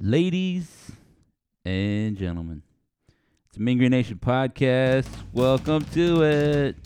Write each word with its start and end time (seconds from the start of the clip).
Ladies 0.00 0.90
and 1.64 2.16
gentlemen, 2.16 2.62
it's 3.46 3.56
a 3.56 3.60
Green 3.78 3.92
Nation 3.92 4.18
podcast. 4.20 5.06
Welcome 5.32 5.84
to 5.92 6.24
it. 6.24 6.76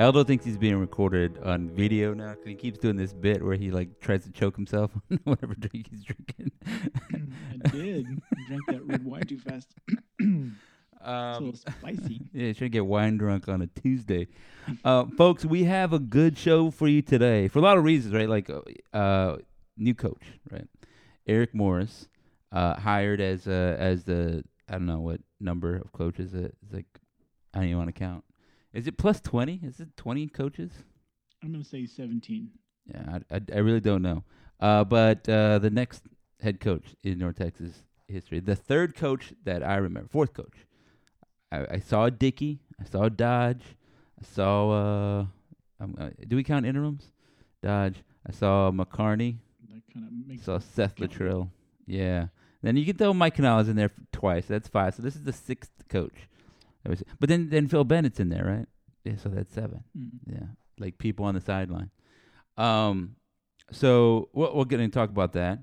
Aldo 0.00 0.24
thinks 0.24 0.44
he's 0.46 0.56
being 0.56 0.76
recorded 0.78 1.38
on 1.44 1.68
video 1.68 2.14
now 2.14 2.30
because 2.30 2.46
he 2.46 2.54
keeps 2.54 2.78
doing 2.78 2.96
this 2.96 3.12
bit 3.12 3.44
where 3.44 3.56
he 3.56 3.70
like 3.70 4.00
tries 4.00 4.24
to 4.24 4.32
choke 4.32 4.56
himself 4.56 4.90
on 5.10 5.18
whatever 5.24 5.54
drink 5.54 5.88
he's 5.90 6.02
drinking. 6.02 6.50
I 7.64 7.68
did. 7.68 8.06
I 8.06 8.46
drank 8.48 8.62
that 8.68 8.86
red 8.86 9.04
wine 9.04 9.24
too 9.26 9.38
fast. 9.38 9.74
it's 10.18 10.52
a 11.04 11.10
Um, 11.10 11.44
little 11.44 11.60
spicy. 11.60 12.22
yeah, 12.32 12.52
trying 12.52 12.54
to 12.54 12.68
get 12.70 12.86
wine 12.86 13.18
drunk 13.18 13.46
on 13.48 13.60
a 13.60 13.66
Tuesday. 13.66 14.28
Uh, 14.84 15.04
folks, 15.18 15.44
we 15.44 15.64
have 15.64 15.92
a 15.92 15.98
good 15.98 16.38
show 16.38 16.70
for 16.70 16.88
you 16.88 17.02
today 17.02 17.48
for 17.48 17.58
a 17.58 17.62
lot 17.62 17.76
of 17.76 17.84
reasons, 17.84 18.14
right? 18.14 18.28
Like, 18.28 18.48
uh, 18.48 18.60
uh, 18.96 19.36
new 19.76 19.94
coach, 19.94 20.22
right? 20.50 20.66
Eric 21.26 21.54
Morris, 21.54 22.08
uh, 22.52 22.80
hired 22.80 23.20
as 23.20 23.46
uh, 23.46 23.76
as 23.78 24.04
the 24.04 24.44
I 24.68 24.72
don't 24.72 24.86
know 24.86 25.00
what 25.00 25.20
number 25.40 25.76
of 25.76 25.92
coaches 25.92 26.32
it- 26.32 26.56
it's 26.62 26.72
like. 26.72 26.86
I 27.52 27.58
don't 27.58 27.66
even 27.66 27.78
want 27.78 27.88
to 27.88 27.98
count. 27.98 28.24
Is 28.72 28.86
it 28.86 28.96
plus 28.96 29.20
twenty? 29.20 29.60
Is 29.62 29.80
it 29.80 29.96
twenty 29.96 30.26
coaches? 30.28 30.70
I'm 31.42 31.52
gonna 31.52 31.64
say 31.64 31.86
17. 31.86 32.50
Yeah, 32.86 33.18
I, 33.30 33.36
I, 33.36 33.40
I 33.54 33.58
really 33.58 33.80
don't 33.80 34.02
know. 34.02 34.24
Uh, 34.60 34.84
but 34.84 35.26
uh, 35.28 35.58
the 35.58 35.70
next 35.70 36.02
head 36.42 36.60
coach 36.60 36.84
in 37.02 37.18
North 37.18 37.36
Texas 37.36 37.84
history, 38.08 38.40
the 38.40 38.56
third 38.56 38.94
coach 38.94 39.32
that 39.44 39.62
I 39.62 39.76
remember, 39.76 40.08
fourth 40.08 40.34
coach. 40.34 40.66
I, 41.50 41.66
I 41.70 41.78
saw 41.78 42.10
Dickey, 42.10 42.60
I 42.80 42.84
saw 42.84 43.08
Dodge, 43.08 43.62
I 44.20 44.24
saw. 44.24 44.70
Uh, 45.20 45.26
um, 45.82 45.94
uh, 45.98 46.10
do 46.28 46.36
we 46.36 46.44
count 46.44 46.66
interims? 46.66 47.10
Dodge. 47.62 48.02
I 48.26 48.32
saw 48.32 48.70
McCarney. 48.70 49.36
That 49.68 49.82
kind 49.94 50.06
of 50.06 50.28
makes 50.28 50.44
saw 50.44 50.58
Seth 50.58 50.96
count. 50.96 51.48
Yeah. 51.86 52.26
Then 52.62 52.76
you 52.76 52.84
can 52.84 52.96
throw 52.96 53.14
Mike 53.14 53.34
Canales 53.36 53.68
in 53.68 53.76
there 53.76 53.86
f- 53.86 54.06
twice. 54.12 54.44
That's 54.46 54.68
five. 54.68 54.94
So 54.94 55.02
this 55.02 55.16
is 55.16 55.22
the 55.22 55.32
sixth 55.32 55.70
coach. 55.88 56.28
Was- 56.88 57.02
But 57.18 57.28
then 57.28 57.50
then 57.50 57.68
Phil 57.68 57.84
Bennett's 57.84 58.20
in 58.20 58.28
there, 58.28 58.44
right? 58.44 58.66
Yeah. 59.04 59.16
So 59.22 59.28
that's 59.28 59.52
seven. 59.54 59.84
Mm. 59.98 60.10
Yeah, 60.26 60.46
like 60.78 60.98
people 60.98 61.24
on 61.26 61.34
the 61.34 61.40
sideline. 61.40 61.90
Um, 62.56 63.16
so 63.70 64.28
we're, 64.32 64.52
we're 64.52 64.64
going 64.64 64.88
to 64.88 64.94
talk 64.94 65.10
about 65.10 65.32
that. 65.32 65.60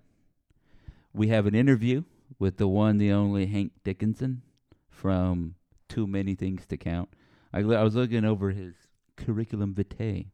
We 1.13 1.27
have 1.29 1.45
an 1.45 1.55
interview 1.55 2.03
with 2.39 2.57
the 2.57 2.67
one, 2.67 2.97
the 2.97 3.11
only 3.11 3.45
Hank 3.47 3.71
Dickinson 3.83 4.41
from 4.89 5.55
Too 5.89 6.07
Many 6.07 6.35
Things 6.35 6.65
to 6.67 6.77
Count. 6.77 7.09
I, 7.53 7.59
I 7.59 7.83
was 7.83 7.95
looking 7.95 8.25
over 8.25 8.51
his 8.51 8.75
curriculum 9.15 9.73
vitae. 9.73 10.27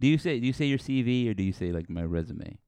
Do 0.00 0.06
you 0.06 0.18
say 0.18 0.38
do 0.38 0.46
you 0.46 0.52
say 0.52 0.66
your 0.66 0.78
CV 0.78 1.28
or 1.30 1.34
do 1.34 1.42
you 1.42 1.52
say 1.52 1.72
like 1.72 1.88
my 1.88 2.02
resume? 2.02 2.58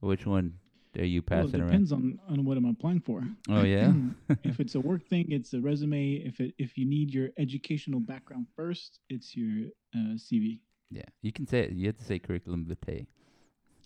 Which 0.00 0.24
one 0.26 0.54
are 0.98 1.04
you 1.04 1.22
Well, 1.28 1.40
it 1.40 1.44
passing 1.44 1.60
around? 1.60 1.68
depends 1.70 1.92
on, 1.92 2.18
on 2.28 2.44
what 2.44 2.56
I'm 2.56 2.64
applying 2.66 3.00
for. 3.00 3.22
Oh 3.48 3.62
yeah, 3.62 3.92
if 4.44 4.60
it's 4.60 4.74
a 4.74 4.80
work 4.80 5.06
thing, 5.06 5.26
it's 5.30 5.52
a 5.54 5.60
resume. 5.60 6.14
If 6.24 6.40
it 6.40 6.54
if 6.58 6.76
you 6.78 6.84
need 6.86 7.12
your 7.12 7.28
educational 7.38 8.00
background 8.00 8.46
first, 8.56 9.00
it's 9.08 9.36
your 9.36 9.68
uh, 9.94 10.16
CV. 10.16 10.60
yeah. 10.90 11.02
You 11.22 11.32
can 11.32 11.46
say 11.46 11.60
it. 11.60 11.72
You 11.72 11.86
have 11.88 11.96
to 11.98 12.04
say 12.04 12.18
curriculum 12.18 12.64
vitae. 12.66 13.06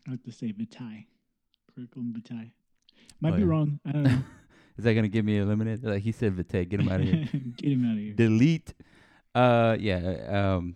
I 0.07 0.11
have 0.13 0.23
to 0.25 0.33
say 0.33 0.53
vitae, 0.53 1.07
curriculum 1.75 2.13
vitae. 2.15 2.53
Might 3.21 3.35
Oh, 3.35 3.37
be 3.37 3.43
yeah. 3.43 3.49
wrong. 3.49 3.81
I 3.87 3.93
don't 3.93 4.03
know. 4.05 4.19
Is 4.79 4.85
that 4.85 4.95
gonna 4.95 5.09
give 5.09 5.25
me 5.25 5.39
a 5.39 5.43
eliminated? 5.43 5.85
Like 5.85 6.03
he 6.03 6.13
said, 6.13 6.33
vitae. 6.35 6.65
Get 6.65 6.81
him 6.81 6.89
out 6.89 7.01
of 7.01 7.07
here. 7.07 7.29
Get 7.57 7.73
him 7.73 7.85
out 7.85 7.93
of 7.93 7.99
here. 7.99 8.15
delete 8.15 8.73
uh 9.35 9.77
yeah 9.79 10.57
um 10.57 10.75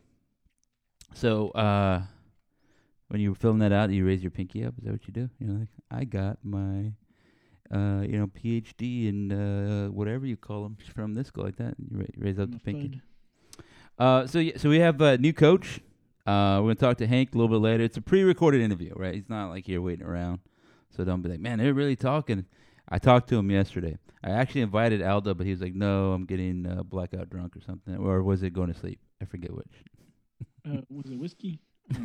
so 1.13 1.49
uh 1.51 2.03
when 3.09 3.21
you 3.21 3.31
were 3.31 3.35
filling 3.37 3.59
that 3.59 3.73
out 3.73 3.91
you 3.91 4.05
raise 4.07 4.23
your 4.23 4.31
pinky 4.31 4.65
up? 4.65 4.75
Is 4.79 4.85
that 4.85 4.93
what 4.93 5.07
you 5.07 5.13
do? 5.13 5.29
You 5.39 5.47
know 5.47 5.59
like 5.61 5.69
i 5.91 6.05
got 6.05 6.39
my 6.43 6.93
uh 7.73 8.03
you 8.03 8.19
know 8.19 8.27
phd 8.27 9.09
in 9.09 9.33
uh 9.33 9.89
whatever 9.91 10.27
you 10.27 10.37
call 10.37 10.63
them 10.65 10.77
from 10.95 11.15
this 11.15 11.29
school 11.29 11.45
like 11.45 11.57
that 11.57 11.75
you 11.79 11.99
ra- 11.99 12.07
raise 12.19 12.39
up 12.39 12.45
I'm 12.47 12.51
the 12.53 12.59
pinky. 12.59 13.01
uh 13.99 14.27
so 14.27 14.39
yeah, 14.39 14.57
so 14.57 14.69
we 14.69 14.81
have 14.81 15.01
a 15.01 15.19
new 15.19 15.33
coach. 15.33 15.81
Uh 16.27 16.59
we're 16.63 16.75
gonna 16.75 16.75
talk 16.77 16.97
to 16.99 17.07
hank 17.07 17.35
a 17.35 17.39
little 17.39 17.49
bit 17.55 17.63
later. 17.63 17.85
It's 17.85 17.97
a 17.97 18.03
pre-recorded 18.03 18.61
interview 18.61 18.93
right? 18.97 19.15
He's 19.15 19.29
not 19.29 19.49
like 19.51 19.67
here 19.67 19.81
waiting 19.81 20.05
around. 20.07 20.41
So 20.91 21.05
don't 21.05 21.23
be 21.23 21.29
like 21.29 21.41
man 21.41 21.59
they're 21.59 21.75
really 21.75 21.97
talking. 21.97 22.45
I 22.89 22.99
talked 22.99 23.29
to 23.31 23.37
him 23.39 23.51
yesterday. 23.51 23.99
I 24.23 24.31
actually 24.31 24.63
invited 24.63 25.03
aldo 25.03 25.35
but 25.35 25.45
he 25.47 25.51
was 25.53 25.61
like 25.61 25.75
no 25.75 26.13
i'm 26.13 26.25
getting 26.25 26.67
uh, 26.67 26.83
blackout 26.83 27.29
drunk 27.31 27.57
or 27.57 27.61
something. 27.61 27.97
Or 27.97 28.23
was 28.23 28.43
it 28.43 28.53
going 28.53 28.73
to 28.73 28.79
sleep? 28.79 29.01
I 29.23 29.25
forget 29.27 29.53
which. 29.55 29.75
Uh, 30.67 30.81
was 30.91 31.11
it 31.11 31.19
whiskey? 31.19 31.61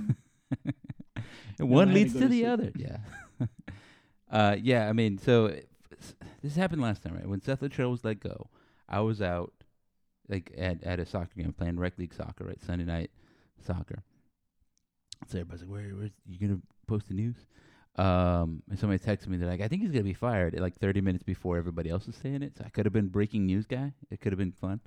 I 0.65 1.21
don't 1.57 1.67
know. 1.67 1.67
and 1.69 1.69
No, 1.75 1.75
one 1.75 1.89
I 1.89 1.91
had 1.91 1.93
to 1.95 1.99
leads 1.99 2.13
to 2.13 2.19
to 2.19 2.27
the 2.27 2.45
other. 2.45 2.71
Yeah. 2.75 2.97
Uh 4.31 4.55
yeah 4.61 4.87
i 4.87 4.93
mean 4.93 5.17
so 5.17 5.47
it- 5.47 5.67
this 6.43 6.55
happened 6.55 6.81
last 6.83 7.01
time 7.01 7.15
right? 7.15 7.27
When 7.27 7.41
seth 7.41 7.61
Littrell 7.61 7.89
was 7.91 8.03
let 8.03 8.19
go 8.19 8.49
i 8.87 8.99
was 8.99 9.21
out 9.23 9.51
like 10.27 10.51
at, 10.55 10.83
at 10.83 10.99
a 10.99 11.05
soccer 11.05 11.31
game 11.35 11.51
playing 11.51 11.79
rec 11.79 11.97
league 11.97 12.13
soccer 12.13 12.43
right? 12.45 12.61
Sunday 12.61 12.85
night 12.85 13.09
soccer. 13.65 14.03
So 15.27 15.39
everybody's 15.39 15.63
like 15.63 15.71
where 15.71 15.89
where's 15.95 16.11
you 16.27 16.37
gonna 16.39 16.61
post 16.87 17.07
the 17.07 17.16
news? 17.16 17.35
Um 17.95 18.61
and 18.69 18.77
somebody 18.77 18.99
texted 19.03 19.27
me 19.27 19.37
they're 19.37 19.49
like 19.49 19.61
i 19.61 19.67
think 19.67 19.81
he's 19.81 19.91
gonna 19.91 20.03
be 20.03 20.13
fired 20.13 20.53
at 20.53 20.61
like 20.61 20.75
30 20.77 21.01
minutes 21.01 21.23
before 21.23 21.57
everybody 21.57 21.89
else 21.89 22.05
was 22.05 22.16
saying 22.16 22.43
it. 22.43 22.55
So 22.57 22.63
i 22.66 22.69
could 22.69 22.85
have 22.85 22.93
been 22.93 23.07
breaking 23.07 23.47
news 23.47 23.66
guy. 23.66 23.93
It 24.11 24.21
could 24.21 24.31
have 24.31 24.37
been 24.39 24.51
fun. 24.51 24.79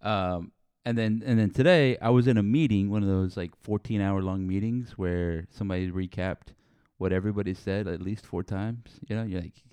Um 0.00 0.52
and 0.86 0.96
then 0.96 1.22
and 1.26 1.36
then 1.36 1.50
today 1.50 1.98
I 2.00 2.10
was 2.10 2.28
in 2.28 2.38
a 2.38 2.44
meeting, 2.44 2.90
one 2.90 3.02
of 3.02 3.08
those 3.08 3.36
like 3.36 3.50
14 3.64 4.00
hour 4.00 4.22
long 4.22 4.46
meetings 4.46 4.92
where 4.96 5.46
somebody 5.50 5.90
recapped 5.90 6.54
what 6.98 7.12
everybody 7.12 7.54
said 7.54 7.88
at 7.88 8.00
least 8.00 8.24
four 8.24 8.44
times. 8.44 9.00
You 9.08 9.16
know, 9.16 9.24
you're 9.24 9.40
like, 9.40 9.64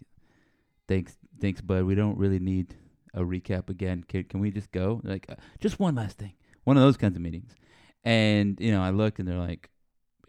thanks, 0.87 1.15
thanks, 1.39 1.61
bud. 1.61 1.83
We 1.83 1.93
don't 1.93 2.17
really 2.17 2.39
need 2.39 2.73
a 3.13 3.21
recap 3.21 3.69
again. 3.69 4.03
Can, 4.09 4.23
can 4.23 4.39
we 4.39 4.49
just 4.49 4.71
go? 4.71 5.01
Like, 5.03 5.27
uh, 5.29 5.35
just 5.59 5.79
one 5.79 5.93
last 5.93 6.17
thing. 6.17 6.33
One 6.63 6.77
of 6.77 6.83
those 6.83 6.97
kinds 6.97 7.15
of 7.15 7.21
meetings. 7.21 7.53
And 8.03 8.59
you 8.59 8.71
know, 8.71 8.81
I 8.81 8.89
looked 8.89 9.19
and 9.19 9.27
they're 9.27 9.37
like, 9.37 9.69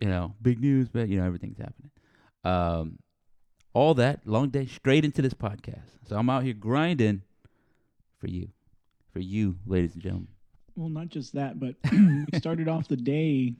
you 0.00 0.08
know, 0.08 0.34
big 0.42 0.60
news, 0.60 0.90
but 0.90 1.08
you 1.08 1.18
know, 1.18 1.24
everything's 1.24 1.58
happening. 1.58 1.92
Um, 2.44 2.98
all 3.72 3.94
that 3.94 4.20
long 4.26 4.50
day 4.50 4.66
straight 4.66 5.06
into 5.06 5.22
this 5.22 5.34
podcast. 5.34 5.88
So 6.06 6.16
I'm 6.16 6.28
out 6.28 6.44
here 6.44 6.52
grinding 6.52 7.22
for 8.18 8.28
you, 8.28 8.50
for 9.14 9.20
you, 9.20 9.56
ladies 9.66 9.94
and 9.94 10.02
gentlemen. 10.02 10.33
Well, 10.76 10.88
not 10.88 11.08
just 11.08 11.34
that, 11.34 11.60
but 11.60 11.76
we 11.92 12.26
started 12.38 12.68
off 12.68 12.88
the 12.88 12.96
day 12.96 13.54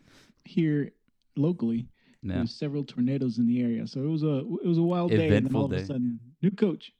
here 0.45 0.93
locally. 1.37 1.89
There 2.23 2.41
was 2.41 2.53
several 2.53 2.85
tornadoes 2.85 3.37
in 3.37 3.47
the 3.47 3.61
area, 3.61 3.87
so 3.87 4.01
it 4.01 4.07
was 4.09 4.23
a 4.23 4.39
it 4.39 4.67
was 4.67 4.79
a 4.79 4.83
wild 4.83 5.11
day. 5.11 5.17
And 5.17 5.25
then 5.25 5.39
Eventful 5.47 5.61
all 5.61 5.69
day. 5.69 5.77
of 5.77 5.83
a 5.83 5.87
sudden, 5.87 6.19
new 6.43 6.51
coach. 6.51 6.91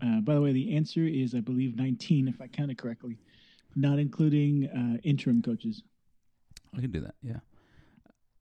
Uh, 0.00 0.20
by 0.20 0.34
the 0.34 0.40
way, 0.40 0.52
the 0.52 0.76
answer 0.76 1.04
is 1.04 1.34
I 1.34 1.40
believe 1.40 1.74
19, 1.74 2.28
if 2.28 2.40
I 2.40 2.46
counted 2.46 2.78
correctly, 2.78 3.18
not 3.74 3.98
including 3.98 4.66
uh, 4.68 5.00
interim 5.02 5.42
coaches. 5.42 5.82
I 6.76 6.80
can 6.80 6.92
do 6.92 7.00
that. 7.00 7.14
Yeah. 7.22 7.38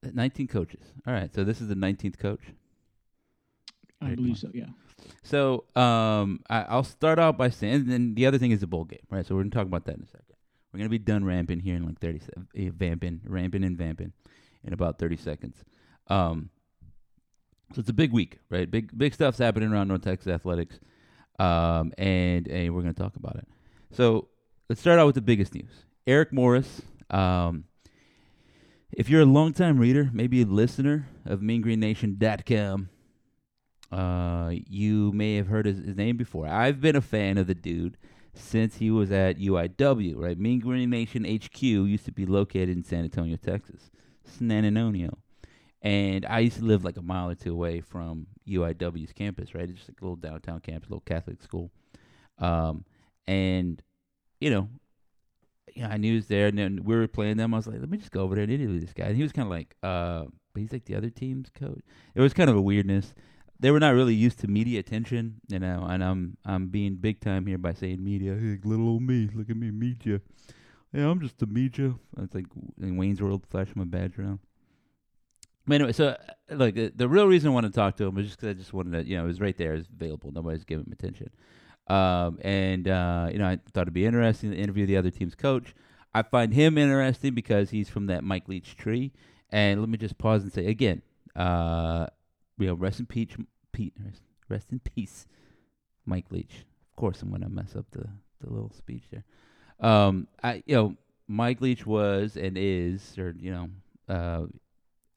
Uh, 0.06 0.12
19 0.14 0.48
coaches. 0.48 0.84
All 1.08 1.14
right. 1.14 1.34
So 1.34 1.44
this 1.44 1.60
is 1.62 1.70
the 1.70 1.76
19th 1.76 2.20
coach. 2.20 2.42
I 4.06 4.16
believe 4.16 4.38
so. 4.38 4.50
Yeah. 4.54 4.66
So 5.24 5.66
um, 5.76 6.42
I, 6.50 6.64
I'll 6.64 6.84
start 6.84 7.20
out 7.20 7.38
by 7.38 7.50
saying, 7.50 7.74
and 7.74 7.92
then 7.92 8.16
the 8.16 8.26
other 8.26 8.38
thing 8.38 8.52
is 8.52 8.62
the 8.62 8.68
bowl 8.68 8.86
game, 8.86 9.00
right? 9.10 9.26
So 9.26 9.36
we're 9.36 9.42
gonna 9.42 9.52
talk 9.52 9.68
about 9.68 9.86
that 9.86 9.98
in 9.98 10.04
a 10.04 10.08
second. 10.08 10.36
We're 10.72 10.80
gonna 10.80 10.90
be 10.90 11.00
done 11.00 11.24
ramping 11.26 11.60
here 11.60 11.76
in 11.76 11.86
like 11.86 12.00
30 12.00 12.20
seconds, 12.20 12.48
eh, 12.56 12.70
vamping, 12.74 13.22
ramping 13.26 13.64
and 13.64 13.78
vamping 13.78 14.14
in 14.64 14.74
about 14.74 15.00
30 15.00 15.18
seconds. 15.18 15.64
Um, 16.08 16.50
so 17.74 17.80
it's 17.80 17.90
a 17.90 17.94
big 17.94 18.12
week, 18.12 18.40
right? 18.50 18.70
Big 18.70 18.96
big 18.98 19.14
stuff's 19.14 19.40
happening 19.40 19.72
around 19.72 19.88
North 19.88 20.04
Texas 20.04 20.32
athletics, 20.32 20.80
um, 21.40 21.92
and 21.98 22.48
and 22.48 22.74
we're 22.76 22.82
gonna 22.82 22.94
talk 22.94 23.16
about 23.16 23.36
it. 23.38 23.48
So 23.92 24.28
let's 24.70 24.82
start 24.82 25.00
out 25.00 25.08
with 25.08 25.16
the 25.16 25.22
biggest 25.22 25.54
news. 25.56 25.86
Eric 26.06 26.32
Morris. 26.32 26.82
Um, 27.10 27.66
if 28.92 29.10
you're 29.10 29.22
a 29.22 29.26
longtime 29.26 29.78
reader, 29.78 30.10
maybe 30.14 30.42
a 30.42 30.46
listener 30.46 31.08
of 31.26 31.42
MeanGreenNation.com, 31.42 32.90
uh, 33.92 34.52
you 34.52 35.12
may 35.14 35.36
have 35.36 35.48
heard 35.48 35.66
his, 35.66 35.80
his 35.80 35.96
name 35.96 36.18
before. 36.18 36.48
I've 36.48 36.82
been 36.82 36.96
a 36.96 37.02
fan 37.02 37.38
of 37.38 37.48
the 37.48 37.56
dude 37.56 37.98
since 38.34 38.78
he 38.78 38.92
was 38.92 39.12
at 39.12 39.38
UIW, 39.38 40.14
right? 40.18 40.38
Mean 40.38 40.60
Green 40.60 40.90
Nation 40.90 41.24
HQ 41.24 41.62
used 41.62 42.06
to 42.06 42.12
be 42.12 42.26
located 42.26 42.70
in 42.70 42.84
San 42.84 43.04
Antonio, 43.04 43.38
Texas, 43.38 43.90
San 44.24 44.66
Antonio. 44.66 45.18
And 45.82 46.26
I 46.26 46.40
used 46.40 46.58
to 46.58 46.66
live 46.66 46.84
like 46.84 46.98
a 46.98 47.02
mile 47.02 47.30
or 47.30 47.36
two 47.36 47.54
away 47.54 47.80
from 47.80 48.28
UIW's 48.48 49.14
campus, 49.14 49.54
right? 49.54 49.70
It's 49.70 49.78
just 49.78 49.90
like 49.90 50.02
a 50.02 50.04
little 50.04 50.16
downtown 50.16 50.60
campus, 50.60 50.90
a 50.90 50.92
little 50.92 51.02
Catholic 51.02 51.42
school. 51.42 51.72
Um, 52.40 52.86
and, 53.28 53.82
you 54.40 54.50
know, 54.50 54.68
know, 55.82 55.88
I 55.88 55.98
knew 55.98 56.12
he 56.12 56.16
was 56.16 56.28
there, 56.28 56.48
and 56.48 56.58
then 56.58 56.82
we 56.84 56.96
were 56.96 57.08
playing 57.08 57.38
them. 57.38 57.54
I 57.54 57.58
was 57.58 57.68
like, 57.68 57.80
let 57.80 57.90
me 57.90 57.98
just 57.98 58.12
go 58.12 58.22
over 58.22 58.36
there 58.36 58.44
and 58.44 58.54
interview 58.54 58.80
this 58.80 58.94
guy. 58.94 59.06
And 59.06 59.16
he 59.16 59.24
was 59.24 59.32
kind 59.32 59.46
of 59.46 59.52
like, 59.52 59.76
uh, 59.84 60.26
but 60.54 60.62
he's 60.62 60.72
like 60.72 60.86
the 60.86 60.96
other 60.96 61.10
team's 61.10 61.50
coach. 61.50 61.82
It 62.14 62.22
was 62.22 62.34
kind 62.34 62.50
of 62.50 62.56
a 62.56 62.62
weirdness. 62.62 63.14
They 63.60 63.72
were 63.72 63.80
not 63.80 63.94
really 63.94 64.14
used 64.14 64.40
to 64.42 64.48
media 64.48 64.80
attention, 64.80 65.42
you 65.48 65.60
know. 65.60 65.86
And 65.90 66.04
I'm 66.04 66.38
I'm 66.46 66.68
being 66.68 66.96
big 66.96 67.22
time 67.22 67.46
here 67.46 67.58
by 67.58 67.74
saying 67.74 68.04
media. 68.04 68.36
Hey, 68.36 68.60
little 68.64 68.88
old 68.88 69.04
me, 69.04 69.30
look 69.34 69.50
at 69.50 69.58
me, 69.58 69.72
media. 69.72 70.22
Yeah, 70.92 71.10
I'm 71.10 71.22
just 71.22 71.42
a 71.42 71.46
media. 71.46 71.96
It's 72.18 72.36
like 72.36 72.46
in 72.82 72.98
Wayne's 72.98 73.22
World, 73.22 73.46
flashing 73.50 73.74
my 73.76 73.86
badge 73.86 74.18
around. 74.18 74.40
But 75.68 75.76
anyway, 75.76 75.94
so 75.94 76.10
uh, 76.10 76.56
like 76.56 76.76
the, 76.76 76.92
the 76.96 77.08
real 77.08 77.28
reason 77.28 77.50
I 77.50 77.54
wanted 77.54 77.74
to 77.74 77.76
talk 77.76 77.98
to 77.98 78.06
him 78.06 78.16
was 78.16 78.28
just 78.28 78.40
because 78.40 78.56
I 78.56 78.60
just 78.60 78.74
wanted 78.74 78.92
to, 78.92 79.10
you 79.10 79.18
know, 79.18 79.24
it 79.24 79.28
was 79.28 79.42
right 79.42 79.58
there, 79.58 79.74
it 79.74 79.78
was 79.78 79.88
available. 79.88 80.32
Nobody's 80.32 80.64
giving 80.64 80.86
him 80.86 80.92
attention. 80.92 81.30
Um, 81.88 82.40
and 82.42 82.88
uh, 82.88 83.30
you 83.32 83.40
know, 83.40 83.48
I 83.48 83.60
thought 83.74 83.84
it'd 83.84 83.94
be 83.94 84.06
interesting 84.06 84.52
to 84.52 84.58
interview 84.58 84.86
the 84.86 84.98
other 84.98 85.12
team's 85.12 85.36
coach. 85.36 85.74
I 86.14 86.24
find 86.24 86.54
him 86.54 86.78
interesting 86.78 87.34
because 87.34 87.72
he's 87.72 87.90
from 87.90 88.08
that 88.08 88.24
Mike 88.24 88.48
Leach 88.48 88.78
tree. 88.78 89.12
And 89.50 89.80
let 89.80 89.90
me 89.90 89.98
just 89.98 90.18
pause 90.18 90.44
and 90.44 90.52
say 90.52 90.68
again, 90.68 91.02
uh, 91.36 92.08
you 92.58 92.68
know, 92.68 92.74
rest 92.74 93.00
in 93.00 93.06
peace, 93.06 93.36
Pete, 93.72 93.94
rest 94.50 94.72
in 94.72 94.80
peace, 94.80 95.28
Mike 96.06 96.32
Leach. 96.32 96.66
Of 96.92 96.96
course, 96.96 97.22
I'm 97.22 97.32
gonna 97.32 97.50
mess 97.50 97.76
up 97.76 97.86
the 97.92 98.08
the 98.42 98.52
little 98.52 98.72
speech 98.72 99.04
there. 99.12 99.26
Um, 99.80 100.28
I, 100.44 100.64
you 100.66 100.76
know, 100.76 100.96
Mike 101.28 101.62
Leach 101.62 101.86
was 101.86 102.38
and 102.38 102.58
is, 102.58 103.18
or 103.18 103.36
you 103.38 103.52
know, 103.52 103.70
uh, 104.08 104.46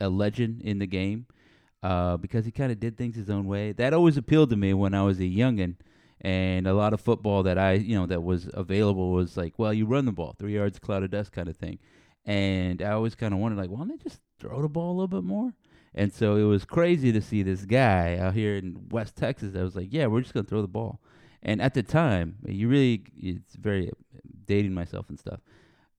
a 0.00 0.08
legend 0.08 0.62
in 0.62 0.78
the 0.78 0.86
game 0.86 1.26
uh, 1.82 2.16
because 2.16 2.44
he 2.44 2.50
kind 2.50 2.72
of 2.72 2.80
did 2.80 2.96
things 2.96 3.16
his 3.16 3.30
own 3.30 3.46
way. 3.46 3.72
That 3.72 3.94
always 3.94 4.16
appealed 4.16 4.50
to 4.50 4.56
me 4.56 4.74
when 4.74 4.94
I 4.94 5.02
was 5.02 5.18
a 5.18 5.24
youngin, 5.24 5.76
and 6.20 6.66
a 6.66 6.74
lot 6.74 6.92
of 6.92 7.00
football 7.00 7.42
that 7.44 7.58
I, 7.58 7.74
you 7.74 7.94
know, 7.98 8.06
that 8.06 8.22
was 8.22 8.48
available 8.52 9.12
was 9.12 9.36
like, 9.36 9.54
well, 9.58 9.72
you 9.72 9.86
run 9.86 10.04
the 10.04 10.12
ball, 10.12 10.34
three 10.38 10.54
yards, 10.54 10.78
cloud 10.78 11.02
of 11.02 11.10
dust, 11.10 11.32
kind 11.32 11.48
of 11.48 11.56
thing. 11.56 11.78
And 12.24 12.82
I 12.82 12.90
always 12.90 13.14
kind 13.14 13.32
of 13.32 13.40
wondered, 13.40 13.58
like, 13.58 13.70
why 13.70 13.78
don't 13.78 13.88
they 13.88 13.96
just 13.96 14.20
throw 14.38 14.60
the 14.60 14.68
ball 14.68 14.90
a 14.90 14.96
little 15.00 15.08
bit 15.08 15.24
more? 15.24 15.52
And 15.94 16.12
so 16.12 16.36
it 16.36 16.44
was 16.44 16.64
crazy 16.64 17.12
to 17.12 17.20
see 17.20 17.42
this 17.42 17.64
guy 17.64 18.16
out 18.18 18.34
here 18.34 18.56
in 18.56 18.88
West 18.90 19.16
Texas. 19.16 19.54
I 19.56 19.62
was 19.62 19.74
like, 19.74 19.88
yeah, 19.90 20.06
we're 20.06 20.20
just 20.20 20.34
gonna 20.34 20.44
throw 20.46 20.62
the 20.62 20.68
ball. 20.68 21.00
And 21.42 21.62
at 21.62 21.74
the 21.74 21.82
time, 21.82 22.36
you 22.46 22.68
really, 22.68 23.04
it's 23.16 23.54
very 23.54 23.88
uh, 23.88 24.18
dating 24.46 24.74
myself 24.74 25.08
and 25.08 25.18
stuff. 25.18 25.40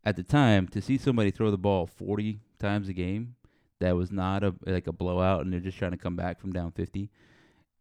At 0.04 0.16
the 0.16 0.24
time, 0.24 0.68
to 0.70 0.82
see 0.82 0.98
somebody 0.98 1.32
throw 1.32 1.52
the 1.52 1.58
ball 1.58 1.86
40 1.86 2.40
times 2.60 2.90
a 2.90 2.94
game 2.94 3.36
that 3.80 3.96
was 3.96 4.12
not 4.12 4.44
a 4.44 4.54
like 4.66 4.88
a 4.88 4.92
blowout 4.92 5.42
and 5.42 5.54
they're 5.54 5.60
just 5.60 5.78
trying 5.78 5.92
to 5.92 5.98
come 5.98 6.16
back 6.16 6.40
from 6.40 6.52
down 6.52 6.72
50 6.72 7.10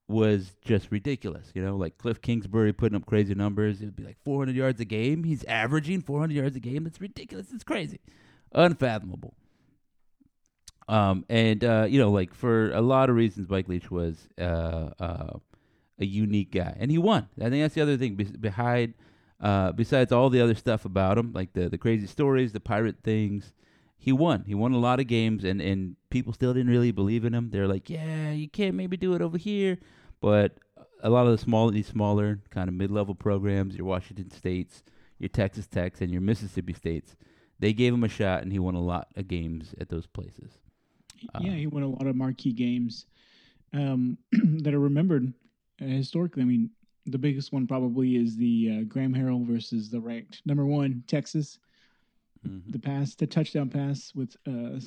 was 0.06 0.54
just 0.62 0.90
ridiculous. 0.90 1.50
You 1.54 1.62
know, 1.62 1.76
like 1.76 1.98
Cliff 1.98 2.20
Kingsbury 2.20 2.72
putting 2.72 2.96
up 2.96 3.06
crazy 3.06 3.34
numbers. 3.34 3.82
It 3.82 3.86
would 3.86 3.96
be 3.96 4.04
like 4.04 4.16
400 4.24 4.56
yards 4.56 4.80
a 4.80 4.84
game. 4.84 5.24
He's 5.24 5.44
averaging 5.44 6.02
400 6.02 6.34
yards 6.34 6.56
a 6.56 6.60
game. 6.60 6.84
That's 6.84 7.00
ridiculous. 7.00 7.48
It's 7.52 7.64
crazy, 7.64 8.00
unfathomable. 8.52 9.34
Um, 10.88 11.24
and 11.28 11.62
uh, 11.62 11.86
you 11.88 11.98
know, 11.98 12.10
like 12.10 12.34
for 12.34 12.72
a 12.72 12.80
lot 12.80 13.10
of 13.10 13.16
reasons, 13.16 13.48
Mike 13.48 13.68
Leach 13.68 13.90
was 13.90 14.28
uh, 14.40 14.90
uh, 14.98 15.38
a 15.98 16.04
unique 16.06 16.50
guy, 16.50 16.74
and 16.78 16.90
he 16.90 16.98
won. 16.98 17.28
I 17.38 17.50
think 17.50 17.62
that's 17.62 17.74
the 17.74 17.82
other 17.82 17.98
thing 17.98 18.14
be- 18.14 18.24
behind, 18.24 18.94
uh, 19.40 19.72
besides 19.72 20.12
all 20.12 20.30
the 20.30 20.40
other 20.40 20.54
stuff 20.54 20.84
about 20.86 21.18
him, 21.18 21.32
like 21.34 21.52
the 21.52 21.68
the 21.68 21.78
crazy 21.78 22.06
stories, 22.06 22.52
the 22.52 22.60
pirate 22.60 22.96
things. 23.02 23.52
He 24.00 24.12
won. 24.12 24.44
He 24.46 24.54
won 24.54 24.72
a 24.72 24.78
lot 24.78 25.00
of 25.00 25.08
games, 25.08 25.44
and 25.44 25.60
and 25.60 25.96
people 26.08 26.32
still 26.32 26.54
didn't 26.54 26.70
really 26.70 26.92
believe 26.92 27.24
in 27.24 27.34
him. 27.34 27.50
They're 27.50 27.68
like, 27.68 27.90
yeah, 27.90 28.30
you 28.30 28.48
can't 28.48 28.74
maybe 28.74 28.96
do 28.96 29.14
it 29.14 29.20
over 29.20 29.36
here, 29.36 29.78
but 30.20 30.58
a 31.02 31.10
lot 31.10 31.26
of 31.26 31.32
the 31.32 31.38
small, 31.38 31.70
these 31.70 31.86
smaller 31.86 32.40
kind 32.50 32.68
of 32.68 32.74
mid-level 32.74 33.14
programs, 33.14 33.76
your 33.76 33.86
Washington 33.86 34.30
States, 34.30 34.82
your 35.18 35.28
Texas 35.28 35.66
Techs, 35.66 36.00
and 36.00 36.10
your 36.10 36.20
Mississippi 36.20 36.72
States, 36.72 37.16
they 37.58 37.72
gave 37.72 37.92
him 37.92 38.04
a 38.04 38.08
shot, 38.08 38.42
and 38.42 38.52
he 38.52 38.58
won 38.58 38.74
a 38.74 38.80
lot 38.80 39.08
of 39.16 39.28
games 39.28 39.74
at 39.80 39.90
those 39.90 40.06
places. 40.06 40.58
Yeah, 41.40 41.52
he 41.52 41.66
won 41.66 41.82
a 41.82 41.88
lot 41.88 42.06
of 42.06 42.16
marquee 42.16 42.52
games 42.52 43.06
um, 43.72 44.18
that 44.32 44.74
are 44.74 44.80
remembered 44.80 45.32
uh, 45.80 45.86
historically. 45.86 46.42
I 46.42 46.46
mean, 46.46 46.70
the 47.06 47.18
biggest 47.18 47.52
one 47.52 47.66
probably 47.66 48.16
is 48.16 48.36
the 48.36 48.80
uh, 48.80 48.84
Graham 48.84 49.14
Harrell 49.14 49.46
versus 49.46 49.90
the 49.90 50.00
ranked 50.00 50.42
number 50.44 50.66
one 50.66 51.02
Texas. 51.06 51.58
Mhm. 52.46 52.72
The 52.72 52.78
pass, 52.78 53.14
the 53.14 53.26
touchdown 53.26 53.68
pass 53.68 54.12
with 54.14 54.36
uh, 54.46 54.80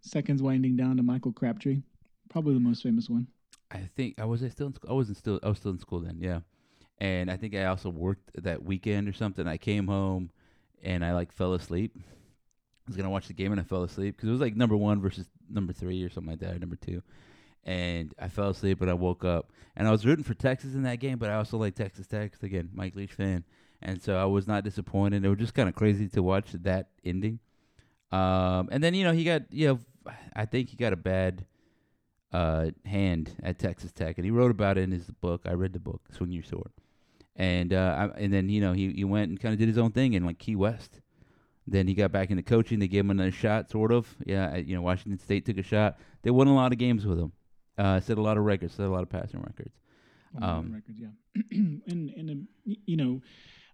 seconds 0.00 0.42
winding 0.42 0.76
down 0.76 0.96
to 0.96 1.02
Michael 1.02 1.32
Crabtree, 1.32 1.82
probably 2.28 2.54
the 2.54 2.60
most 2.60 2.82
famous 2.82 3.08
one. 3.08 3.26
I 3.70 3.88
think 3.96 4.18
I 4.18 4.24
was 4.24 4.42
I 4.42 4.48
still 4.48 4.66
in 4.68 4.74
school. 4.74 4.90
I 4.90 4.94
wasn't 4.94 5.18
still 5.18 5.40
I 5.42 5.48
was 5.48 5.58
still 5.58 5.72
in 5.72 5.78
school 5.78 6.00
then, 6.00 6.18
yeah. 6.20 6.40
And 7.00 7.30
I 7.30 7.36
think 7.36 7.54
I 7.54 7.64
also 7.66 7.90
worked 7.90 8.30
that 8.42 8.64
weekend 8.64 9.08
or 9.08 9.12
something. 9.12 9.46
I 9.46 9.56
came 9.56 9.86
home 9.86 10.30
and 10.82 11.04
I 11.04 11.12
like 11.14 11.32
fell 11.32 11.54
asleep. 11.54 11.96
I 12.88 12.90
was 12.90 12.96
gonna 12.96 13.10
watch 13.10 13.26
the 13.26 13.34
game 13.34 13.52
and 13.52 13.60
I 13.60 13.64
fell 13.64 13.82
asleep 13.82 14.16
because 14.16 14.30
it 14.30 14.32
was 14.32 14.40
like 14.40 14.56
number 14.56 14.76
one 14.76 15.00
versus 15.00 15.26
number 15.50 15.74
three 15.74 16.02
or 16.02 16.08
something 16.08 16.30
like 16.30 16.40
that, 16.40 16.56
or 16.56 16.58
number 16.58 16.76
two. 16.76 17.02
And 17.64 18.14
I 18.18 18.28
fell 18.28 18.48
asleep 18.48 18.80
and 18.80 18.88
I 18.88 18.94
woke 18.94 19.24
up 19.24 19.52
and 19.76 19.86
I 19.86 19.90
was 19.90 20.06
rooting 20.06 20.24
for 20.24 20.32
Texas 20.32 20.72
in 20.72 20.84
that 20.84 21.00
game, 21.00 21.18
but 21.18 21.28
I 21.28 21.34
also 21.34 21.58
like 21.58 21.74
Texas 21.74 22.06
Tech 22.06 22.32
again, 22.42 22.70
Mike 22.72 22.96
Leach 22.96 23.12
fan, 23.12 23.44
and 23.82 24.02
so 24.02 24.16
I 24.16 24.24
was 24.24 24.46
not 24.46 24.64
disappointed. 24.64 25.22
It 25.22 25.28
was 25.28 25.38
just 25.38 25.52
kind 25.52 25.68
of 25.68 25.74
crazy 25.74 26.08
to 26.08 26.22
watch 26.22 26.52
that 26.52 26.88
ending. 27.04 27.40
Um, 28.10 28.70
and 28.72 28.82
then 28.82 28.94
you 28.94 29.04
know 29.04 29.12
he 29.12 29.24
got 29.24 29.42
you 29.52 29.68
know 29.68 29.78
I 30.34 30.46
think 30.46 30.70
he 30.70 30.76
got 30.76 30.94
a 30.94 30.96
bad 30.96 31.44
uh, 32.32 32.70
hand 32.86 33.34
at 33.42 33.58
Texas 33.58 33.92
Tech, 33.92 34.16
and 34.16 34.24
he 34.24 34.30
wrote 34.30 34.50
about 34.50 34.78
it 34.78 34.82
in 34.82 34.92
his 34.92 35.10
book. 35.10 35.42
I 35.44 35.52
read 35.52 35.74
the 35.74 35.78
book, 35.78 36.00
Swing 36.10 36.32
Your 36.32 36.42
Sword, 36.42 36.70
and 37.36 37.72
uh, 37.74 38.10
I, 38.14 38.18
and 38.18 38.32
then 38.32 38.48
you 38.48 38.60
know 38.60 38.72
he 38.72 38.92
he 38.92 39.04
went 39.04 39.28
and 39.28 39.38
kind 39.38 39.52
of 39.52 39.58
did 39.58 39.68
his 39.68 39.78
own 39.78 39.92
thing 39.92 40.14
in 40.14 40.24
like 40.24 40.38
Key 40.38 40.56
West. 40.56 41.00
Then 41.70 41.86
he 41.86 41.94
got 41.94 42.12
back 42.12 42.30
into 42.30 42.42
coaching. 42.42 42.78
They 42.78 42.88
gave 42.88 43.04
him 43.04 43.10
another 43.10 43.30
shot, 43.32 43.70
sort 43.70 43.92
of. 43.92 44.16
Yeah, 44.24 44.56
you 44.56 44.74
know 44.74 44.82
Washington 44.82 45.18
State 45.18 45.44
took 45.46 45.58
a 45.58 45.62
shot. 45.62 45.98
They 46.22 46.30
won 46.30 46.46
a 46.48 46.54
lot 46.54 46.72
of 46.72 46.78
games 46.78 47.04
with 47.06 47.18
him. 47.18 47.32
Uh, 47.76 48.00
set 48.00 48.18
a 48.18 48.22
lot 48.22 48.36
of 48.38 48.44
records, 48.44 48.74
set 48.74 48.86
a 48.86 48.90
lot 48.90 49.02
of 49.02 49.08
passing 49.10 49.40
records. 49.40 49.74
Um, 50.42 50.72
records, 50.74 50.98
yeah. 50.98 51.08
and 51.52 52.10
and 52.16 52.46
y- 52.66 52.76
you 52.86 52.96
know, 52.96 53.20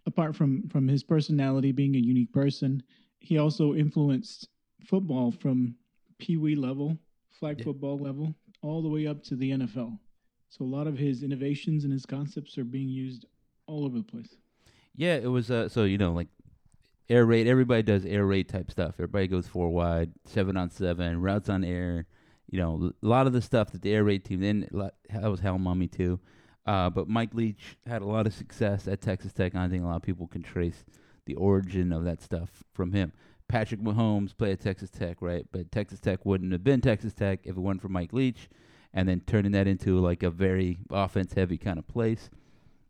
apart 0.06 0.36
from 0.36 0.68
from 0.68 0.86
his 0.88 1.02
personality 1.02 1.72
being 1.72 1.94
a 1.94 1.98
unique 1.98 2.32
person, 2.32 2.82
he 3.20 3.38
also 3.38 3.74
influenced 3.74 4.48
football 4.86 5.30
from 5.30 5.74
pee 6.18 6.36
wee 6.36 6.54
level, 6.54 6.98
flag 7.30 7.58
Yeah. 7.58 7.64
football 7.64 7.98
level, 7.98 8.34
all 8.62 8.82
the 8.82 8.88
way 8.88 9.06
up 9.06 9.22
to 9.24 9.36
the 9.36 9.50
NFL. 9.52 9.98
So 10.48 10.64
a 10.64 10.66
lot 10.66 10.86
of 10.86 10.96
his 10.98 11.22
innovations 11.22 11.84
and 11.84 11.92
his 11.92 12.06
concepts 12.06 12.56
are 12.58 12.64
being 12.64 12.88
used 12.88 13.24
all 13.66 13.84
over 13.84 13.98
the 13.98 14.04
place. 14.04 14.36
Yeah, 14.96 15.16
it 15.16 15.26
was. 15.30 15.50
Uh, 15.50 15.68
so 15.68 15.84
you 15.84 15.98
know, 15.98 16.12
like 16.12 16.28
air 17.08 17.24
raid. 17.24 17.46
Everybody 17.46 17.82
does 17.82 18.04
air 18.04 18.26
raid 18.26 18.48
type 18.48 18.70
stuff. 18.70 18.94
Everybody 18.96 19.26
goes 19.26 19.46
four 19.46 19.70
wide, 19.70 20.12
seven 20.24 20.56
on 20.56 20.70
seven, 20.70 21.20
routes 21.20 21.48
on 21.48 21.64
air. 21.64 22.06
You 22.50 22.58
know, 22.58 22.92
a 23.02 23.06
lot 23.06 23.26
of 23.26 23.32
the 23.32 23.42
stuff 23.42 23.72
that 23.72 23.82
the 23.82 23.92
air 23.92 24.04
raid 24.04 24.24
team. 24.24 24.40
Then 24.40 24.68
that 24.72 25.30
was 25.30 25.40
Hal 25.40 25.58
Mumme 25.58 25.90
too. 25.90 26.20
Uh, 26.66 26.88
but 26.88 27.08
Mike 27.08 27.34
Leach 27.34 27.76
had 27.86 28.00
a 28.00 28.06
lot 28.06 28.26
of 28.26 28.32
success 28.32 28.88
at 28.88 29.00
Texas 29.00 29.32
Tech. 29.32 29.54
I 29.54 29.68
think 29.68 29.82
a 29.82 29.86
lot 29.86 29.96
of 29.96 30.02
people 30.02 30.26
can 30.26 30.42
trace 30.42 30.84
the 31.26 31.34
origin 31.34 31.92
of 31.92 32.04
that 32.04 32.22
stuff 32.22 32.62
from 32.72 32.92
him. 32.92 33.12
Patrick 33.48 33.80
Mahomes 33.80 34.36
played 34.36 34.52
at 34.52 34.60
Texas 34.60 34.90
Tech, 34.90 35.18
right? 35.20 35.46
But 35.52 35.70
Texas 35.70 36.00
Tech 36.00 36.24
wouldn't 36.24 36.52
have 36.52 36.64
been 36.64 36.80
Texas 36.80 37.12
Tech 37.12 37.40
if 37.44 37.56
it 37.56 37.60
weren't 37.60 37.82
for 37.82 37.88
Mike 37.88 38.12
Leach, 38.12 38.48
and 38.94 39.06
then 39.06 39.20
turning 39.26 39.52
that 39.52 39.66
into 39.66 39.98
like 39.98 40.22
a 40.22 40.30
very 40.30 40.78
offense-heavy 40.90 41.58
kind 41.58 41.78
of 41.78 41.86
place. 41.86 42.30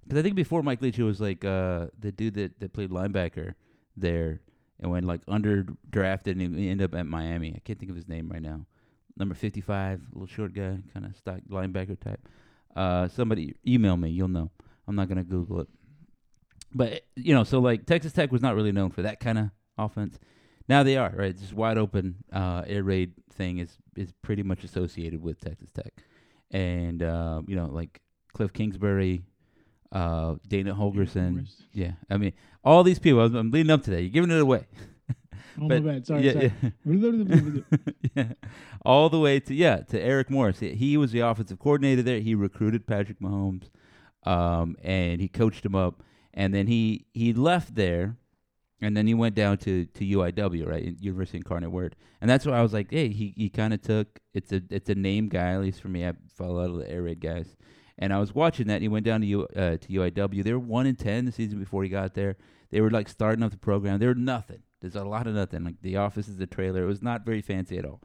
Because 0.04 0.18
I 0.18 0.22
think 0.22 0.36
before 0.36 0.62
Mike 0.62 0.80
Leach, 0.80 0.98
it 0.98 1.04
was 1.04 1.20
like 1.20 1.44
uh, 1.44 1.86
the 1.98 2.12
dude 2.12 2.34
that, 2.34 2.60
that 2.60 2.72
played 2.72 2.90
linebacker 2.90 3.54
there 3.96 4.40
and 4.80 4.90
went 4.90 5.06
like 5.06 5.20
under 5.28 5.66
drafted 5.90 6.36
and 6.36 6.58
he 6.58 6.68
ended 6.68 6.92
up 6.92 6.98
at 6.98 7.06
Miami. 7.06 7.54
I 7.54 7.60
can't 7.60 7.78
think 7.78 7.90
of 7.90 7.96
his 7.96 8.08
name 8.08 8.28
right 8.28 8.42
now. 8.42 8.66
Number 9.16 9.34
55, 9.34 10.00
little 10.12 10.26
short 10.26 10.52
guy, 10.52 10.78
kind 10.92 11.06
of 11.06 11.16
stock 11.16 11.40
linebacker 11.48 11.98
type. 11.98 12.28
Uh, 12.74 13.08
somebody 13.08 13.54
email 13.66 13.96
me, 13.96 14.10
you'll 14.10 14.28
know. 14.28 14.50
I'm 14.88 14.96
not 14.96 15.08
going 15.08 15.18
to 15.18 15.24
Google 15.24 15.60
it. 15.60 15.68
But, 16.74 17.02
you 17.14 17.32
know, 17.32 17.44
so 17.44 17.60
like 17.60 17.86
Texas 17.86 18.12
Tech 18.12 18.32
was 18.32 18.42
not 18.42 18.56
really 18.56 18.72
known 18.72 18.90
for 18.90 19.02
that 19.02 19.20
kind 19.20 19.38
of 19.38 19.50
offense. 19.78 20.18
Now 20.68 20.82
they 20.82 20.96
are, 20.96 21.12
right? 21.14 21.36
This 21.36 21.52
wide 21.52 21.78
open 21.78 22.16
uh, 22.32 22.64
air 22.66 22.82
raid 22.82 23.12
thing 23.32 23.58
is, 23.58 23.78
is 23.96 24.12
pretty 24.22 24.42
much 24.42 24.64
associated 24.64 25.22
with 25.22 25.40
Texas 25.40 25.70
Tech. 25.70 25.92
And, 26.50 27.02
uh, 27.02 27.42
you 27.46 27.54
know, 27.54 27.66
like 27.66 28.00
Cliff 28.32 28.52
Kingsbury, 28.52 29.22
uh, 29.94 30.34
Dana 30.46 30.74
Holgorsen. 30.74 31.48
Yeah, 31.72 31.92
I 32.10 32.18
mean, 32.18 32.32
all 32.64 32.82
these 32.82 32.98
people. 32.98 33.20
I'm, 33.20 33.34
I'm 33.34 33.50
leading 33.50 33.70
up 33.70 33.84
to 33.84 33.90
that. 33.92 34.02
You're 34.02 34.10
giving 34.10 34.30
it 34.30 34.40
away. 34.40 34.66
Oh 35.56 35.68
my 35.68 35.78
bad. 35.78 36.04
Sorry. 36.04 36.22
yeah, 36.22 36.32
sorry. 36.32 36.52
yeah. 36.84 37.60
yeah, 38.16 38.24
all 38.84 39.08
the 39.08 39.20
way 39.20 39.38
to 39.38 39.54
yeah 39.54 39.76
to 39.76 40.00
Eric 40.00 40.28
Morris. 40.28 40.58
He, 40.58 40.70
he 40.74 40.96
was 40.96 41.12
the 41.12 41.20
offensive 41.20 41.60
coordinator 41.60 42.02
there. 42.02 42.18
He 42.18 42.34
recruited 42.34 42.88
Patrick 42.88 43.20
Mahomes, 43.20 43.70
um, 44.24 44.74
and 44.82 45.20
he 45.20 45.28
coached 45.28 45.64
him 45.64 45.76
up. 45.76 46.02
And 46.32 46.52
then 46.52 46.66
he 46.66 47.06
he 47.14 47.32
left 47.32 47.76
there, 47.76 48.16
and 48.80 48.96
then 48.96 49.06
he 49.06 49.14
went 49.14 49.36
down 49.36 49.58
to 49.58 49.84
to 49.84 50.04
UIW, 50.04 50.66
right, 50.66 50.96
University 50.98 51.38
Incarnate 51.38 51.70
Word. 51.70 51.94
And 52.20 52.28
that's 52.28 52.44
why 52.46 52.58
I 52.58 52.62
was 52.62 52.72
like, 52.72 52.90
hey, 52.90 53.10
he 53.10 53.32
he 53.36 53.48
kind 53.48 53.72
of 53.72 53.80
took 53.80 54.18
it's 54.32 54.50
a 54.50 54.60
it's 54.70 54.90
a 54.90 54.96
name 54.96 55.28
guy 55.28 55.52
at 55.52 55.60
least 55.60 55.80
for 55.80 55.88
me. 55.88 56.04
I 56.04 56.14
follow 56.36 56.54
a 56.54 56.58
lot 56.66 56.70
of 56.70 56.78
the 56.78 56.90
air 56.90 57.02
raid 57.02 57.20
guys. 57.20 57.56
And 57.98 58.12
I 58.12 58.18
was 58.18 58.34
watching 58.34 58.66
that. 58.66 58.74
And 58.74 58.82
he 58.82 58.88
went 58.88 59.06
down 59.06 59.20
to 59.20 59.26
U, 59.26 59.42
uh, 59.44 59.76
to 59.76 59.88
UIW. 59.88 60.42
They 60.42 60.52
were 60.52 60.58
one 60.58 60.86
in 60.86 60.96
ten 60.96 61.24
the 61.24 61.32
season 61.32 61.58
before 61.58 61.82
he 61.82 61.88
got 61.88 62.14
there. 62.14 62.36
They 62.70 62.80
were 62.80 62.90
like 62.90 63.08
starting 63.08 63.44
up 63.44 63.52
the 63.52 63.58
program. 63.58 63.98
They 63.98 64.06
were 64.06 64.14
nothing. 64.14 64.62
There's 64.80 64.96
a 64.96 65.04
lot 65.04 65.26
of 65.26 65.34
nothing. 65.34 65.64
Like 65.64 65.80
the 65.80 65.96
office 65.96 66.28
is 66.28 66.40
a 66.40 66.46
trailer. 66.46 66.82
It 66.82 66.88
was 66.88 67.02
not 67.02 67.24
very 67.24 67.40
fancy 67.40 67.78
at 67.78 67.84
all. 67.84 68.02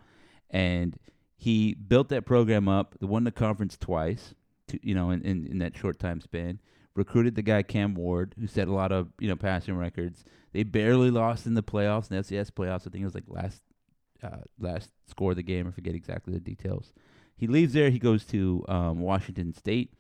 And 0.50 0.98
he 1.36 1.74
built 1.74 2.10
that 2.10 2.26
program 2.26 2.68
up, 2.68 2.96
They 3.00 3.08
won 3.08 3.24
the 3.24 3.32
conference 3.32 3.78
twice, 3.78 4.34
to, 4.68 4.80
you 4.82 4.94
know, 4.94 5.10
in, 5.10 5.22
in, 5.22 5.48
in 5.48 5.60
that 5.60 5.76
short 5.76 5.98
time 5.98 6.22
span. 6.22 6.60
Recruited 6.96 7.36
the 7.36 7.42
guy 7.42 7.64
Cam 7.64 7.96
Ward, 7.96 8.36
who 8.40 8.46
set 8.46 8.68
a 8.68 8.74
lot 8.74 8.92
of 8.92 9.10
you 9.20 9.30
know 9.30 9.38
passing 9.38 9.78
records. 9.78 10.26
They 10.52 10.64
barely 10.64 11.12
lost 11.12 11.46
in 11.46 11.54
the 11.54 11.64
playoffs, 11.64 12.12
in 12.12 12.18
the 12.18 12.24
FCS 12.24 12.52
playoffs. 12.52 12.82
I 12.82 12.90
think 12.90 13.02
it 13.02 13.06
was 13.06 13.16
like 13.16 13.24
last 13.28 13.62
uh, 14.22 14.42
last 14.60 14.90
score 15.08 15.32
of 15.32 15.38
the 15.38 15.44
game. 15.44 15.68
I 15.68 15.72
forget 15.72 15.96
exactly 15.96 16.34
the 16.34 16.40
details. 16.40 16.92
He 17.40 17.48
leaves 17.48 17.74
there. 17.74 17.90
He 17.90 18.00
goes 18.00 18.26
to 18.26 18.66
um, 18.68 19.00
Washington 19.00 19.54
State. 19.54 19.94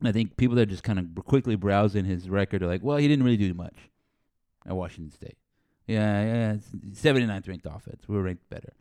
And 0.00 0.08
I 0.08 0.12
think 0.12 0.36
people 0.36 0.56
that 0.56 0.62
are 0.62 0.66
just 0.66 0.82
kind 0.82 0.98
of 0.98 1.24
quickly 1.24 1.54
browsing 1.54 2.04
his 2.04 2.28
record 2.28 2.62
are 2.64 2.66
like, 2.66 2.82
well, 2.82 2.96
he 2.96 3.06
didn't 3.06 3.24
really 3.24 3.36
do 3.36 3.54
much 3.54 3.76
at 4.66 4.74
Washington 4.74 5.12
State. 5.12 5.36
Yeah, 5.86 6.24
yeah, 6.24 6.56
79th 6.90 7.48
ranked 7.48 7.66
offense. 7.66 8.08
We 8.08 8.16
were 8.16 8.22
ranked 8.24 8.48
better. 8.50 8.72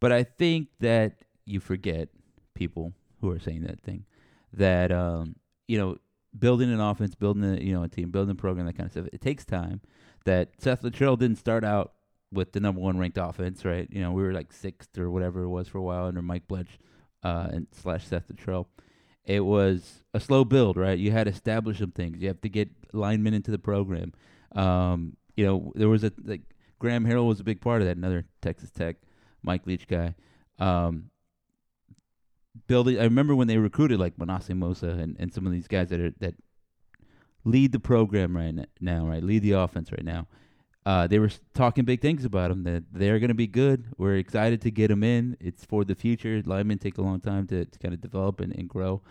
But 0.00 0.12
I 0.12 0.22
think 0.24 0.68
that 0.80 1.18
you 1.44 1.60
forget 1.60 2.08
people 2.54 2.94
who 3.20 3.30
are 3.30 3.38
saying 3.38 3.62
that 3.62 3.82
thing 3.82 4.06
that 4.54 4.90
um, 4.90 5.36
you 5.68 5.78
know 5.78 5.96
building 6.38 6.72
an 6.72 6.80
offense, 6.80 7.14
building 7.14 7.44
a 7.44 7.60
you 7.60 7.74
know 7.74 7.82
a 7.82 7.88
team, 7.88 8.10
building 8.10 8.32
a 8.32 8.34
program, 8.34 8.66
that 8.66 8.76
kind 8.76 8.86
of 8.86 8.92
stuff. 8.92 9.06
It 9.12 9.20
takes 9.20 9.44
time. 9.44 9.82
That 10.24 10.50
Seth 10.58 10.82
Littrell 10.82 11.18
didn't 11.18 11.38
start 11.38 11.64
out 11.64 11.92
with 12.32 12.52
the 12.52 12.60
number 12.60 12.80
one 12.80 12.98
ranked 12.98 13.18
offense, 13.18 13.64
right? 13.64 13.88
You 13.90 14.02
know, 14.02 14.12
we 14.12 14.22
were 14.22 14.32
like 14.32 14.52
sixth 14.52 14.96
or 14.98 15.10
whatever 15.10 15.42
it 15.42 15.48
was 15.48 15.68
for 15.68 15.78
a 15.78 15.82
while 15.82 16.06
under 16.06 16.22
Mike 16.22 16.46
Bloesch 16.48 16.78
uh, 17.22 17.48
and 17.52 17.66
slash 17.72 18.06
Seth 18.06 18.28
Littrell. 18.28 18.66
It 19.24 19.40
was 19.40 20.02
a 20.14 20.20
slow 20.20 20.44
build, 20.44 20.76
right? 20.76 20.98
You 20.98 21.12
had 21.12 21.24
to 21.24 21.30
establish 21.30 21.78
some 21.78 21.92
things. 21.92 22.20
You 22.20 22.28
have 22.28 22.40
to 22.40 22.48
get 22.48 22.70
linemen 22.92 23.34
into 23.34 23.50
the 23.50 23.58
program. 23.58 24.12
Um, 24.52 25.16
you 25.36 25.44
know, 25.44 25.72
there 25.74 25.88
was 25.88 26.04
a 26.04 26.12
like 26.24 26.42
Graham 26.78 27.04
Harrell 27.04 27.28
was 27.28 27.40
a 27.40 27.44
big 27.44 27.60
part 27.60 27.82
of 27.82 27.88
that. 27.88 27.96
Another 27.96 28.24
Texas 28.40 28.70
Tech 28.70 28.96
Mike 29.42 29.66
Leach 29.66 29.86
guy. 29.86 30.14
Um, 30.58 31.10
building. 32.66 32.98
I 32.98 33.04
remember 33.04 33.34
when 33.34 33.48
they 33.48 33.58
recruited 33.58 34.00
like 34.00 34.18
Manasseh 34.18 34.52
Mosa 34.52 34.98
and, 34.98 35.16
and 35.18 35.32
some 35.32 35.46
of 35.46 35.52
these 35.52 35.68
guys 35.68 35.90
that 35.90 36.00
are 36.00 36.12
that 36.18 36.34
lead 37.44 37.72
the 37.72 37.80
program 37.80 38.36
right 38.36 38.66
now, 38.80 39.06
right? 39.06 39.22
Lead 39.22 39.42
the 39.42 39.52
offense 39.52 39.92
right 39.92 40.04
now. 40.04 40.26
Uh, 40.86 41.06
they 41.06 41.18
were 41.18 41.30
talking 41.52 41.84
big 41.84 42.00
things 42.00 42.24
about 42.24 42.48
them 42.48 42.64
that 42.64 42.84
they're 42.92 43.18
going 43.18 43.28
to 43.28 43.34
be 43.34 43.46
good. 43.46 43.86
We're 43.98 44.16
excited 44.16 44.62
to 44.62 44.70
get 44.70 44.88
them 44.88 45.04
in. 45.04 45.36
It's 45.38 45.64
for 45.64 45.84
the 45.84 45.94
future. 45.94 46.42
Linemen 46.44 46.78
take 46.78 46.96
a 46.96 47.02
long 47.02 47.20
time 47.20 47.46
to, 47.48 47.66
to 47.66 47.78
kind 47.78 47.92
of 47.92 48.00
develop 48.00 48.40
and, 48.40 48.54
and 48.54 48.68
grow. 48.68 49.02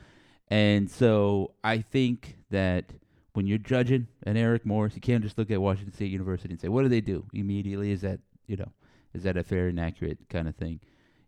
And 0.48 0.90
so 0.90 1.54
I 1.64 1.80
think 1.80 2.38
that 2.50 2.86
when 3.34 3.46
you're 3.46 3.60
judging 3.60 4.08
an 4.24 4.36
Eric 4.36 4.66
Morris, 4.66 4.96
you 4.96 5.02
can't 5.02 5.24
just 5.24 5.38
look 5.38 5.52
at 5.52 5.62
Washington 5.62 5.94
State 5.94 6.12
University 6.12 6.52
and 6.52 6.60
say, 6.60 6.70
what 6.70 6.82
do 6.82 6.90
they 6.90 7.02
do 7.02 7.26
immediately? 7.34 7.92
Is 7.92 8.02
that, 8.02 8.20
you 8.48 8.58
know, 8.58 8.72
is 9.14 9.22
that 9.24 9.38
a 9.38 9.44
fair 9.44 9.68
and 9.68 9.80
accurate 9.80 10.28
kind 10.28 10.48
of 10.48 10.56
thing? 10.56 10.80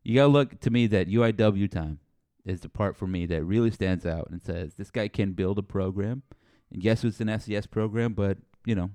You 0.03 0.15
got 0.15 0.23
to 0.23 0.27
look 0.29 0.59
to 0.61 0.71
me 0.71 0.87
that 0.87 1.07
UIW 1.07 1.69
time 1.69 1.99
is 2.43 2.61
the 2.61 2.69
part 2.69 2.97
for 2.97 3.05
me 3.05 3.27
that 3.27 3.43
really 3.43 3.69
stands 3.69 4.07
out 4.07 4.29
and 4.31 4.41
says 4.41 4.73
this 4.73 4.89
guy 4.89 5.07
can 5.07 5.33
build 5.33 5.59
a 5.59 5.63
program. 5.63 6.23
And 6.71 6.83
yes, 6.83 7.03
it's 7.03 7.21
an 7.21 7.27
FCS 7.27 7.69
program, 7.69 8.13
but, 8.13 8.39
you 8.65 8.73
know, 8.73 8.89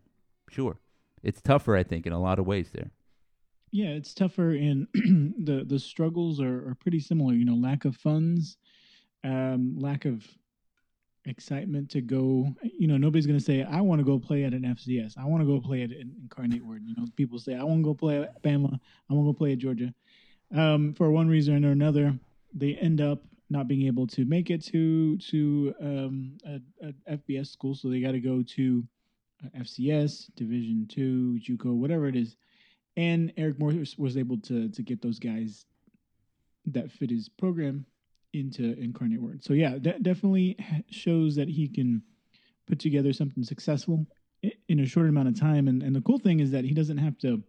sure 0.50 0.80
it's 1.26 1.42
tougher, 1.42 1.76
I 1.76 1.82
think, 1.82 2.06
in 2.06 2.12
a 2.12 2.20
lot 2.20 2.38
of 2.38 2.46
ways 2.46 2.70
there. 2.72 2.92
Yeah, 3.72 3.88
it's 3.88 4.14
tougher, 4.14 4.50
and 4.52 4.86
the 4.94 5.64
the 5.66 5.78
struggles 5.78 6.40
are, 6.40 6.70
are 6.70 6.76
pretty 6.80 7.00
similar. 7.00 7.34
You 7.34 7.44
know, 7.44 7.56
lack 7.56 7.84
of 7.84 7.96
funds, 7.96 8.56
um, 9.24 9.76
lack 9.76 10.04
of 10.04 10.24
excitement 11.24 11.90
to 11.90 12.00
go. 12.00 12.54
You 12.62 12.86
know, 12.86 12.96
nobody's 12.96 13.26
going 13.26 13.38
to 13.38 13.44
say, 13.44 13.64
"I 13.64 13.80
want 13.80 13.98
to 13.98 14.04
go 14.04 14.20
play 14.20 14.44
at 14.44 14.54
an 14.54 14.62
FCS. 14.62 15.18
I 15.18 15.24
want 15.24 15.42
to 15.42 15.46
go 15.46 15.60
play 15.60 15.82
at 15.82 15.90
an 15.90 16.14
Incarnate 16.22 16.64
Word." 16.64 16.82
You 16.86 16.94
know, 16.96 17.06
people 17.16 17.40
say, 17.40 17.56
"I 17.56 17.64
want 17.64 17.80
to 17.80 17.84
go 17.84 17.94
play 17.94 18.22
at 18.22 18.40
Bama. 18.42 18.78
I 19.10 19.14
want 19.14 19.26
to 19.26 19.32
go 19.32 19.36
play 19.36 19.52
at 19.52 19.58
Georgia." 19.58 19.92
Um, 20.54 20.94
for 20.94 21.10
one 21.10 21.28
reason 21.28 21.64
or 21.64 21.72
another, 21.72 22.16
they 22.54 22.76
end 22.76 23.00
up 23.00 23.24
not 23.50 23.66
being 23.66 23.88
able 23.88 24.06
to 24.06 24.24
make 24.24 24.48
it 24.48 24.64
to 24.66 25.18
to 25.18 25.74
um, 25.80 26.38
a, 26.46 26.60
a 26.86 27.16
FBS 27.18 27.48
school, 27.48 27.74
so 27.74 27.88
they 27.88 28.00
got 28.00 28.12
to 28.12 28.20
go 28.20 28.44
to 28.54 28.84
FCS, 29.56 30.34
Division 30.34 30.86
Two, 30.88 31.38
JUCO, 31.40 31.74
whatever 31.74 32.08
it 32.08 32.16
is. 32.16 32.36
And 32.96 33.32
Eric 33.36 33.58
Morris 33.58 33.98
was 33.98 34.16
able 34.16 34.38
to 34.38 34.68
to 34.68 34.82
get 34.82 35.02
those 35.02 35.18
guys 35.18 35.66
that 36.66 36.90
fit 36.90 37.10
his 37.10 37.28
program 37.28 37.86
into 38.32 38.78
Incarnate 38.78 39.20
Word. 39.20 39.44
So 39.44 39.52
yeah, 39.52 39.78
that 39.82 40.02
definitely 40.02 40.56
shows 40.90 41.36
that 41.36 41.48
he 41.48 41.68
can 41.68 42.02
put 42.66 42.78
together 42.78 43.12
something 43.12 43.44
successful 43.44 44.06
in 44.68 44.80
a 44.80 44.86
short 44.86 45.08
amount 45.08 45.28
of 45.28 45.38
time. 45.38 45.68
And 45.68 45.82
and 45.82 45.94
the 45.94 46.00
cool 46.00 46.18
thing 46.18 46.40
is 46.40 46.50
that 46.50 46.64
he 46.64 46.74
doesn't 46.74 46.98
have 46.98 47.18
to 47.18 47.42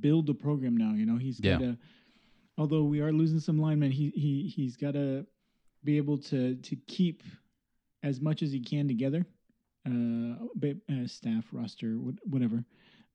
build 0.00 0.26
the 0.26 0.34
program 0.34 0.76
now. 0.76 0.94
You 0.94 1.06
know, 1.06 1.16
he's 1.16 1.40
got 1.40 1.60
to. 1.60 1.78
Although 2.56 2.84
we 2.84 3.00
are 3.00 3.12
losing 3.12 3.40
some 3.40 3.58
linemen, 3.58 3.90
he 3.90 4.10
he 4.10 4.52
he's 4.54 4.76
got 4.76 4.92
to 4.92 5.26
be 5.82 5.96
able 5.96 6.18
to 6.18 6.54
to 6.54 6.76
keep 6.86 7.22
as 8.02 8.20
much 8.20 8.42
as 8.42 8.52
he 8.52 8.60
can 8.60 8.86
together 8.86 9.26
uh, 9.86 10.68
uh, 10.90 11.06
staff 11.06 11.44
roster, 11.52 11.94
whatever, 12.24 12.64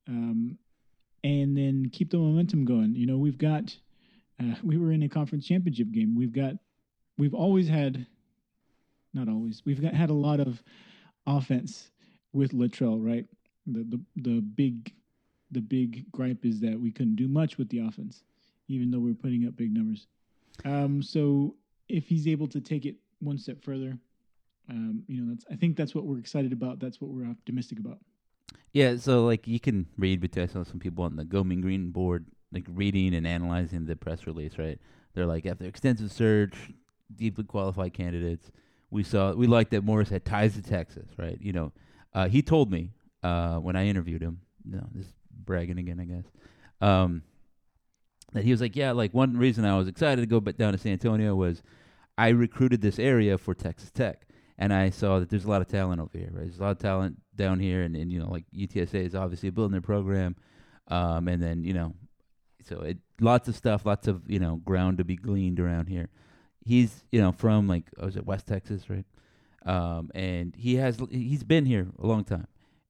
um, 0.07 0.57
and 1.23 1.57
then 1.57 1.89
keep 1.91 2.11
the 2.11 2.17
momentum 2.17 2.65
going. 2.65 2.95
You 2.95 3.05
know, 3.05 3.17
we've 3.17 3.37
got 3.37 3.75
uh, 4.41 4.55
we 4.63 4.77
were 4.77 4.91
in 4.91 5.03
a 5.03 5.09
conference 5.09 5.45
championship 5.45 5.91
game. 5.91 6.15
We've 6.15 6.33
got 6.33 6.53
we've 7.17 7.33
always 7.33 7.67
had, 7.67 8.05
not 9.13 9.27
always, 9.27 9.63
we've 9.65 9.81
got 9.81 9.93
had 9.93 10.09
a 10.09 10.13
lot 10.13 10.39
of 10.39 10.61
offense 11.27 11.91
with 12.33 12.53
Littrell, 12.53 13.03
right? 13.03 13.25
The 13.67 13.83
the 13.83 14.01
the 14.15 14.41
big 14.41 14.93
the 15.51 15.61
big 15.61 16.05
gripe 16.11 16.45
is 16.45 16.59
that 16.61 16.79
we 16.79 16.91
couldn't 16.91 17.15
do 17.15 17.27
much 17.27 17.57
with 17.57 17.69
the 17.69 17.79
offense, 17.79 18.23
even 18.67 18.91
though 18.91 18.99
we 18.99 19.11
are 19.11 19.15
putting 19.15 19.47
up 19.47 19.55
big 19.55 19.73
numbers. 19.73 20.07
Um, 20.65 21.01
so 21.01 21.55
if 21.87 22.07
he's 22.07 22.27
able 22.27 22.47
to 22.49 22.61
take 22.61 22.85
it 22.85 22.95
one 23.19 23.37
step 23.37 23.63
further, 23.63 23.97
um, 24.69 25.03
you 25.07 25.21
know, 25.21 25.33
that's 25.33 25.45
I 25.51 25.55
think 25.55 25.75
that's 25.75 25.95
what 25.95 26.05
we're 26.05 26.19
excited 26.19 26.53
about. 26.53 26.79
That's 26.79 27.01
what 27.01 27.11
we're 27.11 27.29
optimistic 27.29 27.79
about. 27.79 27.97
Yeah, 28.71 28.97
so 28.97 29.25
like 29.25 29.47
you 29.47 29.59
can 29.59 29.87
read, 29.97 30.21
but 30.21 30.37
I 30.37 30.45
saw 30.45 30.63
some 30.63 30.79
people 30.79 31.03
on 31.03 31.15
the 31.15 31.25
Go 31.25 31.43
Green 31.43 31.89
board 31.89 32.25
like 32.51 32.65
reading 32.69 33.15
and 33.15 33.25
analyzing 33.25 33.85
the 33.85 33.95
press 33.95 34.27
release. 34.27 34.57
Right, 34.57 34.79
they're 35.13 35.25
like 35.25 35.45
after 35.45 35.65
extensive 35.65 36.11
search, 36.11 36.53
deeply 37.15 37.43
qualified 37.45 37.93
candidates. 37.93 38.51
We 38.91 39.03
saw 39.03 39.33
we 39.33 39.47
liked 39.47 39.71
that 39.71 39.83
Morris 39.83 40.09
had 40.09 40.23
ties 40.23 40.53
to 40.55 40.61
Texas. 40.61 41.09
Right, 41.17 41.37
you 41.41 41.51
know, 41.51 41.71
uh, 42.13 42.27
he 42.27 42.41
told 42.41 42.71
me 42.71 42.91
uh, 43.23 43.57
when 43.57 43.75
I 43.75 43.87
interviewed 43.87 44.21
him. 44.21 44.41
You 44.69 44.77
know, 44.77 44.87
this 44.93 45.07
bragging 45.31 45.79
again, 45.79 45.99
I 45.99 46.05
guess. 46.05 46.25
Um, 46.81 47.23
that 48.33 48.43
he 48.43 48.51
was 48.51 48.61
like, 48.61 48.75
yeah, 48.75 48.91
like 48.91 49.13
one 49.13 49.35
reason 49.35 49.65
I 49.65 49.75
was 49.77 49.87
excited 49.87 50.21
to 50.21 50.27
go 50.27 50.39
but 50.39 50.57
down 50.57 50.73
to 50.73 50.77
San 50.77 50.91
Antonio 50.91 51.35
was 51.35 51.63
I 52.17 52.29
recruited 52.29 52.81
this 52.81 52.99
area 52.99 53.37
for 53.39 53.55
Texas 53.55 53.89
Tech 53.89 54.27
and 54.59 54.73
I 54.73 54.89
saw 54.89 55.19
that 55.19 55.29
there's 55.29 55.45
a 55.45 55.49
lot 55.49 55.61
of 55.61 55.67
talent 55.67 56.01
over 56.01 56.15
here. 56.15 56.29
Right, 56.31 56.43
there's 56.43 56.59
a 56.59 56.61
lot 56.61 56.71
of 56.71 56.79
talent 56.79 57.17
down 57.35 57.59
here, 57.59 57.81
and, 57.81 57.95
and 57.95 58.11
you 58.11 58.19
know, 58.19 58.29
like 58.29 58.43
UTSA 58.55 59.05
is 59.05 59.15
obviously 59.15 59.49
building 59.49 59.71
their 59.71 59.81
program, 59.81 60.35
um, 60.89 61.27
and 61.29 61.41
then 61.41 61.63
you 61.63 61.73
know, 61.73 61.95
so 62.65 62.81
it 62.81 62.97
lots 63.21 63.47
of 63.47 63.55
stuff, 63.55 63.85
lots 63.85 64.07
of 64.07 64.29
you 64.29 64.37
know 64.37 64.57
ground 64.57 64.97
to 64.99 65.05
be 65.05 65.15
gleaned 65.15 65.61
around 65.61 65.87
here. 65.87 66.09
He's 66.65 67.05
you 67.11 67.21
know 67.21 67.31
from 67.31 67.67
like 67.67 67.85
oh, 67.97 68.05
was 68.05 68.17
it 68.17 68.25
West 68.25 68.47
Texas, 68.47 68.89
right? 68.89 69.05
Um, 69.65 70.11
and 70.13 70.53
he 70.55 70.75
has 70.75 70.99
he's 71.09 71.43
been 71.43 71.65
here 71.65 71.87
a 71.97 72.05
long 72.05 72.25
time. 72.25 72.47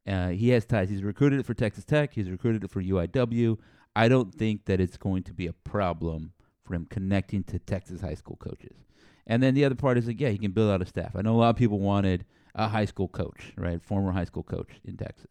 Uh, 0.07 0.29
he 0.29 0.49
has 0.49 0.65
ties. 0.65 0.89
He's 0.89 1.03
recruited 1.03 1.45
for 1.45 1.53
Texas 1.53 1.85
Tech. 1.85 2.13
He's 2.13 2.31
recruited 2.31 2.69
for 2.71 2.81
UIW. 2.81 3.59
I 3.95 4.07
don't 4.07 4.33
think 4.33 4.65
that 4.65 4.81
it's 4.81 4.97
going 4.97 5.21
to 5.23 5.33
be 5.33 5.45
a 5.45 5.53
problem 5.53 6.33
for 6.63 6.73
him 6.73 6.87
connecting 6.89 7.43
to 7.43 7.59
Texas 7.59 8.01
high 8.01 8.15
school 8.15 8.37
coaches. 8.37 8.88
And 9.29 9.41
then 9.43 9.53
the 9.53 9.63
other 9.63 9.75
part 9.75 9.97
is 9.97 10.07
like, 10.07 10.19
yeah, 10.19 10.29
he 10.29 10.39
can 10.39 10.51
build 10.51 10.71
out 10.71 10.81
a 10.81 10.85
staff. 10.85 11.15
I 11.15 11.21
know 11.21 11.35
a 11.35 11.37
lot 11.37 11.51
of 11.51 11.55
people 11.55 11.79
wanted 11.79 12.25
a 12.55 12.67
high 12.67 12.85
school 12.85 13.07
coach, 13.07 13.53
right? 13.55 13.81
Former 13.81 14.11
high 14.11 14.25
school 14.25 14.43
coach 14.43 14.71
in 14.83 14.97
Texas. 14.97 15.29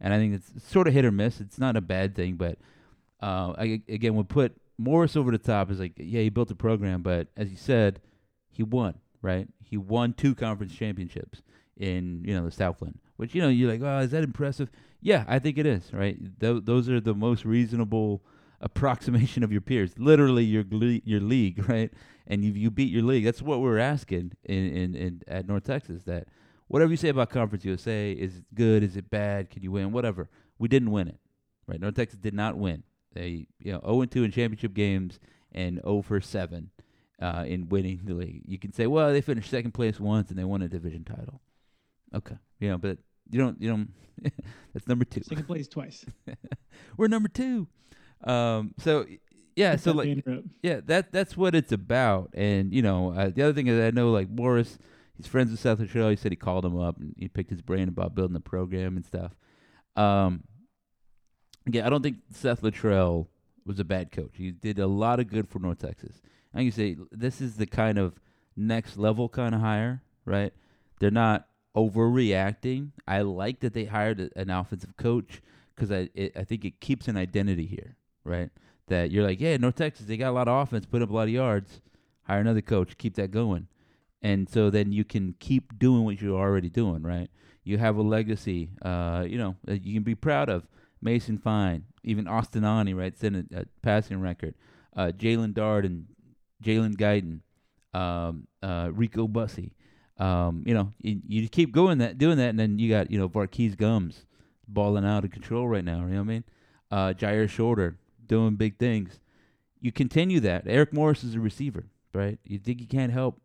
And 0.00 0.14
I 0.14 0.18
think 0.18 0.34
it's 0.34 0.66
sort 0.66 0.88
of 0.88 0.94
hit 0.94 1.04
or 1.04 1.12
miss. 1.12 1.40
It's 1.40 1.58
not 1.58 1.76
a 1.76 1.82
bad 1.82 2.16
thing, 2.16 2.34
but 2.34 2.58
uh, 3.22 3.52
I, 3.56 3.82
again, 3.88 4.16
we 4.16 4.24
put 4.24 4.56
Morris 4.78 5.14
over 5.14 5.30
the 5.30 5.38
top 5.38 5.70
is 5.70 5.78
like, 5.78 5.92
yeah, 5.98 6.22
he 6.22 6.30
built 6.30 6.50
a 6.50 6.54
program, 6.54 7.02
but 7.02 7.28
as 7.36 7.50
you 7.50 7.56
said, 7.56 8.00
he 8.50 8.62
won, 8.62 8.94
right? 9.20 9.46
He 9.62 9.76
won 9.76 10.14
two 10.14 10.34
conference 10.34 10.74
championships 10.74 11.42
in 11.76 12.22
you 12.24 12.34
know 12.34 12.44
the 12.44 12.50
Southland, 12.50 12.98
which 13.16 13.34
you 13.34 13.42
know 13.42 13.48
you're 13.48 13.70
like, 13.70 13.82
oh, 13.82 13.98
is 14.00 14.10
that 14.12 14.24
impressive? 14.24 14.70
Yeah, 15.00 15.24
I 15.28 15.38
think 15.38 15.58
it 15.58 15.66
is, 15.66 15.92
right? 15.92 16.16
Th- 16.40 16.62
those 16.64 16.88
are 16.88 17.00
the 17.00 17.14
most 17.14 17.44
reasonable 17.44 18.22
approximation 18.64 19.44
of 19.44 19.52
your 19.52 19.60
peers, 19.60 19.96
literally 19.98 20.42
your 20.42 20.64
your 20.72 21.20
league, 21.20 21.68
right? 21.68 21.92
And 22.26 22.44
you 22.44 22.52
you 22.52 22.70
beat 22.70 22.90
your 22.90 23.02
league. 23.02 23.24
That's 23.24 23.42
what 23.42 23.60
we're 23.60 23.78
asking 23.78 24.32
in, 24.42 24.76
in, 24.76 24.94
in 24.94 25.22
at 25.28 25.46
North 25.46 25.64
Texas. 25.64 26.04
That 26.04 26.26
whatever 26.66 26.90
you 26.90 26.96
say 26.96 27.10
about 27.10 27.30
Conference 27.30 27.64
USA, 27.64 28.10
is 28.10 28.38
it 28.38 28.44
good? 28.54 28.82
Is 28.82 28.96
it 28.96 29.10
bad? 29.10 29.50
Can 29.50 29.62
you 29.62 29.70
win? 29.70 29.92
Whatever. 29.92 30.28
We 30.58 30.68
didn't 30.68 30.90
win 30.90 31.08
it, 31.08 31.20
right? 31.66 31.80
North 31.80 31.94
Texas 31.94 32.18
did 32.18 32.34
not 32.34 32.56
win. 32.56 32.82
They 33.12 33.46
you 33.60 33.72
know 33.72 33.80
0 33.84 34.00
and 34.00 34.10
2 34.10 34.24
in 34.24 34.32
championship 34.32 34.74
games 34.74 35.20
and 35.52 35.80
0 35.84 36.02
for 36.02 36.20
7 36.20 36.70
uh, 37.20 37.44
in 37.46 37.68
winning 37.68 38.00
the 38.04 38.14
league. 38.14 38.42
You 38.46 38.58
can 38.58 38.72
say, 38.72 38.86
well, 38.86 39.12
they 39.12 39.20
finished 39.20 39.50
second 39.50 39.72
place 39.72 40.00
once 40.00 40.30
and 40.30 40.38
they 40.38 40.44
won 40.44 40.62
a 40.62 40.68
division 40.68 41.04
title. 41.04 41.40
Okay, 42.14 42.36
you 42.60 42.70
know, 42.70 42.78
but 42.78 42.98
you 43.30 43.38
don't 43.38 43.60
you 43.60 43.68
don't. 43.68 43.90
that's 44.72 44.88
number 44.88 45.04
two. 45.04 45.22
Second 45.22 45.46
place 45.46 45.68
twice. 45.68 46.04
We're 46.96 47.08
number 47.08 47.28
two. 47.28 47.68
Um, 48.24 48.74
so 48.78 49.06
yeah, 49.56 49.76
so 49.76 49.92
like 49.92 50.24
yeah, 50.62 50.80
that 50.86 51.12
that's 51.12 51.36
what 51.36 51.54
it's 51.54 51.72
about. 51.72 52.30
And 52.34 52.72
you 52.72 52.82
know, 52.82 53.12
uh, 53.12 53.30
the 53.30 53.42
other 53.42 53.52
thing 53.52 53.66
is 53.66 53.80
I 53.80 53.90
know 53.90 54.10
like 54.10 54.28
Morris, 54.28 54.78
he's 55.16 55.26
friends 55.26 55.50
with 55.50 55.60
Seth 55.60 55.78
Littrell. 55.78 56.10
He 56.10 56.16
said 56.16 56.32
he 56.32 56.36
called 56.36 56.64
him 56.64 56.78
up 56.78 56.98
and 56.98 57.14
he 57.18 57.28
picked 57.28 57.50
his 57.50 57.62
brain 57.62 57.88
about 57.88 58.14
building 58.14 58.34
the 58.34 58.40
program 58.40 58.96
and 58.96 59.04
stuff. 59.04 59.32
Um, 59.96 60.44
yeah, 61.66 61.86
I 61.86 61.90
don't 61.90 62.02
think 62.02 62.18
Seth 62.30 62.62
Littrell 62.62 63.28
was 63.64 63.78
a 63.78 63.84
bad 63.84 64.12
coach. 64.12 64.32
He 64.34 64.50
did 64.50 64.78
a 64.78 64.86
lot 64.86 65.20
of 65.20 65.28
good 65.28 65.48
for 65.48 65.58
North 65.58 65.78
Texas. 65.78 66.20
I 66.52 66.58
can 66.62 66.72
say 66.72 66.96
this 67.10 67.40
is 67.40 67.56
the 67.56 67.66
kind 67.66 67.98
of 67.98 68.20
next 68.56 68.96
level 68.96 69.28
kind 69.28 69.54
of 69.54 69.60
hire, 69.60 70.02
right? 70.24 70.52
They're 71.00 71.10
not 71.10 71.48
overreacting. 71.76 72.90
I 73.06 73.22
like 73.22 73.60
that 73.60 73.74
they 73.74 73.84
hired 73.84 74.30
an 74.36 74.50
offensive 74.50 74.96
coach 74.96 75.42
because 75.74 75.90
I 75.90 76.08
it, 76.14 76.32
I 76.36 76.44
think 76.44 76.64
it 76.64 76.80
keeps 76.80 77.08
an 77.08 77.16
identity 77.16 77.66
here, 77.66 77.96
right? 78.24 78.50
That 78.88 79.10
you're 79.10 79.24
like, 79.24 79.40
yeah, 79.40 79.56
North 79.56 79.76
Texas, 79.76 80.06
they 80.06 80.16
got 80.16 80.30
a 80.30 80.32
lot 80.32 80.48
of 80.48 80.62
offense, 80.62 80.86
put 80.86 81.02
up 81.02 81.10
a 81.10 81.12
lot 81.12 81.22
of 81.22 81.30
yards. 81.30 81.80
Hire 82.24 82.40
another 82.40 82.62
coach, 82.62 82.96
keep 82.96 83.16
that 83.16 83.30
going, 83.30 83.68
and 84.22 84.48
so 84.48 84.70
then 84.70 84.92
you 84.92 85.04
can 85.04 85.34
keep 85.38 85.78
doing 85.78 86.04
what 86.04 86.22
you're 86.22 86.38
already 86.38 86.70
doing, 86.70 87.02
right? 87.02 87.28
You 87.64 87.76
have 87.76 87.96
a 87.96 88.02
legacy, 88.02 88.70
uh, 88.82 89.26
you 89.28 89.36
know, 89.36 89.56
that 89.64 89.84
you 89.84 89.92
can 89.92 90.02
be 90.02 90.14
proud 90.14 90.48
of. 90.48 90.66
Mason 91.02 91.36
Fine, 91.36 91.84
even 92.02 92.26
Austin 92.26 92.64
Aune, 92.64 92.94
right, 92.94 93.16
set 93.16 93.34
a, 93.34 93.44
a 93.54 93.64
passing 93.82 94.20
record. 94.20 94.54
Uh, 94.96 95.12
Jaelon 95.14 95.52
Darden 95.52 95.84
and 95.84 96.06
Jalen 96.64 96.96
Guyton, 96.96 97.40
um, 97.98 98.46
uh, 98.62 98.90
Rico 98.92 99.28
Bussey. 99.28 99.72
Um, 100.16 100.62
you 100.64 100.72
know, 100.72 100.92
you, 101.02 101.20
you 101.26 101.48
keep 101.48 101.72
going 101.72 101.98
that 101.98 102.16
doing 102.16 102.38
that, 102.38 102.50
and 102.50 102.58
then 102.58 102.78
you 102.78 102.88
got 102.88 103.10
you 103.10 103.18
know 103.18 103.28
Var'Keyes 103.28 103.76
Gumms 103.76 104.24
balling 104.66 105.04
out 105.04 105.24
of 105.24 105.30
control 105.30 105.68
right 105.68 105.84
now. 105.84 105.98
You 105.98 106.14
know 106.14 106.16
what 106.16 106.20
I 106.20 106.22
mean? 106.22 106.44
Uh, 106.90 107.12
Jyaire 107.12 107.50
Shorter 107.50 107.98
doing 108.26 108.56
big 108.56 108.78
things. 108.78 109.20
You 109.80 109.92
continue 109.92 110.40
that. 110.40 110.64
Eric 110.66 110.92
Morris 110.92 111.24
is 111.24 111.34
a 111.34 111.40
receiver, 111.40 111.86
right? 112.12 112.38
You 112.44 112.58
think 112.58 112.80
you 112.80 112.86
can't 112.86 113.12
help 113.12 113.40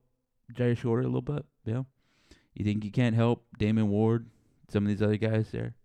Jyaire 0.54 0.78
Shorter 0.78 1.02
a 1.02 1.06
little 1.06 1.22
bit? 1.22 1.46
You 1.66 1.74
know? 1.74 1.86
You 2.54 2.66
think 2.66 2.84
you 2.84 2.92
can't 2.92 3.16
help 3.16 3.46
Damon 3.58 3.90
Ward, 3.90 4.30
some 4.70 4.84
of 4.84 4.90
these 4.90 5.02
other 5.02 5.18
guys 5.18 5.52
there, 5.52 5.76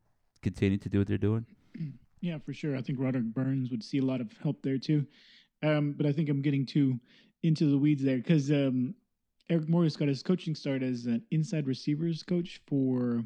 continue 0.43 0.79
to 0.79 0.89
do 0.89 0.99
what 0.99 1.09
they're 1.09 1.19
doing? 1.19 1.47
Yeah, 2.21 2.39
for 2.39 2.55
sure. 2.55 2.75
I 2.75 2.81
think 2.81 2.99
Roderick 2.99 3.27
Burns 3.35 3.71
would 3.71 3.83
see 3.83 3.99
a 3.99 4.03
lot 4.03 4.23
of 4.23 4.33
help 4.43 4.63
there 4.63 4.79
too. 4.79 5.07
Um, 5.63 5.93
but 5.93 6.07
I 6.07 6.13
think 6.13 6.31
I'm 6.31 6.41
getting 6.41 6.65
too 6.65 6.99
into 7.43 7.71
the 7.71 7.77
weeds 7.77 8.03
there 8.03 8.17
because 8.17 8.51
um, 8.51 8.95
Eric 9.51 9.69
Morris 9.69 9.95
got 9.95 10.09
his 10.09 10.23
coaching 10.23 10.55
start 10.55 10.83
as 10.83 11.05
an 11.05 11.23
inside 11.31 11.67
receivers 11.67 12.23
coach 12.23 12.63
for 12.67 13.23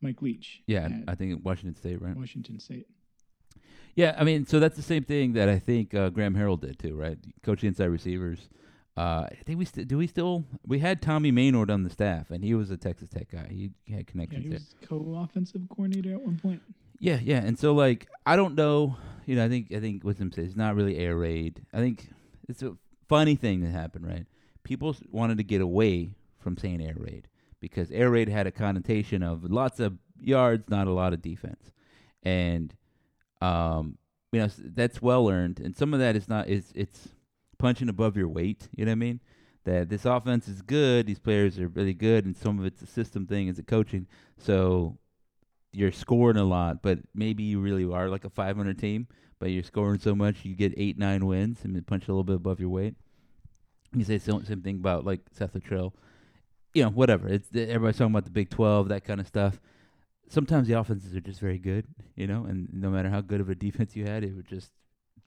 Mike 0.00 0.20
Leach. 0.20 0.62
Yeah, 0.66 0.88
I 1.06 1.14
think 1.14 1.44
Washington 1.44 1.76
State, 1.76 2.02
right? 2.02 2.16
Washington 2.16 2.58
State. 2.58 2.88
Yeah, 3.96 4.14
I 4.18 4.24
mean, 4.24 4.46
so 4.46 4.60
that's 4.60 4.76
the 4.76 4.82
same 4.82 5.04
thing 5.04 5.32
that 5.32 5.48
I 5.48 5.58
think 5.58 5.94
uh, 5.94 6.10
Graham 6.10 6.34
Harrell 6.34 6.60
did 6.60 6.78
too, 6.78 6.94
right? 6.94 7.18
Coaching 7.42 7.68
inside 7.68 7.86
receivers. 7.86 8.50
Uh, 8.94 9.26
I 9.30 9.38
think 9.44 9.58
we 9.58 9.64
st- 9.64 9.88
do 9.88 9.98
we 9.98 10.06
still 10.06 10.44
we 10.66 10.78
had 10.78 11.02
Tommy 11.02 11.32
Mainord 11.32 11.70
on 11.70 11.82
the 11.82 11.90
staff, 11.90 12.30
and 12.30 12.44
he 12.44 12.54
was 12.54 12.70
a 12.70 12.76
Texas 12.76 13.08
Tech 13.08 13.30
guy. 13.30 13.48
He, 13.50 13.70
had 13.92 14.06
connections. 14.06 14.44
Yeah, 14.44 14.48
he 14.48 14.54
was 14.54 14.74
co-offensive 14.86 15.62
coordinator 15.68 16.12
at 16.12 16.20
one 16.20 16.38
point. 16.38 16.60
Yeah, 16.98 17.18
yeah, 17.22 17.38
and 17.38 17.58
so 17.58 17.72
like 17.72 18.06
I 18.24 18.36
don't 18.36 18.54
know, 18.54 18.96
you 19.24 19.36
know, 19.36 19.44
I 19.44 19.48
think 19.48 19.72
I 19.74 19.80
think 19.80 20.04
what 20.04 20.10
Wisdom 20.10 20.30
says 20.32 20.46
it's 20.48 20.56
not 20.56 20.74
really 20.76 20.98
air 20.98 21.16
raid. 21.16 21.62
I 21.72 21.78
think 21.78 22.10
it's 22.48 22.62
a 22.62 22.76
funny 23.08 23.34
thing 23.34 23.62
that 23.62 23.70
happened, 23.70 24.06
right? 24.06 24.26
People 24.62 24.94
wanted 25.10 25.38
to 25.38 25.44
get 25.44 25.60
away 25.62 26.10
from 26.38 26.58
saying 26.58 26.82
air 26.82 26.96
raid 26.96 27.28
because 27.60 27.90
air 27.90 28.10
raid 28.10 28.28
had 28.28 28.46
a 28.46 28.50
connotation 28.50 29.22
of 29.22 29.44
lots 29.44 29.80
of 29.80 29.98
yards, 30.20 30.68
not 30.68 30.86
a 30.86 30.92
lot 30.92 31.12
of 31.12 31.22
defense, 31.22 31.70
and 32.22 32.74
um, 33.40 33.98
you 34.32 34.40
know 34.40 34.48
that's 34.58 35.00
well 35.00 35.28
earned, 35.28 35.60
and 35.60 35.76
some 35.76 35.94
of 35.94 36.00
that 36.00 36.16
is 36.16 36.28
not 36.28 36.48
is 36.48 36.72
it's 36.74 37.08
punching 37.58 37.88
above 37.88 38.16
your 38.16 38.28
weight. 38.28 38.68
You 38.76 38.84
know 38.84 38.90
what 38.90 38.96
I 38.96 38.96
mean? 38.96 39.20
That 39.64 39.88
this 39.88 40.04
offense 40.04 40.46
is 40.46 40.62
good, 40.62 41.06
these 41.06 41.18
players 41.18 41.58
are 41.58 41.68
really 41.68 41.94
good, 41.94 42.24
and 42.24 42.36
some 42.36 42.58
of 42.58 42.64
it's 42.64 42.82
a 42.82 42.86
system 42.86 43.26
thing, 43.26 43.48
is 43.48 43.58
a 43.58 43.62
coaching. 43.62 44.06
So 44.38 44.98
you're 45.72 45.92
scoring 45.92 46.36
a 46.36 46.44
lot, 46.44 46.82
but 46.82 47.00
maybe 47.14 47.42
you 47.42 47.60
really 47.60 47.84
are 47.84 48.08
like 48.08 48.24
a 48.24 48.30
500 48.30 48.78
team, 48.78 49.08
but 49.38 49.50
you're 49.50 49.62
scoring 49.62 49.98
so 49.98 50.14
much 50.14 50.44
you 50.44 50.54
get 50.54 50.72
eight, 50.76 50.98
nine 50.98 51.26
wins 51.26 51.58
and 51.64 51.86
punch 51.86 52.08
a 52.08 52.12
little 52.12 52.24
bit 52.24 52.36
above 52.36 52.60
your 52.60 52.70
weight. 52.70 52.94
You 53.94 54.04
say 54.04 54.18
the 54.18 54.44
same 54.44 54.62
thing 54.62 54.76
about 54.76 55.04
like 55.04 55.20
Seth 55.32 55.52
Littrell. 55.52 55.92
You 56.72 56.84
know, 56.84 56.90
whatever. 56.90 57.28
It's 57.28 57.48
everybody's 57.54 57.98
talking 57.98 58.12
about 58.12 58.24
the 58.24 58.30
Big 58.30 58.50
12, 58.50 58.88
that 58.88 59.04
kind 59.04 59.20
of 59.20 59.26
stuff. 59.26 59.60
Sometimes 60.28 60.68
the 60.68 60.78
offenses 60.78 61.14
are 61.14 61.20
just 61.20 61.40
very 61.40 61.58
good, 61.58 61.86
you 62.16 62.26
know, 62.26 62.44
and 62.44 62.68
no 62.72 62.90
matter 62.90 63.08
how 63.08 63.20
good 63.20 63.40
of 63.40 63.48
a 63.48 63.54
defense 63.54 63.94
you 63.94 64.04
had, 64.04 64.24
it 64.24 64.34
was 64.34 64.44
just 64.44 64.72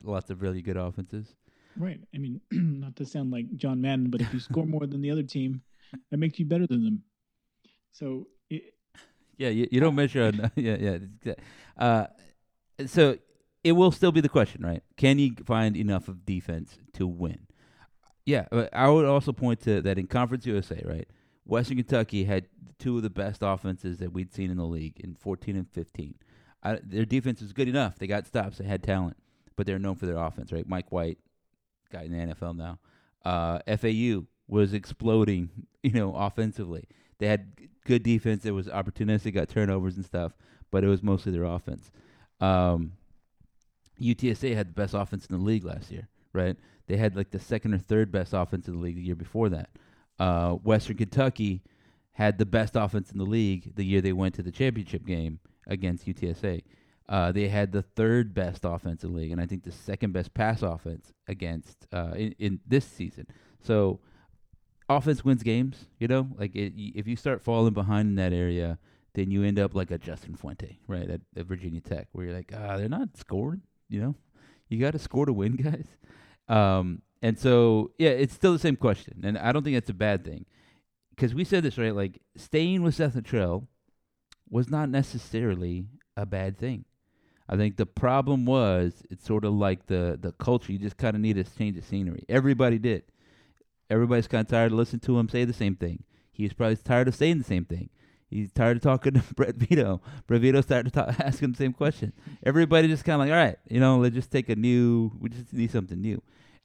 lots 0.04 0.30
of 0.30 0.42
really 0.42 0.62
good 0.62 0.78
offenses. 0.78 1.36
Right. 1.78 2.00
I 2.14 2.18
mean, 2.18 2.42
not 2.52 2.96
to 2.98 3.06
sound 3.06 3.32
like 3.32 3.56
John 3.56 3.82
Madden, 3.82 4.10
but 4.10 4.22
if 4.22 4.34
you 4.34 4.40
score 4.40 4.66
more 4.66 4.86
than 4.86 5.02
the 5.02 5.12
other 5.12 5.24
team, 5.24 5.62
that 6.12 6.18
makes 6.18 6.40
you 6.40 6.46
better 6.46 6.68
than 6.68 6.84
them. 6.84 7.04
So 7.92 8.28
it, 8.50 8.74
yeah, 9.38 9.50
you, 9.50 9.68
you 9.72 9.80
don't 9.80 9.96
measure 9.96 10.24
on. 10.24 10.52
yeah, 10.56 10.98
yeah. 11.24 11.34
Uh, 11.78 12.08
so 12.86 13.18
it 13.64 13.72
will 13.72 13.92
still 13.92 14.12
be 14.12 14.22
the 14.22 14.30
question, 14.30 14.64
right? 14.64 14.84
Can 14.98 15.20
you 15.20 15.36
find 15.46 15.76
enough 15.76 16.08
of 16.08 16.26
defense 16.26 16.78
to 16.94 17.08
win? 17.08 17.48
Yeah, 18.26 18.46
I 18.74 18.90
would 18.90 19.06
also 19.06 19.32
point 19.32 19.62
to 19.62 19.82
that 19.82 19.98
in 19.98 20.06
Conference 20.06 20.46
USA, 20.46 20.82
right? 20.86 21.08
Western 21.50 21.78
Kentucky 21.78 22.24
had 22.24 22.48
two 22.78 22.98
of 22.98 23.04
the 23.04 23.10
best 23.10 23.42
offenses 23.42 23.98
that 23.98 24.14
we'd 24.14 24.34
seen 24.34 24.52
in 24.52 24.58
the 24.58 24.66
league 24.66 25.00
in 25.00 25.16
14 25.16 25.56
and 25.56 25.70
15. 25.70 26.16
I, 26.64 26.80
their 26.84 27.06
defense 27.06 27.42
was 27.42 27.54
good 27.54 27.68
enough. 27.68 27.98
They 27.98 28.08
got 28.08 28.28
stops. 28.28 28.58
They 28.58 28.66
had 28.66 28.84
talent, 28.84 29.18
but 29.56 29.66
they're 29.66 29.80
known 29.80 29.96
for 29.96 30.06
their 30.06 30.18
offense, 30.18 30.52
right? 30.52 30.68
Mike 30.68 30.92
White, 30.92 31.18
guy 31.92 32.04
in 32.04 32.12
the 32.12 32.34
NFL 32.34 32.56
now. 32.56 32.80
Uh, 33.26 33.60
FAU 33.78 34.26
was 34.48 34.74
exploding, 34.74 35.50
you 35.84 35.92
know, 35.92 36.16
offensively. 36.16 36.86
They 37.18 37.28
had 37.28 37.52
good 37.86 38.04
defense. 38.04 38.46
It 38.46 38.52
was 38.52 38.68
opportunistic, 38.68 39.34
got 39.34 39.50
turnovers 39.50 39.96
and 39.96 40.06
stuff, 40.06 40.34
but 40.72 40.84
it 40.84 40.88
was 40.88 41.04
mostly 41.04 41.32
their 41.32 41.44
offense. 41.44 41.92
Um, 42.40 42.94
UTSA 44.00 44.56
had 44.56 44.70
the 44.70 44.74
best 44.74 44.94
offense 44.94 45.26
in 45.26 45.38
the 45.38 45.44
league 45.44 45.66
last 45.66 45.92
year, 45.92 46.08
right? 46.32 46.56
They 46.88 46.98
had 46.98 47.16
like 47.16 47.32
the 47.32 47.40
second 47.40 47.74
or 47.74 47.78
third 47.78 48.12
best 48.12 48.34
offense 48.34 48.68
in 48.68 48.76
the 48.76 48.80
league 48.80 48.96
the 48.96 49.02
year 49.02 49.16
before 49.16 49.50
that. 49.50 49.70
Uh, 50.20 50.54
Western 50.54 50.98
Kentucky 50.98 51.64
had 52.12 52.38
the 52.38 52.46
best 52.46 52.76
offense 52.76 53.12
in 53.12 53.18
the 53.18 53.24
league 53.24 53.76
the 53.76 53.86
year 53.86 54.02
they 54.02 54.12
went 54.12 54.36
to 54.36 54.44
the 54.44 54.52
championship 54.52 55.06
game 55.06 55.40
against 55.68 56.06
UTSA. 56.06 56.64
Uh, 57.08 57.32
they 57.32 57.48
had 57.48 57.72
the 57.72 57.82
third 57.82 58.34
best 58.34 58.66
offense 58.66 59.04
in 59.04 59.12
the 59.12 59.18
league, 59.18 59.32
and 59.32 59.42
I 59.42 59.46
think 59.46 59.64
the 59.64 59.72
second 59.72 60.12
best 60.12 60.34
pass 60.34 60.62
offense 60.62 61.12
against 61.28 61.88
uh, 61.92 62.12
in, 62.16 62.36
in 62.38 62.60
this 62.68 62.86
season. 62.86 63.26
So 63.62 64.00
offense 64.90 65.24
wins 65.24 65.42
games. 65.42 65.86
You 65.98 66.08
know, 66.08 66.28
like 66.38 66.56
it, 66.56 66.74
if 66.78 67.08
you 67.08 67.16
start 67.16 67.42
falling 67.42 67.74
behind 67.74 68.10
in 68.10 68.16
that 68.16 68.34
area, 68.34 68.78
then 69.14 69.32
you 69.32 69.44
end 69.44 69.58
up 69.58 69.74
like 69.74 69.90
a 69.90 69.98
Justin 69.98 70.36
Fuente, 70.36 70.80
right, 70.88 71.10
at, 71.10 71.22
at 71.36 71.46
Virginia 71.46 71.82
Tech, 71.82 72.10
where 72.12 72.26
you're 72.26 72.36
like, 72.36 72.54
ah, 72.56 72.78
they're 72.78 72.90
not 72.90 73.18
scoring. 73.18 73.62
You 73.88 74.02
know, 74.02 74.16
you 74.68 74.80
got 74.80 74.92
to 74.92 75.00
score 75.00 75.26
to 75.26 75.34
win, 75.34 75.56
guys. 75.56 75.88
Um, 76.48 77.02
and 77.22 77.38
so, 77.38 77.92
yeah, 77.98 78.10
it's 78.10 78.34
still 78.34 78.54
the 78.54 78.60
same 78.60 78.76
question, 78.76 79.22
and 79.24 79.38
I 79.38 79.52
don't 79.52 79.64
think 79.64 79.76
that's 79.76 79.90
a 79.90 79.94
bad 79.94 80.24
thing, 80.24 80.46
because 81.12 81.34
we 81.34 81.44
said 81.44 81.64
this 81.64 81.78
right. 81.78 81.96
Like 81.96 82.22
staying 82.36 82.82
with 82.84 82.96
Seth 82.96 83.16
Littrell 83.16 83.68
was 84.50 84.70
not 84.70 84.90
necessarily 84.90 85.88
a 86.16 86.26
bad 86.26 86.58
thing. 86.58 86.86
I 87.48 87.56
think 87.56 87.78
the 87.78 87.86
problem 87.86 88.46
was 88.46 89.04
it's 89.10 89.26
sort 89.26 89.44
of 89.44 89.54
like 89.54 89.88
the 89.88 90.18
the 90.22 90.32
culture. 90.34 90.72
You 90.72 90.80
just 90.80 90.98
kind 90.98 91.16
of 91.16 91.22
need 91.22 91.36
to 91.36 91.44
change 91.44 91.76
the 91.76 91.82
scenery. 91.82 92.24
Everybody 92.30 92.78
did. 92.78 93.04
Everybody's 93.90 94.28
kind 94.28 94.46
of 94.46 94.52
tired 94.52 94.72
of 94.72 94.78
listening 94.78 95.00
to 95.02 95.18
him 95.18 95.30
say 95.30 95.46
the 95.46 95.54
same 95.54 95.76
thing. 95.76 96.04
He's 96.32 96.54
probably 96.54 96.76
tired 96.78 97.08
of 97.08 97.16
saying 97.16 97.40
the 97.40 97.44
same 97.44 97.66
thing. 97.66 97.90
He's 98.30 98.52
tired 98.52 98.78
of 98.78 98.84
talking 98.84 99.14
to 99.14 99.24
Brett 99.36 99.56
Vito. 99.56 100.02
Brett 100.28 100.42
Vito 100.42 100.62
started 100.62 100.94
to 100.94 101.16
ask 101.26 101.42
him 101.42 101.52
the 101.52 101.58
same 101.58 101.74
question. 101.74 102.14
Everybody 102.44 102.88
just 102.88 103.04
kind 103.04 103.16
of 103.16 103.28
like, 103.28 103.36
all 103.36 103.44
right, 103.44 103.58
you 103.68 103.80
know, 103.80 103.98
let's 103.98 104.16
just 104.16 104.32
take 104.32 104.50
a 104.50 104.56
new, 104.56 105.12
we 105.20 105.30
just 105.30 105.52
need 105.52 105.72
something 105.72 106.00
new. 106.00 106.22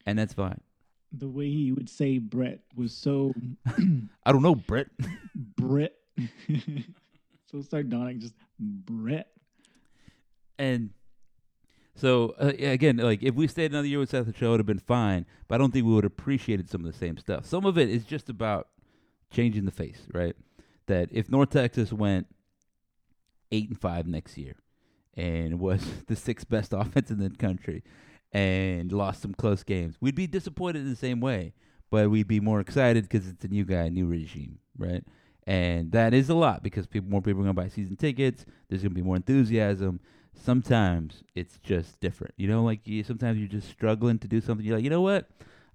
And 0.07 0.19
that's 0.19 0.35
fine. 0.35 0.61
The 1.13 1.29
way 1.29 1.49
he 1.49 1.73
would 1.73 1.89
say 1.89 2.19
Brett 2.19 2.61
was 2.75 2.93
so. 2.93 3.35
I 4.25 4.33
don't 4.33 4.43
know, 4.43 4.55
Brett. 4.55 4.89
Brett. 5.35 5.95
so 7.51 7.63
sardonic, 7.63 8.19
just 8.19 8.35
Brett. 8.59 9.29
And 10.59 10.91
so 11.97 12.35
uh, 12.41 12.53
again, 12.59 12.97
like 12.97 13.23
if 13.23 13.35
we 13.35 13.47
stayed 13.47 13.71
another 13.71 13.87
year 13.87 13.99
with 13.99 14.11
Seth, 14.11 14.27
the 14.27 14.35
show 14.35 14.51
would 14.51 14.61
have 14.61 14.67
been 14.67 14.79
fine. 14.79 15.27
But 15.49 15.57
I 15.57 15.59
don't 15.59 15.73
think 15.73 15.87
we 15.87 15.93
would 15.93 16.05
have 16.05 16.13
appreciated 16.13 16.69
some 16.69 16.85
of 16.85 16.93
the 16.93 16.99
same 16.99 17.17
stuff. 17.19 17.47
Some 17.47 17.65
of 17.65 17.79
it 17.79 17.89
is 17.89 18.05
just 18.05 18.29
about 18.29 18.69
changing 19.31 19.65
the 19.65 19.71
face, 19.71 20.03
right? 20.13 20.35
That 20.87 21.09
if 21.13 21.31
North 21.31 21.51
Texas 21.51 21.93
went 21.93 22.27
eight 23.53 23.69
and 23.69 23.81
five 23.81 24.07
next 24.07 24.37
year 24.37 24.57
and 25.15 25.61
was 25.61 25.85
the 26.07 26.17
sixth 26.17 26.49
best 26.49 26.73
offense 26.73 27.11
in 27.11 27.19
the 27.19 27.31
country 27.31 27.83
and 28.35 28.93
lost 28.93 29.23
some 29.23 29.33
close 29.33 29.63
games, 29.63 29.97
we'd 30.01 30.15
be 30.15 30.27
disappointed 30.27 30.83
in 30.83 30.91
the 30.91 30.97
same 30.97 31.21
way. 31.21 31.55
But 31.91 32.11
we'd 32.11 32.27
be 32.29 32.41
more 32.41 32.61
excited 32.61 33.05
because 33.09 33.29
it's 33.29 33.45
a 33.45 33.49
new 33.49 33.65
guy, 33.65 33.85
a 33.85 33.91
new 33.91 34.07
regime, 34.07 34.59
right? 34.77 35.05
and 35.47 35.93
that 35.93 36.15
is 36.15 36.31
a 36.31 36.35
lot 36.35 36.63
because 36.63 36.87
people 36.87 37.11
more 37.11 37.21
people 37.21 37.41
are 37.41 37.45
gonna 37.45 37.53
buy 37.55 37.69
season 37.69 37.97
tickets. 37.97 38.45
There's 38.69 38.83
gonna 38.83 38.95
be 38.95 39.03
more 39.03 39.17
enthusiasm. 39.17 40.01
Sometimes 40.33 41.23
it's 41.35 41.59
just 41.59 42.01
different, 42.01 42.35
you 42.37 42.49
know. 42.49 42.65
Like 42.65 42.87
you, 42.89 43.05
sometimes 43.05 43.39
you're 43.39 43.49
just 43.49 43.69
struggling 43.69 44.19
to 44.21 44.29
do 44.29 44.41
something. 44.41 44.65
You're 44.67 44.77
like, 44.77 44.85
you 44.85 44.91
know 44.91 45.03
what? 45.03 45.29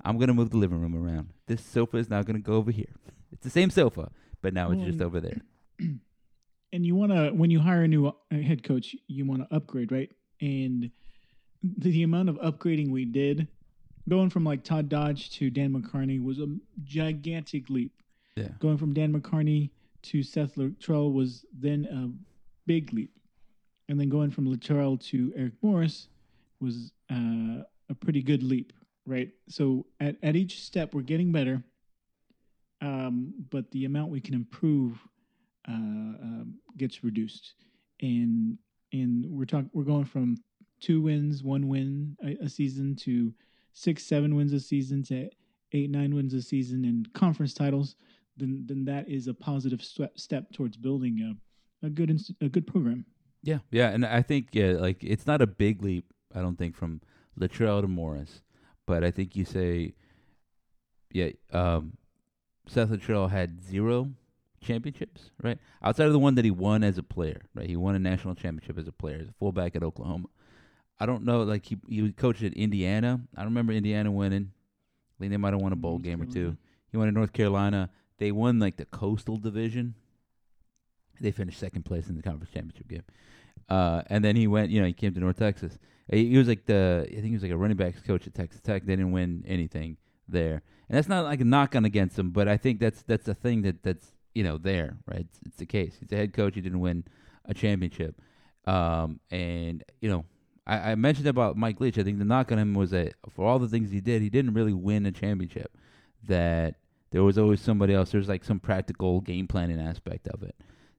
I'm 0.03 0.17
gonna 0.17 0.33
move 0.33 0.49
the 0.49 0.57
living 0.57 0.81
room 0.81 0.95
around. 0.95 1.29
This 1.45 1.63
sofa 1.63 1.97
is 1.97 2.09
now 2.09 2.23
gonna 2.23 2.39
go 2.39 2.53
over 2.53 2.71
here. 2.71 2.93
It's 3.31 3.43
the 3.43 3.51
same 3.51 3.69
sofa, 3.69 4.11
but 4.41 4.55
now 4.55 4.71
it's 4.71 4.79
Well, 4.79 4.87
just 4.87 5.01
over 5.01 5.19
there. 5.21 5.37
and 5.79 6.85
you 6.85 6.95
want 6.95 7.11
to 7.11 7.29
when 7.29 7.51
you 7.51 7.59
hire 7.59 7.83
a 7.83 7.87
new 7.87 8.07
uh, 8.07 8.11
head 8.31 8.63
coach 8.63 8.95
you 9.07 9.25
want 9.25 9.47
to 9.47 9.55
upgrade 9.55 9.91
right 9.91 10.09
and 10.41 10.89
the, 11.63 12.03
amount 12.03 12.29
of 12.29 12.37
upgrading 12.37 12.91
we 12.91 13.05
did 13.05 13.47
going 14.07 14.29
from 14.29 14.43
like 14.43 14.63
todd 14.63 14.89
dodge 14.89 15.29
to 15.31 15.49
dan 15.49 15.73
mccarney 15.73 16.23
was 16.23 16.39
a 16.39 16.47
gigantic 16.83 17.69
leap. 17.69 17.91
Yeah. 18.35 18.47
going 18.59 18.77
from 18.77 18.93
dan 18.93 19.13
mccarney 19.13 19.69
to 20.03 20.23
seth 20.23 20.55
littrell 20.55 21.13
was 21.13 21.45
then 21.53 21.85
a 21.91 22.09
big 22.65 22.93
leap. 22.93 23.11
And 23.89 23.99
then 23.99 24.09
going 24.09 24.31
from 24.31 24.47
littrell 24.47 24.99
to 25.09 25.33
eric 25.35 25.53
morris 25.61 26.07
was 26.59 26.91
uh, 27.11 27.63
a 27.89 27.95
pretty 27.99 28.21
good 28.21 28.43
leap 28.43 28.73
right? 29.05 29.29
So 29.47 29.87
at, 29.99 30.17
at 30.21 30.35
each 30.35 30.61
step 30.61 30.93
we're 30.93 31.01
getting 31.01 31.31
better 31.31 31.63
um, 32.81 33.33
but 33.49 33.69
the 33.71 33.85
amount 33.85 34.11
we 34.11 34.21
can 34.21 34.33
improve 34.33 34.99
uh, 35.67 35.73
um, 35.73 36.55
gets 36.77 37.03
reduced, 37.03 37.53
and 38.01 38.57
and 38.93 39.25
we're 39.25 39.45
talking 39.45 39.69
we're 39.73 39.83
going 39.83 40.05
from 40.05 40.37
two 40.79 41.01
wins, 41.01 41.43
one 41.43 41.67
win 41.67 42.15
a, 42.43 42.49
season 42.49 42.95
to 42.97 43.33
six, 43.73 44.05
seven 44.05 44.35
wins 44.35 44.53
a 44.53 44.59
season 44.59 45.03
to 45.03 45.29
eight, 45.73 45.89
nine 45.89 46.15
wins 46.15 46.33
a 46.33 46.41
season 46.41 46.85
and 46.85 47.11
conference 47.13 47.53
titles. 47.53 47.95
Then 48.37 48.63
then 48.65 48.85
that 48.85 49.09
is 49.09 49.27
a 49.27 49.33
positive 49.33 49.83
step 49.83 50.17
step 50.17 50.51
towards 50.51 50.77
building 50.77 51.19
a 51.21 51.85
a 51.85 51.89
good 51.89 52.09
inst- 52.09 52.33
a 52.41 52.49
good 52.49 52.67
program. 52.67 53.05
Yeah, 53.41 53.59
yeah, 53.71 53.89
and 53.89 54.05
I 54.05 54.21
think 54.21 54.49
yeah, 54.53 54.71
like 54.71 55.03
it's 55.03 55.27
not 55.27 55.41
a 55.41 55.47
big 55.47 55.83
leap. 55.83 56.13
I 56.33 56.41
don't 56.41 56.57
think 56.57 56.75
from 56.75 57.01
Littrell 57.39 57.81
to 57.81 57.87
Morris, 57.87 58.41
but 58.85 59.03
I 59.03 59.11
think 59.11 59.35
you 59.35 59.45
say, 59.45 59.93
yeah, 61.11 61.29
um, 61.51 61.97
Seth 62.67 62.89
Littrell 62.89 63.29
had 63.29 63.63
zero 63.63 64.09
championships, 64.61 65.31
right? 65.41 65.57
Outside 65.81 66.07
of 66.07 66.13
the 66.13 66.19
one 66.19 66.35
that 66.35 66.45
he 66.45 66.51
won 66.51 66.83
as 66.83 66.97
a 66.97 67.03
player, 67.03 67.41
right? 67.55 67.67
He 67.67 67.75
won 67.75 67.95
a 67.95 67.99
national 67.99 68.35
championship 68.35 68.77
as 68.77 68.87
a 68.87 68.91
player, 68.91 69.19
as 69.21 69.29
a 69.29 69.33
fullback 69.33 69.75
at 69.75 69.83
Oklahoma. 69.83 70.27
I 70.99 71.05
don't 71.05 71.23
know, 71.23 71.43
like 71.43 71.65
he 71.65 71.77
he 71.87 72.11
coached 72.11 72.43
at 72.43 72.53
Indiana. 72.53 73.21
I 73.35 73.43
remember 73.43 73.73
Indiana 73.73 74.11
winning. 74.11 74.51
I 74.51 75.15
think 75.19 75.31
they 75.31 75.37
might 75.37 75.53
have 75.53 75.61
won 75.61 75.73
a 75.73 75.77
bowl 75.77 75.97
North 75.97 76.03
game 76.03 76.21
or 76.21 76.25
two. 76.25 76.57
He 76.91 76.97
went 76.97 77.09
to 77.09 77.13
North 77.13 77.33
Carolina. 77.33 77.89
They 78.17 78.31
won 78.31 78.59
like 78.59 78.77
the 78.77 78.85
Coastal 78.85 79.37
Division. 79.37 79.95
They 81.21 81.31
finished 81.31 81.59
second 81.59 81.83
place 81.83 82.07
in 82.07 82.15
the 82.15 82.21
conference 82.21 82.53
championship 82.53 82.87
game. 82.87 83.03
Uh, 83.67 84.01
and 84.07 84.23
then 84.23 84.35
he 84.35 84.47
went, 84.47 84.71
you 84.71 84.81
know, 84.81 84.87
he 84.87 84.93
came 84.93 85.13
to 85.13 85.19
North 85.19 85.37
Texas. 85.37 85.77
He, 86.11 86.29
he 86.29 86.37
was 86.37 86.47
like 86.47 86.65
the, 86.65 87.05
I 87.07 87.13
think 87.13 87.25
he 87.25 87.33
was 87.33 87.43
like 87.43 87.51
a 87.51 87.57
running 87.57 87.77
backs 87.77 88.01
coach 88.01 88.25
at 88.25 88.33
Texas 88.33 88.61
Tech. 88.61 88.85
They 88.85 88.95
didn't 88.95 89.11
win 89.11 89.43
anything 89.47 89.97
there, 90.27 90.61
and 90.87 90.97
that's 90.97 91.07
not 91.07 91.25
like 91.25 91.41
a 91.41 91.45
knock 91.45 91.75
on 91.75 91.85
against 91.85 92.17
him, 92.17 92.31
but 92.31 92.47
I 92.47 92.57
think 92.57 92.79
that's 92.79 93.03
that's 93.03 93.27
a 93.27 93.33
thing 93.33 93.61
that 93.63 93.83
that's 93.83 94.15
you 94.33 94.43
know 94.43 94.57
there, 94.57 94.97
right? 95.05 95.21
It's, 95.21 95.39
it's 95.45 95.57
the 95.57 95.65
case. 95.65 95.97
He's 95.99 96.11
a 96.11 96.15
head 96.15 96.33
coach. 96.33 96.55
He 96.55 96.61
didn't 96.61 96.79
win 96.79 97.03
a 97.45 97.53
championship, 97.53 98.19
um, 98.65 99.19
and 99.29 99.83
you 100.01 100.09
know, 100.09 100.25
I, 100.69 100.91
I 100.91 100.95
mentioned 100.95 101.27
about 101.27 101.57
Mike 101.57 101.81
Leach. 101.81 101.97
I 101.97 102.03
think 102.03 102.19
the 102.19 102.25
knock 102.25 102.51
on 102.51 102.59
him 102.59 102.75
was 102.75 102.91
that 102.91 103.15
for 103.31 103.45
all 103.45 103.57
the 103.57 103.67
things 103.67 103.89
he 103.89 104.01
did, 104.01 104.21
he 104.21 104.29
didn't 104.29 104.53
really 104.53 104.73
win 104.73 105.05
a 105.07 105.11
championship. 105.11 105.75
That 106.27 106.75
there 107.11 107.23
was 107.23 107.37
always 107.37 107.59
somebody 107.59 107.93
else. 107.93 108.11
There's 108.11 108.29
like 108.29 108.43
some 108.43 108.59
practical 108.59 109.19
game 109.21 109.47
planning 109.47 109.81
aspect 109.81 110.27
of 110.27 110.43
it 110.43 110.55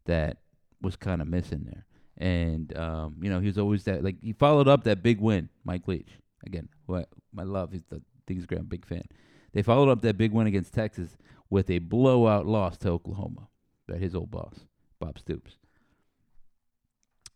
that 0.07 0.39
was 0.83 0.97
kind 0.97 1.23
of 1.23 1.29
missing 1.29 1.65
there. 1.65 1.87
And 2.17 2.77
um, 2.77 3.17
you 3.23 3.31
know, 3.31 3.39
he 3.39 3.47
was 3.47 3.59
always 3.59 3.85
that 3.85 4.03
like 4.03 4.17
he 4.21 4.33
followed 4.33 4.67
up 4.67 4.85
that 4.85 5.03
big 5.03 5.21
win, 5.21 5.49
Mike 5.65 5.87
Leach. 5.87 6.11
Again, 6.45 6.69
what 6.87 7.09
my 7.33 7.45
love, 7.45 7.73
he's 7.73 7.85
the 7.89 8.03
a 8.29 8.35
great 8.47 8.69
big 8.69 8.87
fan. 8.87 9.05
They 9.53 9.63
followed 9.63 9.89
up 9.89 10.03
that 10.03 10.17
big 10.17 10.33
win 10.33 10.47
against 10.47 10.73
Texas 10.73 11.17
with 11.49 11.71
a 11.71 11.79
blowout 11.79 12.47
loss 12.47 12.79
to 12.79 12.91
Oklahoma, 12.91 13.49
by 13.89 13.97
his 13.97 14.15
old 14.15 14.31
boss, 14.31 14.61
Bob 15.01 15.19
Stoops. 15.19 15.57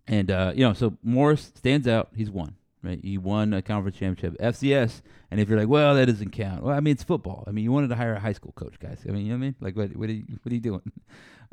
And 0.07 0.31
uh, 0.31 0.53
you 0.55 0.64
know, 0.67 0.73
so 0.75 0.97
Morris 1.03 1.53
stands 1.55 1.88
out. 1.88 2.11
He's 2.14 2.31
won, 2.31 2.57
right? 2.83 3.01
He 3.03 3.17
won 3.19 3.53
a 3.55 3.62
conference 3.62 3.97
championship, 3.97 4.38
FCS. 4.40 5.01
And 5.31 5.40
if 5.40 5.49
you're 5.49 5.59
like, 5.59 5.69
well, 5.69 5.95
that 5.95 6.07
doesn't 6.07 6.31
count. 6.31 6.62
Well, 6.62 6.75
I 6.77 6.81
mean, 6.81 6.93
it's 6.93 7.03
football. 7.03 7.45
I 7.47 7.51
mean, 7.53 7.64
you 7.64 7.73
wanted 7.73 7.88
to 7.88 7.97
hire 7.97 8.14
a 8.14 8.21
high 8.21 8.35
school 8.35 8.53
coach, 8.53 8.79
guys. 8.79 9.01
I 9.09 9.12
mean, 9.12 9.27
you 9.27 9.33
know 9.33 9.38
what 9.38 9.45
I 9.45 9.47
mean? 9.47 9.55
Like, 9.61 9.77
what, 9.77 9.97
what 9.97 10.09
are 10.11 10.12
you, 10.12 10.25
what 10.43 10.51
are 10.53 10.55
you 10.55 10.61
doing? 10.61 10.83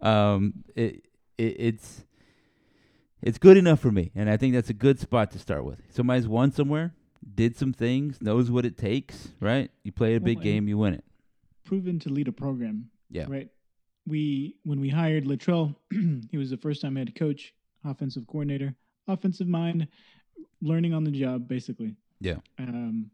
Um, 0.04 0.64
it, 0.76 1.06
it, 1.38 1.56
it's, 1.60 2.04
it's 3.22 3.38
good 3.38 3.56
enough 3.56 3.80
for 3.80 3.92
me, 3.92 4.10
and 4.16 4.32
I 4.32 4.38
think 4.38 4.56
that's 4.56 4.72
a 4.72 4.74
good 4.74 5.00
spot 5.00 5.30
to 5.34 5.38
start 5.38 5.64
with. 5.64 5.80
Somebody's 5.92 6.28
won 6.28 6.52
somewhere, 6.52 6.96
did 7.36 7.56
some 7.56 7.72
things, 7.72 8.20
knows 8.20 8.50
what 8.50 8.66
it 8.66 8.80
takes, 8.80 9.28
right? 9.40 9.70
You 9.84 9.92
play 9.92 10.16
a 10.16 10.20
big 10.20 10.38
Well, 10.38 10.42
and- 10.42 10.54
game, 10.54 10.68
you 10.68 10.80
win 10.80 10.96
it. 10.96 11.04
Proven 11.66 12.00
to 12.00 12.10
lead 12.10 12.28
a 12.28 12.32
program. 12.32 12.90
Yeah. 13.12 13.26
Right. 13.30 13.50
We 14.08 14.56
when 14.64 14.82
we 14.82 14.90
hired 14.90 15.26
Littrell, 15.26 15.76
he 16.32 16.38
was 16.38 16.50
the 16.50 16.58
first 16.58 16.82
time 16.82 16.96
head 16.96 17.14
coach, 17.14 17.54
offensive 17.86 18.28
coordinator, 18.28 18.74
offensive 19.08 19.48
mind, 19.48 19.88
learning 20.62 20.94
on 20.94 21.04
the 21.04 21.12
job 21.12 21.48
basically. 21.48 21.96
Yeah. 22.20 22.38
Um, 22.60 23.12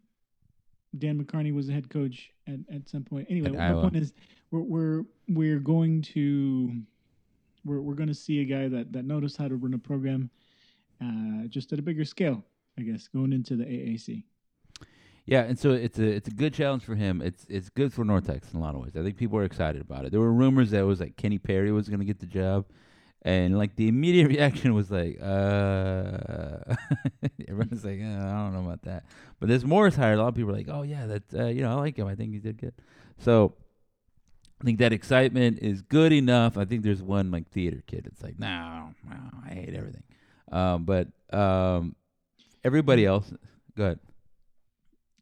Dan 0.97 1.23
McCarney 1.23 1.53
was 1.53 1.67
the 1.67 1.73
head 1.73 1.89
coach 1.89 2.31
at, 2.47 2.59
at 2.73 2.89
some 2.89 3.03
point. 3.03 3.27
Anyway, 3.29 3.49
my 3.51 3.73
point 3.73 3.95
is 3.95 4.13
we're 4.51 4.61
we're 4.61 5.03
we're 5.27 5.59
going 5.59 6.01
to 6.01 6.81
we're 7.65 7.81
we're 7.81 7.93
going 7.93 8.07
to 8.07 8.15
see 8.15 8.41
a 8.41 8.45
guy 8.45 8.67
that 8.67 8.93
that 8.93 9.05
knows 9.05 9.35
how 9.35 9.47
to 9.47 9.55
run 9.55 9.73
a 9.73 9.77
program, 9.77 10.29
uh, 11.01 11.47
just 11.47 11.73
at 11.73 11.79
a 11.79 11.81
bigger 11.81 12.05
scale, 12.05 12.43
I 12.77 12.81
guess, 12.83 13.07
going 13.07 13.33
into 13.33 13.55
the 13.55 13.65
AAC. 13.65 14.23
Yeah, 15.25 15.41
and 15.41 15.59
so 15.59 15.71
it's 15.71 15.99
a 15.99 16.05
it's 16.05 16.29
a 16.29 16.31
good 16.31 16.53
challenge 16.53 16.83
for 16.83 16.95
him. 16.95 17.21
It's 17.21 17.45
it's 17.49 17.69
good 17.69 17.93
for 17.93 18.05
North 18.05 18.27
Texas 18.27 18.53
in 18.53 18.59
a 18.59 18.63
lot 18.63 18.75
of 18.75 18.81
ways. 18.81 18.95
I 18.95 19.03
think 19.03 19.17
people 19.17 19.37
are 19.37 19.43
excited 19.43 19.81
about 19.81 20.05
it. 20.05 20.11
There 20.11 20.21
were 20.21 20.31
rumors 20.31 20.71
that 20.71 20.79
it 20.79 20.83
was 20.83 21.01
like 21.01 21.17
Kenny 21.17 21.37
Perry 21.37 21.71
was 21.71 21.89
going 21.89 21.99
to 21.99 22.05
get 22.05 22.19
the 22.19 22.25
job, 22.25 22.65
and 23.23 23.57
like 23.57 23.75
the 23.75 23.87
immediate 23.87 24.27
reaction 24.29 24.73
was 24.73 24.89
like, 24.91 25.19
uh, 25.21 26.75
everyone's 27.47 27.83
like, 27.83 27.99
uh, 28.01 28.25
I 28.27 28.43
don't 28.43 28.53
know 28.53 28.65
about 28.65 28.83
that. 28.83 29.05
But 29.39 29.49
this 29.49 29.63
Morris 29.63 29.95
hired 29.95 30.19
a 30.19 30.21
lot 30.21 30.29
of 30.29 30.35
people 30.35 30.51
are 30.51 30.57
like, 30.57 30.69
oh 30.69 30.83
yeah, 30.83 31.05
that's 31.05 31.33
uh, 31.33 31.45
you 31.45 31.61
know 31.61 31.71
I 31.71 31.75
like 31.75 31.97
him. 31.97 32.07
I 32.07 32.15
think 32.15 32.33
he 32.33 32.39
did 32.39 32.57
good. 32.57 32.73
So 33.19 33.53
I 34.61 34.63
think 34.63 34.79
that 34.79 34.93
excitement 34.93 35.59
is 35.59 35.81
good 35.81 36.11
enough. 36.11 36.57
I 36.57 36.65
think 36.65 36.83
there's 36.83 37.01
one 37.01 37.29
like 37.31 37.49
theater 37.49 37.83
kid. 37.85 38.07
It's 38.11 38.23
like, 38.23 38.39
no, 38.39 38.89
no, 39.07 39.17
I 39.45 39.53
hate 39.53 39.75
everything. 39.75 40.03
Um, 40.51 40.85
but 40.85 41.07
um, 41.31 41.95
everybody 42.63 43.05
else, 43.05 43.31
go 43.75 43.83
ahead. 43.83 43.99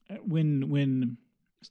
Uh, 0.10 0.15
when 0.23 0.69
when 0.69 1.17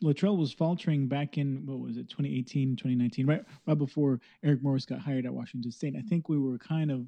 Littrell 0.03 0.37
was 0.37 0.53
faltering 0.53 1.07
back 1.09 1.39
in 1.39 1.65
what 1.67 1.79
was 1.79 1.97
it 1.97 2.09
2018 2.09 2.77
2019 2.77 3.27
right 3.27 3.43
right 3.67 3.79
before 3.79 4.21
Eric 4.43 4.63
Morris 4.63 4.87
got 4.87 5.01
hired 5.01 5.27
at 5.27 5.33
Washington 5.35 5.71
State 5.71 5.95
I 5.97 6.03
think 6.03 6.29
we 6.29 6.39
were 6.39 6.59
kind 6.59 6.91
of 6.91 7.07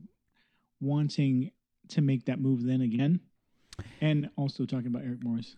wanting 0.80 1.50
to 1.88 2.00
make 2.00 2.24
that 2.26 2.40
move 2.40 2.64
then 2.64 2.80
again 2.82 3.20
and 4.00 4.28
also 4.36 4.64
talking 4.64 4.88
about 4.88 5.02
Eric 5.02 5.22
Morris 5.22 5.56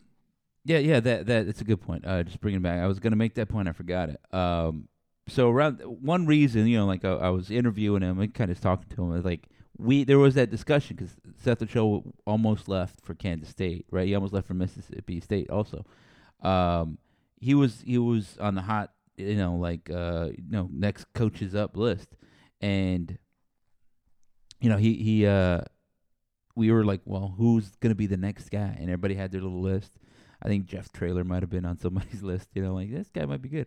Yeah, 0.64 0.78
yeah, 0.78 1.00
that 1.00 1.26
that 1.26 1.46
that's 1.46 1.60
a 1.60 1.64
good 1.64 1.80
point. 1.80 2.04
Uh, 2.06 2.22
just 2.22 2.40
bringing 2.40 2.60
it 2.60 2.62
back. 2.62 2.80
I 2.80 2.86
was 2.86 2.98
gonna 2.98 3.16
make 3.16 3.34
that 3.34 3.48
point. 3.48 3.68
I 3.68 3.72
forgot 3.72 4.10
it. 4.10 4.20
Um, 4.34 4.88
so 5.28 5.50
around 5.50 5.80
one 5.80 6.26
reason, 6.26 6.66
you 6.66 6.78
know, 6.78 6.86
like 6.86 7.04
I, 7.04 7.12
I 7.12 7.30
was 7.30 7.50
interviewing 7.50 8.02
him 8.02 8.18
and 8.18 8.34
kind 8.34 8.50
of 8.50 8.60
talking 8.60 8.88
to 8.94 9.02
him, 9.02 9.10
was 9.10 9.24
like 9.24 9.48
we 9.78 10.04
there 10.04 10.18
was 10.18 10.34
that 10.34 10.50
discussion 10.50 10.96
because 10.96 11.14
Seth 11.42 11.62
Ochoa 11.62 12.02
almost 12.26 12.68
left 12.68 13.00
for 13.04 13.14
Kansas 13.14 13.48
State, 13.48 13.86
right? 13.90 14.06
He 14.06 14.14
almost 14.14 14.32
left 14.32 14.46
for 14.46 14.54
Mississippi 14.54 15.20
State, 15.20 15.50
also. 15.50 15.84
Um, 16.42 16.98
he 17.40 17.54
was 17.54 17.82
he 17.84 17.98
was 17.98 18.36
on 18.40 18.54
the 18.54 18.62
hot, 18.62 18.92
you 19.16 19.36
know, 19.36 19.56
like 19.56 19.90
uh, 19.90 20.28
you 20.36 20.50
know, 20.50 20.68
next 20.72 21.06
coaches 21.14 21.54
up 21.54 21.76
list, 21.76 22.08
and 22.60 23.18
you 24.60 24.68
know, 24.68 24.76
he 24.76 24.94
he 24.94 25.26
uh, 25.26 25.60
we 26.54 26.70
were 26.70 26.84
like, 26.84 27.00
well, 27.04 27.34
who's 27.36 27.70
gonna 27.80 27.94
be 27.94 28.06
the 28.06 28.16
next 28.16 28.50
guy? 28.50 28.76
And 28.78 28.84
everybody 28.84 29.14
had 29.14 29.32
their 29.32 29.40
little 29.40 29.62
list. 29.62 29.92
I 30.42 30.48
think 30.48 30.66
Jeff 30.66 30.92
Traylor 30.92 31.24
might 31.24 31.42
have 31.42 31.50
been 31.50 31.64
on 31.64 31.78
somebody's 31.80 32.22
list. 32.22 32.48
You 32.54 32.62
know, 32.62 32.74
like 32.74 32.92
this 32.92 33.10
guy 33.10 33.24
might 33.24 33.42
be 33.42 33.48
good. 33.48 33.66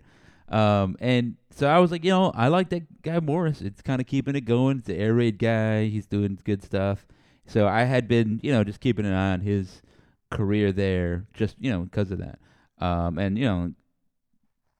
Um, 0.49 0.97
and 0.99 1.37
so 1.51 1.67
I 1.67 1.79
was 1.79 1.91
like, 1.91 2.03
you 2.03 2.11
know, 2.11 2.31
I 2.35 2.49
like 2.49 2.69
that 2.69 3.01
guy 3.01 3.19
Morris. 3.21 3.61
It's 3.61 3.81
kind 3.81 4.01
of 4.01 4.07
keeping 4.07 4.35
it 4.35 4.41
going. 4.41 4.79
It's 4.79 4.89
an 4.89 4.97
air 4.97 5.13
raid 5.13 5.39
guy. 5.39 5.85
He's 5.85 6.05
doing 6.05 6.39
good 6.43 6.61
stuff. 6.61 7.05
So 7.45 7.67
I 7.67 7.83
had 7.83 8.07
been, 8.07 8.39
you 8.43 8.51
know, 8.51 8.63
just 8.63 8.81
keeping 8.81 9.05
an 9.05 9.13
eye 9.13 9.33
on 9.33 9.41
his 9.41 9.81
career 10.29 10.71
there, 10.71 11.25
just 11.33 11.55
you 11.59 11.71
know, 11.71 11.81
because 11.81 12.11
of 12.11 12.19
that. 12.19 12.39
Um, 12.81 13.17
and 13.17 13.37
you 13.37 13.45
know, 13.45 13.73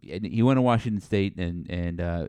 he 0.01 0.41
went 0.41 0.57
to 0.57 0.61
Washington 0.61 1.01
State, 1.01 1.37
and 1.37 1.69
and 1.69 2.01
uh, 2.01 2.27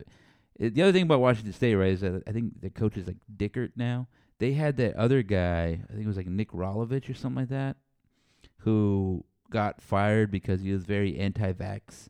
the 0.58 0.82
other 0.82 0.92
thing 0.92 1.04
about 1.04 1.20
Washington 1.20 1.52
State, 1.52 1.74
right, 1.74 1.92
is 1.92 2.02
that 2.02 2.22
I 2.26 2.32
think 2.32 2.60
the 2.60 2.70
coach 2.70 2.96
is 2.96 3.06
like 3.06 3.16
Dickert 3.34 3.72
now. 3.74 4.06
They 4.38 4.52
had 4.52 4.76
that 4.76 4.96
other 4.96 5.22
guy, 5.22 5.80
I 5.88 5.92
think 5.92 6.04
it 6.04 6.08
was 6.08 6.16
like 6.16 6.26
Nick 6.26 6.50
Rolovich 6.50 7.08
or 7.08 7.14
something 7.14 7.42
like 7.42 7.48
that, 7.50 7.76
who 8.58 9.24
got 9.50 9.80
fired 9.80 10.30
because 10.30 10.60
he 10.60 10.72
was 10.72 10.84
very 10.84 11.16
anti-vax, 11.16 12.08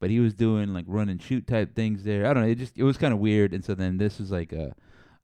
but 0.00 0.08
he 0.08 0.18
was 0.18 0.32
doing 0.32 0.72
like 0.72 0.86
run 0.88 1.08
and 1.08 1.20
shoot 1.20 1.46
type 1.46 1.74
things 1.74 2.04
there. 2.04 2.26
I 2.26 2.32
don't 2.32 2.44
know. 2.44 2.48
It 2.48 2.58
just 2.58 2.78
it 2.78 2.84
was 2.84 2.96
kind 2.96 3.12
of 3.12 3.20
weird. 3.20 3.52
And 3.52 3.64
so 3.64 3.74
then 3.74 3.98
this 3.98 4.18
was 4.18 4.30
like 4.30 4.52
a, 4.52 4.74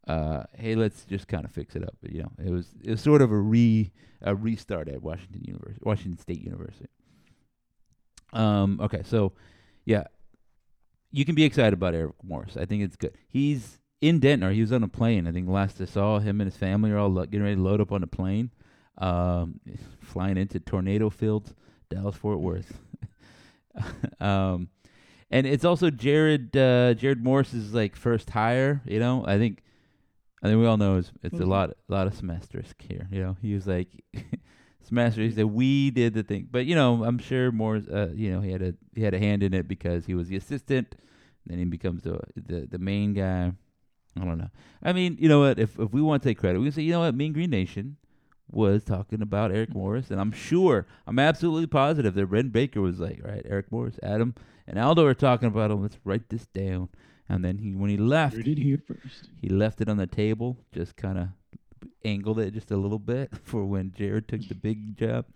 uh, 0.06 0.44
hey, 0.54 0.74
let's 0.74 1.04
just 1.04 1.28
kind 1.28 1.44
of 1.44 1.50
fix 1.50 1.74
it 1.76 1.82
up. 1.82 1.96
But, 2.02 2.12
you 2.12 2.22
know, 2.22 2.32
it 2.44 2.50
was 2.50 2.68
it 2.84 2.90
was 2.90 3.00
sort 3.00 3.22
of 3.22 3.32
a 3.32 3.38
re 3.38 3.90
a 4.20 4.34
restart 4.34 4.88
at 4.88 5.02
Washington 5.02 5.42
University, 5.44 5.80
Washington 5.82 6.18
State 6.18 6.42
University. 6.42 6.88
Um. 8.32 8.80
Okay. 8.80 9.02
So, 9.04 9.32
yeah, 9.84 10.04
you 11.10 11.24
can 11.24 11.34
be 11.34 11.44
excited 11.44 11.72
about 11.72 11.94
Eric 11.94 12.14
Morris. 12.22 12.56
I 12.56 12.64
think 12.64 12.82
it's 12.82 12.96
good. 12.96 13.16
He's 13.28 13.78
in 14.00 14.20
Denton. 14.20 14.48
or 14.48 14.52
He 14.52 14.60
was 14.60 14.72
on 14.72 14.82
a 14.82 14.88
plane. 14.88 15.26
I 15.26 15.32
think 15.32 15.48
last 15.48 15.80
I 15.80 15.84
saw 15.84 16.18
him 16.18 16.40
and 16.40 16.50
his 16.50 16.56
family 16.56 16.90
are 16.90 16.98
all 16.98 17.08
lo- 17.08 17.26
getting 17.26 17.42
ready 17.42 17.56
to 17.56 17.62
load 17.62 17.80
up 17.80 17.92
on 17.92 18.02
a 18.02 18.06
plane, 18.06 18.50
um, 18.98 19.60
flying 20.00 20.36
into 20.36 20.60
tornado 20.60 21.10
fields, 21.10 21.54
Dallas 21.90 22.16
Fort 22.16 22.40
Worth. 22.40 22.78
um, 24.20 24.68
and 25.30 25.46
it's 25.46 25.64
also 25.64 25.90
Jared 25.90 26.56
uh, 26.56 26.94
Jared 26.94 27.22
Mosley's 27.22 27.72
like 27.72 27.94
first 27.94 28.30
hire. 28.30 28.82
You 28.84 28.98
know, 28.98 29.24
I 29.26 29.38
think 29.38 29.62
I 30.42 30.48
think 30.48 30.60
we 30.60 30.66
all 30.66 30.76
know 30.76 30.96
it's, 30.98 31.12
it's 31.22 31.38
a 31.40 31.46
lot 31.46 31.70
a 31.70 31.92
lot 31.92 32.06
of 32.06 32.14
semesters 32.14 32.74
here. 32.78 33.06
You 33.12 33.22
know, 33.22 33.36
he 33.40 33.54
was 33.54 33.66
like 33.66 33.88
semester. 34.82 35.20
He 35.22 35.30
said 35.30 35.46
we 35.46 35.90
did 35.90 36.14
the 36.14 36.22
thing, 36.22 36.48
but 36.50 36.66
you 36.66 36.74
know, 36.74 37.04
I'm 37.04 37.18
sure 37.18 37.50
Morris. 37.52 37.86
Uh, 37.88 38.10
you 38.14 38.30
know, 38.32 38.40
he 38.40 38.50
had 38.52 38.62
a 38.62 38.74
he 38.94 39.02
had 39.02 39.14
a 39.14 39.18
hand 39.18 39.42
in 39.42 39.54
it 39.54 39.68
because 39.68 40.06
he 40.06 40.14
was 40.14 40.28
the 40.28 40.36
assistant. 40.36 40.94
Then 41.46 41.58
he 41.58 41.64
becomes 41.64 42.02
the 42.02 42.20
the 42.36 42.66
the 42.70 42.78
main 42.78 43.14
guy. 43.14 43.52
I 44.20 44.24
don't 44.24 44.38
know. 44.38 44.50
I 44.82 44.92
mean, 44.92 45.16
you 45.20 45.28
know 45.28 45.40
what? 45.40 45.58
If 45.58 45.78
if 45.78 45.92
we 45.92 46.02
want 46.02 46.22
to 46.22 46.28
take 46.28 46.38
credit, 46.38 46.58
we 46.58 46.66
can 46.66 46.72
say, 46.72 46.82
you 46.82 46.92
know 46.92 47.00
what? 47.00 47.14
Mean 47.14 47.32
Green 47.32 47.50
Nation 47.50 47.96
was 48.50 48.82
talking 48.82 49.22
about 49.22 49.52
Eric 49.52 49.72
Morris, 49.72 50.10
and 50.10 50.20
I'm 50.20 50.32
sure, 50.32 50.86
I'm 51.06 51.20
absolutely 51.20 51.68
positive 51.68 52.14
that 52.14 52.26
Wren 52.26 52.48
Baker 52.48 52.80
was 52.80 52.98
like, 52.98 53.20
right, 53.24 53.42
Eric 53.44 53.70
Morris, 53.70 53.96
Adam, 54.02 54.34
and 54.66 54.76
Aldo 54.76 55.06
are 55.06 55.14
talking 55.14 55.46
about 55.46 55.70
him. 55.70 55.82
Let's 55.82 55.98
write 56.04 56.28
this 56.30 56.46
down. 56.46 56.88
And 57.28 57.44
then 57.44 57.58
he, 57.58 57.76
when 57.76 57.90
he 57.90 57.96
left, 57.96 58.34
Heard 58.34 58.48
it 58.48 58.58
here 58.58 58.82
first. 58.84 59.28
he 59.40 59.48
left 59.48 59.80
it 59.80 59.88
on 59.88 59.98
the 59.98 60.08
table, 60.08 60.56
just 60.74 60.96
kind 60.96 61.16
of 61.16 61.28
angled 62.04 62.38
it 62.38 62.54
just 62.54 62.70
a 62.70 62.76
little 62.76 62.98
bit 62.98 63.30
for 63.44 63.64
when 63.64 63.92
Jared 63.92 64.28
took 64.28 64.46
the 64.48 64.54
big 64.54 64.96
job. 64.96 65.26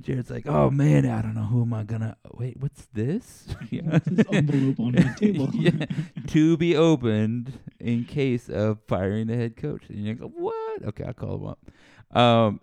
Jared's 0.00 0.30
like, 0.30 0.46
"Oh 0.46 0.70
man, 0.70 1.04
I 1.06 1.20
don't 1.20 1.34
know 1.34 1.42
who 1.44 1.62
am 1.62 1.74
I 1.74 1.82
gonna 1.84 2.16
wait. 2.32 2.56
What's 2.58 2.86
this? 2.94 3.46
What's 3.70 4.06
this 4.06 4.26
envelope 4.32 4.80
on 4.80 4.92
my 4.92 5.12
table? 5.18 5.50
yeah, 5.52 5.84
to 6.28 6.56
be 6.56 6.74
opened 6.74 7.58
in 7.78 8.04
case 8.04 8.48
of 8.48 8.78
firing 8.88 9.26
the 9.26 9.36
head 9.36 9.56
coach." 9.56 9.82
And 9.90 9.98
you 9.98 10.14
go, 10.14 10.28
"What? 10.28 10.82
Okay, 10.84 11.04
I'll 11.04 11.12
call 11.12 11.36
him 11.36 11.46
up." 11.46 12.16
Um, 12.16 12.60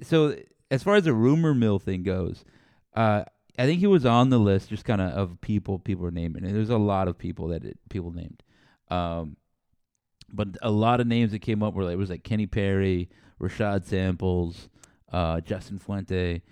so 0.00 0.36
as 0.70 0.82
far 0.82 0.94
as 0.96 1.04
the 1.04 1.12
rumor 1.12 1.52
mill 1.54 1.78
thing 1.78 2.02
goes, 2.02 2.46
uh, 2.94 3.24
I 3.58 3.66
think 3.66 3.80
he 3.80 3.86
was 3.86 4.06
on 4.06 4.30
the 4.30 4.38
list, 4.38 4.70
just 4.70 4.86
kind 4.86 5.02
of 5.02 5.10
of 5.12 5.40
people 5.42 5.78
people 5.78 6.04
were 6.04 6.10
naming. 6.10 6.44
And 6.44 6.56
there's 6.56 6.70
a 6.70 6.78
lot 6.78 7.08
of 7.08 7.18
people 7.18 7.48
that 7.48 7.64
it, 7.64 7.78
people 7.90 8.10
named. 8.10 8.42
Um, 8.88 9.36
but 10.34 10.48
a 10.62 10.70
lot 10.70 11.00
of 11.00 11.06
names 11.06 11.32
that 11.32 11.40
came 11.40 11.62
up 11.62 11.74
were 11.74 11.84
like 11.84 11.94
it 11.94 11.98
was 11.98 12.10
like 12.10 12.24
Kenny 12.24 12.46
Perry, 12.46 13.08
Rashad 13.40 13.84
Samples, 13.84 14.68
uh, 15.12 15.40
Justin 15.40 15.78
Fuente. 15.78 16.42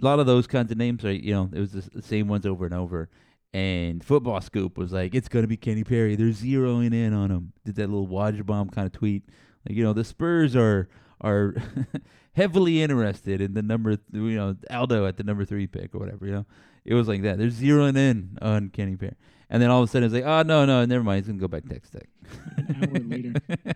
A 0.00 0.04
lot 0.04 0.18
of 0.18 0.26
those 0.26 0.46
kinds 0.46 0.70
of 0.72 0.78
names 0.78 1.04
are 1.04 1.12
you 1.12 1.32
know 1.32 1.50
it 1.52 1.60
was 1.60 1.72
the, 1.72 2.02
same 2.02 2.28
ones 2.28 2.46
over 2.46 2.64
and 2.64 2.74
over. 2.74 3.08
And 3.52 4.04
Football 4.04 4.40
Scoop 4.40 4.78
was 4.78 4.92
like, 4.92 5.14
it's 5.14 5.28
gonna 5.28 5.48
be 5.48 5.56
Kenny 5.56 5.84
Perry. 5.84 6.14
They're 6.16 6.28
zeroing 6.28 6.94
in 6.94 7.12
on 7.12 7.30
him. 7.30 7.52
Did 7.64 7.76
that 7.76 7.90
little 7.90 8.06
Woj 8.06 8.44
bomb 8.46 8.70
kind 8.70 8.86
of 8.86 8.92
tweet, 8.92 9.24
like 9.68 9.76
you 9.76 9.84
know 9.84 9.92
the 9.92 10.04
Spurs 10.04 10.54
are 10.54 10.88
are 11.20 11.54
heavily 12.32 12.82
interested 12.82 13.40
in 13.40 13.54
the 13.54 13.62
number, 13.62 13.96
th- 13.96 14.00
you 14.12 14.36
know, 14.36 14.56
Aldo 14.70 15.06
at 15.06 15.16
the 15.16 15.24
number 15.24 15.44
three 15.44 15.66
pick 15.66 15.94
or 15.94 15.98
whatever. 15.98 16.26
You 16.26 16.32
know, 16.32 16.46
it 16.84 16.94
was 16.94 17.08
like 17.08 17.22
that. 17.22 17.38
They're 17.38 17.48
zeroing 17.48 17.96
in 17.96 18.38
on 18.40 18.70
Kenny 18.70 18.96
Perry, 18.96 19.16
and 19.48 19.62
then 19.62 19.70
all 19.70 19.82
of 19.82 19.88
a 19.88 19.92
sudden 19.92 20.06
it's 20.06 20.14
like, 20.14 20.24
oh 20.24 20.42
no, 20.42 20.64
no, 20.64 20.84
never 20.84 21.04
mind. 21.04 21.18
He's 21.18 21.26
gonna 21.28 21.38
go 21.38 21.48
back 21.48 21.64
to 21.64 21.68
Tech 21.68 21.90
Tech. 21.90 22.08
An 22.56 22.90
hour 22.94 23.00
later. 23.00 23.32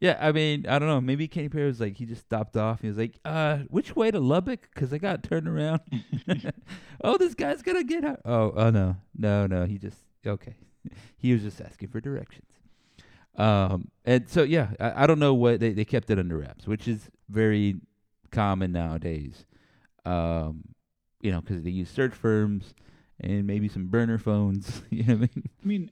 yeah, 0.00 0.16
I 0.20 0.32
mean, 0.32 0.66
I 0.66 0.78
don't 0.78 0.88
know. 0.88 1.00
Maybe 1.00 1.28
Kenny 1.28 1.48
Perry 1.48 1.66
was 1.66 1.80
like, 1.80 1.96
he 1.96 2.06
just 2.06 2.22
stopped 2.22 2.56
off. 2.56 2.80
He 2.80 2.88
was 2.88 2.98
like, 2.98 3.18
uh, 3.24 3.58
which 3.68 3.96
way 3.96 4.10
to 4.10 4.20
Lubbock? 4.20 4.68
Because 4.74 4.92
I 4.92 4.98
got 4.98 5.22
turned 5.22 5.48
around. 5.48 5.80
oh, 7.04 7.16
this 7.16 7.34
guy's 7.34 7.62
gonna 7.62 7.84
get 7.84 8.04
out. 8.04 8.20
Oh, 8.24 8.52
oh 8.56 8.70
no, 8.70 8.96
no, 9.16 9.46
no. 9.46 9.66
He 9.66 9.78
just 9.78 9.98
okay. 10.26 10.54
he 11.16 11.32
was 11.32 11.42
just 11.42 11.60
asking 11.60 11.88
for 11.88 12.00
directions. 12.00 12.46
Um, 13.36 13.90
and 14.04 14.28
so 14.28 14.42
yeah, 14.42 14.70
I, 14.80 15.04
I 15.04 15.06
don't 15.06 15.20
know 15.20 15.34
what 15.34 15.60
they 15.60 15.72
they 15.72 15.84
kept 15.84 16.10
it 16.10 16.18
under 16.18 16.38
wraps, 16.38 16.66
which 16.66 16.88
is 16.88 17.10
very 17.28 17.76
common 18.30 18.72
nowadays. 18.72 19.46
Um, 20.04 20.62
you 21.20 21.32
know, 21.32 21.40
because 21.40 21.62
they 21.62 21.70
use 21.70 21.90
search 21.90 22.14
firms 22.14 22.74
and 23.20 23.46
maybe 23.46 23.68
some 23.68 23.86
burner 23.86 24.18
phones. 24.18 24.82
you 24.90 25.04
know 25.04 25.16
what 25.16 25.30
I 25.30 25.34
mean? 25.34 25.50
I 25.62 25.66
mean, 25.66 25.90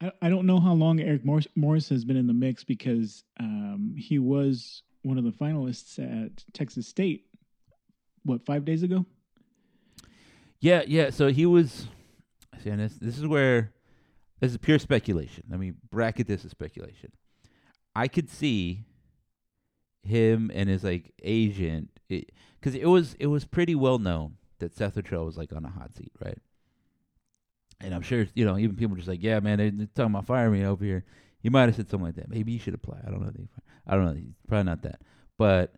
I, 0.00 0.12
I 0.22 0.28
don't 0.28 0.46
know 0.46 0.60
how 0.60 0.72
long 0.72 1.00
Eric 1.00 1.24
Morris, 1.24 1.46
Morris 1.56 1.88
has 1.90 2.04
been 2.04 2.16
in 2.16 2.26
the 2.26 2.32
mix 2.32 2.64
because 2.64 3.24
um, 3.38 3.94
he 3.96 4.18
was 4.18 4.82
one 5.02 5.18
of 5.18 5.24
the 5.24 5.30
finalists 5.30 5.98
at 5.98 6.44
Texas 6.52 6.86
State. 6.88 7.26
What 8.24 8.44
five 8.44 8.64
days 8.64 8.82
ago? 8.82 9.06
Yeah, 10.60 10.82
yeah. 10.86 11.10
So 11.10 11.28
he 11.28 11.46
was. 11.46 11.88
See, 12.62 12.70
this 12.70 12.94
this 13.00 13.16
is 13.16 13.26
where 13.26 13.72
this 14.40 14.52
is 14.52 14.58
pure 14.58 14.78
speculation. 14.78 15.44
I 15.52 15.56
mean, 15.56 15.76
bracket 15.90 16.26
this 16.26 16.44
as 16.44 16.50
speculation. 16.50 17.12
I 17.94 18.08
could 18.08 18.28
see 18.28 18.84
him 20.02 20.50
and 20.54 20.68
his 20.68 20.84
like 20.84 21.12
agent 21.22 21.90
because 22.08 22.74
it, 22.74 22.86
was 22.86 23.14
it 23.18 23.26
was 23.26 23.44
pretty 23.44 23.74
well 23.74 23.98
known 23.98 24.36
that 24.58 24.74
Seth 24.74 24.96
Littrell 24.96 25.26
was 25.26 25.36
like 25.36 25.52
on 25.52 25.64
a 25.64 25.70
hot 25.70 25.94
seat, 25.94 26.12
right? 26.22 26.38
And 27.80 27.94
I'm 27.94 28.02
sure 28.02 28.26
you 28.34 28.44
know 28.44 28.58
even 28.58 28.76
people 28.76 28.96
just 28.96 29.08
like, 29.08 29.22
yeah, 29.22 29.40
man, 29.40 29.58
they're, 29.58 29.70
they're 29.70 29.88
talking 29.94 30.12
about 30.12 30.26
firing 30.26 30.52
me 30.52 30.64
over 30.64 30.84
here. 30.84 31.04
He 31.42 31.48
might 31.48 31.62
have 31.62 31.76
said 31.76 31.88
something 31.88 32.06
like 32.06 32.16
that. 32.16 32.28
Maybe 32.28 32.52
you 32.52 32.58
should 32.58 32.74
apply. 32.74 32.98
I 33.06 33.10
don't 33.10 33.22
know. 33.22 33.32
I 33.86 33.94
don't 33.96 34.04
know. 34.04 34.20
Probably 34.46 34.64
not 34.64 34.82
that, 34.82 35.00
but 35.38 35.74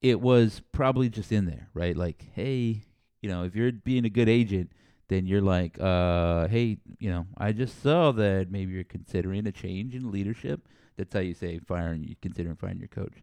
it 0.00 0.20
was 0.20 0.60
probably 0.72 1.08
just 1.08 1.32
in 1.32 1.46
there, 1.46 1.68
right? 1.74 1.96
Like, 1.96 2.26
hey, 2.34 2.82
you 3.22 3.30
know, 3.30 3.44
if 3.44 3.56
you're 3.56 3.72
being 3.72 4.04
a 4.04 4.10
good 4.10 4.28
agent, 4.28 4.70
then 5.08 5.26
you're 5.26 5.40
like, 5.40 5.80
uh, 5.80 6.46
hey, 6.48 6.78
you 6.98 7.10
know, 7.10 7.26
I 7.38 7.52
just 7.52 7.82
saw 7.82 8.12
that 8.12 8.50
maybe 8.50 8.72
you're 8.72 8.84
considering 8.84 9.46
a 9.46 9.52
change 9.52 9.94
in 9.94 10.10
leadership. 10.10 10.68
That's 10.96 11.12
how 11.12 11.20
you 11.20 11.34
say 11.34 11.58
firing. 11.58 12.04
You 12.04 12.16
considering 12.20 12.56
firing 12.56 12.78
your 12.78 12.88
coach. 12.88 13.22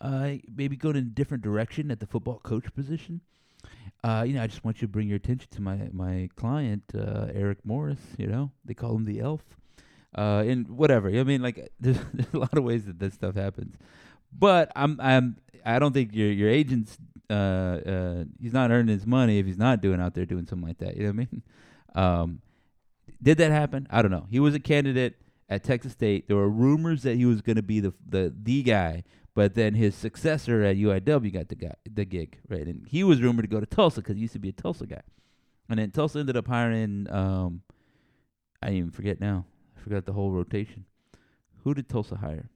Uh, 0.00 0.34
maybe 0.54 0.76
go 0.76 0.90
in 0.90 0.96
a 0.96 1.02
different 1.02 1.42
direction 1.42 1.90
at 1.90 2.00
the 2.00 2.06
football 2.06 2.38
coach 2.38 2.72
position. 2.74 3.20
Uh, 4.02 4.24
you 4.26 4.34
know, 4.34 4.42
I 4.42 4.46
just 4.46 4.64
want 4.64 4.82
you 4.82 4.86
to 4.86 4.92
bring 4.92 5.08
your 5.08 5.16
attention 5.16 5.48
to 5.52 5.62
my 5.62 5.88
my 5.92 6.28
client, 6.36 6.82
uh, 6.94 7.28
Eric 7.32 7.58
Morris. 7.64 8.00
You 8.18 8.26
know, 8.26 8.50
they 8.64 8.74
call 8.74 8.94
him 8.94 9.04
the 9.04 9.20
Elf. 9.20 9.42
Uh, 10.16 10.44
and 10.46 10.68
whatever. 10.68 11.08
I 11.08 11.24
mean, 11.24 11.42
like, 11.42 11.72
there's, 11.80 11.98
there's 12.12 12.32
a 12.32 12.38
lot 12.38 12.56
of 12.56 12.62
ways 12.62 12.84
that 12.84 12.98
this 12.98 13.14
stuff 13.14 13.34
happens. 13.34 13.76
But 14.36 14.70
I'm 14.76 15.00
I'm 15.00 15.36
I 15.64 15.78
don't 15.78 15.92
think 15.92 16.14
your 16.14 16.30
your 16.30 16.50
agent's 16.50 16.98
uh 17.30 17.32
uh 17.32 18.24
he's 18.40 18.52
not 18.52 18.70
earning 18.70 18.92
his 18.94 19.06
money 19.06 19.38
if 19.38 19.46
he's 19.46 19.56
not 19.56 19.80
doing 19.80 20.00
out 20.00 20.14
there 20.14 20.26
doing 20.26 20.46
something 20.46 20.68
like 20.68 20.78
that. 20.78 20.96
You 20.96 21.04
know 21.04 21.08
what 21.10 21.14
I 21.14 21.28
mean? 21.32 21.42
Um, 21.96 22.40
did 23.22 23.38
that 23.38 23.52
happen? 23.52 23.86
I 23.88 24.02
don't 24.02 24.10
know. 24.10 24.26
He 24.28 24.40
was 24.40 24.52
a 24.52 24.58
candidate 24.58 25.14
at 25.48 25.62
Texas 25.62 25.92
State. 25.92 26.26
There 26.26 26.36
were 26.36 26.48
rumors 26.48 27.04
that 27.04 27.14
he 27.14 27.24
was 27.24 27.40
going 27.40 27.54
to 27.54 27.62
be 27.62 27.78
the 27.78 27.94
the 28.04 28.34
the 28.42 28.64
guy, 28.64 29.04
but 29.34 29.54
then 29.54 29.74
his 29.74 29.94
successor 29.94 30.62
at 30.62 30.76
UIW 30.76 31.32
got 31.32 31.48
the 31.48 31.54
guy 31.56 31.74
the 31.90 32.04
gig, 32.04 32.38
right? 32.48 32.66
And 32.66 32.86
he 32.86 33.04
was 33.04 33.20
rumored 33.20 33.44
to 33.44 33.48
go 33.48 33.60
to 33.60 33.66
Tulsa 33.66 34.00
because 34.00 34.16
he 34.16 34.22
used 34.22 34.32
to 34.34 34.38
be 34.38 34.50
a 34.50 34.52
Tulsa 34.52 34.86
guy, 34.86 35.02
and 35.68 35.78
then 35.78 35.90
Tulsa 35.90 36.20
ended 36.20 36.36
up 36.36 36.46
hiring. 36.46 37.06
Um, 37.10 37.62
I 38.62 38.70
even 38.70 38.90
forget 38.90 39.20
now. 39.20 39.44
I 39.76 39.80
forgot 39.80 40.06
the 40.06 40.12
whole 40.12 40.30
rotation. 40.30 40.86
Who 41.64 41.74
did 41.74 41.88
Tulsa 41.88 42.16
hire? 42.16 42.48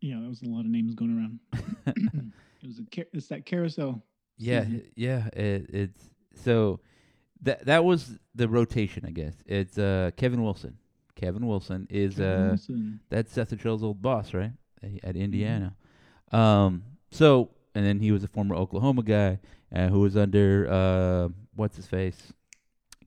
Yeah, 0.00 0.16
there 0.20 0.28
was 0.28 0.42
a 0.42 0.46
lot 0.46 0.60
of 0.60 0.66
names 0.66 0.94
going 0.94 1.16
around. 1.16 1.40
it 2.62 2.66
was 2.66 2.78
a 2.78 2.84
car- 2.94 3.06
it's 3.12 3.28
that 3.28 3.46
carousel. 3.46 4.02
Yeah, 4.36 4.66
yeah. 4.96 5.28
It, 5.32 5.66
it's 5.68 6.10
so 6.42 6.80
that 7.42 7.66
that 7.66 7.84
was 7.84 8.18
the 8.34 8.48
rotation, 8.48 9.04
I 9.06 9.10
guess. 9.10 9.34
It's 9.46 9.78
uh 9.78 10.10
Kevin 10.16 10.42
Wilson. 10.42 10.78
Kevin 11.14 11.46
Wilson 11.46 11.86
is 11.90 12.16
Kevin 12.16 12.28
uh 12.28 12.48
Wilson. 12.48 13.00
that's 13.08 13.32
Seth 13.32 13.50
Littrell's 13.50 13.82
old 13.84 14.02
boss, 14.02 14.34
right? 14.34 14.52
At, 15.02 15.16
Indiana. 15.16 15.74
Um. 16.32 16.82
So 17.10 17.50
and 17.74 17.84
then 17.84 18.00
he 18.00 18.12
was 18.12 18.24
a 18.24 18.28
former 18.28 18.54
Oklahoma 18.56 19.02
guy 19.02 19.38
uh, 19.74 19.88
who 19.88 20.00
was 20.00 20.16
under 20.16 20.68
uh 20.70 21.28
what's 21.54 21.76
his 21.76 21.86
face? 21.86 22.32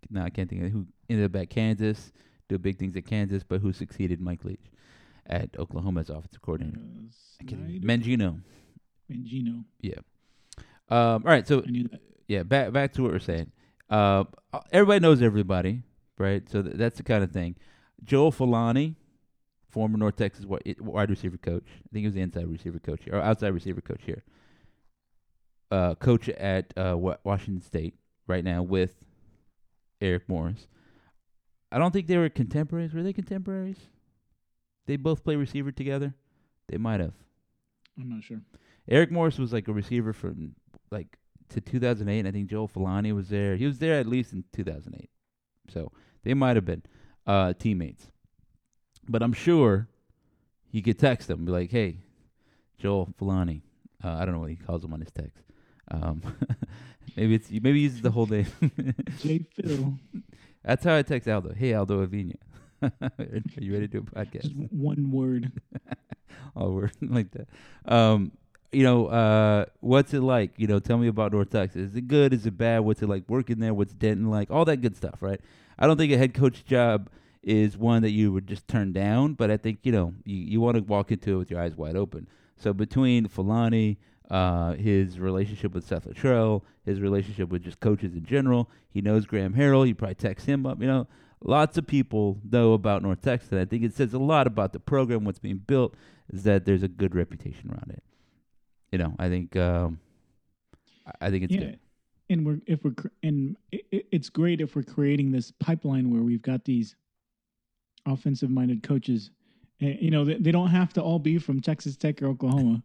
No, 0.09 0.21
I 0.23 0.29
can't 0.29 0.49
think 0.49 0.63
of 0.63 0.71
who 0.71 0.85
ended 1.09 1.25
up 1.25 1.35
at 1.41 1.49
Kansas, 1.49 2.11
do 2.49 2.57
big 2.57 2.77
things 2.77 2.95
at 2.95 3.05
Kansas, 3.05 3.43
but 3.43 3.59
who 3.61 3.73
succeeded 3.73 4.21
Mike 4.21 4.43
Leach 4.45 4.71
at 5.25 5.49
Oklahoma 5.59 5.99
as 6.01 6.09
offensive 6.09 6.41
coordinator. 6.41 6.79
Uh, 6.79 7.07
I 7.41 7.43
can't 7.43 7.61
Snyder? 7.61 7.73
even- 7.73 7.87
Mangino. 7.89 8.41
Mangino. 9.11 9.63
Um. 9.93 10.03
All 10.89 11.19
right. 11.19 11.47
So 11.47 11.63
I 11.65 11.69
knew 11.69 11.87
that. 11.89 12.01
yeah, 12.27 12.43
back 12.43 12.71
back 12.71 12.93
to 12.93 13.03
what 13.03 13.11
we're 13.11 13.19
saying. 13.19 13.51
Uh, 13.89 14.23
everybody 14.71 14.99
knows 15.01 15.21
everybody, 15.21 15.83
right? 16.17 16.47
So 16.49 16.61
th- 16.61 16.75
that's 16.75 16.97
the 16.97 17.03
kind 17.03 17.23
of 17.23 17.31
thing. 17.31 17.55
Joel 18.03 18.31
Filani, 18.31 18.95
former 19.69 19.97
North 19.97 20.15
Texas 20.15 20.45
wide 20.45 21.10
receiver 21.10 21.38
coach. 21.38 21.65
I 21.67 21.89
think 21.91 22.01
he 22.01 22.06
was 22.06 22.15
the 22.15 22.21
inside 22.21 22.47
receiver 22.47 22.80
coach 22.80 23.03
here, 23.03 23.15
or 23.15 23.21
outside 23.21 23.49
receiver 23.49 23.82
coach 23.82 24.01
here. 24.06 24.23
Uh, 25.69 25.95
coach 25.95 26.30
at 26.30 26.73
uh, 26.77 26.95
Washington 27.23 27.62
State 27.62 27.95
right 28.25 28.43
now 28.43 28.63
with 28.63 28.95
Eric 29.99 30.30
Morris. 30.30 30.67
I 31.71 31.80
don't 31.80 31.91
think 31.91 32.08
they 32.08 32.17
were 32.17 32.30
contemporaries. 32.30 32.93
Were 32.93 33.03
they 33.03 33.13
contemporaries? 33.13 33.77
They 34.86 34.95
both 34.95 35.23
play 35.23 35.36
receiver 35.36 35.71
together. 35.71 36.13
They 36.69 36.77
might 36.77 37.01
have. 37.01 37.13
I'm 37.99 38.10
not 38.10 38.23
sure. 38.23 38.39
Eric 38.88 39.12
Morris 39.12 39.38
was 39.38 39.51
like 39.51 39.67
a 39.67 39.73
receiver 39.73 40.13
from 40.13 40.56
like 40.91 41.17
to 41.49 41.62
2008. 41.62 42.19
And 42.19 42.27
I 42.27 42.32
think 42.32 42.49
Joel 42.49 42.69
Filani 42.69 43.13
was 43.13 43.30
there. 43.30 43.56
He 43.58 43.65
was 43.65 43.80
there 43.80 43.99
at 43.99 44.08
least 44.08 44.34
in 44.34 44.45
2008. 44.53 45.10
So 45.69 45.91
they 46.23 46.34
might 46.34 46.56
have 46.56 46.65
been 46.65 46.84
uh, 47.25 47.53
teammates. 47.53 48.08
But 49.10 49.24
I'm 49.24 49.34
sure 49.34 49.88
he 50.70 50.82
could 50.82 51.00
text 51.00 51.28
them, 51.28 51.46
be 51.46 51.52
like, 51.52 51.72
"Hey, 51.72 51.98
Joel 52.78 53.13
Filani." 53.20 53.62
Uh, 54.04 54.13
I 54.13 54.26
don't 54.26 54.34
know 54.34 54.41
what 54.41 54.50
he 54.50 54.56
calls 54.56 54.84
him 54.84 54.93
on 54.93 55.00
his 55.00 55.12
text. 55.12 55.43
Um, 55.89 56.22
maybe 57.15 57.36
it's 57.36 57.50
maybe 57.50 57.74
he 57.74 57.82
uses 57.82 58.02
the 58.02 58.12
whole 58.12 58.26
name. 58.26 58.48
J. 59.20 59.46
Phil. 59.56 59.93
That's 60.63 60.84
how 60.84 60.96
I 60.96 61.02
text 61.02 61.28
Aldo. 61.30 61.54
Hey, 61.54 61.74
Aldo 61.74 62.06
Avina. 62.06 62.36
Are 62.82 62.91
you 63.58 63.74
ready 63.74 63.88
to 63.88 64.00
do 64.00 64.00
a 64.00 64.02
podcast? 64.02 64.41
Just 64.43 64.56
one 64.72 65.12
word. 65.12 65.52
All 66.56 66.72
word 66.72 66.91
like 67.02 67.32
that. 67.32 67.48
Um, 67.86 68.32
you 68.72 68.84
know, 68.84 69.08
uh, 69.08 69.65
what's 69.80 70.13
it 70.13 70.22
like? 70.22 70.52
You 70.58 70.67
know, 70.67 70.80
tell 70.80 70.98
me 70.98 71.08
about 71.08 71.32
North 71.32 71.50
Texas. 71.50 71.91
Is 71.91 71.96
it 71.96 72.08
good? 72.08 72.34
Is 72.34 72.46
it 72.46 72.58
bad? 72.58 72.80
What's 72.80 73.02
it 73.02 73.08
like 73.08 73.24
working 73.28 73.60
there? 73.60 73.74
What's 73.74 73.93
Denton 73.93 74.30
like? 74.30 74.52
All 74.52 74.65
that 74.65 74.78
good 74.78 74.96
stuff, 74.96 75.22
right? 75.22 75.39
I 75.80 75.88
don't 75.88 75.98
think 75.98 76.12
a 76.12 76.17
head 76.17 76.34
coach 76.34 76.65
job 76.65 77.10
is 77.43 77.78
one 77.78 78.02
that 78.02 78.12
you 78.12 78.32
would 78.32 78.47
just 78.47 78.67
turn 78.67 78.91
down, 78.91 79.34
but 79.34 79.52
I 79.52 79.58
think 79.58 79.80
you 79.84 79.91
know 79.91 80.13
you, 80.26 80.38
you 80.38 80.62
want 80.62 80.78
to 80.78 80.84
walk 80.84 81.12
into 81.12 81.36
it 81.36 81.38
with 81.38 81.52
your 81.52 81.62
eyes 81.62 81.76
wide 81.76 81.95
open. 81.95 82.28
So 82.58 82.73
between 82.73 83.28
Filani, 83.28 83.97
uh, 84.30 84.73
his 84.73 85.19
relationship 85.19 85.73
with 85.73 85.86
Seth 85.86 86.06
Littrell, 86.06 86.63
his 86.86 87.00
relationship 87.00 87.50
with 87.50 87.63
just 87.63 87.80
coaches 87.80 88.13
in 88.13 88.26
general, 88.26 88.69
he 88.89 89.02
knows 89.02 89.26
Graham 89.26 89.54
Harrell. 89.54 89.86
He 89.86 89.93
probably 89.93 90.15
texts 90.15 90.47
him 90.47 90.65
up. 90.65 90.82
You 90.82 90.88
know, 90.88 91.08
lots 91.43 91.78
of 91.78 91.88
people 91.88 92.39
know 92.50 92.73
about 92.73 93.04
North 93.04 93.21
Texas. 93.21 93.52
and 93.52 93.62
I 93.62 93.65
think 93.65 93.84
it 93.84 93.93
says 93.93 94.13
a 94.13 94.19
lot 94.19 94.47
about 94.47 94.73
the 94.73 94.80
program, 94.80 95.23
what's 95.23 95.39
being 95.39 95.58
built, 95.58 95.95
is 96.32 96.43
that 96.43 96.65
there's 96.65 96.84
a 96.84 96.88
good 96.88 97.15
reputation 97.15 97.69
around 97.69 97.91
it. 97.91 98.04
You 98.91 98.97
know, 98.97 99.15
I 99.19 99.30
think 99.30 99.56
um, 99.56 100.00
I 101.21 101.30
think 101.30 101.43
it's 101.43 101.54
yeah. 101.54 101.60
good. 101.60 101.80
And 102.30 102.45
we're 102.45 102.60
if 102.65 102.84
we're 102.84 102.95
and 103.23 103.56
it's 103.71 104.30
great 104.30 104.60
if 104.60 104.76
we're 104.76 104.84
creating 104.84 105.32
this 105.32 105.52
pipeline 105.52 106.10
where 106.10 106.21
we've 106.21 106.41
got 106.41 106.65
these 106.65 106.95
offensive 108.08 108.50
minded 108.50 108.84
coaches. 108.84 109.32
You 109.80 110.10
know, 110.10 110.26
they, 110.26 110.36
they 110.36 110.52
don't 110.52 110.70
have 110.70 110.93
to 110.93 111.02
all 111.02 111.20
be 111.20 111.38
from 111.38 111.62
Texas 111.62 111.96
Tech 111.96 112.22
or 112.22 112.28
Oklahoma. 112.28 112.84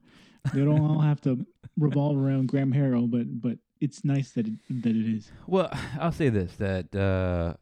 they 0.53 0.65
don't 0.65 0.81
all 0.81 1.01
have 1.01 1.21
to 1.23 1.47
revolve 1.79 2.19
around 2.19 2.49
Graham 2.49 2.73
Harrell, 2.73 3.11
but 3.11 3.41
but 3.41 3.59
it's 3.81 4.05
nice 4.05 4.33
that 4.33 4.47
it, 4.47 4.55
that 4.83 4.95
it 4.95 5.17
is. 5.17 5.31
Well, 5.47 5.71
I'll 5.99 6.13
say 6.13 6.29
this: 6.29 6.57
that 6.57 6.95
uh, 6.95 7.55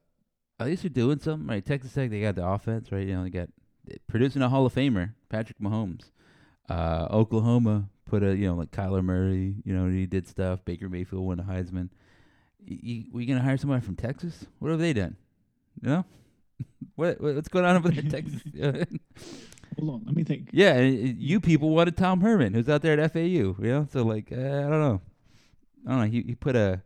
at 0.59 0.67
least 0.67 0.83
they're 0.83 0.91
doing 0.91 1.19
something, 1.19 1.49
right? 1.49 1.65
Texas 1.65 1.93
Tech, 1.93 2.11
they 2.11 2.21
got 2.21 2.35
the 2.35 2.47
offense, 2.47 2.91
right? 2.91 3.07
You 3.07 3.15
know, 3.15 3.25
they 3.25 3.31
got 3.31 3.49
producing 4.07 4.43
a 4.43 4.49
Hall 4.49 4.67
of 4.67 4.75
Famer, 4.75 5.15
Patrick 5.29 5.59
Mahomes. 5.61 6.11
Uh, 6.69 7.09
Oklahoma 7.11 7.89
put 8.07 8.23
a, 8.23 8.37
you 8.37 8.47
know, 8.47 8.55
like 8.55 8.71
Kyler 8.71 9.03
Murray, 9.03 9.57
you 9.65 9.75
know, 9.75 9.89
he 9.89 10.07
did 10.07 10.29
stuff. 10.29 10.65
Baker 10.65 10.89
Mayfield 10.89 11.25
won 11.25 11.41
a 11.41 11.43
Heisman. 11.43 11.89
You, 12.65 13.05
we 13.13 13.27
gonna 13.27 13.43
hire 13.43 13.57
somebody 13.57 13.85
from 13.85 13.97
Texas? 13.97 14.47
What 14.59 14.71
have 14.71 14.81
they 14.81 14.93
done? 14.93 15.17
You 15.81 15.89
know, 15.89 16.05
what 16.97 17.21
what's 17.21 17.49
going 17.49 17.65
on 17.65 17.77
over 17.77 17.91
there 17.91 18.05
in 18.05 18.11
Texas? 18.11 18.43
Hold 19.79 19.95
on, 19.95 20.03
let 20.05 20.15
me 20.15 20.25
think. 20.25 20.51
yeah, 20.53 20.81
you 20.81 21.41
people 21.41 21.71
wanted 21.71 21.97
Tom 21.97 22.21
Herman, 22.21 22.55
who's 22.55 22.69
out 22.69 22.83
there 22.83 22.99
at 22.99 23.13
FAU. 23.13 23.21
You 23.21 23.57
know, 23.59 23.87
so 23.91 24.03
like, 24.03 24.33
uh, 24.33 24.35
I 24.35 24.69
don't 24.69 24.71
know, 24.71 25.01
I 25.87 25.91
don't 25.91 26.01
know. 26.01 26.07
He 26.07 26.23
he 26.23 26.35
put 26.35 26.57
a 26.57 26.83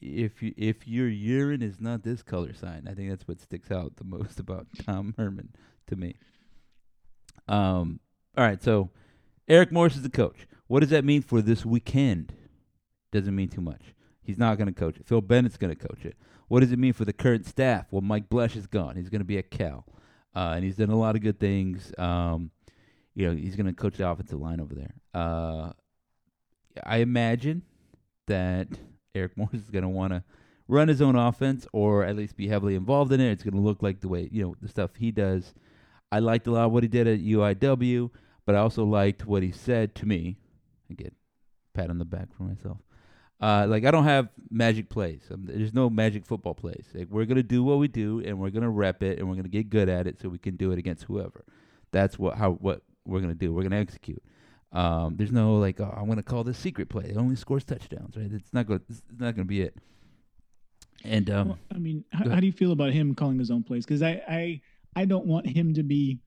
if 0.00 0.42
you, 0.42 0.52
if 0.56 0.86
your 0.86 1.08
urine 1.08 1.62
is 1.62 1.80
not 1.80 2.02
this 2.02 2.22
color 2.22 2.52
sign, 2.52 2.86
I 2.88 2.94
think 2.94 3.08
that's 3.08 3.26
what 3.26 3.40
sticks 3.40 3.70
out 3.70 3.96
the 3.96 4.04
most 4.04 4.38
about 4.38 4.66
Tom 4.84 5.14
Herman 5.16 5.50
to 5.88 5.96
me. 5.96 6.16
Um. 7.48 8.00
All 8.36 8.44
right, 8.44 8.62
so 8.62 8.90
Eric 9.48 9.72
Morris 9.72 9.96
is 9.96 10.02
the 10.02 10.10
coach. 10.10 10.46
What 10.68 10.80
does 10.80 10.90
that 10.90 11.04
mean 11.04 11.22
for 11.22 11.42
this 11.42 11.66
weekend? 11.66 12.32
Doesn't 13.10 13.34
mean 13.34 13.48
too 13.48 13.60
much. 13.60 13.94
He's 14.22 14.38
not 14.38 14.56
going 14.56 14.68
to 14.68 14.72
coach 14.72 14.96
it. 14.96 15.06
Phil 15.08 15.20
Bennett's 15.20 15.56
going 15.56 15.74
to 15.74 15.88
coach 15.88 16.04
it. 16.04 16.16
What 16.50 16.60
does 16.62 16.72
it 16.72 16.80
mean 16.80 16.94
for 16.94 17.04
the 17.04 17.12
current 17.12 17.46
staff? 17.46 17.86
Well, 17.92 18.00
Mike 18.00 18.28
Bloesch 18.28 18.56
is 18.56 18.66
gone. 18.66 18.96
He's 18.96 19.08
going 19.08 19.20
to 19.20 19.24
be 19.24 19.38
at 19.38 19.52
Cal, 19.52 19.84
uh, 20.34 20.54
and 20.56 20.64
he's 20.64 20.74
done 20.74 20.90
a 20.90 20.98
lot 20.98 21.14
of 21.14 21.22
good 21.22 21.38
things. 21.38 21.92
Um, 21.96 22.50
you 23.14 23.28
know, 23.28 23.36
he's 23.36 23.54
going 23.54 23.66
to 23.66 23.72
coach 23.72 23.98
the 23.98 24.10
offensive 24.10 24.40
line 24.40 24.60
over 24.60 24.74
there. 24.74 24.92
Uh, 25.14 25.70
I 26.82 26.96
imagine 26.96 27.62
that 28.26 28.66
Eric 29.14 29.30
Morris 29.36 29.62
is 29.62 29.70
going 29.70 29.84
to 29.84 29.88
want 29.88 30.12
to 30.12 30.24
run 30.66 30.88
his 30.88 31.00
own 31.00 31.14
offense, 31.14 31.68
or 31.72 32.04
at 32.04 32.16
least 32.16 32.36
be 32.36 32.48
heavily 32.48 32.74
involved 32.74 33.12
in 33.12 33.20
it. 33.20 33.30
It's 33.30 33.44
going 33.44 33.54
to 33.54 33.60
look 33.60 33.80
like 33.80 34.00
the 34.00 34.08
way 34.08 34.28
you 34.32 34.42
know 34.42 34.56
the 34.60 34.66
stuff 34.66 34.96
he 34.98 35.12
does. 35.12 35.54
I 36.10 36.18
liked 36.18 36.48
a 36.48 36.50
lot 36.50 36.72
what 36.72 36.82
he 36.82 36.88
did 36.88 37.06
at 37.06 37.20
UIW, 37.20 38.10
but 38.44 38.56
I 38.56 38.58
also 38.58 38.84
liked 38.84 39.24
what 39.24 39.44
he 39.44 39.52
said 39.52 39.94
to 39.94 40.04
me. 40.04 40.38
Again, 40.90 41.12
pat 41.74 41.90
on 41.90 41.98
the 41.98 42.04
back 42.04 42.34
for 42.36 42.42
myself. 42.42 42.78
Uh, 43.40 43.66
like 43.66 43.84
I 43.84 43.90
don't 43.90 44.04
have 44.04 44.28
magic 44.50 44.90
plays. 44.90 45.22
Um, 45.30 45.46
there's 45.46 45.72
no 45.72 45.88
magic 45.88 46.26
football 46.26 46.54
plays. 46.54 46.86
Like 46.94 47.08
we're 47.10 47.24
gonna 47.24 47.42
do 47.42 47.64
what 47.64 47.78
we 47.78 47.88
do, 47.88 48.20
and 48.24 48.38
we're 48.38 48.50
gonna 48.50 48.70
rep 48.70 49.02
it, 49.02 49.18
and 49.18 49.28
we're 49.28 49.36
gonna 49.36 49.48
get 49.48 49.70
good 49.70 49.88
at 49.88 50.06
it, 50.06 50.20
so 50.20 50.28
we 50.28 50.38
can 50.38 50.56
do 50.56 50.72
it 50.72 50.78
against 50.78 51.04
whoever. 51.04 51.44
That's 51.90 52.18
what 52.18 52.36
how 52.36 52.52
what 52.52 52.82
we're 53.06 53.20
gonna 53.20 53.34
do. 53.34 53.52
We're 53.54 53.62
gonna 53.62 53.80
execute. 53.80 54.22
Um, 54.72 55.16
there's 55.16 55.32
no 55.32 55.56
like 55.56 55.80
oh, 55.80 55.94
I'm 55.96 56.06
gonna 56.06 56.22
call 56.22 56.44
this 56.44 56.58
secret 56.58 56.90
play. 56.90 57.06
It 57.06 57.16
only 57.16 57.36
scores 57.36 57.64
touchdowns, 57.64 58.16
right? 58.16 58.30
It's 58.30 58.52
not 58.52 58.66
going. 58.66 58.80
It's 58.90 59.02
not 59.18 59.34
gonna 59.34 59.46
be 59.46 59.62
it. 59.62 59.74
And 61.02 61.30
um, 61.30 61.48
Well, 61.48 61.58
I 61.74 61.78
mean, 61.78 62.04
how, 62.12 62.28
how 62.28 62.40
do 62.40 62.46
you 62.46 62.52
feel 62.52 62.72
about 62.72 62.92
him 62.92 63.14
calling 63.14 63.38
his 63.38 63.50
own 63.50 63.62
plays? 63.62 63.86
Because 63.86 64.02
I, 64.02 64.22
I 64.28 64.60
I 64.94 65.04
don't 65.06 65.26
want 65.26 65.46
him 65.46 65.74
to 65.74 65.82
be 65.82 66.18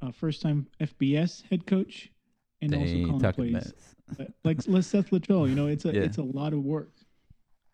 a 0.00 0.12
first 0.12 0.40
time 0.40 0.66
FBS 0.80 1.42
head 1.50 1.66
coach 1.66 2.10
and 2.62 2.74
also 2.74 2.86
they 2.86 3.04
calling 3.04 3.32
plays. 3.32 3.52
mess. 3.52 3.72
Like 4.44 4.62
Seth 4.62 5.10
Littrell, 5.10 5.48
you 5.48 5.54
know, 5.54 5.66
it's 5.66 5.84
a 5.84 5.92
Yeah. 5.92 6.02
it's 6.02 6.18
a 6.18 6.22
lot 6.22 6.52
of 6.52 6.62
work, 6.62 6.92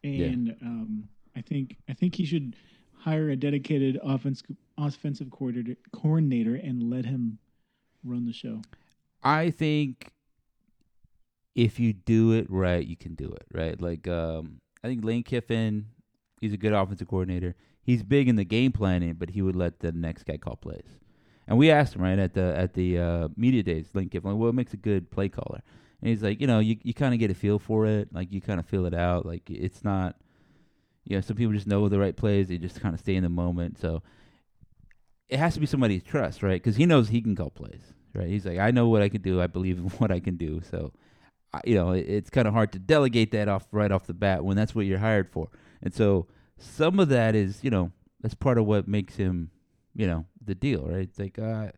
and 0.05 0.57
um, 0.63 1.09
I 1.35 1.41
think 1.43 1.77
I 1.89 1.93
think 1.93 2.15
he 2.15 2.25
should 2.25 2.57
hire 2.93 3.31
a 3.31 3.37
dedicated 3.37 3.99
offense 4.03 4.43
offensive 4.79 5.31
coordinator 5.31 5.77
coordinator 5.93 6.55
and 6.55 6.91
let 6.91 7.05
him 7.05 7.39
run 8.05 8.27
the 8.27 8.33
show. 8.33 8.63
I 9.23 9.51
think 9.51 10.13
if 11.55 11.81
you 11.81 11.93
do 11.93 12.33
it 12.33 12.47
right, 12.51 12.87
you 12.87 12.97
can 12.97 13.15
do 13.15 13.29
it 13.29 13.47
right. 13.53 13.81
Like 13.81 14.07
um, 14.09 14.59
I 14.85 14.89
think 14.89 15.05
Lane 15.05 15.23
Kiffin, 15.23 15.87
he's 16.41 16.53
a 16.53 16.57
good 16.57 16.73
offensive 16.73 17.09
coordinator. 17.09 17.55
He's 17.83 18.03
big 18.03 18.29
in 18.29 18.37
the 18.37 18.45
game 18.45 18.73
planning, 18.73 19.15
but 19.15 19.31
he 19.31 19.43
would 19.43 19.57
let 19.57 19.79
the 19.81 19.93
next 19.93 20.25
guy 20.25 20.37
call 20.37 20.57
plays. 20.57 20.99
And 21.49 21.57
we 21.57 21.71
asked 21.71 21.95
him 21.95 22.03
right 22.03 22.19
at 22.19 22.35
the 22.35 22.57
at 22.57 22.75
the 22.75 22.99
uh, 22.99 23.29
media 23.37 23.63
days, 23.63 23.89
Lane 23.95 24.09
Kiffin, 24.09 24.33
like, 24.33 24.41
what 24.41 24.55
makes 24.55 24.75
a 24.75 24.77
good 24.77 25.11
play 25.11 25.29
caller? 25.29 25.63
And 26.07 26.13
he's 26.13 26.23
like, 26.23 26.41
you 26.41 26.47
know, 26.47 26.61
you 26.61 26.77
you 26.85 26.95
kind 26.95 27.15
of 27.15 27.19
get 27.19 27.33
a 27.33 27.35
feel 27.35 27.59
for 27.59 27.85
it, 27.85 28.15
like 28.15 28.31
you 28.31 28.41
kind 28.41 28.61
of 28.61 28.67
feel 28.67 28.87
it 28.87 28.95
out. 28.95 29.27
Like 29.27 29.51
it's 29.51 29.83
not, 29.83 30.15
you 31.05 31.17
know, 31.17 31.21
some 31.21 31.35
people 31.35 31.53
just 31.53 31.67
know 31.67 31.89
the 31.89 31.99
right 31.99 32.17
plays. 32.17 32.47
They 32.47 32.59
just 32.59 32.81
kind 32.81 32.95
of 32.95 33.01
stay 33.01 33.17
in 33.17 33.25
the 33.25 33.29
moment. 33.29 33.81
So 33.81 34.05
it 35.29 35.41
has 35.41 35.55
to 35.55 35.61
be 35.61 35.67
somebody 35.67 35.95
he 35.95 36.01
trusts, 36.01 36.45
right? 36.45 36.63
Because 36.63 36.77
he 36.77 36.87
knows 36.87 37.09
he 37.09 37.21
can 37.21 37.35
call 37.35 37.51
plays, 37.51 37.93
right? 38.15 38.29
He's 38.29 38.47
like, 38.47 38.61
I 38.61 38.71
know 38.71 38.87
what 38.87 39.03
I 39.03 39.09
can 39.09 39.21
do. 39.21 39.43
I 39.43 39.49
believe 39.49 39.79
in 39.79 39.85
what 39.99 40.13
I 40.13 40.21
can 40.21 40.37
do. 40.37 40.61
So, 40.71 40.93
I, 41.53 41.63
you 41.65 41.75
know, 41.75 41.91
it, 41.91 42.07
it's 42.09 42.31
kind 42.31 42.47
of 42.47 42.55
hard 42.55 42.71
to 42.75 42.79
delegate 42.79 43.33
that 43.33 43.49
off 43.49 43.67
right 43.73 43.91
off 43.91 44.07
the 44.07 44.15
bat 44.15 44.45
when 44.45 44.57
that's 44.57 44.77
what 44.77 44.87
you're 44.87 45.01
hired 45.01 45.29
for. 45.33 45.49
And 45.83 45.93
so 45.93 46.29
some 46.57 47.01
of 47.01 47.09
that 47.09 47.35
is, 47.35 47.65
you 47.65 47.71
know, 47.71 47.91
that's 48.21 48.35
part 48.37 48.59
of 48.59 48.67
what 48.67 48.87
makes 48.87 49.17
him, 49.17 49.51
you 49.93 50.07
know, 50.07 50.25
the 50.41 50.55
deal, 50.55 50.83
right? 50.83 51.01
It's 51.01 51.19
like, 51.19 51.37
uh, 51.37 51.73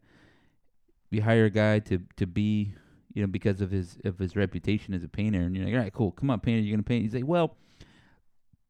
you 1.11 1.23
hire 1.23 1.47
a 1.47 1.51
guy 1.51 1.79
to 1.79 2.03
to 2.17 2.27
be, 2.27 2.75
you 3.15 3.23
know, 3.23 3.29
because 3.29 3.61
of 3.61 3.71
his 3.71 3.99
of 4.05 4.19
his 4.19 4.37
reputation 4.37 4.95
as 4.95 5.05
a 5.05 5.09
painter, 5.09 5.41
and 5.41 5.57
you're 5.57 5.65
like, 5.65 5.75
all 5.75 5.81
right, 5.81 5.93
cool, 5.93 6.13
come 6.13 6.31
on, 6.31 6.41
painter, 6.41 6.61
you're 6.61 6.77
gonna 6.77 6.83
paint. 6.83 7.05
He's 7.05 7.15
like, 7.15 7.27
well. 7.27 7.57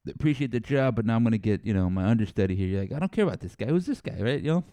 Appreciate 0.09 0.53
the 0.53 0.61
job, 0.61 0.97
but 0.97 1.05
now 1.05 1.17
I'm 1.17 1.25
gonna 1.25 1.37
get 1.37 1.67
you 1.67 1.75
know 1.75 1.91
my 1.91 2.07
understudy 2.07 2.57
here. 2.57 2.67
You're 2.67 2.81
like, 2.81 2.93
I 2.93 2.99
don't 2.99 3.13
care 3.13 3.25
about 3.25 3.41
this 3.41 3.55
guy. 3.55 3.67
Who's 3.67 3.85
this 3.85 4.01
guy, 4.01 4.17
right? 4.21 4.41
You 4.41 4.51
know, 4.51 4.65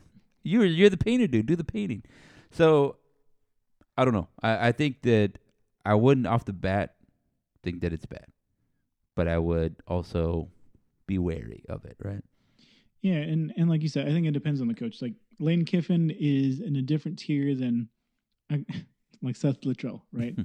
you're 0.43 0.63
you're 0.63 0.89
the 0.89 0.95
painter, 0.95 1.27
dude. 1.27 1.47
Do 1.47 1.57
the 1.57 1.63
painting. 1.65 2.03
So 2.51 2.95
I 3.97 4.05
don't 4.05 4.13
know. 4.13 4.29
I, 4.41 4.69
I 4.69 4.71
think 4.71 5.01
that 5.01 5.33
I 5.85 5.95
wouldn't 5.95 6.27
off 6.27 6.45
the 6.45 6.53
bat 6.53 6.95
think 7.63 7.81
that 7.81 7.91
it's 7.91 8.05
bad, 8.05 8.27
but 9.15 9.27
I 9.27 9.37
would 9.37 9.75
also 9.87 10.49
be 11.07 11.17
wary 11.17 11.65
of 11.67 11.83
it, 11.83 11.97
right? 12.01 12.23
Yeah, 13.01 13.15
and 13.15 13.53
and 13.57 13.69
like 13.69 13.81
you 13.81 13.89
said, 13.89 14.07
I 14.07 14.11
think 14.11 14.25
it 14.27 14.31
depends 14.31 14.61
on 14.61 14.67
the 14.67 14.73
coach. 14.73 15.01
Like 15.01 15.15
Lane 15.39 15.65
Kiffin 15.65 16.11
is 16.11 16.61
in 16.61 16.75
a 16.75 16.81
different 16.81 17.19
tier 17.19 17.55
than 17.55 17.89
like 19.25 19.35
Seth 19.35 19.61
Littrell, 19.61 20.01
right? 20.13 20.35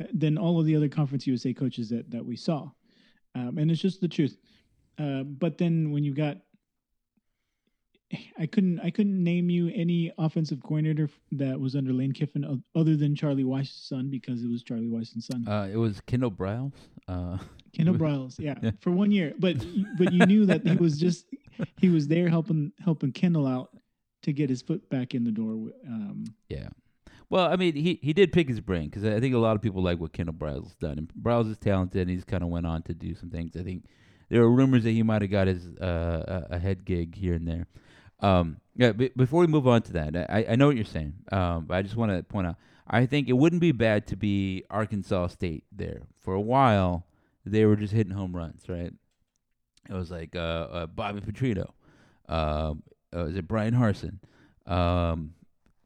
Uh, 0.00 0.04
than 0.12 0.38
all 0.38 0.58
of 0.60 0.66
the 0.66 0.76
other 0.76 0.88
Conference 0.88 1.26
USA 1.26 1.52
coaches 1.52 1.88
that 1.90 2.10
that 2.10 2.24
we 2.24 2.36
saw, 2.36 2.70
um, 3.34 3.58
and 3.58 3.70
it's 3.70 3.80
just 3.82 4.00
the 4.00 4.08
truth. 4.08 4.38
Uh, 4.98 5.22
but 5.24 5.58
then 5.58 5.90
when 5.92 6.02
you 6.04 6.14
got 6.14 6.38
I 8.38 8.46
couldn't 8.46 8.80
I 8.80 8.88
couldn't 8.90 9.22
name 9.22 9.50
you 9.50 9.70
any 9.74 10.10
offensive 10.16 10.62
coordinator 10.62 11.10
that 11.32 11.60
was 11.60 11.76
under 11.76 11.92
Lane 11.92 12.12
Kiffin 12.12 12.62
other 12.74 12.96
than 12.96 13.14
Charlie 13.14 13.44
Weis's 13.44 13.86
son 13.86 14.08
because 14.08 14.42
it 14.42 14.48
was 14.50 14.62
Charlie 14.62 14.88
Weis's 14.88 15.26
son. 15.26 15.46
Uh, 15.46 15.68
it 15.70 15.76
was 15.76 16.00
Kendall 16.06 16.30
Briles. 16.30 16.72
Uh, 17.06 17.36
Kendall 17.74 17.96
Briles, 17.96 18.36
yeah, 18.38 18.54
Yeah. 18.62 18.70
for 18.80 18.92
one 18.92 19.10
year. 19.10 19.34
But 19.38 19.56
but 19.98 20.10
you 20.12 20.24
knew 20.24 20.46
that 20.46 20.66
he 20.66 20.74
was 20.76 20.98
just 20.98 21.26
he 21.76 21.90
was 21.90 22.08
there 22.08 22.30
helping 22.30 22.72
helping 22.82 23.12
Kendall 23.12 23.46
out 23.46 23.76
to 24.22 24.32
get 24.32 24.48
his 24.48 24.62
foot 24.62 24.88
back 24.88 25.14
in 25.14 25.22
the 25.24 25.30
door. 25.30 25.70
Um, 25.86 26.24
Yeah. 26.48 26.68
Well, 27.30 27.46
I 27.46 27.56
mean, 27.56 27.74
he, 27.74 27.98
he 28.02 28.12
did 28.12 28.32
pick 28.32 28.48
his 28.48 28.60
brain 28.60 28.86
because 28.86 29.04
I 29.04 29.20
think 29.20 29.34
a 29.34 29.38
lot 29.38 29.54
of 29.54 29.62
people 29.62 29.82
like 29.82 29.98
what 29.98 30.12
Kendall 30.12 30.34
Briles 30.34 30.78
done. 30.78 30.98
And 30.98 31.10
Briles 31.20 31.50
is 31.50 31.58
talented, 31.58 32.02
and 32.02 32.10
he's 32.10 32.24
kind 32.24 32.42
of 32.42 32.48
went 32.48 32.66
on 32.66 32.82
to 32.84 32.94
do 32.94 33.14
some 33.14 33.30
things. 33.30 33.56
I 33.56 33.62
think 33.62 33.84
there 34.30 34.40
were 34.40 34.50
rumors 34.50 34.84
that 34.84 34.92
he 34.92 35.02
might 35.02 35.22
have 35.22 35.30
got 35.30 35.46
his 35.46 35.66
uh, 35.76 36.46
a, 36.50 36.54
a 36.54 36.58
head 36.58 36.84
gig 36.84 37.14
here 37.14 37.34
and 37.34 37.46
there. 37.46 37.66
Um, 38.20 38.58
yeah. 38.74 38.92
B- 38.92 39.12
before 39.14 39.40
we 39.40 39.46
move 39.46 39.68
on 39.68 39.82
to 39.82 39.92
that, 39.92 40.16
I, 40.30 40.46
I 40.50 40.56
know 40.56 40.68
what 40.68 40.76
you're 40.76 40.84
saying, 40.84 41.14
um, 41.30 41.66
but 41.66 41.76
I 41.76 41.82
just 41.82 41.96
want 41.96 42.12
to 42.12 42.22
point 42.22 42.46
out. 42.46 42.56
I 42.86 43.04
think 43.04 43.28
it 43.28 43.34
wouldn't 43.34 43.60
be 43.60 43.72
bad 43.72 44.06
to 44.06 44.16
be 44.16 44.64
Arkansas 44.70 45.28
State 45.28 45.64
there 45.70 46.02
for 46.18 46.32
a 46.32 46.40
while. 46.40 47.06
They 47.44 47.66
were 47.66 47.76
just 47.76 47.92
hitting 47.92 48.14
home 48.14 48.34
runs, 48.34 48.62
right? 48.68 48.92
It 49.88 49.92
was 49.92 50.10
like 50.10 50.34
uh, 50.34 50.38
uh, 50.38 50.86
Bobby 50.86 51.20
Petrino. 51.20 51.70
Um, 52.28 52.82
uh, 53.14 53.26
is 53.26 53.36
it 53.36 53.46
Bryan 53.48 53.74
Harsin? 53.74 54.18
Um, 54.70 55.34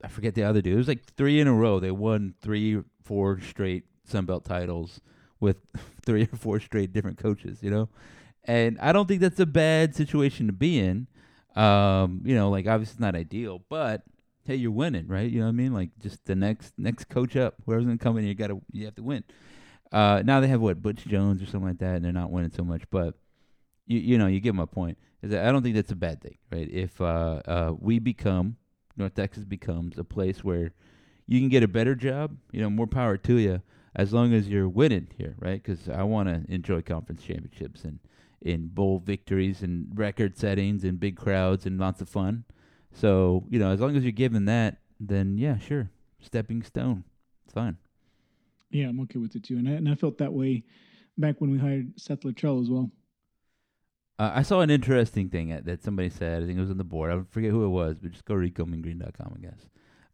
I 0.03 0.09
forget 0.09 0.35
the 0.35 0.45
other 0.45 0.61
dude. 0.63 0.75
It 0.75 0.77
was 0.77 0.89
like 0.89 1.05
three 1.17 1.41
in 1.41 1.47
a 1.47 1.53
row. 1.53 1.81
They 1.81 1.91
won 1.91 2.35
three, 2.41 2.83
four 3.03 3.41
straight 3.41 3.85
Sun 4.05 4.27
Belt 4.27 4.45
titles 4.45 5.01
with 5.41 5.59
three 6.05 6.25
or 6.25 6.37
four 6.37 6.61
straight 6.61 6.93
different 6.93 7.19
coaches. 7.19 7.59
You 7.63 7.71
know, 7.71 7.89
and 8.45 8.79
I 8.81 8.93
don't 8.93 9.07
think 9.07 9.21
that's 9.21 9.41
a 9.41 9.47
bad 9.47 9.95
situation 9.95 10.47
to 10.47 10.53
be 10.53 10.79
in. 10.79 11.07
Um, 11.55 12.23
you 12.25 12.35
know, 12.35 12.51
like 12.51 12.67
obviously 12.67 12.95
it's 12.95 13.01
not 13.01 13.15
ideal, 13.15 13.63
but 13.69 14.03
hey, 14.45 14.57
you're 14.57 14.71
winning, 14.71 15.07
right? 15.07 15.31
You 15.31 15.41
know 15.41 15.47
what 15.47 15.51
I 15.51 15.53
mean? 15.53 15.73
Like 15.73 15.91
just 16.01 16.25
the 16.25 16.35
next 16.35 16.75
next 16.79 17.09
coach 17.09 17.37
up, 17.37 17.55
whoever's 17.65 17.85
gonna 17.85 17.99
come 17.99 18.19
in, 18.19 18.25
you 18.25 18.35
gotta 18.35 18.59
you 18.73 18.85
have 18.87 18.95
to 18.97 19.03
win. 19.03 19.25
Uh, 19.93 20.23
now 20.25 20.41
they 20.41 20.49
have 20.49 20.61
what 20.61 20.81
Butch 20.81 21.05
Jones 21.07 21.43
or 21.43 21.47
something 21.47 21.69
like 21.69 21.79
that, 21.79 21.97
and 21.97 22.05
they're 22.05 22.13
not 22.13 22.31
winning 22.31 22.51
so 22.51 22.65
much, 22.65 22.83
but 22.91 23.15
you 23.87 23.99
you 23.99 24.19
know 24.19 24.27
you 24.27 24.41
get 24.41 24.55
my 24.55 24.67
point. 24.67 24.99
Is 25.23 25.31
that 25.31 25.47
I 25.47 25.53
don't 25.53 25.63
think 25.63 25.75
that's 25.75 25.93
a 25.93 25.97
bad 25.97 26.21
thing, 26.21 26.39
right? 26.51 26.69
If 26.69 27.01
uh, 27.01 27.43
uh, 27.47 27.73
we 27.79 27.99
become 27.99 28.57
North 28.97 29.15
Texas 29.15 29.45
becomes 29.45 29.99
a 29.99 30.05
place 30.05 30.45
where 30.45 30.73
you 31.27 31.41
can 31.41 31.49
get 31.49 31.63
a 31.63 31.69
better 31.69 31.95
job, 31.95 32.37
you 32.51 32.61
know, 32.61 32.71
more 32.71 32.87
power 32.87 33.17
to 33.17 33.37
you, 33.39 33.63
as 33.95 34.13
long 34.13 34.33
as 34.33 34.49
you're 34.49 34.69
winning 34.69 35.09
here, 35.17 35.35
right? 35.39 35.63
Because 35.63 35.89
I 35.89 36.03
want 36.03 36.29
to 36.29 36.53
enjoy 36.53 36.83
conference 36.83 37.23
championships 37.23 37.85
and 37.85 37.99
in 38.41 38.67
bowl 38.69 38.99
victories 38.99 39.63
and 39.63 39.87
record 39.95 40.37
settings 40.37 40.85
and 40.85 40.99
big 40.99 41.17
crowds 41.17 41.65
and 41.65 41.79
lots 41.79 42.01
of 42.01 42.09
fun. 42.09 42.45
So 42.93 43.45
you 43.49 43.59
know, 43.59 43.71
as 43.71 43.81
long 43.81 43.97
as 43.97 44.03
you're 44.03 44.13
given 44.13 44.45
that, 44.47 44.79
then 44.99 45.39
yeah, 45.39 45.59
sure, 45.59 45.91
stepping 46.21 46.63
stone, 46.63 47.05
it's 47.45 47.55
fine. 47.55 47.77
yeah, 48.71 48.89
I'm 48.89 49.01
okay 49.01 49.19
with 49.19 49.37
it 49.37 49.45
too, 49.45 49.59
and 49.59 49.69
I, 49.69 49.73
and 49.73 49.89
I 49.89 49.95
felt 49.95 50.19
that 50.19 50.33
way 50.33 50.65
back 51.19 51.41
when 51.41 51.51
we 51.51 51.59
hired 51.59 51.99
Seth 52.01 52.21
Littrell 52.21 52.61
as 52.61 52.69
well. 52.71 52.91
Uh, 54.23 54.31
I 54.37 54.43
saw 54.43 54.61
an 54.61 54.71
interesting 54.71 55.31
thing 55.31 55.49
that, 55.49 55.65
that 55.65 55.83
somebody 55.83 56.09
said. 56.09 56.45
I 56.45 56.47
think 56.47 56.57
it 56.57 56.61
was 56.61 56.71
on 56.71 56.79
the 56.79 56.85
board. 56.85 57.11
I 57.11 57.21
forget 57.29 57.51
who 57.51 57.65
it 57.65 57.71
was, 57.71 57.97
but 58.01 58.13
just 58.13 58.25
go 58.25 58.41
to 58.41 58.41
ricomingreen.com, 58.49 59.35
I 59.37 59.41
guess. 59.41 59.67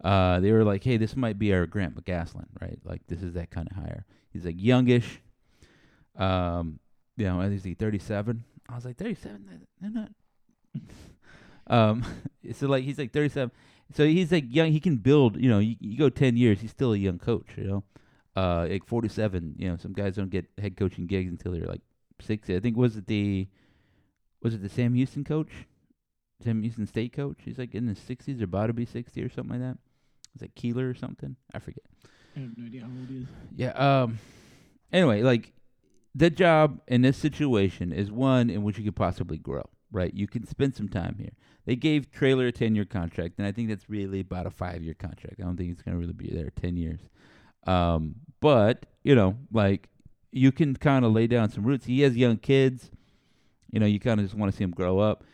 Uh, 0.03 0.41
they 0.41 0.51
were 0.51 0.65
like, 0.65 0.83
"Hey, 0.83 0.97
this 0.97 1.15
might 1.15 1.39
be 1.39 1.53
our 1.53 1.67
Grant 1.67 1.95
McCasland, 1.95 2.47
right? 2.59 2.79
Like 2.85 3.07
this 3.07 3.23
is 3.23 3.35
that 3.35 3.51
kind 3.51 3.69
of 3.71 3.77
hire." 3.77 4.07
He's 4.33 4.47
like 4.47 4.55
youngish. 4.57 5.21
Um, 6.17 6.81
you 7.19 7.27
know, 7.27 7.39
I 7.39 7.49
think 7.49 7.63
he's 7.63 7.77
37. 7.77 8.45
I 8.71 8.75
was 8.77 8.87
like, 8.87 8.97
37? 8.97 9.67
They're 9.79 9.91
not. 9.91 10.11
um, 11.67 12.03
so 12.55 12.67
like 12.67 12.85
he's 12.85 12.99
like 12.99 13.13
37. 13.13 13.51
So 13.93 14.07
he's 14.07 14.33
like 14.33 14.45
young. 14.49 14.73
He 14.73 14.81
can 14.81 14.97
build. 14.97 15.37
You 15.37 15.51
know, 15.51 15.59
you, 15.59 15.77
you 15.81 15.99
go 15.99 16.09
10 16.09 16.39
years, 16.39 16.63
he's 16.63 16.71
still 16.71 16.95
a 16.95 16.97
young 16.97 17.19
coach. 17.19 17.49
You 17.59 17.65
know, 17.65 17.85
uh, 18.37 18.69
like 18.71 18.87
47. 18.87 19.57
You 19.59 19.69
know, 19.69 19.77
some 19.77 19.93
guys 19.93 20.17
don't 20.17 20.31
get 20.31 20.47
head 20.57 20.79
coaching 20.79 21.07
gigs 21.07 21.31
until 21.31 21.53
they're 21.53 21.67
like 21.67 21.83
60. 22.23 22.57
I 22.57 22.61
think 22.61 22.75
was 22.75 22.97
it 22.97 23.07
the 23.07 23.49
was 24.43 24.55
it 24.55 24.63
the 24.63 24.69
Sam 24.69 24.95
Houston 24.95 25.25
coach? 25.25 25.67
Sam 26.43 26.63
Houston 26.63 26.87
State 26.87 27.13
coach? 27.13 27.39
He's 27.45 27.59
like 27.59 27.75
in 27.75 27.89
his 27.89 27.99
60s 27.99 28.41
or 28.41 28.45
about 28.45 28.69
to 28.69 28.73
be 28.73 28.85
60 28.85 29.23
or 29.23 29.29
something 29.29 29.61
like 29.61 29.69
that. 29.69 29.79
Is 30.37 30.43
it 30.43 30.55
Keeler 30.55 30.89
or 30.89 30.95
something? 30.95 31.37
I 31.53 31.59
forget. 31.59 31.83
I 32.37 32.41
have 32.41 32.57
no 32.57 32.67
idea 32.67 32.83
how 32.83 32.87
old 32.87 33.09
he 33.09 33.19
is. 33.19 33.27
Yeah. 33.57 33.71
Um. 33.71 34.19
Anyway, 34.93 35.23
like 35.23 35.53
the 36.15 36.31
job 36.31 36.81
in 36.87 37.03
this 37.03 37.17
situation 37.17 37.93
is 37.93 38.11
one 38.11 38.51
in 38.51 38.63
which 38.63 38.79
you 38.79 38.85
could 38.85 38.97
possibly 38.97 39.39
grow. 39.39 39.69
Right. 39.91 40.13
You 40.15 40.29
can 40.29 40.47
spend 40.47 40.77
some 40.77 40.89
time 40.89 41.17
here. 41.19 41.33
They 41.65 41.75
gave 41.75 42.11
Traylor 42.11 42.47
a 42.47 42.53
ten-year 42.53 42.85
contract, 42.85 43.35
and 43.39 43.47
I 43.47 43.53
think 43.53 43.69
that's 43.69 43.91
really 43.91 44.21
about 44.21 44.47
a 44.47 44.51
five-year 44.51 44.95
contract. 44.95 45.37
I 45.41 45.45
don't 45.45 45.57
think 45.57 45.73
it's 45.73 45.83
going 45.83 45.95
to 45.95 46.01
really 46.01 46.13
be 46.13 46.31
there 46.31 46.51
ten 46.51 46.77
years. 46.77 47.01
Um. 47.67 48.17
But 48.41 48.87
you 49.03 49.15
know, 49.15 49.37
like 49.53 49.89
you 50.31 50.53
can 50.53 50.77
kind 50.77 51.05
of 51.05 51.13
lay 51.13 51.27
down 51.27 51.51
some 51.51 51.65
roots. 51.65 51.87
He 51.87 52.03
has 52.03 52.17
young 52.17 52.37
kids. 52.37 52.91
You 53.71 53.81
know, 53.81 53.87
you 53.87 54.01
kind 54.01 54.21
of 54.21 54.27
just 54.27 54.37
want 54.37 54.51
to 54.53 54.57
see 54.57 54.65
him 54.65 54.71
grow 54.71 54.99
up. 54.99 55.25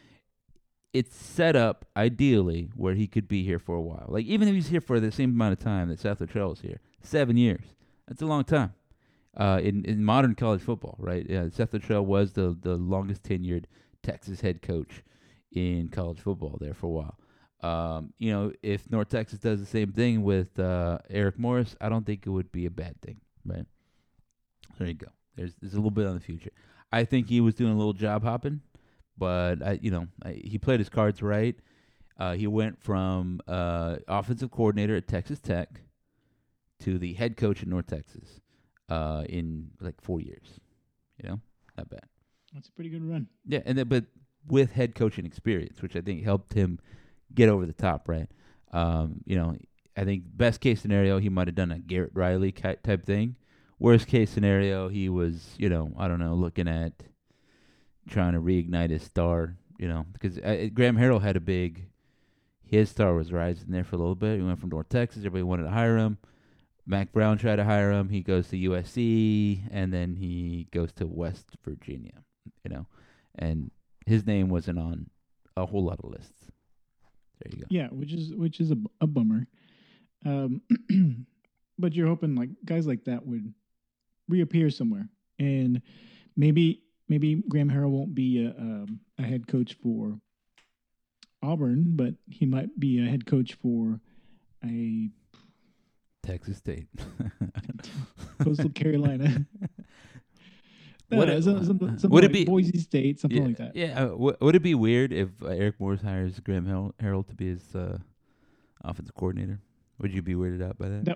It's 0.93 1.17
set 1.17 1.57
up 1.57 1.87
ideally 1.97 2.71
where 2.77 2.95
he 2.95 3.07
could 3.07 3.27
be 3.27 3.43
here 3.43 3.59
for 3.59 3.75
a 3.75 3.81
while. 3.81 4.07
Like 4.09 4.27
even 4.27 4.47
if 4.49 4.55
he's 4.55 4.69
here 4.69 4.81
for 4.81 5.01
the 5.01 5.11
same 5.11 5.31
amount 5.31 5.53
of 5.53 5.59
time 5.59 5.89
that 5.89 5.99
Seth 5.99 6.21
Littrell 6.21 6.53
is 6.53 6.61
here, 6.61 6.81
seven 7.03 7.37
years. 7.37 7.65
That's 8.07 8.23
a 8.23 8.27
long 8.27 8.45
time. 8.45 8.75
Uh, 9.37 9.61
in 9.63 9.85
in 9.85 10.05
modern 10.05 10.37
college 10.37 10.61
football, 10.61 10.95
right? 11.01 11.27
Yeah, 11.29 11.49
Seth 11.51 11.73
Littrell 11.73 12.05
was 12.05 12.33
the 12.33 12.57
the 12.61 12.77
longest 12.77 13.25
tenured 13.25 13.65
Texas 14.03 14.41
head 14.41 14.63
coach 14.63 15.03
in 15.51 15.89
college 15.89 16.21
football 16.21 16.57
there 16.61 16.75
for 16.75 16.87
a 16.87 16.91
while. 16.91 17.19
Um, 17.65 18.13
you 18.19 18.31
know, 18.31 18.53
if 18.63 18.91
North 18.91 19.09
Texas 19.09 19.39
does 19.39 19.59
the 19.59 19.67
same 19.67 19.91
thing 19.91 20.23
with 20.23 20.59
uh, 20.59 20.99
Eric 21.09 21.39
Morris, 21.39 21.75
I 21.81 21.89
don't 21.89 22.05
think 22.05 22.27
it 22.27 22.31
would 22.31 22.53
be 22.53 22.67
a 22.67 22.71
bad 22.71 23.01
thing, 23.01 23.21
right? 23.45 23.65
There 24.79 24.87
you 24.87 24.95
go. 24.95 25.09
There's 25.35 25.55
there's 25.61 25.73
a 25.73 25.77
little 25.77 25.91
bit 25.91 26.07
on 26.07 26.15
the 26.15 26.21
future. 26.21 26.51
I 26.95 27.05
think 27.05 27.29
he 27.29 27.41
was 27.41 27.55
doing 27.55 27.73
a 27.73 27.77
little 27.77 27.93
job 27.93 28.23
hopping, 28.23 28.61
but 29.19 29.61
I, 29.61 29.81
you 29.83 29.91
know, 29.91 30.07
I, 30.23 30.41
he 30.45 30.59
played 30.59 30.79
his 30.79 30.89
cards 30.89 31.23
right. 31.23 31.57
Uh, 32.21 32.35
he 32.35 32.47
went 32.47 32.81
from 32.81 33.41
uh, 33.49 33.97
offensive 34.07 34.53
coordinator 34.53 34.95
at 34.95 35.09
Texas 35.09 35.41
Tech 35.41 35.81
to 36.81 36.97
the 36.97 37.15
head 37.15 37.37
coach 37.37 37.63
at 37.63 37.69
North 37.69 37.89
Texas 37.89 38.41
uh, 38.89 39.25
in 39.29 39.71
like 39.81 40.01
four 40.01 40.21
years. 40.21 40.61
You 41.21 41.31
know, 41.31 41.41
not 41.77 41.91
bad. 41.91 42.05
That's 42.53 42.69
a 42.69 42.73
pretty 42.73 42.91
good 42.91 43.03
run. 43.03 43.27
Yeah, 43.45 43.61
and 43.67 43.77
then, 43.77 43.89
but 43.89 44.05
with 44.47 44.71
head 44.71 44.95
coaching 44.95 45.27
experience, 45.27 45.83
which 45.83 45.97
I 45.97 46.01
think 46.01 46.23
helped 46.23 46.55
him 46.55 46.79
get 47.35 47.49
over 47.49 47.67
the 47.67 47.73
top, 47.73 48.09
right? 48.09 48.29
Um, 48.71 49.21
you 49.25 49.35
know, 49.35 49.57
I 49.97 50.05
think 50.05 50.23
best 50.27 50.61
case 50.61 50.81
scenario 50.81 51.19
he 51.19 51.29
might 51.29 51.49
have 51.49 51.57
done 51.57 51.73
a 51.73 51.81
Garrett 51.81 52.13
Riley 52.15 52.53
type 52.53 53.05
thing. 53.05 53.35
Worst 53.79 54.07
case 54.07 54.31
scenario, 54.31 54.89
he 54.89 55.09
was, 55.09 55.55
you 55.59 55.69
know, 55.69 55.93
I 55.99 56.09
don't 56.09 56.21
know, 56.21 56.35
looking 56.35 56.69
at 56.69 56.93
trying 58.09 58.35
to 58.35 58.41
reignite 58.41 58.91
his 58.91 59.03
star, 59.03 59.57
you 59.79 59.89
know, 59.89 60.07
because 60.13 60.39
uh, 60.39 60.69
Graham 60.73 60.97
Harrell 60.97 61.23
had 61.23 61.37
a 61.37 61.41
big, 61.41 61.87
his 62.63 62.91
star 62.91 63.15
was 63.15 63.33
rising 63.33 63.71
there 63.71 63.85
for 63.85 63.97
a 63.97 63.99
little 63.99 64.15
bit. 64.15 64.39
He 64.39 64.45
went 64.45 64.61
from 64.61 64.71
North 64.71 64.89
Texas, 64.89 65.21
everybody 65.21 65.43
wanted 65.43 65.65
to 65.65 65.71
hire 65.71 65.97
him. 65.97 66.19
Mack 66.87 67.13
Brown 67.13 67.39
tried 67.39 67.57
to 67.57 67.65
hire 67.65 67.91
him. 67.91 68.11
He 68.11 68.21
goes 68.21 68.49
to 68.49 68.57
USC, 68.57 69.63
and 69.71 69.93
then 69.93 70.17
he 70.17 70.69
goes 70.71 70.93
to 70.93 71.07
West 71.07 71.57
Virginia, 71.65 72.23
you 72.63 72.71
know, 72.71 72.87
and 73.37 73.71
his 74.07 74.27
name 74.27 74.49
wasn't 74.49 74.79
on 74.79 75.09
a 75.57 75.65
whole 75.65 75.85
lot 75.85 76.01
of 76.03 76.11
lists. 76.11 76.51
There 77.43 77.53
you 77.53 77.63
go. 77.63 77.67
Yeah, 77.71 77.89
which 77.89 78.13
is 78.13 78.35
which 78.35 78.61
is 78.61 78.71
a, 78.71 78.77
a 79.01 79.07
bummer. 79.07 79.47
Um, 80.27 80.61
but 81.79 81.95
you're 81.95 82.07
hoping 82.07 82.35
like 82.35 82.51
guys 82.65 82.87
like 82.87 83.05
that 83.05 83.27
would 83.27 83.53
reappear 84.29 84.71
somewhere, 84.71 85.09
and 85.39 85.83
maybe 86.37 86.83
maybe 87.09 87.43
Graham 87.49 87.71
Harrell 87.71 87.91
won't 87.91 88.15
be 88.15 88.45
a 88.45 88.51
um, 88.51 89.01
a 89.19 89.23
head 89.23 89.47
coach 89.47 89.75
for 89.83 90.19
Auburn, 91.43 91.93
but 91.97 92.15
he 92.31 92.47
might 92.47 92.79
be 92.79 93.05
a 93.05 93.09
head 93.09 93.27
coach 93.27 93.55
for 93.55 94.01
a 94.65 95.11
Texas 96.23 96.57
State. 96.59 96.89
Coastal 98.43 98.71
Carolina. 98.71 99.45
Would 101.11 101.29
it- 101.29 101.45
some- 101.45 101.65
some- 101.65 101.79
something 101.79 102.11
would 102.11 102.25
it 102.25 102.33
be- 102.33 102.45
Boise 102.45 102.79
State, 102.79 103.21
something 103.21 103.41
yeah, 103.43 103.47
like 103.47 103.57
that? 103.59 103.77
Yeah. 103.77 104.03
Uh, 104.05 104.09
w- 104.09 104.37
would 104.41 104.57
it 104.57 104.63
be 104.63 104.75
weird 104.75 105.13
if 105.13 105.29
uh, 105.43 105.49
Eric 105.49 105.79
Morris 105.79 106.01
hires 106.01 106.41
Graham 106.41 106.93
Harrell 107.01 107.25
to 107.29 107.35
be 107.35 107.49
his 107.49 107.75
uh, 107.77 107.99
offensive 108.83 109.15
coordinator? 109.15 109.61
Would 110.01 110.13
you 110.13 110.23
be 110.23 110.35
weirded 110.35 110.63
out 110.67 110.77
by 110.79 110.89
that? 110.89 111.07
No. 111.07 111.15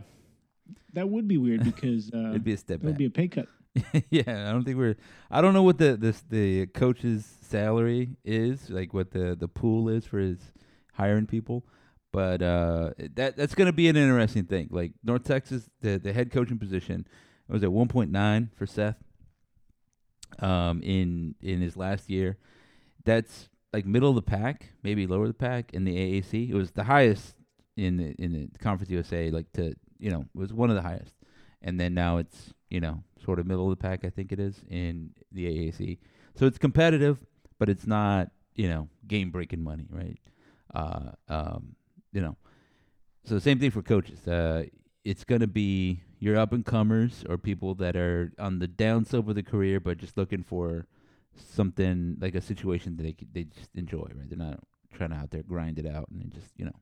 That 0.92 1.08
would 1.08 1.28
be 1.28 1.38
weird 1.38 1.64
because 1.72 2.10
uh, 2.12 2.30
It'd 2.30 2.44
be 2.44 2.52
a 2.54 2.56
step 2.56 2.82
it 2.82 2.86
would 2.86 2.98
be 2.98 3.06
a 3.06 3.10
pay 3.10 3.28
cut. 3.28 3.46
yeah, 4.10 4.48
I 4.48 4.52
don't 4.52 4.64
think 4.64 4.76
we're. 4.76 4.96
I 5.30 5.40
don't 5.40 5.54
know 5.54 5.62
what 5.62 5.78
the 5.78 5.96
this 5.96 6.22
the 6.28 6.66
coach's 6.66 7.24
salary 7.42 8.16
is, 8.24 8.70
like 8.70 8.92
what 8.92 9.10
the 9.12 9.36
the 9.38 9.48
pool 9.48 9.88
is 9.88 10.04
for 10.04 10.18
his 10.18 10.38
hiring 10.94 11.26
people, 11.26 11.64
but 12.12 12.42
uh, 12.42 12.90
that 13.14 13.36
that's 13.36 13.54
going 13.54 13.66
to 13.66 13.72
be 13.72 13.88
an 13.88 13.96
interesting 13.96 14.44
thing. 14.44 14.68
Like 14.70 14.92
North 15.04 15.24
Texas, 15.24 15.68
the 15.80 15.98
the 15.98 16.12
head 16.12 16.30
coaching 16.30 16.58
position 16.58 17.06
was 17.48 17.62
at 17.62 17.72
one 17.72 17.88
point 17.88 18.10
nine 18.10 18.50
for 18.56 18.66
Seth. 18.66 18.96
Um, 20.40 20.82
in 20.82 21.34
in 21.40 21.60
his 21.60 21.76
last 21.76 22.10
year, 22.10 22.36
that's 23.04 23.48
like 23.72 23.86
middle 23.86 24.10
of 24.10 24.14
the 24.14 24.22
pack, 24.22 24.72
maybe 24.82 25.06
lower 25.06 25.26
the 25.26 25.34
pack 25.34 25.72
in 25.72 25.84
the 25.84 25.94
AAC. 25.94 26.50
It 26.50 26.54
was 26.54 26.72
the 26.72 26.84
highest 26.84 27.34
in 27.76 27.96
the 27.96 28.14
in 28.18 28.32
the 28.32 28.58
Conference 28.58 28.90
USA, 28.90 29.30
like 29.30 29.50
to 29.52 29.74
you 29.98 30.10
know, 30.10 30.24
was 30.34 30.52
one 30.52 30.70
of 30.70 30.76
the 30.76 30.82
highest. 30.82 31.14
And 31.62 31.78
then 31.78 31.94
now 31.94 32.18
it's 32.18 32.54
you 32.70 32.80
know 32.80 33.02
sort 33.24 33.38
of 33.38 33.46
middle 33.46 33.70
of 33.70 33.76
the 33.76 33.82
pack, 33.82 34.04
I 34.04 34.10
think 34.10 34.32
it 34.32 34.40
is 34.40 34.62
in 34.68 35.10
the 35.32 35.46
AAC. 35.46 35.98
So 36.34 36.46
it's 36.46 36.58
competitive, 36.58 37.18
but 37.58 37.68
it's 37.68 37.86
not 37.86 38.30
you 38.54 38.68
know 38.68 38.88
game 39.06 39.30
breaking 39.30 39.62
money, 39.62 39.86
right? 39.90 40.18
Uh, 40.74 41.10
um, 41.28 41.76
you 42.12 42.20
know, 42.20 42.36
so 43.24 43.38
same 43.38 43.58
thing 43.58 43.70
for 43.70 43.82
coaches. 43.82 44.26
Uh, 44.26 44.64
it's 45.04 45.24
going 45.24 45.40
to 45.40 45.46
be 45.46 46.02
your 46.18 46.36
up 46.36 46.52
and 46.52 46.64
comers 46.64 47.24
or 47.28 47.38
people 47.38 47.74
that 47.76 47.96
are 47.96 48.32
on 48.38 48.58
the 48.58 48.68
downslope 48.68 49.28
of 49.28 49.34
the 49.34 49.42
career, 49.42 49.80
but 49.80 49.98
just 49.98 50.16
looking 50.16 50.42
for 50.42 50.86
something 51.34 52.16
like 52.20 52.34
a 52.34 52.40
situation 52.40 52.96
that 52.96 53.02
they 53.02 53.14
they 53.32 53.44
just 53.44 53.70
enjoy, 53.74 54.08
right? 54.14 54.28
They're 54.28 54.38
not 54.38 54.60
trying 54.92 55.10
to 55.10 55.16
out 55.16 55.30
there 55.30 55.42
grind 55.42 55.78
it 55.78 55.86
out 55.86 56.08
and 56.10 56.32
just 56.32 56.52
you 56.56 56.64
know, 56.64 56.76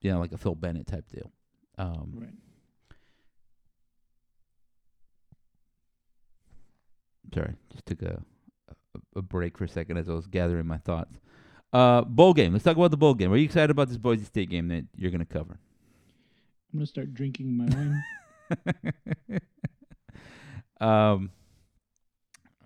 you 0.00 0.10
know, 0.10 0.20
like 0.20 0.32
a 0.32 0.38
Phil 0.38 0.54
Bennett 0.54 0.86
type 0.86 1.08
deal. 1.08 1.30
Um, 1.80 2.12
Right. 2.14 2.28
Sorry, 7.32 7.54
just 7.72 7.86
took 7.86 8.02
a, 8.02 8.20
a 8.68 8.74
a 9.16 9.22
break 9.22 9.56
for 9.56 9.64
a 9.64 9.68
second 9.68 9.96
as 9.96 10.08
I 10.08 10.14
was 10.14 10.26
gathering 10.26 10.66
my 10.66 10.78
thoughts. 10.78 11.16
Uh, 11.72 12.02
bowl 12.02 12.34
game. 12.34 12.52
Let's 12.52 12.64
talk 12.64 12.76
about 12.76 12.90
the 12.90 12.96
bowl 12.96 13.14
game. 13.14 13.32
Are 13.32 13.36
you 13.36 13.44
excited 13.44 13.70
about 13.70 13.88
this 13.88 13.96
Boise 13.96 14.24
State 14.24 14.50
game 14.50 14.66
that 14.68 14.84
you're 14.96 15.12
going 15.12 15.24
to 15.24 15.32
cover? 15.32 15.58
I'm 16.72 16.78
gonna 16.78 16.86
start 16.86 17.14
drinking 17.14 17.56
my 17.56 17.66
wine. 17.66 19.40
um, 20.80 21.30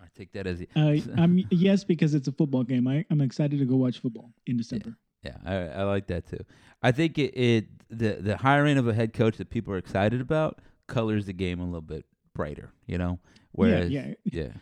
I 0.02 0.06
take 0.16 0.32
that 0.32 0.46
as 0.46 0.62
Uh, 0.74 0.96
I'm 1.16 1.44
yes 1.50 1.84
because 1.84 2.14
it's 2.14 2.28
a 2.28 2.32
football 2.32 2.64
game. 2.64 2.88
I, 2.88 3.04
I'm 3.10 3.20
excited 3.20 3.58
to 3.58 3.66
go 3.66 3.76
watch 3.76 4.00
football 4.00 4.32
in 4.46 4.56
December. 4.56 4.96
Yeah. 5.24 5.36
I, 5.44 5.54
I 5.80 5.82
like 5.84 6.06
that 6.08 6.28
too. 6.28 6.44
I 6.82 6.92
think 6.92 7.18
it, 7.18 7.36
it 7.36 7.66
the 7.90 8.18
the 8.20 8.36
hiring 8.36 8.78
of 8.78 8.86
a 8.88 8.94
head 8.94 9.12
coach 9.12 9.36
that 9.38 9.50
people 9.50 9.72
are 9.74 9.78
excited 9.78 10.20
about 10.20 10.60
colors 10.86 11.26
the 11.26 11.32
game 11.32 11.60
a 11.60 11.64
little 11.64 11.80
bit 11.80 12.04
brighter. 12.34 12.72
You 12.86 12.98
know, 12.98 13.18
whereas 13.52 13.90
yeah, 13.90 14.14
yeah. 14.24 14.42
yeah. 14.42 14.52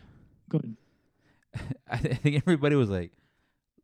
Go 0.49 0.59
ahead. 0.59 0.75
I 1.89 1.97
th- 1.97 2.13
I 2.13 2.17
think 2.17 2.35
everybody 2.37 2.75
was 2.75 2.89
like, 2.89 3.11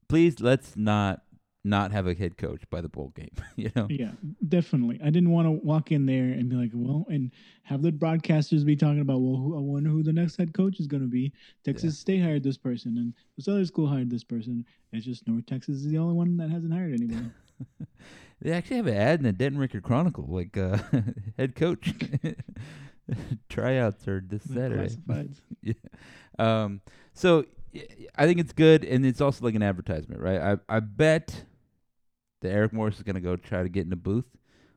please 0.07 0.39
let's 0.39 0.75
not 0.75 1.21
not 1.64 1.91
have 1.91 2.07
a 2.07 2.14
head 2.14 2.38
coach 2.38 2.64
by 2.70 2.82
the 2.82 2.89
bowl 2.89 3.12
game. 3.16 3.32
you 3.55 3.72
know, 3.76 3.88
Yeah, 3.89 4.12
definitely. 4.47 4.99
I 5.03 5.10
didn't 5.10 5.32
want 5.32 5.47
to 5.47 5.51
walk 5.51 5.91
in 5.91 6.05
there 6.05 6.24
and 6.24 6.49
be 6.49 6.55
like, 6.55 6.72
well, 6.74 7.05
and 7.10 7.32
have 7.64 7.82
the 7.82 7.91
broadcasters 7.91 8.66
be 8.66 8.76
talking 8.76 9.01
about, 9.01 9.20
well, 9.20 9.36
who, 9.36 9.57
I 9.57 9.60
wonder 9.60 9.89
who 9.89 10.03
the 10.03 10.14
next 10.14 10.38
head 10.38 10.53
coach 10.53 10.80
is 10.80 10.88
going 10.88 11.03
to 11.03 11.10
be. 11.10 11.34
Texas 11.66 11.99
State 11.99 12.22
hired 12.22 12.43
this 12.43 12.57
person, 12.57 12.97
and 12.97 13.14
this 13.38 13.47
other 13.47 13.66
school 13.66 13.88
hired 13.88 14.10
this 14.10 14.24
person. 14.24 14.66
It's 14.91 15.05
just 15.05 15.28
North 15.28 15.45
Texas 15.45 15.78
is 15.78 15.88
the 15.89 15.97
only 15.97 16.14
one 16.16 16.38
that 16.38 16.49
hasn't 16.49 16.74
hired 16.74 16.93
anybody. 16.93 17.30
they 18.41 18.51
actually 18.51 18.78
have 18.78 18.88
an 18.88 18.95
ad 18.95 19.20
in 19.20 19.26
the 19.26 19.34
Denton 19.34 19.60
Record 19.60 19.84
Chronicle, 19.84 20.26
like 20.28 20.57
uh, 20.57 20.78
head 21.38 21.55
coach 21.55 21.93
tryouts 23.49 24.07
are 24.07 24.24
this 24.26 24.43
Saturday. 24.43 24.95
yeah. 25.62 25.74
Um, 26.38 26.82
so 27.14 27.45
I 28.16 28.26
think 28.26 28.39
it's 28.39 28.53
good, 28.53 28.84
and 28.84 29.05
it's 29.05 29.22
also 29.22 29.45
like 29.45 29.55
an 29.55 29.64
advertisement, 29.64 30.22
right? 30.22 30.39
I 30.39 30.78
I 30.78 30.80
bet 30.80 31.43
that 32.41 32.51
Eric 32.51 32.73
Morris 32.73 32.97
is 32.97 33.03
gonna 33.03 33.19
go 33.21 33.35
try 33.35 33.63
to 33.63 33.69
get 33.69 33.83
in 33.83 33.89
the 33.89 33.95
booth. 33.95 34.25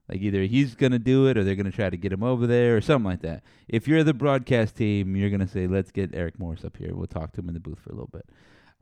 Like 0.09 0.21
either 0.21 0.43
he's 0.43 0.75
gonna 0.75 0.99
do 0.99 1.27
it, 1.29 1.39
or 1.39 1.45
they're 1.45 1.55
gonna 1.55 1.71
try 1.71 1.89
to 1.89 1.97
get 1.97 2.13
him 2.13 2.23
over 2.23 2.47
there, 2.47 2.77
or 2.77 2.81
something 2.81 3.11
like 3.11 3.23
that. 3.23 3.43
If 3.69 3.87
you're 3.89 4.05
the 4.05 4.13
broadcast 4.15 4.77
team, 4.77 5.15
you're 5.17 5.31
gonna 5.31 5.47
say, 5.49 5.67
"Let's 5.67 5.91
get 5.91 6.11
Eric 6.15 6.39
Morris 6.39 6.65
up 6.65 6.77
here. 6.77 6.95
We'll 6.95 7.07
talk 7.07 7.33
to 7.33 7.41
him 7.41 7.49
in 7.49 7.55
the 7.55 7.61
booth 7.61 7.79
for 7.79 7.91
a 7.91 7.95
little 7.95 8.11
bit." 8.13 8.29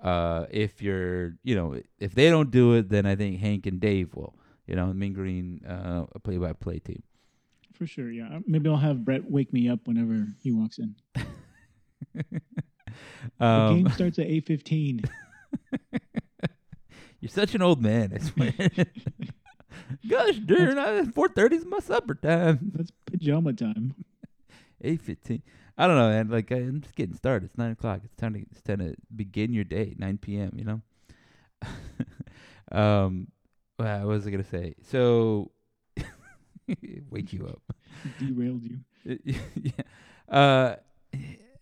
Uh, 0.02 0.46
if 0.50 0.80
you're, 0.80 1.34
you 1.44 1.54
know, 1.54 1.78
if 1.98 2.14
they 2.14 2.30
don't 2.30 2.50
do 2.50 2.72
it, 2.74 2.88
then 2.88 3.04
I 3.04 3.16
think 3.16 3.38
Hank 3.38 3.66
and 3.66 3.78
Dave 3.80 4.14
will. 4.14 4.34
You 4.66 4.76
know, 4.76 4.86
Mean 4.94 5.12
Green, 5.12 5.64
uh, 5.66 6.06
a 6.14 6.18
play-by-play 6.20 6.78
team. 6.78 7.02
For 7.74 7.86
sure, 7.86 8.10
yeah. 8.10 8.38
Maybe 8.46 8.68
I'll 8.70 8.76
have 8.76 9.04
Brett 9.04 9.30
wake 9.30 9.52
me 9.52 9.68
up 9.68 9.80
whenever 9.86 10.26
he 10.42 10.52
walks 10.52 10.78
in. 10.78 10.94
The 13.38 13.44
Um, 13.44 13.84
game 13.84 13.88
starts 13.92 14.18
at 14.18 14.26
eight 14.26 14.46
fifteen. 14.46 15.02
You're 17.20 17.30
such 17.30 17.54
an 17.54 17.62
old 17.62 17.82
man, 17.82 18.12
I 18.14 18.18
swear. 18.18 18.86
Gosh, 20.08 20.36
darn, 20.36 21.12
four 21.12 21.28
thirty 21.28 21.56
is 21.56 21.64
my 21.64 21.80
supper 21.80 22.14
time. 22.14 22.72
That's 22.74 22.92
pajama 23.06 23.52
time. 23.52 23.94
Eight 24.82 25.02
fifteen. 25.02 25.42
I 25.76 25.86
don't 25.86 25.96
know, 25.96 26.08
man. 26.08 26.28
Like 26.28 26.50
I'm 26.50 26.80
just 26.80 26.94
getting 26.94 27.14
started. 27.14 27.46
It's 27.46 27.58
nine 27.58 27.72
o'clock. 27.72 28.00
It's 28.04 28.14
time 28.16 28.34
to 28.34 28.40
it's 28.50 28.62
time 28.62 28.78
to 28.78 28.94
begin 29.14 29.52
your 29.52 29.64
day. 29.64 29.94
Nine 29.98 30.18
p.m. 30.18 30.52
You 30.56 30.64
know. 30.64 30.80
um, 32.72 33.28
well, 33.78 34.00
what 34.00 34.08
was 34.08 34.26
I 34.26 34.30
gonna 34.30 34.44
say? 34.44 34.74
So, 34.90 35.50
wake 37.10 37.32
you 37.32 37.46
up. 37.46 37.62
Derailed 38.18 38.64
you. 38.64 38.80
yeah. 39.24 39.72
Uh, 40.28 40.76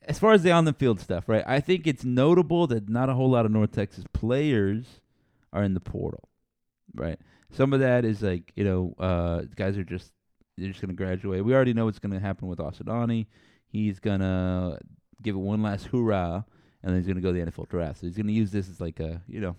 as 0.02 0.18
far 0.18 0.32
as 0.32 0.42
the 0.42 0.52
on 0.52 0.64
the 0.64 0.72
field 0.72 1.00
stuff, 1.00 1.28
right? 1.28 1.44
I 1.46 1.60
think 1.60 1.86
it's 1.86 2.04
notable 2.04 2.66
that 2.68 2.88
not 2.88 3.08
a 3.08 3.14
whole 3.14 3.30
lot 3.30 3.46
of 3.46 3.52
North 3.52 3.72
Texas 3.72 4.04
players 4.12 5.00
are 5.52 5.62
in 5.62 5.74
the 5.74 5.80
portal, 5.80 6.28
right? 6.94 7.18
Some 7.50 7.72
of 7.72 7.80
that 7.80 8.04
is 8.04 8.22
like 8.22 8.52
you 8.56 8.64
know, 8.64 8.94
uh, 8.98 9.42
guys 9.56 9.78
are 9.78 9.84
just 9.84 10.12
they're 10.56 10.68
just 10.68 10.80
gonna 10.80 10.92
graduate. 10.92 11.44
We 11.44 11.54
already 11.54 11.74
know 11.74 11.86
what's 11.86 11.98
gonna 11.98 12.20
happen 12.20 12.48
with 12.48 12.58
Asadani. 12.58 13.26
He's 13.66 13.98
gonna 14.00 14.78
give 15.22 15.34
it 15.34 15.38
one 15.38 15.62
last 15.62 15.86
hoorah, 15.86 16.44
and 16.82 16.92
then 16.92 17.00
he's 17.00 17.06
gonna 17.06 17.20
go 17.20 17.32
to 17.32 17.44
the 17.44 17.50
NFL 17.50 17.68
draft. 17.68 18.00
So 18.00 18.06
he's 18.06 18.16
gonna 18.16 18.32
use 18.32 18.50
this 18.50 18.68
as 18.68 18.80
like 18.80 19.00
a 19.00 19.22
you 19.28 19.40
know, 19.40 19.56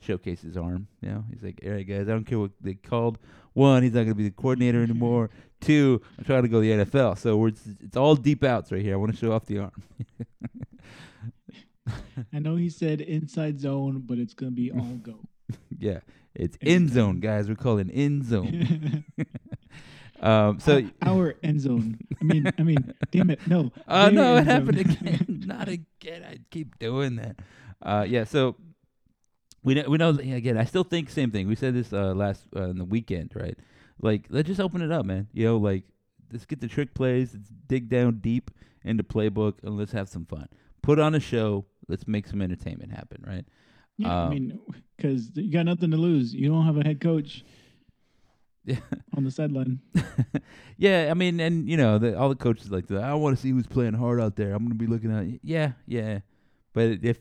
showcase 0.00 0.42
his 0.42 0.56
arm. 0.56 0.88
You 1.00 1.10
know, 1.10 1.24
he's 1.30 1.42
like, 1.42 1.60
all 1.64 1.72
right, 1.72 1.86
guys, 1.86 2.08
I 2.08 2.12
don't 2.12 2.24
care 2.24 2.38
what 2.38 2.52
they 2.60 2.74
called. 2.74 3.18
One, 3.52 3.82
he's 3.82 3.92
not 3.92 4.02
gonna 4.02 4.14
be 4.14 4.24
the 4.24 4.30
coordinator 4.30 4.82
anymore. 4.82 5.30
Two, 5.60 6.00
I'm 6.18 6.24
trying 6.24 6.42
to 6.42 6.48
go 6.48 6.62
to 6.62 6.66
the 6.66 6.84
NFL. 6.84 7.18
So 7.18 7.36
we're, 7.36 7.48
it's, 7.48 7.62
it's 7.80 7.96
all 7.96 8.14
deep 8.14 8.44
outs 8.44 8.70
right 8.70 8.82
here. 8.82 8.94
I 8.94 8.96
want 8.96 9.10
to 9.12 9.18
show 9.18 9.32
off 9.32 9.44
the 9.46 9.58
arm. 9.58 9.82
I 12.32 12.38
know 12.38 12.56
he 12.56 12.68
said 12.68 13.00
inside 13.00 13.60
zone, 13.60 14.02
but 14.04 14.18
it's 14.18 14.34
gonna 14.34 14.52
be 14.52 14.70
all 14.72 14.98
go. 15.02 15.20
yeah, 15.78 16.00
it's 16.34 16.58
end 16.62 16.90
zone, 16.90 17.20
guys. 17.20 17.48
We're 17.48 17.56
calling 17.56 17.90
end 17.90 18.24
zone. 18.24 19.04
um, 20.20 20.60
so, 20.60 20.82
our 21.02 21.36
end 21.42 21.60
zone. 21.60 21.98
I 22.20 22.24
mean, 22.24 22.52
I 22.58 22.62
mean, 22.62 22.94
damn 23.10 23.30
it, 23.30 23.46
no. 23.46 23.72
oh 23.88 24.02
their 24.04 24.12
no, 24.12 24.36
it 24.36 24.38
zone. 24.38 24.46
happened 24.46 24.78
again. 24.78 25.42
Not 25.46 25.68
again. 25.68 26.24
I 26.24 26.38
keep 26.50 26.78
doing 26.78 27.16
that. 27.16 27.36
Uh, 27.80 28.04
yeah. 28.08 28.24
So 28.24 28.56
we 29.62 29.74
know, 29.74 29.84
we 29.88 29.98
know 29.98 30.10
again. 30.10 30.56
I 30.58 30.64
still 30.64 30.84
think 30.84 31.10
same 31.10 31.30
thing. 31.30 31.48
We 31.48 31.54
said 31.54 31.74
this 31.74 31.92
uh, 31.92 32.14
last 32.14 32.42
uh, 32.54 32.64
in 32.70 32.78
the 32.78 32.84
weekend, 32.84 33.32
right? 33.34 33.56
Like, 34.00 34.26
let's 34.30 34.46
just 34.46 34.60
open 34.60 34.82
it 34.82 34.92
up, 34.92 35.04
man. 35.04 35.28
You 35.32 35.46
know, 35.46 35.56
like 35.56 35.84
let's 36.32 36.44
get 36.44 36.60
the 36.60 36.68
trick 36.68 36.94
plays. 36.94 37.34
Let's 37.34 37.48
dig 37.66 37.88
down 37.88 38.20
deep 38.20 38.50
into 38.84 39.02
playbook 39.02 39.54
and 39.62 39.76
let's 39.76 39.92
have 39.92 40.08
some 40.08 40.24
fun. 40.24 40.48
Put 40.82 40.98
on 40.98 41.14
a 41.14 41.20
show. 41.20 41.66
Let's 41.88 42.06
make 42.06 42.26
some 42.26 42.42
entertainment 42.42 42.92
happen, 42.92 43.24
right? 43.26 43.44
Yeah, 43.96 44.08
I 44.08 44.24
Um, 44.24 44.30
mean, 44.30 44.60
because 44.96 45.30
you 45.34 45.50
got 45.50 45.64
nothing 45.66 45.90
to 45.90 45.96
lose. 45.96 46.34
You 46.34 46.48
don't 46.48 46.64
have 46.66 46.76
a 46.76 46.84
head 46.84 47.00
coach 47.00 47.44
Yeah. 48.64 48.76
on 49.16 49.24
the 49.24 49.30
sideline. 49.30 49.80
yeah, 50.76 51.08
I 51.10 51.14
mean, 51.14 51.40
and 51.40 51.68
you 51.68 51.76
know, 51.76 51.98
the, 51.98 52.16
all 52.18 52.28
the 52.28 52.36
coaches 52.36 52.70
like 52.70 52.86
that. 52.88 53.02
I 53.02 53.14
want 53.14 53.36
to 53.36 53.42
see 53.42 53.50
who's 53.50 53.66
playing 53.66 53.94
hard 53.94 54.20
out 54.20 54.36
there. 54.36 54.52
I'm 54.52 54.58
going 54.64 54.70
to 54.70 54.74
be 54.74 54.86
looking 54.86 55.12
at. 55.16 55.40
Yeah, 55.42 55.72
yeah, 55.86 56.20
but 56.74 56.98
if 57.02 57.18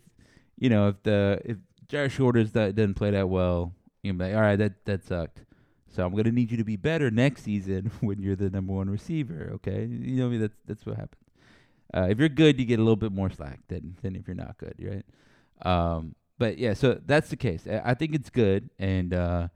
you 0.57 0.69
know, 0.69 0.89
if 0.89 1.01
the 1.03 1.41
if 1.45 1.57
Jyaire 1.87 2.11
Shorters 2.11 2.51
that 2.51 2.75
doesn't 2.75 2.95
play 2.95 3.11
that 3.11 3.29
well, 3.29 3.73
you're 4.03 4.13
be 4.13 4.25
like, 4.25 4.35
all 4.35 4.41
right, 4.41 4.57
that 4.57 4.83
that 4.85 5.03
sucked. 5.03 5.43
So 5.89 6.05
I'm 6.05 6.11
going 6.11 6.25
to 6.25 6.31
need 6.31 6.51
you 6.51 6.57
to 6.57 6.63
be 6.65 6.75
better 6.75 7.09
next 7.09 7.43
season 7.43 7.91
when 8.01 8.21
you're 8.21 8.35
the 8.35 8.49
number 8.49 8.73
one 8.73 8.89
receiver. 8.89 9.51
Okay, 9.55 9.85
you 9.85 10.17
know, 10.17 10.23
what 10.23 10.27
I 10.27 10.31
mean, 10.31 10.41
that's 10.41 10.57
that's 10.67 10.85
what 10.85 10.97
happens. 10.97 11.23
Uh, 11.95 12.07
if 12.09 12.19
you're 12.19 12.29
good, 12.29 12.59
you 12.59 12.65
get 12.65 12.79
a 12.79 12.83
little 12.83 12.95
bit 12.97 13.11
more 13.11 13.29
slack 13.29 13.59
than 13.67 13.97
than 14.01 14.15
if 14.15 14.27
you're 14.27 14.35
not 14.35 14.57
good, 14.57 14.75
right? 14.79 15.05
Um, 15.65 16.15
but 16.37 16.57
yeah, 16.57 16.73
so 16.73 16.99
that's 17.05 17.29
the 17.29 17.35
case. 17.35 17.65
I, 17.67 17.93
think 17.95 18.13
it's 18.13 18.29
good, 18.29 18.69
and 18.77 19.13
uh, 19.13 19.47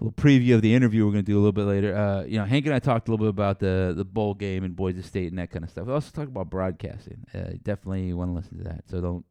a 0.00 0.04
little 0.04 0.12
preview 0.12 0.54
of 0.54 0.62
the 0.62 0.74
interview 0.74 1.04
we're 1.04 1.12
going 1.12 1.24
to 1.24 1.30
do 1.30 1.36
a 1.36 1.40
little 1.40 1.52
bit 1.52 1.64
later. 1.64 1.96
Uh, 1.96 2.24
you 2.24 2.38
know, 2.38 2.44
Hank 2.44 2.66
and 2.66 2.74
I 2.74 2.78
talked 2.78 3.08
a 3.08 3.10
little 3.10 3.26
bit 3.26 3.30
about 3.30 3.60
the 3.60 3.92
the 3.96 4.04
bowl 4.04 4.34
game 4.34 4.64
and 4.64 4.74
Boise 4.74 5.02
State 5.02 5.28
and 5.28 5.38
that 5.38 5.50
kind 5.50 5.64
of 5.64 5.70
stuff. 5.70 5.86
We 5.86 5.92
also 5.92 6.10
talked 6.10 6.28
about 6.28 6.50
broadcasting. 6.50 7.24
Uh, 7.34 7.52
definitely 7.62 8.12
want 8.12 8.30
to 8.30 8.34
listen 8.34 8.58
to 8.58 8.64
that. 8.64 8.88
So 8.88 9.00
don't. 9.00 9.24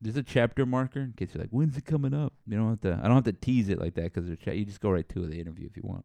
There's 0.00 0.16
a 0.16 0.22
chapter 0.24 0.66
marker 0.66 1.00
in 1.00 1.12
case 1.12 1.30
you're 1.32 1.42
like, 1.42 1.50
when's 1.50 1.76
it 1.76 1.84
coming 1.84 2.12
up? 2.12 2.32
You 2.48 2.56
don't 2.56 2.70
have 2.70 2.80
to. 2.80 3.00
I 3.00 3.06
don't 3.06 3.14
have 3.14 3.24
to 3.24 3.32
tease 3.32 3.68
it 3.68 3.78
like 3.78 3.94
that 3.94 4.12
because 4.12 4.28
cha- 4.44 4.50
you 4.50 4.64
just 4.64 4.80
go 4.80 4.90
right 4.90 5.08
to 5.10 5.26
the 5.26 5.38
interview 5.38 5.66
if 5.66 5.76
you 5.76 5.82
want. 5.84 6.04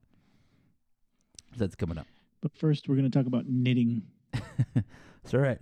So 1.53 1.59
that's 1.59 1.75
coming 1.75 1.97
up. 1.97 2.05
But 2.41 2.55
first, 2.55 2.87
we're 2.87 2.95
going 2.95 3.09
to 3.09 3.17
talk 3.17 3.25
about 3.25 3.45
knitting. 3.47 4.03
It's 5.23 5.33
all 5.33 5.41
right. 5.41 5.59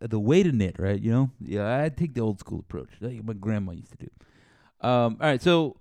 The 0.00 0.18
way 0.18 0.42
to 0.42 0.52
knit, 0.52 0.76
right? 0.78 0.98
You 0.98 1.10
know, 1.12 1.30
yeah, 1.38 1.82
I 1.84 1.90
take 1.90 2.14
the 2.14 2.22
old 2.22 2.40
school 2.40 2.60
approach, 2.60 2.88
like 3.00 3.22
my 3.22 3.34
grandma 3.34 3.72
used 3.72 3.90
to 3.90 3.98
do. 3.98 4.10
Um, 4.86 5.18
all 5.20 5.28
right, 5.28 5.42
so 5.42 5.76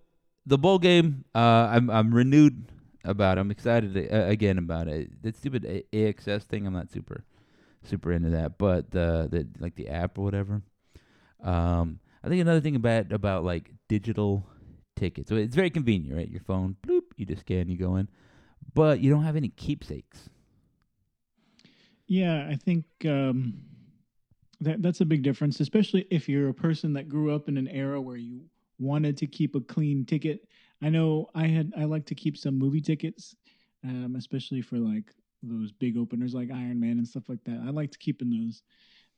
the 0.45 0.57
bowl 0.57 0.79
game, 0.79 1.25
uh, 1.33 1.69
I'm 1.71 1.89
I'm 1.89 2.13
renewed 2.13 2.65
about. 3.05 3.37
it. 3.37 3.41
I'm 3.41 3.51
excited 3.51 3.97
uh, 4.11 4.25
again 4.27 4.57
about 4.57 4.87
it. 4.89 5.21
That 5.23 5.37
stupid 5.37 5.65
A- 5.65 5.85
AXS 5.93 6.43
thing, 6.43 6.67
I'm 6.67 6.73
not 6.73 6.91
super 6.91 7.23
super 7.83 8.11
into 8.11 8.31
that, 8.31 8.57
but 8.57 8.91
the 8.91 9.29
the 9.31 9.47
like 9.59 9.75
the 9.75 9.89
app 9.89 10.17
or 10.17 10.23
whatever. 10.25 10.61
Um, 11.43 11.99
I 12.23 12.29
think 12.29 12.41
another 12.41 12.61
thing 12.61 12.75
about 12.75 13.11
about 13.11 13.43
like 13.43 13.71
digital 13.87 14.45
tickets, 14.95 15.29
so 15.29 15.35
it's 15.37 15.55
very 15.55 15.69
convenient, 15.69 16.17
right? 16.17 16.29
Your 16.29 16.41
phone, 16.41 16.77
bloop, 16.87 17.03
you 17.17 17.25
just 17.25 17.41
scan, 17.41 17.69
you 17.69 17.77
go 17.77 17.97
in, 17.97 18.09
but 18.73 19.01
you 19.01 19.11
don't 19.11 19.25
have 19.25 19.37
any 19.37 19.49
keepsakes. 19.49 20.30
Yeah, 22.11 22.45
I 22.51 22.55
think 22.57 22.83
um, 23.05 23.53
that 24.59 24.81
that's 24.81 24.99
a 24.99 25.05
big 25.05 25.23
difference, 25.23 25.61
especially 25.61 26.05
if 26.11 26.27
you're 26.27 26.49
a 26.49 26.53
person 26.53 26.91
that 26.91 27.07
grew 27.07 27.33
up 27.33 27.47
in 27.47 27.55
an 27.55 27.69
era 27.69 28.01
where 28.01 28.17
you 28.17 28.41
wanted 28.79 29.15
to 29.15 29.27
keep 29.27 29.55
a 29.55 29.61
clean 29.61 30.05
ticket. 30.05 30.45
I 30.81 30.89
know 30.89 31.27
I 31.33 31.47
had 31.47 31.71
I 31.77 31.85
like 31.85 32.05
to 32.07 32.15
keep 32.15 32.35
some 32.35 32.59
movie 32.59 32.81
tickets, 32.81 33.33
um, 33.85 34.15
especially 34.17 34.61
for 34.61 34.77
like 34.77 35.05
those 35.41 35.71
big 35.71 35.95
openers 35.97 36.33
like 36.33 36.51
Iron 36.51 36.81
Man 36.81 36.97
and 36.97 37.07
stuff 37.07 37.29
like 37.29 37.45
that. 37.45 37.63
I 37.65 37.69
liked 37.69 37.97
keeping 37.99 38.29
those. 38.29 38.61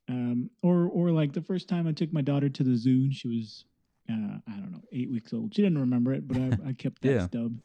Um, 0.08 0.52
or 0.62 0.88
or 0.90 1.10
like 1.10 1.34
the 1.34 1.42
first 1.42 1.68
time 1.68 1.88
I 1.88 1.94
took 1.94 2.14
my 2.14 2.22
daughter 2.22 2.48
to 2.48 2.64
the 2.64 2.78
zoo 2.78 3.06
and 3.06 3.14
she 3.16 3.28
was 3.28 3.66
uh, 4.08 4.38
I 4.48 4.52
don't 4.52 4.72
know 4.72 4.84
eight 4.92 5.10
weeks 5.10 5.34
old. 5.34 5.56
She 5.56 5.64
didn't 5.64 5.80
remember 5.80 6.14
it, 6.14 6.28
but 6.28 6.38
I, 6.38 6.70
I 6.70 6.74
kept 6.74 7.02
that 7.02 7.16
Yeah. 7.16 7.26
stub, 7.26 7.56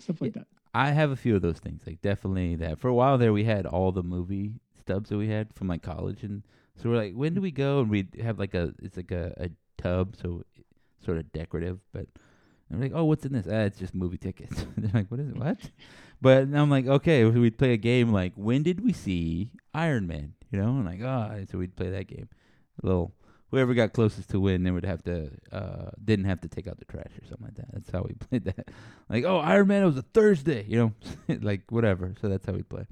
stuff 0.00 0.20
like 0.20 0.34
that. 0.34 0.48
I 0.74 0.90
have 0.90 1.10
a 1.10 1.16
few 1.16 1.34
of 1.34 1.40
those 1.40 1.58
things, 1.60 1.80
like 1.86 2.02
definitely 2.02 2.56
that. 2.56 2.78
For 2.78 2.88
a 2.88 2.94
while 2.94 3.16
there, 3.16 3.32
we 3.32 3.44
had 3.44 3.64
all 3.64 3.92
the 3.92 4.02
movie 4.02 4.60
stubs 4.86 5.10
that 5.10 5.18
we 5.18 5.28
had 5.28 5.52
from 5.54 5.68
like 5.68 5.82
college, 5.82 6.22
and 6.22 6.42
so 6.76 6.88
we're 6.88 6.96
like, 6.96 7.14
when 7.14 7.34
do 7.34 7.40
we 7.40 7.50
go? 7.50 7.80
And 7.80 7.90
we'd 7.90 8.20
have 8.22 8.38
like 8.38 8.54
a, 8.54 8.72
it's 8.82 8.96
like 8.96 9.10
a, 9.10 9.32
a 9.36 9.50
tub, 9.82 10.14
so 10.16 10.42
sort 11.04 11.18
of 11.18 11.32
decorative, 11.32 11.80
but 11.92 12.06
I'm 12.72 12.80
like, 12.80 12.92
oh, 12.94 13.04
what's 13.04 13.24
in 13.24 13.32
this? 13.32 13.46
Ah, 13.48 13.60
it's 13.60 13.78
just 13.78 13.94
movie 13.94 14.18
tickets. 14.18 14.66
They're 14.76 14.90
like, 14.92 15.10
what 15.10 15.20
is 15.20 15.28
it? 15.28 15.36
What? 15.36 15.58
But 16.18 16.44
I'm 16.54 16.70
like, 16.70 16.86
okay, 16.86 17.26
we'd 17.26 17.58
play 17.58 17.74
a 17.74 17.76
game 17.76 18.10
like, 18.10 18.32
when 18.36 18.62
did 18.62 18.82
we 18.82 18.94
see 18.94 19.50
Iron 19.74 20.06
Man? 20.06 20.32
You 20.50 20.58
know, 20.58 20.68
and 20.68 20.86
like, 20.86 21.02
ah, 21.04 21.36
so 21.50 21.58
we'd 21.58 21.76
play 21.76 21.90
that 21.90 22.06
game. 22.06 22.30
A 22.82 22.86
little, 22.86 23.12
whoever 23.50 23.74
got 23.74 23.92
closest 23.92 24.30
to 24.30 24.40
win, 24.40 24.64
they 24.64 24.70
would 24.70 24.86
have 24.86 25.04
to, 25.04 25.30
uh, 25.52 25.90
didn't 26.02 26.24
have 26.24 26.40
to 26.40 26.48
take 26.48 26.66
out 26.66 26.78
the 26.78 26.86
trash 26.86 27.12
or 27.22 27.26
something 27.28 27.48
like 27.48 27.56
that. 27.56 27.66
That's 27.70 27.90
how 27.90 28.00
we 28.00 28.14
played 28.30 28.44
that. 28.46 28.70
Like, 29.10 29.24
oh, 29.24 29.40
Iron 29.40 29.68
Man, 29.68 29.82
it 29.82 29.86
was 29.86 29.98
a 29.98 30.02
Thursday, 30.14 30.64
you 30.66 30.78
know, 30.78 31.36
like 31.42 31.70
whatever. 31.70 32.14
So 32.22 32.30
that's 32.30 32.46
how 32.46 32.54
we 32.54 32.62
play. 32.62 32.86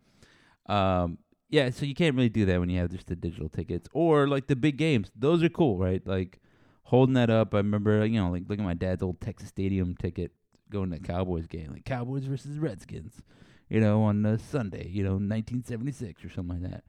Um, 0.66 1.16
yeah, 1.48 1.70
so 1.70 1.84
you 1.84 1.94
can't 1.94 2.16
really 2.16 2.28
do 2.28 2.44
that 2.46 2.58
when 2.60 2.70
you 2.70 2.80
have 2.80 2.90
just 2.90 3.06
the 3.06 3.16
digital 3.16 3.48
tickets 3.48 3.88
or 3.92 4.26
like 4.26 4.46
the 4.46 4.56
big 4.56 4.76
games. 4.76 5.10
Those 5.16 5.42
are 5.42 5.48
cool, 5.48 5.78
right? 5.78 6.04
Like 6.06 6.40
holding 6.84 7.14
that 7.14 7.30
up. 7.30 7.54
I 7.54 7.58
remember, 7.58 8.04
you 8.06 8.20
know, 8.20 8.30
like 8.30 8.44
looking 8.48 8.64
at 8.64 8.68
my 8.68 8.74
dad's 8.74 9.02
old 9.02 9.20
Texas 9.20 9.48
Stadium 9.48 9.94
ticket 9.94 10.32
going 10.70 10.90
to 10.90 10.98
the 10.98 11.06
Cowboys 11.06 11.46
game, 11.46 11.72
like 11.72 11.84
Cowboys 11.84 12.24
versus 12.24 12.58
Redskins, 12.58 13.22
you 13.68 13.80
know, 13.80 14.02
on 14.02 14.24
a 14.24 14.38
Sunday, 14.38 14.88
you 14.88 15.02
know, 15.02 15.12
1976 15.12 16.24
or 16.24 16.30
something 16.30 16.62
like 16.62 16.70
that. 16.70 16.84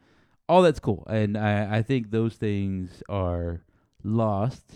All 0.48 0.62
that's 0.62 0.80
cool, 0.80 1.06
and 1.10 1.36
I 1.38 1.78
I 1.78 1.82
think 1.82 2.12
those 2.12 2.36
things 2.36 3.02
are 3.10 3.64
lost, 4.04 4.76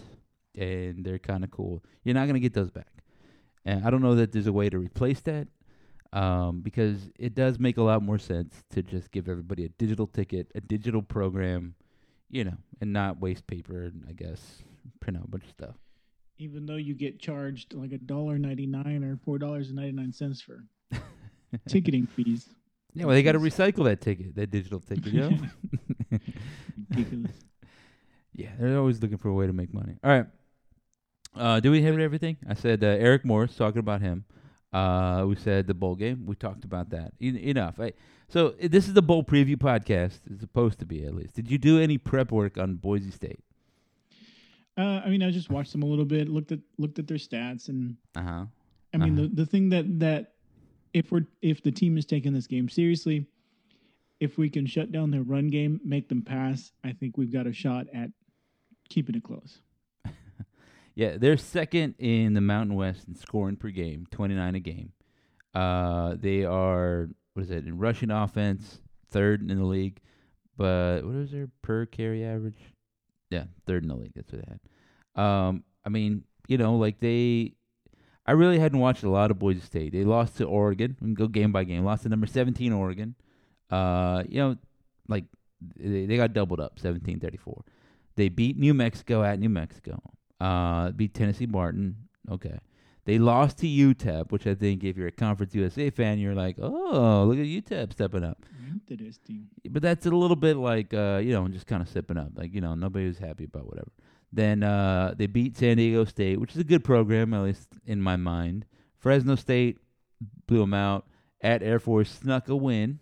and 0.58 1.06
they're 1.06 1.20
kind 1.20 1.44
of 1.44 1.52
cool. 1.52 1.84
You're 2.04 2.16
not 2.16 2.26
gonna 2.26 2.40
get 2.40 2.54
those 2.54 2.72
back, 2.72 3.04
and 3.66 3.86
I 3.86 3.92
don't 3.92 4.02
know 4.02 4.16
that 4.16 4.32
there's 4.32 4.48
a 4.48 4.54
way 4.54 4.72
to 4.72 4.80
replace 4.80 5.22
that 5.22 5.48
um, 6.14 6.62
because 6.62 7.10
it 7.20 7.36
does 7.36 7.60
make 7.60 7.78
a 7.78 7.84
lot 7.84 8.02
more 8.02 8.18
sense 8.18 8.64
to 8.72 8.82
just 8.82 9.12
give 9.12 9.30
everybody 9.30 9.66
a 9.66 9.70
digital 9.70 10.08
ticket, 10.08 10.52
a 10.56 10.62
digital 10.62 11.02
program, 11.02 11.76
you 12.30 12.44
know, 12.44 12.58
and 12.82 12.92
not 12.94 13.20
waste 13.20 13.46
paper 13.48 13.84
and 13.84 14.06
I 14.10 14.14
guess 14.14 14.64
print 15.00 15.18
out 15.18 15.26
a 15.26 15.28
bunch 15.28 15.44
of 15.44 15.52
stuff. 15.52 15.76
Even 16.38 16.66
though 16.66 16.78
you 16.78 16.94
get 16.94 17.20
charged 17.20 17.74
like 17.74 17.92
a 17.92 17.98
dollar 17.98 18.38
ninety 18.38 18.66
nine 18.66 19.04
or 19.04 19.18
four 19.26 19.38
dollars 19.38 19.68
and 19.68 19.76
ninety 19.76 19.92
nine 19.92 20.14
cents 20.14 20.42
for 20.42 20.64
ticketing 21.68 22.08
fees. 22.08 22.50
Yeah, 22.94 23.06
well, 23.06 23.16
they 23.16 23.24
got 23.24 23.34
to 23.34 23.40
recycle 23.40 23.84
that 23.86 24.02
ticket, 24.02 24.36
that 24.36 24.50
digital 24.50 24.80
ticket, 24.80 25.08
you 25.08 25.22
know? 25.22 25.38
Ridiculous. 26.90 27.32
yeah, 28.34 28.50
they're 28.60 28.78
always 28.80 29.02
looking 29.02 29.18
for 29.18 29.30
a 29.30 29.34
way 29.34 29.46
to 29.46 29.54
make 29.54 29.74
money. 29.74 29.96
All 30.04 30.12
right. 30.12 30.26
Uh, 31.36 31.60
do 31.60 31.70
we 31.70 31.84
have 31.84 32.00
everything? 32.00 32.38
I 32.48 32.56
said 32.56 32.84
uh, 32.84 32.88
Eric 32.88 33.26
Morris, 33.26 33.56
talking 33.56 33.80
about 33.80 34.02
him. 34.02 34.26
Uh, 34.72 35.26
we 35.28 35.36
said 35.36 35.66
the 35.68 35.74
bowl 35.74 35.96
game. 35.96 36.26
We 36.26 36.36
talked 36.36 36.64
about 36.64 36.90
that. 36.92 37.14
En- 37.22 37.36
enough. 37.38 37.80
I, 37.80 37.94
so 38.28 38.50
uh, 38.64 38.68
this 38.70 38.88
is 38.88 38.94
the 38.94 39.02
bowl 39.02 39.24
preview 39.24 39.56
podcast. 39.56 40.20
It's 40.30 40.42
supposed 40.42 40.78
to 40.80 40.86
be 40.86 41.06
at 41.06 41.16
least. 41.16 41.34
Did 41.34 41.50
you 41.50 41.58
do 41.58 41.80
any 41.80 41.98
prep 41.98 42.32
work 42.32 42.58
on 42.58 42.76
Boise 42.76 43.10
State? 43.12 43.40
Uh, 44.78 45.02
I 45.04 45.10
mean, 45.10 45.24
I 45.24 45.32
just 45.32 45.50
watched 45.50 45.72
them 45.72 45.84
a 45.84 45.88
little 45.88 46.06
bit, 46.06 46.30
looked 46.30 46.52
at 46.52 46.60
looked 46.78 47.00
at 47.00 47.08
their 47.08 47.18
stats, 47.18 47.68
and 47.68 47.98
Uh 48.16 48.22
huh. 48.22 48.46
I 48.94 48.98
mean, 48.98 49.14
Uh-huh. 49.14 49.22
the 49.24 49.44
the 49.44 49.46
thing 49.46 49.70
that 49.70 50.00
that 50.00 50.34
if 50.94 51.12
we're 51.12 51.26
if 51.42 51.62
the 51.64 51.72
team 51.72 51.98
is 51.98 52.06
taking 52.06 52.34
this 52.34 52.48
game 52.48 52.70
seriously, 52.70 53.26
if 54.20 54.38
we 54.38 54.50
can 54.50 54.66
shut 54.66 54.92
down 54.92 55.12
their 55.12 55.24
run 55.24 55.48
game, 55.48 55.82
make 55.84 56.08
them 56.10 56.22
pass, 56.22 56.72
I 56.84 56.94
think 56.94 57.18
we've 57.18 57.32
got 57.34 57.48
a 57.48 57.54
shot 57.54 57.88
at 57.94 58.12
keeping 58.88 59.16
it 59.16 59.24
close. 59.24 59.60
Yeah, 61.00 61.16
they're 61.18 61.38
second 61.38 61.96
in 61.98 62.34
the 62.34 62.42
Mountain 62.42 62.76
West 62.76 63.08
in 63.08 63.16
scoring 63.16 63.56
per 63.56 63.70
game, 63.70 64.06
29 64.12 64.56
a 64.56 64.60
game. 64.60 64.92
Uh, 65.56 66.16
they 66.20 66.44
are 66.44 67.08
what 67.34 67.44
is 67.44 67.52
it 67.52 67.66
in 67.66 67.78
rushing 67.78 68.12
offense, 68.12 68.82
third 69.10 69.40
in 69.40 69.58
the 69.58 69.64
league. 69.64 70.02
But 70.58 71.06
what 71.06 71.16
is 71.16 71.32
their 71.32 71.48
per 71.62 71.86
carry 71.86 72.26
average? 72.26 72.60
Yeah, 73.30 73.46
third 73.66 73.84
in 73.84 73.88
the 73.88 73.96
league. 73.96 74.12
That's 74.14 74.30
what 74.34 74.42
they 74.46 74.52
had. 74.52 75.24
Um, 75.26 75.64
I 75.86 75.90
mean, 75.90 76.26
you 76.50 76.58
know, 76.58 76.76
like 76.76 77.00
they, 77.00 77.54
I 78.26 78.34
really 78.34 78.60
hadn't 78.60 78.80
watched 78.80 79.04
a 79.04 79.10
lot 79.10 79.32
of 79.32 79.40
Boise 79.40 79.62
State. 79.62 79.94
They 79.94 80.04
lost 80.04 80.36
to 80.40 80.44
Oregon. 80.44 80.98
We 81.00 81.06
can 81.06 81.14
go 81.14 81.28
game 81.30 81.54
by 81.54 81.64
game. 81.64 81.86
Lost 81.86 82.04
to 82.04 82.10
number 82.10 82.28
17 82.28 82.74
Oregon. 82.74 83.16
Uh, 83.72 84.24
you 84.28 84.40
know, 84.40 84.58
like 85.08 85.24
they, 85.78 86.08
they 86.08 86.18
got 86.18 86.34
doubled 86.34 86.60
up, 86.60 86.78
17-34. 86.78 87.62
They 88.18 88.28
beat 88.28 88.58
New 88.58 88.74
Mexico 88.74 89.24
at 89.24 89.40
New 89.40 89.48
Mexico. 89.48 90.02
Uh, 90.40 90.92
beat 90.92 91.14
Tennessee 91.14 91.46
Martin. 91.46 91.96
Okay. 92.32 92.60
They 93.06 93.18
lost 93.18 93.58
to 93.60 93.68
UTEP, 93.68 94.32
which 94.32 94.46
I 94.46 94.54
think 94.54 94.84
if 94.84 94.96
you're 94.96 95.08
a 95.08 95.12
Conference 95.12 95.56
USA 95.56 95.90
fan, 95.90 96.20
you're 96.20 96.36
like, 96.36 96.58
oh, 96.62 97.26
look 97.28 97.40
at 97.40 97.46
UTEP 97.46 97.94
stepping 97.94 98.24
up. 98.24 98.46
Interesting. 98.88 99.48
But 99.70 99.82
that's 99.82 100.06
a 100.06 100.12
little 100.12 100.36
bit 100.36 100.58
like, 100.58 100.94
uh, 100.94 101.20
you 101.24 101.34
know, 101.34 101.48
just 101.48 101.66
kind 101.66 101.82
of 101.82 101.90
sipping 101.90 102.18
up. 102.18 102.30
Like, 102.36 102.54
you 102.54 102.62
know, 102.62 102.76
nobody 102.76 103.08
was 103.08 103.18
happy 103.18 103.46
about 103.46 103.66
whatever. 103.66 103.92
Then 104.32 104.62
uh, 104.62 105.16
they 105.18 105.26
beat 105.26 105.58
San 105.58 105.78
Diego 105.78 106.06
State, 106.06 106.40
which 106.40 106.52
is 106.52 106.58
a 106.58 106.64
good 106.64 106.84
program, 106.84 107.34
at 107.34 107.42
least 107.42 107.70
in 107.86 108.00
my 108.02 108.16
mind. 108.16 108.66
Fresno 109.00 109.36
State 109.36 109.80
blew 110.46 110.60
them 110.60 110.74
out. 110.74 111.08
At 111.42 111.64
Air 111.64 111.80
Force 111.80 112.12
snuck 112.12 112.50
a 112.50 112.56
win. 112.56 113.00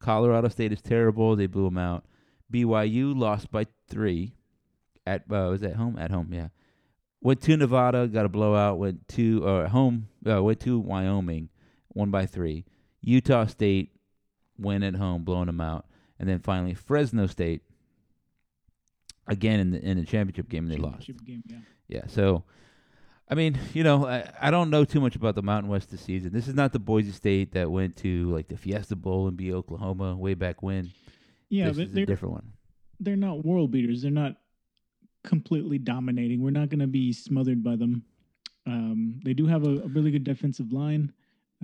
Colorado 0.00 0.48
State 0.48 0.72
is 0.72 0.82
terrible. 0.82 1.36
They 1.36 1.46
blew 1.46 1.66
them 1.66 1.78
out. 1.78 2.04
BYU 2.52 3.16
lost 3.16 3.52
by 3.52 3.66
three. 3.88 4.34
At 5.06 5.22
uh, 5.30 5.48
was 5.50 5.62
at 5.62 5.76
home? 5.76 5.96
At 5.98 6.10
home, 6.10 6.32
yeah. 6.32 6.48
Went 7.20 7.40
to 7.42 7.56
Nevada, 7.56 8.08
got 8.08 8.24
a 8.26 8.28
blowout. 8.28 8.78
Went 8.78 9.06
to 9.08 9.46
uh, 9.46 9.68
home. 9.68 10.08
Uh, 10.28 10.42
went 10.42 10.60
to 10.60 10.78
Wyoming, 10.78 11.48
one 11.88 12.10
by 12.10 12.26
three. 12.26 12.64
Utah 13.00 13.46
State 13.46 13.92
win 14.58 14.82
at 14.82 14.94
home, 14.94 15.24
blowing 15.24 15.46
them 15.46 15.60
out, 15.60 15.86
and 16.18 16.28
then 16.28 16.38
finally 16.40 16.74
Fresno 16.74 17.26
State 17.26 17.62
again 19.26 19.60
in 19.60 19.70
the 19.70 19.80
in 19.80 19.98
the 19.98 20.04
championship 20.04 20.48
game, 20.48 20.64
and 20.64 20.72
they 20.72 20.76
lost. 20.78 21.06
Championship 21.06 21.26
Game, 21.26 21.42
yeah. 21.46 21.58
Yeah, 21.88 22.06
so 22.06 22.44
I 23.28 23.34
mean, 23.34 23.58
you 23.74 23.82
know, 23.82 24.06
I, 24.06 24.30
I 24.40 24.50
don't 24.50 24.70
know 24.70 24.84
too 24.84 25.00
much 25.00 25.16
about 25.16 25.34
the 25.34 25.42
Mountain 25.42 25.70
West 25.70 25.90
this 25.90 26.00
season. 26.00 26.32
This 26.32 26.48
is 26.48 26.54
not 26.54 26.72
the 26.72 26.78
Boise 26.78 27.12
State 27.12 27.52
that 27.52 27.70
went 27.70 27.96
to 27.98 28.30
like 28.32 28.48
the 28.48 28.56
Fiesta 28.56 28.96
Bowl 28.96 29.28
and 29.28 29.36
beat 29.36 29.52
Oklahoma 29.52 30.16
way 30.16 30.34
back 30.34 30.62
when. 30.62 30.90
Yeah, 31.48 31.68
this 31.68 31.76
but 31.76 31.82
is 31.86 31.90
a 31.90 31.94
they're 31.94 32.06
different 32.06 32.34
one. 32.34 32.52
they're 33.00 33.16
not 33.16 33.44
world 33.44 33.70
beaters. 33.70 34.02
They're 34.02 34.10
not 34.10 34.36
completely 35.24 35.78
dominating. 35.78 36.42
We're 36.42 36.50
not 36.50 36.68
going 36.68 36.80
to 36.80 36.86
be 36.86 37.12
smothered 37.12 37.62
by 37.62 37.76
them. 37.76 38.04
Um, 38.66 39.20
they 39.24 39.34
do 39.34 39.46
have 39.46 39.64
a, 39.64 39.82
a, 39.82 39.88
really 39.88 40.10
good 40.10 40.24
defensive 40.24 40.72
line 40.72 41.12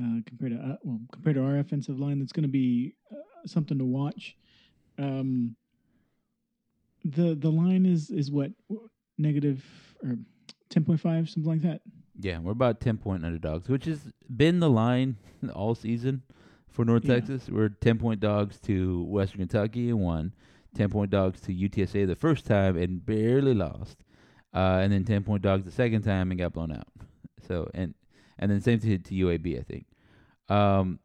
uh, 0.00 0.20
compared 0.26 0.52
to 0.52 0.58
uh, 0.58 0.76
well 0.82 1.00
compared 1.12 1.36
to 1.36 1.44
our 1.44 1.58
offensive 1.58 1.98
line. 2.00 2.18
That's 2.18 2.32
going 2.32 2.42
to 2.42 2.48
be 2.48 2.94
uh, 3.12 3.16
something 3.46 3.78
to 3.78 3.84
watch. 3.84 4.36
Um, 4.98 5.54
the 7.04 7.34
the 7.34 7.50
line 7.50 7.86
is 7.86 8.10
is 8.10 8.30
what 8.30 8.50
negative 9.16 9.64
or 10.02 10.16
ten 10.70 10.84
point 10.84 11.00
five 11.00 11.28
something 11.28 11.50
like 11.50 11.62
that. 11.62 11.82
Yeah, 12.20 12.38
we're 12.40 12.52
about 12.52 12.80
ten 12.80 12.98
point 12.98 13.24
underdogs, 13.24 13.68
which 13.68 13.84
has 13.84 14.12
been 14.34 14.58
the 14.58 14.70
line 14.70 15.16
all 15.54 15.76
season 15.76 16.22
for 16.68 16.84
North 16.84 17.04
yeah. 17.04 17.16
Texas. 17.16 17.48
We're 17.48 17.68
ten 17.68 17.98
point 17.98 18.20
dogs 18.20 18.58
to 18.62 19.04
Western 19.04 19.38
Kentucky 19.38 19.90
and 19.90 20.00
one. 20.00 20.32
10 20.74 20.90
point 20.90 21.10
dogs 21.10 21.40
to 21.42 21.54
UTSA 21.54 22.06
the 22.06 22.16
first 22.16 22.46
time 22.46 22.76
and 22.76 23.04
barely 23.04 23.54
lost. 23.54 23.98
Uh, 24.54 24.80
and 24.82 24.92
then 24.92 25.04
10 25.04 25.24
point 25.24 25.42
dogs 25.42 25.64
the 25.64 25.70
second 25.70 26.02
time 26.02 26.30
and 26.30 26.38
got 26.38 26.52
blown 26.52 26.72
out. 26.72 26.88
So, 27.46 27.70
and, 27.74 27.94
and 28.38 28.50
then 28.50 28.60
same 28.60 28.80
thing 28.80 29.00
to 29.00 29.14
UAB, 29.14 29.58
I 29.58 29.62
think. 29.62 29.86
Um, 30.48 31.00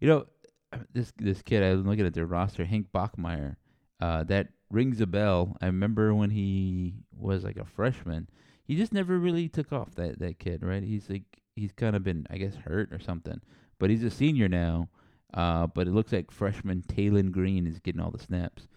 you 0.00 0.08
know, 0.08 0.26
this 0.92 1.12
this 1.16 1.42
kid, 1.42 1.62
I 1.62 1.74
was 1.74 1.84
looking 1.84 2.06
at 2.06 2.14
their 2.14 2.26
roster, 2.26 2.64
Hank 2.64 2.88
Bachmeier. 2.94 3.56
Uh, 4.00 4.24
that 4.24 4.48
rings 4.70 5.00
a 5.00 5.06
bell. 5.06 5.56
I 5.60 5.66
remember 5.66 6.14
when 6.14 6.30
he 6.30 6.94
was 7.16 7.44
like 7.44 7.56
a 7.56 7.64
freshman. 7.64 8.28
He 8.64 8.76
just 8.76 8.92
never 8.92 9.18
really 9.18 9.48
took 9.48 9.72
off 9.72 9.94
that, 9.94 10.18
that 10.18 10.38
kid, 10.38 10.62
right? 10.62 10.82
He's 10.82 11.08
like 11.08 11.40
he's 11.54 11.72
kind 11.72 11.96
of 11.96 12.04
been, 12.04 12.26
I 12.30 12.36
guess, 12.38 12.54
hurt 12.56 12.92
or 12.92 12.98
something. 12.98 13.40
But 13.78 13.90
he's 13.90 14.04
a 14.04 14.10
senior 14.10 14.48
now. 14.48 14.88
Uh, 15.34 15.66
but 15.66 15.86
it 15.86 15.92
looks 15.92 16.12
like 16.12 16.30
freshman 16.30 16.82
Taylen 16.82 17.30
Green 17.30 17.66
is 17.66 17.78
getting 17.80 18.00
all 18.00 18.10
the 18.10 18.18
snaps. 18.18 18.68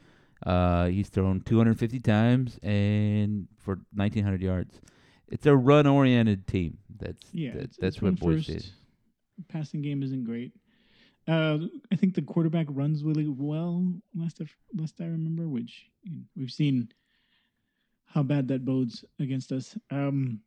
Uh, 0.46 0.88
he's 0.88 1.10
thrown 1.10 1.42
250 1.42 2.00
times 2.00 2.60
and 2.64 3.48
for 3.58 3.76
1,900 3.94 4.42
yards. 4.42 4.80
It's 5.28 5.46
a 5.46 5.56
run-oriented 5.56 6.48
team. 6.48 6.78
That's 6.98 7.24
Yeah, 7.34 7.54
that- 7.54 7.64
it's, 7.64 7.78
that's 7.78 7.96
it's 7.98 8.02
what 8.02 8.20
Boise 8.20 8.54
first. 8.56 8.72
Passing 9.48 9.82
game 9.82 10.04
isn't 10.04 10.24
great. 10.26 10.52
Uh, 11.28 11.60
I 11.92 11.96
think 11.96 12.16
the 12.16 12.22
quarterback 12.22 12.66
runs 12.70 13.04
really 13.04 13.28
well. 13.28 13.94
Last 14.16 14.42
I, 14.42 14.46
last 14.76 14.96
I 15.00 15.06
remember, 15.06 15.48
which 15.48 15.86
you 16.04 16.12
know, 16.12 16.22
we've 16.36 16.52
seen 16.52 16.90
how 18.06 18.24
bad 18.24 18.48
that 18.48 18.66
bodes 18.66 19.06
against 19.20 19.52
us. 19.52 19.78
Um, 19.92 20.40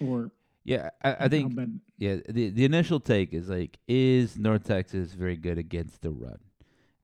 or 0.00 0.30
Yeah, 0.64 0.90
I, 1.02 1.24
I 1.24 1.28
think 1.28 1.58
yeah. 1.98 2.16
The 2.28 2.50
the 2.50 2.64
initial 2.64 3.00
take 3.00 3.32
is 3.32 3.48
like, 3.48 3.78
is 3.88 4.36
North 4.38 4.64
Texas 4.64 5.12
very 5.14 5.36
good 5.36 5.58
against 5.58 6.02
the 6.02 6.10
run? 6.10 6.38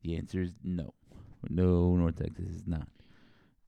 The 0.03 0.17
answer 0.17 0.43
is 0.43 0.53
no. 0.63 0.95
No, 1.49 1.97
North 1.97 2.17
Texas 2.17 2.47
is 2.49 2.67
not. 2.67 2.89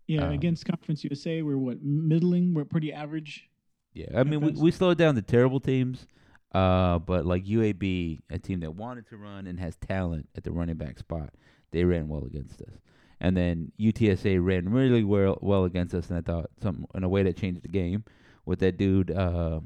yeah 0.06 0.26
um, 0.26 0.32
against 0.32 0.64
Conference 0.64 1.04
USA, 1.04 1.42
we're 1.42 1.58
what 1.58 1.82
middling. 1.82 2.54
We're 2.54 2.64
pretty 2.64 2.92
average. 2.92 3.48
Yeah, 3.94 4.06
I 4.14 4.24
mean, 4.24 4.40
we, 4.40 4.52
we 4.52 4.70
slowed 4.70 4.98
down 4.98 5.16
the 5.16 5.22
terrible 5.22 5.58
teams, 5.58 6.06
uh, 6.52 7.00
but 7.00 7.26
like 7.26 7.44
UAB, 7.44 8.20
a 8.30 8.38
team 8.38 8.60
that 8.60 8.74
wanted 8.74 9.08
to 9.08 9.16
run 9.16 9.46
and 9.46 9.58
has 9.58 9.76
talent 9.76 10.28
at 10.36 10.44
the 10.44 10.52
running 10.52 10.76
back 10.76 10.98
spot, 10.98 11.30
they 11.72 11.84
ran 11.84 12.08
well 12.08 12.24
against 12.24 12.60
us. 12.62 12.72
And 13.20 13.36
then 13.36 13.72
UTSA 13.78 14.42
ran 14.42 14.68
really 14.68 15.04
well 15.04 15.38
well 15.42 15.64
against 15.64 15.94
us, 15.94 16.08
and 16.08 16.18
I 16.18 16.22
thought 16.22 16.50
some 16.62 16.86
in 16.94 17.04
a 17.04 17.08
way 17.08 17.22
that 17.24 17.36
changed 17.36 17.62
the 17.62 17.68
game 17.68 18.04
with 18.46 18.60
that 18.60 18.78
dude. 18.78 19.10
Uh, 19.10 19.60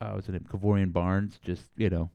uh, 0.00 0.12
what's 0.12 0.26
his 0.26 0.32
name? 0.32 0.46
Kevorian 0.50 0.92
Barnes, 0.92 1.38
just 1.44 1.64
you 1.76 1.90
know, 1.90 2.10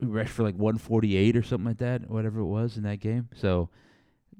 rushed 0.00 0.32
for 0.32 0.42
like 0.42 0.54
148 0.54 1.36
or 1.36 1.42
something 1.42 1.66
like 1.66 1.78
that, 1.78 2.08
whatever 2.10 2.40
it 2.40 2.46
was 2.46 2.76
in 2.76 2.82
that 2.84 3.00
game. 3.00 3.28
So 3.34 3.68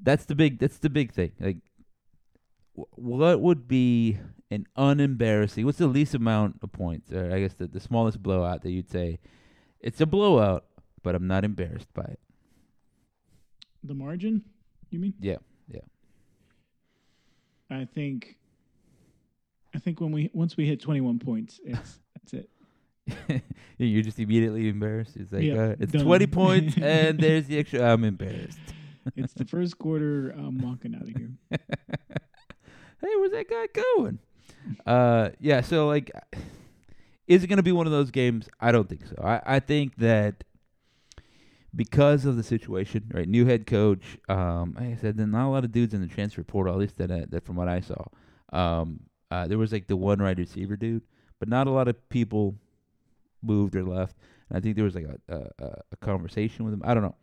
that's 0.02 0.24
the 0.24 0.34
big 0.34 0.58
that's 0.58 0.78
the 0.78 0.90
big 0.90 1.12
thing. 1.12 1.32
Like, 1.38 1.58
wh- 2.74 2.98
what 2.98 3.40
would 3.40 3.68
be 3.68 4.18
an 4.50 4.66
unembarrassing? 4.76 5.64
What's 5.64 5.78
the 5.78 5.86
least 5.86 6.14
amount 6.14 6.60
of 6.62 6.72
points, 6.72 7.12
or 7.12 7.32
I 7.32 7.40
guess 7.40 7.54
the, 7.54 7.66
the 7.66 7.80
smallest 7.80 8.22
blowout 8.22 8.62
that 8.62 8.70
you'd 8.70 8.90
say 8.90 9.18
it's 9.80 10.00
a 10.00 10.06
blowout, 10.06 10.64
but 11.02 11.14
I'm 11.14 11.26
not 11.26 11.44
embarrassed 11.44 11.92
by 11.94 12.02
it. 12.04 12.20
The 13.82 13.94
margin, 13.94 14.44
you 14.90 14.98
mean? 14.98 15.14
Yeah, 15.20 15.36
yeah, 15.68 15.80
I 17.70 17.84
think. 17.86 18.36
I 19.72 19.78
think 19.78 20.00
when 20.00 20.10
we 20.10 20.30
once 20.34 20.56
we 20.56 20.66
hit 20.66 20.80
twenty 20.80 21.00
one 21.00 21.18
points, 21.18 21.60
it's 21.64 22.00
that's 22.14 22.32
it. 22.34 22.50
You're 23.78 24.03
just 24.03 24.18
immediately 24.18 24.68
embarrassed. 24.68 25.16
It's 25.16 25.32
like 25.32 25.42
Yeah, 25.42 25.55
uh, 25.55 25.76
it's 25.78 25.92
done. 25.92 26.05
20 26.05 26.26
points, 26.26 26.76
and 26.82 27.18
there's 27.18 27.46
the 27.46 27.59
extra. 27.59 27.82
I'm 27.82 28.05
embarrassed. 28.05 28.59
It's 29.16 29.32
the 29.32 29.46
first 29.46 29.78
quarter. 29.78 30.28
I'm 30.30 30.59
walking 30.59 30.94
out 30.94 31.03
of 31.03 31.09
here. 31.09 31.30
hey, 31.51 31.59
where's 33.01 33.32
that 33.32 33.48
guy 33.48 33.66
going? 33.96 34.18
Uh, 34.86 35.30
yeah. 35.40 35.62
So 35.62 35.88
like, 35.88 36.11
is 37.26 37.42
it 37.42 37.46
going 37.46 37.57
to 37.57 37.62
be 37.62 37.72
one 37.72 37.86
of 37.86 37.92
those 37.92 38.11
games? 38.11 38.46
I 38.61 38.72
don't 38.72 38.88
think 38.88 39.07
so. 39.07 39.16
I 39.24 39.40
I 39.57 39.59
think 39.61 39.96
that 39.96 40.44
because 41.74 42.26
of 42.26 42.36
the 42.36 42.42
situation, 42.42 43.11
right? 43.12 43.26
New 43.26 43.46
head 43.46 43.66
coach. 43.66 44.18
Um, 44.28 44.76
like 44.78 44.90
I 44.90 44.96
said, 45.01 45.16
there's 45.16 45.28
not 45.28 45.46
a 45.46 45.51
lot 45.51 45.64
of 45.64 45.72
dudes 45.72 45.94
in 45.94 46.03
the 46.03 46.07
transfer 46.07 46.44
portal. 46.44 46.74
At 46.74 46.78
least 46.78 46.98
that, 46.98 47.11
uh, 47.11 47.26
that 47.30 47.44
from 47.44 47.57
what 47.57 47.68
I 47.68 47.80
saw. 47.80 48.05
Um, 48.53 49.01
uh, 49.30 49.46
there 49.46 49.59
was 49.59 49.72
like 49.72 49.86
the 49.86 49.96
one 49.96 50.22
wide 50.22 50.38
receiver 50.38 50.76
dude, 50.76 51.03
but 51.38 51.48
not 51.48 51.66
a 51.66 51.70
lot 51.70 51.88
of 51.88 52.09
people 52.11 52.57
moved 53.43 53.76
or 53.76 53.84
left. 53.84 54.16
And 54.49 54.59
I 54.59 54.61
think 54.61 54.76
there 54.76 54.84
was 54.84 54.95
like 54.95 55.07
a 55.07 55.34
a, 55.34 55.64
a- 55.93 55.97
conversation 55.97 56.64
with 56.64 56.74
him. 56.74 56.82
I 56.84 56.95
don't 56.95 57.03
know. 57.03 57.16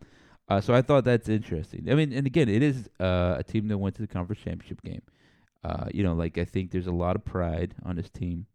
Uh, 0.50 0.62
so 0.62 0.74
I 0.74 0.82
thought 0.82 1.04
that's 1.04 1.28
interesting. 1.28 1.90
I 1.92 1.96
mean, 1.96 2.14
and 2.14 2.26
again, 2.26 2.48
it 2.48 2.64
is 2.64 2.90
uh, 3.00 3.36
a 3.38 3.44
team 3.44 3.68
that 3.68 3.78
went 3.78 3.96
to 3.96 4.02
the 4.02 4.08
conference 4.08 4.42
championship 4.42 4.82
game. 4.82 5.02
Uh, 5.64 5.88
you 5.94 6.04
know, 6.04 6.14
like 6.14 6.38
I 6.38 6.46
think 6.46 6.72
there's 6.72 6.88
a 6.88 6.92
lot 6.92 7.16
of 7.16 7.26
pride 7.26 7.76
on 7.84 7.98
this 7.98 8.10
team, 8.10 8.46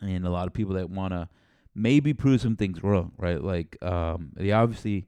and 0.00 0.26
a 0.26 0.30
lot 0.30 0.46
of 0.46 0.52
people 0.52 0.74
that 0.74 0.90
want 0.90 1.12
to 1.12 1.28
maybe 1.74 2.12
prove 2.12 2.40
some 2.40 2.56
things 2.56 2.82
wrong, 2.82 3.12
right? 3.16 3.42
Like 3.42 3.82
um, 3.82 4.32
they 4.34 4.52
obviously 4.52 5.06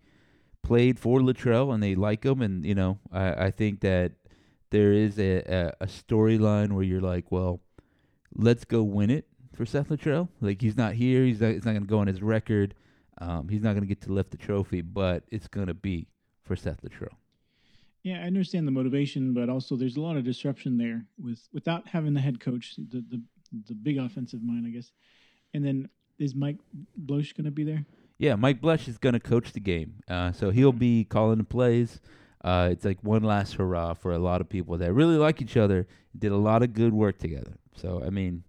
played 0.63 0.99
for 0.99 1.21
Littrell 1.21 1.75
and 1.75 1.83
they 1.83 1.95
like 1.95 2.25
him, 2.25 2.41
and 2.41 2.65
you 2.65 2.75
know, 2.75 2.99
I, 3.13 3.47
I 3.47 3.51
think 3.51 3.81
that 3.81 4.13
there 4.71 4.93
is 4.93 5.19
a, 5.19 5.43
a, 5.43 5.73
a 5.83 5.87
storyline 5.87 6.73
where 6.73 6.83
you're 6.85 7.01
like, 7.03 7.31
well, 7.31 7.61
let's 8.35 8.65
go 8.65 8.83
win 8.83 9.11
it 9.11 9.27
for 9.55 9.67
Seth 9.67 9.89
Littrell. 9.89 10.29
Like 10.41 10.61
he's 10.61 10.77
not 10.77 10.95
here, 10.95 11.25
he's 11.25 11.41
not, 11.41 11.51
it's 11.51 11.65
not 11.65 11.73
going 11.73 11.85
to 11.85 11.89
go 11.89 11.99
on 11.99 12.07
his 12.07 12.23
record. 12.23 12.75
Um, 13.19 13.49
he's 13.49 13.63
not 13.63 13.71
going 13.73 13.83
to 13.83 13.89
get 13.89 14.01
to 14.03 14.13
lift 14.13 14.31
the 14.31 14.37
trophy, 14.37 14.81
but 14.81 15.25
it's 15.31 15.47
going 15.47 15.69
to 15.69 15.75
be 15.75 16.09
for 16.43 16.57
Seth 16.57 16.83
Littrell. 16.83 17.15
Yeah, 18.03 18.21
I 18.23 18.27
understand 18.27 18.67
the 18.67 18.73
motivation, 18.73 19.33
but 19.33 19.49
also 19.49 19.77
there's 19.77 19.97
a 19.97 20.01
lot 20.01 20.17
of 20.17 20.25
disruption 20.25 20.77
there 20.77 21.07
with 21.19 21.49
without 21.53 21.89
having 21.89 22.13
the 22.13 22.21
head 22.21 22.39
coach, 22.39 22.77
the 22.77 23.03
the, 23.09 23.23
the 23.67 23.75
big 23.75 23.99
offensive 23.99 24.43
mind, 24.43 24.67
I 24.67 24.71
guess. 24.71 24.93
And 25.55 25.65
then 25.65 25.89
is 26.19 26.35
Mike 26.35 26.59
Bloesch 27.03 27.35
going 27.35 27.47
to 27.47 27.51
be 27.51 27.65
there? 27.65 27.87
Yeah, 28.19 28.37
Mike 28.37 28.61
Bloesch 28.61 28.89
is 28.89 28.99
going 28.99 29.15
to 29.15 29.21
coach 29.21 29.53
the 29.53 29.61
game, 29.61 30.03
uh, 30.09 30.33
so 30.33 30.51
he'll 30.51 30.73
be 30.73 31.05
calling 31.05 31.39
the 31.39 31.45
plays. 31.45 32.01
Uh, 32.45 32.69
it's 32.71 32.85
like 32.85 32.99
one 33.03 33.23
last 33.23 33.55
hurrah 33.55 33.95
for 33.95 34.13
a 34.13 34.19
lot 34.19 34.43
of 34.43 34.51
people 34.51 34.77
that 34.77 34.93
really 34.93 35.17
like 35.17 35.41
each 35.41 35.57
other, 35.57 35.87
did 36.17 36.31
a 36.31 36.37
lot 36.37 36.63
of 36.63 36.75
good 36.75 36.93
work 36.93 37.19
together. 37.19 37.55
So 37.75 38.03
I 38.05 38.11
mean, 38.11 38.45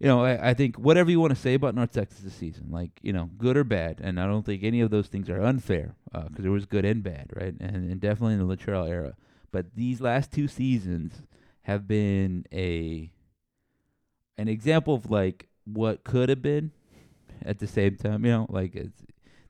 you 0.00 0.06
know, 0.06 0.24
I, 0.24 0.50
I 0.50 0.54
think 0.54 0.76
whatever 0.76 1.10
you 1.10 1.20
want 1.20 1.34
to 1.34 1.40
say 1.40 1.52
about 1.52 1.74
North 1.74 1.92
Texas 1.92 2.20
this 2.20 2.34
season, 2.34 2.68
like 2.70 2.90
you 3.02 3.12
know, 3.12 3.28
good 3.36 3.56
or 3.56 3.64
bad, 3.64 4.00
and 4.02 4.18
I 4.18 4.26
don't 4.26 4.44
think 4.44 4.64
any 4.64 4.80
of 4.80 4.90
those 4.90 5.08
things 5.08 5.28
are 5.28 5.42
unfair 5.42 5.94
uh, 6.14 6.22
because 6.22 6.42
there 6.42 6.50
was 6.50 6.64
good 6.64 6.86
and 6.86 7.02
bad, 7.02 7.30
right? 7.36 7.54
And, 7.60 7.90
and 7.90 8.00
definitely 8.00 8.34
in 8.34 8.46
the 8.46 8.56
Littrell 8.56 8.88
era. 8.88 9.14
But 9.52 9.74
these 9.74 10.00
last 10.00 10.32
two 10.32 10.48
seasons 10.48 11.22
have 11.62 11.86
been 11.86 12.46
a 12.50 13.12
an 14.38 14.48
example 14.48 14.94
of 14.94 15.10
like 15.10 15.48
what 15.64 16.02
could 16.02 16.30
have 16.30 16.40
been 16.40 16.72
at 17.44 17.58
the 17.58 17.66
same 17.66 17.96
time. 17.96 18.24
You 18.24 18.32
know, 18.32 18.46
like 18.48 18.74
it's 18.74 19.02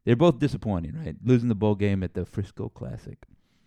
they're 0.05 0.17
both 0.17 0.41
disappointing, 0.41 0.97
right? 0.99 1.15
Losing 1.25 1.49
the 1.49 1.55
bowl 1.55 1.77
game 1.77 2.03
at 2.03 2.15
the 2.15 2.25
Frisco 2.25 2.69
Classic. 2.69 3.19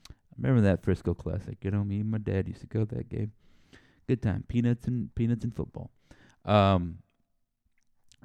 I 0.09 0.13
remember 0.37 0.61
that 0.61 0.83
Frisco 0.83 1.13
Classic. 1.13 1.57
You 1.61 1.71
know, 1.71 1.85
me 1.85 2.01
and 2.01 2.11
my 2.11 2.17
dad 2.17 2.49
used 2.49 2.59
to 2.59 2.67
go 2.67 2.83
to 2.83 2.95
that 2.95 3.07
game. 3.07 3.31
Good 4.05 4.21
time, 4.21 4.43
peanuts 4.49 4.85
and 4.85 5.15
peanuts 5.15 5.45
and 5.45 5.55
football. 5.55 5.89
Um, 6.45 6.99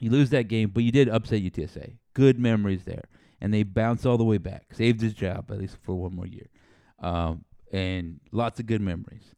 you 0.00 0.10
lose 0.10 0.30
that 0.30 0.48
game, 0.48 0.70
but 0.70 0.82
you 0.82 0.92
did 0.92 1.08
upset 1.08 1.42
UTSA. 1.42 1.94
Good 2.14 2.38
memories 2.38 2.84
there, 2.84 3.04
and 3.40 3.52
they 3.52 3.62
bounced 3.62 4.06
all 4.06 4.16
the 4.16 4.24
way 4.24 4.38
back. 4.38 4.74
Saved 4.74 5.00
his 5.00 5.14
job 5.14 5.50
at 5.50 5.58
least 5.58 5.76
for 5.82 5.94
one 5.94 6.14
more 6.14 6.26
year, 6.26 6.48
um, 7.00 7.44
and 7.72 8.20
lots 8.32 8.60
of 8.60 8.66
good 8.66 8.80
memories. 8.80 9.34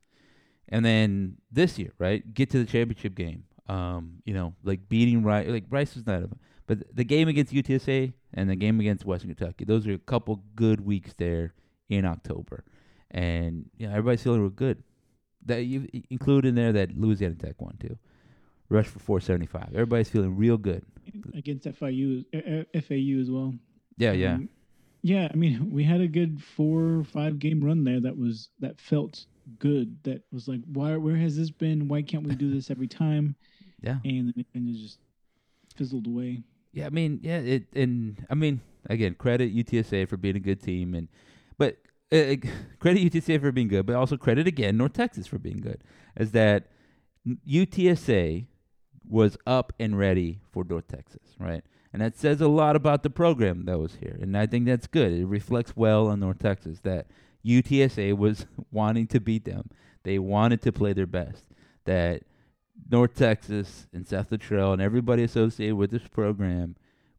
And 0.68 0.84
then 0.84 1.36
this 1.50 1.78
year, 1.78 1.92
right, 1.98 2.32
get 2.32 2.50
to 2.50 2.58
the 2.58 2.70
championship 2.70 3.14
game. 3.14 3.44
Um, 3.68 4.22
you 4.24 4.34
know, 4.34 4.54
like 4.62 4.88
beating 4.88 5.22
Rice. 5.22 5.48
Like 5.48 5.64
Rice 5.70 5.94
was 5.94 6.06
not, 6.06 6.22
a, 6.22 6.30
but 6.66 6.78
the 6.94 7.04
game 7.04 7.28
against 7.28 7.52
UTSA 7.52 8.12
and 8.34 8.50
the 8.50 8.56
game 8.56 8.80
against 8.80 9.04
Western 9.04 9.34
Kentucky. 9.34 9.64
Those 9.64 9.86
are 9.86 9.92
a 9.92 9.98
couple 9.98 10.42
good 10.54 10.80
weeks 10.80 11.12
there 11.16 11.54
in 11.88 12.04
October, 12.04 12.64
and 13.10 13.68
you 13.76 13.86
know 13.86 13.92
everybody's 13.92 14.22
feeling 14.22 14.40
real 14.40 14.50
good. 14.50 14.82
That 15.46 15.64
you 15.64 15.88
include 16.10 16.44
in 16.44 16.54
there 16.54 16.72
that 16.72 16.96
Louisiana 16.96 17.34
Tech 17.34 17.60
one 17.60 17.76
too. 17.78 17.98
Rush 18.70 18.86
for 18.86 19.00
475. 19.00 19.70
Everybody's 19.74 20.08
feeling 20.08 20.36
real 20.36 20.56
good. 20.56 20.84
against 21.34 21.66
FIU, 21.66 22.24
uh, 22.32 22.78
uh, 22.78 22.80
FAU 22.80 23.20
as 23.20 23.30
well. 23.30 23.52
Yeah, 23.98 24.12
yeah. 24.12 24.34
Um, 24.34 24.48
yeah. 25.02 25.28
I 25.30 25.36
mean, 25.36 25.70
we 25.72 25.82
had 25.82 26.00
a 26.00 26.06
good 26.06 26.42
four 26.56 26.98
or 27.00 27.04
five 27.04 27.38
game 27.38 27.62
run 27.62 27.84
there 27.84 28.00
that 28.00 28.16
was 28.16 28.48
that 28.60 28.80
felt 28.80 29.26
good. 29.58 29.96
That 30.04 30.22
was 30.32 30.46
like, 30.46 30.60
why? 30.72 30.96
Where 30.96 31.16
has 31.16 31.36
this 31.36 31.50
been? 31.50 31.88
Why 31.88 32.02
can't 32.02 32.26
we 32.26 32.34
do 32.36 32.52
this 32.54 32.70
every 32.70 32.88
time? 32.88 33.36
Yeah. 33.82 33.96
And 34.04 34.34
then 34.36 34.44
and 34.52 34.68
it 34.68 34.78
just 34.78 34.98
fizzled 35.74 36.06
away. 36.06 36.42
Yeah, 36.74 36.84
I 36.84 36.90
mean, 36.90 37.18
yeah, 37.22 37.38
it 37.38 37.64
and 37.74 38.26
I 38.28 38.34
mean, 38.34 38.60
again, 38.90 39.14
credit 39.14 39.56
UTSA 39.56 40.06
for 40.06 40.18
being 40.18 40.36
a 40.36 40.40
good 40.40 40.62
team, 40.62 40.94
and 40.94 41.08
but 41.56 41.78
uh, 42.12 42.36
credit 42.78 43.10
UTSA 43.10 43.40
for 43.40 43.52
being 43.52 43.68
good, 43.68 43.86
but 43.86 43.96
also 43.96 44.18
credit 44.18 44.46
again 44.46 44.76
North 44.76 44.92
Texas 44.92 45.26
for 45.26 45.38
being 45.38 45.62
good. 45.62 45.82
Is 46.14 46.32
that 46.32 46.66
UTSA 47.26 48.46
was 49.10 49.36
up 49.46 49.72
and 49.78 49.98
ready 49.98 50.40
for 50.50 50.64
North 50.64 50.88
Texas, 50.88 51.34
right? 51.38 51.64
And 51.92 52.00
that 52.00 52.16
says 52.16 52.40
a 52.40 52.48
lot 52.48 52.76
about 52.76 53.02
the 53.02 53.10
program 53.10 53.64
that 53.64 53.78
was 53.78 53.96
here, 54.00 54.16
and 54.20 54.36
I 54.36 54.46
think 54.46 54.66
that's 54.66 54.86
good. 54.86 55.12
It 55.12 55.26
reflects 55.26 55.76
well 55.76 56.06
on 56.06 56.20
North 56.20 56.38
Texas 56.38 56.80
that 56.80 57.06
UTSA 57.44 58.16
was 58.16 58.46
wanting 58.70 59.06
to 59.08 59.20
beat 59.20 59.44
them. 59.44 59.70
They 60.04 60.18
wanted 60.18 60.62
to 60.62 60.72
play 60.72 60.92
their 60.92 61.06
best. 61.06 61.44
That 61.84 62.22
North 62.90 63.14
Texas 63.14 63.86
and 63.92 64.06
Seth 64.06 64.30
Littrell 64.30 64.72
and 64.72 64.80
everybody 64.80 65.22
associated 65.22 65.76
with 65.76 65.90
this 65.90 66.06
program 66.08 66.76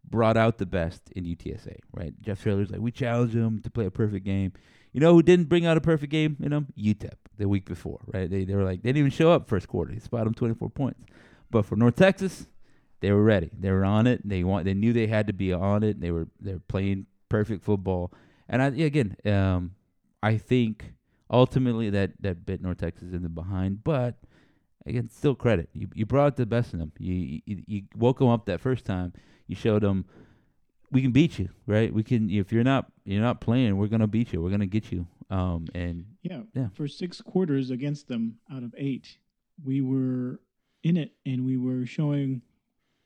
brought 0.09 0.37
out 0.37 0.57
the 0.57 0.65
best 0.65 1.11
in 1.15 1.25
UTSA, 1.25 1.77
right? 1.93 2.13
Jeff 2.21 2.41
Traylor's 2.41 2.71
like, 2.71 2.81
we 2.81 2.91
challenged 2.91 3.35
them 3.35 3.61
to 3.61 3.69
play 3.69 3.85
a 3.85 3.91
perfect 3.91 4.25
game. 4.25 4.53
You 4.91 4.99
know 4.99 5.13
who 5.13 5.23
didn't 5.23 5.45
bring 5.45 5.65
out 5.65 5.77
a 5.77 5.81
perfect 5.81 6.11
game 6.11 6.37
in 6.41 6.51
them? 6.51 6.67
UTEP 6.77 7.13
the 7.37 7.47
week 7.47 7.65
before, 7.65 7.99
right? 8.13 8.29
They 8.29 8.43
they 8.43 8.55
were 8.55 8.63
like 8.63 8.81
they 8.81 8.89
didn't 8.89 8.99
even 8.99 9.11
show 9.11 9.31
up 9.31 9.47
first 9.47 9.67
quarter. 9.67 9.93
They 9.93 9.99
spot 9.99 10.25
them 10.25 10.33
24 10.33 10.69
points. 10.69 11.01
But 11.52 11.66
for 11.66 11.76
North 11.76 11.95
Texas, 11.95 12.47
they 13.02 13.12
were 13.12 13.24
ready. 13.24 13.49
They 13.58 13.72
were 13.72 13.86
on 13.86 14.08
it. 14.08 14.28
They 14.28 14.43
want. 14.43 14.66
They 14.66 14.74
knew 14.74 14.93
they 14.93 15.08
had 15.08 15.28
to 15.28 15.34
be 15.34 15.54
on 15.54 15.84
it. 15.84 15.99
They 15.99 16.12
were 16.12 16.28
they 16.39 16.54
were 16.54 16.60
playing 16.68 17.08
perfect 17.30 17.64
football, 17.64 18.12
And 18.49 18.62
I 18.62 18.70
yeah, 18.70 18.86
again, 18.86 19.16
um, 19.26 19.76
I 20.22 20.38
think 20.38 20.93
ultimately 21.30 21.89
that 21.91 22.12
that 22.22 22.45
bit 22.45 22.62
North 22.62 22.78
Texas 22.78 23.14
in 23.14 23.24
the 23.24 23.30
behind, 23.30 23.84
but 23.84 24.16
again, 24.86 25.10
still 25.10 25.36
credit. 25.36 25.70
You 25.74 25.88
you 25.93 26.06
brought 26.06 26.36
the 26.36 26.45
best 26.45 26.74
in 26.74 26.80
them. 26.80 26.91
You, 26.99 27.41
you 27.45 27.64
you 27.68 27.82
woke 27.95 28.20
them 28.20 28.28
up 28.28 28.45
that 28.45 28.60
first 28.60 28.86
time. 28.86 29.14
You 29.47 29.56
showed 29.56 29.84
them 29.84 30.06
we 30.91 31.02
can 31.02 31.12
beat 31.12 31.39
you, 31.39 31.49
right? 31.66 31.93
We 31.93 32.04
can 32.04 32.30
if 32.30 32.52
you're 32.52 32.64
not 32.64 32.91
you're 33.06 33.22
not 33.22 33.41
playing, 33.41 33.78
we're 33.78 33.88
gonna 33.88 34.08
beat 34.08 34.34
you. 34.34 34.41
We're 34.41 34.52
gonna 34.52 34.66
get 34.68 34.91
you. 34.91 35.08
Um 35.30 35.68
and 35.74 36.06
Yeah. 36.22 36.41
Yeah. 36.54 36.68
For 36.74 36.88
six 36.88 37.22
quarters 37.22 37.72
against 37.72 38.08
them 38.10 38.39
out 38.52 38.64
of 38.64 38.76
eight, 38.78 39.18
we 39.64 39.82
were 39.82 40.41
in 40.84 40.97
it 40.97 41.11
and 41.25 41.45
we 41.45 41.57
were 41.57 41.86
showing, 41.86 42.41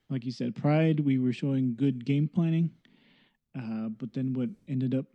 like 0.09 0.25
you 0.25 0.31
said, 0.31 0.55
pride. 0.55 0.99
We 0.99 1.17
were 1.17 1.33
showing 1.33 1.75
good 1.75 2.05
game 2.05 2.27
planning. 2.27 2.71
Uh, 3.57 3.89
but 3.89 4.13
then 4.13 4.33
what 4.33 4.49
ended 4.67 4.93
up 4.93 5.05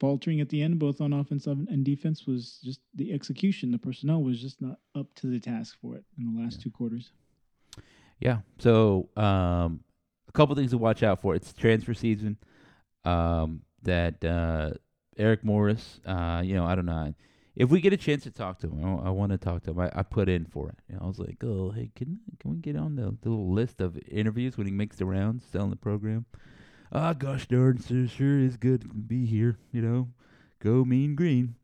faltering 0.00 0.40
at 0.40 0.48
the 0.48 0.62
end, 0.62 0.78
both 0.78 1.00
on 1.00 1.12
offense 1.12 1.46
and 1.46 1.84
defense, 1.84 2.26
was 2.26 2.58
just 2.62 2.80
the 2.94 3.12
execution. 3.12 3.70
The 3.70 3.78
personnel 3.78 4.22
was 4.22 4.40
just 4.40 4.60
not 4.60 4.78
up 4.94 5.06
to 5.16 5.26
the 5.28 5.40
task 5.40 5.76
for 5.80 5.94
it 5.96 6.04
in 6.18 6.34
the 6.34 6.40
last 6.42 6.58
Yeah. 6.58 6.62
two 6.64 6.70
quarters. 6.70 7.12
Yeah. 8.20 8.38
So 8.58 9.08
um, 9.16 9.80
a 10.28 10.32
couple 10.32 10.54
things 10.54 10.70
to 10.72 10.78
watch 10.78 11.02
out 11.02 11.20
for. 11.22 11.34
It's 11.34 11.52
transfer 11.52 11.94
season. 11.94 12.36
Um, 13.04 13.62
that 13.82 14.24
uh, 14.24 14.72
Eric 15.16 15.44
Morris. 15.44 16.00
Uh, 16.04 16.42
you 16.44 16.54
know, 16.54 16.64
I 16.66 16.74
don't 16.74 16.86
know. 16.86 17.14
If 17.56 17.70
we 17.70 17.80
get 17.80 17.94
a 17.94 17.96
chance 17.96 18.22
to 18.24 18.30
talk 18.30 18.58
to 18.60 18.68
him, 18.68 18.84
I, 18.84 19.06
I 19.06 19.10
want 19.10 19.32
to 19.32 19.38
talk 19.38 19.62
to 19.64 19.70
him. 19.70 19.80
I, 19.80 19.90
I 19.94 20.02
put 20.02 20.28
in 20.28 20.44
for 20.44 20.68
it. 20.68 20.76
Know, 20.92 20.98
I 21.02 21.06
was 21.06 21.18
like, 21.18 21.42
oh, 21.42 21.70
hey, 21.70 21.90
can 21.96 22.20
can 22.38 22.50
we 22.50 22.58
get 22.58 22.76
on 22.76 22.96
the, 22.96 23.16
the 23.22 23.30
little 23.30 23.50
list 23.50 23.80
of 23.80 23.98
interviews 24.08 24.58
when 24.58 24.66
he 24.66 24.72
makes 24.72 24.96
the 24.96 25.06
rounds, 25.06 25.44
selling 25.50 25.70
the 25.70 25.76
program? 25.76 26.26
Ah, 26.92 27.14
gosh 27.14 27.48
darn, 27.48 27.78
sure, 27.78 28.06
sure 28.06 28.38
is 28.38 28.56
good 28.56 28.82
to 28.82 28.88
be 28.88 29.24
here. 29.24 29.58
You 29.72 29.82
know, 29.82 30.08
go 30.60 30.84
mean 30.84 31.14
green. 31.14 31.54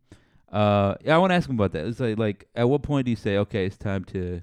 Uh, 0.51 0.95
yeah, 1.05 1.15
I 1.15 1.19
want 1.19 1.31
to 1.31 1.35
ask 1.35 1.49
him 1.49 1.57
about 1.57 1.73
that. 1.73 1.87
It's 1.87 2.01
like, 2.01 2.19
like, 2.19 2.49
at 2.55 2.69
what 2.69 2.83
point 2.83 3.05
do 3.05 3.11
you 3.11 3.17
say, 3.17 3.37
okay, 3.39 3.67
it's 3.67 3.77
time 3.77 4.05
to 4.07 4.43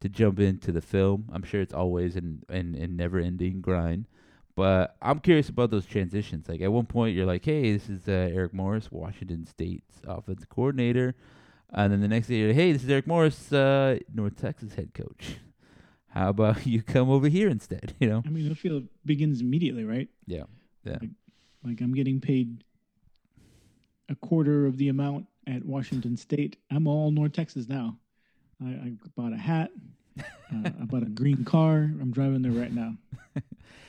to 0.00 0.08
jump 0.08 0.38
into 0.40 0.72
the 0.72 0.82
film. 0.82 1.30
I'm 1.32 1.42
sure 1.42 1.60
it's 1.60 1.74
always 1.74 2.16
an 2.16 2.42
an, 2.48 2.74
an 2.74 2.96
never 2.96 3.18
ending 3.18 3.60
grind. 3.60 4.06
But 4.56 4.96
I'm 5.00 5.20
curious 5.20 5.48
about 5.48 5.70
those 5.70 5.86
transitions. 5.86 6.48
Like 6.48 6.62
at 6.62 6.72
one 6.72 6.86
point 6.86 7.14
you're 7.14 7.26
like, 7.26 7.44
Hey, 7.44 7.72
this 7.72 7.88
is 7.88 8.08
uh, 8.08 8.30
Eric 8.34 8.52
Morris, 8.52 8.90
Washington 8.90 9.46
State's 9.46 10.00
offensive 10.06 10.48
coordinator 10.48 11.14
and 11.72 11.92
then 11.92 12.00
the 12.00 12.08
next 12.08 12.28
day 12.28 12.36
you're 12.36 12.48
like, 12.48 12.56
Hey, 12.56 12.72
this 12.72 12.84
is 12.84 12.90
Eric 12.90 13.06
Morris, 13.06 13.52
uh, 13.52 13.98
North 14.12 14.36
Texas 14.36 14.74
head 14.74 14.94
coach. 14.94 15.36
How 16.08 16.30
about 16.30 16.66
you 16.66 16.82
come 16.82 17.10
over 17.10 17.28
here 17.28 17.48
instead? 17.48 17.94
You 18.00 18.08
know? 18.08 18.22
I 18.24 18.30
mean, 18.30 18.48
the 18.48 18.54
field 18.54 18.84
begins 19.04 19.40
immediately, 19.40 19.84
right? 19.84 20.08
Yeah. 20.26 20.44
Yeah. 20.84 20.98
Like 21.64 21.80
I'm 21.80 21.94
getting 21.94 22.20
paid 22.20 22.64
a 24.08 24.14
quarter 24.14 24.66
of 24.66 24.76
the 24.76 24.88
amount 24.88 25.26
at 25.46 25.64
Washington 25.64 26.16
State. 26.16 26.56
I'm 26.70 26.86
all 26.86 27.10
North 27.10 27.32
Texas 27.32 27.68
now. 27.68 27.98
I, 28.64 28.68
I 28.68 28.92
bought 29.16 29.32
a 29.32 29.36
hat. 29.36 29.70
Uh, 30.52 30.70
I 30.80 30.84
bought 30.84 31.02
a 31.02 31.06
green 31.06 31.44
car. 31.44 31.76
I'm 32.00 32.10
driving 32.12 32.42
there 32.42 32.52
right 32.52 32.72
now. 32.72 32.94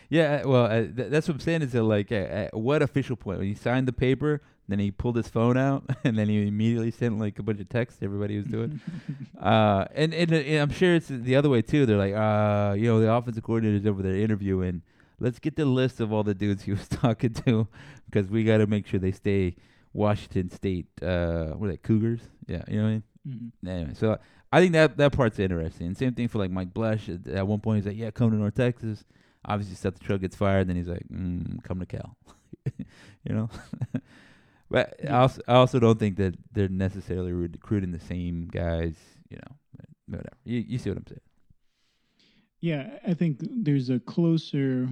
Yeah, 0.10 0.46
well, 0.46 0.64
uh, 0.68 0.84
th- 0.84 1.10
that's 1.10 1.28
what 1.28 1.34
I'm 1.36 1.40
saying. 1.42 1.64
Is 1.64 1.74
that 1.74 1.84
like, 1.84 2.14
uh, 2.14 2.16
at 2.16 2.54
what 2.58 2.82
official 2.82 3.18
point 3.18 3.40
when 3.40 3.48
he 3.50 3.56
signed 3.56 3.90
the 3.90 3.92
paper, 3.92 4.42
then 4.70 4.80
he 4.80 4.90
pulled 4.90 5.18
his 5.18 5.28
phone 5.28 5.58
out, 5.58 5.84
and 6.06 6.18
then 6.18 6.30
he 6.30 6.48
immediately 6.48 6.92
sent 6.92 7.20
like 7.20 7.38
a 7.40 7.44
bunch 7.44 7.60
of 7.60 7.68
texts 7.68 8.00
to 8.00 8.06
everybody 8.06 8.38
was 8.38 8.46
doing. 8.46 8.80
uh, 9.42 9.84
and, 9.94 10.14
and 10.14 10.32
uh, 10.32 10.38
and 10.38 10.62
I'm 10.62 10.70
sure 10.70 10.96
it's 10.96 11.10
the 11.10 11.36
other 11.36 11.50
way 11.50 11.62
too. 11.62 11.86
They're 11.86 11.98
like, 11.98 12.14
uh, 12.14 12.74
you 12.78 12.86
know, 12.86 13.02
the 13.02 13.12
offensive 13.12 13.44
coordinator's 13.44 13.86
over 13.86 14.02
there 14.02 14.16
interviewing. 14.16 14.82
Let's 15.20 15.40
get 15.40 15.58
the 15.58 15.66
list 15.66 16.00
of 16.00 16.14
all 16.14 16.24
the 16.24 16.34
dudes 16.34 16.64
he 16.64 16.72
was 16.72 16.88
talking 16.88 17.34
to, 17.46 17.68
because 18.10 18.30
we 18.30 18.46
got 18.46 18.60
to 18.60 18.68
make 18.68 18.88
sure 18.88 19.02
they 19.02 19.12
stay 19.12 19.58
Washington 19.92 20.50
State. 20.52 20.86
Uh, 21.02 21.48
what 21.48 21.68
are 21.68 21.72
they, 21.72 21.78
Cougars? 21.78 22.22
Yeah, 22.48 22.62
you 22.70 22.78
know 22.78 22.84
what 22.84 22.90
I 22.90 22.92
mean. 22.92 23.04
Mhm. 23.28 23.70
Anyway, 23.70 23.94
so 23.94 24.18
I 24.52 24.62
think 24.62 24.74
that 24.74 24.98
that 24.98 25.12
part's 25.12 25.40
interesting. 25.40 25.94
Same 25.94 26.14
thing 26.14 26.28
for 26.28 26.38
like 26.38 26.52
Mike 26.52 26.74
Bloesch. 26.74 27.14
At, 27.14 27.34
at 27.34 27.48
one 27.48 27.60
point, 27.60 27.78
he's 27.78 27.88
like, 27.88 27.98
"Yeah, 27.98 28.12
come 28.12 28.32
to 28.32 28.38
North 28.38 28.56
Texas." 28.56 29.04
Obviously, 29.46 29.76
Seth 29.76 29.96
the 29.96 30.04
Truck 30.04 30.22
gets 30.22 30.36
fired. 30.36 30.68
Then 30.68 30.76
he's 30.76 30.88
like, 30.88 31.08
mm, 31.12 31.64
"Come 31.64 31.80
to 31.80 31.86
Cal," 31.86 32.18
you 32.78 33.36
know. 33.36 33.50
but 34.70 34.94
I 35.06 35.14
also 35.14 35.42
I 35.48 35.54
also 35.56 35.80
don't 35.80 36.00
think 36.00 36.18
that 36.18 36.36
they're 36.54 36.70
necessarily 36.70 37.34
recruiting 37.34 37.92
the 37.92 38.00
same 38.00 38.48
guys. 38.48 38.96
You 39.30 39.38
know, 39.38 39.86
whatever. 40.08 40.38
You 40.46 40.64
you 40.68 40.78
see 40.78 40.90
what 40.90 41.00
I'm 41.00 41.08
saying? 41.08 41.22
Yeah, 42.60 42.90
I 43.08 43.14
think 43.14 43.40
there's 43.42 43.90
a 43.90 44.00
closer, 44.00 44.90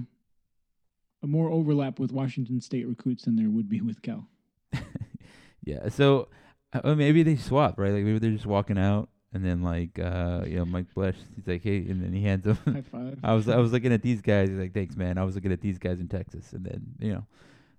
a 1.22 1.26
more 1.26 1.50
overlap 1.50 1.98
with 1.98 2.12
Washington 2.12 2.60
State 2.60 2.86
recruits 2.86 3.24
than 3.24 3.36
there 3.36 3.50
would 3.50 3.68
be 3.68 3.80
with 3.80 4.02
Cal. 4.02 4.28
yeah. 5.64 5.88
So 5.88 6.28
uh, 6.72 6.94
maybe 6.94 7.22
they 7.22 7.36
swap, 7.36 7.78
right? 7.78 7.92
Like 7.92 8.04
maybe 8.04 8.18
they're 8.18 8.30
just 8.30 8.46
walking 8.46 8.78
out, 8.78 9.08
and 9.36 9.44
then 9.44 9.62
like 9.62 9.98
uh, 9.98 10.42
you 10.46 10.56
know, 10.56 10.64
Mike 10.64 10.86
Bloesch, 10.94 11.16
he's 11.36 11.46
like, 11.46 11.62
"Hey," 11.62 11.76
and 11.76 12.02
then 12.02 12.12
he 12.12 12.22
hands 12.22 12.44
them. 12.44 12.58
High 12.64 12.80
five. 12.90 13.18
I 13.22 13.34
was 13.34 13.48
I 13.48 13.56
was 13.58 13.70
looking 13.74 13.92
at 13.92 14.02
these 14.02 14.22
guys. 14.22 14.48
He's 14.48 14.58
like, 14.58 14.72
"Thanks, 14.72 14.96
man." 14.96 15.18
I 15.18 15.24
was 15.24 15.34
looking 15.34 15.52
at 15.52 15.60
these 15.60 15.78
guys 15.78 16.00
in 16.00 16.08
Texas, 16.08 16.52
and 16.52 16.64
then 16.64 16.82
you 16.98 17.12
know, 17.12 17.26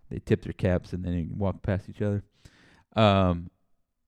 they 0.10 0.20
tip 0.20 0.43
their 0.43 0.53
caps 0.53 0.93
and 0.93 1.03
then 1.03 1.32
walk 1.36 1.64
past 1.64 1.89
each 1.89 2.01
other. 2.01 2.24
Um, 2.95 3.49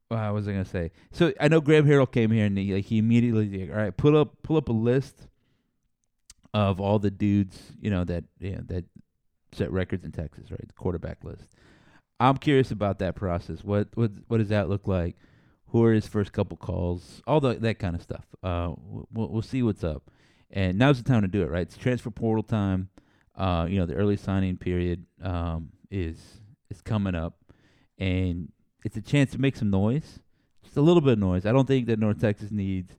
what 0.10 0.34
was 0.34 0.48
I 0.48 0.52
gonna 0.52 0.66
say? 0.66 0.92
So 1.12 1.34
I 1.40 1.48
know 1.48 1.60
Graham 1.60 1.86
Harrell 1.86 2.12
came 2.12 2.32
here 2.32 2.46
and 2.46 2.58
he 2.58 2.74
like 2.74 2.86
he 2.86 3.00
immediately 3.00 3.66
like, 3.66 3.72
all 3.72 3.84
right, 3.84 3.96
pull 3.96 4.16
up 4.16 4.42
pull 4.44 4.58
up 4.58 4.70
a 4.70 4.74
list 4.74 5.28
of 6.54 6.80
all 6.80 6.98
the 6.98 7.12
dudes 7.12 7.62
you 7.80 7.92
know 7.92 8.04
that 8.04 8.24
you 8.40 8.52
know, 8.52 8.62
that 8.68 8.86
set 9.52 9.72
records 9.72 10.06
in 10.06 10.12
Texas, 10.12 10.52
right? 10.52 10.68
The 10.68 10.74
quarterback 10.74 11.24
list. 11.24 11.48
I'm 12.20 12.38
curious 12.38 12.72
about 12.72 13.00
that 13.00 13.16
process. 13.16 13.64
What 13.64 13.88
what 13.96 14.12
what 14.28 14.38
does 14.38 14.50
that 14.50 14.70
look 14.70 14.88
like? 14.88 15.16
Who 15.72 15.84
are 15.84 15.94
his 15.94 16.08
first 16.08 16.32
couple 16.32 16.58
calls? 16.58 17.22
All 17.28 17.40
the 17.40 17.54
that 17.56 17.80
kind 17.80 17.96
of 17.96 18.02
stuff. 18.02 18.26
Uh, 18.44 18.74
we'll 18.78 19.30
we'll 19.30 19.42
see 19.42 19.64
what's 19.64 19.84
up. 19.84 20.10
And 20.52 20.80
now's 20.80 21.02
the 21.02 21.08
time 21.08 21.22
to 21.22 21.28
do 21.28 21.44
it, 21.44 21.50
right? 21.50 21.62
It's 21.62 21.78
transfer 21.78 22.10
portal 22.10 22.44
time. 22.44 22.90
Uh, 23.36 23.68
you 23.70 23.78
know, 23.80 23.86
the 23.86 23.94
early 23.94 24.18
signing 24.18 24.58
period 24.58 25.06
um, 25.22 25.70
is 25.92 26.42
is 26.70 26.82
coming 26.82 27.16
up, 27.16 27.40
and 27.98 28.52
it's 28.84 28.98
a 28.98 29.02
chance 29.02 29.32
to 29.32 29.40
make 29.40 29.56
some 29.56 29.70
noise, 29.70 30.20
just 30.64 30.78
a 30.78 30.82
little 30.82 31.02
bit 31.02 31.14
of 31.14 31.20
noise. 31.20 31.46
I 31.46 31.52
don't 31.52 31.68
think 31.68 31.88
that 31.88 32.00
North 32.00 32.20
Texas 32.20 32.52
needs 32.52 32.92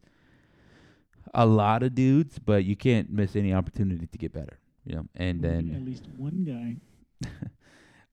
a 1.35 1.47
lot 1.47 1.83
of 1.83 1.95
dudes, 1.95 2.39
but 2.39 2.65
you 2.65 2.77
can't 2.77 3.11
miss 3.11 3.37
any 3.37 3.53
opportunity 3.53 4.07
to 4.07 4.19
get 4.19 4.33
better. 4.33 4.59
You 4.85 4.97
know, 4.97 5.07
and 5.15 5.43
then 5.43 5.73
at 5.75 5.85
least 5.85 6.05
one 6.17 6.81
guy. 7.21 7.37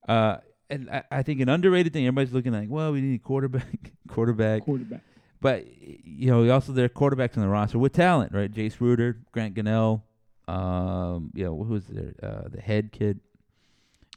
uh, 0.12 0.38
and 0.70 0.90
I, 0.90 1.04
I 1.12 1.24
think 1.24 1.40
an 1.42 1.50
underrated 1.50 1.94
thing 1.94 2.06
everybody's 2.06 2.34
looking 2.34 2.54
like, 2.54 2.70
well, 2.70 2.92
we 2.92 3.02
need 3.02 3.16
a 3.16 3.24
quarterback, 3.24 3.92
quarterback. 4.08 4.64
quarterback. 4.64 5.02
But 5.40 5.66
you 5.84 6.32
know, 6.32 6.50
also 6.52 6.72
there 6.72 6.86
are 6.86 6.90
quarterbacks 6.90 7.38
on 7.38 7.44
the 7.44 7.50
roster 7.50 7.78
with 7.78 7.94
talent, 7.94 8.34
right? 8.34 8.52
Jace 8.52 8.80
Ruder, 8.80 9.18
Grant 9.32 9.54
Gunnell, 9.56 10.02
um, 10.48 11.32
you 11.36 11.46
know, 11.46 11.64
who's 11.64 11.86
there? 11.86 12.14
Uh, 12.22 12.48
the 12.50 12.60
head 12.62 12.92
kid, 12.92 13.20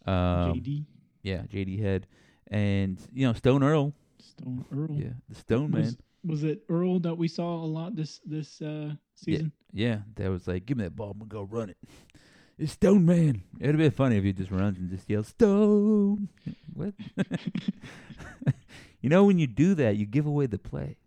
um, 0.06 0.54
JD 0.54 0.84
yeah, 1.22 1.42
JD 1.42 1.80
Head, 1.80 2.06
and 2.50 2.98
you 3.12 3.26
know 3.26 3.32
Stone 3.34 3.62
Earl, 3.62 3.92
Stone 4.18 4.64
Earl. 4.72 4.96
yeah, 4.98 5.10
the 5.28 5.34
Stone 5.34 5.70
man, 5.70 5.82
Was, 5.82 5.96
was 6.24 6.44
it 6.44 6.62
Earl 6.68 7.00
that 7.00 7.16
we 7.16 7.28
saw 7.28 7.56
a 7.62 7.66
lot 7.66 7.94
this 7.94 8.20
this 8.24 8.62
uh, 8.62 8.92
season? 9.14 9.52
yeah, 9.72 9.98
that 10.16 10.30
was 10.30 10.48
like, 10.48 10.64
give 10.66 10.78
me 10.78 10.84
that 10.84 10.96
ball, 10.96 11.10
I'm 11.10 11.18
gonna 11.18 11.28
go 11.28 11.42
run 11.42 11.70
it. 11.70 11.76
It's 12.60 12.72
Stone 12.72 13.06
Man. 13.06 13.42
It'd 13.58 13.78
be 13.78 13.88
funny 13.88 14.18
if 14.18 14.24
he 14.24 14.34
just 14.34 14.50
runs 14.50 14.76
and 14.78 14.90
just 14.90 15.08
yells 15.08 15.28
Stone. 15.28 16.28
What? 16.74 16.92
you 19.00 19.08
know, 19.08 19.24
when 19.24 19.38
you 19.38 19.46
do 19.46 19.74
that, 19.76 19.96
you 19.96 20.04
give 20.04 20.26
away 20.26 20.44
the 20.44 20.58
play. 20.58 20.98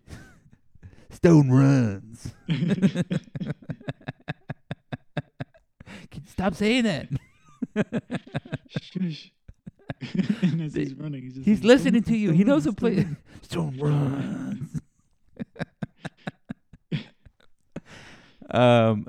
Stone 1.12 1.52
runs. 1.52 2.34
Stop 6.26 6.56
saying 6.56 6.86
that. 6.86 7.10
Shush. 8.70 9.32
and 10.42 10.60
as 10.60 10.74
he's 10.74 10.96
running, 10.96 11.22
he's 11.22 11.36
just 11.36 11.46
He's 11.46 11.60
like, 11.60 11.68
listening 11.68 12.02
to 12.02 12.18
you. 12.18 12.32
He 12.32 12.44
knows 12.44 12.64
the 12.64 12.74
play. 12.74 13.06
Stone." 13.44 13.78
Stone 13.78 13.78
runs. 13.78 14.82
um. 18.50 19.06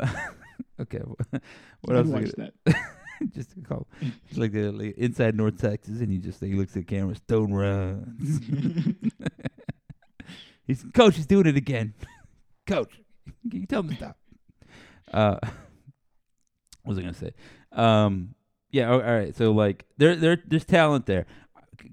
Okay. 0.80 1.00
What 1.86 1.96
I'd 1.96 2.00
else? 2.00 2.08
was 2.08 2.22
watch 2.22 2.34
gonna- 2.36 2.52
that. 2.66 2.76
just 3.34 3.50
to 3.52 3.60
call. 3.60 3.86
It's 4.28 4.36
like 4.38 4.52
the 4.52 4.70
like, 4.72 4.96
inside 4.96 5.34
North 5.34 5.58
Texas, 5.58 6.00
and 6.00 6.10
he 6.10 6.18
just 6.18 6.42
like, 6.42 6.50
he 6.50 6.56
looks 6.56 6.76
at 6.76 6.86
the 6.86 6.94
camera. 6.96 7.14
Stone 7.14 7.52
runs. 7.52 8.40
He's 10.66 10.84
coach. 10.94 11.16
He's 11.16 11.26
doing 11.26 11.46
it 11.46 11.56
again. 11.56 11.94
coach, 12.66 12.92
can 13.50 13.60
you 13.60 13.66
tell 13.66 13.80
him 13.80 13.90
to 13.90 13.94
stop? 13.96 14.16
Uh, 15.12 15.36
what 16.82 16.96
was 16.96 16.98
I 16.98 17.02
gonna 17.02 17.14
say? 17.14 17.32
Um, 17.72 18.34
yeah. 18.70 18.90
All 18.90 19.00
right. 19.00 19.36
So 19.36 19.52
like, 19.52 19.84
there, 19.98 20.16
there, 20.16 20.38
there's 20.46 20.64
talent 20.64 21.06
there. 21.06 21.26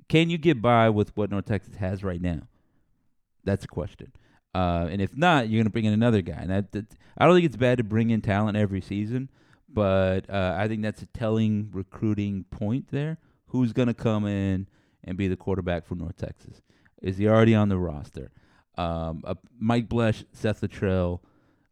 Can 0.07 0.29
you 0.29 0.37
get 0.37 0.61
by 0.61 0.89
with 0.89 1.15
what 1.17 1.29
North 1.29 1.45
Texas 1.45 1.75
has 1.75 2.03
right 2.03 2.21
now? 2.21 2.41
That's 3.43 3.65
a 3.65 3.67
question. 3.67 4.13
Uh, 4.55 4.87
and 4.89 5.01
if 5.01 5.15
not, 5.17 5.49
you're 5.49 5.61
gonna 5.61 5.69
bring 5.69 5.85
in 5.85 5.93
another 5.93 6.21
guy. 6.21 6.37
And 6.39 6.49
that, 6.49 6.71
that 6.71 6.85
I 7.17 7.25
don't 7.25 7.35
think 7.35 7.45
it's 7.45 7.57
bad 7.57 7.77
to 7.79 7.83
bring 7.83 8.09
in 8.09 8.21
talent 8.21 8.55
every 8.57 8.81
season, 8.81 9.29
but 9.73 10.29
uh, 10.29 10.55
I 10.57 10.67
think 10.67 10.81
that's 10.81 11.01
a 11.01 11.07
telling 11.07 11.69
recruiting 11.71 12.45
point 12.49 12.87
there. 12.91 13.17
Who's 13.47 13.73
gonna 13.73 13.93
come 13.93 14.25
in 14.25 14.67
and 15.03 15.17
be 15.17 15.27
the 15.27 15.35
quarterback 15.35 15.85
for 15.85 15.95
North 15.95 16.17
Texas? 16.17 16.61
Is 17.01 17.17
he 17.17 17.27
already 17.27 17.55
on 17.55 17.69
the 17.69 17.77
roster? 17.77 18.31
Um, 18.77 19.23
uh, 19.25 19.35
Mike 19.59 19.89
Bloesch, 19.89 20.23
Seth 20.33 20.61
Littrell, 20.61 21.19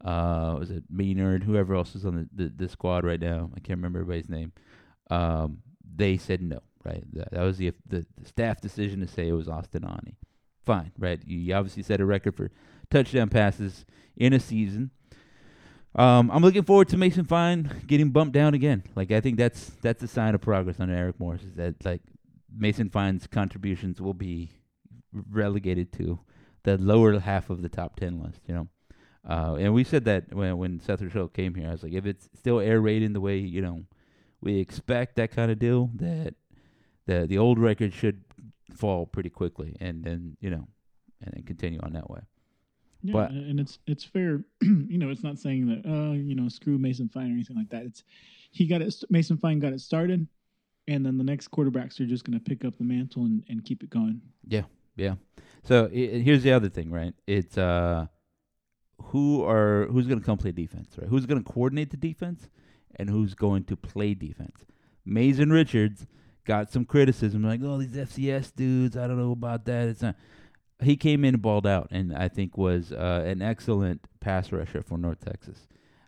uh, 0.03 0.55
was 0.59 0.71
it 0.71 0.91
Mainord, 0.93 1.43
whoever 1.43 1.75
else 1.75 1.95
is 1.95 2.05
on 2.05 2.29
the, 2.35 2.43
the, 2.43 2.53
the 2.55 2.69
squad 2.69 3.03
right 3.03 3.19
now? 3.19 3.49
I 3.55 3.59
can't 3.59 3.77
remember 3.77 3.99
everybody's 3.99 4.29
name. 4.29 4.53
Um, 5.09 5.59
they 5.95 6.17
said 6.17 6.41
no, 6.41 6.59
right? 6.83 7.03
That, 7.13 7.31
that 7.31 7.41
was 7.41 7.57
the, 7.57 7.73
the 7.85 8.05
the 8.17 8.25
staff 8.25 8.61
decision 8.61 9.01
to 9.01 9.07
say 9.07 9.27
it 9.27 9.33
was 9.33 9.49
Austin 9.49 9.83
Aune. 9.83 10.15
Fine, 10.65 10.91
right? 10.97 11.19
You, 11.25 11.37
you 11.37 11.53
obviously 11.53 11.83
set 11.83 11.99
a 11.99 12.05
record 12.05 12.35
for 12.35 12.51
touchdown 12.89 13.29
passes 13.29 13.85
in 14.15 14.33
a 14.33 14.39
season. 14.39 14.91
Um, 15.99 16.31
I'm 16.31 16.41
looking 16.41 16.63
forward 16.63 16.87
to 16.89 16.97
Mason 16.97 17.25
Fine 17.25 17.83
getting 17.85 18.11
bumped 18.11 18.31
down 18.31 18.53
again. 18.53 18.83
Like 18.95 19.11
I 19.11 19.19
think 19.19 19.37
that's 19.37 19.71
that's 19.81 20.01
a 20.01 20.07
sign 20.07 20.33
of 20.33 20.39
progress 20.39 20.79
on 20.79 20.89
Eric 20.89 21.19
Morris. 21.19 21.43
Is 21.43 21.55
that 21.55 21.83
like 21.83 22.01
Mason 22.57 22.89
Fine's 22.89 23.27
contributions 23.27 23.99
will 23.99 24.13
be 24.13 24.49
relegated 25.11 25.91
to 25.93 26.19
the 26.63 26.77
lower 26.77 27.19
half 27.19 27.49
of 27.49 27.61
the 27.61 27.67
top 27.67 27.97
ten 27.97 28.23
list. 28.23 28.39
You 28.47 28.55
know, 28.55 28.67
uh, 29.29 29.55
and 29.55 29.73
we 29.73 29.83
said 29.83 30.05
that 30.05 30.33
when 30.33 30.57
when 30.57 30.79
Seth 30.79 31.01
Rochelle 31.01 31.27
came 31.27 31.53
here, 31.53 31.67
I 31.67 31.71
was 31.71 31.83
like, 31.83 31.91
if 31.91 32.05
it's 32.05 32.29
still 32.33 32.61
air 32.61 32.79
rated 32.79 33.13
the 33.13 33.19
way 33.19 33.37
you 33.37 33.61
know 33.61 33.83
we 34.39 34.57
expect 34.59 35.17
that 35.17 35.31
kind 35.31 35.51
of 35.51 35.59
deal, 35.59 35.89
that 35.95 36.33
the 37.07 37.27
the 37.27 37.37
old 37.37 37.59
record 37.59 37.93
should 37.93 38.23
fall 38.73 39.05
pretty 39.05 39.29
quickly, 39.29 39.75
and 39.81 40.05
then 40.05 40.37
you 40.39 40.49
know, 40.49 40.69
and 41.21 41.33
then 41.33 41.43
continue 41.43 41.81
on 41.83 41.91
that 41.91 42.09
way. 42.09 42.21
Yeah, 43.01 43.13
But- 43.13 43.31
and 43.31 43.59
it's 43.59 43.79
it's 43.87 44.03
fair. 44.03 44.43
you 44.61 44.97
know, 44.97 45.09
it's 45.09 45.23
not 45.23 45.39
saying 45.39 45.67
that 45.67 45.89
uh, 45.89 46.13
you 46.13 46.35
know, 46.35 46.49
screw 46.49 46.77
Mason 46.77 47.07
Fine 47.09 47.29
or 47.31 47.33
anything 47.33 47.55
like 47.57 47.69
that. 47.69 47.83
It's 47.83 48.03
he 48.51 48.65
got 48.67 48.81
it. 48.81 48.93
Mason 49.09 49.37
Fine 49.37 49.59
got 49.59 49.73
it 49.73 49.79
started, 49.81 50.27
and 50.87 51.05
then 51.05 51.17
the 51.17 51.23
next 51.23 51.49
quarterbacks 51.51 51.99
are 51.99 52.05
just 52.05 52.23
going 52.25 52.37
to 52.37 52.43
pick 52.43 52.65
up 52.65 52.77
the 52.77 52.83
mantle 52.83 53.23
and, 53.23 53.43
and 53.47 53.63
keep 53.63 53.83
it 53.83 53.89
going. 53.89 54.21
Yeah. 54.47 54.63
Yeah. 54.95 55.15
So 55.63 55.85
i 55.85 55.95
i- 55.95 56.19
here's 56.21 56.43
the 56.43 56.51
other 56.51 56.67
thing, 56.69 56.91
right? 56.91 57.13
It's 57.25 57.57
uh, 57.57 58.07
who 59.01 59.43
are 59.45 59.87
who's 59.87 60.07
going 60.07 60.19
to 60.19 60.25
come 60.25 60.37
play 60.37 60.51
defense, 60.51 60.95
right? 60.97 61.07
Who's 61.07 61.25
going 61.25 61.41
to 61.43 61.49
coordinate 61.49 61.91
the 61.91 61.97
defense, 61.97 62.49
and 62.97 63.09
who's 63.09 63.33
going 63.33 63.63
to 63.65 63.75
play 63.77 64.13
defense? 64.13 64.65
Mason 65.05 65.51
Richards 65.51 66.05
got 66.45 66.71
some 66.71 66.83
criticism, 66.85 67.43
like, 67.43 67.61
oh, 67.63 67.77
these 67.77 67.95
FCS 67.95 68.53
dudes, 68.55 68.97
I 68.97 69.07
don't 69.07 69.17
know 69.17 69.31
about 69.31 69.65
that. 69.65 69.87
It's 69.87 70.01
not. 70.01 70.15
He 70.81 70.95
came 70.95 71.25
in 71.25 71.35
and 71.35 71.41
balled 71.41 71.67
out, 71.67 71.89
and 71.91 72.15
I 72.15 72.29
think 72.29 72.57
was 72.57 72.91
uh, 72.91 73.23
an 73.25 73.41
excellent 73.41 74.01
pass 74.21 74.51
rusher 74.51 74.81
for 74.81 74.97
North 74.97 75.19
Texas. 75.23 75.67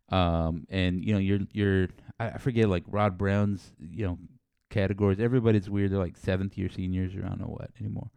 Um, 0.09 0.65
and 0.69 1.03
you 1.03 1.13
know, 1.13 1.19
you're 1.19 1.39
you're 1.51 1.87
I 2.19 2.37
forget 2.37 2.69
like 2.69 2.83
Rod 2.87 3.17
Brown's 3.17 3.73
you 3.79 4.05
know 4.05 4.17
categories. 4.69 5.19
Everybody's 5.19 5.69
weird. 5.69 5.91
They're 5.91 5.99
like 5.99 6.17
seventh 6.17 6.57
year 6.57 6.69
seniors, 6.69 7.15
or 7.15 7.25
I 7.25 7.29
don't 7.29 7.39
know 7.39 7.47
what 7.47 7.71
anymore. 7.79 8.09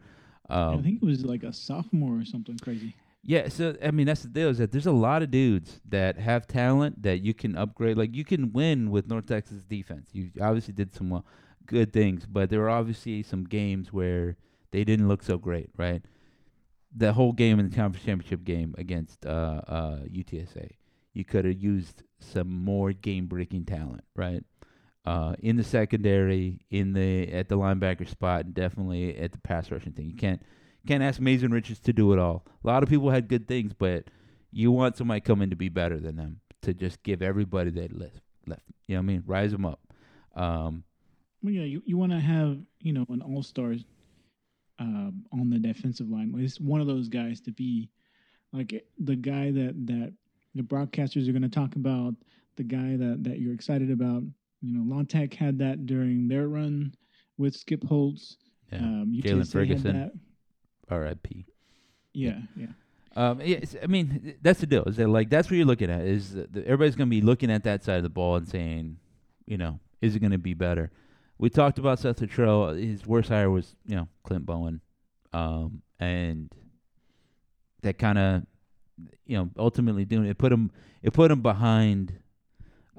Um, 0.50 0.78
I 0.78 0.82
think 0.82 1.02
it 1.02 1.06
was 1.06 1.24
like 1.24 1.42
a 1.42 1.52
sophomore 1.52 2.20
or 2.20 2.24
something 2.24 2.58
crazy. 2.58 2.94
yeah, 3.22 3.48
so 3.48 3.76
I 3.82 3.90
mean 3.90 4.06
that's 4.06 4.22
the 4.22 4.28
deal 4.28 4.48
is 4.48 4.58
that 4.58 4.72
there's 4.72 4.86
a 4.86 4.92
lot 4.92 5.22
of 5.22 5.30
dudes 5.30 5.80
that 5.88 6.18
have 6.18 6.46
talent 6.46 7.02
that 7.02 7.20
you 7.20 7.34
can 7.34 7.56
upgrade. 7.56 7.96
Like 7.96 8.14
you 8.14 8.24
can 8.24 8.52
win 8.52 8.90
with 8.90 9.08
North 9.08 9.26
Texas 9.26 9.64
defense. 9.64 10.10
You 10.12 10.30
obviously 10.40 10.74
did 10.74 10.94
some 10.94 11.10
well, 11.10 11.24
good 11.66 11.92
things, 11.92 12.26
but 12.26 12.50
there 12.50 12.60
were 12.60 12.70
obviously 12.70 13.22
some 13.22 13.44
games 13.44 13.92
where 13.92 14.36
they 14.70 14.84
didn't 14.84 15.08
look 15.08 15.22
so 15.22 15.38
great, 15.38 15.70
right? 15.76 16.02
The 16.96 17.12
whole 17.12 17.32
game 17.32 17.58
in 17.58 17.68
the 17.68 17.76
conference 17.76 18.04
championship 18.04 18.44
game 18.44 18.74
against 18.78 19.26
uh, 19.26 19.60
uh, 19.66 19.98
UTSA, 20.08 20.70
you 21.12 21.24
could 21.24 21.44
have 21.44 21.60
used 21.60 22.02
some 22.20 22.48
more 22.48 22.92
game-breaking 22.92 23.64
talent, 23.64 24.04
right? 24.14 24.44
Uh, 25.04 25.34
in 25.40 25.56
the 25.56 25.64
secondary, 25.64 26.60
in 26.70 26.92
the 26.92 27.30
at 27.32 27.48
the 27.48 27.58
linebacker 27.58 28.08
spot, 28.08 28.46
and 28.46 28.54
definitely 28.54 29.16
at 29.18 29.32
the 29.32 29.38
pass 29.38 29.70
rushing 29.70 29.92
thing. 29.92 30.06
You 30.06 30.16
can't 30.16 30.40
can't 30.86 31.02
ask 31.02 31.20
Mason 31.20 31.50
Richards 31.50 31.80
to 31.80 31.92
do 31.92 32.12
it 32.12 32.18
all. 32.18 32.46
A 32.62 32.66
lot 32.66 32.82
of 32.82 32.88
people 32.88 33.10
had 33.10 33.28
good 33.28 33.46
things, 33.48 33.72
but 33.72 34.04
you 34.50 34.70
want 34.70 34.96
somebody 34.96 35.20
coming 35.20 35.50
to 35.50 35.56
be 35.56 35.68
better 35.68 35.98
than 35.98 36.16
them 36.16 36.40
to 36.62 36.72
just 36.72 37.02
give 37.02 37.20
everybody 37.22 37.70
that 37.70 37.92
left. 37.92 38.20
left. 38.46 38.62
You 38.86 38.94
know 38.94 39.00
what 39.00 39.04
I 39.04 39.06
mean? 39.06 39.24
Rise 39.26 39.52
them 39.52 39.66
up. 39.66 39.80
Um, 40.34 40.84
Well, 41.42 41.52
yeah, 41.52 41.64
you, 41.64 41.82
you 41.84 41.98
want 41.98 42.12
to 42.12 42.20
have 42.20 42.58
you 42.80 42.92
know 42.92 43.04
an 43.08 43.20
all 43.20 43.42
star 43.42 43.74
um, 44.78 45.24
on 45.32 45.50
the 45.50 45.58
defensive 45.58 46.08
line. 46.08 46.34
It's 46.36 46.60
one 46.60 46.80
of 46.80 46.86
those 46.86 47.08
guys 47.08 47.40
to 47.42 47.52
be 47.52 47.90
like 48.52 48.84
the 48.98 49.16
guy 49.16 49.50
that 49.50 49.74
that 49.86 50.12
the 50.54 50.62
broadcasters 50.62 51.28
are 51.28 51.32
going 51.32 51.42
to 51.42 51.48
talk 51.48 51.76
about, 51.76 52.14
the 52.56 52.62
guy 52.62 52.96
that 52.96 53.18
that 53.24 53.40
you're 53.40 53.54
excited 53.54 53.90
about. 53.90 54.22
You 54.62 54.78
know, 54.78 54.94
La 54.96 55.02
Tech 55.02 55.34
had 55.34 55.58
that 55.58 55.86
during 55.86 56.28
their 56.28 56.48
run 56.48 56.94
with 57.36 57.54
Skip 57.54 57.84
Holtz. 57.84 58.38
yeah. 58.72 58.78
Um, 58.78 59.20
Jaylon 59.22 59.50
Ferguson. 59.50 60.00
That. 60.00 60.12
R.I.P. 60.88 61.46
Yeah, 62.12 62.38
yeah. 62.56 62.66
Um, 63.16 63.40
yeah, 63.42 63.60
I 63.82 63.86
mean, 63.86 64.34
that's 64.42 64.60
the 64.60 64.66
deal. 64.66 64.84
Is 64.84 64.96
that 64.96 65.08
like 65.08 65.30
that's 65.30 65.48
what 65.48 65.56
you're 65.56 65.66
looking 65.66 65.90
at? 65.90 66.02
Is 66.02 66.32
the, 66.32 66.62
everybody's 66.64 66.96
going 66.96 67.08
to 67.08 67.14
be 67.14 67.20
looking 67.20 67.50
at 67.50 67.64
that 67.64 67.84
side 67.84 67.98
of 67.98 68.02
the 68.02 68.08
ball 68.08 68.36
and 68.36 68.48
saying, 68.48 68.98
you 69.46 69.56
know, 69.56 69.78
is 70.00 70.16
it 70.16 70.20
going 70.20 70.32
to 70.32 70.38
be 70.38 70.54
better? 70.54 70.90
We 71.38 71.50
talked 71.50 71.78
about 71.78 71.98
Seth 71.98 72.20
Littrell. 72.20 72.80
His 72.80 73.06
worst 73.06 73.28
hire 73.28 73.50
was, 73.50 73.74
you 73.86 73.96
know, 73.96 74.08
Clint 74.22 74.46
Bowen, 74.46 74.80
um, 75.32 75.82
and 75.98 76.50
that 77.82 77.98
kind 77.98 78.18
of, 78.18 78.42
you 79.26 79.36
know, 79.36 79.50
ultimately 79.58 80.04
doing 80.04 80.26
it 80.26 80.38
put 80.38 80.52
him 80.52 80.70
it 81.02 81.12
put 81.12 81.30
him 81.30 81.42
behind, 81.42 82.12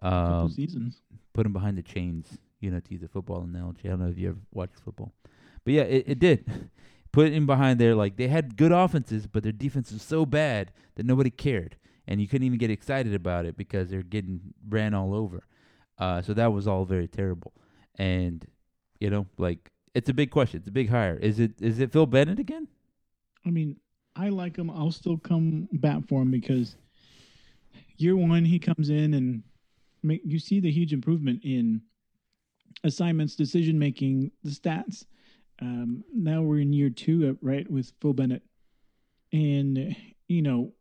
um, 0.02 0.50
seasons. 0.50 1.02
put 1.34 1.46
him 1.46 1.54
behind 1.54 1.78
the 1.78 1.84
chains. 1.84 2.38
You 2.60 2.72
know, 2.72 2.80
to 2.80 2.92
use 2.92 3.04
a 3.04 3.08
football 3.08 3.42
analogy. 3.42 3.82
I 3.86 3.90
don't 3.90 4.00
know 4.00 4.08
if 4.08 4.18
you 4.18 4.30
ever 4.30 4.40
watched 4.52 4.80
football, 4.80 5.14
but 5.64 5.74
yeah, 5.74 5.84
it, 5.84 6.06
it 6.08 6.20
did. 6.20 6.70
Put 7.12 7.32
him 7.32 7.46
behind 7.46 7.80
there, 7.80 7.96
like 7.96 8.18
they 8.18 8.28
had 8.28 8.58
good 8.58 8.74
offenses, 8.74 9.26
but 9.26 9.42
their 9.44 9.54
defense 9.54 9.90
was 9.92 10.02
so 10.02 10.26
bad 10.26 10.74
that 10.96 11.06
nobody 11.06 11.30
cared, 11.30 11.78
and 12.08 12.20
you 12.20 12.28
couldn't 12.28 12.46
even 12.46 12.58
get 12.58 12.70
excited 12.70 13.14
about 13.14 13.46
it 13.46 13.56
because 13.56 13.90
they're 13.90 14.02
getting 14.02 14.54
ran 14.68 14.94
all 14.94 15.14
over. 15.14 15.46
Uh, 15.98 16.22
so 16.22 16.34
that 16.34 16.52
was 16.52 16.68
all 16.68 16.84
very 16.84 17.08
terrible, 17.08 17.54
and 17.98 18.46
you 19.00 19.10
know, 19.10 19.26
like 19.38 19.72
it's 19.94 20.10
a 20.10 20.14
big 20.14 20.32
question. 20.32 20.60
It's 20.60 20.68
a 20.68 20.72
big 20.72 20.90
hire. 20.90 21.18
Is 21.18 21.40
it 21.40 21.62
is 21.62 21.80
it 21.80 21.92
Phil 21.92 22.06
Bennett 22.06 22.40
again? 22.40 22.68
I 23.46 23.50
mean, 23.50 23.78
I 24.16 24.30
like 24.30 24.58
him. 24.58 24.70
I'll 24.70 24.92
still 24.92 25.18
come 25.18 25.68
back 25.74 26.08
for 26.08 26.22
him 26.22 26.32
because 26.32 26.76
year 27.98 28.16
one 28.16 28.46
he 28.46 28.60
comes 28.60 28.90
in 28.90 29.14
and 29.14 29.44
make, 30.04 30.22
you 30.26 30.40
see 30.40 30.60
the 30.60 30.72
huge 30.72 30.94
improvement 30.94 31.42
in 31.44 31.82
assignments, 32.84 33.36
decision 33.36 33.78
making, 33.78 34.32
the 34.44 34.52
stats. 34.52 35.06
Um, 35.62 36.04
now 36.14 36.42
we're 36.42 36.60
in 36.60 36.74
year 36.74 36.90
two, 36.90 37.30
uh, 37.30 37.34
right, 37.42 37.70
with 37.70 37.92
Phil 38.02 38.14
Bennett, 38.14 38.44
and 39.32 39.96
you 40.28 40.42
know 40.42 40.74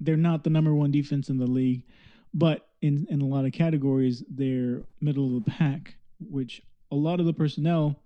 they're 0.00 0.16
not 0.16 0.44
the 0.44 0.50
number 0.50 0.74
one 0.74 0.90
defense 0.90 1.30
in 1.30 1.38
the 1.38 1.46
league, 1.46 1.84
but 2.34 2.68
in 2.82 3.06
in 3.10 3.22
a 3.22 3.26
lot 3.26 3.46
of 3.46 3.52
categories 3.52 4.22
they're 4.28 4.82
middle 5.00 5.36
of 5.36 5.44
the 5.44 5.50
pack, 5.50 5.96
which 6.20 6.62
a 6.90 6.96
lot 6.96 7.20
of 7.20 7.26
the 7.26 7.32
personnel, 7.32 8.00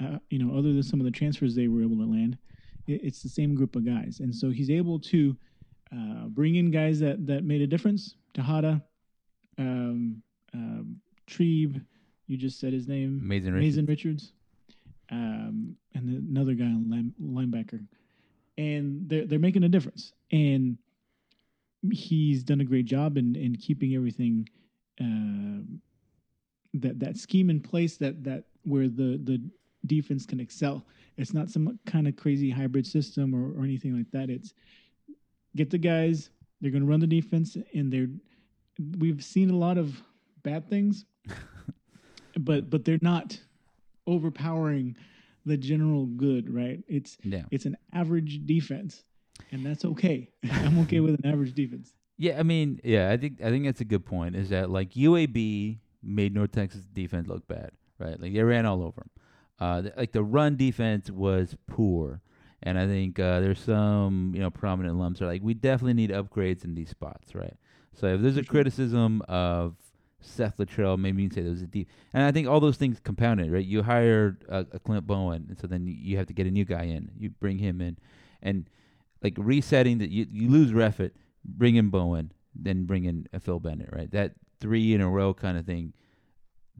uh, 0.00 0.18
you 0.30 0.38
know, 0.38 0.56
other 0.56 0.72
than 0.72 0.82
some 0.82 1.00
of 1.00 1.04
the 1.04 1.10
transfers 1.10 1.54
they 1.54 1.68
were 1.68 1.82
able 1.82 1.96
to 1.96 2.06
land 2.10 2.36
it- 2.86 3.02
it's 3.02 3.22
the 3.22 3.28
same 3.28 3.54
group 3.54 3.76
of 3.76 3.84
guys, 3.84 4.20
and 4.20 4.34
so 4.34 4.50
he's 4.50 4.68
able 4.70 4.98
to 4.98 5.36
uh, 5.92 6.26
bring 6.28 6.56
in 6.56 6.70
guys 6.70 6.98
that 7.00 7.24
that 7.26 7.44
made 7.44 7.60
a 7.62 7.66
difference. 7.66 8.16
Tejada, 8.34 8.82
um, 9.58 10.22
um, 10.52 11.00
Trebe, 11.26 11.80
you 12.26 12.36
just 12.36 12.58
said 12.58 12.72
his 12.72 12.88
name, 12.88 13.20
Amazing. 13.22 13.54
Richards. 13.54 13.76
Mason 13.76 13.86
Richards, 13.86 14.32
um, 15.10 15.76
and 15.94 16.08
another 16.28 16.54
guy 16.54 16.64
on 16.66 16.90
line, 16.90 17.14
linebacker, 17.22 17.86
and 18.58 19.08
they're 19.08 19.26
they're 19.26 19.38
making 19.38 19.62
a 19.64 19.68
difference, 19.68 20.12
and 20.30 20.76
he's 21.92 22.42
done 22.42 22.60
a 22.60 22.64
great 22.64 22.86
job 22.86 23.16
in 23.16 23.36
in 23.36 23.54
keeping 23.56 23.94
everything. 23.94 24.48
um 25.00 25.80
that 26.74 26.98
that 27.00 27.16
scheme 27.16 27.48
in 27.50 27.60
place 27.60 27.96
that 27.96 28.22
that 28.24 28.44
where 28.64 28.88
the 28.88 29.18
the 29.24 29.40
defense 29.86 30.24
can 30.26 30.40
excel 30.40 30.84
it's 31.16 31.32
not 31.32 31.48
some 31.48 31.78
kind 31.86 32.08
of 32.08 32.16
crazy 32.16 32.50
hybrid 32.50 32.86
system 32.86 33.34
or, 33.34 33.56
or 33.56 33.62
anything 33.64 33.96
like 33.96 34.10
that. 34.10 34.30
It's 34.30 34.52
get 35.54 35.70
the 35.70 35.78
guys, 35.78 36.30
they're 36.60 36.72
going 36.72 36.82
to 36.82 36.88
run 36.88 36.98
the 37.00 37.06
defense, 37.06 37.56
and 37.72 37.92
they're. 37.92 38.08
We've 38.98 39.22
seen 39.22 39.50
a 39.50 39.56
lot 39.56 39.78
of 39.78 40.02
bad 40.42 40.68
things, 40.68 41.04
but 42.40 42.68
but 42.68 42.84
they're 42.84 42.98
not 43.00 43.38
overpowering 44.06 44.96
the 45.46 45.56
general 45.56 46.06
good, 46.06 46.52
right? 46.52 46.82
It's 46.88 47.16
Yeah. 47.22 47.44
it's 47.50 47.66
an 47.66 47.76
average 47.92 48.44
defense, 48.46 49.04
and 49.52 49.64
that's 49.64 49.84
okay. 49.84 50.30
I'm 50.50 50.78
okay 50.80 51.00
with 51.00 51.14
an 51.14 51.26
average 51.26 51.54
defense. 51.54 51.92
Yeah, 52.16 52.38
I 52.38 52.42
mean, 52.42 52.80
yeah, 52.82 53.10
I 53.10 53.16
think 53.16 53.40
I 53.40 53.50
think 53.50 53.64
that's 53.64 53.80
a 53.80 53.84
good 53.84 54.04
point. 54.04 54.34
Is 54.36 54.48
that 54.48 54.70
like 54.70 54.94
UAB 54.94 55.78
made 56.04 56.34
North 56.34 56.52
Texas 56.52 56.82
defense 56.92 57.28
look 57.28 57.46
bad, 57.48 57.70
right? 57.98 58.20
Like 58.20 58.32
they 58.32 58.42
ran 58.42 58.66
all 58.66 58.82
over 58.82 59.00
them. 59.00 59.10
Uh, 59.60 59.82
th- 59.82 59.94
like 59.96 60.12
the 60.12 60.22
run 60.22 60.56
defense 60.56 61.10
was 61.10 61.56
poor, 61.66 62.20
and 62.62 62.78
I 62.78 62.86
think 62.86 63.18
uh, 63.18 63.40
there's 63.40 63.60
some 63.60 64.32
you 64.34 64.40
know 64.40 64.50
prominent 64.50 64.96
lumps 64.96 65.22
are 65.22 65.26
like 65.26 65.42
we 65.42 65.54
definitely 65.54 65.94
need 65.94 66.10
upgrades 66.10 66.64
in 66.64 66.74
these 66.74 66.90
spots, 66.90 67.34
right? 67.34 67.56
So 67.94 68.06
if 68.06 68.20
there's 68.20 68.36
a 68.36 68.44
criticism 68.44 69.22
of 69.28 69.76
Seth 70.24 70.56
Littrell. 70.56 70.98
Maybe 70.98 71.22
you 71.22 71.28
can 71.28 71.36
say 71.36 71.42
there 71.42 71.50
was 71.50 71.62
a 71.62 71.66
deep, 71.66 71.88
and 72.12 72.22
I 72.22 72.32
think 72.32 72.48
all 72.48 72.60
those 72.60 72.76
things 72.76 72.98
compounded, 73.00 73.52
right? 73.52 73.64
You 73.64 73.82
hired 73.82 74.44
a, 74.48 74.66
a 74.72 74.78
Clint 74.78 75.06
Bowen, 75.06 75.46
and 75.48 75.58
so 75.58 75.66
then 75.66 75.86
you, 75.86 76.16
have 76.16 76.26
to 76.26 76.32
get 76.32 76.46
a 76.46 76.50
new 76.50 76.64
guy 76.64 76.84
in. 76.84 77.10
You 77.16 77.30
bring 77.30 77.58
him 77.58 77.80
in, 77.80 77.98
and 78.42 78.68
like 79.22 79.34
resetting 79.36 79.98
that 79.98 80.10
you 80.10 80.26
you 80.30 80.48
lose 80.48 80.72
Reffett, 80.72 81.12
bring 81.44 81.76
in 81.76 81.90
Bowen, 81.90 82.32
then 82.54 82.84
bring 82.84 83.04
in 83.04 83.28
a 83.32 83.40
Phil 83.40 83.60
Bennett, 83.60 83.90
right? 83.92 84.10
That 84.10 84.32
three 84.60 84.94
in 84.94 85.00
a 85.00 85.08
row 85.08 85.34
kind 85.34 85.56
of 85.58 85.66
thing. 85.66 85.92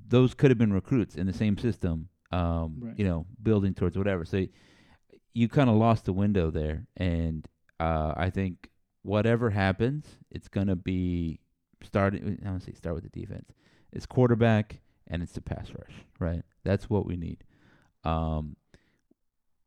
Those 0.09 0.35
could 0.35 0.51
have 0.51 0.59
been 0.59 0.73
recruits 0.73 1.15
in 1.17 1.27
the 1.27 1.33
same 1.33 1.57
system, 1.59 2.09
um, 2.33 2.77
Right. 2.81 2.99
you 2.99 3.05
know, 3.05 3.27
building 3.43 3.75
towards 3.75 3.97
whatever. 3.97 4.25
So 4.25 4.47
you 5.33 5.49
kind 5.49 5.69
of 5.71 5.77
lost 5.77 6.05
the 6.05 6.13
window 6.13 6.51
there, 6.51 6.87
and 6.97 7.47
uh, 7.81 8.15
I 8.17 8.31
think 8.31 8.71
whatever 9.03 9.51
happens, 9.51 10.07
it's 10.31 10.49
gonna 10.49 10.77
be 10.77 11.41
starting. 11.83 12.39
I 12.43 12.47
don't 12.49 12.61
say 12.61 12.73
start 12.73 12.95
with 12.95 13.05
the 13.11 13.21
defense. 13.21 13.51
It's 13.93 14.07
quarterback 14.07 14.81
and 15.07 15.23
it's 15.23 15.33
the 15.33 15.41
pass 15.41 15.71
rush, 15.71 15.95
right? 16.19 16.43
That's 16.65 16.89
what 16.89 17.05
we 17.07 17.17
need. 17.17 17.45
Um, 18.05 18.57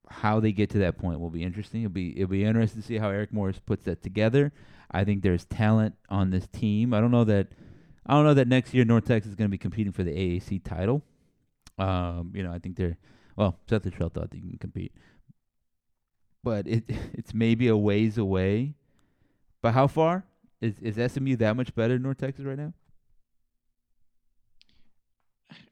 how 0.10 0.39
they 0.39 0.51
get 0.53 0.70
to 0.72 0.80
that 0.80 0.97
point 0.97 1.20
will 1.20 1.30
be 1.30 1.43
interesting. 1.43 1.82
It'll 1.84 1.91
be 1.93 2.16
it'll 2.18 2.30
be 2.30 2.43
interesting 2.45 2.82
to 2.82 2.88
see 2.88 2.97
how 2.97 3.10
Eric 3.10 3.34
Morris 3.34 3.60
puts 3.60 3.84
that 3.86 4.01
together. 4.01 4.53
I 4.89 5.03
think 5.03 5.22
there's 5.22 5.45
talent 5.45 5.95
on 6.10 6.30
this 6.32 6.47
team. 6.47 6.93
I 6.93 7.01
don't 7.01 7.12
know 7.12 7.26
that 7.26 7.47
I 8.08 8.14
don't 8.14 8.24
know 8.24 8.34
that 8.34 8.47
next 8.47 8.74
year 8.74 8.86
North 8.86 9.05
Texas 9.05 9.32
is 9.32 9.36
going 9.36 9.49
to 9.49 9.51
be 9.51 9.58
competing 9.58 9.91
for 9.91 10.03
the 10.03 10.12
AAC 10.12 10.64
title. 10.64 11.03
Um, 11.78 12.32
you 12.34 12.41
know, 12.41 12.51
I 12.51 12.60
think 12.60 12.78
they're 12.78 12.97
well, 13.36 13.60
Seth 13.70 13.84
Littrell 13.84 14.12
thought 14.12 14.32
they 14.32 14.39
can 14.39 14.58
compete, 14.60 14.93
but 16.43 16.68
it 16.68 16.86
it's 17.14 17.34
maybe 17.34 17.68
a 17.68 17.78
ways 17.78 18.18
away. 18.18 18.74
But 19.62 19.74
how 19.74 19.88
far 19.88 20.26
is 20.62 20.80
is 20.80 21.12
SMU 21.12 21.36
that 21.38 21.55
much 21.55 21.76
better 21.76 21.93
than 21.93 22.03
North 22.03 22.18
Texas 22.18 22.45
right 22.45 22.58
now? 22.58 22.74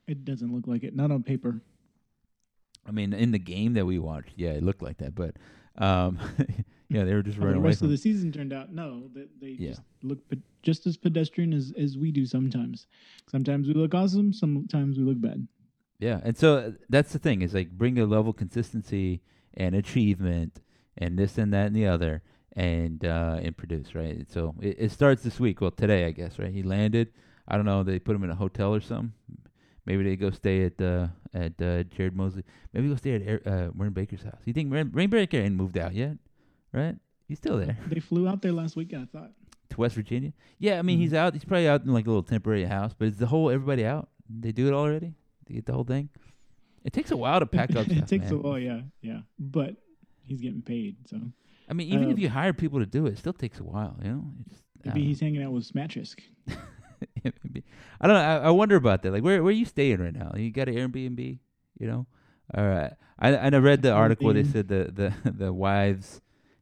It 0.08 0.24
doesn't 0.24 0.54
look 0.54 0.68
like 0.68 0.84
it. 0.84 0.96
Not 0.96 1.12
on 1.12 1.24
paper. 1.24 1.62
I 2.88 2.92
mean, 2.92 3.14
in 3.14 3.32
the 3.32 3.40
game 3.40 3.74
that 3.74 3.86
we 3.86 3.98
watched, 3.98 4.34
yeah, 4.36 4.52
it 4.52 4.62
looked 4.62 4.84
like 4.84 4.98
that, 4.98 5.16
but 5.16 5.36
um, 5.78 6.20
yeah, 6.90 7.04
they 7.04 7.14
were 7.14 7.24
just 7.24 7.38
the 7.40 7.46
running 7.46 7.60
away 7.62 7.70
rest 7.70 7.82
of 7.82 7.90
the 7.90 7.98
season 7.98 8.32
turned 8.32 8.54
out, 8.54 8.72
no, 8.72 9.10
they, 9.14 9.26
they 9.42 9.48
Yeah. 9.60 9.70
just 9.70 9.82
look 10.04 10.28
pe- 10.30 10.38
just 10.62 10.86
as 10.88 10.98
pedestrian 10.98 11.54
as, 11.54 11.74
as 11.78 11.98
we 11.98 12.12
do 12.12 12.26
sometimes. 12.26 12.88
Sometimes 13.30 13.68
we 13.68 13.74
look 13.74 13.94
awesome, 13.94 14.34
sometimes 14.34 14.98
we 14.98 15.04
look 15.04 15.20
bad. 15.22 15.48
Yeah, 16.00 16.20
and 16.24 16.38
so 16.38 16.58
uh, 16.58 16.72
that's 16.90 17.14
the 17.14 17.20
thing 17.20 17.42
is 17.42 17.54
like 17.54 17.72
bring 17.72 17.98
a 18.00 18.06
level 18.06 18.32
of 18.32 18.36
consistency 18.38 19.22
and 19.54 19.74
achievement 19.76 20.60
and 20.98 21.18
this 21.18 21.38
and 21.38 21.54
that 21.54 21.68
and 21.68 21.76
the 21.76 21.88
other 21.88 22.22
and 22.54 23.04
uh 23.06 23.40
and 23.42 23.56
produce 23.56 23.96
right. 23.96 24.26
So 24.30 24.56
it, 24.62 24.76
it 24.80 24.92
starts 24.92 25.24
this 25.24 25.40
week. 25.40 25.62
Well, 25.62 25.72
today 25.72 26.06
I 26.06 26.12
guess 26.12 26.38
right. 26.38 26.52
He 26.52 26.64
landed. 26.64 27.12
I 27.48 27.56
don't 27.56 27.66
know. 27.66 27.84
They 27.84 28.00
put 28.00 28.16
him 28.16 28.24
in 28.24 28.30
a 28.30 28.36
hotel 28.36 28.74
or 28.76 28.82
something. 28.82 29.14
Maybe 29.86 30.04
they 30.04 30.16
go 30.16 30.32
stay 30.32 30.66
at 30.66 30.82
uh 30.82 31.08
at 31.34 31.62
uh, 31.62 31.84
Jared 31.84 32.16
Mosley. 32.16 32.44
Maybe 32.74 32.90
go 32.90 32.96
stay 32.96 33.16
at 33.16 33.48
uh, 33.48 33.70
Baker's 33.92 34.24
house. 34.24 34.40
You 34.46 34.54
think 34.54 34.72
Wren 34.74 35.10
Baker 35.10 35.38
ain't 35.38 35.56
moved 35.56 35.78
out 35.78 35.94
yet, 35.94 36.18
right? 36.76 36.96
He's 37.28 37.38
still 37.40 37.58
there 37.58 37.78
They 37.88 38.00
flew 38.00 38.28
out 38.28 38.42
there 38.42 38.52
last 38.52 38.76
weekend, 38.76 39.08
I 39.14 39.18
thought. 39.18 39.32
to 39.70 39.78
West 39.82 39.96
Virginia. 39.96 40.32
Yeah, 40.60 40.78
I 40.80 40.82
mean 40.84 41.00
he's 41.00 41.12
Mhm. 41.12 41.18
out. 41.18 41.34
He's 41.34 41.44
probably 41.46 41.68
out 41.68 41.84
in 41.84 41.92
like 41.94 42.06
a 42.06 42.10
little 42.10 42.24
temporary 42.24 42.66
house. 42.66 42.94
But 42.98 43.08
is 43.08 43.18
the 43.18 43.28
whole 43.28 43.50
everybody 43.50 43.86
out? 43.86 44.10
They 44.30 44.52
do 44.52 44.68
it 44.68 44.74
already. 44.74 45.14
They 45.48 45.56
get 45.56 45.66
the 45.66 45.74
whole 45.74 45.84
thing. 45.84 46.10
It 46.84 46.94
takes 46.94 47.10
a 47.12 47.18
while 47.18 47.40
to 47.40 47.46
pack 47.48 47.76
up 47.76 47.88
it 47.90 47.96
stuff. 47.98 48.10
takes 48.10 48.26
man. 48.26 48.34
a 48.34 48.38
while, 48.38 48.60
yeah, 48.60 48.82
yeah. 49.02 49.22
But 49.40 49.76
he's 50.22 50.40
getting 50.42 50.62
paid, 50.62 50.98
so 51.08 51.18
I 51.68 51.74
mean, 51.74 51.88
even 51.88 52.10
if 52.12 52.18
Uh, 52.18 52.22
you 52.22 52.30
hire 52.30 52.54
people 52.54 52.80
to 52.80 52.86
do 52.86 53.08
it, 53.08 53.14
it 53.14 53.18
still 53.18 53.34
takes 53.34 53.60
a 53.60 53.64
while. 53.64 53.98
You 54.04 54.10
know, 54.12 54.26
It 54.42 54.50
just, 54.50 54.64
I 54.86 54.90
maybe 54.90 55.00
don't 55.02 55.08
he's 55.08 55.20
hanging 55.20 55.42
out 55.44 55.52
with 55.52 55.72
Smatresk. 55.72 56.20
know. 56.48 56.56
Maybe. 57.44 57.64
I 58.00 58.08
don't 58.08 58.16
know. 58.16 58.22
I, 58.22 58.36
I 58.48 58.50
wonder 58.52 58.76
about 58.76 59.02
that. 59.02 59.12
Like, 59.12 59.24
where 59.24 59.42
where 59.44 59.50
are 59.50 59.62
you 59.64 59.66
staying 59.66 60.00
right 60.00 60.14
now? 60.14 60.32
You 60.38 60.52
got 60.52 60.70
an 60.70 60.76
Airbnb? 60.76 61.40
You 61.80 61.88
know? 61.88 62.06
All 62.56 62.68
right. 62.68 62.94
I 63.18 63.32
and 63.32 63.56
I 63.56 63.60
read 63.60 63.82
the 63.82 63.92
article. 63.92 64.32
They 64.34 64.44
Airbnb. 64.44 64.52
said 64.52 64.68
the 64.68 64.92
the 65.24 65.32
the 65.44 65.52
wives 65.54 66.22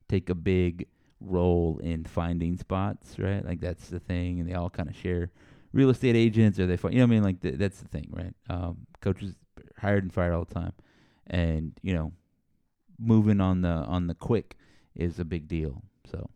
take 0.10 0.30
a 0.30 0.36
big 0.36 0.88
role 1.20 1.80
in 1.84 2.06
finding 2.06 2.58
spots, 2.58 3.18
right? 3.18 3.46
Like 3.46 3.62
that's 3.62 3.90
the 3.90 4.00
thing, 4.00 4.40
and 4.40 4.50
they 4.50 4.54
all 4.54 4.70
kind 4.70 4.90
of 4.90 4.96
share 4.96 5.32
real 5.72 5.90
estate 5.90 6.16
agents, 6.16 6.60
or 6.60 6.68
they 6.68 6.78
find. 6.78 6.94
You 6.94 7.02
know 7.02 7.06
what 7.06 7.12
I 7.12 7.16
mean? 7.16 7.24
Like 7.24 7.42
th- 7.42 7.56
that's 7.56 7.80
the 7.80 7.88
thing, 7.88 8.08
right? 8.12 8.34
Um, 8.50 8.86
coaches 9.02 9.36
hired 9.78 10.04
and 10.04 10.14
fired 10.14 10.34
all 10.34 10.46
the 10.46 10.54
time, 10.54 10.74
and 11.28 11.74
you 11.82 11.94
know, 11.94 12.12
moving 13.00 13.42
on 13.42 13.62
the 13.62 13.70
on 13.70 14.08
the 14.08 14.16
quick 14.16 14.58
is 14.96 15.20
a 15.20 15.26
big 15.26 15.48
deal. 15.48 15.84
So, 16.12 16.30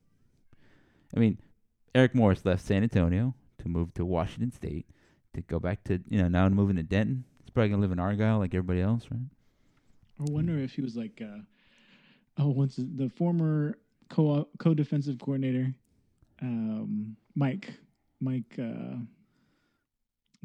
I 1.15 1.19
mean, 1.19 1.37
Eric 1.93 2.15
Morris 2.15 2.45
left 2.45 2.65
San 2.65 2.83
Antonio 2.83 3.35
to 3.59 3.69
move 3.69 3.93
to 3.95 4.05
Washington 4.05 4.51
State 4.51 4.85
to 5.33 5.41
go 5.41 5.59
back 5.59 5.83
to 5.85 6.01
you 6.09 6.21
know 6.21 6.27
now 6.27 6.47
moving 6.49 6.75
to 6.77 6.83
Denton. 6.83 7.25
He's 7.43 7.51
probably 7.51 7.69
gonna 7.69 7.81
live 7.81 7.91
in 7.91 7.99
Argyle 7.99 8.39
like 8.39 8.53
everybody 8.53 8.81
else, 8.81 9.05
right? 9.11 9.21
I 10.19 10.31
wonder 10.31 10.57
if 10.57 10.73
he 10.73 10.81
was 10.81 10.95
like, 10.95 11.21
uh, 11.21 11.41
oh, 12.39 12.49
what's 12.49 12.75
his, 12.77 12.85
the 12.95 13.09
former 13.09 13.77
co 14.09 14.47
co 14.59 14.73
defensive 14.73 15.19
coordinator, 15.19 15.73
um, 16.41 17.15
Mike, 17.35 17.73
Mike, 18.21 18.55
uh, 18.59 18.97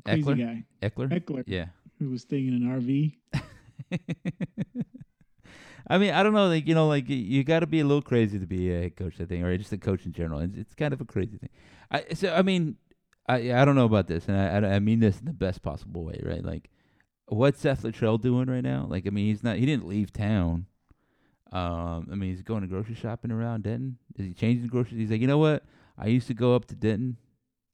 crazy 0.04 0.22
Ekeler? 0.22 0.38
guy, 0.38 0.64
Ekeler. 0.88 1.08
Ekeler, 1.20 1.44
Yeah. 1.46 1.66
who 1.98 2.10
was 2.10 2.22
staying 2.22 2.48
in 2.48 2.54
an 2.54 2.80
RV. 2.80 3.14
I 5.88 5.98
mean, 5.98 6.14
I 6.14 6.22
don't 6.22 6.32
know. 6.32 6.46
Like 6.46 6.66
you 6.68 6.74
know, 6.74 6.86
like 6.88 7.08
you 7.08 7.44
got 7.44 7.60
to 7.60 7.66
be 7.66 7.80
a 7.80 7.84
little 7.84 8.02
crazy 8.02 8.38
to 8.38 8.46
be 8.46 8.70
a 8.70 8.82
head 8.82 8.96
coach, 8.96 9.14
I 9.20 9.24
think, 9.24 9.44
or 9.44 9.56
just 9.58 9.72
a 9.72 9.78
coach 9.78 10.06
in 10.06 10.12
general. 10.12 10.40
It's, 10.40 10.56
it's 10.56 10.74
kind 10.74 10.94
of 10.94 11.00
a 11.00 11.04
crazy 11.04 11.38
thing. 11.38 11.50
I 11.90 12.04
so 12.14 12.32
I 12.32 12.42
mean, 12.42 12.76
I 13.28 13.52
I 13.52 13.64
don't 13.64 13.74
know 13.74 13.84
about 13.84 14.06
this, 14.06 14.28
and 14.28 14.36
I 14.36 14.74
I, 14.76 14.78
mean 14.78 15.00
this 15.00 15.18
in 15.18 15.26
the 15.26 15.32
best 15.32 15.62
possible 15.62 16.04
way, 16.04 16.20
right? 16.22 16.44
Like, 16.44 16.70
what's 17.26 17.60
Seth 17.60 17.82
Littrell 17.82 18.20
doing 18.20 18.46
right 18.48 18.62
now? 18.62 18.86
Like, 18.88 19.06
I 19.06 19.10
mean, 19.10 19.26
he's 19.26 19.42
not. 19.42 19.56
He 19.56 19.66
didn't 19.66 19.86
leave 19.86 20.12
town. 20.12 20.66
Um, 21.52 22.08
I 22.10 22.14
mean, 22.14 22.30
he's 22.30 22.42
going 22.42 22.62
to 22.62 22.66
grocery 22.66 22.94
shopping 22.94 23.30
around 23.30 23.64
Denton. 23.64 23.98
Is 24.18 24.26
he 24.26 24.32
changing 24.32 24.66
groceries? 24.68 24.98
He's 24.98 25.10
like, 25.10 25.20
you 25.20 25.26
know 25.26 25.38
what? 25.38 25.64
I 25.98 26.06
used 26.06 26.26
to 26.28 26.34
go 26.34 26.54
up 26.54 26.64
to 26.66 26.74
Denton 26.74 27.18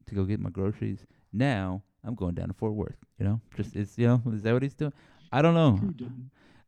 to 0.06 0.14
go 0.14 0.24
get 0.24 0.40
my 0.40 0.50
groceries. 0.50 1.06
Now 1.32 1.82
I'm 2.04 2.14
going 2.14 2.34
down 2.34 2.48
to 2.48 2.54
Fort 2.54 2.72
Worth. 2.74 2.96
You 3.18 3.24
know, 3.26 3.40
just 3.56 3.76
it's 3.76 3.96
you 3.96 4.06
know, 4.06 4.22
is 4.32 4.42
that 4.42 4.52
what 4.52 4.62
he's 4.62 4.74
doing? 4.74 4.92
I 5.32 5.42
don't 5.42 5.54
know. 5.54 5.78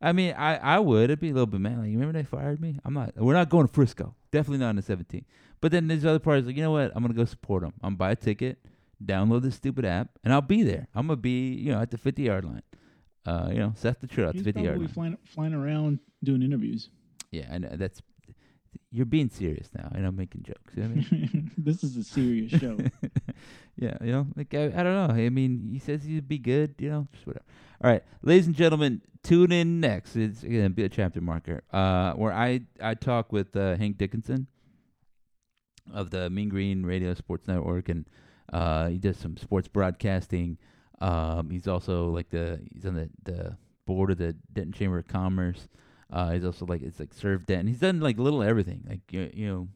I 0.01 0.13
mean, 0.13 0.33
I, 0.37 0.57
I 0.57 0.79
would. 0.79 1.05
It'd 1.05 1.19
be 1.19 1.29
a 1.29 1.33
little 1.33 1.45
bit 1.47 1.59
mad. 1.61 1.77
Like, 1.77 1.87
you 1.89 1.93
remember 1.99 2.13
they 2.17 2.23
fired 2.23 2.59
me? 2.59 2.79
I'm 2.83 2.93
not. 2.93 3.13
We're 3.15 3.33
not 3.33 3.49
going 3.49 3.67
to 3.67 3.73
Frisco. 3.73 4.15
Definitely 4.31 4.59
not 4.59 4.71
in 4.71 4.75
the 4.77 4.81
17. 4.81 5.25
But 5.59 5.71
then 5.71 5.87
there's 5.87 6.05
other 6.05 6.17
parts 6.19 6.47
like, 6.47 6.55
you 6.55 6.63
know 6.63 6.71
what? 6.71 6.91
I'm 6.95 7.03
gonna 7.03 7.13
go 7.13 7.25
support 7.25 7.61
them. 7.61 7.73
I'm 7.83 7.95
buy 7.95 8.11
a 8.11 8.15
ticket, 8.15 8.57
download 9.03 9.43
this 9.43 9.55
stupid 9.55 9.85
app, 9.85 10.09
and 10.23 10.33
I'll 10.33 10.41
be 10.41 10.63
there. 10.63 10.87
I'm 10.95 11.05
gonna 11.07 11.17
be, 11.17 11.53
you 11.53 11.71
know, 11.71 11.79
at 11.79 11.91
the 11.91 11.97
50 11.97 12.23
yard 12.23 12.45
line. 12.45 12.63
Uh, 13.25 13.49
you 13.51 13.59
know, 13.59 13.73
Seth 13.75 13.99
the 14.01 14.07
Trill 14.07 14.29
at 14.29 14.33
the 14.33 14.39
He's 14.39 14.45
50 14.45 14.61
yard 14.61 14.73
probably 14.73 14.87
line. 14.87 14.93
flying 14.93 15.17
flying 15.25 15.53
around 15.53 15.99
doing 16.23 16.41
interviews. 16.41 16.89
Yeah, 17.31 17.47
I 17.51 17.57
know 17.57 17.69
that's. 17.73 18.01
You're 18.93 19.05
being 19.05 19.29
serious 19.29 19.69
now, 19.73 19.89
and 19.95 20.05
I'm 20.05 20.17
making 20.17 20.43
jokes. 20.43 20.73
You 20.75 20.83
know 20.83 20.89
I 20.89 20.93
mean? 20.95 21.51
this 21.57 21.81
is 21.83 21.95
a 21.95 22.03
serious 22.03 22.51
show. 22.51 22.77
yeah, 23.77 23.97
you 24.01 24.11
know, 24.11 24.27
like 24.35 24.53
I, 24.53 24.65
I 24.65 24.83
don't 24.83 25.07
know. 25.07 25.13
I 25.13 25.29
mean, 25.29 25.69
he 25.71 25.79
says 25.79 26.03
he'd 26.03 26.27
be 26.27 26.37
good. 26.37 26.75
You 26.77 26.89
know, 26.89 27.07
just 27.13 27.25
whatever. 27.25 27.45
All 27.83 27.89
right, 27.89 28.03
ladies 28.21 28.47
and 28.47 28.55
gentlemen, 28.55 29.01
tune 29.23 29.51
in 29.51 29.79
next. 29.79 30.15
It's 30.15 30.43
gonna 30.43 30.69
be 30.69 30.83
a 30.83 30.89
chapter 30.89 31.21
marker, 31.21 31.63
uh, 31.71 32.13
where 32.13 32.33
I 32.33 32.61
I 32.81 32.95
talk 32.95 33.31
with 33.31 33.55
uh, 33.55 33.77
Hank 33.77 33.97
Dickinson 33.97 34.47
of 35.93 36.09
the 36.09 36.29
Mean 36.29 36.49
Green 36.49 36.83
Radio 36.83 37.13
Sports 37.13 37.47
Network, 37.47 37.89
and 37.89 38.05
uh, 38.51 38.87
he 38.87 38.97
does 38.97 39.17
some 39.17 39.37
sports 39.37 39.67
broadcasting. 39.67 40.57
Um, 40.99 41.49
he's 41.49 41.67
also 41.67 42.09
like 42.09 42.29
the 42.29 42.59
he's 42.73 42.85
on 42.85 42.95
the 42.95 43.09
the 43.23 43.57
board 43.85 44.11
of 44.11 44.17
the 44.17 44.35
Denton 44.53 44.73
Chamber 44.73 44.99
of 44.99 45.07
Commerce. 45.07 45.67
Uh, 46.11 46.31
he's 46.31 46.43
also 46.45 46.65
like 46.65 46.81
it's 46.81 46.99
like 46.99 47.13
served 47.13 47.45
Denton. 47.47 47.67
He's 47.67 47.79
done 47.79 47.99
like 47.99 48.17
little 48.19 48.43
everything. 48.43 48.83
Like 48.87 49.01
you 49.11 49.29
you 49.33 49.47
know, 49.47 49.67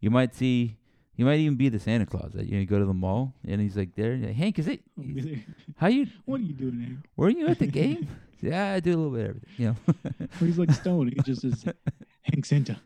you 0.00 0.10
might 0.10 0.34
see. 0.34 0.76
He 1.14 1.24
might 1.24 1.40
even 1.40 1.56
be 1.56 1.68
the 1.68 1.80
Santa 1.80 2.06
Claus. 2.06 2.32
that 2.34 2.46
you 2.46 2.58
you 2.58 2.66
go 2.66 2.78
to 2.78 2.84
the 2.84 2.94
mall 2.94 3.34
and 3.46 3.60
he's 3.60 3.76
like 3.76 3.94
there. 3.96 4.12
and 4.12 4.24
like, 4.24 4.36
Hank, 4.36 4.58
is 4.60 4.68
it? 4.68 4.82
How 5.76 5.88
you? 5.88 6.06
What 6.26 6.40
are 6.40 6.44
you 6.44 6.52
doing 6.52 6.80
here? 6.80 6.96
Were 7.16 7.28
you 7.30 7.46
at 7.48 7.58
the 7.58 7.66
game? 7.82 8.06
yeah, 8.40 8.72
I 8.72 8.80
do 8.80 8.90
a 8.94 8.96
little 8.96 9.10
bit 9.10 9.20
of 9.22 9.28
everything. 9.30 9.50
You 9.56 9.76
know. 10.20 10.26
He's 10.38 10.58
like 10.58 10.70
Stone. 10.72 11.08
He 11.08 11.20
just 11.22 11.44
is 11.44 11.64
Hank 12.22 12.44
Santa. 12.46 12.80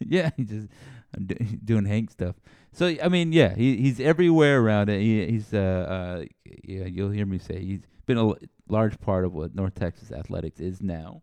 yeah, 0.00 0.30
he 0.36 0.44
just 0.44 0.68
I'm 1.16 1.26
do, 1.26 1.34
doing 1.62 1.84
Hank 1.84 2.10
stuff. 2.10 2.36
So 2.72 2.94
I 3.02 3.08
mean, 3.08 3.32
yeah, 3.32 3.54
he 3.54 3.76
he's 3.76 4.00
everywhere 4.00 4.60
around 4.62 4.88
it. 4.88 5.00
He, 5.00 5.26
he's 5.26 5.52
uh 5.52 5.58
uh 5.58 6.24
yeah, 6.64 6.86
you'll 6.86 7.10
hear 7.10 7.26
me 7.26 7.38
say 7.38 7.60
he's 7.60 7.82
been 8.06 8.16
a 8.16 8.28
l- 8.28 8.38
large 8.68 8.98
part 9.00 9.24
of 9.26 9.32
what 9.34 9.54
North 9.54 9.74
Texas 9.74 10.10
athletics 10.10 10.58
is 10.58 10.80
now, 10.82 11.20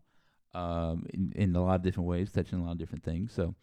um, 0.54 1.06
in 1.14 1.32
in 1.34 1.56
a 1.56 1.62
lot 1.64 1.76
of 1.76 1.82
different 1.82 2.08
ways, 2.08 2.30
touching 2.32 2.60
a 2.60 2.64
lot 2.64 2.72
of 2.72 2.78
different 2.78 3.04
things. 3.04 3.32
So, 3.32 3.54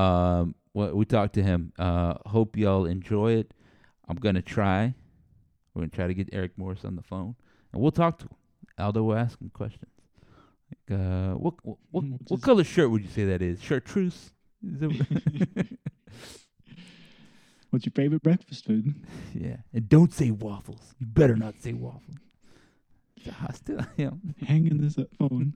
um, 0.00 0.54
what 0.72 0.94
we 0.96 1.04
talked 1.04 1.34
to 1.34 1.42
him. 1.42 1.72
Uh, 1.78 2.14
hope 2.26 2.56
y'all 2.56 2.86
enjoy 2.86 3.32
it. 3.32 3.52
I'm 4.08 4.16
gonna 4.16 4.42
try. 4.42 4.94
We're 5.74 5.80
gonna 5.82 5.90
try 5.90 6.06
to 6.06 6.14
get 6.14 6.28
Eric 6.32 6.52
Morris 6.56 6.84
on 6.84 6.96
the 6.96 7.02
phone, 7.02 7.34
and 7.72 7.80
we'll 7.82 7.92
talk 7.92 8.18
to 8.18 8.24
him. 8.26 8.36
Aldo 8.78 9.02
will 9.02 9.16
ask 9.16 9.40
him 9.40 9.50
questions. 9.50 9.90
Like, 10.70 10.98
uh, 11.00 11.34
what 11.34 11.54
what 11.64 11.76
what, 11.90 12.04
Mm, 12.04 12.18
what 12.28 12.42
color 12.42 12.64
shirt 12.64 12.90
would 12.90 13.02
you 13.02 13.08
say 13.10 13.24
that 13.26 13.42
is? 13.42 13.62
Chartreuse. 13.62 14.32
Is 14.66 14.82
it- 14.82 15.66
What's 17.70 17.86
your 17.86 17.92
favorite 17.94 18.22
breakfast 18.22 18.64
food? 18.66 18.94
Yeah, 19.34 19.56
and 19.72 19.88
don't 19.88 20.12
say 20.14 20.30
waffles. 20.30 20.94
You 21.00 21.06
better 21.06 21.34
not 21.34 21.54
say 21.60 21.72
waffles. 21.72 22.16
It's 23.16 23.26
a 23.26 23.32
hostile. 23.32 23.84
Hanging 24.46 24.78
this 24.80 24.96
up 24.96 25.08
phone. 25.18 25.54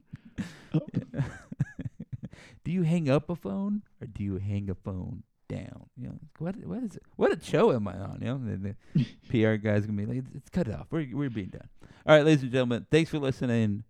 Do 2.63 2.71
you 2.71 2.83
hang 2.83 3.09
up 3.09 3.29
a 3.29 3.35
phone 3.35 3.81
or 4.01 4.07
do 4.07 4.23
you 4.23 4.37
hang 4.37 4.69
a 4.69 4.75
phone 4.75 5.23
down? 5.47 5.87
You 5.97 6.09
know, 6.09 6.19
what 6.37 6.55
what 6.57 6.83
is 6.83 6.95
it? 6.97 7.03
What 7.15 7.31
a 7.35 7.43
show 7.43 7.71
am 7.71 7.87
I 7.87 7.93
on? 7.93 8.19
You 8.21 8.27
know, 8.27 8.37
the, 8.37 8.75
the 8.95 9.05
PR 9.29 9.55
guys 9.55 9.85
gonna 9.85 9.97
be 9.97 10.05
like, 10.05 10.23
it's 10.35 10.49
cut 10.49 10.69
off. 10.69 10.87
We're 10.91 11.07
we're 11.11 11.29
being 11.29 11.47
done. 11.47 11.67
All 12.05 12.15
right, 12.15 12.25
ladies 12.25 12.43
and 12.43 12.51
gentlemen, 12.51 12.85
thanks 12.91 13.09
for 13.09 13.17
listening. 13.17 13.83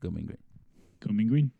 Go 0.00 0.10
Mean 0.10 0.26
Green. 0.26 0.38
Go 1.00 1.12
Mean 1.12 1.28
Green. 1.28 1.52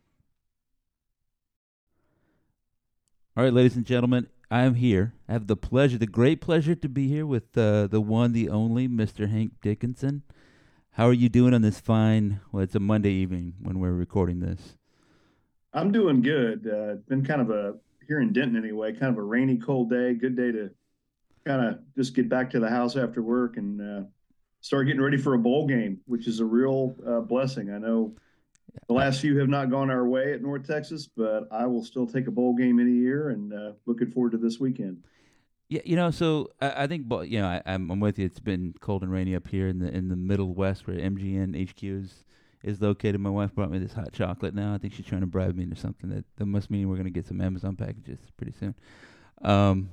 All 3.37 3.43
right, 3.43 3.53
ladies 3.53 3.77
and 3.77 3.85
gentlemen, 3.85 4.27
I 4.51 4.63
am 4.63 4.75
here. 4.75 5.13
I 5.29 5.33
have 5.33 5.47
the 5.47 5.55
pleasure, 5.55 5.97
the 5.97 6.07
great 6.07 6.41
pleasure, 6.41 6.75
to 6.75 6.89
be 6.89 7.07
here 7.07 7.25
with 7.25 7.57
uh, 7.57 7.87
the 7.87 8.01
one, 8.01 8.33
the 8.33 8.49
only, 8.49 8.89
Mr. 8.89 9.29
Hank 9.29 9.53
Dickinson. 9.61 10.23
How 10.99 11.07
are 11.07 11.13
you 11.13 11.29
doing 11.29 11.53
on 11.53 11.61
this 11.61 11.79
fine? 11.79 12.41
Well, 12.51 12.61
it's 12.61 12.75
a 12.75 12.79
Monday 12.81 13.11
evening 13.11 13.53
when 13.61 13.79
we're 13.79 13.93
recording 13.93 14.41
this. 14.41 14.75
I'm 15.71 15.93
doing 15.93 16.21
good. 16.21 16.67
Uh, 16.69 16.95
it's 16.95 17.05
been 17.05 17.25
kind 17.25 17.39
of 17.39 17.49
a 17.49 17.75
here 18.05 18.19
in 18.19 18.33
Denton 18.33 18.57
anyway, 18.57 18.91
kind 18.91 19.05
of 19.05 19.17
a 19.17 19.21
rainy, 19.21 19.55
cold 19.55 19.89
day. 19.89 20.13
Good 20.13 20.35
day 20.35 20.51
to 20.51 20.71
kind 21.45 21.65
of 21.65 21.79
just 21.95 22.15
get 22.15 22.27
back 22.27 22.49
to 22.49 22.59
the 22.59 22.69
house 22.69 22.97
after 22.97 23.21
work 23.21 23.55
and 23.55 23.81
uh, 23.81 24.07
start 24.59 24.87
getting 24.87 25.01
ready 25.01 25.15
for 25.15 25.35
a 25.35 25.39
bowl 25.39 25.65
game, 25.67 26.01
which 26.05 26.27
is 26.27 26.41
a 26.41 26.45
real 26.45 26.93
uh, 27.07 27.21
blessing. 27.21 27.71
I 27.71 27.77
know 27.77 28.13
the 28.89 28.93
last 28.93 29.21
few 29.21 29.37
have 29.37 29.47
not 29.47 29.69
gone 29.69 29.89
our 29.89 30.05
way 30.05 30.33
at 30.33 30.41
North 30.41 30.67
Texas, 30.67 31.07
but 31.07 31.47
I 31.49 31.65
will 31.65 31.85
still 31.85 32.07
take 32.07 32.27
a 32.27 32.31
bowl 32.31 32.53
game 32.53 32.77
any 32.77 32.91
year, 32.91 33.29
and 33.29 33.53
uh, 33.53 33.71
looking 33.85 34.11
forward 34.11 34.33
to 34.33 34.37
this 34.37 34.59
weekend. 34.59 35.01
Yeah, 35.69 35.81
you 35.85 35.95
know, 35.95 36.09
so 36.09 36.49
I, 36.59 36.83
I 36.83 36.87
think, 36.87 37.07
but 37.07 37.29
you 37.29 37.39
know, 37.39 37.47
I, 37.47 37.61
I'm, 37.65 37.91
I'm 37.91 37.99
with 37.99 38.17
you. 38.17 38.25
It's 38.25 38.39
been 38.39 38.73
cold 38.79 39.03
and 39.03 39.11
rainy 39.11 39.35
up 39.35 39.47
here 39.47 39.67
in 39.67 39.79
the 39.79 39.89
in 39.95 40.09
the 40.09 40.15
Middle 40.15 40.53
West, 40.53 40.87
where 40.87 40.97
MGN 40.97 41.53
HQ 41.55 41.83
is, 41.83 42.25
is 42.63 42.81
located. 42.81 43.21
My 43.21 43.29
wife 43.29 43.53
brought 43.53 43.69
me 43.69 43.77
this 43.77 43.93
hot 43.93 44.11
chocolate. 44.11 44.55
Now 44.55 44.73
I 44.73 44.79
think 44.79 44.93
she's 44.93 45.05
trying 45.05 45.21
to 45.21 45.27
bribe 45.27 45.55
me 45.55 45.63
into 45.63 45.75
something. 45.75 46.09
That 46.09 46.25
that 46.37 46.45
must 46.47 46.71
mean 46.71 46.89
we're 46.89 46.97
gonna 46.97 47.11
get 47.11 47.27
some 47.27 47.39
Amazon 47.39 47.75
packages 47.75 48.17
pretty 48.35 48.53
soon. 48.59 48.73
Um, 49.43 49.91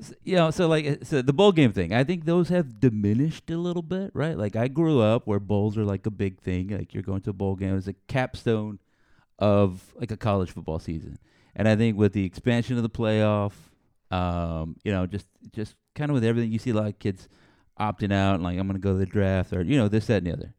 s- 0.00 0.14
you 0.24 0.36
know, 0.36 0.50
so 0.50 0.68
like, 0.68 0.86
uh, 0.86 0.96
so 1.04 1.22
the 1.22 1.32
bowl 1.32 1.52
game 1.52 1.72
thing. 1.72 1.94
I 1.94 2.04
think 2.04 2.26
those 2.26 2.50
have 2.50 2.80
diminished 2.80 3.50
a 3.50 3.58
little 3.58 3.82
bit, 3.82 4.10
right? 4.14 4.36
Like 4.38 4.56
I 4.56 4.68
grew 4.68 5.00
up 5.00 5.26
where 5.26 5.40
bowls 5.40 5.78
are 5.78 5.84
like 5.84 6.06
a 6.06 6.10
big 6.10 6.40
thing. 6.40 6.68
Like 6.68 6.94
you're 6.94 7.02
going 7.02 7.22
to 7.22 7.30
a 7.30 7.34
bowl 7.34 7.56
game 7.56 7.76
as 7.76 7.88
a 7.88 7.94
capstone 8.08 8.78
of 9.38 9.94
like 9.96 10.10
a 10.10 10.16
college 10.16 10.50
football 10.52 10.78
season. 10.78 11.18
And 11.56 11.68
I 11.68 11.76
think 11.76 11.96
with 11.98 12.12
the 12.12 12.24
expansion 12.24 12.76
of 12.76 12.82
the 12.82 12.90
playoff, 12.90 13.52
um, 14.10 14.76
you 14.84 14.92
know, 14.92 15.06
just 15.06 15.26
just 15.52 15.74
kind 15.94 16.10
of 16.10 16.14
with 16.14 16.24
everything, 16.24 16.52
you 16.52 16.58
see 16.58 16.70
a 16.70 16.74
lot 16.74 16.86
of 16.88 16.98
kids 16.98 17.28
opting 17.78 18.12
out 18.12 18.34
and 18.34 18.42
like 18.42 18.58
I'm 18.58 18.66
gonna 18.66 18.78
go 18.78 18.92
to 18.92 18.98
the 18.98 19.06
draft 19.06 19.52
or 19.52 19.62
you 19.62 19.76
know 19.76 19.88
this 19.88 20.06
that 20.06 20.18
and 20.18 20.26
the 20.26 20.32
other. 20.32 20.54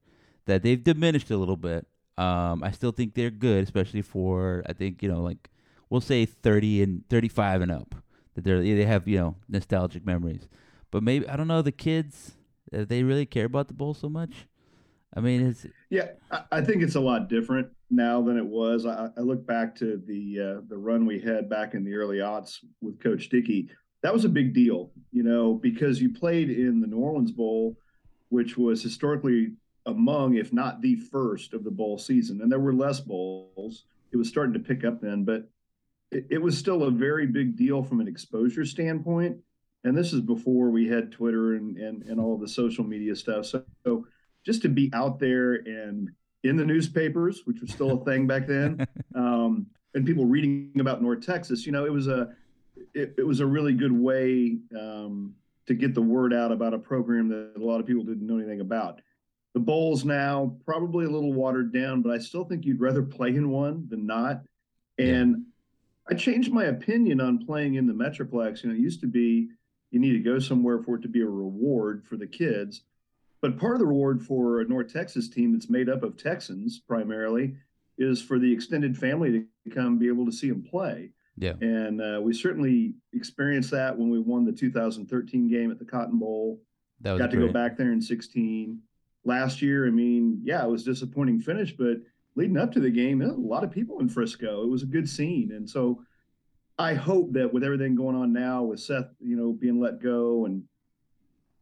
That 0.46 0.64
they've 0.64 0.84
diminished 0.84 1.30
a 1.32 1.38
little 1.38 1.58
bit. 1.58 1.86
Um, 2.18 2.64
I 2.64 2.72
still 2.72 2.92
think 2.92 3.14
they're 3.14 3.30
good, 3.30 3.64
especially 3.64 4.02
for 4.02 4.64
I 4.68 4.74
think 4.74 5.02
you 5.04 5.10
know 5.10 5.22
like 5.22 5.50
we'll 5.90 6.02
say 6.02 6.26
30 6.26 6.84
and 6.84 7.10
35 7.10 7.62
and 7.62 7.72
up. 7.72 7.96
That 8.36 8.44
they 8.44 8.52
are 8.52 8.62
they 8.62 8.86
have 8.86 9.08
you 9.08 9.18
know 9.18 9.36
nostalgic 9.48 10.06
memories. 10.06 10.48
But 10.92 11.04
maybe 11.04 11.28
I 11.28 11.36
don't 11.36 11.48
know 11.48 11.62
the 11.62 11.72
kids. 11.72 12.34
uh, 12.74 12.86
They 12.86 13.04
really 13.04 13.26
care 13.26 13.46
about 13.46 13.68
the 13.68 13.74
bowl 13.74 13.94
so 13.94 14.10
much. 14.10 14.48
I 15.16 15.22
mean, 15.22 15.48
it's 15.48 15.66
Yeah, 15.90 16.10
I 16.52 16.62
think 16.62 16.84
it's 16.84 16.96
a 16.96 17.00
lot 17.00 17.30
different 17.30 17.70
now 17.90 18.22
than 18.22 18.38
it 18.38 18.46
was. 18.46 18.86
I, 18.86 19.10
I 19.18 19.22
look 19.22 19.46
back 19.46 19.76
to 19.78 20.02
the 20.06 20.40
uh, 20.40 20.62
the 20.68 20.78
run 20.78 21.06
we 21.06 21.20
had 21.20 21.50
back 21.50 21.74
in 21.74 21.84
the 21.84 21.96
early 21.96 22.18
aughts 22.18 22.58
with 22.82 23.02
Coach 23.02 23.30
Dickey. 23.30 23.70
That 24.02 24.14
was 24.14 24.26
a 24.26 24.30
big 24.30 24.54
deal, 24.54 24.92
you 25.12 25.24
know, 25.24 25.56
because 25.56 26.02
you 26.02 26.14
played 26.14 26.50
in 26.50 26.80
the 26.80 26.88
New 26.88 27.00
Orleans 27.00 27.32
Bowl, 27.32 27.76
which 28.30 28.58
was 28.58 28.82
historically 28.82 29.54
among, 29.86 30.36
if 30.36 30.54
not 30.54 30.82
the 30.82 30.96
first 30.96 31.54
of 31.54 31.64
the 31.64 31.72
bowl 31.72 31.98
season. 31.98 32.42
And 32.42 32.52
there 32.52 32.60
were 32.60 32.74
less 32.74 33.00
bowls. 33.00 33.86
It 34.12 34.18
was 34.18 34.30
starting 34.30 34.54
to 34.54 34.60
pick 34.60 34.86
up 34.86 35.02
then, 35.02 35.26
but 35.26 35.50
it, 36.12 36.28
it 36.30 36.42
was 36.42 36.58
still 36.58 36.84
a 36.84 36.92
very 36.92 37.28
big 37.28 37.58
deal 37.58 37.84
from 37.84 38.00
an 38.00 38.08
exposure 38.08 38.66
standpoint. 38.66 39.38
And 39.84 39.98
this 39.98 40.14
is 40.14 40.22
before 40.22 40.70
we 40.70 40.88
had 40.88 41.12
Twitter 41.12 41.56
and 41.56 41.78
and, 41.78 42.04
and 42.04 42.20
all 42.20 42.38
the 42.38 42.48
social 42.48 42.84
media 42.84 43.16
stuff. 43.16 43.46
So, 43.48 43.64
so 43.84 44.08
just 44.46 44.62
to 44.62 44.70
be 44.70 44.90
out 44.94 45.20
there 45.20 45.56
and 45.56 46.10
in 46.44 46.56
the 46.56 46.66
newspapers, 46.66 47.42
which 47.46 47.62
was 47.62 47.72
still 47.72 48.02
a 48.02 48.06
thing 48.06 48.28
back 48.28 48.48
then, 48.48 48.86
um, 49.16 49.68
and 49.94 50.06
people 50.06 50.26
reading 50.26 50.72
about 50.80 51.02
North 51.02 51.26
Texas, 51.26 51.66
you 51.66 51.72
know, 51.72 51.86
it 51.86 51.92
was 51.92 52.08
a 52.08 52.30
it, 52.94 53.16
it 53.18 53.28
was 53.28 53.40
a 53.40 53.46
really 53.46 53.74
good 53.74 53.92
way 53.92 54.58
um, 54.80 55.36
to 55.68 55.74
get 55.74 55.94
the 55.94 56.02
word 56.02 56.34
out 56.34 56.52
about 56.52 56.74
a 56.74 56.80
program 56.80 57.28
that 57.30 57.54
a 57.58 57.64
lot 57.64 57.80
of 57.80 57.86
people 57.86 58.04
didn't 58.04 58.26
know 58.26 58.38
anything 58.38 58.62
about. 58.62 59.02
The 59.54 59.60
bowls 59.60 60.06
now 60.06 60.56
probably 60.66 61.06
a 61.06 61.10
little 61.10 61.34
watered 61.34 61.74
down, 61.74 62.02
but 62.02 62.12
I 62.12 62.20
still 62.20 62.46
think 62.46 62.66
you'd 62.66 62.80
rather 62.80 63.02
play 63.02 63.30
in 63.30 63.50
one 63.50 63.88
than 63.90 64.06
not. 64.06 64.44
And 64.98 65.46
I 66.10 66.14
changed 66.14 66.52
my 66.52 66.66
opinion 66.66 67.22
on 67.22 67.46
playing 67.46 67.76
in 67.76 67.88
the 67.88 67.94
Metroplex. 67.94 68.64
You 68.64 68.70
know, 68.70 68.76
it 68.76 68.82
used 68.82 69.02
to 69.02 69.08
be 69.08 69.50
you 69.92 70.00
need 70.00 70.14
to 70.14 70.20
go 70.20 70.40
somewhere 70.40 70.82
for 70.84 70.96
it 70.96 71.02
to 71.02 71.08
be 71.08 71.22
a 71.22 71.28
reward 71.28 72.06
for 72.06 72.16
the 72.16 72.28
kids. 72.28 72.84
But 73.42 73.58
part 73.58 73.76
of 73.76 73.80
the 73.80 73.86
reward 73.86 74.22
for 74.22 74.60
a 74.60 74.66
North 74.66 74.92
Texas 74.92 75.30
team 75.30 75.54
that's 75.54 75.70
made 75.70 75.90
up 75.90 76.04
of 76.04 76.18
Texans 76.18 76.80
primarily 76.80 77.56
is 77.98 78.22
for 78.22 78.40
the 78.40 78.52
extended 78.52 78.98
family 78.98 79.32
to 79.32 79.70
come 79.74 79.98
be 79.98 80.08
able 80.08 80.26
to 80.26 80.32
see 80.32 80.50
them 80.50 80.64
play. 80.64 81.12
yeah, 81.38 81.54
And 81.62 82.02
uh, 82.02 82.20
we 82.22 82.34
certainly 82.34 82.96
experienced 83.14 83.72
that 83.72 83.98
when 83.98 84.10
we 84.10 84.20
won 84.20 84.46
the 84.46 84.52
2013 84.52 85.50
game 85.50 85.72
at 85.72 85.80
the 85.80 85.86
Cotton 85.86 86.18
Bowl. 86.18 86.62
that 87.02 87.14
was 87.14 87.20
Got 87.20 87.32
to 87.32 87.38
go 87.38 87.52
back 87.52 87.78
there 87.78 87.92
in 87.92 88.02
16. 88.02 88.80
Last 89.26 89.62
year, 89.62 89.88
I 89.88 89.90
mean, 89.90 90.42
yeah, 90.44 90.64
it 90.64 90.70
was 90.70 90.84
a 90.84 90.92
disappointing 90.92 91.40
finish, 91.40 91.76
but 91.76 91.98
leading 92.36 92.58
up 92.58 92.72
to 92.74 92.80
the 92.80 92.90
game, 92.90 93.22
a 93.22 93.34
lot 93.34 93.64
of 93.64 93.72
people 93.72 94.00
in 94.00 94.10
Frisco. 94.10 94.64
It 94.64 94.70
was 94.70 94.84
a 94.84 94.88
good 94.88 95.10
scene. 95.10 95.52
And 95.54 95.70
so 95.70 96.02
I 96.78 96.94
hope 96.94 97.34
that 97.34 97.54
with 97.54 97.64
everything 97.64 97.96
going 97.96 98.16
on 98.16 98.32
now, 98.32 98.64
with 98.64 98.80
Seth, 98.80 99.10
you 99.20 99.36
know, 99.36 99.52
being 99.52 99.82
let 99.82 100.02
go 100.02 100.46
and 100.46 100.64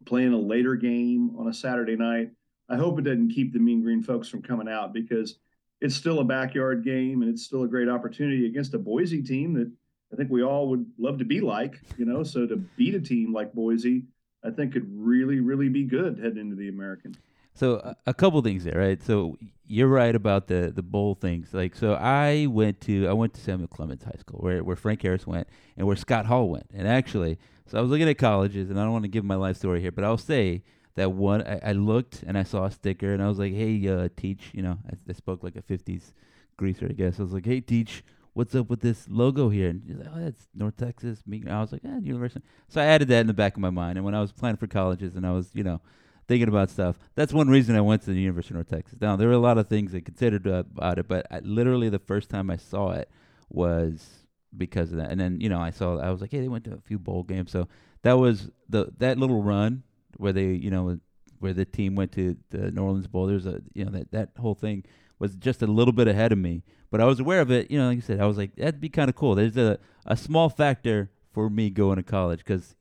playing 0.06 0.34
a 0.34 0.38
later 0.38 0.76
game 0.76 1.36
on 1.38 1.48
a 1.48 1.54
Saturday 1.54 1.96
night, 1.96 2.32
I 2.70 2.76
hope 2.76 3.00
it 3.00 3.04
doesn't 3.04 3.30
keep 3.30 3.54
the 3.54 3.60
Mean 3.60 3.82
Green 3.82 4.04
folks 4.04 4.28
from 4.28 4.42
coming 4.42 4.68
out 4.68 4.94
because 4.94 5.38
it's 5.80 5.96
still 5.96 6.20
a 6.20 6.24
backyard 6.24 6.84
game 6.84 7.22
and 7.22 7.32
it's 7.32 7.44
still 7.44 7.64
a 7.64 7.68
great 7.68 7.90
opportunity 7.90 8.46
against 8.46 8.74
a 8.74 8.80
Boise 8.80 9.22
team 9.22 9.54
that 9.54 9.72
I 10.12 10.16
think 10.16 10.30
we 10.30 10.44
all 10.44 10.70
would 10.70 10.86
love 10.98 11.20
to 11.20 11.26
be 11.26 11.42
like, 11.42 11.80
you 11.98 12.06
know. 12.06 12.24
So 12.24 12.46
to 12.46 12.56
beat 12.56 12.96
a 12.96 13.00
team 13.00 13.34
like 13.34 13.54
Boise, 13.54 14.06
I 14.44 14.52
think 14.52 14.74
could 14.74 14.88
really, 14.90 15.40
really 15.40 15.70
be 15.70 15.84
good 15.84 16.20
heading 16.20 16.38
into 16.38 16.56
the 16.56 16.70
American. 16.70 17.16
So 17.54 17.96
a, 18.06 18.14
couple 18.14 18.40
things 18.44 18.64
there, 18.64 18.78
right? 18.78 19.02
So 19.02 19.36
you're 19.66 19.88
right 19.88 20.16
about 20.16 20.48
the 20.48 20.72
the 20.74 20.84
bowl 20.84 21.16
things. 21.16 21.56
Like, 21.56 21.76
so 21.76 21.96
I 21.96 22.46
went 22.48 22.82
to 22.82 23.08
I 23.08 23.14
went 23.14 23.34
to 23.34 23.42
Samuel 23.42 23.68
Clemens 23.68 24.04
High 24.04 24.20
School, 24.20 24.40
where 24.42 24.64
where 24.64 24.76
Frank 24.76 25.02
Harris 25.02 25.26
went, 25.26 25.48
and 25.76 25.88
where 25.88 25.96
Scott 25.96 26.28
Hall 26.28 26.50
went. 26.50 26.68
And 26.72 26.88
actually, 26.88 27.40
so 27.68 27.78
I 27.78 27.82
was 27.82 27.90
looking 27.90 28.10
at 28.10 28.18
colleges, 28.18 28.70
and 28.70 28.80
I 28.80 28.84
don't 28.84 28.94
want 28.94 29.04
to 29.04 29.10
give 29.10 29.26
my 29.26 29.36
life 29.36 29.58
story 29.58 29.82
here, 29.82 29.92
but 29.92 30.04
I'll 30.04 30.18
say 30.18 30.64
that 30.96 31.12
one 31.12 31.42
I, 31.44 31.60
I 31.64 31.72
looked 31.74 32.24
and 32.26 32.38
I 32.38 32.44
saw 32.44 32.66
a 32.66 32.72
sticker, 32.72 33.14
and 33.14 33.22
I 33.22 33.28
was 33.28 33.40
like, 33.40 33.54
"Hey, 33.54 33.88
uh, 33.88 34.10
Teach," 34.16 34.52
you 34.54 34.62
know, 34.62 34.78
I, 34.88 34.94
I 35.10 35.14
spoke 35.14 35.44
like 35.44 35.56
a 35.56 35.62
'50s 35.62 36.14
greaser, 36.58 36.88
I 36.90 36.94
guess. 36.94 37.20
I 37.20 37.24
was 37.24 37.34
like, 37.34 37.46
"Hey, 37.46 37.62
Teach." 37.62 38.04
What's 38.34 38.54
up 38.54 38.70
with 38.70 38.82
this 38.82 39.08
logo 39.10 39.50
here? 39.50 39.70
And 39.70 39.82
he's 39.84 39.98
like, 39.98 40.10
oh, 40.14 40.20
that's 40.20 40.48
North 40.54 40.78
Texas. 40.78 41.24
I 41.28 41.60
was 41.60 41.72
like, 41.72 41.82
eh, 41.84 41.98
University. 42.04 42.46
So 42.68 42.80
I 42.80 42.86
added 42.86 43.08
that 43.08 43.22
in 43.22 43.26
the 43.26 43.34
back 43.34 43.56
of 43.56 43.62
my 43.62 43.72
mind. 43.72 43.98
And 43.98 44.06
when 44.06 44.14
I 44.14 44.22
was 44.22 44.32
planning 44.32 44.58
for 44.58 44.68
colleges, 44.68 45.16
and 45.16 45.26
I 45.26 45.32
was, 45.32 45.50
you 45.56 45.64
know, 45.64 45.82
thinking 46.28 46.48
about 46.48 46.70
stuff. 46.70 46.98
That's 47.16 47.34
one 47.34 47.48
reason 47.48 47.76
I 47.76 47.82
went 47.82 48.04
to 48.04 48.12
the 48.12 48.20
University 48.20 48.54
of 48.54 48.58
North 48.58 48.70
Texas. 48.70 49.00
Now 49.00 49.16
there 49.16 49.28
were 49.28 49.34
a 49.34 49.40
lot 49.40 49.58
of 49.58 49.68
things 49.68 49.96
I 49.96 50.02
considered 50.02 50.48
uh, 50.48 50.64
about 50.76 51.00
it, 51.00 51.08
but 51.08 51.26
I, 51.32 51.40
literally 51.40 51.90
the 51.90 52.00
first 52.00 52.30
time 52.30 52.50
I 52.50 52.58
saw 52.58 52.92
it 52.92 53.10
was 53.50 54.27
because 54.56 54.92
of 54.92 54.98
that. 54.98 55.12
And 55.12 55.20
then 55.20 55.40
you 55.42 55.50
know 55.50 55.60
I 55.60 55.72
saw 55.72 56.00
I 56.00 56.12
was 56.12 56.22
like, 56.22 56.32
hey, 56.32 56.40
they 56.40 56.48
went 56.48 56.64
to 56.66 56.74
a 56.74 56.82
few 56.82 57.00
bowl 57.00 57.24
games, 57.24 57.52
so 57.52 57.68
that 58.04 58.14
was 58.14 58.50
the 58.70 58.92
that 58.98 59.18
little 59.18 59.42
run 59.42 59.84
where 60.18 60.34
they 60.34 60.48
you 60.48 60.70
know 60.70 61.00
where 61.40 61.54
the 61.54 61.66
team 61.66 61.96
went 61.96 62.12
to 62.14 62.36
the 62.50 62.72
New 62.72 62.82
Orleans 62.82 63.08
Bowl. 63.08 63.28
There's 63.28 63.46
a 63.46 63.62
you 63.74 63.86
know 63.86 63.92
that 63.92 64.12
that 64.12 64.30
whole 64.40 64.56
thing 64.56 64.84
was 65.20 65.36
just 65.36 65.62
a 65.62 65.68
little 65.68 65.94
bit 65.94 66.08
ahead 66.08 66.32
of 66.32 66.38
me, 66.38 66.64
but 66.92 67.02
I 67.02 67.06
was 67.06 67.20
aware 67.20 67.42
of 67.42 67.52
it. 67.52 67.72
You 67.72 67.80
know, 67.80 67.90
like 67.90 67.98
I 67.98 68.02
said, 68.02 68.20
I 68.20 68.26
was 68.26 68.38
like 68.38 68.56
that'd 68.56 68.82
be 68.82 68.90
kind 68.90 69.10
of 69.10 69.16
cool. 69.16 69.36
There's 69.36 69.58
a 69.58 69.80
a 70.06 70.18
small 70.18 70.50
factor 70.50 71.12
for 71.32 71.50
me 71.50 71.70
going 71.70 71.98
to 71.98 72.04
college 72.04 72.40
because 72.40 72.76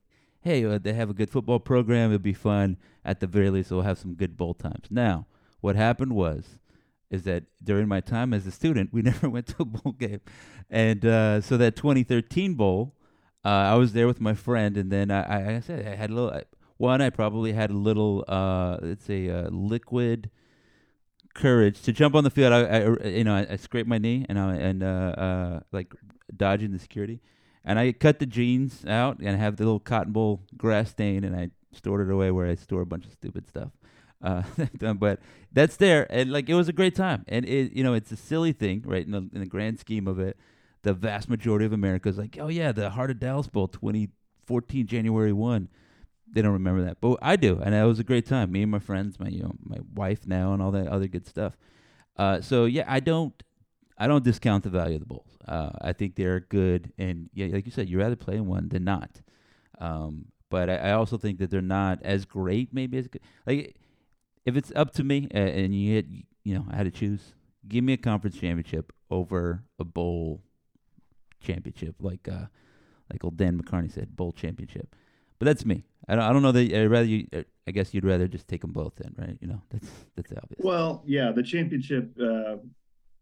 hey, 0.46 0.64
uh, 0.64 0.78
they 0.78 0.92
have 0.92 1.10
a 1.10 1.14
good 1.14 1.28
football 1.28 1.58
program. 1.58 2.10
It'll 2.10 2.22
be 2.22 2.32
fun. 2.32 2.76
At 3.04 3.18
the 3.18 3.26
very 3.26 3.50
least, 3.50 3.70
we'll 3.72 3.82
have 3.82 3.98
some 3.98 4.14
good 4.14 4.36
bowl 4.36 4.54
times. 4.54 4.86
Now, 4.90 5.26
what 5.60 5.74
happened 5.74 6.14
was, 6.14 6.58
is 7.10 7.22
that 7.24 7.44
during 7.62 7.88
my 7.88 8.00
time 8.00 8.32
as 8.34 8.46
a 8.46 8.50
student, 8.50 8.92
we 8.92 9.02
never 9.10 9.28
went 9.28 9.46
to 9.48 9.56
a 9.60 9.64
bowl 9.64 9.92
game, 9.92 10.20
and 10.70 11.04
uh, 11.04 11.40
so 11.40 11.56
that 11.56 11.76
2013 11.76 12.54
bowl, 12.54 12.94
uh, 13.44 13.48
I 13.48 13.74
was 13.74 13.92
there 13.92 14.06
with 14.06 14.20
my 14.20 14.34
friend, 14.34 14.76
and 14.76 14.90
then 14.90 15.10
I, 15.10 15.22
I, 15.22 15.56
I 15.56 15.60
said 15.60 15.86
I 15.86 15.94
had 15.94 16.10
a 16.10 16.14
little. 16.14 16.30
I- 16.30 16.44
One, 16.78 17.00
I 17.00 17.08
probably 17.08 17.52
had 17.54 17.70
a 17.70 17.78
little, 17.88 18.22
uh, 18.28 18.76
let's 18.82 19.04
say, 19.06 19.30
uh, 19.30 19.48
liquid 19.48 20.28
courage 21.34 21.82
to 21.82 21.92
jump 21.92 22.14
on 22.14 22.24
the 22.24 22.30
field. 22.30 22.52
I, 22.52 22.60
I 22.60 23.06
you 23.08 23.24
know, 23.24 23.34
I, 23.34 23.46
I 23.50 23.56
scraped 23.56 23.88
my 23.88 23.98
knee 23.98 24.24
and 24.28 24.38
I 24.38 24.54
and 24.56 24.82
uh, 24.82 24.86
uh, 24.86 25.60
like 25.72 25.94
dodging 26.34 26.72
the 26.72 26.78
security, 26.78 27.20
And 27.64 27.78
I 27.78 27.92
cut 27.92 28.18
the 28.18 28.26
jeans 28.26 28.84
out 28.86 29.18
and 29.20 29.38
have 29.38 29.56
the 29.56 29.64
little 29.64 29.80
cotton 29.80 30.12
bowl 30.12 30.42
grass 30.56 30.90
stain, 30.90 31.24
and 31.24 31.34
I 31.36 31.50
stored 31.72 32.06
it 32.06 32.12
away 32.12 32.30
where 32.30 32.46
I 32.46 32.54
store 32.56 32.82
a 32.82 32.86
bunch 32.86 33.06
of 33.06 33.12
stupid 33.12 33.46
stuff. 33.48 33.70
Uh, 34.26 34.42
but 34.94 35.20
that's 35.52 35.76
there, 35.76 36.06
and 36.10 36.32
like 36.32 36.48
it 36.48 36.54
was 36.54 36.68
a 36.68 36.72
great 36.72 36.96
time, 36.96 37.24
and 37.28 37.44
it 37.44 37.72
you 37.72 37.84
know 37.84 37.94
it's 37.94 38.10
a 38.10 38.16
silly 38.16 38.52
thing, 38.52 38.82
right? 38.84 39.06
In 39.06 39.12
the 39.12 39.28
in 39.32 39.38
the 39.38 39.46
grand 39.46 39.78
scheme 39.78 40.08
of 40.08 40.18
it, 40.18 40.36
the 40.82 40.92
vast 40.92 41.28
majority 41.28 41.64
of 41.64 41.72
America 41.72 42.08
is 42.08 42.18
like, 42.18 42.36
oh 42.40 42.48
yeah, 42.48 42.72
the 42.72 42.90
Heart 42.90 43.12
of 43.12 43.20
Dallas 43.20 43.46
Bowl, 43.46 43.68
2014 43.68 44.86
January 44.86 45.32
one. 45.32 45.68
They 46.28 46.42
don't 46.42 46.52
remember 46.52 46.82
that, 46.84 47.00
but 47.00 47.18
I 47.22 47.36
do, 47.36 47.60
and 47.64 47.72
it 47.72 47.84
was 47.84 48.00
a 48.00 48.04
great 48.04 48.26
time. 48.26 48.50
Me 48.50 48.62
and 48.62 48.70
my 48.70 48.80
friends, 48.80 49.20
my 49.20 49.28
you 49.28 49.44
know 49.44 49.52
my 49.62 49.78
wife 49.94 50.26
now, 50.26 50.52
and 50.52 50.60
all 50.60 50.72
that 50.72 50.88
other 50.88 51.06
good 51.06 51.26
stuff. 51.28 51.56
Uh, 52.16 52.40
so 52.40 52.64
yeah, 52.64 52.84
I 52.88 52.98
don't 52.98 53.40
I 53.96 54.08
don't 54.08 54.24
discount 54.24 54.64
the 54.64 54.70
value 54.70 54.96
of 54.96 55.00
the 55.02 55.06
bowls. 55.06 55.38
Uh, 55.46 55.70
I 55.80 55.92
think 55.92 56.16
they're 56.16 56.40
good, 56.40 56.92
and 56.98 57.30
yeah, 57.32 57.46
like 57.46 57.64
you 57.64 57.70
said, 57.70 57.88
you'd 57.88 58.00
rather 58.00 58.16
play 58.16 58.34
in 58.34 58.46
one 58.48 58.70
than 58.70 58.82
not. 58.82 59.20
Um, 59.78 60.26
but 60.50 60.68
I, 60.68 60.76
I, 60.76 60.92
also 60.92 61.18
think 61.18 61.38
that 61.38 61.50
they're 61.50 61.60
not 61.60 62.02
as 62.02 62.24
great, 62.24 62.72
maybe 62.72 62.96
as 62.96 63.08
good. 63.08 63.20
Like 63.46 63.76
if 64.46 64.56
it's 64.56 64.72
up 64.74 64.92
to 64.94 65.04
me, 65.04 65.28
uh, 65.34 65.38
and 65.38 65.74
you 65.74 65.96
had, 65.96 66.06
you 66.44 66.54
know, 66.54 66.64
I 66.70 66.76
had 66.76 66.84
to 66.84 66.90
choose, 66.90 67.34
give 67.68 67.84
me 67.84 67.92
a 67.92 67.98
conference 67.98 68.36
championship 68.36 68.92
over 69.10 69.64
a 69.78 69.84
bowl 69.84 70.40
championship, 71.40 71.96
like 72.00 72.28
uh, 72.28 72.46
like 73.12 73.22
old 73.24 73.36
Dan 73.36 73.60
McCarney 73.60 73.92
said, 73.92 74.16
bowl 74.16 74.32
championship. 74.32 74.94
But 75.38 75.46
that's 75.46 75.66
me. 75.66 75.84
I 76.08 76.14
don't, 76.14 76.24
I 76.24 76.32
don't 76.32 76.42
know 76.42 76.52
that 76.52 76.72
I'd 76.72 76.90
rather 76.90 77.06
you. 77.06 77.26
Uh, 77.32 77.42
I 77.66 77.72
guess 77.72 77.92
you'd 77.92 78.04
rather 78.04 78.28
just 78.28 78.46
take 78.46 78.60
them 78.60 78.72
both 78.72 79.00
in, 79.00 79.14
right? 79.18 79.36
You 79.40 79.48
know, 79.48 79.62
that's 79.70 79.88
that's 80.14 80.32
obvious. 80.32 80.60
Well, 80.62 81.02
yeah, 81.04 81.32
the 81.32 81.42
championship 81.42 82.10
uh, 82.20 82.56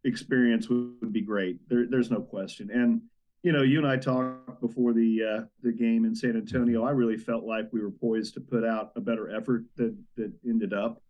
experience 0.04 0.68
would, 0.68 0.92
would, 1.00 1.12
be 1.12 1.22
great. 1.22 1.66
There, 1.68 1.86
there's 1.88 2.10
no 2.10 2.20
question. 2.20 2.70
And 2.70 3.00
you 3.42 3.52
know, 3.52 3.62
you 3.62 3.78
and 3.78 3.88
I 3.88 3.96
talked 3.96 4.60
before 4.60 4.92
the 4.92 5.22
uh, 5.22 5.44
the 5.62 5.72
game 5.72 6.04
in 6.04 6.14
San 6.14 6.36
Antonio. 6.36 6.84
I 6.84 6.90
really 6.90 7.16
felt 7.16 7.44
like 7.44 7.68
we 7.72 7.80
were 7.80 7.90
poised 7.90 8.34
to 8.34 8.40
put 8.40 8.64
out 8.64 8.92
a 8.96 9.00
better 9.00 9.34
effort 9.34 9.64
that 9.76 9.96
that 10.16 10.32
ended 10.46 10.74
up. 10.74 11.00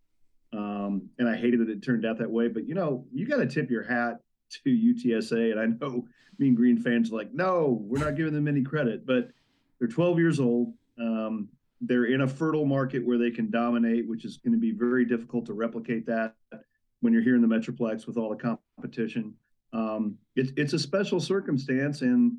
Um, 0.54 1.08
and 1.18 1.28
I 1.28 1.36
hated 1.36 1.60
that 1.60 1.68
it 1.68 1.82
turned 1.82 2.06
out 2.06 2.18
that 2.18 2.30
way. 2.30 2.48
But 2.48 2.68
you 2.68 2.74
know, 2.74 3.04
you 3.12 3.26
got 3.26 3.36
to 3.38 3.46
tip 3.46 3.70
your 3.70 3.82
hat 3.82 4.20
to 4.64 4.70
UTSA. 4.70 5.52
And 5.52 5.60
I 5.60 5.66
know 5.66 6.06
Mean 6.38 6.54
Green 6.54 6.78
fans 6.78 7.10
are 7.10 7.16
like, 7.16 7.32
no, 7.32 7.80
we're 7.82 8.04
not 8.04 8.16
giving 8.16 8.34
them 8.34 8.48
any 8.48 8.62
credit. 8.62 9.06
But 9.06 9.30
they're 9.78 9.88
12 9.88 10.18
years 10.18 10.40
old. 10.40 10.72
Um, 10.98 11.48
they're 11.80 12.06
in 12.06 12.22
a 12.22 12.28
fertile 12.28 12.64
market 12.64 13.04
where 13.04 13.18
they 13.18 13.30
can 13.30 13.50
dominate, 13.50 14.08
which 14.08 14.24
is 14.24 14.38
going 14.38 14.52
to 14.52 14.58
be 14.58 14.70
very 14.70 15.04
difficult 15.04 15.46
to 15.46 15.52
replicate 15.52 16.06
that 16.06 16.34
when 17.00 17.12
you're 17.12 17.22
here 17.22 17.34
in 17.34 17.42
the 17.42 17.48
Metroplex 17.48 18.06
with 18.06 18.16
all 18.16 18.30
the 18.30 18.58
competition. 18.80 19.34
Um, 19.72 20.16
it's 20.36 20.52
it's 20.56 20.72
a 20.72 20.78
special 20.78 21.20
circumstance, 21.20 22.00
and 22.02 22.36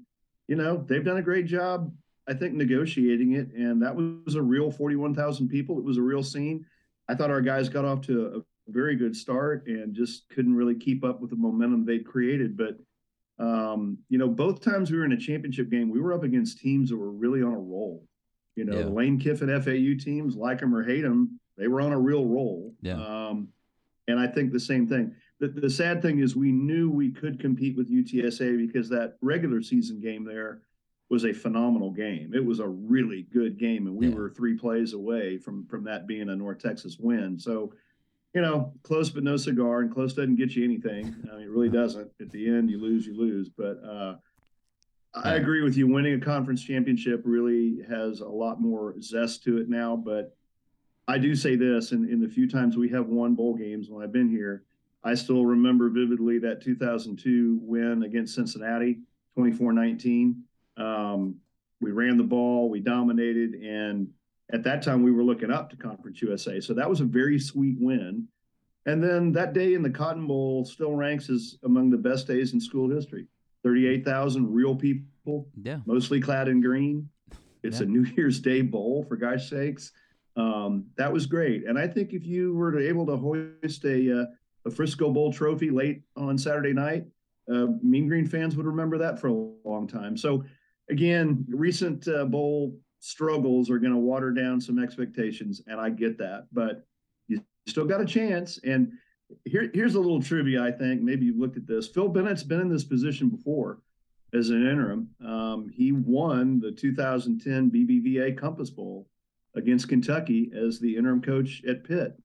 you 0.47 0.55
know 0.55 0.83
they've 0.87 1.03
done 1.03 1.17
a 1.17 1.21
great 1.21 1.45
job, 1.45 1.93
I 2.27 2.33
think, 2.33 2.53
negotiating 2.53 3.33
it. 3.33 3.51
And 3.53 3.81
that 3.83 3.95
was 3.95 4.35
a 4.35 4.41
real 4.41 4.71
41,000 4.71 5.49
people. 5.49 5.77
It 5.77 5.83
was 5.83 5.97
a 5.97 6.01
real 6.01 6.23
scene. 6.23 6.65
I 7.07 7.15
thought 7.15 7.31
our 7.31 7.41
guys 7.41 7.69
got 7.69 7.85
off 7.85 8.01
to 8.01 8.43
a 8.67 8.71
very 8.71 8.95
good 8.95 9.15
start 9.15 9.67
and 9.67 9.93
just 9.93 10.27
couldn't 10.29 10.55
really 10.55 10.75
keep 10.75 11.03
up 11.03 11.21
with 11.21 11.29
the 11.29 11.35
momentum 11.35 11.85
they'd 11.85 12.05
created. 12.05 12.57
But 12.57 12.77
um, 13.37 13.97
you 14.09 14.17
know, 14.17 14.27
both 14.27 14.61
times 14.61 14.91
we 14.91 14.97
were 14.97 15.05
in 15.05 15.11
a 15.11 15.17
championship 15.17 15.69
game, 15.69 15.89
we 15.89 15.99
were 15.99 16.13
up 16.13 16.23
against 16.23 16.59
teams 16.59 16.89
that 16.89 16.97
were 16.97 17.11
really 17.11 17.41
on 17.41 17.53
a 17.53 17.59
roll. 17.59 18.03
You 18.55 18.63
know, 18.63 18.79
yeah. 18.79 18.85
Lane 18.85 19.19
Kiffin 19.19 19.49
FAU 19.61 20.01
teams, 20.03 20.35
like 20.35 20.59
them 20.59 20.73
or 20.73 20.83
hate 20.83 21.01
them, 21.01 21.39
they 21.57 21.67
were 21.67 21.81
on 21.81 21.91
a 21.91 21.99
real 21.99 22.25
roll. 22.25 22.73
Yeah. 22.81 22.93
Um, 22.93 23.49
and 24.07 24.19
I 24.19 24.27
think 24.27 24.51
the 24.51 24.59
same 24.59 24.87
thing. 24.87 25.13
The, 25.39 25.49
the 25.49 25.69
sad 25.69 26.01
thing 26.01 26.19
is 26.19 26.35
we 26.35 26.51
knew 26.51 26.89
we 26.89 27.11
could 27.11 27.39
compete 27.39 27.75
with 27.75 27.91
UTSA 27.91 28.57
because 28.57 28.87
that 28.89 29.17
regular 29.21 29.61
season 29.61 29.99
game 29.99 30.23
there 30.23 30.61
was 31.09 31.25
a 31.25 31.33
phenomenal 31.33 31.91
game. 31.91 32.33
It 32.33 32.43
was 32.43 32.59
a 32.59 32.67
really 32.67 33.27
good 33.31 33.57
game, 33.57 33.87
and 33.87 33.95
we 33.95 34.07
yeah. 34.07 34.15
were 34.15 34.29
three 34.29 34.57
plays 34.57 34.93
away 34.93 35.37
from 35.37 35.65
from 35.67 35.83
that 35.85 36.07
being 36.07 36.29
a 36.29 36.35
North 36.35 36.59
Texas 36.59 36.97
win. 36.99 37.37
So, 37.37 37.73
you 38.33 38.41
know, 38.41 38.73
close 38.83 39.09
but 39.09 39.23
no 39.23 39.37
cigar, 39.37 39.81
and 39.81 39.93
close 39.93 40.13
doesn't 40.13 40.35
get 40.35 40.55
you 40.55 40.63
anything. 40.63 41.15
I 41.31 41.35
mean, 41.35 41.43
it 41.43 41.49
really 41.49 41.69
doesn't. 41.69 42.09
At 42.19 42.31
the 42.31 42.47
end, 42.47 42.69
you 42.69 42.81
lose, 42.81 43.05
you 43.05 43.15
lose. 43.17 43.49
But 43.49 43.79
uh, 43.83 44.15
I 45.13 45.35
agree 45.35 45.61
with 45.61 45.77
you. 45.77 45.87
Winning 45.87 46.15
a 46.15 46.25
conference 46.25 46.63
championship 46.63 47.21
really 47.23 47.79
has 47.87 48.21
a 48.21 48.27
lot 48.27 48.59
more 48.59 48.95
zest 48.99 49.43
to 49.43 49.59
it 49.59 49.69
now. 49.69 49.95
But 49.95 50.35
I 51.07 51.19
do 51.19 51.35
say 51.35 51.55
this, 51.55 51.91
in, 51.91 52.09
in 52.09 52.19
the 52.19 52.27
few 52.27 52.49
times 52.49 52.77
we 52.77 52.89
have 52.89 53.07
won 53.07 53.35
bowl 53.35 53.55
games 53.55 53.89
when 53.89 54.03
I've 54.03 54.11
been 54.11 54.29
here, 54.29 54.63
I 55.03 55.13
still 55.13 55.45
remember 55.45 55.89
vividly 55.89 56.39
that 56.39 56.63
2002 56.63 57.59
win 57.61 58.03
against 58.03 58.33
Cincinnati, 58.33 59.01
24 59.35 59.71
19. 59.71 60.43
Um, 60.77 61.35
we 61.81 61.91
ran 61.91 62.17
the 62.17 62.23
ball, 62.23 62.69
we 62.69 62.79
dominated, 62.79 63.55
and 63.55 64.09
at 64.51 64.63
that 64.63 64.81
time 64.81 65.03
we 65.03 65.11
were 65.11 65.23
looking 65.23 65.51
up 65.51 65.69
to 65.69 65.75
Conference 65.75 66.21
USA. 66.21 66.59
So 66.59 66.73
that 66.73 66.89
was 66.89 67.01
a 67.01 67.05
very 67.05 67.39
sweet 67.39 67.77
win. 67.79 68.27
And 68.85 69.03
then 69.03 69.31
that 69.31 69.53
day 69.53 69.73
in 69.73 69.81
the 69.81 69.89
Cotton 69.89 70.27
Bowl 70.27 70.63
still 70.65 70.93
ranks 70.93 71.29
as 71.29 71.57
among 71.63 71.89
the 71.89 71.97
best 71.97 72.27
days 72.27 72.53
in 72.53 72.61
school 72.61 72.89
history. 72.89 73.27
38,000 73.63 74.53
real 74.53 74.75
people, 74.75 75.47
yeah. 75.63 75.79
mostly 75.85 76.21
clad 76.21 76.47
in 76.47 76.61
green. 76.61 77.09
It's 77.63 77.79
yeah. 77.79 77.87
a 77.87 77.89
New 77.89 78.05
Year's 78.15 78.39
Day 78.39 78.61
bowl, 78.61 79.03
for 79.03 79.15
gosh 79.15 79.49
sakes. 79.49 79.91
Um, 80.37 80.85
that 80.97 81.11
was 81.11 81.25
great. 81.25 81.65
And 81.65 81.79
I 81.79 81.87
think 81.87 82.13
if 82.13 82.25
you 82.25 82.53
were 82.53 82.71
to 82.71 82.87
able 82.87 83.05
to 83.07 83.17
hoist 83.17 83.83
a, 83.85 84.21
uh, 84.21 84.25
a 84.65 84.71
Frisco 84.71 85.11
Bowl 85.11 85.33
trophy 85.33 85.71
late 85.71 86.03
on 86.15 86.37
Saturday 86.37 86.73
night, 86.73 87.05
uh, 87.51 87.67
Mean 87.81 88.07
Green 88.07 88.27
fans 88.27 88.55
would 88.55 88.65
remember 88.65 88.97
that 88.99 89.19
for 89.19 89.27
a 89.27 89.33
long 89.67 89.87
time. 89.87 90.17
So, 90.17 90.43
again, 90.89 91.45
recent 91.47 92.07
uh, 92.07 92.25
bowl 92.25 92.77
struggles 92.99 93.69
are 93.69 93.79
going 93.79 93.93
to 93.93 93.99
water 93.99 94.31
down 94.31 94.59
some 94.59 94.79
expectations, 94.79 95.61
and 95.67 95.79
I 95.79 95.89
get 95.89 96.17
that. 96.17 96.47
But 96.51 96.85
you 97.27 97.41
still 97.67 97.85
got 97.85 98.01
a 98.01 98.05
chance. 98.05 98.59
And 98.63 98.91
here, 99.45 99.69
here's 99.73 99.95
a 99.95 99.99
little 99.99 100.21
trivia. 100.21 100.63
I 100.63 100.71
think 100.71 101.01
maybe 101.01 101.25
you've 101.25 101.37
looked 101.37 101.57
at 101.57 101.67
this. 101.67 101.87
Phil 101.87 102.09
Bennett's 102.09 102.43
been 102.43 102.61
in 102.61 102.69
this 102.69 102.83
position 102.83 103.29
before 103.29 103.79
as 104.33 104.49
an 104.49 104.67
interim. 104.67 105.09
Um, 105.25 105.69
he 105.69 105.91
won 105.91 106.59
the 106.59 106.71
2010 106.71 107.71
BBVA 107.71 108.37
Compass 108.37 108.69
Bowl 108.69 109.07
against 109.55 109.87
Kentucky 109.87 110.51
as 110.55 110.79
the 110.79 110.95
interim 110.95 111.21
coach 111.21 111.63
at 111.67 111.83
Pitt, 111.83 112.17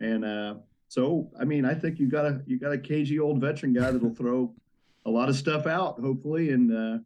and 0.00 0.24
uh, 0.24 0.54
so 0.88 1.30
I 1.38 1.44
mean 1.44 1.64
I 1.64 1.74
think 1.74 1.98
you 1.98 2.08
got 2.08 2.24
a 2.24 2.40
you 2.46 2.58
got 2.58 2.72
a 2.72 2.78
cagey 2.78 3.18
old 3.18 3.40
veteran 3.40 3.74
guy 3.74 3.90
that'll 3.90 4.14
throw 4.14 4.54
a 5.04 5.10
lot 5.10 5.28
of 5.28 5.36
stuff 5.36 5.66
out 5.66 6.00
hopefully, 6.00 6.50
and 6.50 6.72
uh, 6.72 6.98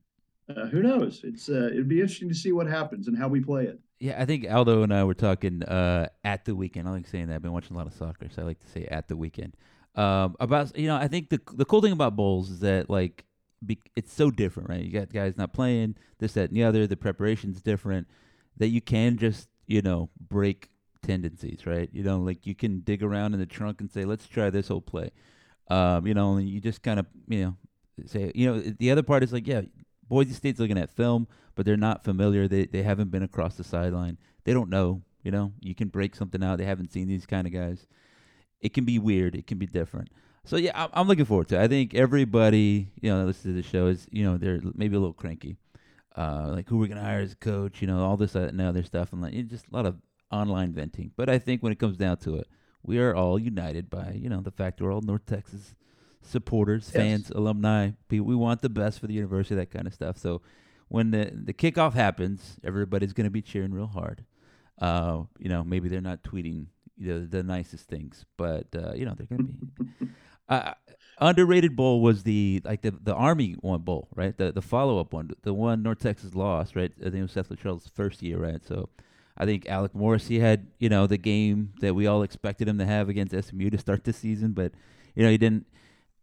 uh, 0.49 0.67
who 0.67 0.83
knows? 0.83 1.21
It's 1.25 1.49
uh, 1.49 1.71
it'd 1.73 1.89
be 1.89 2.01
interesting 2.01 2.29
to 2.29 2.35
see 2.35 2.53
what 2.53 2.67
happens 2.67 3.09
and 3.09 3.17
how 3.17 3.29
we 3.29 3.41
play 3.41 3.65
it. 3.65 3.79
Yeah, 4.01 4.21
I 4.21 4.25
think 4.25 4.51
Aldo 4.51 4.83
and 4.83 4.93
I 4.93 5.05
were 5.05 5.15
talking 5.15 5.63
uh, 5.63 6.09
at 6.25 6.45
the 6.45 6.55
weekend. 6.55 6.89
I 6.89 6.93
like 6.93 7.07
saying 7.07 7.29
that. 7.29 7.37
I've 7.37 7.43
been 7.43 7.53
watching 7.53 7.77
a 7.77 7.79
lot 7.79 7.87
of 7.87 7.95
soccer, 7.95 8.29
so 8.29 8.43
I 8.43 8.45
like 8.45 8.61
to 8.61 8.69
say 8.69 8.85
at 8.87 9.09
the 9.09 9.17
weekend. 9.17 9.57
Um, 9.95 10.37
about 10.41 10.77
you 10.77 10.89
know, 10.89 10.97
I 10.97 11.09
think 11.09 11.31
the 11.31 11.41
the 11.55 11.65
cool 11.65 11.81
thing 11.81 11.93
about 11.93 12.17
bowls 12.17 12.51
is 12.51 12.61
that 12.61 12.91
like 12.91 13.25
be, 13.65 13.79
it's 13.95 14.13
so 14.13 14.31
different, 14.31 14.69
right? 14.69 14.83
You 14.83 14.91
got 14.91 15.13
guys 15.13 15.37
not 15.37 15.53
playing 15.53 15.97
this, 16.19 16.33
that, 16.33 16.49
and 16.49 16.57
the 16.57 16.65
other. 16.65 16.87
The 16.87 16.97
preparation's 16.97 17.61
different. 17.61 18.09
That 18.57 18.69
you 18.69 18.81
can 18.81 19.19
just 19.19 19.49
you 19.67 19.83
know 19.83 20.11
break 20.19 20.71
tendencies, 21.03 21.67
right? 21.67 21.89
You 21.93 22.03
know, 22.03 22.19
like 22.19 22.47
you 22.47 22.55
can 22.55 22.81
dig 22.81 23.03
around 23.03 23.35
in 23.35 23.41
the 23.41 23.47
trunk 23.47 23.81
and 23.81 23.91
say, 23.91 24.05
let's 24.05 24.27
try 24.27 24.51
this 24.51 24.69
whole 24.69 24.81
play. 24.81 25.11
Um, 25.69 26.07
you 26.07 26.15
know, 26.15 26.37
and 26.37 26.49
you 26.49 26.61
just 26.61 26.83
kind 26.83 26.99
of 26.99 27.07
you 27.29 27.45
know 27.45 27.57
say, 28.07 28.33
you 28.35 28.47
know, 28.47 28.61
the 28.61 28.91
other 28.91 29.03
part 29.03 29.23
is 29.23 29.33
like, 29.33 29.47
yeah, 29.47 29.63
Boise 30.09 30.33
State's 30.35 30.61
looking 30.61 30.79
at 30.79 30.91
film, 30.91 31.27
but 31.55 31.67
they're 31.67 31.77
not 31.77 32.05
familiar. 32.05 32.49
They 32.49 32.67
they 32.67 32.83
haven't 32.83 33.11
been 33.11 33.23
across 33.23 33.57
the 33.57 33.65
sideline. 33.65 34.19
They 34.45 34.53
don't 34.53 34.71
know. 34.71 35.03
You 35.23 35.31
know, 35.31 35.53
you 35.61 35.75
can 35.75 35.89
break 35.89 36.17
something 36.17 36.43
out. 36.43 36.59
They 36.59 36.65
haven't 36.65 36.93
seen 36.93 37.09
these 37.09 37.27
kind 37.27 37.47
of 37.47 37.53
guys. 37.53 37.87
It 38.61 38.75
can 38.75 38.85
be 38.85 38.99
weird. 38.99 39.35
It 39.35 39.47
can 39.47 39.59
be 39.59 39.67
different. 39.67 40.09
So 40.45 40.57
yeah, 40.57 40.73
I'm, 40.75 40.89
I'm 40.93 41.09
looking 41.09 41.25
forward 41.25 41.49
to. 41.49 41.61
it. 41.61 41.63
I 41.63 41.69
think 41.69 41.95
everybody, 41.95 42.89
you 43.01 43.11
know, 43.11 43.21
that 43.21 43.27
listens 43.27 43.55
to 43.55 43.63
the 43.63 43.69
show 43.69 43.87
is, 43.87 44.07
you 44.11 44.25
know, 44.25 44.37
they're 44.37 44.61
maybe 44.75 44.97
a 44.97 44.99
little 44.99 45.13
cranky. 45.13 45.57
Uh, 46.17 46.49
like 46.51 46.69
who 46.69 46.79
we're 46.79 46.89
gonna 46.89 47.01
hire 47.03 47.21
as 47.21 47.33
a 47.33 47.37
coach, 47.37 47.81
you 47.81 47.87
know, 47.87 48.05
all 48.05 48.17
this 48.17 48.35
and 48.35 48.61
other 48.61 48.83
stuff, 48.83 49.13
and 49.13 49.23
like 49.23 49.33
just 49.47 49.67
a 49.73 49.75
lot 49.75 49.87
of 49.87 49.97
online 50.31 50.73
venting. 50.73 51.13
But 51.17 51.29
I 51.29 51.39
think 51.39 51.63
when 51.63 51.73
it 51.73 51.79
comes 51.79 51.97
down 51.97 52.19
to 52.19 52.37
it, 52.37 52.49
we 52.83 52.99
are 52.99 53.15
all 53.15 53.39
united 53.39 53.89
by 53.89 54.13
you 54.13 54.29
know 54.29 54.41
the 54.41 54.51
fact 54.51 54.81
we're 54.81 54.93
all 54.93 55.01
North 55.01 55.25
Texas 55.25 55.75
supporters, 56.23 56.91
yes. 56.93 56.95
fans, 56.95 57.31
alumni. 57.31 57.91
We 58.11 58.21
want 58.21 58.63
the 58.63 58.69
best 58.69 59.01
for 59.01 59.07
the 59.07 59.15
university, 59.15 59.55
that 59.57 59.71
kind 59.71 59.87
of 59.87 59.95
stuff. 59.95 60.19
So 60.19 60.43
when 60.89 61.11
the 61.11 61.31
the 61.33 61.53
kickoff 61.53 61.95
happens, 61.95 62.59
everybody's 62.63 63.13
going 63.13 63.25
to 63.25 63.31
be 63.31 63.43
cheering 63.43 63.73
real 63.73 63.87
hard. 63.87 64.25
Uh, 64.79 65.23
you 65.39 65.49
know, 65.49 65.65
maybe 65.65 65.89
they're 65.89 66.01
not 66.01 66.23
tweeting 66.23 66.67
you 66.99 67.09
know, 67.09 67.27
the 67.27 67.43
nicest 67.43 67.87
things, 67.87 68.25
but 68.37 68.67
uh, 68.75 68.93
you 68.95 69.05
know 69.05 69.15
they're 69.17 69.27
going 69.27 69.39
to 69.39 69.85
be. 70.05 70.11
Uh, 70.49 70.75
underrated 71.19 71.77
bowl 71.77 72.03
was 72.03 72.25
the 72.25 72.61
like 72.65 72.83
the 72.83 72.91
the 72.91 73.15
Army 73.15 73.53
one 73.61 73.81
bowl, 73.81 74.09
right? 74.15 74.37
The 74.37 74.53
the 74.53 74.61
follow 74.61 74.99
up 74.99 75.13
one, 75.13 75.31
the 75.43 75.55
one 75.55 75.83
North 75.83 76.01
Texas 76.01 76.35
lost, 76.35 76.77
right? 76.77 76.93
I 77.01 77.05
think 77.05 77.15
it 77.15 77.23
was 77.23 77.33
Seth 77.33 77.49
Littrell's 77.49 77.89
first 77.95 78.23
year, 78.23 78.39
right? 78.39 78.63
So 78.67 78.89
I 79.39 79.47
think 79.47 79.67
Alec 79.69 79.95
Morris 79.95 80.27
he 80.27 80.41
had 80.41 80.67
you 80.79 80.89
know 80.89 81.07
the 81.07 81.17
game 81.17 81.73
that 81.81 81.95
we 81.95 82.07
all 82.07 82.23
expected 82.23 82.69
him 82.69 82.77
to 82.79 82.85
have 82.85 83.09
against 83.09 83.35
SMU 83.49 83.71
to 83.71 83.79
start 83.79 84.05
the 84.05 84.13
season, 84.13 84.53
but 84.53 84.73
you 85.15 85.23
know 85.23 85.31
he 85.31 85.39
didn't 85.39 85.67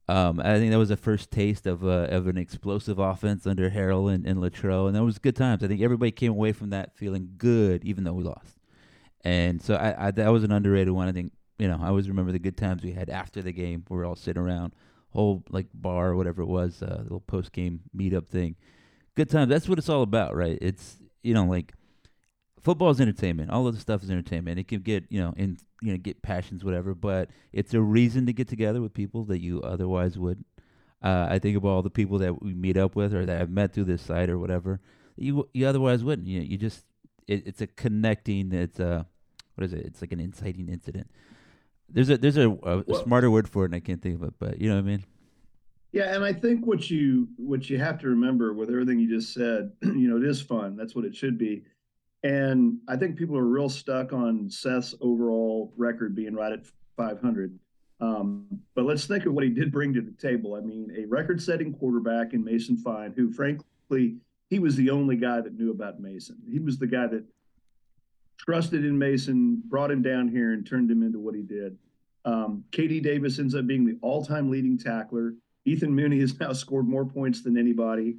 Um, 0.10 0.40
I 0.40 0.58
think 0.58 0.72
that 0.72 0.80
was 0.80 0.90
the 0.90 0.98
first 0.98 1.30
taste 1.30 1.68
of 1.68 1.86
uh, 1.86 2.08
of 2.10 2.26
an 2.26 2.36
explosive 2.36 2.98
offense 2.98 3.46
under 3.46 3.70
Harrell 3.70 4.12
and, 4.12 4.26
and 4.26 4.40
Littrell, 4.40 4.88
and 4.88 4.96
that 4.96 5.04
was 5.04 5.20
good 5.20 5.36
times. 5.36 5.64
I 5.64 5.68
think 5.68 5.82
everybody 5.82 6.10
came 6.10 6.32
away 6.32 6.52
from 6.52 6.72
that 6.72 6.98
feeling 6.98 7.30
good, 7.38 7.84
even 7.84 8.06
though 8.06 8.14
we 8.14 8.24
lost. 8.24 8.58
And 9.24 9.62
so 9.62 9.76
I, 9.76 10.08
I 10.08 10.12
that 10.12 10.30
was 10.30 10.44
an 10.44 10.52
underrated 10.52 10.96
one. 10.96 11.08
I 11.08 11.12
think 11.12 11.32
you 11.60 11.68
know 11.68 11.78
I 11.80 11.90
always 11.90 12.10
remember 12.10 12.32
the 12.32 12.40
good 12.40 12.58
times 12.58 12.82
we 12.82 12.92
had 12.92 13.12
after 13.12 13.44
the 13.44 13.52
game. 13.52 13.86
We 13.88 13.98
were 13.98 14.06
all 14.06 14.16
sitting 14.16 14.42
around, 14.42 14.74
whole 15.12 15.44
like 15.52 15.68
bar 15.76 16.10
or 16.10 16.16
whatever 16.16 16.42
it 16.42 16.48
was, 16.48 16.82
uh, 16.82 17.02
little 17.04 17.20
post 17.20 17.52
game 17.52 17.82
meetup 17.96 18.26
thing. 18.26 18.56
Good 19.16 19.30
times. 19.30 19.50
That's 19.50 19.70
what 19.70 19.78
it's 19.78 19.90
all 19.90 20.02
about, 20.02 20.36
right? 20.36 20.58
It's 20.60 20.98
you 21.22 21.36
know 21.36 21.46
like 21.46 21.74
football 22.62 22.90
is 22.90 23.02
entertainment. 23.02 23.52
All 23.52 23.68
of 23.68 23.76
the 23.76 23.82
stuff 23.82 24.04
is 24.04 24.10
entertainment. 24.10 24.60
It 24.60 24.68
can 24.68 24.82
get 24.82 25.06
you 25.10 25.20
know 25.20 25.34
in 25.38 25.58
you 25.82 25.92
know 25.92 25.98
get 25.98 26.22
passions 26.22 26.64
whatever, 26.64 26.94
but 26.94 27.30
it's 27.54 27.74
a 27.74 27.82
reason 27.82 28.26
to 28.26 28.34
get 28.34 28.48
together 28.48 28.82
with 28.82 28.94
people 28.94 29.24
that 29.26 29.40
you 29.40 29.62
otherwise 29.62 30.18
would. 30.18 30.44
Uh, 31.02 31.28
I 31.30 31.40
think 31.40 31.56
about 31.56 31.70
all 31.70 31.82
the 31.82 31.90
people 31.90 32.18
that 32.20 32.42
we 32.42 32.54
meet 32.54 32.76
up 32.76 32.96
with 32.96 33.14
or 33.14 33.26
that 33.26 33.42
I've 33.42 33.50
met 33.50 33.74
through 33.74 33.86
this 33.86 34.02
site 34.02 34.30
or 34.30 34.38
whatever. 34.38 34.82
You 35.16 35.50
you 35.54 35.68
otherwise 35.68 36.04
wouldn't. 36.04 36.28
You 36.28 36.40
know, 36.40 36.46
you 36.46 36.58
just 36.58 36.86
it, 37.28 37.44
it's 37.46 37.62
a 37.62 37.68
connecting. 37.68 38.52
It's 38.52 38.80
a 38.80 39.06
what 39.56 39.66
is 39.66 39.74
it? 39.74 39.86
It's 39.86 40.02
like 40.02 40.12
an 40.12 40.20
inciting 40.20 40.70
incident. 40.70 41.10
There's 41.88 42.10
a 42.10 42.18
there's 42.18 42.38
a, 42.38 42.50
a, 42.52 42.80
a 42.80 42.96
smarter 43.04 43.32
word 43.32 43.48
for 43.50 43.64
it, 43.64 43.68
and 43.68 43.76
I 43.76 43.80
can't 43.80 44.02
think 44.02 44.16
of 44.16 44.24
it, 44.24 44.34
but 44.40 44.60
you 44.60 44.70
know 44.70 44.76
what 44.76 44.82
I 44.82 44.88
mean. 44.88 45.04
Yeah, 45.92 46.14
and 46.14 46.24
I 46.24 46.34
think 46.34 46.68
what 46.68 46.90
you 46.90 47.30
what 47.38 47.70
you 47.70 47.80
have 47.80 48.00
to 48.00 48.10
remember 48.10 48.54
with 48.54 48.70
everything 48.70 49.00
you 49.00 49.10
just 49.10 49.34
said, 49.34 49.72
you 49.82 50.08
know, 50.08 50.18
it 50.18 50.24
is 50.24 50.42
fun. 50.42 50.76
That's 50.76 50.96
what 50.96 51.06
it 51.06 51.16
should 51.16 51.38
be. 51.38 51.64
And 52.24 52.80
I 52.88 52.98
think 52.98 53.18
people 53.18 53.38
are 53.38 53.46
real 53.46 53.70
stuck 53.70 54.12
on 54.12 54.50
Seth's 54.50 54.96
overall 55.00 55.74
record 55.78 56.16
being 56.16 56.34
right 56.34 56.52
at 56.52 56.66
500. 56.98 57.58
Um, 58.02 58.46
but 58.76 58.86
let's 58.86 59.06
think 59.06 59.26
of 59.26 59.34
what 59.34 59.44
he 59.44 59.50
did 59.50 59.72
bring 59.72 59.94
to 59.94 60.02
the 60.02 60.12
table. 60.12 60.56
I 60.56 60.62
mean, 60.62 60.92
a 60.98 61.06
record 61.06 61.42
setting 61.42 61.74
quarterback 61.74 62.34
in 62.34 62.44
Mason 62.44 62.78
Fine, 62.78 63.14
who, 63.14 63.32
frankly, 63.32 64.18
he 64.50 64.60
was 64.60 64.76
the 64.76 64.90
only 64.90 65.16
guy 65.16 65.42
that 65.42 65.58
knew 65.58 65.72
about 65.72 66.00
Mason. 66.00 66.38
He 66.50 66.60
was 66.60 66.78
the 66.78 66.88
guy 66.88 67.08
that 67.08 67.24
trusted 68.38 68.86
in 68.86 68.98
Mason, 68.98 69.62
brought 69.66 69.92
him 69.92 70.02
down 70.02 70.30
here, 70.30 70.54
and 70.54 70.66
turned 70.66 70.90
him 70.90 71.04
into 71.04 71.20
what 71.20 71.36
he 71.36 71.42
did. 71.42 71.78
Um, 72.26 72.64
KD 72.72 73.04
Davis 73.04 73.40
ends 73.40 73.56
up 73.56 73.68
being 73.68 73.86
the 73.86 73.98
all 74.02 74.26
time 74.26 74.50
leading 74.50 74.78
tackler. 74.78 75.36
Ethan 75.66 75.94
Mooney 75.94 76.20
has 76.20 76.40
now 76.40 76.54
scored 76.54 76.88
more 76.88 77.06
points 77.06 77.44
than 77.44 77.58
anybody. 77.58 78.18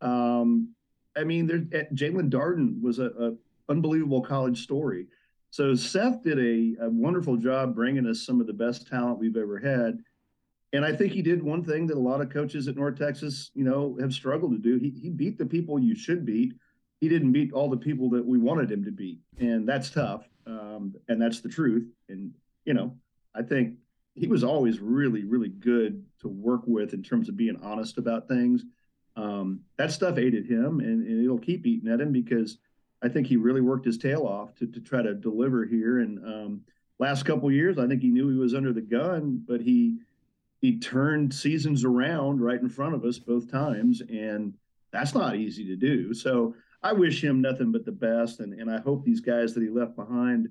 Um, 0.00 0.74
I 1.16 1.24
mean, 1.24 1.46
there 1.46 1.64
eh, 1.72 1.84
Jaelon 1.94 2.30
Darden 2.30 2.80
was 2.80 2.98
a, 2.98 3.06
a, 3.06 3.32
unbelievable 3.70 4.22
college 4.22 4.62
story. 4.62 5.06
So 5.50 5.74
Seth 5.74 6.22
did 6.22 6.38
a, 6.38 6.86
a 6.86 6.90
wonderful 6.90 7.36
job 7.36 7.74
bringing 7.74 8.06
us 8.06 8.24
some 8.24 8.40
of 8.40 8.46
the 8.46 8.52
best 8.52 8.86
talent 8.86 9.18
we've 9.18 9.36
ever 9.36 9.58
had. 9.58 9.98
And 10.72 10.84
I 10.84 10.94
think 10.94 11.12
he 11.12 11.22
did 11.22 11.42
one 11.42 11.64
thing 11.64 11.86
that 11.86 11.96
a 11.96 12.00
lot 12.00 12.20
of 12.20 12.30
coaches 12.30 12.68
at 12.68 12.76
North 12.76 12.98
Texas, 12.98 13.50
you 13.54 13.64
know, 13.64 13.96
have 14.00 14.12
struggled 14.12 14.52
to 14.52 14.58
do. 14.58 14.78
He, 14.78 14.90
he 14.90 15.10
beat 15.10 15.38
the 15.38 15.46
people 15.46 15.78
you 15.78 15.94
should 15.94 16.24
beat. 16.24 16.54
He 17.00 17.08
didn't 17.08 17.32
beat 17.32 17.52
all 17.52 17.70
the 17.70 17.76
people 17.76 18.10
that 18.10 18.24
we 18.24 18.38
wanted 18.38 18.70
him 18.70 18.84
to 18.84 18.90
beat, 18.90 19.20
and 19.38 19.68
that's 19.68 19.90
tough. 19.90 20.28
Um, 20.46 20.94
and 21.08 21.20
that's 21.20 21.40
the 21.40 21.48
truth. 21.48 21.86
And 22.08 22.34
you 22.64 22.74
know, 22.74 22.96
I 23.34 23.42
think 23.42 23.76
he 24.14 24.26
was 24.26 24.42
always 24.42 24.80
really, 24.80 25.24
really 25.24 25.48
good 25.48 26.04
to 26.20 26.28
work 26.28 26.62
with 26.66 26.92
in 26.92 27.02
terms 27.02 27.28
of 27.28 27.36
being 27.36 27.56
honest 27.62 27.98
about 27.98 28.28
things 28.28 28.64
um, 29.18 29.60
that 29.76 29.90
stuff 29.90 30.16
at 30.16 30.22
him, 30.22 30.78
and, 30.78 31.04
and, 31.06 31.24
it'll 31.24 31.38
keep 31.38 31.66
eating 31.66 31.90
at 31.90 32.00
him 32.00 32.12
because 32.12 32.58
I 33.02 33.08
think 33.08 33.26
he 33.26 33.36
really 33.36 33.60
worked 33.60 33.84
his 33.84 33.98
tail 33.98 34.22
off 34.22 34.54
to, 34.56 34.66
to 34.68 34.80
try 34.80 35.02
to 35.02 35.12
deliver 35.12 35.64
here. 35.64 35.98
And 35.98 36.24
um, 36.24 36.60
last 37.00 37.24
couple 37.24 37.50
years, 37.50 37.78
I 37.78 37.88
think 37.88 38.00
he 38.00 38.10
knew 38.10 38.30
he 38.30 38.38
was 38.38 38.54
under 38.54 38.72
the 38.72 38.80
gun, 38.80 39.42
but 39.46 39.60
he 39.60 39.98
he 40.60 40.78
turned 40.78 41.32
seasons 41.32 41.84
around 41.84 42.40
right 42.40 42.60
in 42.60 42.68
front 42.68 42.94
of 42.94 43.04
us 43.04 43.18
both 43.18 43.50
times, 43.50 44.02
and 44.08 44.54
that's 44.92 45.14
not 45.14 45.36
easy 45.36 45.64
to 45.66 45.76
do. 45.76 46.14
So 46.14 46.54
I 46.82 46.92
wish 46.92 47.22
him 47.22 47.40
nothing 47.40 47.72
but 47.72 47.84
the 47.84 47.92
best, 47.92 48.38
and 48.38 48.54
and 48.54 48.70
I 48.70 48.80
hope 48.80 49.04
these 49.04 49.20
guys 49.20 49.52
that 49.54 49.62
he 49.64 49.68
left 49.68 49.96
behind 49.96 50.48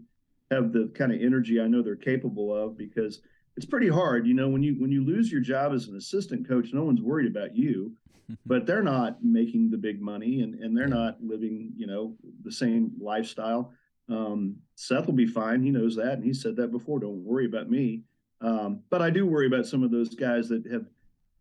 have 0.51 0.73
the 0.73 0.91
kind 0.93 1.13
of 1.13 1.21
energy 1.21 1.61
I 1.61 1.67
know 1.67 1.81
they're 1.81 1.95
capable 1.95 2.53
of 2.53 2.77
because 2.77 3.21
it's 3.55 3.65
pretty 3.65 3.89
hard. 3.89 4.27
You 4.27 4.33
know, 4.33 4.49
when 4.49 4.63
you 4.63 4.75
when 4.75 4.91
you 4.91 5.05
lose 5.05 5.31
your 5.31 5.41
job 5.41 5.71
as 5.73 5.87
an 5.87 5.95
assistant 5.95 6.45
coach, 6.45 6.73
no 6.73 6.83
one's 6.83 7.01
worried 7.01 7.31
about 7.31 7.55
you 7.55 7.93
but 8.45 8.65
they're 8.65 8.83
not 8.83 9.23
making 9.23 9.69
the 9.69 9.77
big 9.77 10.01
money 10.01 10.41
and, 10.41 10.55
and 10.55 10.75
they're 10.75 10.87
not 10.87 11.17
living, 11.21 11.71
you 11.75 11.87
know, 11.87 12.15
the 12.43 12.51
same 12.51 12.91
lifestyle. 12.99 13.73
Um, 14.09 14.57
Seth 14.75 15.05
will 15.05 15.13
be 15.13 15.27
fine. 15.27 15.61
He 15.61 15.71
knows 15.71 15.95
that. 15.95 16.13
And 16.13 16.23
he 16.23 16.33
said 16.33 16.55
that 16.57 16.71
before. 16.71 16.99
Don't 16.99 17.23
worry 17.23 17.45
about 17.45 17.69
me. 17.69 18.03
Um, 18.41 18.81
but 18.89 19.01
I 19.01 19.09
do 19.09 19.25
worry 19.25 19.47
about 19.47 19.65
some 19.65 19.83
of 19.83 19.91
those 19.91 20.13
guys 20.13 20.47
that 20.49 20.65
have, 20.71 20.85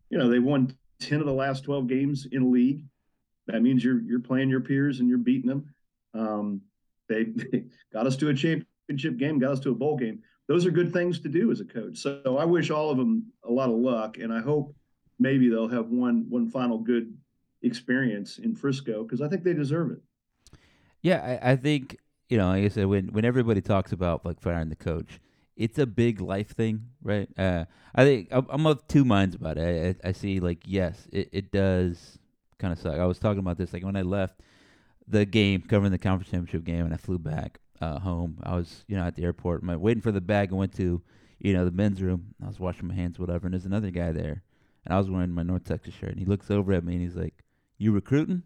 you 0.09 0.17
know, 0.17 0.29
they've 0.29 0.43
won 0.43 0.75
10 0.99 1.19
of 1.19 1.25
the 1.25 1.33
last 1.33 1.63
12 1.63 1.87
games 1.87 2.27
in 2.31 2.41
a 2.43 2.47
league. 2.47 2.85
That 3.47 3.61
means 3.61 3.83
you're, 3.83 4.01
you're 4.01 4.19
playing 4.19 4.49
your 4.49 4.61
peers 4.61 4.99
and 4.99 5.07
you're 5.07 5.17
beating 5.17 5.49
them. 5.49 5.73
Um, 6.13 6.61
they, 7.07 7.23
they 7.23 7.65
got 7.93 8.07
us 8.07 8.17
to 8.17 8.29
a 8.29 8.33
championship 8.33 9.17
game, 9.17 9.39
got 9.39 9.51
us 9.51 9.59
to 9.61 9.71
a 9.71 9.75
bowl 9.75 9.97
game. 9.97 10.19
Those 10.47 10.65
are 10.65 10.71
good 10.71 10.93
things 10.93 11.19
to 11.19 11.29
do 11.29 11.51
as 11.51 11.59
a 11.59 11.65
coach. 11.65 11.97
So 11.97 12.37
I 12.39 12.45
wish 12.45 12.71
all 12.71 12.89
of 12.89 12.97
them 12.97 13.27
a 13.43 13.51
lot 13.51 13.69
of 13.69 13.75
luck. 13.75 14.17
And 14.17 14.33
I 14.33 14.39
hope 14.39 14.73
maybe 15.19 15.49
they'll 15.49 15.67
have 15.67 15.89
one 15.89 16.25
one 16.29 16.49
final 16.49 16.77
good 16.79 17.17
experience 17.61 18.37
in 18.37 18.55
Frisco 18.55 19.03
because 19.03 19.21
I 19.21 19.27
think 19.27 19.43
they 19.43 19.53
deserve 19.53 19.91
it. 19.91 20.01
Yeah, 21.01 21.39
I, 21.41 21.51
I, 21.51 21.55
think 21.55 21.97
you 22.29 22.37
know, 22.37 22.49
like 22.49 22.63
I 22.63 22.67
said, 22.69 22.85
when 22.87 23.07
when 23.07 23.25
everybody 23.25 23.61
talks 23.61 23.91
about 23.91 24.25
like 24.25 24.39
firing 24.41 24.69
the 24.69 24.75
coach, 24.75 25.19
it's 25.55 25.79
a 25.79 25.85
big 25.85 26.21
life 26.21 26.49
thing, 26.49 26.85
right? 27.01 27.29
Uh, 27.37 27.65
I 27.95 28.03
think 28.03 28.27
I'm 28.31 28.65
of 28.65 28.87
two 28.87 29.05
minds 29.05 29.35
about 29.35 29.57
it. 29.57 29.97
I, 30.03 30.09
I 30.09 30.11
see 30.11 30.39
like 30.39 30.63
yes, 30.65 31.07
it, 31.11 31.29
it 31.31 31.51
does 31.51 32.19
kind 32.59 32.73
of 32.73 32.79
suck. 32.79 32.95
I 32.95 33.05
was 33.05 33.19
talking 33.19 33.39
about 33.39 33.57
this 33.57 33.73
like 33.73 33.83
when 33.83 33.95
I 33.95 34.01
left 34.01 34.39
the 35.07 35.25
game, 35.25 35.61
covering 35.61 35.91
the 35.91 35.97
conference 35.97 36.31
championship 36.31 36.63
game, 36.63 36.85
and 36.85 36.93
I 36.93 36.97
flew 36.97 37.17
back 37.17 37.59
uh, 37.79 37.99
home. 37.99 38.39
I 38.43 38.55
was 38.55 38.83
you 38.87 38.97
know 38.97 39.03
at 39.03 39.15
the 39.15 39.23
airport, 39.23 39.63
my, 39.63 39.75
waiting 39.75 40.01
for 40.01 40.11
the 40.11 40.21
bag. 40.21 40.51
I 40.51 40.55
went 40.55 40.75
to 40.77 41.01
you 41.39 41.53
know 41.53 41.65
the 41.65 41.71
men's 41.71 42.01
room. 42.01 42.33
I 42.43 42.47
was 42.47 42.59
washing 42.59 42.87
my 42.87 42.95
hands, 42.95 43.19
whatever, 43.19 43.47
and 43.47 43.53
there's 43.53 43.65
another 43.65 43.91
guy 43.91 44.11
there 44.11 44.43
and 44.87 44.95
I 44.95 44.97
was 44.97 45.09
wearing 45.09 45.31
my 45.31 45.43
North 45.43 45.65
Texas 45.65 45.93
shirt, 45.93 46.11
and 46.11 46.19
he 46.19 46.25
looks 46.25 46.49
over 46.49 46.71
at 46.71 46.83
me 46.83 46.93
and 46.93 47.01
he's 47.01 47.15
like, 47.15 47.43
"You 47.77 47.91
recruiting?" 47.91 48.43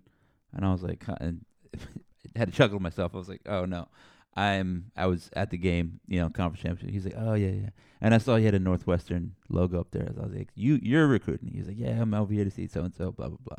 And 0.54 0.66
I 0.66 0.72
was 0.72 0.82
like, 0.82 1.04
and 1.20 1.46
had 2.36 2.50
to 2.50 2.54
chuckle 2.54 2.80
to 2.80 2.84
myself. 2.84 3.12
I 3.14 3.18
was 3.18 3.30
like, 3.30 3.42
"Oh 3.46 3.66
no." 3.66 3.88
I'm 4.34 4.92
I 4.96 5.08
was 5.08 5.30
at 5.34 5.50
the 5.50 5.58
game, 5.58 6.00
you 6.08 6.22
know, 6.22 6.30
conference 6.30 6.62
championship. 6.62 6.94
He's 6.94 7.04
like, 7.04 7.16
oh 7.18 7.34
yeah, 7.34 7.50
yeah, 7.50 7.70
and 8.00 8.14
I 8.14 8.18
saw 8.18 8.38
he 8.38 8.46
had 8.46 8.56
a 8.56 8.60
Northwestern 8.60 9.36
logo 9.50 9.82
up 9.82 9.92
there. 9.92 10.08
So 10.16 10.22
I 10.22 10.26
was 10.26 10.34
like, 10.34 10.48
you 10.56 10.80
you're 10.82 11.06
recruiting. 11.06 11.52
He's 11.54 11.68
like, 11.68 11.78
yeah, 11.78 12.02
I'm 12.02 12.14
over 12.14 12.34
here 12.34 12.46
to 12.46 12.52
see 12.52 12.66
so 12.66 12.82
and 12.82 12.96
so, 12.96 13.12
blah 13.12 13.28
blah 13.28 13.38
blah. 13.44 13.58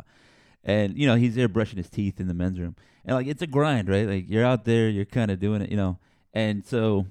And 0.65 0.97
you 0.97 1.07
know, 1.07 1.17
he's 1.17 1.35
there 1.35 1.47
brushing 1.47 1.77
his 1.77 1.91
teeth 1.91 2.21
in 2.21 2.27
the 2.27 2.33
men's 2.33 2.59
room, 2.59 2.75
and 3.05 3.15
like 3.15 3.27
it's 3.27 3.43
a 3.43 3.47
grind, 3.47 3.91
right? 3.91 4.09
Like 4.09 4.31
you're 4.31 4.47
out 4.47 4.65
there, 4.65 4.89
you're 4.89 5.05
kind 5.05 5.31
of 5.31 5.39
doing 5.39 5.61
it, 5.61 5.71
you 5.71 5.77
know. 5.77 5.99
And 6.33 6.65
so, 6.65 7.07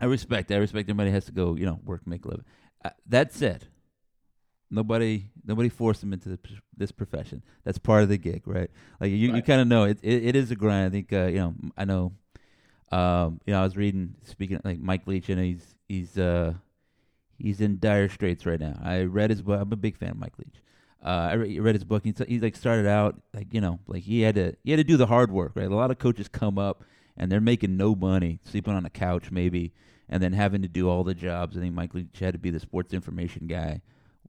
I 0.00 0.04
respect. 0.04 0.52
I 0.52 0.56
respect 0.56 0.88
everybody 0.88 1.10
has 1.10 1.24
to 1.24 1.32
go, 1.32 1.56
you 1.56 1.66
know, 1.66 1.80
work, 1.84 2.06
make 2.06 2.24
a 2.24 2.28
living. 2.28 2.44
Uh, 2.84 2.90
that 3.06 3.34
said, 3.34 3.66
Nobody, 4.70 5.30
nobody 5.46 5.68
forced 5.68 6.02
him 6.02 6.12
into 6.12 6.38
this 6.76 6.92
profession. 6.92 7.42
That's 7.64 7.78
part 7.78 8.02
of 8.02 8.08
the 8.08 8.18
gig, 8.18 8.42
right? 8.46 8.70
Like 9.00 9.10
you, 9.10 9.30
right. 9.30 9.36
you 9.36 9.42
kind 9.42 9.60
of 9.60 9.68
know 9.68 9.84
it, 9.84 9.98
it. 10.02 10.26
It 10.26 10.36
is 10.36 10.50
a 10.50 10.56
grind. 10.56 10.86
I 10.86 10.90
think, 10.90 11.12
uh, 11.12 11.26
you 11.26 11.38
know, 11.38 11.54
I 11.76 11.84
know. 11.84 12.12
Um, 12.90 13.40
you 13.46 13.52
know, 13.52 13.60
I 13.60 13.64
was 13.64 13.76
reading, 13.76 14.14
speaking 14.24 14.60
like 14.64 14.78
Mike 14.78 15.06
Leach, 15.06 15.28
and 15.28 15.40
he's 15.40 15.74
he's 15.88 16.16
uh 16.18 16.54
he's 17.38 17.60
in 17.60 17.78
dire 17.78 18.08
straits 18.08 18.46
right 18.46 18.60
now. 18.60 18.78
I 18.82 19.02
read 19.02 19.30
his 19.30 19.42
book. 19.42 19.60
I'm 19.60 19.72
a 19.72 19.76
big 19.76 19.96
fan 19.96 20.10
of 20.10 20.18
Mike 20.18 20.38
Leach. 20.38 20.62
Uh, 21.04 21.08
I 21.08 21.32
read, 21.34 21.60
read 21.60 21.74
his 21.74 21.84
book. 21.84 22.04
He's, 22.04 22.14
he's 22.26 22.42
like 22.42 22.56
started 22.56 22.86
out 22.86 23.20
like 23.32 23.52
you 23.52 23.60
know 23.60 23.78
like 23.86 24.02
he 24.02 24.22
had 24.22 24.34
to 24.34 24.56
he 24.64 24.70
had 24.70 24.78
to 24.78 24.84
do 24.84 24.96
the 24.96 25.06
hard 25.06 25.30
work, 25.30 25.52
right? 25.54 25.70
A 25.70 25.74
lot 25.74 25.90
of 25.90 25.98
coaches 25.98 26.28
come 26.28 26.58
up 26.58 26.82
and 27.16 27.30
they're 27.30 27.40
making 27.40 27.76
no 27.76 27.94
money, 27.94 28.40
sleeping 28.44 28.74
on 28.74 28.84
a 28.84 28.90
couch 28.90 29.30
maybe, 29.30 29.72
and 30.08 30.22
then 30.22 30.32
having 30.32 30.62
to 30.62 30.68
do 30.68 30.88
all 30.88 31.04
the 31.04 31.14
jobs. 31.14 31.56
I 31.56 31.60
think 31.60 31.74
Mike 31.74 31.94
Leach 31.94 32.18
had 32.18 32.34
to 32.34 32.38
be 32.38 32.50
the 32.50 32.60
sports 32.60 32.92
information 32.92 33.46
guy 33.46 33.80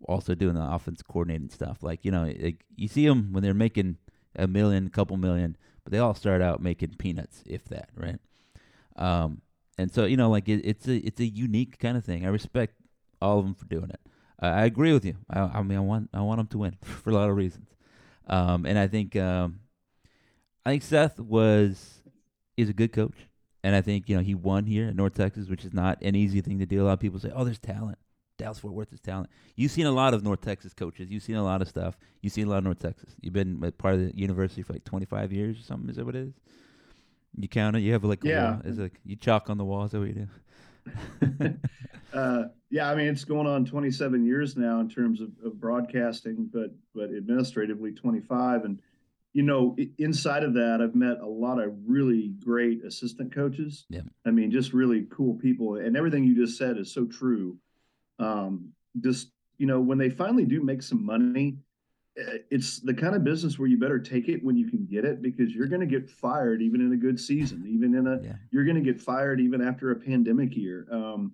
also 0.03 0.35
doing 0.35 0.55
the 0.55 0.63
offense 0.63 1.01
coordinating 1.01 1.49
stuff. 1.49 1.83
Like 1.83 2.03
you 2.03 2.11
know, 2.11 2.31
like, 2.39 2.65
you 2.75 2.87
see 2.87 3.07
them 3.07 3.31
when 3.31 3.43
they're 3.43 3.53
making 3.53 3.97
a 4.35 4.47
million, 4.47 4.87
a 4.87 4.89
couple 4.89 5.17
million, 5.17 5.57
but 5.83 5.91
they 5.91 5.99
all 5.99 6.13
start 6.13 6.41
out 6.41 6.61
making 6.61 6.95
peanuts, 6.97 7.43
if 7.45 7.65
that, 7.65 7.89
right? 7.95 8.19
Um, 8.95 9.41
and 9.77 9.91
so 9.91 10.05
you 10.05 10.17
know, 10.17 10.29
like 10.29 10.49
it, 10.49 10.61
it's 10.65 10.87
a 10.87 10.97
it's 10.97 11.19
a 11.19 11.25
unique 11.25 11.79
kind 11.79 11.97
of 11.97 12.05
thing. 12.05 12.25
I 12.25 12.29
respect 12.29 12.75
all 13.21 13.39
of 13.39 13.45
them 13.45 13.55
for 13.55 13.65
doing 13.65 13.89
it. 13.89 13.99
Uh, 14.41 14.47
I 14.47 14.65
agree 14.65 14.93
with 14.93 15.05
you. 15.05 15.15
I, 15.29 15.39
I, 15.39 15.63
mean, 15.63 15.77
I 15.77 15.81
want 15.81 16.09
I 16.13 16.21
want 16.21 16.39
them 16.39 16.47
to 16.47 16.57
win 16.57 16.77
for 16.83 17.09
a 17.09 17.13
lot 17.13 17.29
of 17.29 17.35
reasons. 17.35 17.69
Um, 18.27 18.65
and 18.65 18.77
I 18.77 18.87
think 18.87 19.15
um, 19.15 19.61
I 20.65 20.71
think 20.71 20.83
Seth 20.83 21.19
was 21.19 22.01
is 22.57 22.69
a 22.69 22.73
good 22.73 22.91
coach, 22.91 23.15
and 23.63 23.75
I 23.75 23.81
think 23.81 24.09
you 24.09 24.15
know 24.15 24.23
he 24.23 24.35
won 24.35 24.65
here 24.65 24.89
at 24.89 24.95
North 24.95 25.15
Texas, 25.15 25.49
which 25.49 25.65
is 25.65 25.73
not 25.73 26.01
an 26.01 26.15
easy 26.15 26.41
thing 26.41 26.59
to 26.59 26.65
do. 26.65 26.83
A 26.83 26.85
lot 26.85 26.93
of 26.93 26.99
people 26.99 27.19
say, 27.19 27.31
"Oh, 27.33 27.43
there's 27.43 27.59
talent." 27.59 27.97
Dallas 28.39 28.57
Fort 28.57 28.73
Worth 28.73 28.91
is 28.91 29.01
talent. 29.01 29.29
You've 29.55 29.71
seen 29.71 29.85
a 29.85 29.91
lot 29.91 30.15
of 30.15 30.23
North 30.23 30.41
Texas 30.41 30.73
coaches. 30.73 31.11
You've 31.11 31.21
seen 31.21 31.35
a 31.35 31.43
lot 31.43 31.61
of 31.61 31.67
stuff. 31.67 31.97
You've 32.21 32.33
seen 32.33 32.47
a 32.47 32.49
lot 32.49 32.59
of 32.59 32.63
North 32.63 32.79
Texas. 32.79 33.13
You've 33.21 33.33
been 33.33 33.59
part 33.77 33.95
of 33.95 33.99
the 33.99 34.17
university 34.17 34.63
for 34.63 34.73
like 34.73 34.85
25 34.85 35.31
years 35.31 35.59
or 35.59 35.63
something. 35.63 35.89
Is 35.89 35.97
that 35.97 36.05
what 36.05 36.15
it 36.15 36.27
is? 36.29 36.33
You 37.37 37.47
count 37.47 37.75
it. 37.75 37.81
You 37.81 37.93
have 37.93 38.03
like 38.03 38.23
yeah. 38.23 38.59
Is 38.63 38.79
like 38.79 38.99
you 39.05 39.15
chalk 39.15 39.49
on 39.49 39.57
the 39.57 39.65
wall. 39.65 39.85
Is 39.85 39.91
that 39.91 39.99
what 39.99 40.07
you 40.07 40.27
do? 41.21 41.59
uh, 42.13 42.43
yeah, 42.71 42.89
I 42.89 42.95
mean 42.95 43.07
it's 43.07 43.25
going 43.25 43.45
on 43.45 43.65
27 43.65 44.25
years 44.25 44.57
now 44.57 44.79
in 44.79 44.89
terms 44.89 45.21
of, 45.21 45.29
of 45.45 45.59
broadcasting, 45.59 46.49
but 46.51 46.71
but 46.95 47.09
administratively 47.15 47.91
25. 47.91 48.63
And 48.63 48.81
you 49.33 49.43
know, 49.43 49.75
inside 49.99 50.43
of 50.43 50.53
that, 50.55 50.79
I've 50.81 50.95
met 50.95 51.19
a 51.19 51.27
lot 51.27 51.61
of 51.61 51.73
really 51.85 52.33
great 52.43 52.83
assistant 52.83 53.35
coaches. 53.35 53.85
Yeah. 53.89 54.01
I 54.25 54.31
mean, 54.31 54.49
just 54.49 54.73
really 54.73 55.05
cool 55.11 55.35
people, 55.35 55.75
and 55.75 55.95
everything 55.95 56.23
you 56.23 56.35
just 56.35 56.57
said 56.57 56.77
is 56.77 56.91
so 56.91 57.05
true. 57.05 57.57
Um, 58.19 58.69
just 59.01 59.31
you 59.57 59.65
know, 59.67 59.79
when 59.79 59.97
they 59.97 60.09
finally 60.09 60.45
do 60.45 60.61
make 60.63 60.81
some 60.81 61.05
money, 61.05 61.57
eh, 62.17 62.37
it's 62.49 62.79
the 62.79 62.93
kind 62.93 63.15
of 63.15 63.23
business 63.23 63.59
where 63.59 63.67
you 63.67 63.77
better 63.77 63.99
take 63.99 64.29
it 64.29 64.43
when 64.43 64.55
you 64.55 64.69
can 64.69 64.85
get 64.85 65.03
it 65.05 65.21
because 65.21 65.53
you're 65.53 65.67
going 65.67 65.81
to 65.81 65.87
get 65.87 66.09
fired 66.09 66.61
even 66.61 66.81
in 66.81 66.93
a 66.93 66.97
good 66.97 67.19
season, 67.19 67.65
even 67.67 67.93
in 67.95 68.07
a 68.07 68.21
Yeah. 68.23 68.35
you're 68.51 68.63
going 68.65 68.81
to 68.81 68.81
get 68.81 69.01
fired 69.01 69.39
even 69.41 69.61
after 69.61 69.91
a 69.91 69.95
pandemic 69.95 70.55
year. 70.55 70.87
Um, 70.91 71.33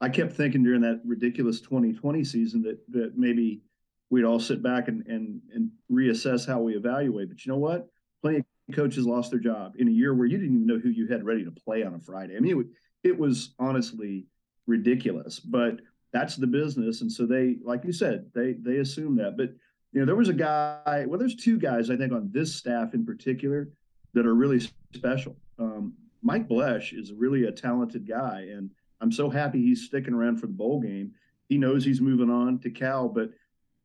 I 0.00 0.08
kept 0.08 0.32
thinking 0.32 0.62
during 0.64 0.80
that 0.82 1.00
ridiculous 1.04 1.60
2020 1.60 2.24
season 2.24 2.62
that 2.62 2.78
that 2.90 3.16
maybe 3.16 3.62
we'd 4.10 4.24
all 4.24 4.40
sit 4.40 4.62
back 4.62 4.88
and 4.88 5.06
and 5.06 5.40
and 5.54 5.70
reassess 5.90 6.46
how 6.46 6.60
we 6.60 6.74
evaluate. 6.76 7.28
But 7.28 7.44
you 7.44 7.52
know 7.52 7.58
what? 7.58 7.88
Plenty 8.20 8.38
of 8.38 8.44
coaches 8.74 9.06
lost 9.06 9.30
their 9.30 9.40
job 9.40 9.74
in 9.78 9.88
a 9.88 9.90
year 9.90 10.14
where 10.14 10.26
you 10.26 10.38
didn't 10.38 10.56
even 10.56 10.66
know 10.66 10.78
who 10.78 10.90
you 10.90 11.06
had 11.06 11.24
ready 11.24 11.44
to 11.44 11.50
play 11.50 11.82
on 11.84 11.94
a 11.94 11.98
Friday. 12.00 12.36
I 12.36 12.40
mean, 12.40 12.60
it, 13.02 13.10
it 13.10 13.18
was 13.18 13.54
honestly 13.58 14.26
ridiculous, 14.66 15.40
but 15.40 15.80
that's 16.12 16.36
the 16.36 16.46
business, 16.46 17.00
and 17.00 17.10
so 17.10 17.26
they, 17.26 17.56
like 17.62 17.84
you 17.84 17.92
said, 17.92 18.30
they 18.34 18.52
they 18.52 18.78
assume 18.78 19.16
that. 19.16 19.36
But 19.36 19.50
you 19.92 20.00
know, 20.00 20.06
there 20.06 20.16
was 20.16 20.28
a 20.28 20.34
guy. 20.34 21.04
Well, 21.06 21.18
there's 21.18 21.36
two 21.36 21.58
guys 21.58 21.90
I 21.90 21.96
think 21.96 22.12
on 22.12 22.30
this 22.32 22.54
staff 22.54 22.94
in 22.94 23.04
particular 23.04 23.68
that 24.14 24.26
are 24.26 24.34
really 24.34 24.60
special. 24.94 25.36
Um, 25.58 25.94
Mike 26.22 26.48
Bloesch 26.48 26.98
is 26.98 27.12
really 27.12 27.44
a 27.44 27.52
talented 27.52 28.06
guy, 28.06 28.48
and 28.52 28.70
I'm 29.00 29.12
so 29.12 29.30
happy 29.30 29.60
he's 29.60 29.86
sticking 29.86 30.14
around 30.14 30.36
for 30.36 30.46
the 30.46 30.52
bowl 30.52 30.80
game. 30.80 31.12
He 31.48 31.58
knows 31.58 31.84
he's 31.84 32.00
moving 32.00 32.30
on 32.30 32.58
to 32.60 32.70
Cal, 32.70 33.08
but 33.08 33.30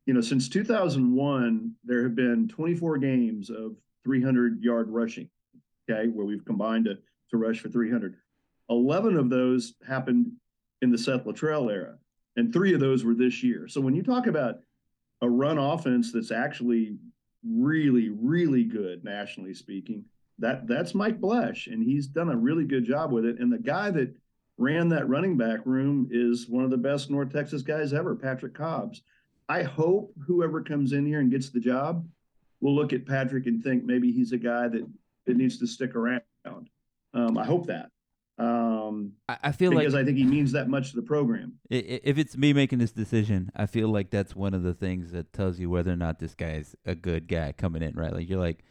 you 0.05 0.13
know, 0.13 0.21
since 0.21 0.47
2001, 0.47 1.73
there 1.83 2.03
have 2.03 2.15
been 2.15 2.47
24 2.47 2.97
games 2.97 3.49
of 3.49 3.75
300 4.03 4.63
yard 4.63 4.89
rushing. 4.89 5.29
Okay, 5.89 6.07
where 6.09 6.25
we've 6.25 6.45
combined 6.45 6.85
to 6.85 6.97
to 7.31 7.37
rush 7.37 7.59
for 7.59 7.69
300. 7.69 8.15
11 8.69 9.17
of 9.17 9.29
those 9.29 9.73
happened 9.85 10.31
in 10.81 10.91
the 10.91 10.97
Seth 10.97 11.25
Littrell 11.25 11.71
era, 11.71 11.97
and 12.37 12.53
three 12.53 12.73
of 12.73 12.79
those 12.79 13.03
were 13.03 13.15
this 13.15 13.43
year. 13.43 13.67
So 13.67 13.81
when 13.81 13.95
you 13.95 14.03
talk 14.03 14.27
about 14.27 14.59
a 15.21 15.29
run 15.29 15.57
offense 15.57 16.11
that's 16.13 16.31
actually 16.31 16.97
really, 17.43 18.09
really 18.09 18.63
good 18.63 19.03
nationally 19.03 19.53
speaking, 19.53 20.05
that 20.39 20.67
that's 20.67 20.93
Mike 20.93 21.19
Bloesch, 21.19 21.67
and 21.67 21.83
he's 21.83 22.07
done 22.07 22.29
a 22.29 22.37
really 22.37 22.63
good 22.63 22.85
job 22.85 23.11
with 23.11 23.25
it. 23.25 23.39
And 23.39 23.51
the 23.51 23.57
guy 23.57 23.89
that 23.91 24.15
ran 24.57 24.89
that 24.89 25.09
running 25.09 25.35
back 25.35 25.59
room 25.65 26.07
is 26.11 26.47
one 26.47 26.63
of 26.63 26.69
the 26.69 26.77
best 26.77 27.09
North 27.09 27.33
Texas 27.33 27.63
guys 27.63 27.91
ever, 27.91 28.15
Patrick 28.15 28.53
Cobbs. 28.53 29.01
I 29.49 29.63
hope 29.63 30.13
whoever 30.25 30.61
comes 30.61 30.93
in 30.93 31.05
here 31.05 31.19
and 31.19 31.31
gets 31.31 31.49
the 31.49 31.59
job 31.59 32.07
will 32.61 32.75
look 32.75 32.93
at 32.93 33.05
Patrick 33.05 33.47
and 33.47 33.63
think 33.63 33.83
maybe 33.83 34.11
he's 34.11 34.31
a 34.31 34.37
guy 34.37 34.67
that 34.67 34.87
that 35.25 35.37
needs 35.37 35.57
to 35.59 35.67
stick 35.67 35.95
around. 35.95 36.21
Um, 37.13 37.37
I 37.37 37.45
hope 37.45 37.65
that 37.67 37.89
um, 38.39 39.13
I, 39.27 39.37
I 39.45 39.51
feel 39.51 39.71
like 39.71 39.79
because 39.79 39.93
like 39.93 40.03
I 40.03 40.05
think 40.05 40.17
he 40.17 40.25
means 40.25 40.51
that 40.51 40.69
much 40.69 40.91
to 40.91 40.95
the 40.95 41.01
program. 41.01 41.53
if 41.69 42.17
it's 42.17 42.37
me 42.37 42.53
making 42.53 42.79
this 42.79 42.91
decision, 42.91 43.51
I 43.55 43.65
feel 43.65 43.89
like 43.89 44.11
that's 44.11 44.35
one 44.35 44.53
of 44.53 44.63
the 44.63 44.73
things 44.73 45.11
that 45.11 45.33
tells 45.33 45.59
you 45.59 45.69
whether 45.69 45.91
or 45.91 45.95
not 45.95 46.19
this 46.19 46.35
guy 46.35 46.53
is 46.53 46.75
a 46.85 46.93
good 46.93 47.27
guy 47.27 47.51
coming 47.51 47.81
in, 47.81 47.95
right? 47.95 48.13
Like 48.13 48.29
you're 48.29 48.39
like, 48.39 48.63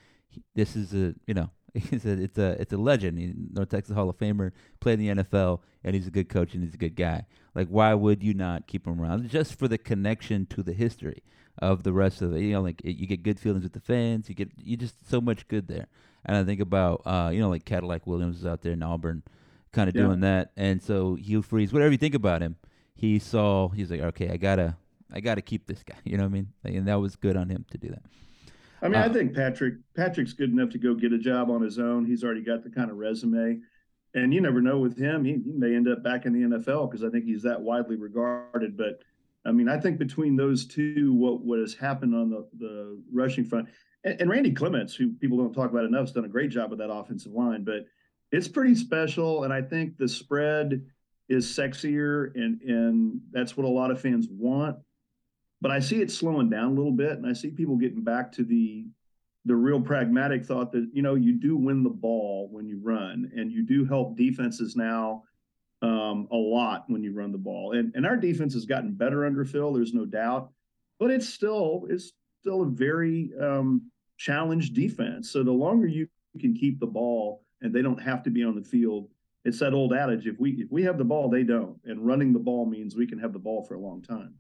this 0.55 0.77
is 0.77 0.95
a 0.95 1.15
you 1.27 1.35
know, 1.35 1.51
it's 1.75 2.05
a 2.05 2.13
it's 2.13 2.39
a 2.39 2.61
it's 2.61 2.73
a 2.73 2.77
legend. 2.77 3.19
He's 3.19 3.35
North 3.53 3.71
Texas 3.71 3.95
Hall 3.95 4.09
of 4.09 4.17
Famer, 4.17 4.53
played 4.81 5.01
in 5.01 5.17
the 5.17 5.25
NFL, 5.25 5.61
and 5.83 5.95
he's 5.95 6.07
a 6.07 6.13
good 6.13 6.29
coach 6.29 6.55
and 6.55 6.63
he's 6.63 6.75
a 6.75 6.79
good 6.79 6.95
guy. 6.95 7.27
Like 7.55 7.69
why 7.69 7.93
would 7.95 8.23
you 8.23 8.35
not 8.35 8.69
keep 8.69 8.87
him 8.87 9.01
around? 9.01 9.29
Just 9.29 9.59
for 9.59 9.67
the 9.67 9.79
connection 9.79 10.47
to 10.47 10.63
the 10.63 10.75
history 10.75 11.23
of 11.59 11.83
the 11.83 11.93
rest 11.93 12.23
of 12.23 12.35
it. 12.35 12.41
You 12.41 12.53
know, 12.53 12.63
like 12.63 12.81
it, 12.83 12.97
you 12.97 13.07
get 13.07 13.23
good 13.23 13.41
feelings 13.41 13.65
with 13.65 13.73
the 13.73 13.81
fans. 13.81 14.29
You 14.29 14.35
get 14.35 14.51
you 14.57 14.77
just 14.77 15.09
so 15.09 15.21
much 15.21 15.49
good 15.49 15.69
there. 15.69 15.87
And 16.25 16.37
I 16.37 16.45
think 16.45 16.61
about 16.61 17.03
uh, 17.05 17.31
you 17.33 17.41
know, 17.41 17.49
like 17.49 17.65
Cadillac 17.65 18.07
Williams 18.07 18.39
is 18.39 18.47
out 18.47 18.63
there 18.63 18.73
in 18.73 18.83
Auburn, 18.83 19.23
kind 19.73 19.89
of 19.89 19.95
Yeah. 19.97 20.03
doing 20.03 20.21
that. 20.21 20.53
And 20.57 20.83
so 20.83 21.15
Hugh 21.15 21.43
Freeze, 21.43 21.73
whatever 21.73 21.93
you 21.93 21.99
think 21.99 22.15
about 22.15 22.43
him, 22.43 22.57
he 22.95 23.19
saw 23.19 23.69
he's 23.69 23.91
like, 23.91 24.01
okay, 24.01 24.31
I 24.31 24.37
gotta 24.37 24.77
I 25.13 25.21
gotta 25.21 25.43
keep 25.43 25.67
this 25.67 25.83
guy. 25.83 25.97
You 26.05 26.17
know 26.17 26.25
what 26.25 26.31
I 26.31 26.33
mean? 26.33 26.49
Like, 26.65 26.75
and 26.75 26.89
that 26.89 27.01
was 27.01 27.17
good 27.17 27.37
on 27.37 27.49
him 27.49 27.65
to 27.71 27.79
do 27.79 27.89
that. 27.89 28.03
I 28.83 28.89
mean, 28.89 29.01
Uh, 29.01 29.05
I 29.05 29.09
think 29.09 29.35
Patrick 29.35 29.75
Patrick's 29.95 30.33
good 30.33 30.51
enough 30.51 30.71
to 30.71 30.79
go 30.79 30.95
get 30.95 31.13
a 31.13 31.19
job 31.19 31.51
on 31.51 31.63
his 31.63 31.79
own. 31.79 32.05
He's 32.05 32.23
already 32.25 32.43
got 32.43 32.63
the 32.63 32.71
kind 32.71 32.91
of 32.91 32.97
resume, 32.99 33.61
and 34.15 34.33
you 34.35 34.41
never 34.41 34.61
know 34.61 34.79
with 34.79 34.97
him. 34.99 35.25
He, 35.25 35.33
he 35.35 35.53
may 35.53 35.75
end 35.75 35.89
up 35.89 36.03
back 36.03 36.27
in 36.27 36.33
the 36.33 36.57
NFL 36.57 36.91
because 36.91 37.03
I 37.05 37.09
think 37.11 37.25
he's 37.25 37.43
that 37.43 37.61
widely 37.61 37.97
regarded. 37.97 38.77
But 38.77 39.01
I 39.45 39.53
mean, 39.53 39.69
I 39.69 39.79
think 39.79 39.99
between 39.99 40.37
those 40.37 40.67
two, 40.67 41.13
what 41.15 41.43
what 41.45 41.59
has 41.59 41.75
happened 41.75 42.15
on 42.15 42.31
the 42.31 42.47
the 42.59 43.01
rushing 43.13 43.45
front, 43.45 43.69
and, 44.05 44.21
and 44.21 44.31
Randy 44.31 44.53
Clements, 44.53 44.95
who 44.95 45.13
people 45.13 45.39
don't 45.39 45.55
talk 45.55 45.71
about 45.71 45.85
enough, 45.85 46.03
has 46.09 46.13
done 46.13 46.25
a 46.25 46.29
great 46.29 46.51
job 46.51 46.71
with 46.71 46.79
that 46.81 46.91
offensive 46.93 47.33
line. 47.33 47.65
But 47.65 47.87
it's 48.37 48.49
pretty 48.49 48.75
special, 48.75 49.45
and 49.45 49.53
I 49.53 49.63
think 49.63 49.97
the 49.97 50.09
spread 50.09 50.85
is 51.29 51.47
sexier, 51.47 52.35
and 52.35 52.61
and 52.63 53.21
that's 53.33 53.57
what 53.57 53.67
a 53.67 53.69
lot 53.69 53.91
of 53.91 54.01
fans 54.01 54.29
want 54.31 54.77
but 55.61 55.71
I 55.71 55.81
see 55.81 56.01
it 56.01 56.11
slowing 56.11 56.51
down 56.51 56.73
a 56.73 56.75
little 56.75 56.93
bit, 56.93 57.13
and 57.13 57.27
I 57.27 57.33
see 57.33 57.51
people 57.51 57.77
getting 57.77 58.03
back 58.03 58.33
to 58.33 58.45
the 58.45 58.87
the 59.47 59.55
real 59.55 59.81
pragmatic 59.81 60.45
thought 60.45 60.73
that 60.73 60.89
you 60.93 61.03
know 61.03 61.15
you 61.15 61.33
do 61.33 61.57
win 61.57 61.83
the 61.83 61.91
ball 61.91 62.49
when 62.51 62.67
you 62.67 62.81
run, 62.83 63.31
and 63.35 63.51
you 63.51 63.65
do 63.65 63.85
help 63.85 64.17
defenses 64.17 64.77
now 64.77 65.23
um, 65.83 66.29
a 66.31 66.37
lot 66.37 66.85
when 66.89 67.03
you 67.03 67.13
run 67.13 67.33
the 67.33 67.39
ball. 67.39 67.73
And 67.73 67.95
and 67.95 68.07
our 68.07 68.17
defense 68.17 68.55
has 68.55 68.67
gotten 68.67 68.93
better 68.93 69.25
under 69.25 69.45
Phil. 69.45 69.73
There's 69.73 69.95
no 69.95 70.05
doubt, 70.05 70.51
but 70.99 71.11
it's 71.11 71.29
still 71.29 71.87
it's 71.89 72.13
still 72.41 72.63
a 72.63 72.67
very 72.67 73.31
um, 73.41 73.91
challenged 74.19 74.75
defense. 74.75 75.31
So 75.31 75.43
the 75.43 75.53
longer 75.53 75.87
you 75.87 76.09
can 76.39 76.55
keep 76.55 76.81
the 76.81 76.87
ball 76.87 77.43
and 77.61 77.75
they 77.75 77.83
don't 77.83 78.03
have 78.03 78.23
to 78.25 78.31
be 78.31 78.45
on 78.45 78.55
the 78.55 78.63
field, 78.63 79.09
it's 79.45 79.59
that 79.61 79.73
old 79.73 79.93
adage: 79.93 80.27
if 80.27 80.39
we 80.39 80.53
if 80.53 80.71
we 80.71 80.83
have 80.85 80.99
the 80.99 81.05
ball, 81.05 81.31
they 81.31 81.43
don't. 81.43 81.79
And 81.85 82.07
running 82.07 82.33
the 82.33 82.39
ball 82.39 82.67
means 82.67 82.97
we 82.97 83.07
can 83.07 83.19
have 83.19 83.33
the 83.33 83.39
ball 83.39 83.65
for 83.65 83.75
a 83.75 83.81
long 83.81 84.03
time. 84.03 84.35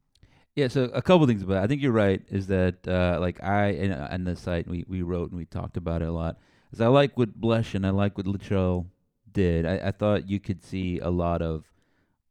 Yeah, 0.55 0.69
so 0.69 0.85
a 0.85 1.03
couple 1.03 1.27
things 1.27 1.43
about 1.43 1.59
it. 1.59 1.65
I 1.65 1.67
think 1.67 1.83
you're 1.83 1.93
right. 1.93 2.23
Is 2.29 2.47
that 2.47 2.89
uh, 2.89 3.19
like 3.21 3.43
I 3.43 3.67
and 3.69 3.93
on 3.93 4.25
the 4.25 4.37
site 4.37 4.67
we, 4.67 4.85
we 4.89 5.03
wrote 5.03 5.31
and 5.31 5.39
we 5.39 5.45
talked 5.45 5.77
about 5.77 6.03
it 6.03 6.09
a 6.09 6.13
lot. 6.13 6.39
Is 6.73 6.81
I 6.81 6.89
like 6.89 7.17
what 7.19 7.39
Bloesch 7.41 7.75
and 7.75 7.87
I 7.87 7.91
like 7.91 8.17
what 8.17 8.27
Littrell 8.27 8.87
did. 9.31 9.67
I, 9.67 9.89
I 9.89 9.91
thought 9.93 10.29
you 10.29 10.41
could 10.41 10.65
see 10.65 10.99
a 10.99 11.11
lot 11.11 11.43
of 11.43 11.71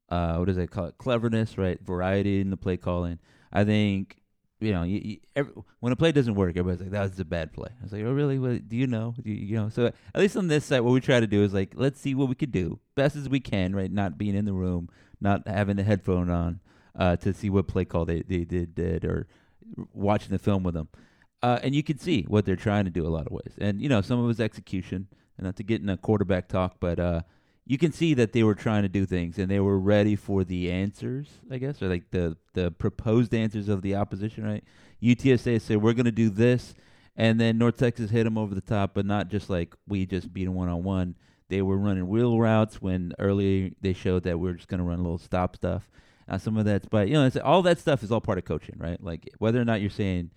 uh, 0.10 0.38
what 0.38 0.45
does 0.45 0.57
they 0.57 0.68
call 0.68 0.86
it? 0.86 0.98
Cleverness, 0.98 1.57
right? 1.57 1.80
Variety 1.82 2.41
in 2.41 2.49
the 2.49 2.57
play 2.57 2.78
calling. 2.78 3.20
I 3.53 3.64
think 3.64 4.18
you 4.60 4.72
know 4.72 4.84
you, 4.84 5.02
you, 5.03 5.18
every, 5.36 5.53
when 5.80 5.91
a 5.91 5.95
play 5.95 6.11
doesn't 6.11 6.36
work, 6.36 6.52
everybody's 6.57 6.82
like 6.82 6.91
that 6.91 7.10
was 7.10 7.19
a 7.19 7.26
bad 7.26 7.53
play. 7.53 7.69
I 7.80 7.84
was 7.84 7.91
like, 7.94 8.03
oh 8.03 8.11
really? 8.11 8.40
What, 8.40 8.68
do 8.68 8.76
you 8.76 8.88
know? 8.88 9.15
Do 9.22 9.30
you, 9.30 9.36
you 9.36 9.56
know? 9.57 9.69
So 9.69 9.88
at 9.88 10.22
least 10.22 10.38
on 10.38 10.48
this 10.48 10.65
site, 10.65 10.84
what 10.84 10.91
we 10.91 11.02
try 11.02 11.19
to 11.19 11.27
do 11.27 11.44
is 11.44 11.53
like 11.53 11.73
let's 11.76 11.99
see 11.99 12.15
what 12.15 12.30
we 12.30 12.36
could 12.36 12.52
do 12.52 12.80
best 12.95 13.15
as 13.15 13.30
we 13.30 13.40
can, 13.40 13.76
right? 13.76 13.91
Not 13.91 14.18
being 14.18 14.36
in 14.36 14.45
the 14.45 14.53
room, 14.53 14.90
not 15.22 15.48
having 15.48 15.76
the 15.76 15.84
headphone 15.84 16.30
on 16.30 16.60
uh, 16.98 17.15
to 17.18 17.34
see 17.34 17.49
what 17.49 17.68
play 17.68 17.86
call 17.86 18.06
they, 18.06 18.22
they 18.22 18.45
did, 18.45 18.76
did 18.76 19.06
or 19.06 19.27
watching 19.94 20.32
the 20.32 20.40
film 20.40 20.64
with 20.64 20.73
them. 20.73 20.88
Uh, 21.41 21.60
and 21.61 21.76
you 21.76 21.84
can 21.84 21.98
see 21.98 22.23
what 22.23 22.45
they're 22.45 22.56
trying 22.56 22.86
to 22.86 22.91
do 22.91 23.06
a 23.06 23.10
lot 23.10 23.27
of 23.27 23.32
ways. 23.32 23.53
And, 23.60 23.82
you 23.82 23.90
know, 23.90 24.02
some 24.02 24.19
of 24.19 24.26
was 24.26 24.40
execution, 24.40 25.07
and 25.38 25.45
not 25.45 25.56
to 25.57 25.64
get 25.64 25.82
in 25.82 25.90
a 25.90 25.98
quarterback 25.98 26.48
talk, 26.48 26.77
but 26.80 26.99
uh, 26.99 27.22
you 27.66 27.78
can 27.78 27.92
see 27.92 28.14
that 28.14 28.32
they 28.32 28.44
were 28.44 28.56
trying 28.56 28.84
to 28.84 28.90
do 28.90 29.06
things 29.06 29.40
and 29.40 29.50
they 29.50 29.60
were 29.60 29.80
ready 29.80 30.16
for 30.16 30.44
the 30.44 30.72
answers, 30.72 31.28
I 31.50 31.58
guess, 31.58 31.82
or 31.82 31.88
like 31.88 32.12
the, 32.12 32.38
the 32.54 32.72
proposed 32.72 33.34
answers 33.34 33.70
of 33.70 33.82
the 33.82 33.96
opposition, 33.96 34.44
right? 34.44 34.64
UTSA 35.02 35.60
said, 35.60 35.82
we're 35.82 35.94
going 35.94 36.06
to 36.06 36.12
do 36.12 36.30
this. 36.30 36.76
And 37.16 37.40
then 37.40 37.58
North 37.58 37.78
Texas 37.78 38.12
hit 38.12 38.26
them 38.26 38.38
over 38.38 38.54
the 38.54 38.62
top, 38.62 38.94
but 38.94 39.06
not 39.06 39.30
just 39.30 39.50
like 39.50 39.74
we 39.88 40.06
just 40.06 40.32
beat 40.32 40.46
them 40.46 40.54
one 40.54 40.70
on 40.70 40.84
one. 40.84 41.16
They 41.48 41.62
were 41.62 41.78
running 41.78 42.08
wheel 42.08 42.38
routes 42.40 42.82
when 42.82 43.14
earlier 43.20 43.72
they 43.82 43.94
showed 43.94 44.24
that 44.24 44.40
we 44.40 44.50
are 44.50 44.54
just 44.54 44.68
going 44.68 44.80
to 44.80 44.86
run 44.86 45.00
a 45.00 45.04
little 45.04 45.18
stop 45.18 45.56
stuff. 45.56 45.90
Uh, 46.28 46.38
some 46.38 46.58
of 46.58 46.66
that's, 46.66 46.88
but 46.88 47.08
you 47.08 47.14
know, 47.14 47.30
all 47.44 47.62
that 47.62 47.80
stuff 47.80 48.04
is 48.04 48.12
all 48.12 48.20
part 48.20 48.38
of 48.38 48.46
coaching, 48.46 48.76
right? 48.80 49.02
Like 49.02 49.30
whether 49.38 49.62
or 49.62 49.66
not 49.66 49.80
you're 49.80 49.92
saying 49.92 50.32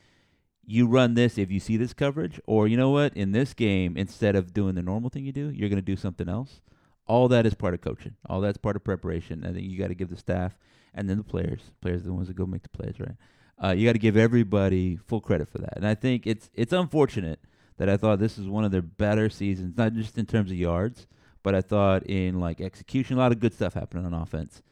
you 0.64 0.86
run 0.86 1.14
this 1.14 1.38
if 1.38 1.50
you 1.50 1.60
see 1.60 1.78
this 1.78 1.94
coverage, 1.94 2.40
or 2.46 2.68
you 2.68 2.76
know 2.76 2.90
what, 2.90 3.16
in 3.16 3.32
this 3.32 3.54
game, 3.54 3.96
instead 3.96 4.36
of 4.36 4.52
doing 4.52 4.74
the 4.74 4.82
normal 4.82 5.08
thing 5.08 5.24
you 5.24 5.32
do, 5.32 5.48
you're 5.48 5.70
going 5.70 5.76
to 5.76 5.82
do 5.82 5.96
something 5.96 6.28
else. 6.28 6.60
All 7.08 7.28
that 7.28 7.46
is 7.46 7.54
part 7.54 7.74
of 7.74 7.80
coaching. 7.80 8.14
All 8.28 8.40
that's 8.40 8.58
part 8.58 8.76
of 8.76 8.84
preparation. 8.84 9.44
I 9.44 9.52
think 9.52 9.64
you 9.64 9.78
got 9.78 9.88
to 9.88 9.94
give 9.94 10.10
the 10.10 10.16
staff 10.16 10.56
and 10.94 11.08
then 11.08 11.16
the 11.16 11.24
players. 11.24 11.60
Players 11.80 12.02
are 12.02 12.06
the 12.06 12.12
ones 12.12 12.28
that 12.28 12.36
go 12.36 12.46
make 12.46 12.62
the 12.62 12.68
plays, 12.68 13.00
right? 13.00 13.16
Uh, 13.62 13.72
you 13.72 13.86
got 13.86 13.94
to 13.94 13.98
give 13.98 14.16
everybody 14.16 14.96
full 14.96 15.20
credit 15.20 15.48
for 15.48 15.58
that. 15.58 15.76
And 15.76 15.86
I 15.86 15.94
think 15.94 16.26
it's 16.26 16.50
it's 16.54 16.72
unfortunate 16.72 17.40
that 17.78 17.88
I 17.88 17.96
thought 17.96 18.18
this 18.18 18.38
is 18.38 18.46
one 18.46 18.64
of 18.64 18.70
their 18.70 18.82
better 18.82 19.30
seasons, 19.30 19.76
not 19.76 19.94
just 19.94 20.18
in 20.18 20.26
terms 20.26 20.50
of 20.50 20.56
yards, 20.56 21.06
but 21.42 21.54
I 21.54 21.60
thought 21.60 22.04
in 22.06 22.38
like 22.40 22.60
execution, 22.60 23.16
a 23.16 23.20
lot 23.20 23.32
of 23.32 23.40
good 23.40 23.54
stuff 23.54 23.74
happening 23.74 24.04
on 24.04 24.14
offense, 24.14 24.62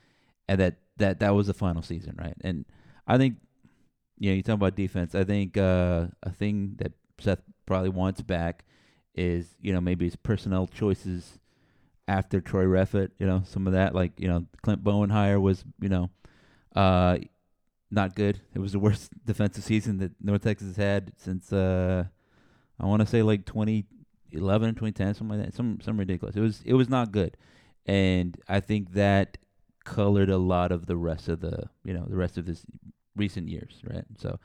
and 0.48 0.60
that 0.60 0.76
that 0.98 1.20
that 1.20 1.34
was 1.34 1.46
the 1.46 1.54
final 1.54 1.82
season, 1.82 2.16
right? 2.18 2.36
And 2.42 2.64
I 3.06 3.18
think, 3.18 3.36
you 4.18 4.30
know, 4.30 4.36
you 4.36 4.42
talk 4.42 4.54
about 4.54 4.76
defense. 4.76 5.14
I 5.14 5.24
think 5.24 5.56
uh, 5.56 6.06
a 6.22 6.30
thing 6.30 6.74
that 6.78 6.92
Seth 7.18 7.42
probably 7.66 7.88
wants 7.88 8.20
back 8.20 8.64
is 9.14 9.56
you 9.60 9.72
know 9.72 9.80
maybe 9.80 10.04
his 10.04 10.16
personnel 10.16 10.66
choices 10.66 11.38
after 12.08 12.40
Troy 12.40 12.64
Reffett. 12.64 13.10
You 13.18 13.26
know, 13.26 13.42
some 13.46 13.66
of 13.66 13.72
that, 13.72 13.94
like 13.94 14.12
you 14.18 14.28
know, 14.28 14.46
Clint 14.62 14.82
Bowen 14.82 15.10
hire 15.10 15.40
was 15.40 15.64
you 15.80 15.88
know, 15.88 16.10
uh, 16.74 17.18
not 17.90 18.14
good. 18.14 18.40
It 18.54 18.58
was 18.58 18.72
the 18.72 18.78
worst 18.78 19.12
defensive 19.24 19.64
season 19.64 19.98
that 19.98 20.12
North 20.22 20.42
Texas 20.42 20.76
had 20.76 21.12
since 21.16 21.52
uh, 21.52 22.04
I 22.80 22.86
want 22.86 23.00
to 23.00 23.06
say 23.06 23.22
like 23.22 23.46
2011, 23.46 24.70
2010, 24.74 25.14
something 25.14 25.38
like 25.38 25.46
that. 25.46 25.54
Some 25.54 25.80
some 25.82 25.98
ridiculous. 25.98 26.36
It 26.36 26.40
was 26.40 26.62
it 26.64 26.74
was 26.74 26.88
not 26.88 27.12
good, 27.12 27.36
and 27.86 28.36
I 28.48 28.60
think 28.60 28.92
that 28.92 29.38
colored 29.84 30.30
a 30.30 30.38
lot 30.38 30.72
of 30.72 30.86
the 30.86 30.96
rest 30.96 31.28
of 31.28 31.40
the 31.40 31.68
you 31.84 31.94
know 31.94 32.04
the 32.08 32.16
rest 32.16 32.38
of 32.38 32.46
this 32.46 32.64
recent 33.16 33.48
years, 33.48 33.80
right? 33.84 34.04
So, 34.18 34.38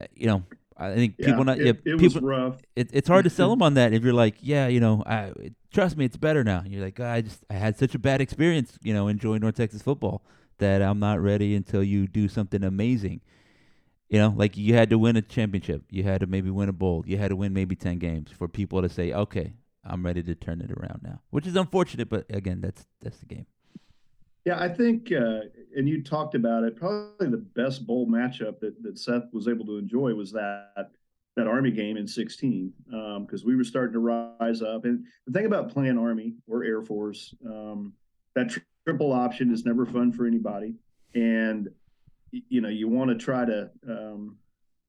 uh, 0.00 0.06
you 0.14 0.26
know, 0.26 0.44
I 0.82 0.94
think 0.94 1.18
Yeah, 1.18 1.26
people 1.26 1.44
not 1.44 1.60
it, 1.60 1.60
yeah 1.60 1.72
it 1.84 1.96
people 1.96 1.98
was 1.98 2.18
rough. 2.20 2.56
it, 2.76 2.90
it's 2.92 3.08
hard 3.08 3.24
to 3.24 3.30
sell 3.30 3.50
them 3.50 3.62
on 3.62 3.74
that 3.74 3.92
if 3.92 4.02
you're 4.04 4.12
like, 4.14 4.36
yeah, 4.40 4.66
you 4.68 4.80
know, 4.80 5.02
I 5.06 5.32
trust 5.72 5.96
me, 5.96 6.04
it's 6.04 6.16
better 6.16 6.44
now. 6.44 6.62
You're 6.66 6.84
like, 6.84 6.98
ah, 7.00 7.12
I 7.12 7.20
just 7.22 7.44
I 7.50 7.54
had 7.54 7.78
such 7.78 7.94
a 7.94 7.98
bad 7.98 8.20
experience, 8.20 8.78
you 8.82 8.94
know, 8.94 9.08
enjoying 9.08 9.40
North 9.40 9.56
Texas 9.56 9.82
football 9.82 10.22
that 10.58 10.82
I'm 10.82 10.98
not 10.98 11.20
ready 11.20 11.54
until 11.54 11.82
you 11.82 12.06
do 12.06 12.28
something 12.28 12.62
amazing. 12.64 13.20
You 14.08 14.18
know, 14.18 14.34
like 14.36 14.56
you 14.56 14.74
had 14.74 14.90
to 14.90 14.98
win 14.98 15.16
a 15.16 15.22
championship, 15.22 15.84
you 15.90 16.02
had 16.02 16.20
to 16.20 16.26
maybe 16.26 16.50
win 16.50 16.68
a 16.68 16.72
bowl, 16.72 17.02
you 17.06 17.16
had 17.16 17.30
to 17.30 17.36
win 17.36 17.52
maybe 17.54 17.74
ten 17.76 17.98
games 17.98 18.30
for 18.30 18.46
people 18.48 18.82
to 18.82 18.88
say, 18.88 19.12
okay, 19.12 19.54
I'm 19.84 20.04
ready 20.04 20.22
to 20.22 20.34
turn 20.34 20.60
it 20.60 20.70
around 20.70 21.00
now, 21.02 21.20
which 21.30 21.46
is 21.46 21.56
unfortunate, 21.56 22.08
but 22.10 22.26
again, 22.30 22.60
that's 22.60 22.86
that's 23.00 23.18
the 23.18 23.26
game. 23.26 23.46
Yeah, 24.44 24.60
I 24.60 24.68
think, 24.68 25.12
uh, 25.12 25.40
and 25.76 25.88
you 25.88 26.02
talked 26.02 26.34
about 26.34 26.64
it. 26.64 26.76
Probably 26.76 27.28
the 27.28 27.36
best 27.36 27.86
bowl 27.86 28.08
matchup 28.08 28.58
that, 28.60 28.82
that 28.82 28.98
Seth 28.98 29.32
was 29.32 29.46
able 29.46 29.64
to 29.66 29.78
enjoy 29.78 30.14
was 30.14 30.32
that 30.32 30.90
that 31.36 31.46
Army 31.46 31.70
game 31.70 31.96
in 31.96 32.06
'16 32.06 32.72
because 32.84 33.42
um, 33.42 33.46
we 33.46 33.56
were 33.56 33.64
starting 33.64 33.92
to 33.92 34.00
rise 34.00 34.62
up. 34.62 34.84
And 34.84 35.04
the 35.26 35.32
thing 35.32 35.46
about 35.46 35.72
playing 35.72 35.96
Army 35.96 36.34
or 36.48 36.64
Air 36.64 36.82
Force, 36.82 37.34
um, 37.46 37.92
that 38.34 38.50
tri- 38.50 38.62
triple 38.84 39.12
option 39.12 39.52
is 39.52 39.64
never 39.64 39.86
fun 39.86 40.12
for 40.12 40.26
anybody, 40.26 40.74
and 41.14 41.68
you 42.32 42.60
know 42.60 42.68
you 42.68 42.88
want 42.88 43.10
to 43.10 43.16
try 43.16 43.44
to 43.44 43.70
um, 43.88 44.36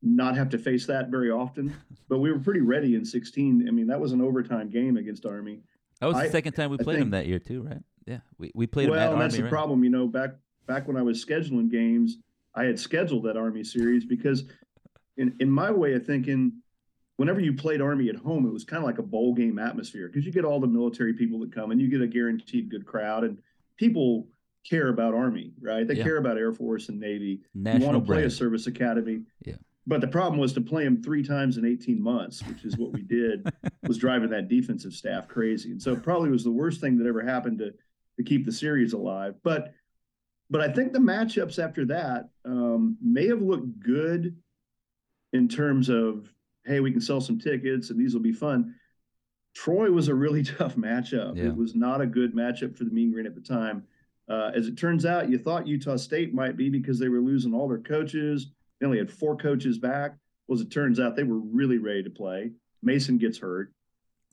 not 0.01 0.35
have 0.35 0.49
to 0.49 0.57
face 0.57 0.87
that 0.87 1.09
very 1.09 1.29
often. 1.29 1.75
But 2.09 2.19
we 2.19 2.31
were 2.31 2.39
pretty 2.39 2.61
ready 2.61 2.95
in 2.95 3.05
'16. 3.05 3.67
I 3.67 3.71
mean, 3.71 3.87
that 3.87 3.99
was 3.99 4.11
an 4.11 4.21
overtime 4.21 4.69
game 4.69 4.97
against 4.97 5.25
Army. 5.25 5.61
That 5.99 6.07
was 6.07 6.17
the 6.17 6.23
I- 6.23 6.29
second 6.29 6.53
time 6.53 6.69
we 6.69 6.77
played 6.77 6.99
them 6.99 7.11
that 7.11 7.27
year 7.27 7.39
too, 7.39 7.63
right? 7.63 7.81
Yeah, 8.05 8.19
we 8.37 8.51
we 8.53 8.67
played 8.67 8.89
well, 8.89 9.13
and 9.13 9.21
that's 9.21 9.35
the 9.35 9.43
right? 9.43 9.49
problem. 9.49 9.83
You 9.83 9.89
know, 9.89 10.07
back 10.07 10.31
back 10.67 10.87
when 10.87 10.97
I 10.97 11.01
was 11.01 11.23
scheduling 11.23 11.69
games, 11.71 12.17
I 12.55 12.65
had 12.65 12.79
scheduled 12.79 13.23
that 13.23 13.37
Army 13.37 13.63
series 13.63 14.05
because, 14.05 14.43
in 15.17 15.35
in 15.39 15.49
my 15.49 15.71
way 15.71 15.93
of 15.93 16.05
thinking, 16.05 16.53
whenever 17.17 17.39
you 17.39 17.53
played 17.53 17.81
Army 17.81 18.09
at 18.09 18.15
home, 18.15 18.45
it 18.45 18.53
was 18.53 18.63
kind 18.63 18.81
of 18.83 18.85
like 18.87 18.97
a 18.97 19.03
bowl 19.03 19.33
game 19.33 19.57
atmosphere 19.59 20.07
because 20.07 20.25
you 20.25 20.31
get 20.31 20.45
all 20.45 20.59
the 20.59 20.67
military 20.67 21.13
people 21.13 21.39
that 21.39 21.53
come 21.53 21.71
and 21.71 21.79
you 21.81 21.87
get 21.87 22.01
a 22.01 22.07
guaranteed 22.07 22.69
good 22.69 22.85
crowd 22.85 23.23
and 23.23 23.37
people 23.77 24.27
care 24.69 24.89
about 24.89 25.13
Army, 25.13 25.53
right? 25.61 25.87
They 25.87 25.95
Yeah. 25.95 26.03
care 26.03 26.17
about 26.17 26.37
Air 26.37 26.53
Force 26.53 26.87
and 26.89 26.99
Navy. 26.99 27.41
you 27.53 27.61
National 27.61 27.93
want 27.93 28.05
to 28.05 28.11
play 28.13 28.23
a 28.23 28.29
service 28.29 28.67
academy. 28.67 29.23
Yeah. 29.45 29.55
But 29.85 29.99
the 29.99 30.07
problem 30.07 30.39
was 30.39 30.53
to 30.53 30.61
play 30.61 30.85
them 30.85 31.03
three 31.03 31.21
times 31.23 31.57
in 31.57 31.65
18 31.65 32.01
months, 32.01 32.41
which 32.47 32.63
is 32.63 32.77
what 32.77 32.93
we 32.93 33.01
did, 33.01 33.45
was 33.83 33.97
driving 33.97 34.29
that 34.29 34.47
defensive 34.47 34.93
staff 34.93 35.27
crazy. 35.27 35.71
And 35.71 35.81
so 35.81 35.91
it 35.91 36.01
probably 36.03 36.29
was 36.29 36.45
the 36.45 36.51
worst 36.51 36.79
thing 36.79 36.97
that 36.99 37.07
ever 37.07 37.21
happened 37.21 37.59
to 37.59 37.73
to 38.17 38.23
keep 38.23 38.45
the 38.45 38.51
series 38.51 38.93
alive. 38.93 39.35
But 39.43 39.73
but 40.49 40.61
I 40.61 40.71
think 40.71 40.93
the 40.93 40.99
matchups 40.99 41.63
after 41.63 41.85
that 41.85 42.29
um, 42.45 42.97
may 43.01 43.27
have 43.27 43.41
looked 43.41 43.79
good 43.79 44.35
in 45.31 45.47
terms 45.47 45.89
of 45.89 46.29
hey, 46.65 46.79
we 46.79 46.91
can 46.91 47.01
sell 47.01 47.19
some 47.19 47.39
tickets 47.39 47.89
and 47.89 47.99
these 47.99 48.13
will 48.13 48.21
be 48.21 48.31
fun. 48.31 48.75
Troy 49.55 49.91
was 49.91 50.07
a 50.07 50.15
really 50.15 50.43
tough 50.43 50.75
matchup. 50.75 51.37
Yeah. 51.37 51.45
It 51.45 51.55
was 51.55 51.75
not 51.75 52.01
a 52.01 52.05
good 52.05 52.33
matchup 52.33 52.77
for 52.77 52.83
the 52.83 52.91
Mean 52.91 53.11
Green 53.11 53.25
at 53.25 53.35
the 53.35 53.41
time. 53.41 53.83
Uh, 54.29 54.51
as 54.55 54.67
it 54.67 54.77
turns 54.77 55.05
out, 55.05 55.29
you 55.29 55.37
thought 55.37 55.67
Utah 55.67 55.97
State 55.97 56.33
might 56.33 56.55
be 56.55 56.69
because 56.69 56.97
they 56.97 57.09
were 57.09 57.19
losing 57.19 57.53
all 57.53 57.67
their 57.67 57.79
coaches. 57.79 58.47
They 58.79 58.85
only 58.85 58.97
had 58.97 59.11
four 59.11 59.35
coaches 59.35 59.77
back. 59.77 60.15
Well, 60.47 60.57
as 60.57 60.61
it 60.61 60.71
turns 60.71 60.99
out, 60.99 61.15
they 61.15 61.23
were 61.23 61.39
really 61.39 61.77
ready 61.77 62.03
to 62.03 62.09
play. 62.09 62.51
Mason 62.81 63.17
gets 63.17 63.37
hurt. 63.37 63.73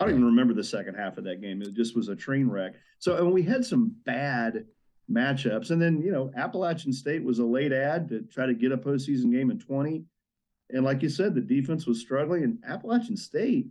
I 0.01 0.05
don't 0.05 0.15
even 0.15 0.25
remember 0.25 0.55
the 0.55 0.65
second 0.65 0.95
half 0.95 1.19
of 1.19 1.25
that 1.25 1.43
game. 1.43 1.61
It 1.61 1.75
just 1.75 1.95
was 1.95 2.09
a 2.09 2.17
train 2.17 2.49
wreck. 2.49 2.73
So 2.99 3.17
and 3.17 3.33
we 3.33 3.43
had 3.43 3.65
some 3.65 3.95
bad 4.05 4.65
matchups. 5.11 5.71
And 5.71 5.81
then, 5.81 6.01
you 6.01 6.13
know, 6.13 6.31
Appalachian 6.37 6.93
State 6.93 7.23
was 7.23 7.39
a 7.39 7.45
late 7.45 7.73
add 7.73 8.09
to 8.09 8.23
try 8.23 8.47
to 8.47 8.55
get 8.55 8.73
a 8.73 8.79
postseason 8.79 9.31
game 9.31 9.51
in 9.51 9.59
20. 9.59 10.05
And 10.71 10.85
like 10.85 11.03
you 11.03 11.09
said, 11.09 11.35
the 11.35 11.41
defense 11.41 11.87
was 11.87 12.01
struggling. 12.01 12.45
And 12.45 12.59
Appalachian 12.67 13.17
State, 13.17 13.67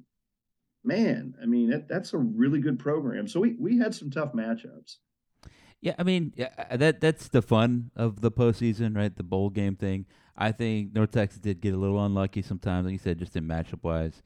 man, 0.83 1.33
I 1.41 1.45
mean, 1.45 1.69
that, 1.69 1.87
that's 1.87 2.13
a 2.13 2.17
really 2.17 2.59
good 2.59 2.77
program. 2.77 3.27
So 3.27 3.39
we, 3.39 3.55
we 3.57 3.77
had 3.77 3.95
some 3.95 4.11
tough 4.11 4.33
matchups. 4.33 4.97
Yeah, 5.81 5.95
I 5.97 6.03
mean 6.03 6.33
yeah, 6.35 6.49
uh, 6.57 6.75
that 6.75 6.99
that's 6.99 7.29
the 7.29 7.41
fun 7.41 7.91
of 7.95 8.19
the 8.19 8.29
postseason, 8.29 8.97
right? 8.97 9.15
The 9.15 9.23
bowl 9.23 9.49
game 9.49 9.77
thing. 9.77 10.07
I 10.35 10.51
think 10.51 10.93
North 10.93 11.11
Texas 11.11 11.39
did 11.39 11.61
get 11.61 11.73
a 11.73 11.77
little 11.77 12.03
unlucky 12.03 12.41
sometimes, 12.41 12.83
like 12.83 12.91
you 12.91 12.99
said, 12.99 13.17
just 13.17 13.37
in 13.37 13.45
matchup 13.45 13.81
wise. 13.81 14.21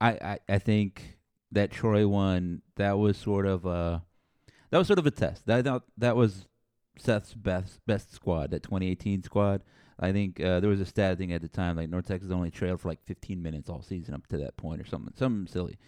I, 0.00 0.10
I, 0.10 0.38
I 0.48 0.58
think 0.58 1.15
that 1.56 1.70
Troy 1.70 2.06
one 2.06 2.62
that 2.76 2.98
was 2.98 3.16
sort 3.16 3.46
of 3.46 3.66
a 3.66 4.02
that 4.70 4.78
was 4.78 4.86
sort 4.86 4.98
of 4.98 5.06
a 5.06 5.10
test. 5.10 5.46
That 5.46 5.64
that, 5.64 5.82
that 5.98 6.16
was 6.16 6.46
Seth's 6.98 7.34
best 7.34 7.80
best 7.86 8.14
squad, 8.14 8.50
that 8.50 8.62
2018 8.62 9.22
squad. 9.22 9.62
I 9.98 10.12
think 10.12 10.40
uh, 10.40 10.60
there 10.60 10.68
was 10.68 10.80
a 10.80 10.86
stat 10.86 11.16
thing 11.16 11.32
at 11.32 11.40
the 11.40 11.48
time, 11.48 11.76
like 11.76 11.88
North 11.88 12.06
Texas 12.06 12.30
only 12.30 12.50
trailed 12.50 12.82
for 12.82 12.88
like 12.88 13.02
15 13.06 13.42
minutes 13.42 13.70
all 13.70 13.80
season 13.80 14.14
up 14.14 14.26
to 14.26 14.36
that 14.38 14.56
point, 14.58 14.80
or 14.80 14.84
something, 14.84 15.14
something 15.16 15.46
silly. 15.50 15.78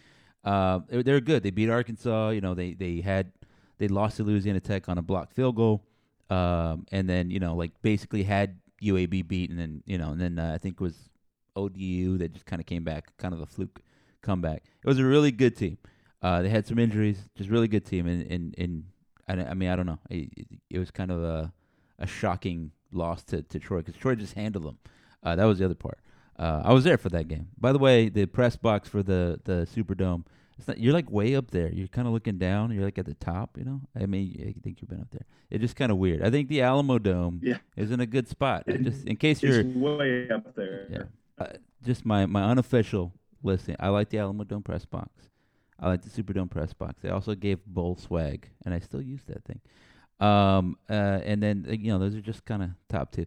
Uh, 0.43 0.79
they, 0.87 1.03
they 1.03 1.11
were 1.11 1.19
good. 1.19 1.43
They 1.43 1.51
beat 1.51 1.69
Arkansas. 1.69 2.29
You 2.29 2.41
know, 2.41 2.55
they 2.55 2.73
they 2.73 3.01
had 3.01 3.31
they 3.77 3.87
lost 3.87 4.17
to 4.17 4.23
Louisiana 4.23 4.59
Tech 4.59 4.89
on 4.89 4.97
a 4.97 5.03
blocked 5.03 5.33
field 5.33 5.55
goal, 5.55 5.85
um, 6.29 6.85
and 6.91 7.07
then 7.07 7.29
you 7.29 7.39
know 7.39 7.55
like 7.55 7.71
basically 7.83 8.23
had 8.23 8.57
UAB 8.81 9.27
beat, 9.27 9.51
and 9.51 9.59
then 9.59 9.83
you 9.85 9.99
know, 9.99 10.11
and 10.11 10.19
then 10.19 10.39
uh, 10.39 10.53
I 10.55 10.57
think 10.57 10.75
it 10.75 10.81
was 10.81 11.09
ODU 11.55 12.17
that 12.17 12.33
just 12.33 12.45
kind 12.45 12.59
of 12.59 12.65
came 12.65 12.83
back, 12.83 13.15
kind 13.17 13.35
of 13.35 13.41
a 13.41 13.45
fluke 13.45 13.81
comeback. 14.21 14.63
It 14.83 14.87
was 14.87 14.99
a 14.99 15.05
really 15.05 15.31
good 15.31 15.55
team. 15.55 15.77
Uh, 16.21 16.41
they 16.41 16.49
had 16.49 16.65
some 16.67 16.77
injuries, 16.79 17.17
just 17.35 17.49
really 17.49 17.67
good 17.67 17.85
team, 17.85 18.05
and 18.07 18.29
and, 18.31 18.55
and 18.57 18.83
I, 19.27 19.51
I 19.51 19.53
mean 19.53 19.69
I 19.69 19.75
don't 19.75 19.85
know, 19.85 19.99
it, 20.09 20.29
it, 20.35 20.47
it 20.71 20.79
was 20.79 20.91
kind 20.91 21.11
of 21.11 21.23
a 21.23 21.53
a 21.97 22.07
shocking 22.07 22.71
loss 22.91 23.23
to, 23.23 23.41
to 23.43 23.59
Troy 23.59 23.79
because 23.79 23.95
Troy 23.95 24.15
just 24.15 24.33
handled 24.33 24.65
them. 24.65 24.77
Uh, 25.23 25.35
that 25.35 25.45
was 25.45 25.59
the 25.59 25.65
other 25.65 25.75
part. 25.75 25.99
Uh, 26.37 26.61
I 26.63 26.71
was 26.73 26.83
there 26.85 26.97
for 26.97 27.09
that 27.09 27.27
game. 27.27 27.49
By 27.57 27.73
the 27.73 27.79
way, 27.79 28.07
the 28.09 28.25
press 28.25 28.55
box 28.55 28.87
for 28.89 29.03
the 29.03 29.39
the 29.45 29.67
Superdome. 29.73 30.25
It's 30.57 30.67
not, 30.67 30.77
you're 30.77 30.91
like 30.93 31.09
way 31.09 31.35
up 31.35 31.51
there. 31.51 31.69
You're 31.71 31.87
kind 31.87 32.05
of 32.05 32.13
looking 32.13 32.37
down. 32.37 32.71
You're 32.71 32.83
like 32.83 32.97
at 32.97 33.05
the 33.05 33.13
top. 33.13 33.57
You 33.57 33.63
know. 33.63 33.81
I 33.97 34.05
mean, 34.05 34.35
I 34.57 34.59
think 34.61 34.81
you've 34.81 34.89
been 34.89 34.99
up 34.99 35.09
there. 35.11 35.25
It's 35.49 35.61
just 35.61 35.77
kind 35.77 35.89
of 35.89 35.97
weird. 35.97 36.21
I 36.21 36.29
think 36.29 36.49
the 36.49 36.61
Alamo 36.61 36.99
Dome 36.99 37.39
Yeah. 37.41 37.59
is 37.77 37.91
in 37.91 38.01
a 38.01 38.05
good 38.05 38.27
spot. 38.27 38.63
I 38.67 38.73
just 38.73 39.05
in 39.07 39.15
case 39.15 39.41
you're 39.41 39.63
way 39.63 40.29
up 40.29 40.53
there. 40.55 40.85
yeah. 40.89 41.03
Uh, 41.37 41.53
just 41.85 42.05
my, 42.05 42.25
my 42.25 42.43
unofficial 42.43 43.13
listing. 43.43 43.75
I 43.79 43.89
like 43.89 44.09
the 44.09 44.19
Alamo 44.19 44.43
Dome 44.43 44.63
press 44.63 44.85
box. 44.85 45.09
I 45.79 45.87
like 45.87 46.01
the 46.01 46.09
Superdome 46.09 46.49
press 46.49 46.73
box. 46.73 47.01
They 47.01 47.09
also 47.09 47.35
gave 47.35 47.65
bowl 47.65 47.95
swag, 47.95 48.49
and 48.65 48.73
I 48.73 48.79
still 48.79 49.01
use 49.01 49.21
that 49.27 49.43
thing. 49.45 49.61
Um, 50.19 50.77
uh, 50.89 51.21
and 51.23 51.41
then 51.41 51.65
you 51.69 51.91
know 51.91 51.99
those 51.99 52.15
are 52.15 52.21
just 52.21 52.45
kind 52.45 52.63
of 52.63 52.69
top 52.89 53.11
two. 53.11 53.25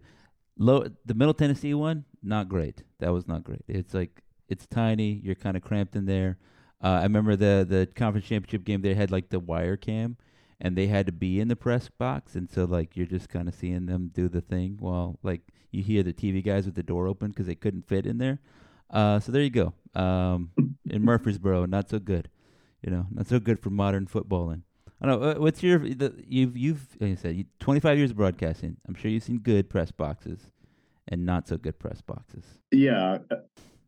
Low 0.59 0.86
the 1.06 1.14
Middle 1.14 1.34
Tennessee 1.34 1.74
one, 1.74 2.05
not 2.22 2.48
great. 2.48 2.82
That 2.98 3.12
was 3.12 3.26
not 3.26 3.44
great. 3.44 3.64
It's 3.68 3.94
like 3.94 4.22
it's 4.48 4.66
tiny. 4.66 5.20
You're 5.24 5.34
kind 5.34 5.56
of 5.56 5.62
cramped 5.62 5.97
in 5.97 6.05
there. 6.05 6.39
Uh, 6.82 6.98
I 7.01 7.02
remember 7.05 7.36
the 7.36 7.66
the 7.68 7.89
conference 7.94 8.26
championship 8.26 8.64
game. 8.64 8.82
They 8.82 8.94
had 8.94 9.10
like 9.10 9.30
the 9.30 9.40
wire 9.40 9.76
cam, 9.78 10.18
and 10.60 10.76
they 10.76 10.89
had 10.89 11.06
to 11.06 11.12
be 11.12 11.40
in 11.40 11.48
the 11.48 11.56
press 11.56 11.89
box, 11.89 12.34
and 12.34 12.51
so 12.51 12.64
like 12.64 12.97
you're 12.97 13.06
just 13.06 13.30
kind 13.30 13.48
of 13.48 13.55
seeing 13.55 13.86
them 13.86 14.10
do 14.12 14.28
the 14.28 14.43
thing 14.43 14.76
while 14.78 15.18
like 15.22 15.40
you 15.70 15.82
hear 15.82 16.02
the 16.02 16.12
TV 16.12 16.44
guys 16.44 16.66
with 16.66 16.74
the 16.74 16.82
door 16.82 17.06
open 17.06 17.30
because 17.30 17.47
they 17.47 17.55
couldn't 17.55 17.89
fit 17.89 18.06
in 18.06 18.18
there. 18.18 18.39
Uh, 18.93 19.20
so 19.20 19.32
there 19.32 19.43
you 19.43 19.51
go. 19.51 19.73
Um, 19.94 20.51
in 20.90 21.02
Murfreesboro, 21.02 21.66
not 21.66 21.89
so 21.89 21.98
good. 21.98 22.28
You 22.82 22.90
know, 22.90 23.06
not 23.12 23.27
so 23.28 23.39
good 23.39 23.60
for 23.60 23.70
modern 23.70 24.06
footballing. 24.06 24.62
I 25.01 25.06
don't 25.06 25.20
know. 25.20 25.31
uh, 25.31 25.35
What's 25.35 25.62
your 25.62 25.78
the, 25.78 26.14
you've 26.27 26.56
you've 26.56 26.86
like 27.01 27.12
I 27.12 27.14
said, 27.14 27.36
you, 27.36 27.44
25 27.60 27.98
years 27.98 28.10
of 28.10 28.16
broadcasting. 28.16 28.77
I'm 28.89 28.94
sure 28.94 29.10
you've 29.10 29.23
seen 29.23 29.39
good 29.39 29.69
press 29.70 29.90
boxes 29.90 30.51
and 31.09 31.24
not 31.24 31.48
so 31.48 31.56
good 31.56 31.78
press 31.78 32.01
boxes. 32.01 32.44
Yeah, 32.70 33.19
uh, 33.31 33.36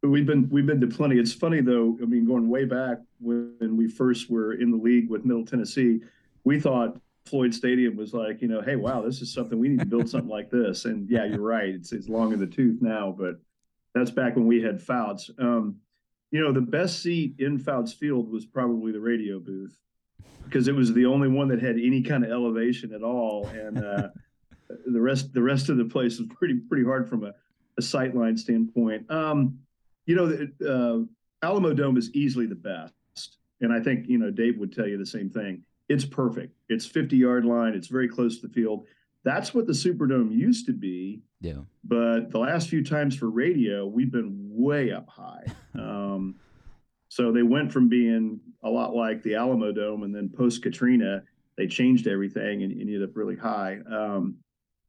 we've 0.03 0.27
been 0.27 0.49
we've 0.49 0.67
been 0.67 0.81
to 0.81 0.87
plenty. 0.87 1.19
It's 1.19 1.33
funny 1.33 1.61
though. 1.61 1.99
I 2.03 2.07
mean, 2.07 2.25
going 2.25 2.49
way 2.49 2.65
back 2.65 2.99
when 3.21 3.77
we 3.77 3.89
first 3.89 4.31
were 4.31 4.55
in 4.55 4.71
the 4.71 4.77
league 4.77 5.09
with 5.11 5.25
Middle 5.25 5.45
Tennessee, 5.45 6.01
we 6.45 6.61
thought 6.61 6.99
Floyd 7.27 7.55
Stadium 7.55 7.97
was 7.97 8.13
like, 8.13 8.43
you 8.43 8.49
know, 8.49 8.61
hey, 8.61 8.77
wow, 8.77 9.01
this 9.03 9.23
is 9.23 9.33
something 9.33 9.59
we 9.59 9.69
need 9.69 9.81
to 9.81 9.87
build 9.87 10.09
something 10.09 10.29
like 10.29 10.51
this. 10.51 10.85
And 10.85 11.09
yeah, 11.09 11.25
you're 11.25 11.41
right. 11.41 11.69
It's 11.69 11.93
it's 11.93 12.09
long 12.09 12.33
in 12.33 12.39
the 12.41 12.47
tooth 12.47 12.81
now, 12.81 13.15
but 13.17 13.37
that's 13.95 14.11
back 14.11 14.37
when 14.37 14.47
we 14.47 14.63
had 14.63 14.83
Fouts. 14.83 15.31
Um, 15.39 15.77
you 16.31 16.41
know, 16.41 16.53
the 16.53 16.61
best 16.61 17.01
seat 17.01 17.37
in 17.39 17.59
Fouts 17.59 17.93
Field 17.93 18.31
was 18.31 18.45
probably 18.45 18.93
the 18.93 19.01
radio 19.01 19.39
booth 19.39 19.79
because 20.45 20.69
it 20.69 20.75
was 20.75 20.93
the 20.93 21.07
only 21.07 21.29
one 21.29 21.49
that 21.49 21.63
had 21.63 21.77
any 21.77 22.03
kind 22.03 22.25
of 22.25 22.31
elevation 22.31 22.93
at 22.93 23.03
all, 23.03 23.47
and 23.47 23.79
uh, 23.79 24.09
the 24.87 25.01
rest 25.01 25.33
the 25.33 25.43
rest 25.43 25.69
of 25.69 25.77
the 25.77 25.85
place 25.85 26.19
was 26.19 26.29
pretty 26.29 26.55
pretty 26.55 26.85
hard 26.85 27.09
from 27.09 27.25
a, 27.25 27.33
a 27.79 27.81
sightline 27.81 28.39
standpoint. 28.39 29.11
Um, 29.11 29.59
you 30.07 30.17
know, 30.17 30.27
the, 30.27 31.09
uh, 31.43 31.47
Alamo 31.47 31.73
Dome 31.73 31.97
is 31.97 32.11
easily 32.15 32.47
the 32.47 32.55
best, 32.57 33.39
and 33.61 33.73
I 33.73 33.81
think 33.81 34.09
you 34.09 34.19
know 34.19 34.31
Dave 34.31 34.59
would 34.59 34.75
tell 34.75 34.89
you 34.89 34.99
the 34.99 35.07
same 35.07 35.31
thing. 35.31 35.63
It's 35.89 36.05
perfect. 36.05 36.57
It's 36.69 36.87
50 36.87 37.17
yard 37.17 37.45
line. 37.45 37.75
It's 37.75 37.89
very 37.89 38.09
close 38.09 38.41
to 38.41 38.49
the 38.49 38.53
field. 38.53 38.87
That's 39.23 39.55
what 39.55 39.67
the 39.67 39.73
Superdome 39.73 40.33
used 40.33 40.67
to 40.67 40.73
be. 40.73 41.23
Yeah. 41.45 41.61
But 41.85 42.31
the 42.31 42.39
last 42.39 42.71
few 42.71 42.83
times 42.83 43.15
for 43.15 43.29
radio, 43.29 43.87
we've 43.87 44.11
been 44.11 44.49
way 44.51 44.93
up 44.93 45.09
high. 45.11 45.45
um, 45.75 46.37
so 47.09 47.31
they 47.31 47.43
went 47.43 47.71
from 47.71 47.89
being 47.89 48.41
a 48.63 48.71
lot 48.71 48.97
like 48.97 49.23
the 49.23 49.35
Alamo 49.35 49.71
Dome, 49.71 50.05
and 50.05 50.15
then 50.15 50.31
post 50.31 50.63
Katrina, 50.63 51.23
they 51.59 51.67
changed 51.67 52.07
everything 52.07 52.63
and 52.63 52.73
ended 52.73 53.03
up 53.03 53.15
really 53.15 53.37
high. 53.37 53.79
Um, 53.89 54.39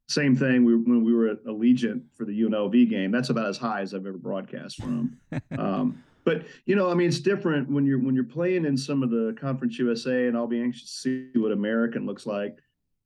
same 0.08 0.34
thing 0.34 0.64
we, 0.64 0.76
when 0.76 1.04
we 1.04 1.12
were 1.12 1.28
at 1.28 1.44
Allegiant 1.44 2.02
for 2.14 2.24
the 2.24 2.40
UNLV 2.40 2.88
game. 2.88 3.10
That's 3.10 3.28
about 3.28 3.48
as 3.48 3.58
high 3.58 3.82
as 3.82 3.92
I've 3.92 4.06
ever 4.06 4.16
broadcast 4.16 4.80
from. 4.80 5.18
um, 5.58 6.02
but 6.24 6.46
you 6.64 6.74
know, 6.74 6.90
I 6.90 6.94
mean, 6.94 7.08
it's 7.08 7.20
different 7.20 7.70
when 7.70 7.84
you're 7.84 8.00
when 8.00 8.14
you're 8.14 8.24
playing 8.24 8.64
in 8.64 8.78
some 8.78 9.02
of 9.02 9.10
the 9.10 9.36
Conference 9.38 9.78
USA, 9.78 10.26
and 10.26 10.36
I'll 10.36 10.46
be 10.46 10.60
anxious 10.60 10.84
to 10.84 10.96
see 10.96 11.28
what 11.34 11.52
American 11.52 12.06
looks 12.06 12.24
like. 12.24 12.56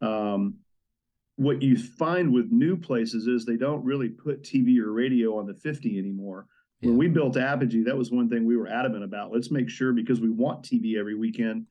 Um, 0.01 0.55
what 1.41 1.63
you 1.63 1.75
find 1.75 2.31
with 2.31 2.53
new 2.53 2.77
places 2.77 3.27
is 3.27 3.47
they 3.47 3.57
don't 3.57 3.83
really 3.83 4.11
put 4.11 4.43
TV 4.43 4.79
or 4.79 4.93
radio 4.93 5.39
on 5.39 5.47
the 5.47 5.55
50 5.55 5.99
anymore. 5.99 6.47
When 6.81 6.99
we 6.99 7.09
built 7.09 7.39
Apogee, 7.39 7.83
that 7.85 7.97
was 7.97 8.11
one 8.11 8.29
thing 8.29 8.45
we 8.45 8.59
were 8.59 8.69
adamant 8.69 9.05
about. 9.05 9.33
Let's 9.33 9.51
make 9.51 9.71
sure 9.71 9.95
because 9.95 10.21
we 10.21 10.29
want 10.29 10.63
TV 10.63 10.99
every 10.99 11.15
weekend. 11.15 11.65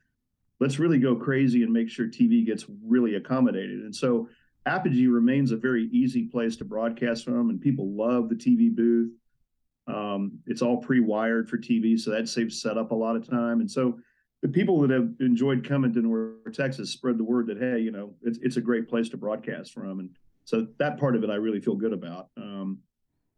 Let's 0.60 0.80
really 0.80 0.98
go 0.98 1.16
crazy 1.16 1.62
and 1.62 1.72
make 1.72 1.88
sure 1.88 2.08
TV 2.08 2.44
gets 2.44 2.66
really 2.84 3.14
accommodated. 3.14 3.82
And 3.82 3.96
so 3.96 4.28
Apogee 4.66 5.06
remains 5.06 5.52
a 5.52 5.58
very 5.58 5.88
easy 5.92 6.24
place 6.24 6.56
to 6.58 6.66
broadcast 6.66 7.24
from, 7.24 7.52
and 7.52 7.62
people 7.62 7.96
love 7.96 8.28
the 8.28 8.36
TV 8.36 8.76
booth. 8.76 9.12
Um, 9.88 10.40
it's 10.48 10.64
all 10.64 10.78
pre-wired 10.78 11.48
for 11.48 11.60
TV, 11.60 12.00
so 12.00 12.10
that 12.10 12.28
saves 12.28 12.60
setup 12.60 12.90
a 12.90 12.96
lot 12.96 13.16
of 13.16 13.30
time. 13.30 13.60
And 13.60 13.70
so 13.70 14.00
the 14.42 14.48
people 14.48 14.80
that 14.82 14.92
have 14.92 15.10
enjoyed 15.20 15.68
coming 15.68 15.94
to 15.94 16.02
North 16.02 16.54
Texas 16.54 16.92
spread 16.92 17.18
the 17.18 17.24
word 17.24 17.48
that 17.48 17.58
hey, 17.58 17.80
you 17.80 17.92
know, 17.92 18.14
it's 18.22 18.40
it's 18.42 18.58
a 18.58 18.62
great 18.62 18.88
place 18.88 19.10
to 19.10 19.18
broadcast 19.18 19.74
from, 19.74 20.00
and 20.00 20.10
so 20.46 20.68
that 20.78 20.98
part 20.98 21.16
of 21.16 21.24
it 21.24 21.30
I 21.30 21.36
really 21.36 21.60
feel 21.60 21.76
good 21.76 21.94
about. 21.94 22.30
Um, 22.38 22.80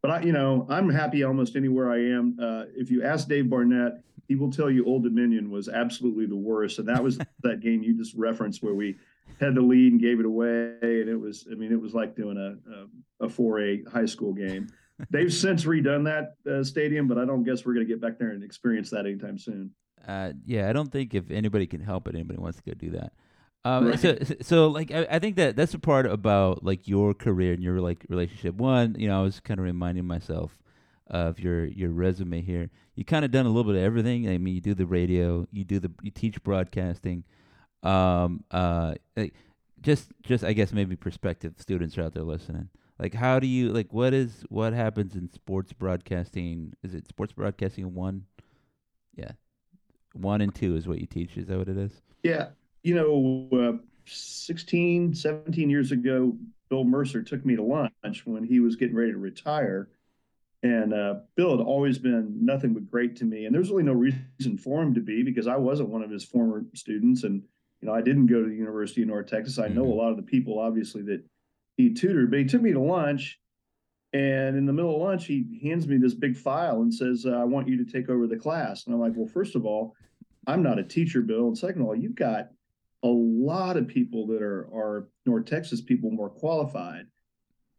but 0.01 0.11
I, 0.11 0.21
you 0.21 0.31
know, 0.31 0.65
I'm 0.69 0.89
happy 0.89 1.23
almost 1.23 1.55
anywhere 1.55 1.91
I 1.91 1.99
am. 1.99 2.37
Uh, 2.41 2.63
if 2.75 2.89
you 2.89 3.03
ask 3.03 3.27
Dave 3.27 3.49
Barnett, 3.49 4.01
he 4.27 4.35
will 4.35 4.51
tell 4.51 4.69
you 4.69 4.85
Old 4.85 5.03
Dominion 5.03 5.51
was 5.51 5.69
absolutely 5.69 6.25
the 6.25 6.35
worst, 6.35 6.79
and 6.79 6.87
that 6.87 7.03
was 7.03 7.17
that 7.43 7.61
game 7.61 7.83
you 7.83 7.97
just 7.97 8.15
referenced 8.15 8.61
where 8.63 8.75
we 8.75 8.97
had 9.39 9.55
the 9.55 9.61
lead 9.61 9.93
and 9.93 10.01
gave 10.01 10.19
it 10.19 10.25
away, 10.25 10.77
and 10.81 11.09
it 11.09 11.19
was, 11.19 11.47
I 11.51 11.55
mean, 11.55 11.71
it 11.71 11.81
was 11.81 11.93
like 11.93 12.15
doing 12.15 12.37
a 12.37 13.23
a, 13.23 13.25
a 13.25 13.29
4A 13.29 13.87
high 13.87 14.05
school 14.05 14.33
game. 14.33 14.67
They've 15.09 15.33
since 15.33 15.65
redone 15.65 16.05
that 16.05 16.35
uh, 16.51 16.63
stadium, 16.63 17.07
but 17.07 17.17
I 17.17 17.25
don't 17.25 17.43
guess 17.43 17.65
we're 17.65 17.73
going 17.73 17.87
to 17.87 17.91
get 17.91 18.01
back 18.01 18.19
there 18.19 18.29
and 18.29 18.43
experience 18.43 18.91
that 18.91 19.07
anytime 19.07 19.39
soon. 19.39 19.71
Uh, 20.07 20.33
yeah, 20.45 20.69
I 20.69 20.73
don't 20.73 20.91
think 20.91 21.13
if 21.13 21.29
anybody 21.31 21.67
can 21.67 21.81
help 21.81 22.07
it, 22.07 22.15
anybody 22.15 22.39
wants 22.39 22.57
to 22.57 22.63
go 22.63 22.73
do 22.73 22.91
that. 22.91 23.13
Um, 23.63 23.89
Right. 23.89 23.99
so, 23.99 24.17
so 24.41 24.67
like, 24.67 24.91
I, 24.91 25.07
I 25.11 25.19
think 25.19 25.35
that 25.35 25.55
that's 25.55 25.71
the 25.73 25.79
part 25.79 26.05
about 26.05 26.63
like 26.63 26.87
your 26.87 27.13
career 27.13 27.53
and 27.53 27.63
your 27.63 27.79
like 27.79 28.05
relationship. 28.09 28.55
One, 28.55 28.95
you 28.97 29.07
know, 29.07 29.19
I 29.19 29.23
was 29.23 29.39
kind 29.39 29.59
of 29.59 29.65
reminding 29.65 30.05
myself 30.05 30.57
of 31.07 31.39
your 31.39 31.65
your 31.65 31.89
resume 31.91 32.41
here. 32.41 32.69
You 32.95 33.05
kind 33.05 33.25
of 33.25 33.31
done 33.31 33.45
a 33.45 33.49
little 33.49 33.71
bit 33.71 33.77
of 33.79 33.83
everything. 33.85 34.29
I 34.29 34.37
mean, 34.37 34.55
you 34.55 34.61
do 34.61 34.73
the 34.73 34.85
radio, 34.85 35.47
you 35.51 35.63
do 35.63 35.79
the, 35.79 35.91
you 36.01 36.11
teach 36.11 36.41
broadcasting. 36.43 37.23
Um, 37.83 38.43
uh, 38.51 38.95
like, 39.15 39.33
just 39.81 40.11
just 40.23 40.43
I 40.43 40.53
guess 40.53 40.71
maybe 40.71 40.95
prospective 40.95 41.55
students 41.57 41.97
are 41.97 42.03
out 42.03 42.13
there 42.13 42.23
listening. 42.23 42.69
Like, 42.99 43.13
how 43.15 43.39
do 43.39 43.47
you 43.47 43.69
like? 43.73 43.91
What 43.93 44.13
is 44.13 44.43
what 44.49 44.73
happens 44.73 45.15
in 45.15 45.31
sports 45.31 45.73
broadcasting? 45.73 46.73
Is 46.83 46.93
it 46.93 47.07
sports 47.07 47.33
broadcasting 47.33 47.93
one? 47.95 48.25
Yeah, 49.15 49.31
one 50.13 50.41
and 50.41 50.53
two 50.53 50.75
is 50.75 50.87
what 50.87 50.99
you 50.99 51.07
teach. 51.07 51.37
Is 51.37 51.47
that 51.47 51.57
what 51.57 51.67
it 51.69 51.77
is? 51.77 52.01
Yeah. 52.23 52.49
You 52.83 52.95
know, 52.95 53.47
uh, 53.57 53.77
16, 54.05 55.13
17 55.13 55.69
years 55.69 55.91
ago, 55.91 56.35
Bill 56.69 56.83
Mercer 56.83 57.21
took 57.21 57.45
me 57.45 57.55
to 57.55 57.63
lunch 57.63 58.25
when 58.25 58.43
he 58.43 58.59
was 58.59 58.75
getting 58.75 58.95
ready 58.95 59.11
to 59.11 59.17
retire. 59.17 59.89
And 60.63 60.93
uh, 60.93 61.15
Bill 61.35 61.57
had 61.57 61.65
always 61.65 61.97
been 61.97 62.45
nothing 62.45 62.73
but 62.73 62.89
great 62.89 63.15
to 63.17 63.25
me. 63.25 63.45
And 63.45 63.53
there's 63.55 63.71
really 63.71 63.83
no 63.83 63.93
reason 63.93 64.57
for 64.59 64.81
him 64.81 64.93
to 64.93 65.01
be 65.01 65.23
because 65.23 65.47
I 65.47 65.55
wasn't 65.57 65.89
one 65.89 66.03
of 66.03 66.11
his 66.11 66.23
former 66.23 66.63
students. 66.75 67.23
And, 67.23 67.41
you 67.81 67.87
know, 67.87 67.93
I 67.93 68.01
didn't 68.01 68.27
go 68.27 68.43
to 68.43 68.47
the 68.49 68.55
University 68.55 69.01
of 69.01 69.07
North 69.07 69.27
Texas. 69.27 69.57
I 69.57 69.69
know 69.69 69.83
Mhm. 69.85 69.91
a 69.91 69.95
lot 69.95 70.11
of 70.11 70.17
the 70.17 70.23
people, 70.23 70.59
obviously, 70.59 71.01
that 71.03 71.23
he 71.77 71.93
tutored, 71.93 72.29
but 72.29 72.39
he 72.39 72.45
took 72.45 72.61
me 72.61 72.73
to 72.73 72.79
lunch. 72.79 73.39
And 74.13 74.57
in 74.57 74.65
the 74.65 74.73
middle 74.73 74.95
of 74.95 75.01
lunch, 75.01 75.25
he 75.25 75.59
hands 75.63 75.87
me 75.87 75.97
this 75.97 76.13
big 76.13 76.35
file 76.35 76.81
and 76.81 76.93
says, 76.93 77.25
uh, 77.25 77.31
I 77.31 77.45
want 77.45 77.69
you 77.69 77.83
to 77.83 77.89
take 77.89 78.09
over 78.09 78.27
the 78.27 78.35
class. 78.35 78.85
And 78.85 78.93
I'm 78.93 78.99
like, 78.99 79.13
well, 79.15 79.27
first 79.27 79.55
of 79.55 79.65
all, 79.65 79.95
I'm 80.47 80.61
not 80.61 80.79
a 80.79 80.83
teacher, 80.83 81.21
Bill. 81.21 81.47
And 81.47 81.57
second 81.57 81.81
of 81.81 81.87
all, 81.87 81.95
you've 81.95 82.15
got 82.15 82.49
a 83.03 83.07
lot 83.07 83.77
of 83.77 83.87
people 83.87 84.27
that 84.27 84.41
are 84.41 84.67
are 84.73 85.07
North 85.25 85.45
Texas 85.45 85.81
people 85.81 86.11
more 86.11 86.29
qualified. 86.29 87.05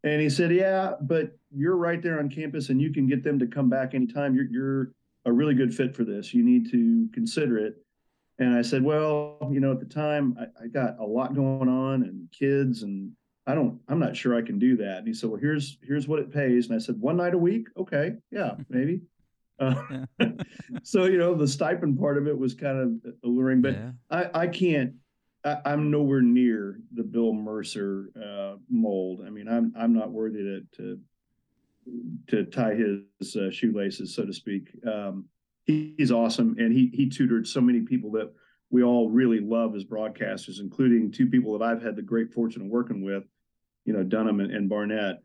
And 0.04 0.20
he 0.20 0.28
said, 0.28 0.52
Yeah, 0.52 0.94
but 1.00 1.36
you're 1.54 1.76
right 1.76 2.02
there 2.02 2.18
on 2.18 2.28
campus 2.28 2.70
and 2.70 2.80
you 2.80 2.92
can 2.92 3.06
get 3.06 3.22
them 3.22 3.38
to 3.38 3.46
come 3.46 3.68
back 3.68 3.94
anytime. 3.94 4.34
You're 4.34 4.46
you're 4.50 4.92
a 5.24 5.32
really 5.32 5.54
good 5.54 5.74
fit 5.74 5.94
for 5.94 6.04
this. 6.04 6.34
You 6.34 6.42
need 6.44 6.70
to 6.72 7.08
consider 7.12 7.58
it. 7.58 7.76
And 8.38 8.54
I 8.54 8.62
said, 8.62 8.82
Well, 8.82 9.38
you 9.52 9.60
know, 9.60 9.72
at 9.72 9.80
the 9.80 9.86
time 9.86 10.36
I, 10.40 10.64
I 10.64 10.66
got 10.68 10.98
a 10.98 11.04
lot 11.04 11.34
going 11.34 11.68
on 11.68 12.02
and 12.02 12.28
kids 12.32 12.82
and 12.82 13.12
I 13.46 13.54
don't 13.54 13.80
I'm 13.88 13.98
not 13.98 14.16
sure 14.16 14.36
I 14.36 14.42
can 14.42 14.58
do 14.58 14.76
that. 14.76 14.98
And 14.98 15.06
he 15.06 15.14
said, 15.14 15.30
Well, 15.30 15.40
here's 15.40 15.78
here's 15.82 16.06
what 16.06 16.20
it 16.20 16.32
pays. 16.32 16.66
And 16.66 16.76
I 16.76 16.78
said, 16.78 17.00
One 17.00 17.16
night 17.16 17.34
a 17.34 17.38
week? 17.38 17.68
Okay, 17.76 18.12
yeah, 18.30 18.52
maybe. 18.68 19.02
Uh, 19.58 20.06
so 20.82 21.04
you 21.04 21.18
know 21.18 21.34
the 21.34 21.46
stipend 21.46 21.98
part 21.98 22.18
of 22.18 22.26
it 22.26 22.36
was 22.36 22.54
kind 22.54 22.78
of 22.78 23.12
alluring, 23.24 23.62
but 23.62 23.74
yeah. 23.74 23.90
I, 24.10 24.42
I 24.42 24.46
can't. 24.46 24.94
I, 25.44 25.58
I'm 25.64 25.90
nowhere 25.90 26.22
near 26.22 26.78
the 26.94 27.02
Bill 27.02 27.32
Mercer 27.32 28.10
uh, 28.16 28.56
mold. 28.70 29.22
I 29.26 29.30
mean, 29.30 29.48
I'm 29.48 29.72
I'm 29.76 29.92
not 29.92 30.10
worthy 30.10 30.42
to 30.42 30.60
to, 30.76 30.98
to 32.28 32.44
tie 32.44 32.74
his 32.74 33.36
uh, 33.36 33.50
shoelaces, 33.50 34.14
so 34.14 34.24
to 34.24 34.32
speak. 34.32 34.70
Um, 34.86 35.26
he, 35.64 35.94
he's 35.96 36.12
awesome, 36.12 36.56
and 36.58 36.72
he 36.72 36.90
he 36.94 37.08
tutored 37.08 37.46
so 37.46 37.60
many 37.60 37.80
people 37.80 38.12
that 38.12 38.32
we 38.70 38.82
all 38.82 39.10
really 39.10 39.38
love 39.38 39.76
as 39.76 39.84
broadcasters, 39.84 40.60
including 40.60 41.12
two 41.12 41.26
people 41.26 41.56
that 41.56 41.64
I've 41.64 41.82
had 41.82 41.94
the 41.94 42.02
great 42.02 42.32
fortune 42.32 42.62
of 42.62 42.68
working 42.68 43.02
with, 43.02 43.24
you 43.84 43.92
know, 43.92 44.02
Dunham 44.02 44.40
and, 44.40 44.52
and 44.52 44.68
Barnett. 44.68 45.22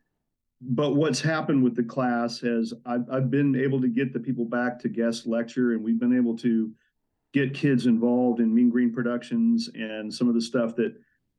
But 0.60 0.96
what's 0.96 1.22
happened 1.22 1.64
with 1.64 1.76
the 1.76 1.84
class 1.84 2.40
has 2.40 2.74
I've, 2.86 3.10
I've 3.12 3.30
been 3.30 3.56
able 3.56 3.80
to 3.82 3.88
get 3.88 4.12
the 4.14 4.20
people 4.20 4.46
back 4.46 4.80
to 4.80 4.90
guest 4.90 5.28
lecture, 5.28 5.74
and 5.74 5.84
we've 5.84 6.00
been 6.00 6.18
able 6.18 6.36
to 6.40 6.72
get 7.34 7.54
kids 7.54 7.86
involved 7.86 8.40
in 8.40 8.54
Mean 8.54 8.70
Green 8.70 8.92
Productions 8.92 9.70
and 9.76 10.12
some 10.12 10.28
of 10.28 10.34
the 10.34 10.42
stuff 10.42 10.76
that 10.78 10.96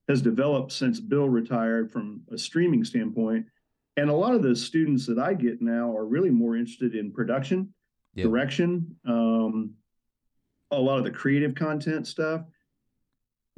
has 0.09 0.23
developed 0.23 0.73
since 0.73 1.01
Bill 1.01 1.29
retired 1.29 1.91
from 1.91 2.23
a 2.33 2.39
streaming 2.39 2.85
standpoint. 2.85 3.47
And 3.97 4.09
a 4.09 4.15
lot 4.15 4.35
of 4.35 4.43
the 4.43 4.55
students 4.55 5.07
that 5.07 5.19
I 5.19 5.35
get 5.35 5.61
now 5.61 5.95
are 5.97 6.07
really 6.07 6.31
more 6.31 6.57
interested 6.57 6.95
in 6.95 7.11
production, 7.11 7.75
Yep. 8.15 8.27
direction, 8.27 8.97
um, 9.07 9.75
a 10.71 10.79
lot 10.79 10.99
of 10.99 11.05
the 11.05 11.11
creative 11.11 11.55
content 11.55 12.07
stuff. 12.07 12.43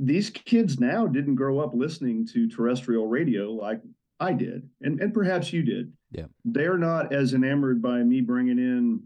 These 0.02 0.30
kids 0.30 0.80
now 0.80 1.06
didn't 1.06 1.34
grow 1.34 1.58
up 1.58 1.74
listening 1.74 2.26
to 2.32 2.48
terrestrial 2.48 3.06
radio 3.06 3.50
like 3.50 3.82
I 4.18 4.32
did, 4.32 4.68
and, 4.80 5.00
and 5.00 5.12
perhaps 5.12 5.52
you 5.52 5.62
did. 5.62 5.92
Yeah. 6.10 6.26
They're 6.44 6.78
not 6.78 7.12
as 7.12 7.34
enamored 7.34 7.82
by 7.82 8.02
me 8.02 8.22
bringing 8.22 8.58
in 8.58 9.02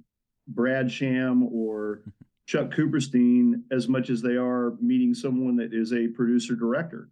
Brad 0.47 0.91
Sham 0.91 1.43
or 1.43 2.03
Chuck 2.47 2.71
Cooperstein 2.71 3.63
as 3.71 3.89
much 3.89 4.11
as 4.11 4.23
they 4.23 4.37
are 4.37 4.75
meeting 4.81 5.15
someone 5.15 5.57
that 5.57 5.73
is 5.73 5.93
a 5.93 6.09
producer 6.09 6.55
director. 6.55 7.09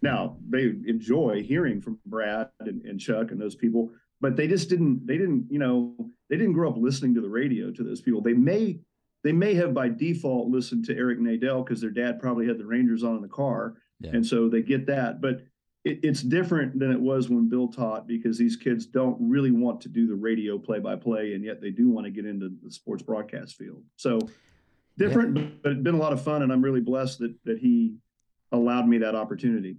Now 0.00 0.36
they 0.48 0.72
enjoy 0.86 1.42
hearing 1.42 1.80
from 1.80 1.98
Brad 2.06 2.48
and, 2.60 2.82
and 2.84 3.00
Chuck 3.00 3.30
and 3.30 3.40
those 3.40 3.56
people, 3.56 3.90
but 4.20 4.36
they 4.36 4.46
just 4.46 4.68
didn't. 4.68 5.06
They 5.06 5.18
didn't. 5.18 5.48
You 5.50 5.58
know, 5.58 5.94
they 6.30 6.36
didn't 6.36 6.52
grow 6.52 6.70
up 6.70 6.76
listening 6.78 7.14
to 7.16 7.20
the 7.20 7.28
radio 7.28 7.70
to 7.72 7.82
those 7.82 8.00
people. 8.00 8.20
They 8.20 8.32
may. 8.32 8.80
They 9.24 9.32
may 9.32 9.54
have 9.54 9.74
by 9.74 9.88
default 9.88 10.48
listened 10.48 10.84
to 10.86 10.96
Eric 10.96 11.18
Nadel 11.18 11.64
because 11.64 11.80
their 11.80 11.90
dad 11.90 12.20
probably 12.20 12.46
had 12.46 12.58
the 12.58 12.64
Rangers 12.66 13.02
on 13.02 13.16
in 13.16 13.22
the 13.22 13.28
car, 13.28 13.74
Yeah. 14.00 14.10
and 14.14 14.24
so 14.26 14.48
they 14.48 14.62
get 14.62 14.86
that. 14.86 15.20
But 15.20 15.42
it, 15.84 16.00
it's 16.02 16.22
different 16.22 16.78
than 16.78 16.90
it 16.92 17.00
was 17.00 17.28
when 17.28 17.48
Bill 17.48 17.68
taught 17.68 18.06
because 18.06 18.38
these 18.38 18.56
kids 18.56 18.86
don't 18.86 19.16
really 19.20 19.50
want 19.50 19.80
to 19.82 19.88
do 19.88 20.06
the 20.06 20.14
radio 20.14 20.58
play 20.58 20.78
by 20.78 20.96
play, 20.96 21.34
and 21.34 21.44
yet 21.44 21.60
they 21.60 21.70
do 21.70 21.88
want 21.90 22.04
to 22.06 22.10
get 22.10 22.26
into 22.26 22.50
the 22.62 22.70
sports 22.70 23.02
broadcast 23.02 23.56
field. 23.56 23.82
So 23.96 24.18
different, 24.96 25.34
but- 25.34 25.62
but 25.62 25.72
it's 25.72 25.82
been 25.82 25.94
a 25.94 25.98
lot 25.98 26.12
of 26.12 26.22
fun, 26.22 26.42
and 26.42 26.52
I'm 26.52 26.62
really 26.62 26.80
blessed 26.80 27.18
that 27.20 27.34
that 27.44 27.58
he 27.58 27.96
allowed 28.52 28.86
me 28.88 28.98
that 28.98 29.14
opportunity. 29.14 29.76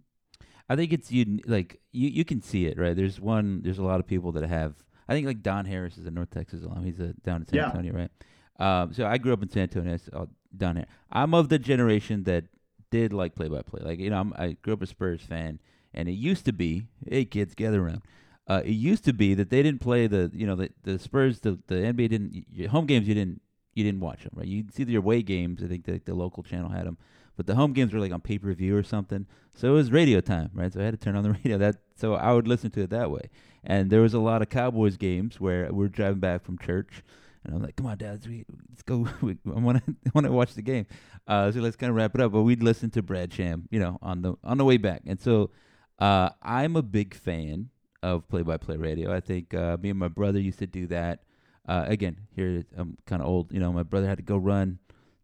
I 0.69 0.75
think 0.75 0.93
it's 0.93 1.11
you 1.11 1.39
like 1.47 1.79
you 1.91 2.09
you 2.09 2.25
can 2.25 2.41
see 2.41 2.65
it 2.65 2.77
right. 2.77 2.95
There's 2.95 3.19
one. 3.19 3.61
There's 3.63 3.79
a 3.79 3.83
lot 3.83 3.99
of 3.99 4.05
people 4.07 4.31
that 4.33 4.47
have. 4.47 4.75
I 5.07 5.13
think 5.13 5.25
like 5.25 5.41
Don 5.41 5.65
Harris 5.65 5.97
is 5.97 6.05
a 6.05 6.11
North 6.11 6.29
Texas 6.29 6.63
alum. 6.63 6.83
He's 6.85 6.99
a, 6.99 7.13
down 7.23 7.41
in 7.41 7.47
San 7.47 7.57
Yeah. 7.57 7.65
Antonio, 7.69 7.93
right? 7.93 8.11
Um, 8.59 8.93
so 8.93 9.05
I 9.05 9.17
grew 9.17 9.33
up 9.33 9.41
in 9.41 9.49
San 9.49 9.63
Antonio. 9.63 9.97
All 10.13 10.27
down 10.55 10.75
here. 10.75 10.85
I'm 11.11 11.33
of 11.33 11.49
the 11.49 11.59
generation 11.59 12.23
that 12.23 12.45
did 12.91 13.13
like 13.13 13.35
play 13.35 13.47
by 13.47 13.61
play. 13.61 13.81
Like 13.83 13.99
you 13.99 14.09
know, 14.09 14.19
I'm, 14.19 14.33
I 14.37 14.57
grew 14.61 14.73
up 14.73 14.81
a 14.81 14.87
Spurs 14.87 15.21
fan, 15.21 15.59
and 15.93 16.09
it 16.09 16.13
used 16.13 16.45
to 16.45 16.53
be, 16.53 16.87
hey 17.07 17.25
kids, 17.25 17.55
gather 17.55 17.83
around. 17.83 18.01
Uh, 18.47 18.61
it 18.65 18.71
used 18.71 19.05
to 19.05 19.13
be 19.13 19.35
that 19.35 19.51
they 19.51 19.61
didn't 19.61 19.81
play 19.81 20.07
the 20.07 20.31
you 20.33 20.47
know 20.47 20.55
the 20.55 20.69
the 20.83 20.97
Spurs 20.99 21.39
the 21.41 21.59
the 21.67 21.75
NBA 21.75 22.09
didn't 22.09 22.69
home 22.69 22.85
games 22.85 23.07
you 23.07 23.13
didn't 23.13 23.41
you 23.75 23.83
didn't 23.83 23.99
watch 23.99 24.23
them, 24.23 24.33
right? 24.35 24.47
You'd 24.47 24.73
see 24.73 24.83
your 24.83 24.99
away 24.99 25.21
games. 25.21 25.63
I 25.63 25.67
think 25.67 25.85
the, 25.85 26.01
the 26.03 26.15
local 26.15 26.43
channel 26.43 26.69
had 26.69 26.85
them, 26.85 26.97
but 27.37 27.45
the 27.45 27.55
home 27.55 27.73
games 27.73 27.93
were 27.93 27.99
like 27.99 28.11
on 28.11 28.21
pay 28.21 28.39
per 28.39 28.51
view 28.53 28.75
or 28.75 28.83
something. 28.83 29.27
So 29.55 29.69
it 29.69 29.73
was 29.73 29.91
radio 29.91 30.19
time, 30.19 30.49
right? 30.53 30.73
So 30.73 30.81
I 30.81 30.85
had 30.85 30.91
to 30.91 30.97
turn 30.97 31.15
on 31.15 31.23
the 31.23 31.31
radio. 31.43 31.57
That 31.57 31.77
so 31.95 32.15
I 32.15 32.33
would 32.33 32.47
listen 32.47 32.71
to 32.71 32.81
it 32.81 32.89
that 32.89 33.11
way. 33.11 33.29
And 33.63 33.89
there 33.89 34.01
was 34.01 34.13
a 34.13 34.19
lot 34.19 34.41
of 34.41 34.49
Cowboys 34.49 34.97
games 34.97 35.39
where 35.39 35.71
we're 35.71 35.89
driving 35.89 36.19
back 36.19 36.43
from 36.43 36.57
church, 36.57 37.03
and 37.45 37.55
I'm 37.55 37.61
like, 37.61 37.75
"Come 37.75 37.85
on, 37.85 37.97
Dad, 37.97 38.25
let's, 38.25 38.81
go. 38.83 39.07
I 39.21 39.59
want 39.59 39.83
to 39.85 40.31
watch 40.31 40.53
the 40.53 40.61
game." 40.61 40.85
Uh, 41.27 41.51
so 41.51 41.59
let's 41.59 41.75
kind 41.75 41.89
of 41.89 41.95
wrap 41.95 42.15
it 42.15 42.21
up. 42.21 42.31
But 42.31 42.41
we'd 42.41 42.63
listen 42.63 42.89
to 42.91 43.01
Brad 43.01 43.33
Sham, 43.33 43.67
you 43.71 43.79
know, 43.79 43.97
on 44.01 44.21
the 44.21 44.35
on 44.43 44.57
the 44.57 44.65
way 44.65 44.77
back. 44.77 45.03
And 45.05 45.19
so 45.19 45.51
uh, 45.99 46.29
I'm 46.41 46.75
a 46.75 46.81
big 46.81 47.13
fan 47.13 47.69
of 48.01 48.27
play-by-play 48.29 48.77
radio. 48.77 49.13
I 49.13 49.19
think 49.19 49.53
uh, 49.53 49.77
me 49.81 49.89
and 49.89 49.99
my 49.99 50.07
brother 50.07 50.39
used 50.39 50.59
to 50.59 50.67
do 50.67 50.87
that. 50.87 51.23
Uh, 51.67 51.85
again, 51.87 52.17
here 52.35 52.63
I'm 52.75 52.97
kind 53.05 53.21
of 53.21 53.27
old. 53.27 53.51
You 53.51 53.59
know, 53.59 53.71
my 53.71 53.83
brother 53.83 54.07
had 54.07 54.17
to 54.17 54.23
go 54.23 54.37
run 54.37 54.79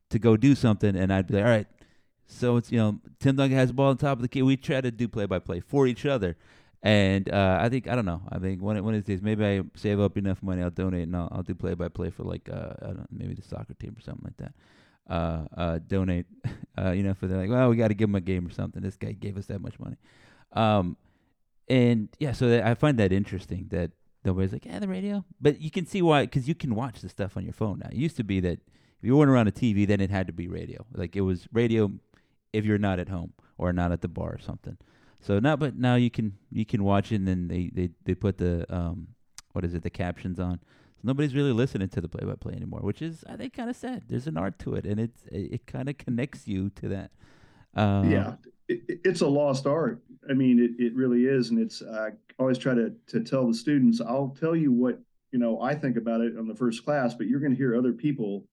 to 0.09 0.19
go 0.19 0.37
do 0.37 0.55
something, 0.55 0.95
and 0.95 1.11
I'd 1.11 1.27
be 1.27 1.35
like, 1.35 1.43
"All 1.43 1.49
right." 1.49 1.67
So 2.27 2.57
it's 2.57 2.71
you 2.71 2.77
know 2.77 2.99
Tim 3.19 3.35
Duncan 3.35 3.57
has 3.57 3.69
the 3.69 3.73
ball 3.73 3.89
on 3.89 3.97
top 3.97 4.17
of 4.17 4.21
the 4.21 4.27
key. 4.27 4.41
We 4.41 4.57
try 4.57 4.81
to 4.81 4.91
do 4.91 5.07
play-by-play 5.07 5.61
for 5.61 5.87
each 5.87 6.05
other. 6.05 6.37
And 6.85 7.31
uh, 7.33 7.57
I 7.59 7.67
think 7.69 7.87
I 7.87 7.95
don't 7.95 8.05
know. 8.05 8.21
I 8.29 8.37
think 8.37 8.61
one 8.61 8.81
one 8.83 8.93
of 8.93 9.03
these 9.03 9.17
days, 9.17 9.23
maybe 9.23 9.43
I 9.43 9.63
save 9.75 9.99
up 9.99 10.17
enough 10.19 10.43
money, 10.43 10.61
I'll 10.61 10.69
donate 10.69 11.07
and 11.07 11.17
I'll, 11.17 11.27
I'll 11.31 11.41
do 11.41 11.55
play 11.55 11.73
by 11.73 11.87
play 11.87 12.11
for 12.11 12.21
like 12.21 12.47
uh, 12.47 12.73
I 12.79 12.85
don't 12.85 12.97
know, 12.97 13.05
maybe 13.11 13.33
the 13.33 13.41
soccer 13.41 13.73
team 13.73 13.95
or 13.97 14.01
something 14.01 14.23
like 14.23 14.37
that. 14.37 14.53
Uh, 15.09 15.45
uh, 15.57 15.79
donate, 15.87 16.27
uh, 16.77 16.91
you 16.91 17.01
know, 17.01 17.15
for 17.15 17.25
the 17.25 17.37
like, 17.37 17.49
well, 17.49 17.69
we 17.69 17.75
got 17.75 17.87
to 17.87 17.95
give 17.95 18.07
him 18.07 18.13
a 18.13 18.21
game 18.21 18.45
or 18.45 18.51
something. 18.51 18.83
This 18.83 18.97
guy 18.97 19.13
gave 19.13 19.35
us 19.35 19.47
that 19.47 19.61
much 19.61 19.79
money, 19.79 19.97
um, 20.53 20.95
and 21.67 22.07
yeah, 22.19 22.33
so 22.33 22.61
I 22.63 22.75
find 22.75 22.99
that 22.99 23.11
interesting 23.11 23.67
that 23.71 23.89
nobody's 24.23 24.53
like, 24.53 24.65
yeah, 24.65 24.77
the 24.77 24.87
radio, 24.87 25.25
but 25.41 25.59
you 25.59 25.71
can 25.71 25.87
see 25.87 26.03
why 26.03 26.25
because 26.25 26.47
you 26.47 26.53
can 26.53 26.75
watch 26.75 27.01
the 27.01 27.09
stuff 27.09 27.35
on 27.35 27.43
your 27.43 27.53
phone 27.53 27.79
now. 27.79 27.89
It 27.91 27.97
used 27.97 28.17
to 28.17 28.23
be 28.23 28.39
that 28.41 28.59
if 28.99 29.03
you 29.03 29.17
weren't 29.17 29.31
around 29.31 29.47
a 29.47 29.51
TV, 29.51 29.87
then 29.87 30.01
it 30.01 30.11
had 30.11 30.27
to 30.27 30.33
be 30.33 30.47
radio. 30.47 30.85
Like 30.93 31.15
it 31.15 31.21
was 31.21 31.47
radio 31.51 31.91
if 32.53 32.63
you're 32.63 32.77
not 32.77 32.99
at 32.99 33.09
home 33.09 33.33
or 33.57 33.73
not 33.73 33.91
at 33.91 34.01
the 34.01 34.07
bar 34.07 34.33
or 34.33 34.39
something. 34.39 34.77
So 35.25 35.39
now, 35.39 35.55
but 35.55 35.75
now 35.75 35.95
you 35.95 36.11
can 36.11 36.37
you 36.51 36.65
can 36.65 36.83
watch 36.83 37.11
it, 37.11 37.15
and 37.15 37.27
then 37.27 37.47
they 37.47 37.71
they 37.73 37.89
they 38.03 38.13
put 38.13 38.37
the 38.37 38.65
um 38.73 39.07
what 39.53 39.65
is 39.65 39.73
it 39.73 39.81
the 39.81 39.89
captions 39.89 40.39
on. 40.39 40.59
So 40.97 41.01
nobody's 41.03 41.33
really 41.33 41.51
listening 41.51 41.89
to 41.89 42.01
the 42.01 42.07
play 42.07 42.23
by 42.23 42.35
play 42.35 42.53
anymore, 42.53 42.81
which 42.81 43.01
is 43.01 43.23
I 43.27 43.35
think 43.35 43.53
kind 43.53 43.67
of 43.67 43.75
sad. 43.75 44.03
There's 44.07 44.27
an 44.27 44.37
art 44.37 44.59
to 44.59 44.75
it, 44.75 44.85
and 44.85 44.99
it's 44.99 45.23
it, 45.31 45.53
it 45.53 45.65
kind 45.65 45.89
of 45.89 45.97
connects 45.97 46.47
you 46.47 46.69
to 46.71 46.89
that. 46.89 47.11
Uh, 47.75 48.03
yeah, 48.07 48.33
it, 48.67 48.99
it's 49.03 49.21
a 49.21 49.27
lost 49.27 49.65
art. 49.65 49.99
I 50.29 50.33
mean, 50.33 50.59
it, 50.59 50.83
it 50.83 50.93
really 50.93 51.25
is, 51.25 51.49
and 51.49 51.59
it's 51.59 51.81
I 51.81 52.11
always 52.37 52.59
try 52.59 52.75
to 52.75 52.93
to 53.07 53.19
tell 53.21 53.47
the 53.47 53.53
students. 53.55 54.01
I'll 54.01 54.35
tell 54.39 54.55
you 54.55 54.71
what 54.71 54.99
you 55.31 55.39
know 55.39 55.59
I 55.59 55.73
think 55.73 55.97
about 55.97 56.21
it 56.21 56.37
on 56.37 56.47
the 56.47 56.55
first 56.55 56.85
class, 56.85 57.15
but 57.15 57.25
you're 57.25 57.39
going 57.39 57.51
to 57.51 57.57
hear 57.57 57.75
other 57.75 57.93
people 57.93 58.45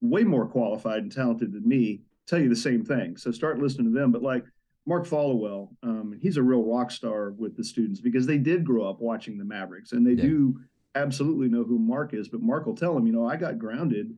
way 0.00 0.24
more 0.24 0.46
qualified 0.46 1.02
and 1.02 1.12
talented 1.12 1.52
than 1.52 1.68
me 1.68 2.00
tell 2.26 2.40
you 2.40 2.48
the 2.48 2.56
same 2.56 2.84
thing. 2.84 3.18
So 3.18 3.30
start 3.32 3.58
listening 3.58 3.92
to 3.92 3.98
them. 3.98 4.12
But 4.12 4.22
like 4.22 4.44
Mark 4.86 5.06
Followill, 5.06 5.68
um, 5.82 6.16
he's 6.20 6.36
a 6.36 6.42
real 6.42 6.62
rock 6.62 6.90
star 6.90 7.32
with 7.32 7.56
the 7.56 7.64
students 7.64 8.00
because 8.00 8.26
they 8.26 8.38
did 8.38 8.64
grow 8.64 8.88
up 8.88 9.00
watching 9.00 9.36
the 9.36 9.44
Mavericks 9.44 9.92
and 9.92 10.06
they 10.06 10.12
yeah. 10.12 10.28
do 10.28 10.60
absolutely 10.94 11.48
know 11.48 11.64
who 11.64 11.78
Mark 11.78 12.14
is. 12.14 12.28
But 12.28 12.42
Mark 12.42 12.66
will 12.66 12.76
tell 12.76 12.94
them, 12.94 13.06
you 13.06 13.12
know, 13.12 13.26
I 13.26 13.36
got 13.36 13.58
grounded 13.58 14.14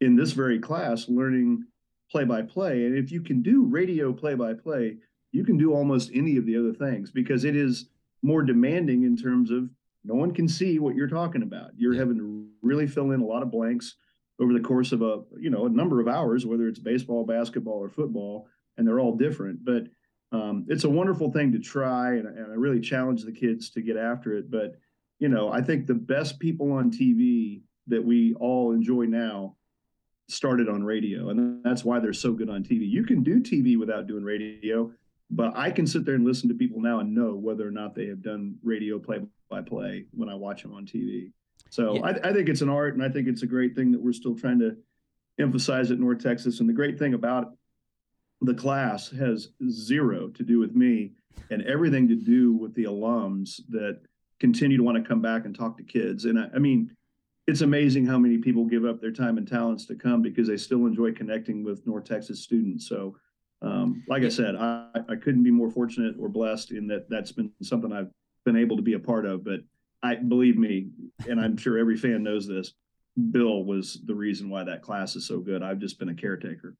in 0.00 0.14
this 0.14 0.32
very 0.32 0.58
class 0.58 1.08
learning 1.08 1.64
play 2.10 2.24
by 2.24 2.42
play. 2.42 2.84
And 2.84 2.96
if 2.96 3.10
you 3.10 3.22
can 3.22 3.42
do 3.42 3.64
radio 3.64 4.12
play 4.12 4.34
by 4.34 4.52
play, 4.52 4.98
you 5.32 5.44
can 5.44 5.56
do 5.56 5.72
almost 5.72 6.10
any 6.14 6.36
of 6.36 6.44
the 6.44 6.58
other 6.58 6.74
things 6.74 7.10
because 7.10 7.44
it 7.44 7.56
is 7.56 7.88
more 8.22 8.42
demanding 8.42 9.04
in 9.04 9.16
terms 9.16 9.50
of 9.50 9.70
no 10.04 10.14
one 10.14 10.34
can 10.34 10.46
see 10.46 10.78
what 10.78 10.94
you're 10.94 11.08
talking 11.08 11.42
about. 11.42 11.70
You're 11.76 11.94
yeah. 11.94 12.00
having 12.00 12.18
to 12.18 12.46
really 12.60 12.86
fill 12.86 13.12
in 13.12 13.20
a 13.20 13.26
lot 13.26 13.42
of 13.42 13.50
blanks 13.50 13.94
over 14.40 14.52
the 14.52 14.60
course 14.60 14.92
of 14.92 15.02
a 15.02 15.22
you 15.38 15.50
know 15.50 15.66
a 15.66 15.70
number 15.70 16.00
of 16.00 16.08
hours, 16.08 16.44
whether 16.44 16.66
it's 16.68 16.78
baseball, 16.78 17.24
basketball, 17.24 17.78
or 17.78 17.88
football, 17.88 18.48
and 18.76 18.86
they're 18.86 19.00
all 19.00 19.16
different. 19.16 19.64
But 19.64 19.84
um, 20.32 20.64
it's 20.68 20.84
a 20.84 20.90
wonderful 20.90 21.30
thing 21.30 21.52
to 21.52 21.58
try, 21.58 22.14
and, 22.14 22.26
and 22.26 22.50
I 22.50 22.54
really 22.54 22.80
challenge 22.80 23.24
the 23.24 23.32
kids 23.32 23.70
to 23.70 23.82
get 23.82 23.96
after 23.96 24.34
it. 24.36 24.50
But 24.50 24.76
you 25.18 25.28
know, 25.28 25.52
I 25.52 25.60
think 25.60 25.86
the 25.86 25.94
best 25.94 26.40
people 26.40 26.72
on 26.72 26.90
TV 26.90 27.60
that 27.88 28.02
we 28.02 28.34
all 28.34 28.72
enjoy 28.72 29.04
now 29.04 29.56
started 30.28 30.68
on 30.68 30.82
radio, 30.82 31.28
and 31.28 31.62
that's 31.62 31.84
why 31.84 32.00
they're 32.00 32.12
so 32.12 32.32
good 32.32 32.48
on 32.48 32.64
TV. 32.64 32.88
You 32.88 33.04
can 33.04 33.22
do 33.22 33.40
TV 33.40 33.78
without 33.78 34.06
doing 34.06 34.24
radio, 34.24 34.90
but 35.30 35.56
I 35.56 35.70
can 35.70 35.86
sit 35.86 36.04
there 36.04 36.14
and 36.14 36.24
listen 36.24 36.48
to 36.48 36.54
people 36.54 36.80
now 36.80 37.00
and 37.00 37.14
know 37.14 37.34
whether 37.34 37.66
or 37.66 37.70
not 37.70 37.94
they 37.94 38.06
have 38.06 38.22
done 38.22 38.56
radio 38.62 38.98
play 38.98 39.20
by 39.50 39.60
play 39.60 40.06
when 40.12 40.30
I 40.30 40.34
watch 40.34 40.62
them 40.62 40.72
on 40.72 40.86
TV. 40.86 41.30
So 41.68 41.96
yeah. 41.96 42.02
I, 42.02 42.30
I 42.30 42.32
think 42.32 42.48
it's 42.48 42.62
an 42.62 42.70
art, 42.70 42.94
and 42.94 43.02
I 43.02 43.10
think 43.10 43.28
it's 43.28 43.42
a 43.42 43.46
great 43.46 43.74
thing 43.74 43.92
that 43.92 44.00
we're 44.00 44.12
still 44.12 44.34
trying 44.34 44.58
to 44.60 44.76
emphasize 45.38 45.90
at 45.90 45.98
North 45.98 46.22
Texas. 46.22 46.60
And 46.60 46.68
the 46.68 46.74
great 46.74 46.98
thing 46.98 47.12
about 47.14 47.52
the 48.42 48.54
class 48.54 49.08
has 49.10 49.48
zero 49.70 50.28
to 50.28 50.42
do 50.42 50.58
with 50.58 50.74
me 50.74 51.12
and 51.50 51.62
everything 51.62 52.08
to 52.08 52.16
do 52.16 52.52
with 52.52 52.74
the 52.74 52.84
alums 52.84 53.60
that 53.68 54.00
continue 54.40 54.76
to 54.76 54.82
want 54.82 55.02
to 55.02 55.08
come 55.08 55.22
back 55.22 55.44
and 55.44 55.56
talk 55.56 55.76
to 55.76 55.84
kids. 55.84 56.24
And 56.24 56.38
I, 56.38 56.48
I, 56.56 56.58
mean, 56.58 56.94
it's 57.46 57.60
amazing 57.60 58.04
how 58.06 58.18
many 58.18 58.38
people 58.38 58.64
give 58.64 58.84
up 58.84 59.00
their 59.00 59.12
time 59.12 59.38
and 59.38 59.46
talents 59.46 59.86
to 59.86 59.94
come 59.94 60.22
because 60.22 60.48
they 60.48 60.56
still 60.56 60.86
enjoy 60.86 61.12
connecting 61.12 61.62
with 61.62 61.86
North 61.86 62.04
Texas 62.04 62.42
students. 62.42 62.88
So, 62.88 63.16
um, 63.62 64.02
like 64.08 64.24
I 64.24 64.28
said, 64.28 64.56
I, 64.56 64.88
I 65.08 65.14
couldn't 65.14 65.44
be 65.44 65.52
more 65.52 65.70
fortunate 65.70 66.16
or 66.18 66.28
blessed 66.28 66.72
in 66.72 66.88
that 66.88 67.08
that's 67.08 67.30
been 67.30 67.52
something 67.62 67.92
I've 67.92 68.10
been 68.44 68.56
able 68.56 68.76
to 68.76 68.82
be 68.82 68.94
a 68.94 68.98
part 68.98 69.24
of. 69.24 69.44
But 69.44 69.60
I 70.02 70.16
believe 70.16 70.58
me, 70.58 70.88
and 71.28 71.40
I'm 71.40 71.56
sure 71.56 71.78
every 71.78 71.96
fan 71.96 72.24
knows 72.24 72.48
this. 72.48 72.72
Bill 73.30 73.62
was 73.62 74.00
the 74.04 74.14
reason 74.14 74.50
why 74.50 74.64
that 74.64 74.82
class 74.82 75.14
is 75.14 75.28
so 75.28 75.38
good. 75.38 75.62
I've 75.62 75.78
just 75.78 76.00
been 76.00 76.08
a 76.08 76.14
caretaker. 76.14 76.74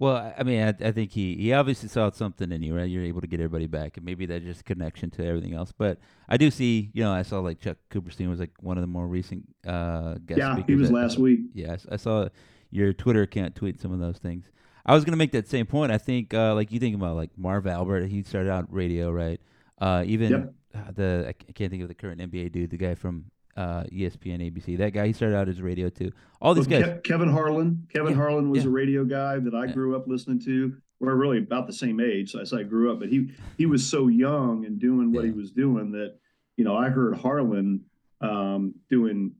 Well, 0.00 0.32
I 0.38 0.44
mean, 0.44 0.62
I, 0.62 0.68
I, 0.68 0.92
think 0.92 1.10
he, 1.10 1.34
he 1.34 1.52
obviously 1.52 1.88
saw 1.88 2.10
something 2.10 2.52
in 2.52 2.62
you, 2.62 2.76
right? 2.76 2.88
You're 2.88 3.02
able 3.02 3.20
to 3.20 3.26
get 3.26 3.40
everybody 3.40 3.66
back, 3.66 3.96
and 3.96 4.06
maybe 4.06 4.26
that's 4.26 4.44
just 4.44 4.64
connection 4.64 5.10
to 5.10 5.26
everything 5.26 5.54
else. 5.54 5.72
But 5.76 5.98
I 6.28 6.36
do 6.36 6.52
see, 6.52 6.90
you 6.92 7.02
know, 7.02 7.12
I 7.12 7.22
saw 7.22 7.40
like 7.40 7.58
Chuck 7.58 7.78
Cooperstein 7.90 8.28
was 8.28 8.38
like 8.38 8.52
one 8.60 8.76
of 8.76 8.82
the 8.82 8.86
more 8.86 9.08
recent 9.08 9.44
uh, 9.66 10.14
guest 10.24 10.38
yeah, 10.38 10.62
he 10.68 10.76
was 10.76 10.92
last 10.92 11.18
week. 11.18 11.40
Yes, 11.52 11.84
I 11.90 11.96
saw 11.96 12.28
your 12.70 12.92
Twitter 12.92 13.22
account 13.22 13.56
tweet 13.56 13.80
some 13.80 13.92
of 13.92 13.98
those 13.98 14.18
things. 14.18 14.44
I 14.86 14.94
was 14.94 15.04
gonna 15.04 15.16
make 15.16 15.32
that 15.32 15.48
same 15.48 15.66
point. 15.66 15.90
I 15.90 15.98
think, 15.98 16.32
uh, 16.32 16.54
like 16.54 16.70
you 16.70 16.78
think 16.78 16.94
about 16.94 17.16
like 17.16 17.30
Marv 17.36 17.66
Albert, 17.66 18.06
he 18.06 18.22
started 18.22 18.50
out 18.50 18.72
radio, 18.72 19.10
right? 19.10 19.40
Uh, 19.80 20.04
even 20.06 20.30
yep. 20.30 20.54
The 20.94 21.24
I 21.28 21.52
can't 21.52 21.70
think 21.70 21.82
of 21.82 21.88
the 21.88 21.94
current 21.94 22.20
NBA 22.20 22.52
dude, 22.52 22.70
the 22.70 22.76
guy 22.76 22.94
from 22.94 23.30
uh, 23.58 23.82
ESPN, 23.92 24.40
ABC. 24.40 24.78
That 24.78 24.92
guy, 24.92 25.08
he 25.08 25.12
started 25.12 25.36
out 25.36 25.48
as 25.48 25.60
radio 25.60 25.88
too. 25.88 26.12
All 26.40 26.54
these 26.54 26.68
well, 26.68 26.80
guys. 26.80 27.00
Ke- 27.00 27.04
Kevin 27.04 27.28
Harlan. 27.28 27.88
Kevin 27.92 28.12
yeah, 28.12 28.16
Harlan 28.16 28.50
was 28.50 28.62
yeah. 28.62 28.68
a 28.68 28.72
radio 28.72 29.04
guy 29.04 29.40
that 29.40 29.52
I 29.52 29.64
yeah. 29.64 29.72
grew 29.72 29.96
up 29.96 30.06
listening 30.06 30.40
to. 30.42 30.76
We're 31.00 31.16
really 31.16 31.38
about 31.38 31.66
the 31.66 31.72
same 31.72 32.00
age, 32.00 32.32
so 32.32 32.40
I 32.40 32.44
say 32.44 32.58
I 32.58 32.62
grew 32.62 32.92
up, 32.92 33.00
but 33.00 33.08
he 33.08 33.32
he 33.56 33.66
was 33.66 33.84
so 33.84 34.06
young 34.06 34.64
and 34.64 34.78
doing 34.78 35.12
what 35.12 35.24
he 35.24 35.30
was 35.30 35.50
doing 35.50 35.92
that 35.92 36.16
you 36.56 36.64
know 36.64 36.76
I 36.76 36.88
heard 36.88 37.16
Harlan 37.16 37.84
um, 38.20 38.74
doing 38.88 39.32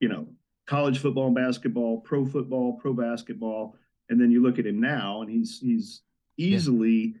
you 0.00 0.08
know 0.08 0.26
college 0.66 0.98
football 0.98 1.26
and 1.26 1.34
basketball, 1.34 2.00
pro 2.00 2.24
football, 2.24 2.78
pro 2.78 2.94
basketball, 2.94 3.76
and 4.08 4.20
then 4.20 4.30
you 4.30 4.42
look 4.42 4.58
at 4.58 4.66
him 4.66 4.80
now, 4.80 5.20
and 5.20 5.30
he's 5.30 5.60
he's 5.60 6.02
easily 6.38 7.16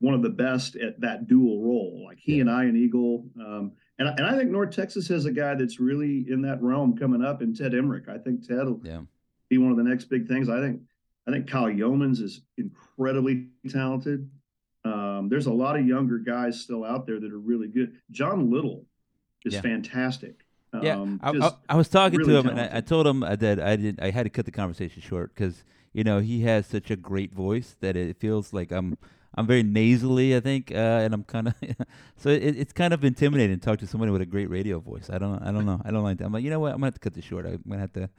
one 0.00 0.14
of 0.14 0.22
the 0.22 0.30
best 0.30 0.76
at 0.76 1.00
that 1.00 1.26
dual 1.26 1.62
role. 1.62 2.04
Like 2.06 2.18
he 2.18 2.40
and 2.40 2.50
I 2.50 2.64
and 2.64 2.76
Eagle. 2.76 3.26
Um, 3.38 3.72
and, 3.98 4.08
and 4.08 4.26
I 4.26 4.36
think 4.36 4.50
North 4.50 4.74
Texas 4.74 5.08
has 5.08 5.24
a 5.24 5.30
guy 5.30 5.54
that's 5.54 5.78
really 5.78 6.26
in 6.28 6.42
that 6.42 6.62
realm 6.62 6.96
coming 6.96 7.24
up 7.24 7.42
in 7.42 7.54
Ted 7.54 7.72
Emrich. 7.72 8.08
I 8.08 8.18
think 8.18 8.46
Ted 8.46 8.66
will 8.66 8.80
yeah. 8.82 9.00
be 9.48 9.58
one 9.58 9.70
of 9.70 9.76
the 9.76 9.84
next 9.84 10.06
big 10.06 10.26
things. 10.26 10.48
I 10.48 10.60
think 10.60 10.80
I 11.26 11.30
think 11.30 11.48
Kyle 11.48 11.64
Yeomans 11.64 12.20
is 12.20 12.42
incredibly 12.58 13.46
talented. 13.68 14.28
Um, 14.84 15.28
there's 15.30 15.46
a 15.46 15.52
lot 15.52 15.78
of 15.78 15.86
younger 15.86 16.18
guys 16.18 16.60
still 16.60 16.84
out 16.84 17.06
there 17.06 17.18
that 17.18 17.32
are 17.32 17.38
really 17.38 17.68
good. 17.68 17.92
John 18.10 18.50
Little 18.50 18.84
is 19.44 19.54
yeah. 19.54 19.60
fantastic. 19.60 20.40
Yeah, 20.82 20.96
um, 20.96 21.20
I, 21.22 21.30
I, 21.30 21.52
I, 21.68 21.76
was 21.76 21.88
talking 21.88 22.18
really 22.18 22.32
to 22.32 22.38
him, 22.38 22.42
talented. 22.46 22.66
and 22.66 22.74
I, 22.74 22.78
I, 22.78 22.80
told 22.80 23.06
him 23.06 23.20
that 23.20 23.60
I 23.60 23.76
did. 23.76 24.00
I 24.00 24.10
had 24.10 24.24
to 24.24 24.30
cut 24.30 24.44
the 24.44 24.50
conversation 24.50 25.00
short 25.02 25.32
because 25.32 25.62
you 25.92 26.02
know 26.02 26.18
he 26.18 26.42
has 26.42 26.66
such 26.66 26.90
a 26.90 26.96
great 26.96 27.32
voice 27.32 27.76
that 27.78 27.96
it 27.96 28.16
feels 28.16 28.52
like 28.52 28.72
I'm 28.72 28.98
I'm 29.36 29.46
very 29.46 29.62
nasally, 29.62 30.36
I 30.36 30.40
think, 30.40 30.70
uh, 30.70 30.74
and 30.74 31.12
I'm 31.12 31.24
kind 31.24 31.48
of 31.48 31.54
so 32.16 32.28
it, 32.28 32.56
it's 32.56 32.72
kind 32.72 32.94
of 32.94 33.04
intimidating 33.04 33.58
to 33.58 33.64
talk 33.64 33.78
to 33.80 33.86
somebody 33.86 34.12
with 34.12 34.22
a 34.22 34.26
great 34.26 34.48
radio 34.48 34.78
voice. 34.78 35.10
I 35.10 35.18
don't, 35.18 35.42
I 35.42 35.50
don't 35.50 35.66
know, 35.66 35.80
I 35.84 35.90
don't 35.90 36.04
like 36.04 36.18
that. 36.18 36.24
I'm 36.24 36.32
like, 36.32 36.44
you 36.44 36.50
know 36.50 36.60
what? 36.60 36.72
I'm 36.72 36.76
gonna 36.76 36.86
have 36.86 36.94
to 36.94 37.00
cut 37.00 37.14
this 37.14 37.24
short. 37.24 37.46
I'm 37.46 37.62
gonna 37.68 37.80
have 37.80 37.92
to. 37.94 38.10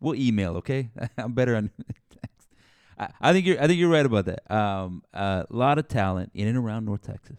We'll 0.00 0.14
email, 0.14 0.56
okay? 0.58 0.90
I'm 1.18 1.32
better 1.32 1.56
on 1.56 1.70
text. 2.10 2.48
I, 2.98 3.08
I, 3.20 3.32
think 3.32 3.46
you're, 3.46 3.60
I 3.60 3.66
think 3.66 3.80
you're 3.80 3.90
right 3.90 4.06
about 4.06 4.26
that. 4.26 4.48
Um, 4.50 5.02
a 5.12 5.18
uh, 5.18 5.44
lot 5.50 5.78
of 5.78 5.88
talent 5.88 6.30
in 6.34 6.46
and 6.46 6.56
around 6.56 6.84
North 6.84 7.02
Texas. 7.02 7.38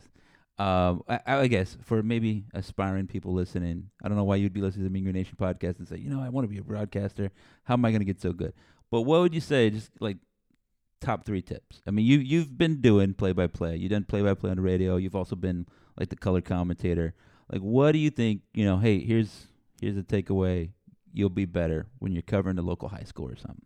Um, 0.58 1.04
I, 1.08 1.22
I, 1.26 1.48
guess 1.48 1.78
for 1.86 2.04
maybe 2.04 2.44
aspiring 2.54 3.08
people 3.08 3.32
listening, 3.34 3.92
I 4.04 4.10
don't 4.10 4.18
know 4.18 4.26
why 4.26 4.36
you'd 4.36 4.52
be 4.52 4.60
listening 4.60 4.84
to 4.84 4.90
the 4.90 4.94
Mean 4.94 5.04
Green 5.04 5.16
Nation 5.16 5.38
podcast 5.40 5.80
and 5.80 5.88
say, 5.88 5.96
you 5.96 6.10
know, 6.10 6.22
I 6.22 6.28
want 6.28 6.44
to 6.44 6.50
be 6.50 6.58
a 6.58 6.64
broadcaster. 6.64 7.32
How 7.64 7.76
am 7.76 7.86
I 7.86 7.92
going 7.92 8.02
to 8.02 8.06
get 8.06 8.20
so 8.20 8.34
good? 8.34 8.52
But 8.92 9.04
what 9.04 9.22
would 9.22 9.34
you 9.34 9.40
say? 9.40 9.70
Just 9.70 9.90
like 10.02 10.18
top 11.00 11.26
three 11.26 11.42
tips? 11.42 11.82
I 11.88 11.92
mean, 11.92 12.06
you 12.06 12.20
you've 12.20 12.58
been 12.58 12.82
doing 12.82 13.14
play 13.14 13.32
by 13.34 13.48
play. 13.48 13.76
You've 13.76 13.92
done 13.92 14.04
play 14.04 14.22
by 14.22 14.34
play 14.34 14.52
on 14.52 14.58
the 14.58 14.62
radio. 14.62 14.98
You've 14.98 15.16
also 15.16 15.36
been 15.36 15.66
like 15.98 16.10
the 16.10 16.16
color 16.16 16.42
commentator. 16.42 17.14
Like, 17.52 17.62
what 17.62 17.92
do 17.94 18.00
you 18.00 18.10
think? 18.10 18.42
You 18.54 18.66
know, 18.66 18.78
hey, 18.78 19.00
here's 19.00 19.48
here's 19.82 19.98
a 19.98 20.04
takeaway. 20.04 20.72
you'll 21.12 21.30
be 21.30 21.46
better 21.46 21.88
when 21.98 22.12
you're 22.12 22.22
covering 22.22 22.56
the 22.56 22.62
local 22.62 22.90
high 22.90 23.04
school 23.04 23.28
or 23.28 23.36
something? 23.36 23.66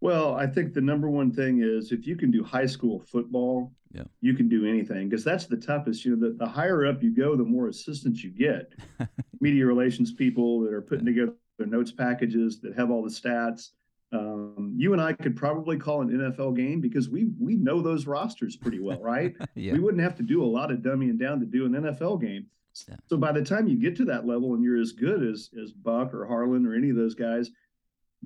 Well, 0.00 0.34
I 0.34 0.46
think 0.46 0.74
the 0.74 0.80
number 0.80 1.08
one 1.08 1.32
thing 1.32 1.62
is 1.62 1.90
if 1.90 2.06
you 2.06 2.16
can 2.16 2.30
do 2.30 2.44
high 2.44 2.66
school 2.66 3.00
football, 3.00 3.72
yeah. 3.90 4.02
you 4.20 4.34
can 4.34 4.48
do 4.48 4.66
anything 4.66 5.08
because 5.08 5.24
that's 5.24 5.46
the 5.46 5.56
toughest. 5.56 6.04
You 6.04 6.16
know, 6.16 6.28
the, 6.28 6.36
the 6.36 6.46
higher 6.46 6.84
up 6.86 7.02
you 7.02 7.14
go, 7.14 7.36
the 7.36 7.44
more 7.44 7.68
assistance 7.68 8.22
you 8.22 8.30
get. 8.30 8.74
Media 9.40 9.64
relations 9.64 10.12
people 10.12 10.60
that 10.60 10.72
are 10.74 10.82
putting 10.82 11.06
together 11.06 11.32
their 11.58 11.66
notes 11.66 11.92
packages 11.92 12.60
that 12.60 12.74
have 12.76 12.90
all 12.90 13.02
the 13.02 13.08
stats. 13.08 13.70
Um, 14.14 14.74
you 14.76 14.92
and 14.92 15.02
I 15.02 15.12
could 15.12 15.36
probably 15.36 15.76
call 15.76 16.02
an 16.02 16.08
NFL 16.08 16.56
game 16.56 16.80
because 16.80 17.08
we 17.08 17.32
we 17.38 17.56
know 17.56 17.82
those 17.82 18.06
rosters 18.06 18.56
pretty 18.56 18.78
well, 18.78 19.00
right? 19.02 19.34
yeah. 19.54 19.72
We 19.72 19.80
wouldn't 19.80 20.02
have 20.02 20.16
to 20.16 20.22
do 20.22 20.42
a 20.42 20.46
lot 20.46 20.70
of 20.70 20.78
dummying 20.78 21.18
down 21.18 21.40
to 21.40 21.46
do 21.46 21.66
an 21.66 21.72
NFL 21.72 22.20
game. 22.20 22.46
Yeah. 22.88 22.96
So 23.08 23.16
by 23.16 23.32
the 23.32 23.42
time 23.42 23.66
you 23.66 23.76
get 23.76 23.96
to 23.96 24.04
that 24.06 24.26
level 24.26 24.54
and 24.54 24.62
you're 24.62 24.80
as 24.80 24.92
good 24.92 25.22
as 25.22 25.50
as 25.60 25.72
Buck 25.72 26.14
or 26.14 26.26
Harlan 26.26 26.64
or 26.64 26.74
any 26.74 26.90
of 26.90 26.96
those 26.96 27.14
guys, 27.14 27.50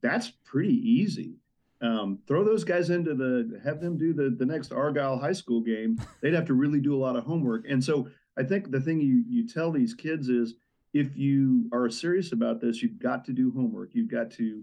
that's 0.02 0.30
pretty 0.44 0.74
easy. 0.74 1.36
Um, 1.80 2.18
throw 2.26 2.44
those 2.44 2.64
guys 2.64 2.90
into 2.90 3.14
the 3.14 3.60
have 3.64 3.80
them 3.80 3.96
do 3.96 4.12
the 4.12 4.30
the 4.30 4.46
next 4.46 4.72
Argyle 4.72 5.18
High 5.18 5.32
School 5.32 5.62
game. 5.62 6.00
They'd 6.20 6.34
have 6.34 6.46
to 6.46 6.54
really 6.54 6.80
do 6.80 6.94
a 6.94 7.00
lot 7.00 7.16
of 7.16 7.24
homework. 7.24 7.64
And 7.68 7.82
so 7.82 8.08
I 8.36 8.42
think 8.42 8.70
the 8.70 8.80
thing 8.80 9.00
you 9.00 9.24
you 9.26 9.48
tell 9.48 9.72
these 9.72 9.94
kids 9.94 10.28
is 10.28 10.54
if 10.92 11.16
you 11.16 11.68
are 11.72 11.88
serious 11.88 12.32
about 12.32 12.60
this, 12.60 12.82
you've 12.82 12.98
got 12.98 13.24
to 13.26 13.32
do 13.32 13.52
homework. 13.52 13.90
You've 13.92 14.10
got 14.10 14.30
to 14.32 14.62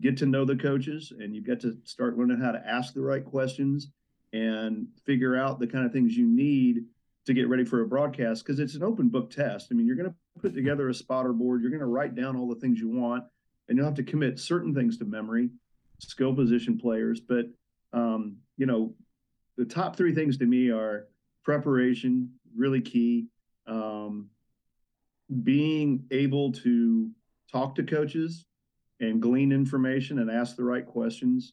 get 0.00 0.16
to 0.18 0.26
know 0.26 0.44
the 0.44 0.56
coaches 0.56 1.12
and 1.18 1.34
you've 1.34 1.46
got 1.46 1.60
to 1.60 1.76
start 1.84 2.16
learning 2.16 2.40
how 2.40 2.52
to 2.52 2.66
ask 2.66 2.94
the 2.94 3.00
right 3.00 3.24
questions 3.24 3.88
and 4.32 4.86
figure 5.04 5.36
out 5.36 5.58
the 5.58 5.66
kind 5.66 5.84
of 5.84 5.92
things 5.92 6.16
you 6.16 6.26
need 6.26 6.84
to 7.26 7.34
get 7.34 7.48
ready 7.48 7.64
for 7.64 7.82
a 7.82 7.86
broadcast 7.86 8.44
because 8.44 8.58
it's 8.60 8.74
an 8.74 8.82
open 8.82 9.08
book 9.08 9.30
test. 9.30 9.68
I 9.70 9.74
mean, 9.74 9.86
you're 9.86 9.96
going 9.96 10.08
to 10.08 10.14
put 10.40 10.54
together 10.54 10.88
a 10.88 10.94
spotter 10.94 11.32
board, 11.32 11.60
you're 11.60 11.70
going 11.70 11.80
to 11.80 11.86
write 11.86 12.14
down 12.14 12.36
all 12.36 12.48
the 12.48 12.60
things 12.60 12.78
you 12.78 12.88
want, 12.88 13.24
and 13.68 13.76
you'll 13.76 13.86
have 13.86 13.94
to 13.96 14.02
commit 14.02 14.38
certain 14.38 14.74
things 14.74 14.98
to 14.98 15.04
memory, 15.04 15.50
skill 15.98 16.34
position 16.34 16.78
players. 16.78 17.20
But, 17.20 17.46
um, 17.92 18.36
you 18.56 18.66
know, 18.66 18.94
the 19.56 19.64
top 19.64 19.96
three 19.96 20.14
things 20.14 20.38
to 20.38 20.46
me 20.46 20.70
are 20.70 21.08
preparation, 21.44 22.30
really 22.56 22.80
key. 22.80 23.26
Um, 23.66 24.30
being 25.42 26.04
able 26.10 26.52
to 26.52 27.10
talk 27.52 27.74
to 27.76 27.82
coaches 27.82 28.46
and 29.00 29.20
glean 29.20 29.52
information 29.52 30.18
and 30.18 30.30
ask 30.30 30.56
the 30.56 30.64
right 30.64 30.86
questions. 30.86 31.52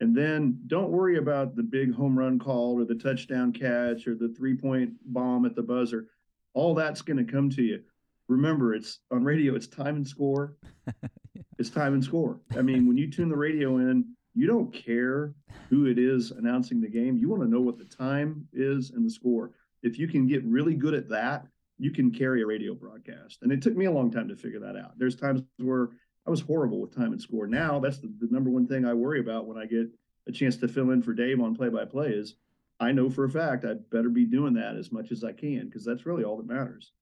And 0.00 0.16
then 0.16 0.58
don't 0.66 0.90
worry 0.90 1.18
about 1.18 1.54
the 1.54 1.62
big 1.62 1.94
home 1.94 2.18
run 2.18 2.38
call 2.38 2.78
or 2.78 2.84
the 2.84 2.94
touchdown 2.94 3.52
catch 3.52 4.06
or 4.06 4.14
the 4.14 4.34
three 4.36 4.56
point 4.56 4.92
bomb 5.06 5.46
at 5.46 5.54
the 5.54 5.62
buzzer. 5.62 6.08
All 6.54 6.74
that's 6.74 7.02
going 7.02 7.24
to 7.24 7.32
come 7.32 7.48
to 7.50 7.62
you. 7.62 7.82
Remember, 8.28 8.74
it's 8.74 9.00
on 9.10 9.24
radio, 9.24 9.54
it's 9.54 9.68
time 9.68 9.96
and 9.96 10.06
score. 10.06 10.56
it's 11.58 11.70
time 11.70 11.94
and 11.94 12.02
score. 12.02 12.40
I 12.56 12.62
mean, 12.62 12.86
when 12.86 12.96
you 12.96 13.10
tune 13.10 13.28
the 13.28 13.36
radio 13.36 13.78
in, 13.78 14.04
you 14.34 14.46
don't 14.46 14.72
care 14.72 15.34
who 15.68 15.86
it 15.86 15.98
is 15.98 16.30
announcing 16.30 16.80
the 16.80 16.88
game. 16.88 17.16
You 17.16 17.28
want 17.28 17.42
to 17.42 17.48
know 17.48 17.60
what 17.60 17.78
the 17.78 17.84
time 17.84 18.46
is 18.52 18.90
and 18.90 19.04
the 19.04 19.10
score. 19.10 19.52
If 19.82 19.98
you 19.98 20.08
can 20.08 20.26
get 20.26 20.44
really 20.44 20.74
good 20.74 20.94
at 20.94 21.08
that, 21.10 21.46
you 21.78 21.90
can 21.90 22.10
carry 22.10 22.42
a 22.42 22.46
radio 22.46 22.74
broadcast. 22.74 23.38
And 23.42 23.52
it 23.52 23.60
took 23.60 23.76
me 23.76 23.86
a 23.86 23.90
long 23.90 24.10
time 24.10 24.28
to 24.28 24.36
figure 24.36 24.60
that 24.60 24.76
out. 24.76 24.98
There's 24.98 25.16
times 25.16 25.42
where 25.58 25.90
I 26.26 26.30
was 26.30 26.40
horrible 26.40 26.80
with 26.80 26.94
time 26.94 27.12
and 27.12 27.20
score. 27.20 27.46
Now 27.46 27.80
that's 27.80 27.98
the, 27.98 28.12
the 28.20 28.28
number 28.30 28.50
one 28.50 28.66
thing 28.66 28.84
I 28.84 28.94
worry 28.94 29.20
about 29.20 29.46
when 29.46 29.58
I 29.58 29.66
get 29.66 29.88
a 30.28 30.32
chance 30.32 30.56
to 30.58 30.68
fill 30.68 30.90
in 30.90 31.02
for 31.02 31.12
Dave 31.12 31.40
on 31.40 31.54
play 31.54 31.68
by 31.68 31.84
play 31.84 32.08
is 32.08 32.36
I 32.78 32.92
know 32.92 33.10
for 33.10 33.24
a 33.24 33.30
fact 33.30 33.64
I 33.64 33.74
better 33.90 34.08
be 34.08 34.24
doing 34.24 34.54
that 34.54 34.76
as 34.76 34.92
much 34.92 35.12
as 35.12 35.24
I 35.24 35.32
can 35.32 35.66
because 35.66 35.84
that's 35.84 36.06
really 36.06 36.24
all 36.24 36.36
that 36.36 36.46
matters. 36.46 36.92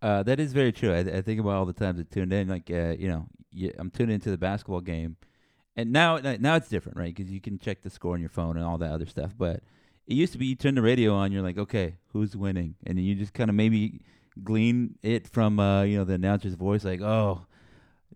Uh, 0.00 0.22
that 0.22 0.40
is 0.40 0.52
very 0.52 0.72
true. 0.72 0.92
I, 0.92 0.98
I, 1.00 1.22
think 1.22 1.40
about 1.40 1.56
all 1.56 1.66
the 1.66 1.72
times 1.72 2.00
I 2.00 2.02
tuned 2.02 2.32
in. 2.32 2.48
Like, 2.48 2.70
uh, 2.70 2.94
you 2.98 3.08
know, 3.08 3.26
you, 3.50 3.72
I'm 3.78 3.90
tuning 3.90 4.14
into 4.14 4.30
the 4.30 4.38
basketball 4.38 4.80
game, 4.80 5.16
and 5.76 5.92
now 5.92 6.18
now 6.18 6.56
it's 6.56 6.68
different, 6.68 6.98
right? 6.98 7.14
Because 7.14 7.30
you 7.30 7.40
can 7.40 7.58
check 7.58 7.82
the 7.82 7.90
score 7.90 8.14
on 8.14 8.20
your 8.20 8.28
phone 8.28 8.56
and 8.56 8.64
all 8.64 8.78
that 8.78 8.92
other 8.92 9.06
stuff. 9.06 9.34
But 9.36 9.62
it 10.06 10.14
used 10.14 10.32
to 10.32 10.38
be 10.38 10.46
you 10.46 10.54
turn 10.54 10.74
the 10.74 10.82
radio 10.82 11.14
on, 11.14 11.32
you're 11.32 11.42
like, 11.42 11.58
okay, 11.58 11.96
who's 12.12 12.36
winning, 12.36 12.76
and 12.86 12.96
then 12.96 13.04
you 13.04 13.14
just 13.14 13.34
kind 13.34 13.50
of 13.50 13.56
maybe 13.56 14.00
glean 14.42 14.94
it 15.02 15.26
from 15.26 15.58
uh, 15.58 15.82
you 15.82 15.98
know 15.98 16.04
the 16.04 16.14
announcer's 16.14 16.54
voice, 16.54 16.84
like, 16.84 17.00
oh, 17.00 17.46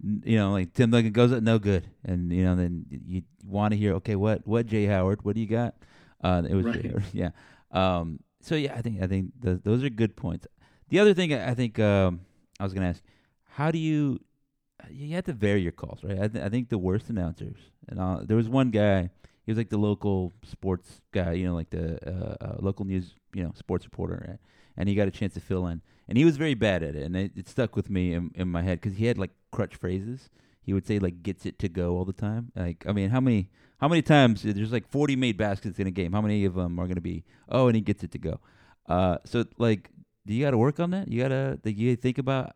you 0.02 0.36
know, 0.36 0.52
like 0.52 0.72
Tim 0.72 0.90
Duncan 0.90 1.12
goes 1.12 1.32
up, 1.32 1.42
no 1.42 1.58
good, 1.58 1.84
and 2.04 2.32
you 2.32 2.44
know, 2.44 2.56
then 2.56 2.86
you 2.90 3.22
want 3.44 3.72
to 3.72 3.78
hear, 3.78 3.94
okay, 3.94 4.16
what, 4.16 4.46
what 4.46 4.66
Jay 4.66 4.86
Howard, 4.86 5.24
what 5.24 5.34
do 5.34 5.40
you 5.40 5.46
got? 5.46 5.74
Uh, 6.22 6.42
it 6.48 6.54
was, 6.54 6.64
right. 6.64 6.94
yeah. 7.12 7.30
Um, 7.70 8.20
so 8.40 8.54
yeah, 8.54 8.74
I 8.74 8.82
think 8.82 9.02
I 9.02 9.06
think 9.06 9.32
the, 9.40 9.60
those 9.62 9.82
are 9.84 9.90
good 9.90 10.16
points. 10.16 10.46
The 10.88 10.98
other 10.98 11.14
thing 11.14 11.32
I 11.32 11.54
think 11.54 11.78
um, 11.78 12.20
I 12.58 12.64
was 12.64 12.74
gonna 12.74 12.88
ask, 12.88 13.02
how 13.44 13.70
do 13.70 13.78
you 13.78 14.20
you 14.90 15.14
have 15.14 15.24
to 15.24 15.32
vary 15.32 15.62
your 15.62 15.72
calls, 15.72 16.02
right? 16.02 16.20
I, 16.20 16.28
th- 16.28 16.44
I 16.44 16.48
think 16.48 16.68
the 16.68 16.78
worst 16.78 17.08
announcers, 17.08 17.56
and 17.88 18.00
I'll, 18.00 18.18
uh, 18.18 18.24
there 18.24 18.36
was 18.36 18.48
one 18.48 18.70
guy, 18.70 19.10
he 19.44 19.52
was 19.52 19.56
like 19.56 19.70
the 19.70 19.78
local 19.78 20.32
sports 20.44 21.00
guy, 21.12 21.32
you 21.32 21.46
know, 21.46 21.54
like 21.54 21.70
the 21.70 21.98
uh, 22.06 22.44
uh, 22.44 22.56
local 22.58 22.84
news, 22.84 23.14
you 23.32 23.42
know, 23.44 23.52
sports 23.54 23.84
reporter, 23.84 24.24
right? 24.28 24.38
and 24.76 24.88
he 24.88 24.94
got 24.94 25.08
a 25.08 25.10
chance 25.10 25.34
to 25.34 25.40
fill 25.40 25.66
in, 25.66 25.80
and 26.08 26.18
he 26.18 26.24
was 26.24 26.36
very 26.36 26.54
bad 26.54 26.82
at 26.82 26.94
it, 26.94 27.02
and 27.02 27.16
it, 27.16 27.32
it 27.36 27.48
stuck 27.48 27.76
with 27.76 27.90
me 27.90 28.12
in, 28.14 28.30
in 28.34 28.48
my 28.48 28.62
head 28.62 28.80
because 28.80 28.98
he 28.98 29.06
had 29.06 29.18
like 29.18 29.30
crutch 29.50 29.76
phrases. 29.76 30.30
He 30.60 30.72
would 30.72 30.86
say 30.86 30.98
like 30.98 31.22
"gets 31.22 31.46
it 31.46 31.58
to 31.60 31.68
go" 31.68 31.96
all 31.96 32.04
the 32.04 32.12
time. 32.12 32.52
Like, 32.54 32.84
I 32.86 32.92
mean, 32.92 33.10
how 33.10 33.20
many 33.20 33.50
how 33.78 33.88
many 33.88 34.02
times 34.02 34.42
there's 34.42 34.72
like 34.72 34.88
40 34.88 35.16
made 35.16 35.36
baskets 35.36 35.78
in 35.78 35.86
a 35.86 35.90
game? 35.90 36.12
How 36.12 36.20
many 36.20 36.44
of 36.44 36.54
them 36.54 36.78
are 36.78 36.84
going 36.84 36.96
to 36.96 37.00
be 37.00 37.24
oh, 37.48 37.66
and 37.66 37.74
he 37.74 37.82
gets 37.82 38.04
it 38.04 38.12
to 38.12 38.18
go? 38.18 38.40
Uh, 38.88 39.18
so 39.24 39.44
like, 39.58 39.90
do 40.26 40.34
you 40.34 40.44
got 40.44 40.52
to 40.52 40.58
work 40.58 40.78
on 40.78 40.90
that? 40.90 41.08
You 41.08 41.22
got 41.22 41.28
to 41.28 41.72
you 41.72 41.96
think 41.96 42.18
about, 42.18 42.54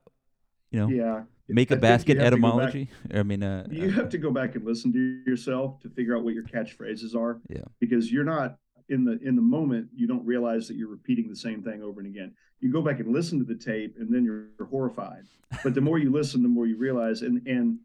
you 0.70 0.81
know, 0.81 0.89
yeah. 0.89 1.23
Make 1.48 1.70
a 1.70 1.77
basket 1.77 2.18
etymology. 2.18 2.90
I 3.14 3.23
mean, 3.23 3.43
uh, 3.43 3.66
you 3.70 3.89
uh, 3.89 3.93
have 3.93 4.09
to 4.10 4.18
go 4.18 4.32
back 4.32 4.56
and 4.56 4.64
listen 4.64 4.93
to 4.93 5.31
yourself 5.31 5.78
to 5.81 5.89
figure 5.89 6.16
out 6.16 6.24
what 6.24 6.35
your 6.35 6.43
catchphrases 6.43 7.14
are. 7.14 7.40
Yeah. 7.48 7.62
Because 7.78 8.10
you're 8.10 8.24
not 8.24 8.59
in 8.88 9.04
the 9.04 9.18
in 9.22 9.36
the 9.36 9.42
moment 9.42 9.88
you 9.94 10.06
don't 10.06 10.24
realize 10.24 10.68
that 10.68 10.76
you're 10.76 10.88
repeating 10.88 11.28
the 11.28 11.36
same 11.36 11.62
thing 11.62 11.82
over 11.82 12.00
and 12.00 12.08
again. 12.08 12.32
You 12.60 12.72
go 12.72 12.82
back 12.82 13.00
and 13.00 13.12
listen 13.12 13.38
to 13.38 13.44
the 13.44 13.54
tape 13.54 13.96
and 13.98 14.12
then 14.12 14.24
you're 14.24 14.48
horrified. 14.68 15.24
But 15.62 15.74
the 15.74 15.80
more 15.80 15.98
you 15.98 16.10
listen 16.10 16.42
the 16.42 16.48
more 16.48 16.66
you 16.66 16.76
realize 16.76 17.22
and 17.22 17.46
and 17.46 17.78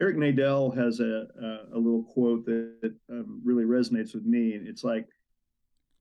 eric 0.00 0.16
nadel 0.16 0.76
has 0.76 1.00
a 1.00 1.26
a, 1.42 1.76
a 1.76 1.78
little 1.78 2.04
quote 2.04 2.44
that, 2.46 2.74
that 2.82 2.94
um, 3.10 3.40
really 3.44 3.64
resonates 3.64 4.14
with 4.14 4.24
me 4.24 4.54
and 4.54 4.66
it's 4.66 4.84
like 4.84 5.06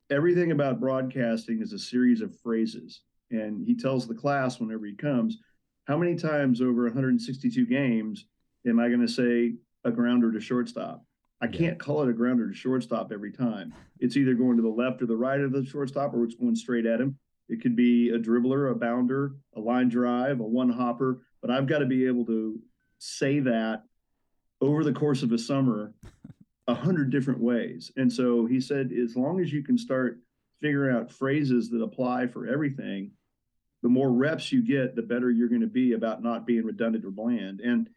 everything 0.09 0.51
about 0.51 0.79
broadcasting 0.79 1.61
is 1.61 1.73
a 1.73 1.79
series 1.79 2.21
of 2.21 2.37
phrases. 2.39 3.01
And 3.31 3.65
he 3.65 3.75
tells 3.75 4.07
the 4.07 4.13
class 4.13 4.59
whenever 4.59 4.85
he 4.85 4.93
comes 4.93 5.39
how 5.85 5.97
many 5.97 6.15
times 6.15 6.61
over 6.61 6.83
162 6.83 7.65
games 7.65 8.25
am 8.67 8.79
i 8.79 8.87
going 8.87 9.01
to 9.01 9.07
say 9.07 9.55
a 9.83 9.91
grounder 9.91 10.31
to 10.31 10.39
shortstop 10.39 11.03
I 11.45 11.51
yeah. 11.51 11.57
can't 11.57 11.79
call 11.79 12.01
it 12.01 12.09
a 12.09 12.13
grounder 12.13 12.47
to 12.47 12.55
shortstop 12.55 13.11
every 13.11 13.31
time. 13.31 13.73
It's 13.99 14.17
either 14.17 14.33
going 14.33 14.57
to 14.57 14.63
the 14.63 14.69
left 14.69 15.01
or 15.01 15.05
the 15.05 15.15
right 15.15 15.39
of 15.39 15.51
the 15.51 15.63
shortstop, 15.63 16.13
or 16.13 16.23
it's 16.23 16.35
going 16.35 16.55
straight 16.55 16.85
at 16.87 16.99
him. 16.99 17.17
It 17.47 17.61
could 17.61 17.75
be 17.75 18.09
a 18.09 18.17
dribbler, 18.17 18.71
a 18.71 18.75
bounder, 18.75 19.35
a 19.55 19.59
line 19.59 19.89
drive, 19.89 20.39
a 20.39 20.43
one 20.43 20.71
hopper, 20.71 21.21
but 21.41 21.51
I've 21.51 21.67
got 21.67 21.79
to 21.79 21.85
be 21.85 22.07
able 22.07 22.25
to 22.25 22.59
say 22.97 23.39
that 23.41 23.83
over 24.59 24.83
the 24.83 24.93
course 24.93 25.21
of 25.21 25.31
a 25.31 25.37
summer 25.37 25.93
a 26.67 26.73
hundred 26.73 27.11
different 27.11 27.39
ways. 27.39 27.91
And 27.95 28.11
so 28.11 28.47
he 28.47 28.59
said, 28.59 28.91
as 28.91 29.15
long 29.15 29.39
as 29.39 29.53
you 29.53 29.61
can 29.61 29.77
start 29.77 30.19
figuring 30.59 30.95
out 30.95 31.11
phrases 31.11 31.69
that 31.69 31.83
apply 31.83 32.25
for 32.25 32.47
everything, 32.47 33.11
the 33.83 33.89
more 33.89 34.11
reps 34.11 34.51
you 34.51 34.63
get, 34.63 34.95
the 34.95 35.03
better 35.03 35.29
you're 35.29 35.49
going 35.49 35.61
to 35.61 35.67
be 35.67 35.93
about 35.93 36.23
not 36.23 36.47
being 36.47 36.65
redundant 36.65 37.05
or 37.05 37.11
bland. 37.11 37.61
And 37.61 37.87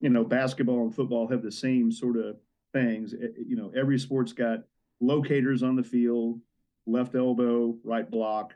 you 0.00 0.08
know, 0.10 0.24
basketball 0.24 0.82
and 0.82 0.94
football 0.94 1.28
have 1.28 1.42
the 1.42 1.52
same 1.52 1.92
sort 1.92 2.16
of 2.16 2.36
things. 2.72 3.14
Eh, 3.14 3.28
you 3.46 3.56
know, 3.56 3.72
every 3.76 3.98
sport's 3.98 4.32
got 4.32 4.60
locators 5.00 5.62
on 5.62 5.76
the 5.76 5.82
field, 5.82 6.40
left 6.86 7.14
elbow, 7.14 7.76
right 7.84 8.10
block. 8.10 8.54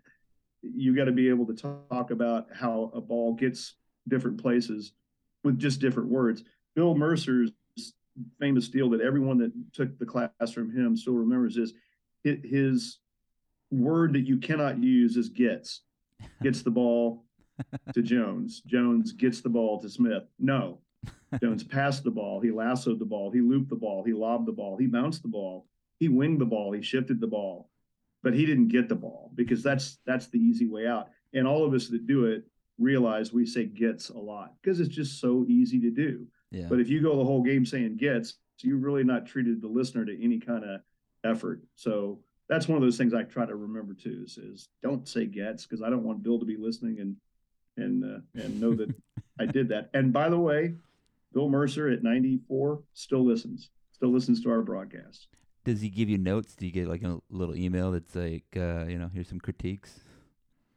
You 0.62 0.94
got 0.94 1.05
to 1.05 1.12
be 1.12 1.28
able 1.28 1.47
to 1.47 1.55
talk 1.55 2.10
about 2.10 2.47
how 2.55 2.90
a 2.94 3.01
ball 3.01 3.34
gets 3.34 3.74
different 4.09 4.40
places 4.40 4.93
with 5.44 5.59
just 5.59 5.80
different 5.80 6.09
words. 6.09 6.44
Bill 6.74 6.94
Mercer's 6.94 7.51
famous 8.39 8.68
deal 8.68 8.90
that 8.90 9.01
everyone 9.01 9.39
that 9.39 9.52
took 9.72 9.98
the 9.98 10.06
class 10.06 10.52
from 10.52 10.70
him 10.70 10.97
still 10.97 11.14
remembers 11.14 11.56
is 11.56 11.72
his 12.22 12.98
word 13.70 14.12
that 14.12 14.26
you 14.26 14.39
cannot 14.39 14.82
use 14.82 15.16
is 15.16 15.28
gets. 15.28 15.80
Gets 16.43 16.62
the 16.62 16.70
ball 16.70 17.24
to 17.94 18.02
Jones. 18.02 18.62
Jones 18.66 19.12
gets 19.12 19.40
the 19.40 19.48
ball 19.48 19.80
to 19.80 19.89
Smith. 19.89 20.24
No, 20.39 20.78
Jones 21.41 21.65
passed 21.65 22.05
the 22.05 22.11
ball. 22.11 22.41
He 22.41 22.51
lassoed 22.51 22.99
the 22.99 23.05
ball. 23.05 23.31
He 23.31 23.41
looped 23.41 23.70
the 23.70 23.77
ball. 23.77 24.05
He 24.05 24.12
lobbed 24.12 24.47
the 24.47 24.53
ball. 24.53 24.77
He 24.77 24.87
bounced 24.87 25.23
the 25.23 25.29
ball. 25.29 25.66
He 25.99 26.09
winged 26.09 26.41
the 26.41 26.47
ball. 26.47 26.73
He 26.73 26.83
shifted 26.83 27.20
the 27.20 27.27
ball, 27.27 27.70
but 28.23 28.35
he 28.35 28.45
didn't 28.45 28.69
get 28.69 28.89
the 28.89 28.95
ball 28.95 29.31
because 29.35 29.62
that's 29.62 29.99
that's 30.05 30.27
the 30.29 30.39
easy 30.39 30.66
way 30.66 30.87
out. 30.87 31.09
And 31.33 31.47
all 31.47 31.65
of 31.65 31.73
us 31.73 31.89
that 31.89 32.07
do 32.07 32.27
it 32.27 32.45
realize 32.79 33.33
we 33.33 33.47
say 33.47 33.66
gets 33.66 34.11
a 34.11 34.19
lot 34.19 34.55
because 34.61 34.81
it's 34.81 34.95
just 34.95 35.20
so 35.20 35.47
easy 35.49 35.81
to 35.81 35.91
do. 35.91 36.27
Yeah. 36.51 36.66
But 36.69 36.81
if 36.81 36.89
you 36.89 37.01
go 37.01 37.16
the 37.16 37.24
whole 37.24 37.43
game 37.43 37.65
saying 37.65 37.97
gets, 37.97 38.35
you 38.61 38.77
really 38.77 39.05
not 39.05 39.27
treated 39.27 39.61
the 39.61 39.69
listener 39.69 40.05
to 40.05 40.24
any 40.24 40.39
kind 40.39 40.65
of 40.65 40.81
effort. 41.24 41.62
So 41.74 42.20
that's 42.49 42.69
one 42.69 42.77
of 42.77 42.83
those 42.83 42.97
things 42.97 43.15
I 43.15 43.23
try 43.23 43.47
to 43.47 43.57
remember 43.57 43.95
too 43.95 44.23
is, 44.24 44.39
is 44.39 44.69
don't 44.83 45.09
say 45.09 45.27
gets 45.27 45.65
because 45.65 45.83
I 45.83 45.91
don't 45.91 46.05
want 46.05 46.23
Bill 46.23 46.39
to 46.39 46.45
be 46.45 46.57
listening 46.57 47.01
and 47.01 47.16
and 47.77 48.05
uh, 48.05 48.43
and 48.43 48.61
know 48.61 48.74
that 48.74 48.95
I 49.41 49.47
did 49.47 49.69
that. 49.70 49.91
And 49.95 50.12
by 50.12 50.29
the 50.29 50.39
way, 50.39 50.74
Bill 51.33 51.49
Mercer 51.49 51.89
at 51.89 52.03
94 52.03 52.83
still 52.95 53.25
listens, 53.25 53.71
still 53.93 54.13
listens 54.13 54.43
to 54.43 54.51
our 54.51 54.63
broadcast. 54.63 55.29
Does 55.65 55.81
he 55.81 55.89
give 55.89 56.09
you 56.09 56.19
notes? 56.19 56.55
Do 56.55 56.67
you 56.67 56.73
get 56.73 56.89
like 56.89 57.03
a 57.03 57.19
little 57.31 57.57
email 57.57 57.93
that's 57.93 58.15
like, 58.15 58.45
uh, 58.57 58.85
you 58.87 58.99
know, 58.99 59.11
here's 59.13 59.29
some 59.29 59.39
critiques? 59.39 60.01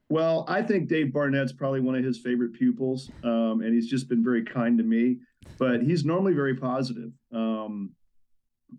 Well, 0.09 0.45
I 0.47 0.61
think 0.61 0.87
Dave 0.87 1.11
Barnett's 1.11 1.51
probably 1.51 1.79
one 1.79 1.95
of 1.95 2.03
his 2.03 2.19
favorite 2.19 2.53
pupils, 2.53 3.09
um, 3.23 3.61
and 3.61 3.73
he's 3.73 3.89
just 3.89 4.07
been 4.07 4.23
very 4.23 4.43
kind 4.43 4.77
to 4.77 4.83
me. 4.83 5.17
But 5.57 5.81
he's 5.81 6.05
normally 6.05 6.33
very 6.33 6.55
positive, 6.55 7.11
um, 7.33 7.91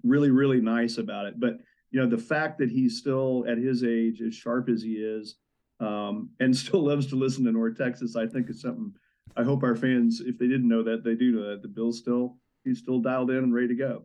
really, 0.04 0.30
really 0.30 0.60
nice 0.60 0.98
about 0.98 1.26
it. 1.26 1.40
But 1.40 1.58
you 1.90 2.00
know, 2.00 2.08
the 2.08 2.22
fact 2.22 2.58
that 2.58 2.70
he's 2.70 2.98
still 2.98 3.44
at 3.48 3.58
his 3.58 3.82
age 3.82 4.20
as 4.20 4.34
sharp 4.34 4.68
as 4.68 4.82
he 4.82 4.94
is, 4.94 5.36
um, 5.80 6.30
and 6.38 6.56
still 6.56 6.84
loves 6.84 7.06
to 7.08 7.16
listen 7.16 7.44
to 7.44 7.52
North 7.52 7.76
Texas, 7.76 8.14
I 8.14 8.26
think 8.26 8.48
is 8.48 8.60
something. 8.60 8.92
I 9.36 9.42
hope 9.42 9.62
our 9.62 9.76
fans, 9.76 10.20
if 10.20 10.38
they 10.38 10.46
didn't 10.46 10.68
know 10.68 10.82
that, 10.82 11.04
they 11.04 11.14
do 11.14 11.32
know 11.32 11.50
that. 11.50 11.62
The 11.62 11.68
Bill's 11.68 11.98
still 11.98 12.36
he's 12.64 12.78
still 12.78 13.00
dialed 13.00 13.30
in 13.30 13.38
and 13.38 13.54
ready 13.54 13.68
to 13.68 13.74
go. 13.74 14.04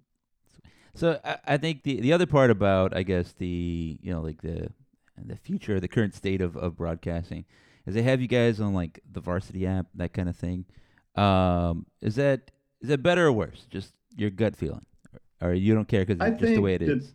So 0.95 1.19
I, 1.23 1.37
I 1.45 1.57
think 1.57 1.83
the 1.83 2.01
the 2.01 2.13
other 2.13 2.25
part 2.25 2.51
about 2.51 2.95
I 2.95 3.03
guess 3.03 3.33
the 3.33 3.97
you 4.01 4.11
know 4.13 4.21
like 4.21 4.41
the 4.41 4.69
the 5.17 5.35
future, 5.35 5.79
the 5.79 5.87
current 5.87 6.13
state 6.13 6.41
of, 6.41 6.57
of 6.57 6.77
broadcasting, 6.77 7.45
is 7.85 7.93
they 7.93 8.01
have 8.01 8.21
you 8.21 8.27
guys 8.27 8.59
on 8.59 8.73
like 8.73 8.99
the 9.11 9.21
varsity 9.21 9.67
app, 9.67 9.87
that 9.95 10.13
kind 10.13 10.29
of 10.29 10.35
thing. 10.35 10.65
Um, 11.15 11.85
is 12.01 12.15
that 12.15 12.51
is 12.81 12.89
that 12.89 13.03
better 13.03 13.27
or 13.27 13.31
worse? 13.31 13.65
Just 13.69 13.93
your 14.15 14.29
gut 14.29 14.55
feeling, 14.55 14.85
or 15.41 15.53
you 15.53 15.73
don't 15.73 15.87
care 15.87 16.05
because 16.05 16.25
it's 16.25 16.39
just 16.39 16.53
the 16.53 16.61
way 16.61 16.75
it 16.75 16.81
is. 16.81 17.13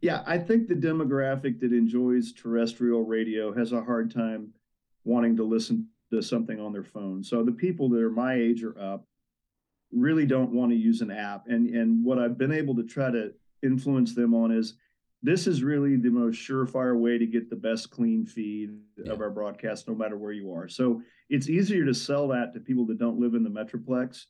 Yeah, 0.00 0.22
I 0.26 0.38
think 0.38 0.68
the 0.68 0.74
demographic 0.74 1.58
that 1.60 1.72
enjoys 1.72 2.32
terrestrial 2.32 3.04
radio 3.04 3.52
has 3.52 3.72
a 3.72 3.82
hard 3.82 4.14
time 4.14 4.52
wanting 5.04 5.36
to 5.36 5.42
listen 5.42 5.88
to 6.12 6.22
something 6.22 6.60
on 6.60 6.72
their 6.72 6.84
phone. 6.84 7.22
So 7.22 7.42
the 7.42 7.52
people 7.52 7.88
that 7.90 8.02
are 8.02 8.10
my 8.10 8.34
age 8.34 8.62
or 8.62 8.78
up 8.78 9.04
really 9.92 10.26
don't 10.26 10.52
want 10.52 10.70
to 10.72 10.76
use 10.76 11.00
an 11.00 11.10
app. 11.10 11.44
And 11.48 11.68
and 11.74 12.04
what 12.04 12.18
I've 12.18 12.38
been 12.38 12.52
able 12.52 12.76
to 12.76 12.84
try 12.84 13.10
to 13.10 13.32
influence 13.62 14.14
them 14.14 14.34
on 14.34 14.52
is 14.52 14.74
this 15.22 15.46
is 15.46 15.62
really 15.62 15.96
the 15.96 16.10
most 16.10 16.36
surefire 16.36 16.98
way 16.98 17.18
to 17.18 17.26
get 17.26 17.50
the 17.50 17.56
best 17.56 17.90
clean 17.90 18.24
feed 18.24 18.78
yeah. 18.96 19.12
of 19.12 19.20
our 19.20 19.30
broadcast, 19.30 19.88
no 19.88 19.94
matter 19.94 20.16
where 20.16 20.32
you 20.32 20.52
are. 20.52 20.68
So 20.68 21.02
it's 21.28 21.48
easier 21.48 21.84
to 21.84 21.94
sell 21.94 22.28
that 22.28 22.54
to 22.54 22.60
people 22.60 22.86
that 22.86 22.98
don't 22.98 23.18
live 23.18 23.34
in 23.34 23.42
the 23.42 23.50
Metroplex. 23.50 24.26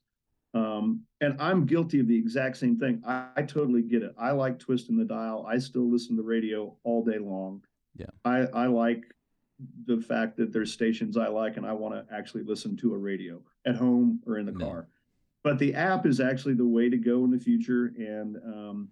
Um, 0.55 1.03
and 1.21 1.37
I'm 1.41 1.67
guilty 1.67 2.01
of 2.01 2.09
the 2.09 2.17
exact 2.17 2.57
same 2.57 2.79
thing. 2.79 3.03
I, 3.07 3.27
I, 3.37 3.43
totally 3.43 3.83
get 3.83 4.03
it. 4.03 4.15
I 4.19 4.31
like 4.31 4.59
twisting 4.59 4.97
the 4.97 5.05
dial. 5.05 5.47
I 5.47 5.59
still 5.59 5.91
listen 5.91 6.17
to 6.17 6.23
the 6.23 6.27
radio 6.27 6.75
all 6.85 7.05
day 7.05 7.19
long. 7.19 7.63
Yeah. 7.95 8.07
I, 8.25 8.47
I 8.55 8.67
like 8.67 9.05
the 9.87 10.01
fact 10.01 10.37
that 10.37 10.53
there's 10.53 10.73
stations 10.73 11.17
I 11.17 11.29
like 11.29 11.57
and 11.57 11.67
I 11.67 11.73
want 11.73 11.95
to 11.95 12.15
actually 12.15 12.45
listen 12.45 12.77
to 12.79 12.95
a 12.95 12.99
radio 12.99 13.41
at 13.67 13.77
home 13.77 14.21
or 14.27 14.39
in 14.39 14.47
the 14.47 14.53
car. 14.53 14.89
But 15.43 15.59
the 15.59 15.75
app 15.75 16.07
is 16.07 16.21
actually 16.21 16.55
the 16.55 16.67
way 16.67 16.89
to 16.91 16.97
go 16.97 17.25
in 17.25 17.31
the 17.31 17.39
future. 17.39 17.93
And 17.97 18.37
um, 18.37 18.89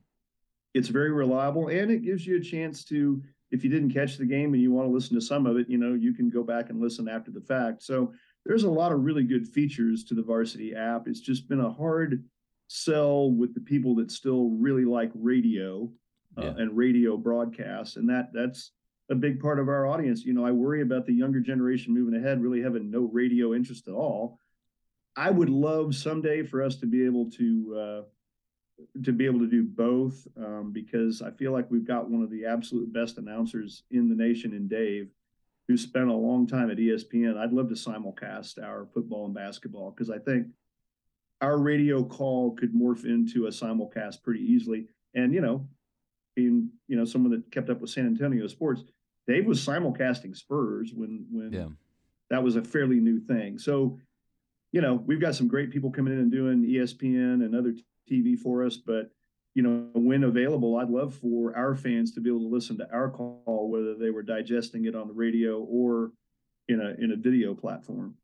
it's 0.76 0.88
very 0.88 1.10
reliable 1.10 1.68
and 1.68 1.90
it 1.90 2.02
gives 2.02 2.26
you 2.26 2.36
a 2.36 2.40
chance 2.40 2.84
to 2.84 3.22
if 3.50 3.64
you 3.64 3.70
didn't 3.70 3.94
catch 3.94 4.18
the 4.18 4.26
game 4.26 4.52
and 4.52 4.62
you 4.62 4.70
want 4.70 4.86
to 4.86 4.92
listen 4.92 5.14
to 5.14 5.22
some 5.22 5.46
of 5.46 5.56
it 5.56 5.66
you 5.70 5.78
know 5.78 5.94
you 5.94 6.12
can 6.12 6.28
go 6.28 6.42
back 6.42 6.68
and 6.68 6.78
listen 6.78 7.08
after 7.08 7.30
the 7.30 7.40
fact 7.40 7.82
so 7.82 8.12
there's 8.44 8.64
a 8.64 8.70
lot 8.70 8.92
of 8.92 9.02
really 9.02 9.24
good 9.24 9.48
features 9.48 10.04
to 10.04 10.14
the 10.14 10.22
varsity 10.22 10.74
app 10.74 11.08
it's 11.08 11.20
just 11.20 11.48
been 11.48 11.60
a 11.60 11.72
hard 11.72 12.22
sell 12.68 13.30
with 13.30 13.54
the 13.54 13.60
people 13.60 13.94
that 13.94 14.10
still 14.10 14.50
really 14.50 14.84
like 14.84 15.10
radio 15.14 15.90
uh, 16.36 16.42
yeah. 16.42 16.54
and 16.58 16.76
radio 16.76 17.16
broadcasts 17.16 17.96
and 17.96 18.06
that 18.06 18.28
that's 18.34 18.72
a 19.10 19.14
big 19.14 19.40
part 19.40 19.58
of 19.58 19.68
our 19.68 19.86
audience 19.86 20.24
you 20.24 20.32
know 20.32 20.44
i 20.44 20.50
worry 20.50 20.82
about 20.82 21.06
the 21.06 21.12
younger 21.12 21.40
generation 21.40 21.94
moving 21.94 22.18
ahead 22.18 22.42
really 22.42 22.62
having 22.62 22.90
no 22.90 23.08
radio 23.12 23.54
interest 23.54 23.88
at 23.88 23.94
all 23.94 24.38
i 25.16 25.30
would 25.30 25.50
love 25.50 25.94
someday 25.94 26.42
for 26.42 26.62
us 26.62 26.76
to 26.76 26.86
be 26.86 27.04
able 27.04 27.30
to 27.30 27.76
uh, 27.78 28.02
to 29.04 29.12
be 29.12 29.26
able 29.26 29.40
to 29.40 29.46
do 29.46 29.62
both 29.62 30.26
um, 30.36 30.70
because 30.72 31.22
I 31.22 31.30
feel 31.30 31.52
like 31.52 31.70
we've 31.70 31.86
got 31.86 32.10
one 32.10 32.22
of 32.22 32.30
the 32.30 32.44
absolute 32.44 32.92
best 32.92 33.18
announcers 33.18 33.84
in 33.90 34.08
the 34.08 34.14
nation 34.14 34.52
in 34.52 34.68
Dave, 34.68 35.08
who 35.68 35.76
spent 35.76 36.08
a 36.08 36.14
long 36.14 36.46
time 36.46 36.70
at 36.70 36.76
ESPN. 36.76 37.36
I'd 37.36 37.52
love 37.52 37.68
to 37.68 37.74
simulcast 37.74 38.62
our 38.62 38.86
football 38.92 39.26
and 39.26 39.34
basketball 39.34 39.90
because 39.90 40.10
I 40.10 40.18
think 40.18 40.48
our 41.40 41.58
radio 41.58 42.04
call 42.04 42.54
could 42.54 42.74
morph 42.74 43.04
into 43.04 43.46
a 43.46 43.50
simulcast 43.50 44.22
pretty 44.22 44.40
easily. 44.40 44.86
And 45.14 45.32
you 45.32 45.40
know, 45.40 45.68
being 46.34 46.70
you 46.86 46.96
know 46.96 47.04
someone 47.04 47.32
that 47.32 47.50
kept 47.50 47.70
up 47.70 47.80
with 47.80 47.90
San 47.90 48.06
Antonio 48.06 48.46
sports, 48.46 48.82
Dave 49.26 49.46
was 49.46 49.64
simulcasting 49.64 50.36
Spurs 50.36 50.92
when 50.94 51.26
when 51.30 51.52
yeah. 51.52 51.68
that 52.30 52.42
was 52.42 52.56
a 52.56 52.62
fairly 52.62 53.00
new 53.00 53.20
thing. 53.20 53.58
So 53.58 53.98
you 54.72 54.80
know, 54.80 54.94
we've 55.06 55.20
got 55.20 55.34
some 55.34 55.48
great 55.48 55.70
people 55.70 55.90
coming 55.90 56.12
in 56.12 56.18
and 56.18 56.30
doing 56.30 56.62
ESPN 56.64 57.44
and 57.44 57.54
other 57.54 57.74
TV 58.10 58.38
for 58.38 58.64
us, 58.64 58.76
but 58.76 59.10
you 59.54 59.62
know, 59.62 59.88
when 59.94 60.24
available, 60.24 60.76
I'd 60.76 60.90
love 60.90 61.14
for 61.14 61.56
our 61.56 61.74
fans 61.74 62.12
to 62.12 62.20
be 62.20 62.28
able 62.28 62.40
to 62.40 62.46
listen 62.46 62.76
to 62.76 62.92
our 62.92 63.08
call, 63.08 63.70
whether 63.70 63.94
they 63.94 64.10
were 64.10 64.22
digesting 64.22 64.84
it 64.84 64.94
on 64.94 65.08
the 65.08 65.14
radio 65.14 65.60
or 65.60 66.12
in 66.68 66.80
a 66.80 67.02
in 67.02 67.12
a 67.12 67.16
video 67.16 67.54
platform. 67.54 68.16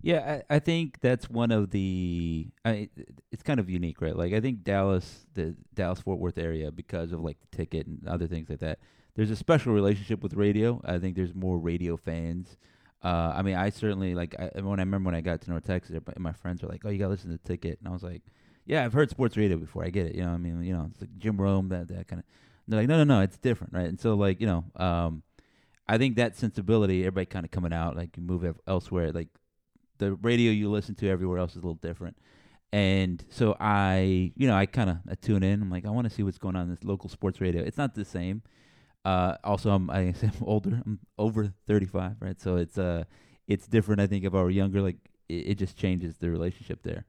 Yeah, 0.00 0.42
I, 0.48 0.54
I 0.54 0.58
think 0.60 1.00
that's 1.00 1.28
one 1.28 1.50
of 1.50 1.70
the. 1.70 2.46
I, 2.64 2.88
it's 3.32 3.42
kind 3.42 3.58
of 3.58 3.68
unique, 3.68 4.00
right? 4.00 4.14
Like 4.14 4.32
I 4.32 4.40
think 4.40 4.62
Dallas, 4.62 5.26
the 5.34 5.56
Dallas 5.74 6.00
Fort 6.00 6.20
Worth 6.20 6.38
area, 6.38 6.70
because 6.70 7.10
of 7.10 7.20
like 7.20 7.38
the 7.40 7.56
ticket 7.56 7.88
and 7.88 8.06
other 8.06 8.28
things 8.28 8.48
like 8.48 8.60
that. 8.60 8.78
There's 9.18 9.32
a 9.32 9.36
special 9.36 9.74
relationship 9.74 10.22
with 10.22 10.34
radio. 10.34 10.80
I 10.84 10.98
think 10.98 11.16
there's 11.16 11.34
more 11.34 11.58
radio 11.58 11.96
fans. 11.96 12.56
Uh, 13.02 13.32
I 13.34 13.42
mean, 13.42 13.56
I 13.56 13.70
certainly 13.70 14.14
like 14.14 14.36
I, 14.38 14.60
when 14.60 14.78
I 14.78 14.82
remember 14.82 15.08
when 15.08 15.16
I 15.16 15.20
got 15.20 15.40
to 15.40 15.50
North 15.50 15.66
Texas, 15.66 15.96
my 16.18 16.32
friends 16.32 16.62
were 16.62 16.68
like, 16.68 16.82
"Oh, 16.84 16.88
you 16.88 16.98
got 16.98 17.06
to 17.06 17.10
listen 17.10 17.30
to 17.32 17.38
ticket," 17.38 17.80
and 17.80 17.88
I 17.88 17.90
was 17.92 18.04
like, 18.04 18.22
yeah, 18.64 18.84
I've 18.84 18.92
heard 18.92 19.10
sports 19.10 19.36
radio 19.36 19.56
before. 19.56 19.84
I 19.84 19.90
get 19.90 20.06
it. 20.06 20.14
You 20.14 20.22
know, 20.22 20.30
I 20.30 20.36
mean, 20.36 20.62
you 20.62 20.72
know, 20.72 20.88
it's 20.92 21.00
like 21.00 21.18
Jim 21.18 21.40
Rome, 21.40 21.68
that 21.70 21.88
that 21.88 22.06
kind 22.06 22.20
of. 22.20 22.24
They're 22.68 22.78
like, 22.80 22.88
no, 22.88 22.98
no, 22.98 23.04
no, 23.04 23.22
it's 23.22 23.38
different, 23.38 23.72
right? 23.72 23.88
And 23.88 23.98
so, 23.98 24.14
like, 24.14 24.42
you 24.42 24.46
know, 24.46 24.64
um, 24.76 25.22
I 25.88 25.96
think 25.96 26.16
that 26.16 26.36
sensibility, 26.36 27.00
everybody 27.00 27.24
kind 27.24 27.46
of 27.46 27.50
coming 27.50 27.72
out, 27.72 27.96
like, 27.96 28.14
you 28.16 28.22
move 28.22 28.44
elsewhere, 28.66 29.10
like, 29.10 29.28
the 29.96 30.12
radio 30.12 30.52
you 30.52 30.70
listen 30.70 30.94
to 30.96 31.08
everywhere 31.08 31.38
else 31.38 31.52
is 31.52 31.56
a 31.56 31.60
little 31.60 31.74
different. 31.74 32.18
And 32.70 33.24
so 33.30 33.56
I, 33.58 34.32
you 34.36 34.46
know, 34.46 34.54
I 34.54 34.66
kind 34.66 34.90
of 34.90 35.20
tune 35.22 35.42
in. 35.42 35.62
I'm 35.62 35.70
like, 35.70 35.86
I 35.86 35.90
want 35.90 36.08
to 36.08 36.14
see 36.14 36.22
what's 36.22 36.36
going 36.36 36.54
on 36.56 36.64
in 36.64 36.70
this 36.70 36.84
local 36.84 37.08
sports 37.08 37.40
radio. 37.40 37.62
It's 37.62 37.78
not 37.78 37.94
the 37.94 38.04
same. 38.04 38.42
Uh, 39.08 39.38
also, 39.42 39.70
I'm 39.70 39.88
I 39.88 40.00
am 40.22 40.32
older. 40.42 40.82
I'm 40.84 40.98
over 41.18 41.50
35, 41.66 42.16
right? 42.20 42.38
So 42.38 42.56
it's 42.56 42.76
uh, 42.76 43.04
it's 43.46 43.66
different. 43.66 44.02
I 44.02 44.06
think 44.06 44.24
if 44.26 44.34
I 44.34 44.42
were 44.42 44.50
younger, 44.50 44.82
like 44.82 44.98
it, 45.30 45.52
it 45.52 45.54
just 45.54 45.78
changes 45.78 46.18
the 46.18 46.28
relationship 46.28 46.82
there. 46.82 47.06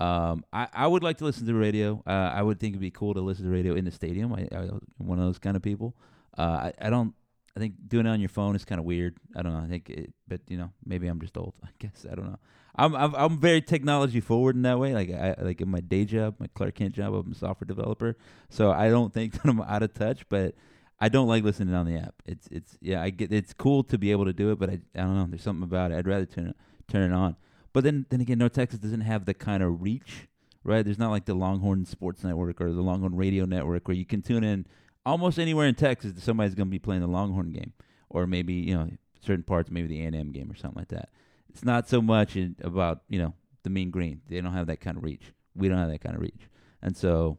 Um, 0.00 0.44
I, 0.52 0.66
I 0.72 0.86
would 0.88 1.04
like 1.04 1.18
to 1.18 1.24
listen 1.24 1.46
to 1.46 1.54
radio. 1.54 2.02
Uh, 2.04 2.10
I 2.34 2.42
would 2.42 2.58
think 2.58 2.72
it'd 2.72 2.80
be 2.80 2.90
cool 2.90 3.14
to 3.14 3.20
listen 3.20 3.44
to 3.44 3.50
radio 3.52 3.74
in 3.74 3.84
the 3.84 3.92
stadium. 3.92 4.32
I, 4.32 4.48
I 4.50 4.62
am 4.64 4.80
one 4.98 5.20
of 5.20 5.24
those 5.24 5.38
kind 5.38 5.56
of 5.56 5.62
people. 5.62 5.94
Uh, 6.36 6.42
I, 6.66 6.72
I 6.80 6.90
don't. 6.90 7.14
I 7.56 7.60
think 7.60 7.74
doing 7.86 8.06
it 8.06 8.10
on 8.10 8.20
your 8.20 8.28
phone 8.28 8.56
is 8.56 8.64
kind 8.64 8.80
of 8.80 8.84
weird. 8.84 9.16
I 9.36 9.42
don't 9.42 9.52
know. 9.52 9.60
I 9.60 9.68
think, 9.68 9.88
it, 9.88 10.12
but 10.26 10.40
you 10.48 10.58
know, 10.58 10.72
maybe 10.84 11.06
I'm 11.06 11.20
just 11.20 11.38
old. 11.38 11.54
I 11.64 11.68
guess 11.78 12.04
I 12.10 12.16
don't 12.16 12.26
know. 12.26 12.40
I'm 12.74 12.96
I'm, 12.96 13.14
I'm 13.14 13.38
very 13.38 13.62
technology 13.62 14.20
forward 14.20 14.56
in 14.56 14.62
that 14.62 14.80
way. 14.80 14.94
Like 14.94 15.10
I 15.12 15.36
like 15.38 15.60
in 15.60 15.68
my 15.68 15.80
day 15.80 16.06
job, 16.06 16.34
my 16.40 16.48
Clark 16.56 16.74
Kent 16.74 16.96
job, 16.96 17.14
I'm 17.14 17.30
a 17.30 17.34
software 17.36 17.66
developer. 17.66 18.16
So 18.50 18.72
I 18.72 18.88
don't 18.88 19.14
think 19.14 19.32
that 19.42 19.48
I'm 19.48 19.60
out 19.60 19.84
of 19.84 19.94
touch, 19.94 20.28
but 20.28 20.56
I 20.98 21.08
don't 21.08 21.28
like 21.28 21.44
listening 21.44 21.74
on 21.74 21.86
the 21.86 21.96
app. 21.96 22.14
It's 22.24 22.46
it's 22.48 22.78
yeah, 22.80 23.02
I 23.02 23.10
get 23.10 23.32
it's 23.32 23.52
cool 23.52 23.84
to 23.84 23.98
be 23.98 24.12
able 24.12 24.24
to 24.24 24.32
do 24.32 24.50
it, 24.50 24.58
but 24.58 24.70
I 24.70 24.80
I 24.94 25.00
don't 25.00 25.16
know. 25.16 25.26
There's 25.28 25.42
something 25.42 25.64
about 25.64 25.92
it. 25.92 25.98
I'd 25.98 26.06
rather 26.06 26.26
turn 26.26 26.48
it 26.48 26.56
turn 26.88 27.10
it 27.10 27.14
on. 27.14 27.36
But 27.72 27.84
then, 27.84 28.06
then 28.08 28.22
again, 28.22 28.38
North 28.38 28.54
Texas 28.54 28.78
doesn't 28.78 29.02
have 29.02 29.26
the 29.26 29.34
kind 29.34 29.62
of 29.62 29.82
reach, 29.82 30.28
right? 30.64 30.82
There's 30.82 30.98
not 30.98 31.10
like 31.10 31.26
the 31.26 31.34
Longhorn 31.34 31.84
Sports 31.84 32.24
Network 32.24 32.58
or 32.60 32.72
the 32.72 32.80
Longhorn 32.80 33.16
Radio 33.16 33.44
Network 33.44 33.86
where 33.86 33.96
you 33.96 34.06
can 34.06 34.22
tune 34.22 34.44
in 34.44 34.66
almost 35.04 35.38
anywhere 35.38 35.66
in 35.66 35.74
Texas. 35.74 36.14
Somebody's 36.22 36.54
going 36.54 36.68
to 36.68 36.70
be 36.70 36.78
playing 36.78 37.02
the 37.02 37.06
Longhorn 37.06 37.52
game, 37.52 37.74
or 38.08 38.26
maybe 38.26 38.54
you 38.54 38.74
know 38.74 38.88
certain 39.20 39.42
parts, 39.42 39.70
maybe 39.70 39.88
the 39.88 40.02
A&M 40.04 40.32
game 40.32 40.50
or 40.50 40.54
something 40.54 40.78
like 40.78 40.88
that. 40.88 41.10
It's 41.50 41.64
not 41.64 41.86
so 41.88 42.00
much 42.00 42.36
in, 42.36 42.56
about 42.62 43.02
you 43.10 43.18
know 43.18 43.34
the 43.62 43.68
Mean 43.68 43.90
Green. 43.90 44.22
They 44.28 44.40
don't 44.40 44.54
have 44.54 44.68
that 44.68 44.80
kind 44.80 44.96
of 44.96 45.04
reach. 45.04 45.32
We 45.54 45.68
don't 45.68 45.78
have 45.78 45.90
that 45.90 46.00
kind 46.00 46.16
of 46.16 46.22
reach, 46.22 46.48
and 46.80 46.96
so 46.96 47.36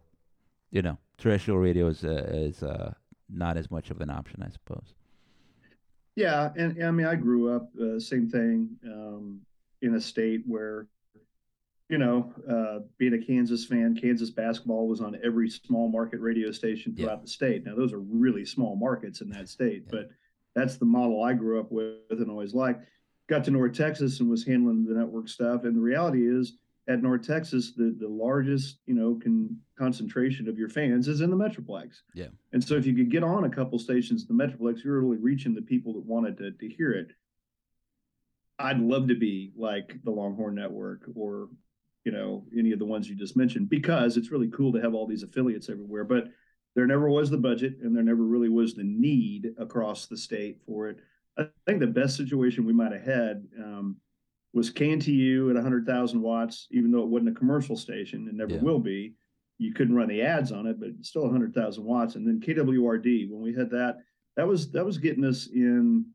you 0.70 0.84
know 0.84 1.00
terrestrial 1.18 1.60
radio 1.60 1.88
is 1.88 2.04
uh, 2.04 2.30
is 2.32 2.62
uh, 2.62 2.94
not 3.30 3.58
as 3.58 3.70
much 3.70 3.90
of 3.90 4.02
an 4.02 4.10
option, 4.10 4.44
I 4.44 4.50
suppose. 4.50 4.94
Yeah, 6.16 6.52
and, 6.56 6.78
and 6.78 6.88
I 6.88 6.92
mean, 6.92 7.08
I 7.08 7.16
grew 7.16 7.56
up 7.56 7.70
uh, 7.80 8.00
same 8.00 8.30
thing. 8.30 8.70
Um, 8.86 9.42
in 9.84 9.94
a 9.94 10.02
state 10.02 10.42
where 10.48 10.88
you 11.90 11.98
know, 11.98 12.34
uh, 12.50 12.80
being 12.98 13.14
a 13.14 13.26
Kansas 13.26 13.66
fan, 13.66 13.96
Kansas 13.96 14.30
basketball 14.30 14.88
was 14.88 15.00
on 15.00 15.18
every 15.24 15.50
small 15.50 15.88
market 15.88 16.20
radio 16.20 16.52
station 16.52 16.96
throughout 16.96 17.20
yeah. 17.20 17.22
the 17.22 17.28
state. 17.28 17.66
Now, 17.66 17.76
those 17.76 17.94
are 17.94 18.00
really 18.00 18.46
small 18.46 18.76
markets 18.76 19.22
in 19.22 19.30
that 19.30 19.48
state, 19.48 19.84
yeah. 19.86 19.92
but 19.92 20.10
that's 20.54 20.76
the 20.78 20.86
model 20.86 21.24
I 21.24 21.34
grew 21.34 21.60
up 21.60 21.72
with 21.72 21.96
and 22.10 22.30
always 22.30 22.54
liked. 22.54 22.86
Got 23.30 23.46
to 23.46 23.52
North 23.52 23.74
Texas 23.74 24.20
and 24.20 24.30
was 24.30 24.46
handling 24.46 24.86
the 24.86 24.96
network 24.96 25.30
stuff. 25.30 25.64
And 25.64 25.76
the 25.76 25.82
reality 25.82 26.28
is, 26.28 26.58
at 26.88 27.02
North 27.02 27.28
Texas, 27.28 27.74
the, 27.76 27.96
the 28.00 28.08
largest, 28.08 28.80
you 28.86 28.94
know, 28.94 29.20
con- 29.22 29.58
concentration 29.78 30.48
of 30.48 30.58
your 30.58 30.70
fans 30.70 31.08
is 31.08 31.22
in 31.22 31.30
the 31.30 31.36
Metroplex. 31.36 32.02
Yeah. 32.14 32.28
And 32.54 32.64
so 32.64 32.76
if 32.76 32.86
you 32.86 32.96
could 32.96 33.12
get 33.12 33.24
on 33.24 33.44
a 33.44 33.50
couple 33.50 33.78
stations 33.78 34.26
in 34.28 34.36
the 34.36 34.44
Metroplex, 34.44 34.84
you're 34.84 35.02
really 35.02 35.18
reaching 35.18 35.54
the 35.54 35.62
people 35.62 35.94
that 35.94 36.06
wanted 36.06 36.38
to, 36.38 36.52
to 36.52 36.70
hear 36.70 36.92
it 36.94 37.12
I'd 38.60 38.80
love 38.80 39.08
to 39.08 39.16
be 39.16 39.52
like 39.56 39.96
the 40.04 40.12
Longhorn 40.12 40.56
Network 40.56 41.10
or 41.16 41.50
you 42.04 42.12
know 42.12 42.46
any 42.58 42.72
of 42.72 42.80
the 42.80 42.86
ones 42.86 43.10
you 43.10 43.16
just 43.16 43.38
mentioned 43.38 43.70
because 43.70 44.18
it's 44.18 44.32
really 44.32 44.50
cool 44.50 44.74
to 44.74 44.82
have 44.82 44.94
all 44.94 45.08
these 45.08 45.24
affiliates 45.24 45.70
everywhere. 45.70 46.04
But 46.04 46.30
there 46.76 46.88
never 46.88 47.10
was 47.10 47.30
the 47.30 47.38
budget, 47.38 47.78
and 47.82 47.96
there 47.96 48.04
never 48.04 48.24
really 48.24 48.50
was 48.50 48.74
the 48.74 48.84
need 48.84 49.54
across 49.58 50.08
the 50.08 50.18
state 50.18 50.60
for 50.66 50.90
it. 50.90 50.98
I 51.38 51.48
think 51.66 51.80
the 51.80 51.88
best 51.88 52.18
situation 52.18 52.66
we 52.66 52.74
might 52.74 52.92
have 52.92 53.04
had 53.04 53.48
um, 53.60 53.98
was 54.54 54.72
KNTU 54.72 55.50
at 55.50 55.56
100,000 55.56 56.22
watts, 56.22 56.68
even 56.72 56.92
though 56.92 57.04
it 57.04 57.10
wasn't 57.10 57.30
a 57.30 57.40
commercial 57.40 57.76
station 57.76 58.28
and 58.28 58.38
never 58.38 58.54
yeah. 58.54 58.62
will 58.62 58.80
be. 58.80 59.14
You 59.60 59.74
couldn't 59.74 59.96
run 59.96 60.08
the 60.08 60.22
ads 60.22 60.52
on 60.52 60.68
it, 60.68 60.80
but 60.80 60.90
still 61.02 61.24
100,000 61.24 61.84
watts. 61.84 62.16
And 62.16 62.28
then 62.28 62.40
KWRD, 62.40 63.30
when 63.30 63.42
we 63.42 63.54
had 63.54 63.70
that, 63.72 63.98
that 64.36 64.48
was 64.48 64.72
that 64.72 64.86
was 64.86 65.00
getting 65.00 65.26
us 65.26 65.48
in 65.48 66.06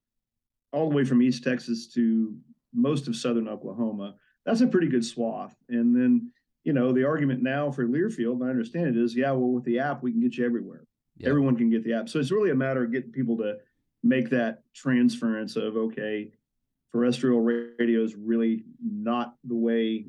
all 0.73 0.89
the 0.89 0.95
way 0.95 1.05
from 1.05 1.23
East 1.23 1.43
Texas 1.43 1.89
to 1.95 2.35
most 2.73 3.09
of 3.09 3.17
southern 3.17 3.49
Oklahoma. 3.49 4.15
That's 4.47 4.61
a 4.61 4.67
pretty 4.67 4.89
good 4.89 5.05
swath. 5.05 5.55
And 5.69 5.95
then, 5.95 6.31
you 6.65 6.73
know, 6.73 6.93
the 6.93 7.05
argument 7.05 7.43
now 7.43 7.71
for 7.71 7.87
Learfield, 7.87 8.41
and 8.41 8.45
I 8.45 8.51
understand 8.51 8.87
it 8.87 8.97
is, 8.97 9.15
yeah, 9.15 9.33
well, 9.33 9.51
with 9.51 9.65
the 9.65 9.79
app, 9.79 10.03
we 10.03 10.13
can 10.13 10.21
get 10.21 10.37
you 10.37 10.45
everywhere. 10.45 10.85
Everyone 11.25 11.57
can 11.57 11.71
get 11.71 11.85
the 11.85 11.93
app. 11.93 12.09
So 12.09 12.19
it's 12.19 12.33
really 12.33 12.51
a 12.51 12.55
matter 12.55 12.83
of 12.83 12.91
getting 12.91 13.13
people 13.13 13.37
to 13.39 13.57
make 14.03 14.31
that 14.31 14.63
transference 14.75 15.55
of, 15.55 15.77
okay, 15.77 16.33
terrestrial 16.93 17.41
radio 17.41 18.03
is 18.03 18.15
really 18.15 18.65
not 18.81 19.37
the 19.45 19.55
way 19.55 20.07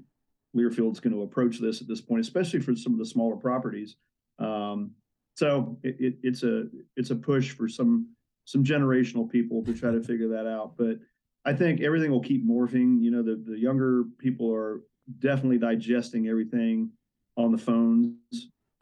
Learfield's 0.54 1.00
going 1.00 1.14
to 1.14 1.24
approach 1.24 1.60
this 1.60 1.82
at 1.82 1.88
this 1.88 2.02
point, 2.02 2.22
especially 2.22 2.60
for 2.60 2.76
some 2.76 2.94
of 2.94 3.00
the 3.00 3.06
smaller 3.06 3.36
properties. 3.36 3.96
Um, 4.40 4.92
so 5.36 5.78
it, 5.84 5.96
it, 6.00 6.16
it's 6.22 6.44
a 6.44 6.68
it's 6.96 7.10
a 7.10 7.16
push 7.16 7.52
for 7.52 7.68
some 7.68 8.10
some 8.46 8.64
generational 8.64 9.30
people 9.30 9.64
to 9.64 9.74
try 9.74 9.92
to 9.92 10.04
figure 10.04 10.30
that 10.30 10.48
out. 10.48 10.78
But 10.78 11.00
I 11.46 11.54
think 11.54 11.82
everything 11.82 12.12
will 12.12 12.22
keep 12.22 12.48
morphing. 12.48 13.02
You 13.02 13.12
know, 13.12 13.24
the 13.24 13.42
the 13.44 13.58
younger 13.58 14.04
people 14.20 14.54
are 14.54 14.82
definitely 15.20 15.58
digesting 15.58 16.28
everything 16.28 16.92
on 17.36 17.52
the 17.52 17.58
phones 17.58 18.14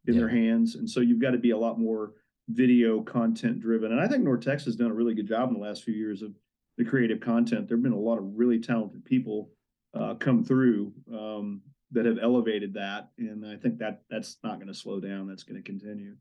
in 0.07 0.13
yeah. 0.13 0.19
their 0.19 0.29
hands, 0.29 0.75
and 0.75 0.89
so 0.89 0.99
you've 0.99 1.21
got 1.21 1.31
to 1.31 1.37
be 1.37 1.51
a 1.51 1.57
lot 1.57 1.79
more 1.79 2.13
video 2.49 3.01
content 3.01 3.61
driven. 3.61 3.91
And 3.91 4.01
I 4.01 4.07
think 4.07 4.23
North 4.23 4.43
Texas 4.43 4.65
has 4.65 4.75
done 4.75 4.91
a 4.91 4.93
really 4.93 5.13
good 5.13 5.27
job 5.27 5.49
in 5.49 5.55
the 5.55 5.61
last 5.61 5.83
few 5.83 5.93
years 5.93 6.21
of 6.21 6.33
the 6.83 6.89
creative 6.89 7.19
content. 7.19 7.67
There 7.67 7.77
have 7.77 7.83
been 7.83 7.91
a 7.91 7.97
lot 7.97 8.17
of 8.17 8.25
really 8.35 8.59
talented 8.59 9.05
people 9.05 9.49
uh, 9.93 10.15
come 10.15 10.43
through 10.43 10.93
um, 11.13 11.61
that 11.91 12.05
have 12.05 12.17
elevated 12.21 12.73
that, 12.73 13.09
and 13.17 13.45
I 13.45 13.55
think 13.55 13.77
that 13.79 14.01
that's 14.09 14.37
not 14.43 14.55
going 14.55 14.67
to 14.67 14.73
slow 14.73 14.99
down. 14.99 15.27
That's 15.27 15.43
going 15.43 15.61
to 15.61 15.63
continue. 15.63 16.15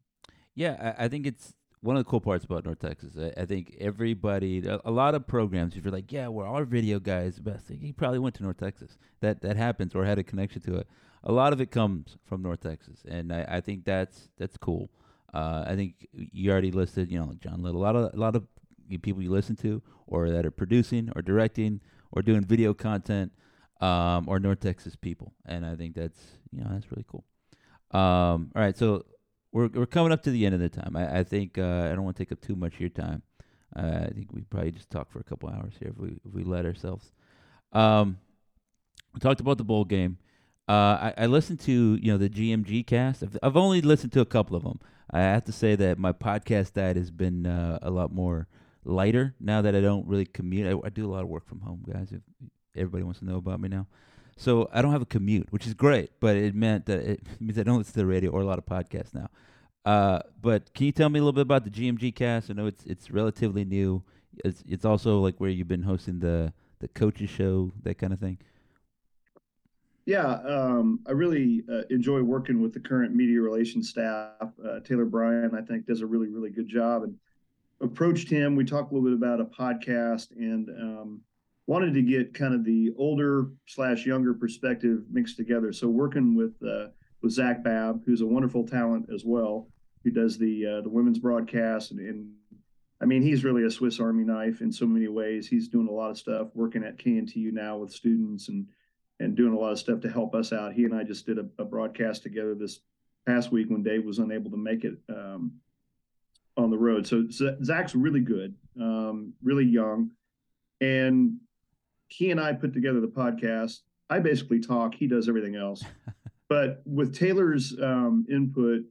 Yeah, 0.54 0.94
I, 0.98 1.04
I, 1.04 1.08
think 1.08 1.26
it's 1.26 1.54
one 1.80 1.96
of 1.96 2.04
the 2.04 2.10
cool 2.10 2.20
parts 2.20 2.44
about 2.44 2.64
North 2.64 2.80
Texas. 2.80 3.14
I, 3.18 3.40
I 3.40 3.46
think 3.46 3.76
everybody, 3.80 4.66
a, 4.66 4.80
a, 4.84 4.90
lot 4.90 5.14
of 5.14 5.26
programs, 5.26 5.76
if 5.76 5.84
you're 5.84 5.92
like, 5.92 6.12
yeah, 6.12 6.28
we're 6.28 6.46
our 6.46 6.64
video 6.64 6.98
guy 6.98 7.22
is 7.22 7.36
the 7.36 7.42
best, 7.42 7.68
he 7.68 7.92
probably 7.92 8.18
went 8.18 8.34
to 8.36 8.42
North 8.42 8.58
Texas. 8.58 8.98
That 9.20 9.40
that 9.42 9.56
happens 9.56 9.94
or 9.94 10.04
had 10.04 10.18
a 10.18 10.24
connection 10.24 10.60
to 10.62 10.76
it. 10.78 10.88
A 11.24 11.32
lot 11.32 11.52
of 11.52 11.60
it 11.60 11.70
comes 11.70 12.16
from 12.24 12.42
North 12.42 12.60
Texas, 12.60 13.04
and 13.08 13.32
I, 13.32 13.46
I 13.48 13.60
think 13.60 13.84
that's 13.84 14.28
that's 14.36 14.56
cool. 14.56 14.90
Uh, 15.32 15.64
I 15.66 15.76
think 15.76 16.08
you 16.12 16.50
already 16.50 16.72
listed, 16.72 17.10
you 17.10 17.18
know, 17.18 17.32
John 17.40 17.62
Little. 17.62 17.80
A 17.80 17.84
lot 17.84 17.96
of 17.96 18.12
a 18.12 18.16
lot 18.16 18.34
of 18.34 18.44
people 18.98 19.22
you 19.22 19.30
listen 19.30 19.56
to, 19.56 19.82
or 20.06 20.30
that 20.30 20.46
are 20.46 20.50
producing, 20.50 21.10
or 21.14 21.22
directing, 21.22 21.80
or 22.12 22.22
doing 22.22 22.44
video 22.44 22.74
content, 22.74 23.32
um, 23.80 24.28
or 24.28 24.38
North 24.38 24.60
Texas 24.60 24.96
people, 24.96 25.34
and 25.46 25.64
I 25.64 25.76
think 25.76 25.94
that's 25.94 26.20
you 26.52 26.62
know 26.62 26.70
that's 26.72 26.90
really 26.90 27.04
cool. 27.08 27.24
Um, 27.92 28.52
all 28.54 28.62
right, 28.62 28.76
so 28.76 29.04
we're 29.52 29.68
we're 29.68 29.86
coming 29.86 30.12
up 30.12 30.22
to 30.24 30.30
the 30.30 30.46
end 30.46 30.54
of 30.54 30.60
the 30.60 30.68
time. 30.68 30.96
I, 30.96 31.20
I 31.20 31.24
think 31.24 31.58
uh, 31.58 31.88
I 31.90 31.94
don't 31.94 32.04
want 32.04 32.16
to 32.16 32.24
take 32.24 32.32
up 32.32 32.40
too 32.40 32.56
much 32.56 32.74
of 32.74 32.80
your 32.80 32.90
time. 32.90 33.22
Uh, 33.74 34.06
I 34.06 34.10
think 34.10 34.32
we 34.32 34.42
probably 34.42 34.72
just 34.72 34.90
talk 34.90 35.10
for 35.10 35.20
a 35.20 35.24
couple 35.24 35.48
hours 35.48 35.74
here 35.78 35.90
if 35.90 35.96
we 35.96 36.08
if 36.24 36.32
we 36.32 36.44
let 36.44 36.64
ourselves. 36.64 37.12
Um, 37.72 38.18
we 39.14 39.20
talked 39.20 39.40
about 39.40 39.58
the 39.58 39.64
bowl 39.64 39.84
game. 39.84 40.18
Uh, 40.68 41.10
I, 41.10 41.14
I 41.18 41.26
listened 41.26 41.60
to 41.60 41.98
you 42.00 42.12
know 42.12 42.18
the 42.18 42.28
GMG 42.28 42.86
cast. 42.86 43.22
I've, 43.22 43.36
I've 43.42 43.56
only 43.56 43.80
listened 43.80 44.12
to 44.12 44.20
a 44.20 44.26
couple 44.26 44.56
of 44.56 44.62
them. 44.62 44.80
I 45.10 45.20
have 45.20 45.44
to 45.44 45.52
say 45.52 45.74
that 45.76 45.98
my 45.98 46.12
podcast 46.12 46.74
diet 46.74 46.96
has 46.96 47.10
been 47.10 47.46
uh, 47.46 47.78
a 47.82 47.90
lot 47.90 48.12
more 48.12 48.46
lighter 48.84 49.34
now 49.40 49.62
that 49.62 49.74
I 49.74 49.80
don't 49.80 50.06
really 50.06 50.26
commute. 50.26 50.66
I, 50.66 50.86
I, 50.86 50.90
do 50.90 51.06
a 51.06 51.10
lot 51.12 51.22
of 51.22 51.28
work 51.28 51.46
from 51.46 51.60
home, 51.60 51.84
guys. 51.86 52.12
If 52.12 52.20
everybody 52.74 53.04
wants 53.04 53.20
to 53.20 53.26
know 53.26 53.36
about 53.36 53.60
me 53.60 53.68
now, 53.68 53.86
so 54.36 54.68
I 54.72 54.82
don't 54.82 54.92
have 54.92 55.02
a 55.02 55.06
commute, 55.06 55.48
which 55.50 55.66
is 55.66 55.74
great. 55.74 56.10
But 56.20 56.36
it 56.36 56.54
meant 56.54 56.86
that 56.86 57.00
it 57.00 57.20
means 57.40 57.58
I 57.58 57.62
don't 57.62 57.78
listen 57.78 57.92
to 57.94 57.98
the 58.00 58.06
radio 58.06 58.30
or 58.30 58.40
a 58.40 58.46
lot 58.46 58.58
of 58.58 58.66
podcasts 58.66 59.14
now. 59.14 59.28
Uh, 59.84 60.20
but 60.40 60.72
can 60.74 60.86
you 60.86 60.92
tell 60.92 61.08
me 61.08 61.18
a 61.18 61.22
little 61.22 61.32
bit 61.32 61.42
about 61.42 61.64
the 61.64 61.70
GMG 61.70 62.14
cast? 62.14 62.50
I 62.50 62.54
know 62.54 62.66
it's 62.66 62.84
it's 62.84 63.10
relatively 63.10 63.64
new. 63.64 64.02
It's 64.44 64.62
it's 64.68 64.84
also 64.84 65.20
like 65.20 65.36
where 65.38 65.50
you've 65.50 65.68
been 65.68 65.82
hosting 65.82 66.20
the 66.20 66.52
the 66.80 66.88
coaches 66.88 67.30
show, 67.30 67.72
that 67.82 67.98
kind 67.98 68.12
of 68.12 68.18
thing. 68.18 68.38
Yeah, 70.06 70.38
um, 70.46 71.00
I 71.06 71.12
really 71.12 71.62
uh, 71.70 71.82
enjoy 71.90 72.22
working 72.22 72.60
with 72.60 72.72
the 72.72 72.80
current 72.80 73.14
media 73.14 73.40
relations 73.40 73.90
staff. 73.90 74.32
Uh, 74.42 74.80
Taylor 74.80 75.04
Bryan, 75.04 75.54
I 75.54 75.60
think, 75.60 75.86
does 75.86 76.00
a 76.00 76.06
really, 76.06 76.28
really 76.28 76.50
good 76.50 76.66
job. 76.66 77.04
And 77.04 77.14
approached 77.80 78.28
him. 78.28 78.56
We 78.56 78.64
talked 78.64 78.92
a 78.92 78.94
little 78.94 79.08
bit 79.08 79.16
about 79.16 79.40
a 79.40 79.44
podcast 79.44 80.30
and 80.32 80.68
um, 80.70 81.20
wanted 81.66 81.94
to 81.94 82.02
get 82.02 82.34
kind 82.34 82.54
of 82.54 82.64
the 82.64 82.92
older 82.96 83.48
slash 83.66 84.06
younger 84.06 84.34
perspective 84.34 85.04
mixed 85.10 85.36
together. 85.36 85.72
So 85.72 85.88
working 85.88 86.34
with 86.34 86.54
uh, 86.66 86.88
with 87.22 87.32
Zach 87.32 87.62
Babb, 87.62 88.02
who's 88.06 88.22
a 88.22 88.26
wonderful 88.26 88.66
talent 88.66 89.08
as 89.14 89.24
well, 89.24 89.68
who 90.04 90.10
does 90.10 90.38
the 90.38 90.66
uh, 90.66 90.80
the 90.82 90.90
women's 90.90 91.18
broadcast 91.18 91.90
and, 91.90 92.00
and 92.00 92.30
I 93.02 93.06
mean, 93.06 93.22
he's 93.22 93.44
really 93.44 93.64
a 93.64 93.70
Swiss 93.70 93.98
Army 93.98 94.24
knife 94.24 94.60
in 94.60 94.70
so 94.70 94.84
many 94.84 95.08
ways. 95.08 95.48
He's 95.48 95.68
doing 95.68 95.88
a 95.88 95.92
lot 95.92 96.10
of 96.10 96.18
stuff, 96.18 96.48
working 96.54 96.84
at 96.84 96.98
KNTU 96.98 97.50
now 97.52 97.78
with 97.78 97.92
students 97.92 98.48
and 98.48 98.66
and 99.20 99.36
doing 99.36 99.52
a 99.52 99.58
lot 99.58 99.72
of 99.72 99.78
stuff 99.78 100.00
to 100.00 100.10
help 100.10 100.34
us 100.34 100.52
out. 100.52 100.72
He 100.72 100.84
and 100.84 100.94
I 100.94 101.04
just 101.04 101.26
did 101.26 101.38
a, 101.38 101.46
a 101.58 101.64
broadcast 101.64 102.22
together 102.22 102.54
this 102.54 102.80
past 103.26 103.52
week 103.52 103.68
when 103.68 103.82
Dave 103.82 104.04
was 104.04 104.18
unable 104.18 104.50
to 104.50 104.56
make 104.56 104.84
it 104.84 104.94
um, 105.10 105.52
on 106.62 106.70
the 106.70 106.78
road. 106.78 107.06
So 107.06 107.26
Zach's 107.28 107.94
really 107.94 108.20
good, 108.20 108.54
um, 108.80 109.32
really 109.42 109.64
young, 109.64 110.10
and 110.80 111.36
he 112.08 112.30
and 112.30 112.40
I 112.40 112.52
put 112.52 112.72
together 112.72 113.00
the 113.00 113.08
podcast. 113.08 113.78
I 114.08 114.18
basically 114.18 114.60
talk; 114.60 114.94
he 114.94 115.06
does 115.06 115.28
everything 115.28 115.56
else. 115.56 115.84
but 116.48 116.82
with 116.84 117.16
Taylor's 117.16 117.74
um, 117.80 118.26
input, 118.30 118.82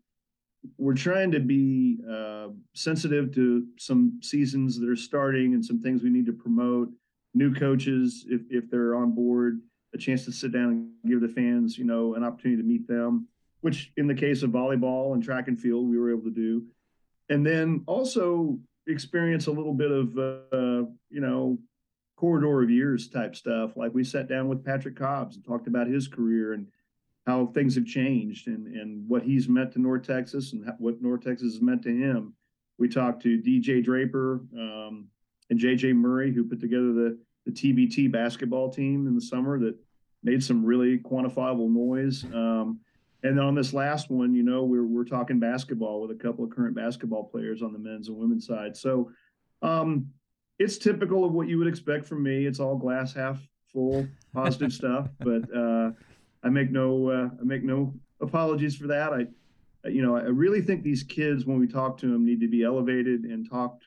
we're 0.78 0.94
trying 0.94 1.32
to 1.32 1.40
be 1.40 2.00
uh, 2.10 2.48
sensitive 2.74 3.34
to 3.36 3.66
some 3.78 4.20
seasons 4.22 4.80
that 4.80 4.90
are 4.90 4.96
starting 4.96 5.54
and 5.54 5.64
some 5.64 5.82
things 5.82 6.04
we 6.04 6.10
need 6.10 6.26
to 6.26 6.34
promote. 6.34 6.90
New 7.34 7.54
coaches, 7.54 8.26
if 8.28 8.42
if 8.50 8.70
they're 8.70 8.96
on 8.96 9.12
board, 9.12 9.60
a 9.94 9.98
chance 9.98 10.26
to 10.26 10.32
sit 10.32 10.52
down 10.52 10.70
and 10.70 10.90
give 11.10 11.22
the 11.22 11.28
fans, 11.28 11.78
you 11.78 11.86
know, 11.86 12.16
an 12.16 12.24
opportunity 12.24 12.62
to 12.62 12.68
meet 12.68 12.88
them, 12.88 13.28
which 13.62 13.92
in 13.98 14.08
the 14.08 14.16
case 14.16 14.44
of 14.44 14.52
volleyball 14.52 15.14
and 15.14 15.24
track 15.24 15.48
and 15.48 15.60
field, 15.60 15.90
we 15.90 15.98
were 15.98 16.12
able 16.12 16.24
to 16.24 16.32
do. 16.32 16.64
And 17.30 17.46
then 17.46 17.84
also 17.86 18.58
experience 18.88 19.48
a 19.48 19.52
little 19.52 19.74
bit 19.74 19.92
of, 19.92 20.18
uh, 20.18 20.90
you 21.10 21.22
know, 21.22 21.60
corridor 22.16 22.64
of 22.64 22.70
years 22.70 23.08
type 23.08 23.36
stuff. 23.36 23.78
Like 23.78 23.94
we 23.94 24.04
sat 24.04 24.28
down 24.28 24.48
with 24.48 24.66
Patrick 24.66 24.96
Cobbs 24.96 25.36
and 25.36 25.46
talked 25.46 25.68
about 25.68 25.88
his 25.88 26.08
career 26.08 26.54
and 26.54 26.68
how 27.26 27.48
things 27.48 27.76
have 27.76 27.86
changed 27.86 28.48
and, 28.48 28.68
and 28.68 29.08
what 29.08 29.24
he's 29.24 29.48
meant 29.48 29.72
to 29.74 29.82
North 29.82 30.06
Texas 30.06 30.54
and 30.54 30.70
what 30.80 31.02
North 31.02 31.22
Texas 31.22 31.54
has 31.54 31.62
meant 31.62 31.84
to 31.84 31.96
him. 31.96 32.34
We 32.78 32.90
talked 32.90 33.22
to 33.24 33.42
DJ 33.42 33.84
Draper 33.84 34.42
um, 34.58 35.08
and 35.50 35.60
JJ 35.60 35.96
Murray, 35.96 36.34
who 36.34 36.44
put 36.44 36.60
together 36.60 36.94
the 36.94 37.20
the 37.46 37.52
TBT 37.52 38.12
basketball 38.12 38.70
team 38.70 39.08
in 39.08 39.16
the 39.16 39.22
summer 39.22 39.60
that 39.60 39.76
made 40.24 40.44
some 40.44 40.66
really 40.66 40.98
quantifiable 40.98 41.70
noise. 41.70 42.26
Um, 42.26 42.80
and 43.24 43.38
then 43.38 43.46
on 43.46 43.56
this 43.56 43.74
last 43.74 44.10
one, 44.10 44.34
you 44.34 44.44
know, 44.44 44.64
we're 44.64 44.86
we're 44.86 45.04
talking 45.04 45.40
basketball 45.40 46.02
with 46.02 46.12
a 46.12 46.22
couple 46.22 46.46
of 46.46 46.52
current 46.52 46.76
basketball 46.76 47.26
players 47.26 47.62
on 47.62 47.74
the 47.74 47.80
men's 47.80 48.08
and 48.08 48.18
women's 48.18 48.48
side. 48.48 48.78
So 48.78 49.12
um, 49.62 50.08
it's 50.58 50.78
typical 50.78 51.26
of 51.26 51.34
what 51.34 51.48
you 51.48 51.58
would 51.58 51.68
expect 51.68 52.06
from 52.06 52.24
me. 52.24 52.46
It's 52.46 52.60
all 52.60 52.78
glass 52.78 53.14
half 53.14 53.40
full, 53.74 54.08
positive 54.34 54.72
stuff. 54.82 55.10
But 55.20 55.54
uh, 55.56 55.92
I 56.44 56.50
make 56.50 56.72
no 56.72 57.10
uh, 57.10 57.30
I 57.40 57.44
make 57.44 57.64
no 57.64 57.94
apologies 58.22 58.78
for 58.78 58.88
that. 58.88 59.12
I 59.12 59.26
you 59.90 60.02
know 60.02 60.16
I 60.16 60.24
really 60.24 60.62
think 60.62 60.84
these 60.84 61.04
kids 61.04 61.46
when 61.46 61.60
we 61.60 61.68
talk 61.68 61.98
to 62.00 62.08
them 62.08 62.26
need 62.26 62.40
to 62.40 62.48
be 62.48 62.64
elevated 62.64 63.26
and 63.26 63.50
talked 63.50 63.86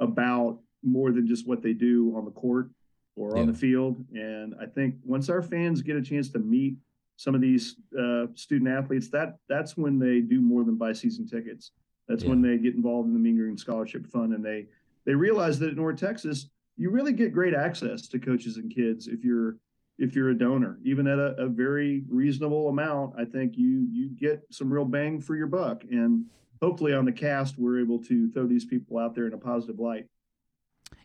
about 0.00 0.58
more 0.82 1.12
than 1.12 1.26
just 1.26 1.46
what 1.46 1.62
they 1.62 1.74
do 1.74 2.14
on 2.16 2.24
the 2.24 2.30
court 2.30 2.70
or 3.16 3.34
yeah. 3.34 3.42
on 3.42 3.46
the 3.46 3.54
field. 3.54 4.02
And 4.14 4.54
I 4.60 4.66
think 4.66 4.96
once 5.04 5.28
our 5.28 5.42
fans 5.42 5.82
get 5.82 5.96
a 5.96 6.02
chance 6.02 6.30
to 6.30 6.38
meet 6.38 6.76
some 7.22 7.36
of 7.36 7.40
these 7.40 7.76
uh, 7.96 8.26
student 8.34 8.68
athletes, 8.68 9.08
that 9.10 9.36
that's 9.48 9.76
when 9.76 9.96
they 9.96 10.20
do 10.20 10.40
more 10.40 10.64
than 10.64 10.74
buy 10.74 10.92
season 10.92 11.24
tickets. 11.24 11.70
That's 12.08 12.24
yeah. 12.24 12.30
when 12.30 12.42
they 12.42 12.58
get 12.58 12.74
involved 12.74 13.06
in 13.06 13.14
the 13.14 13.20
Mean 13.20 13.36
Green 13.36 13.56
Scholarship 13.56 14.08
Fund, 14.08 14.34
and 14.34 14.44
they 14.44 14.66
they 15.06 15.14
realize 15.14 15.60
that 15.60 15.70
at 15.70 15.76
North 15.76 16.00
Texas, 16.00 16.48
you 16.76 16.90
really 16.90 17.12
get 17.12 17.32
great 17.32 17.54
access 17.54 18.08
to 18.08 18.18
coaches 18.18 18.56
and 18.56 18.74
kids 18.74 19.06
if 19.06 19.22
you're 19.22 19.56
if 19.98 20.16
you're 20.16 20.30
a 20.30 20.38
donor, 20.38 20.80
even 20.82 21.06
at 21.06 21.20
a, 21.20 21.36
a 21.38 21.46
very 21.46 22.02
reasonable 22.08 22.68
amount. 22.68 23.14
I 23.16 23.24
think 23.24 23.56
you 23.56 23.86
you 23.92 24.08
get 24.08 24.42
some 24.50 24.72
real 24.72 24.84
bang 24.84 25.20
for 25.20 25.36
your 25.36 25.46
buck, 25.46 25.84
and 25.92 26.24
hopefully 26.60 26.92
on 26.92 27.04
the 27.04 27.12
cast 27.12 27.56
we're 27.56 27.78
able 27.78 28.02
to 28.04 28.32
throw 28.32 28.48
these 28.48 28.64
people 28.64 28.98
out 28.98 29.14
there 29.14 29.28
in 29.28 29.32
a 29.32 29.38
positive 29.38 29.78
light. 29.78 30.06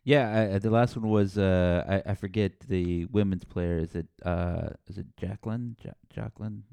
Yeah, 0.07 0.53
I, 0.55 0.59
the 0.59 0.69
last 0.69 0.95
one 0.95 1.09
was 1.09 1.37
uh, 1.37 1.83
I, 1.95 2.11
I 2.11 2.15
forget 2.15 2.51
the 2.61 3.05
women's 3.11 3.43
player. 3.43 3.77
Is 3.77 3.93
it 3.93 4.07
uh, 4.23 4.69
is 4.87 4.97
it 4.97 5.07
Jacqueline? 5.17 5.75
Ja- 5.83 5.99
Jacqueline? 6.15 6.63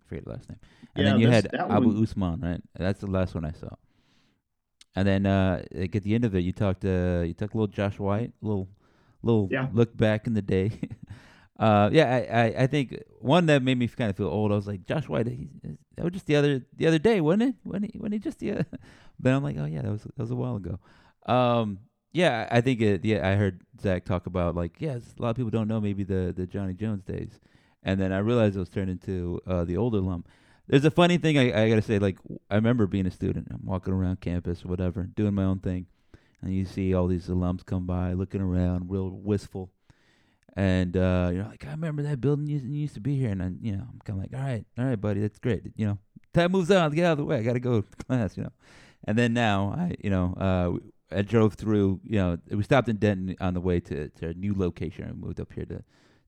I 0.00 0.02
forget 0.08 0.24
the 0.24 0.30
last 0.32 0.48
name. 0.50 0.58
And 0.96 1.04
Yeah, 1.04 1.10
then 1.12 1.20
you 1.20 1.28
had 1.30 1.54
Abu 1.54 1.86
one- 1.94 2.02
Usman, 2.02 2.40
right? 2.40 2.62
That's 2.74 3.00
the 3.00 3.06
last 3.18 3.34
one 3.36 3.44
I 3.44 3.52
saw. 3.52 3.70
And 4.96 5.06
then 5.06 5.26
uh, 5.26 5.62
like 5.72 5.94
at 5.94 6.02
the 6.02 6.14
end 6.16 6.24
of 6.24 6.34
it, 6.34 6.40
you 6.40 6.52
talked 6.52 6.84
uh, 6.84 7.22
you 7.24 7.34
talked 7.34 7.54
a 7.54 7.56
little 7.56 7.68
Josh 7.78 8.00
White, 8.00 8.32
little 8.42 8.66
little 9.22 9.46
Yeah. 9.50 9.68
look 9.72 9.96
back 9.96 10.26
in 10.26 10.34
the 10.34 10.42
day. 10.42 10.72
uh, 11.60 11.88
yeah, 11.92 12.08
I, 12.16 12.20
I, 12.42 12.62
I 12.64 12.66
think 12.66 12.98
one 13.20 13.46
that 13.46 13.62
made 13.62 13.78
me 13.78 13.86
kind 13.86 14.10
of 14.10 14.16
feel 14.16 14.26
old. 14.26 14.50
I 14.50 14.56
was 14.56 14.66
like 14.66 14.86
Josh 14.86 15.08
White. 15.08 15.28
He, 15.28 15.48
that 15.94 16.02
was 16.04 16.14
just 16.14 16.26
the 16.26 16.34
other 16.34 16.66
the 16.76 16.88
other 16.88 16.98
day, 16.98 17.20
wasn't 17.20 17.42
it? 17.50 17.54
When 17.62 17.84
he 17.84 17.92
when 17.96 18.10
he 18.10 18.18
just 18.18 18.40
the. 18.40 18.66
but 19.20 19.32
I'm 19.32 19.44
like, 19.44 19.56
oh 19.56 19.66
yeah, 19.66 19.82
that 19.82 19.92
was 19.92 20.02
that 20.02 20.18
was 20.18 20.32
a 20.32 20.36
while 20.42 20.56
ago. 20.56 20.80
Um, 21.26 21.78
yeah, 22.16 22.48
I 22.50 22.58
I 22.58 22.60
think 22.60 22.80
it. 22.80 23.04
Yeah, 23.04 23.28
I 23.28 23.34
heard 23.34 23.60
Zach 23.80 24.04
talk 24.04 24.26
about 24.26 24.54
like, 24.54 24.80
yes, 24.80 25.02
a 25.18 25.22
lot 25.22 25.30
of 25.30 25.36
people 25.36 25.50
don't 25.50 25.68
know 25.68 25.80
maybe 25.80 26.02
the 26.02 26.32
the 26.36 26.46
Johnny 26.46 26.74
Jones 26.74 27.04
days, 27.04 27.38
and 27.82 28.00
then 28.00 28.12
I 28.12 28.18
realized 28.18 28.56
it 28.56 28.60
was 28.60 28.70
turned 28.70 28.90
into 28.90 29.40
uh, 29.46 29.64
the 29.64 29.76
older 29.76 29.98
alum. 29.98 30.24
There's 30.66 30.84
a 30.84 30.90
funny 30.90 31.18
thing 31.18 31.38
I, 31.38 31.64
I 31.64 31.68
gotta 31.68 31.82
say. 31.82 31.98
Like, 31.98 32.18
I 32.50 32.56
remember 32.56 32.86
being 32.86 33.06
a 33.06 33.10
student. 33.10 33.48
I'm 33.50 33.64
walking 33.64 33.92
around 33.92 34.20
campus, 34.20 34.64
or 34.64 34.68
whatever, 34.68 35.02
doing 35.04 35.34
my 35.34 35.44
own 35.44 35.58
thing, 35.60 35.86
and 36.42 36.54
you 36.54 36.64
see 36.64 36.94
all 36.94 37.06
these 37.06 37.28
alums 37.28 37.64
come 37.64 37.86
by, 37.86 38.14
looking 38.14 38.40
around, 38.40 38.90
real 38.90 39.10
wistful, 39.10 39.70
and 40.56 40.96
uh, 40.96 41.30
you're 41.32 41.44
like, 41.44 41.66
I 41.66 41.70
remember 41.72 42.02
that 42.02 42.20
building 42.20 42.46
used, 42.46 42.64
used 42.64 42.94
to 42.94 43.00
be 43.00 43.16
here, 43.18 43.30
and 43.30 43.42
I, 43.42 43.50
you 43.60 43.72
know, 43.72 43.86
I'm 43.92 44.00
kind 44.04 44.18
of 44.18 44.24
like, 44.24 44.40
all 44.40 44.46
right, 44.46 44.64
all 44.78 44.86
right, 44.86 45.00
buddy, 45.00 45.20
that's 45.20 45.38
great. 45.38 45.64
You 45.76 45.86
know, 45.86 45.98
time 46.32 46.52
moves 46.52 46.70
on. 46.70 46.92
Get 46.92 47.04
out 47.04 47.12
of 47.12 47.18
the 47.18 47.24
way. 47.24 47.36
I 47.36 47.42
gotta 47.42 47.60
go 47.60 47.82
to 47.82 48.04
class. 48.06 48.36
You 48.38 48.44
know, 48.44 48.52
and 49.04 49.18
then 49.18 49.34
now 49.34 49.74
I, 49.76 49.94
you 50.02 50.10
know, 50.10 50.34
uh, 50.34 50.78
I 51.10 51.22
drove 51.22 51.54
through. 51.54 52.00
You 52.04 52.18
know, 52.18 52.38
we 52.50 52.62
stopped 52.62 52.88
in 52.88 52.96
Denton 52.96 53.36
on 53.40 53.54
the 53.54 53.60
way 53.60 53.80
to 53.80 54.08
to 54.08 54.28
a 54.28 54.34
new 54.34 54.54
location. 54.56 55.06
I 55.08 55.12
moved 55.12 55.40
up 55.40 55.52
here 55.52 55.66
to 55.66 55.82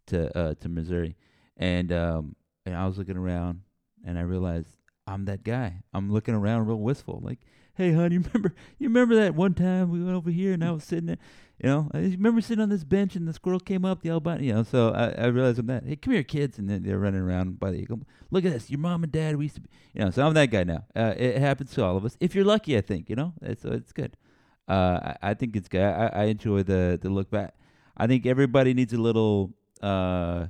to 0.09 0.39
uh, 0.39 0.55
to 0.55 0.69
Missouri, 0.69 1.17
and 1.57 1.93
um, 1.93 2.37
and 2.65 2.77
I 2.77 2.87
was 2.87 2.99
looking 2.99 3.17
around, 3.17 3.63
and 4.05 4.19
I 4.19 4.23
realized 4.23 4.69
I'm 5.07 5.25
that 5.25 5.43
guy. 5.43 5.83
I'm 5.93 6.13
looking 6.13 6.35
around 6.35 6.67
real 6.67 6.77
wistful, 6.77 7.21
like, 7.25 7.41
hey, 7.75 7.93
honey, 7.93 8.17
you 8.17 8.25
remember 8.35 8.55
you 8.79 8.89
remember 8.89 9.15
that 9.17 9.35
one 9.35 9.55
time 9.55 9.91
we 9.91 10.03
went 10.03 10.17
over 10.17 10.31
here, 10.31 10.53
and 10.53 10.63
I 10.63 10.71
was 10.71 10.85
sitting 10.85 11.07
there. 11.07 11.19
You 11.63 11.69
know, 11.69 11.91
I 11.93 11.99
remember 11.99 12.41
sitting 12.41 12.63
on 12.63 12.69
this 12.69 12.85
bench 12.85 13.17
and 13.17 13.27
the 13.27 13.33
squirrel 13.33 13.59
came 13.59 13.85
up 13.85 14.03
the 14.03 14.11
albino. 14.11 14.41
You 14.41 14.55
know, 14.55 14.63
so 14.63 14.91
I, 14.91 15.25
I 15.25 15.27
realized 15.27 15.59
I'm 15.59 15.67
that. 15.67 15.85
Hey, 15.85 15.97
come 15.97 16.15
here, 16.15 16.23
kids, 16.23 16.57
and 16.57 16.71
then 16.71 16.85
they're 16.85 17.01
running 17.01 17.21
around 17.21 17.59
by 17.59 17.73
the 17.73 17.79
eagle. 17.79 18.01
Look 18.31 18.45
at 18.45 18.53
this, 18.53 18.71
your 18.71 18.79
mom 18.79 19.03
and 19.03 19.11
dad. 19.11 19.35
We 19.37 19.47
used 19.47 19.57
to, 19.57 19.63
be, 19.63 19.71
you 19.93 20.05
know. 20.05 20.11
So 20.11 20.25
I'm 20.25 20.35
that 20.35 20.51
guy 20.51 20.63
now. 20.63 20.85
Uh, 20.95 21.15
it 21.17 21.39
happens 21.39 21.73
to 21.73 21.85
all 21.85 21.97
of 21.97 22.05
us. 22.05 22.17
If 22.21 22.35
you're 22.35 22.45
lucky, 22.45 22.77
I 22.77 22.81
think. 22.81 23.11
You 23.11 23.17
know, 23.17 23.33
it's 23.43 23.63
so 23.63 23.71
it's 23.71 23.93
good. 23.93 24.17
Uh, 24.69 25.15
I, 25.23 25.35
think 25.35 25.57
it's 25.57 25.69
good. 25.69 25.83
I, 25.83 26.11
I 26.13 26.25
enjoy 26.25 26.63
the 26.63 26.99
the 27.01 27.09
look 27.09 27.31
back. 27.31 27.55
I 27.97 28.07
think 28.07 28.27
everybody 28.27 28.75
needs 28.75 28.93
a 28.93 28.99
little 28.99 29.55
uh, 29.83 30.49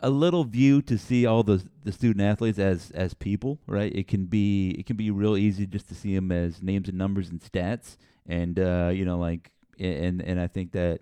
a 0.00 0.10
little 0.10 0.44
view 0.44 0.82
to 0.82 0.96
see 0.96 1.26
all 1.26 1.42
the 1.42 1.66
the 1.82 1.92
student 1.92 2.24
athletes 2.24 2.58
as 2.58 2.90
as 2.92 3.14
people, 3.14 3.58
right? 3.66 3.92
It 3.94 4.06
can 4.06 4.26
be 4.26 4.70
it 4.78 4.86
can 4.86 4.96
be 4.96 5.10
real 5.10 5.36
easy 5.36 5.66
just 5.66 5.88
to 5.88 5.94
see 5.94 6.14
them 6.14 6.30
as 6.30 6.62
names 6.62 6.88
and 6.88 6.96
numbers 6.96 7.30
and 7.30 7.40
stats, 7.40 7.96
and 8.26 8.58
uh, 8.58 8.90
you 8.94 9.04
know, 9.04 9.18
like 9.18 9.50
and 9.78 10.22
and 10.22 10.40
I 10.40 10.46
think 10.46 10.72
that 10.72 11.00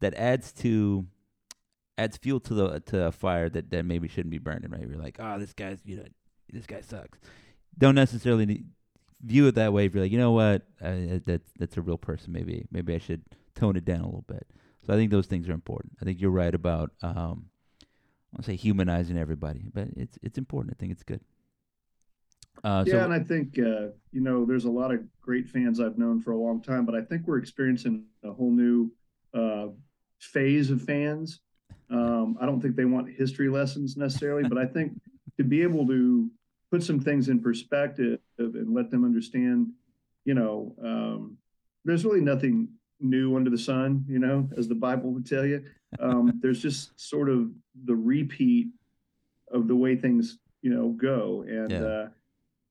that 0.00 0.14
adds 0.14 0.52
to 0.52 1.06
adds 1.98 2.16
fuel 2.16 2.40
to 2.40 2.54
the 2.54 2.80
to 2.80 3.06
a 3.06 3.12
fire 3.12 3.48
that 3.50 3.70
that 3.70 3.84
maybe 3.84 4.08
shouldn't 4.08 4.30
be 4.30 4.38
burning, 4.38 4.70
right? 4.70 4.88
You're 4.88 4.98
like, 4.98 5.18
oh, 5.18 5.38
this 5.38 5.52
guy's 5.52 5.80
you 5.84 5.96
know, 5.96 6.04
this 6.52 6.66
guy 6.66 6.80
sucks. 6.80 7.18
Don't 7.78 7.94
necessarily 7.94 8.46
need, 8.46 8.64
view 9.22 9.46
it 9.46 9.54
that 9.54 9.72
way. 9.72 9.86
If 9.86 9.94
you're 9.94 10.04
like, 10.04 10.12
you 10.12 10.18
know 10.18 10.32
what, 10.32 10.62
uh, 10.82 11.20
that 11.26 11.42
that's 11.58 11.76
a 11.76 11.82
real 11.82 11.98
person. 11.98 12.32
Maybe 12.32 12.66
maybe 12.70 12.94
I 12.94 12.98
should 12.98 13.22
tone 13.54 13.76
it 13.76 13.84
down 13.84 14.00
a 14.00 14.06
little 14.06 14.24
bit. 14.26 14.46
So 14.86 14.92
I 14.92 14.96
think 14.96 15.10
those 15.10 15.26
things 15.26 15.48
are 15.48 15.52
important. 15.52 15.94
I 16.00 16.04
think 16.04 16.20
you're 16.20 16.30
right 16.30 16.54
about 16.54 16.92
um, 17.02 17.46
I 18.38 18.42
say 18.42 18.56
humanizing 18.56 19.18
everybody, 19.18 19.66
but 19.72 19.88
it's 19.96 20.18
it's 20.22 20.38
important. 20.38 20.76
I 20.76 20.78
think 20.78 20.92
it's 20.92 21.02
good. 21.02 21.20
Uh, 22.64 22.84
yeah, 22.86 22.92
so 22.92 23.04
and 23.04 23.12
I 23.12 23.20
think 23.20 23.58
uh, 23.58 23.88
you 24.12 24.20
know 24.20 24.44
there's 24.44 24.64
a 24.64 24.70
lot 24.70 24.92
of 24.92 25.00
great 25.20 25.48
fans 25.48 25.80
I've 25.80 25.98
known 25.98 26.20
for 26.20 26.32
a 26.32 26.38
long 26.38 26.62
time, 26.62 26.86
but 26.86 26.94
I 26.94 27.02
think 27.02 27.26
we're 27.26 27.38
experiencing 27.38 28.04
a 28.24 28.32
whole 28.32 28.50
new 28.50 28.90
uh, 29.34 29.68
phase 30.18 30.70
of 30.70 30.82
fans. 30.82 31.40
Um, 31.88 32.36
I 32.40 32.46
don't 32.46 32.60
think 32.60 32.74
they 32.74 32.84
want 32.84 33.08
history 33.14 33.48
lessons 33.48 33.96
necessarily, 33.96 34.48
but 34.48 34.58
I 34.58 34.66
think 34.66 35.00
to 35.36 35.44
be 35.44 35.62
able 35.62 35.86
to 35.86 36.28
put 36.70 36.82
some 36.82 37.00
things 37.00 37.28
in 37.28 37.40
perspective 37.40 38.18
and 38.38 38.74
let 38.74 38.90
them 38.90 39.04
understand, 39.04 39.68
you 40.24 40.34
know, 40.34 40.74
um, 40.82 41.36
there's 41.84 42.04
really 42.04 42.20
nothing 42.20 42.68
new 43.00 43.36
under 43.36 43.50
the 43.50 43.58
sun, 43.58 44.04
you 44.08 44.18
know, 44.18 44.48
as 44.56 44.68
the 44.68 44.74
Bible 44.74 45.12
would 45.12 45.26
tell 45.26 45.46
you. 45.46 45.62
Um, 46.00 46.32
there's 46.42 46.60
just 46.60 46.98
sort 46.98 47.28
of 47.28 47.50
the 47.84 47.94
repeat 47.94 48.68
of 49.52 49.68
the 49.68 49.76
way 49.76 49.94
things, 49.96 50.38
you 50.62 50.70
know, 50.70 50.88
go. 50.90 51.44
And, 51.46 51.70
Yeah. 51.70 51.82
uh, 51.84 52.08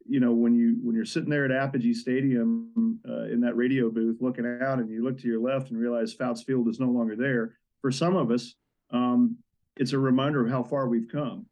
you 0.07 0.19
know, 0.19 0.33
when 0.33 0.53
you 0.53 0.77
when 0.83 0.95
you're 0.95 1.03
sitting 1.03 1.31
there 1.31 1.45
at 1.45 1.51
Apogee 1.51 1.93
Stadium 1.95 2.99
uh, 3.09 3.23
in 3.23 3.39
that 3.41 3.55
radio 3.55 3.89
booth 3.89 4.17
looking 4.21 4.45
out, 4.45 4.77
and 4.77 4.87
you 4.87 5.03
look 5.03 5.17
to 5.21 5.27
your 5.27 5.39
left 5.39 5.71
and 5.71 5.79
realize 5.79 6.13
Fouts 6.13 6.43
Field 6.43 6.67
is 6.67 6.79
no 6.79 6.89
longer 6.89 7.15
there. 7.15 7.55
For 7.81 7.91
some 7.91 8.15
of 8.15 8.29
us, 8.29 8.53
um, 8.91 9.37
it's 9.77 9.93
a 9.93 9.97
reminder 9.99 10.45
of 10.45 10.51
how 10.51 10.61
far 10.61 10.87
we've 10.87 11.07
come. 11.11 11.47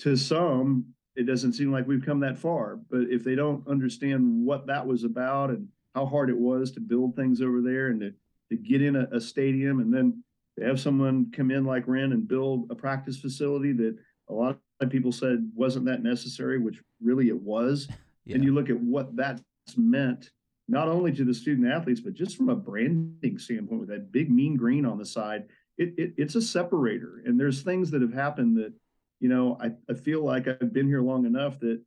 To 0.00 0.14
some, 0.14 0.84
it 1.16 1.24
doesn't 1.24 1.54
seem 1.54 1.72
like 1.72 1.86
we've 1.86 2.04
come 2.04 2.20
that 2.20 2.38
far. 2.38 2.78
But 2.90 3.08
if 3.10 3.24
they 3.24 3.34
don't 3.34 3.66
understand 3.66 4.44
what 4.44 4.66
that 4.66 4.86
was 4.86 5.04
about 5.04 5.50
and 5.50 5.68
how 5.94 6.06
hard 6.06 6.28
it 6.28 6.36
was 6.36 6.70
to 6.72 6.80
build 6.80 7.16
things 7.16 7.40
over 7.40 7.60
there 7.62 7.88
and 7.88 8.00
to, 8.00 8.12
to 8.50 8.56
get 8.56 8.82
in 8.82 8.96
a, 8.96 9.08
a 9.12 9.20
stadium 9.20 9.80
and 9.80 9.92
then 9.92 10.22
to 10.58 10.64
have 10.64 10.78
someone 10.78 11.30
come 11.32 11.50
in 11.50 11.64
like 11.64 11.88
Wren 11.88 12.12
and 12.12 12.28
build 12.28 12.66
a 12.70 12.74
practice 12.74 13.18
facility 13.18 13.72
that 13.72 13.96
a 14.28 14.32
lot 14.34 14.58
of 14.80 14.90
people 14.90 15.12
said 15.12 15.50
wasn't 15.54 15.86
that 15.86 16.02
necessary, 16.02 16.58
which 16.58 16.82
really 17.02 17.28
it 17.28 17.40
was. 17.40 17.88
yeah. 17.88 17.96
And 18.34 18.44
you 18.44 18.54
look 18.54 18.70
at 18.70 18.80
what 18.80 19.16
that's 19.16 19.42
meant, 19.76 20.30
not 20.68 20.88
only 20.88 21.12
to 21.12 21.24
the 21.24 21.32
student 21.32 21.68
athletes, 21.68 22.00
but 22.00 22.14
just 22.14 22.36
from 22.36 22.48
a 22.48 22.56
branding 22.56 23.38
standpoint 23.38 23.80
with 23.80 23.88
that 23.88 24.12
big 24.12 24.30
mean 24.30 24.56
green 24.56 24.84
on 24.84 24.98
the 24.98 25.06
side, 25.06 25.44
it, 25.78 25.94
it 25.96 26.14
it's 26.16 26.34
a 26.34 26.42
separator. 26.42 27.22
And 27.24 27.38
there's 27.38 27.62
things 27.62 27.90
that 27.92 28.02
have 28.02 28.12
happened 28.12 28.56
that, 28.58 28.72
you 29.20 29.28
know, 29.28 29.58
I, 29.60 29.72
I 29.90 29.94
feel 29.94 30.24
like 30.24 30.46
I've 30.48 30.72
been 30.72 30.86
here 30.86 31.02
long 31.02 31.26
enough 31.26 31.58
that 31.60 31.80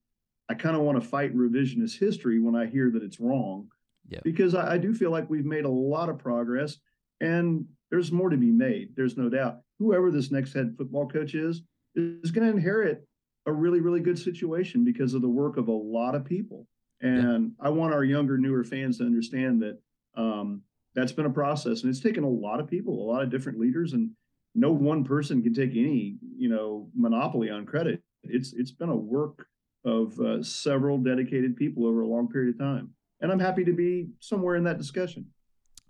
I 0.49 0.55
kind 0.55 0.75
of 0.75 0.81
want 0.81 1.01
to 1.01 1.07
fight 1.07 1.35
revisionist 1.35 1.99
history 1.99 2.39
when 2.39 2.55
I 2.55 2.65
hear 2.65 2.89
that 2.91 3.03
it's 3.03 3.19
wrong. 3.19 3.67
Yeah. 4.07 4.19
Because 4.23 4.55
I, 4.55 4.73
I 4.73 4.77
do 4.77 4.93
feel 4.93 5.11
like 5.11 5.29
we've 5.29 5.45
made 5.45 5.65
a 5.65 5.69
lot 5.69 6.09
of 6.09 6.17
progress 6.17 6.77
and 7.21 7.65
there's 7.91 8.11
more 8.11 8.29
to 8.29 8.37
be 8.37 8.51
made. 8.51 8.89
There's 8.95 9.17
no 9.17 9.29
doubt. 9.29 9.59
Whoever 9.77 10.11
this 10.11 10.31
next 10.31 10.53
head 10.53 10.75
football 10.77 11.07
coach 11.07 11.35
is, 11.35 11.61
is 11.95 12.31
going 12.31 12.47
to 12.47 12.53
inherit 12.53 13.05
a 13.45 13.51
really, 13.51 13.79
really 13.79 13.99
good 13.99 14.17
situation 14.17 14.83
because 14.83 15.13
of 15.13 15.21
the 15.21 15.29
work 15.29 15.57
of 15.57 15.67
a 15.67 15.71
lot 15.71 16.15
of 16.15 16.25
people. 16.25 16.67
And 17.01 17.53
I 17.59 17.69
want 17.69 17.93
our 17.93 18.03
younger, 18.03 18.37
newer 18.37 18.63
fans 18.63 18.97
to 18.97 19.05
understand 19.05 19.61
that 19.61 19.79
um, 20.15 20.63
that's 20.95 21.13
been 21.13 21.25
a 21.25 21.31
process 21.31 21.81
and 21.81 21.89
it's 21.89 22.01
taken 22.01 22.23
a 22.23 22.29
lot 22.29 22.59
of 22.59 22.67
people, 22.67 22.93
a 22.93 23.09
lot 23.09 23.23
of 23.23 23.29
different 23.29 23.59
leaders, 23.59 23.93
and 23.93 24.11
no 24.55 24.71
one 24.71 25.03
person 25.03 25.41
can 25.41 25.53
take 25.53 25.71
any, 25.71 26.17
you 26.37 26.49
know, 26.49 26.89
monopoly 26.95 27.49
on 27.49 27.65
credit. 27.65 28.01
It's 28.23 28.53
it's 28.53 28.71
been 28.71 28.89
a 28.89 28.95
work 28.95 29.47
of 29.85 30.19
uh, 30.19 30.43
several 30.43 30.97
dedicated 30.97 31.55
people 31.55 31.85
over 31.85 32.01
a 32.01 32.07
long 32.07 32.27
period 32.27 32.55
of 32.55 32.59
time, 32.59 32.91
and 33.21 33.31
I'm 33.31 33.39
happy 33.39 33.63
to 33.63 33.73
be 33.73 34.09
somewhere 34.19 34.55
in 34.55 34.63
that 34.65 34.77
discussion. 34.77 35.27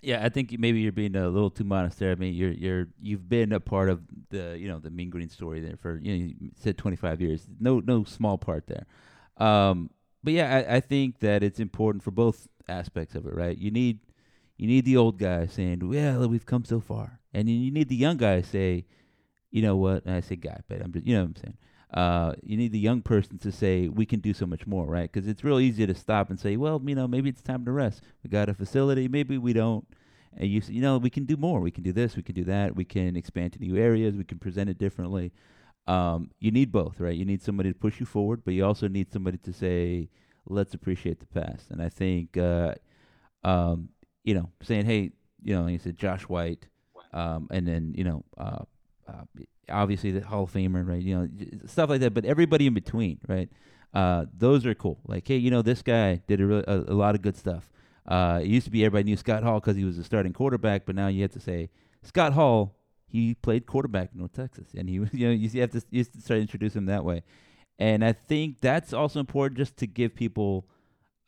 Yeah, 0.01 0.23
I 0.23 0.29
think 0.29 0.57
maybe 0.57 0.79
you're 0.79 0.93
being 0.93 1.15
a 1.15 1.27
little 1.27 1.49
too 1.49 1.65
modest 1.65 1.99
there. 1.99 2.11
I 2.11 2.15
mean, 2.15 2.33
you're 2.33 2.51
you're 2.51 2.87
you've 3.01 3.27
been 3.27 3.51
a 3.51 3.59
part 3.59 3.89
of 3.89 4.01
the 4.29 4.57
you 4.57 4.67
know 4.67 4.79
the 4.79 4.91
Mean 4.91 5.09
Green 5.09 5.29
story 5.29 5.59
there 5.59 5.75
for 5.75 5.97
you 5.97 6.11
know 6.17 6.33
you 6.39 6.51
said 6.55 6.77
25 6.77 7.21
years. 7.21 7.47
No 7.59 7.79
no 7.79 8.03
small 8.03 8.37
part 8.37 8.67
there. 8.67 8.85
Um, 9.37 9.89
but 10.23 10.33
yeah, 10.33 10.55
I, 10.55 10.75
I 10.75 10.79
think 10.79 11.19
that 11.19 11.43
it's 11.43 11.59
important 11.59 12.03
for 12.03 12.11
both 12.11 12.47
aspects 12.67 13.15
of 13.15 13.25
it, 13.25 13.33
right? 13.33 13.57
You 13.57 13.71
need 13.71 13.99
you 14.59 14.67
need 14.67 14.83
the 14.83 14.97
old 14.97 15.17
guy 15.17 15.47
saying, 15.47 15.79
"Well, 15.81 16.27
we've 16.27 16.45
come 16.45 16.65
so 16.65 16.81
far," 16.81 17.21
and 17.33 17.47
then 17.47 17.55
you 17.55 17.71
need 17.71 17.87
the 17.87 17.95
young 17.95 18.17
guy 18.17 18.41
say, 18.41 18.85
"You 19.51 19.61
know 19.61 19.77
what?" 19.77 20.05
And 20.05 20.13
I 20.13 20.19
say 20.19 20.35
guy, 20.35 20.59
but 20.67 20.81
I'm 20.81 20.91
just 20.91 21.07
you 21.07 21.15
know 21.15 21.21
what 21.21 21.29
I'm 21.29 21.35
saying. 21.37 21.57
Uh, 21.91 22.33
you 22.43 22.57
need 22.57 22.73
the 22.73 22.79
young 22.79 23.01
person 23.01 23.37
to 23.39 23.51
say, 23.53 23.87
"We 23.87 24.05
can 24.05 24.19
do 24.19 24.33
so 24.33 24.45
much 24.45 24.67
more," 24.67 24.85
right? 24.85 25.09
Because 25.11 25.29
it's 25.29 25.45
real 25.45 25.61
easy 25.61 25.87
to 25.87 25.95
stop 25.95 26.29
and 26.29 26.37
say, 26.37 26.57
"Well, 26.57 26.81
you 26.85 26.93
know, 26.93 27.07
maybe 27.07 27.29
it's 27.29 27.41
time 27.41 27.63
to 27.65 27.71
rest. 27.71 28.03
We 28.21 28.29
got 28.29 28.49
a 28.49 28.53
facility, 28.53 29.07
maybe 29.07 29.37
we 29.37 29.53
don't." 29.53 29.87
And 30.35 30.49
you, 30.49 30.61
you 30.67 30.81
know, 30.81 30.97
we 30.97 31.09
can 31.09 31.23
do 31.23 31.37
more. 31.37 31.61
We 31.61 31.71
can 31.71 31.83
do 31.83 31.93
this. 31.93 32.17
We 32.17 32.21
can 32.23 32.35
do 32.35 32.43
that. 32.43 32.75
We 32.75 32.83
can 32.85 33.15
expand 33.15 33.53
to 33.53 33.59
new 33.59 33.77
areas. 33.77 34.15
We 34.15 34.25
can 34.25 34.39
present 34.39 34.69
it 34.69 34.77
differently. 34.77 35.31
Um, 35.87 36.31
you 36.39 36.51
need 36.51 36.71
both, 36.71 36.99
right? 36.99 37.15
You 37.15 37.25
need 37.25 37.41
somebody 37.41 37.71
to 37.71 37.79
push 37.79 37.99
you 37.99 38.05
forward, 38.05 38.41
but 38.43 38.53
you 38.53 38.65
also 38.65 38.89
need 38.89 39.11
somebody 39.11 39.37
to 39.37 39.53
say, 39.53 40.09
"Let's 40.45 40.73
appreciate 40.73 41.19
the 41.19 41.25
past." 41.27 41.71
And 41.71 41.81
I 41.81 41.89
think, 41.89 42.37
uh, 42.37 42.75
um, 43.43 43.89
you 44.29 44.35
know, 44.35 44.49
saying, 44.61 44.85
"Hey, 44.85 45.11
you 45.43 45.55
know," 45.55 45.63
like 45.63 45.73
you 45.73 45.79
said, 45.79 45.97
Josh 45.97 46.21
White, 46.23 46.67
um, 47.13 47.47
and 47.49 47.67
then 47.67 47.93
you 47.97 48.03
know, 48.03 48.23
uh, 48.37 48.63
uh, 49.07 49.23
obviously 49.71 50.11
the 50.11 50.21
Hall 50.21 50.43
of 50.43 50.53
Famer, 50.53 50.87
right? 50.87 51.01
You 51.01 51.15
know, 51.17 51.29
stuff 51.65 51.89
like 51.89 52.01
that. 52.01 52.13
But 52.13 52.25
everybody 52.25 52.67
in 52.67 52.75
between, 52.75 53.19
right? 53.27 53.49
Uh, 53.91 54.25
those 54.37 54.67
are 54.67 54.75
cool. 54.75 54.99
Like, 55.07 55.27
hey, 55.27 55.37
you 55.37 55.49
know, 55.49 55.63
this 55.63 55.81
guy 55.81 56.21
did 56.27 56.41
a, 56.41 56.45
re- 56.45 56.63
a, 56.67 56.77
a 56.77 56.93
lot 56.93 57.15
of 57.15 57.23
good 57.23 57.35
stuff. 57.35 57.71
Uh, 58.07 58.39
it 58.43 58.47
used 58.47 58.65
to 58.65 58.71
be 58.71 58.85
everybody 58.85 59.09
knew 59.09 59.17
Scott 59.17 59.43
Hall 59.43 59.59
because 59.59 59.75
he 59.75 59.83
was 59.83 59.97
a 59.97 60.03
starting 60.03 60.33
quarterback, 60.33 60.85
but 60.85 60.95
now 60.95 61.07
you 61.07 61.23
have 61.23 61.31
to 61.31 61.39
say 61.39 61.69
Scott 62.03 62.33
Hall. 62.33 62.75
He 63.07 63.33
played 63.33 63.65
quarterback 63.65 64.11
in 64.13 64.19
North 64.19 64.33
Texas, 64.33 64.69
and 64.77 64.87
he 64.87 64.99
was 64.99 65.09
you 65.13 65.27
know 65.27 65.33
you 65.33 65.61
have 65.61 65.71
to 65.71 65.81
you 65.89 65.99
have 66.01 66.11
to 66.11 66.21
start 66.21 66.39
introducing 66.39 66.79
him 66.79 66.85
that 66.85 67.03
way. 67.03 67.23
And 67.79 68.03
I 68.03 68.11
think 68.11 68.59
that's 68.59 68.93
also 68.93 69.19
important 69.19 69.57
just 69.57 69.77
to 69.77 69.87
give 69.87 70.13
people 70.13 70.67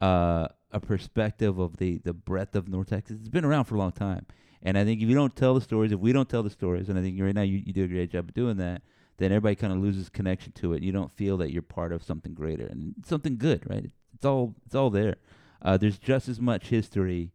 uh, 0.02 0.48
a 0.72 0.80
perspective 0.80 1.60
of 1.60 1.78
the 1.78 2.00
the 2.04 2.14
breadth 2.14 2.56
of 2.56 2.68
North 2.68 2.90
Texas. 2.90 3.18
It's 3.20 3.30
been 3.30 3.46
around 3.46 3.66
for 3.66 3.76
a 3.76 3.78
long 3.78 3.92
time, 3.92 4.26
and 4.64 4.78
I 4.78 4.86
think 4.86 5.02
if 5.02 5.10
you 5.10 5.16
don't 5.16 5.36
tell 5.36 5.54
the 5.54 5.62
stories, 5.62 5.92
if 5.92 6.00
we 6.00 6.14
don't 6.14 6.30
tell 6.30 6.44
the 6.44 6.50
stories, 6.50 6.90
and 6.90 6.98
I 6.98 7.02
think 7.02 7.20
right 7.22 7.36
now 7.36 7.42
you, 7.42 7.62
you 7.66 7.74
do 7.74 7.84
a 7.84 7.88
great 7.88 8.12
job 8.12 8.30
of 8.30 8.34
doing 8.34 8.58
that, 8.58 8.82
then 9.18 9.32
everybody 9.32 9.56
kind 9.56 9.74
of 9.74 9.80
loses 9.80 10.10
connection 10.10 10.52
to 10.54 10.74
it. 10.74 10.84
You 10.84 10.92
don't 10.92 11.12
feel 11.12 11.38
that 11.38 11.52
you're 11.52 11.62
part 11.62 11.92
of 11.92 12.04
something 12.04 12.34
greater 12.34 12.66
and 12.66 12.96
something 13.06 13.38
good, 13.38 13.70
right? 13.70 13.92
It's 14.14 14.26
all 14.26 14.56
it's 14.66 14.76
all 14.76 14.90
there. 14.90 15.18
Uh, 15.62 15.78
there's 15.78 16.00
just 16.00 16.28
as 16.28 16.40
much 16.40 16.70
history 16.70 17.32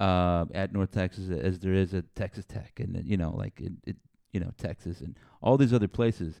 uh, 0.00 0.44
at 0.54 0.72
North 0.72 0.90
Texas 0.90 1.30
as 1.30 1.60
there 1.60 1.72
is 1.74 1.94
at 1.94 2.14
Texas 2.14 2.44
Tech, 2.44 2.78
and 2.78 3.02
you 3.04 3.16
know, 3.16 3.34
like 3.36 3.60
it, 3.60 3.72
it 3.86 3.96
you 4.32 4.40
know, 4.40 4.50
Texas 4.58 5.00
and 5.00 5.16
all 5.40 5.56
these 5.56 5.72
other 5.72 5.88
places. 5.88 6.40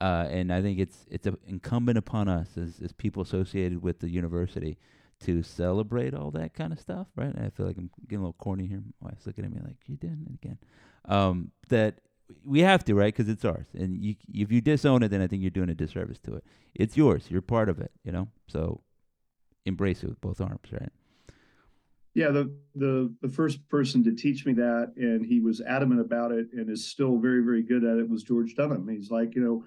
Uh, 0.00 0.26
and 0.28 0.52
I 0.52 0.60
think 0.60 0.80
it's 0.80 1.06
it's 1.10 1.28
incumbent 1.46 1.98
upon 1.98 2.28
us 2.28 2.48
as 2.56 2.80
as 2.82 2.92
people 2.92 3.22
associated 3.22 3.82
with 3.82 4.00
the 4.00 4.08
university 4.08 4.78
to 5.20 5.42
celebrate 5.42 6.14
all 6.14 6.30
that 6.32 6.54
kind 6.54 6.72
of 6.72 6.80
stuff, 6.80 7.06
right? 7.16 7.34
I 7.36 7.50
feel 7.50 7.66
like 7.66 7.76
I'm 7.78 7.90
getting 8.08 8.18
a 8.18 8.22
little 8.22 8.36
corny 8.38 8.66
here. 8.66 8.82
My 9.00 9.10
wife's 9.10 9.26
looking 9.26 9.44
at 9.44 9.52
me 9.52 9.60
like, 9.64 9.76
"You 9.86 9.96
did 9.96 10.12
it 10.12 10.34
again." 10.34 10.58
Um, 11.06 11.50
that 11.68 12.00
we 12.44 12.60
have 12.60 12.84
to, 12.84 12.94
right? 12.94 13.14
Because 13.14 13.28
it's 13.28 13.44
ours, 13.44 13.66
and 13.74 14.02
you, 14.02 14.16
if 14.32 14.50
you 14.50 14.60
disown 14.60 15.02
it, 15.02 15.08
then 15.08 15.20
I 15.20 15.26
think 15.26 15.42
you're 15.42 15.50
doing 15.50 15.70
a 15.70 15.74
disservice 15.74 16.18
to 16.20 16.34
it. 16.34 16.44
It's 16.74 16.96
yours. 16.96 17.26
You're 17.28 17.42
part 17.42 17.68
of 17.68 17.80
it, 17.80 17.92
you 18.04 18.12
know. 18.12 18.28
So 18.48 18.80
embrace 19.66 20.02
it 20.02 20.08
with 20.08 20.20
both 20.20 20.40
arms, 20.40 20.72
right? 20.72 20.92
Yeah, 22.14 22.30
the 22.30 22.54
the 22.76 23.12
the 23.22 23.28
first 23.28 23.68
person 23.68 24.04
to 24.04 24.14
teach 24.14 24.46
me 24.46 24.52
that, 24.54 24.92
and 24.96 25.26
he 25.26 25.40
was 25.40 25.60
adamant 25.60 26.00
about 26.00 26.30
it, 26.30 26.46
and 26.52 26.70
is 26.70 26.86
still 26.86 27.18
very 27.18 27.42
very 27.42 27.62
good 27.62 27.84
at 27.84 27.98
it, 27.98 28.08
was 28.08 28.22
George 28.22 28.54
Dunham. 28.54 28.88
He's 28.88 29.10
like, 29.10 29.34
you 29.34 29.42
know, 29.42 29.64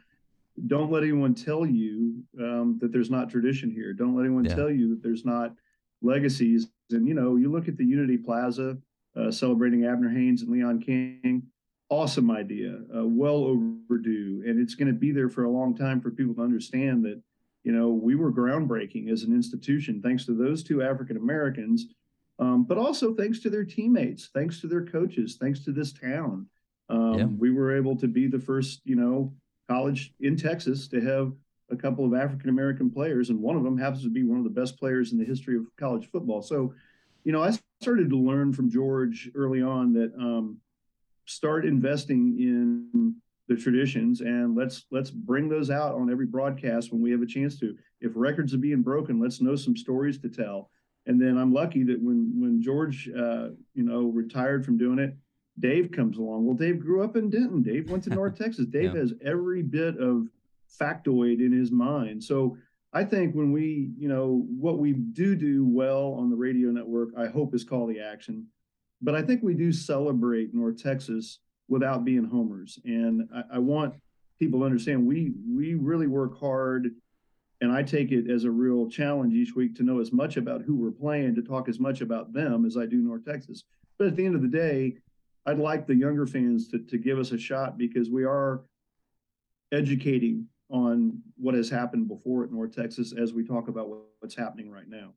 don't 0.65 0.91
let 0.91 1.03
anyone 1.03 1.35
tell 1.35 1.65
you 1.65 2.23
um, 2.39 2.77
that 2.81 2.91
there's 2.91 3.11
not 3.11 3.29
tradition 3.29 3.69
here. 3.69 3.93
Don't 3.93 4.15
let 4.15 4.25
anyone 4.25 4.45
yeah. 4.45 4.55
tell 4.55 4.71
you 4.71 4.89
that 4.89 5.03
there's 5.03 5.25
not 5.25 5.53
legacies. 6.01 6.67
And 6.91 7.07
you 7.07 7.13
know, 7.13 7.35
you 7.35 7.51
look 7.51 7.67
at 7.67 7.77
the 7.77 7.85
Unity 7.85 8.17
Plaza 8.17 8.77
uh, 9.15 9.29
celebrating 9.29 9.85
Abner 9.85 10.09
Haynes 10.09 10.41
and 10.41 10.51
Leon 10.51 10.81
King. 10.81 11.43
Awesome 11.89 12.31
idea, 12.31 12.79
uh, 12.95 13.05
well 13.05 13.45
overdue, 13.45 14.43
and 14.45 14.59
it's 14.59 14.75
going 14.75 14.89
to 14.89 14.93
be 14.93 15.11
there 15.11 15.29
for 15.29 15.45
a 15.45 15.49
long 15.49 15.73
time 15.73 16.01
for 16.01 16.11
people 16.11 16.35
to 16.35 16.41
understand 16.41 17.05
that. 17.05 17.21
You 17.63 17.73
know, 17.73 17.89
we 17.89 18.15
were 18.15 18.31
groundbreaking 18.31 19.11
as 19.11 19.23
an 19.23 19.33
institution 19.33 20.01
thanks 20.01 20.25
to 20.27 20.33
those 20.33 20.63
two 20.63 20.81
African 20.81 21.17
Americans, 21.17 21.87
um, 22.39 22.63
but 22.63 22.77
also 22.77 23.13
thanks 23.13 23.39
to 23.39 23.49
their 23.49 23.65
teammates, 23.65 24.29
thanks 24.33 24.61
to 24.61 24.67
their 24.67 24.85
coaches, 24.85 25.37
thanks 25.39 25.65
to 25.65 25.73
this 25.73 25.91
town. 25.91 26.47
Um, 26.89 27.13
yeah. 27.13 27.25
We 27.25 27.51
were 27.51 27.75
able 27.75 27.97
to 27.97 28.07
be 28.07 28.27
the 28.27 28.39
first, 28.39 28.81
you 28.85 28.95
know, 28.95 29.33
college 29.67 30.13
in 30.19 30.35
Texas 30.35 30.87
to 30.89 31.01
have 31.01 31.33
a 31.69 31.75
couple 31.75 32.05
of 32.05 32.13
African 32.13 32.49
American 32.49 32.89
players, 32.89 33.29
and 33.29 33.41
one 33.41 33.57
of 33.57 33.63
them 33.63 33.77
happens 33.77 34.03
to 34.03 34.09
be 34.09 34.23
one 34.23 34.37
of 34.37 34.43
the 34.43 34.49
best 34.49 34.77
players 34.77 35.11
in 35.11 35.17
the 35.17 35.25
history 35.25 35.57
of 35.57 35.65
college 35.77 36.09
football. 36.09 36.41
So, 36.41 36.73
you 37.23 37.31
know, 37.31 37.43
I 37.43 37.51
started 37.81 38.09
to 38.09 38.17
learn 38.17 38.53
from 38.53 38.69
George 38.69 39.29
early 39.35 39.61
on 39.61 39.93
that 39.93 40.13
um, 40.15 40.57
start 41.25 41.65
investing 41.65 42.37
in 42.39 43.15
the 43.47 43.55
traditions 43.55 44.21
and 44.21 44.55
let's 44.55 44.85
let's 44.91 45.09
bring 45.09 45.47
those 45.47 45.69
out 45.69 45.95
on 45.95 46.11
every 46.11 46.25
broadcast 46.25 46.91
when 46.91 47.01
we 47.01 47.11
have 47.11 47.21
a 47.21 47.25
chance 47.25 47.59
to. 47.59 47.75
If 48.01 48.11
records 48.15 48.53
are 48.53 48.59
being 48.59 48.81
broken, 48.81 49.19
let's 49.19 49.41
know 49.41 49.55
some 49.55 49.75
stories 49.75 50.17
to 50.19 50.29
tell. 50.29 50.69
And 51.05 51.21
then 51.21 51.37
I'm 51.37 51.53
lucky 51.53 51.83
that 51.83 52.01
when 52.01 52.33
when 52.39 52.61
George, 52.61 53.09
uh, 53.09 53.49
you 53.73 53.83
know, 53.83 54.07
retired 54.07 54.65
from 54.65 54.77
doing 54.77 54.99
it, 54.99 55.15
Dave 55.59 55.91
comes 55.91 56.17
along. 56.17 56.45
Well, 56.45 56.55
Dave 56.55 56.79
grew 56.79 57.03
up 57.03 57.15
in 57.15 57.29
Denton. 57.29 57.63
Dave 57.63 57.89
went 57.89 58.03
to 58.05 58.09
North 58.15 58.37
Texas. 58.37 58.65
Dave 58.65 58.93
yeah. 58.93 59.01
has 59.01 59.13
every 59.23 59.63
bit 59.63 59.97
of 59.97 60.27
factoid 60.79 61.39
in 61.39 61.51
his 61.51 61.71
mind. 61.71 62.23
So 62.23 62.57
I 62.93 63.03
think 63.03 63.35
when 63.35 63.51
we, 63.51 63.91
you 63.97 64.07
know, 64.07 64.45
what 64.47 64.79
we 64.79 64.93
do 64.93 65.35
do 65.35 65.65
well 65.67 66.13
on 66.13 66.29
the 66.29 66.35
radio 66.35 66.69
network, 66.69 67.09
I 67.17 67.27
hope 67.27 67.53
is 67.53 67.63
call 67.63 67.87
the 67.87 67.99
action. 67.99 68.47
But 69.01 69.15
I 69.15 69.21
think 69.21 69.43
we 69.43 69.53
do 69.53 69.71
celebrate 69.71 70.53
North 70.53 70.81
Texas 70.81 71.39
without 71.67 72.05
being 72.05 72.23
homers. 72.23 72.79
And 72.85 73.27
I, 73.33 73.55
I 73.55 73.59
want 73.59 73.95
people 74.39 74.59
to 74.59 74.65
understand 74.65 75.05
we 75.05 75.33
we 75.47 75.73
really 75.73 76.07
work 76.07 76.39
hard 76.39 76.91
and 77.61 77.71
I 77.71 77.81
take 77.81 78.11
it 78.11 78.29
as 78.29 78.43
a 78.43 78.51
real 78.51 78.87
challenge 78.87 79.33
each 79.33 79.55
week 79.55 79.75
to 79.75 79.83
know 79.83 79.99
as 79.99 80.11
much 80.11 80.37
about 80.37 80.61
who 80.61 80.75
we're 80.75 80.91
playing, 80.91 81.35
to 81.35 81.41
talk 81.41 81.67
as 81.67 81.79
much 81.79 82.01
about 82.01 82.31
them 82.31 82.65
as 82.65 82.77
I 82.77 82.85
do 82.85 82.97
North 82.97 83.25
Texas. 83.25 83.63
But 83.97 84.07
at 84.07 84.15
the 84.15 84.25
end 84.25 84.35
of 84.35 84.43
the 84.43 84.47
day, 84.47 84.97
I'd 85.47 85.59
like 85.59 85.87
the 85.87 85.95
younger 85.95 86.27
fans 86.27 86.67
to, 86.69 86.79
to 86.79 86.97
give 86.97 87.17
us 87.17 87.31
a 87.31 87.37
shot 87.37 87.77
because 87.77 88.09
we 88.09 88.25
are 88.25 88.65
educating 89.71 90.45
on 90.69 91.21
what 91.37 91.55
has 91.55 91.69
happened 91.69 92.09
before 92.09 92.43
at 92.43 92.51
North 92.51 92.75
Texas 92.75 93.13
as 93.17 93.33
we 93.33 93.45
talk 93.45 93.69
about 93.69 93.89
what's 94.19 94.35
happening 94.35 94.69
right 94.69 94.89
now. 94.89 95.13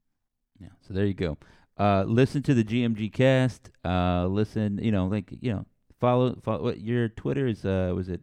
Yeah, 0.61 0.69
so 0.87 0.95
there 0.95 1.05
you 1.05 1.15
go. 1.15 1.37
Uh, 1.77 2.05
listen 2.07 2.43
to 2.45 2.55
the 2.55 2.63
GMG 2.63 3.13
cast. 3.13 3.71
Uh, 3.85 4.27
listen, 4.27 4.79
you 4.79 4.93
know, 4.93 5.07
like 5.07 5.33
you 5.41 5.53
know, 5.53 5.67
follow. 5.99 6.39
follow 6.45 6.63
what 6.63 6.81
your 6.81 7.09
Twitter 7.09 7.49
is? 7.49 7.65
Uh, 7.65 7.93
was 7.97 8.09
it 8.09 8.21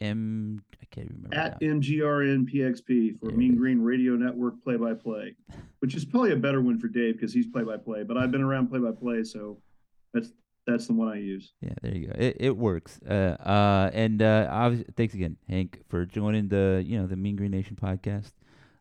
M? 0.00 0.62
I 0.82 0.84
can't 0.90 1.08
remember. 1.08 1.34
At 1.34 1.60
MGRNPXP 1.60 3.20
for 3.20 3.30
Mean 3.30 3.56
Green 3.56 3.80
Radio 3.80 4.16
Network 4.16 4.62
play 4.62 4.76
by 4.76 4.92
play, 4.92 5.36
which 5.78 5.94
is 5.94 6.04
probably 6.04 6.32
a 6.32 6.36
better 6.36 6.60
one 6.60 6.78
for 6.78 6.88
Dave 6.88 7.14
because 7.14 7.32
he's 7.32 7.46
play 7.46 7.62
by 7.62 7.78
play. 7.78 8.02
But 8.02 8.18
I've 8.18 8.32
been 8.32 8.42
around 8.42 8.68
play 8.68 8.80
by 8.80 8.90
play, 8.90 9.22
so 9.22 9.58
that's 10.12 10.32
that's 10.66 10.86
the 10.86 10.94
one 10.94 11.08
I 11.08 11.16
use. 11.16 11.52
Yeah, 11.60 11.74
there 11.82 11.94
you 11.94 12.06
go. 12.08 12.14
It 12.16 12.36
it 12.40 12.56
works. 12.56 13.00
Uh, 13.08 13.36
uh, 13.40 13.90
and 13.92 14.22
uh, 14.22 14.48
obviously, 14.50 14.92
thanks 14.96 15.14
again, 15.14 15.36
Hank, 15.48 15.80
for 15.88 16.06
joining 16.06 16.48
the 16.48 16.82
you 16.86 16.98
know 16.98 17.06
the 17.06 17.16
Mean 17.16 17.36
Green 17.36 17.50
Nation 17.50 17.76
podcast 17.80 18.32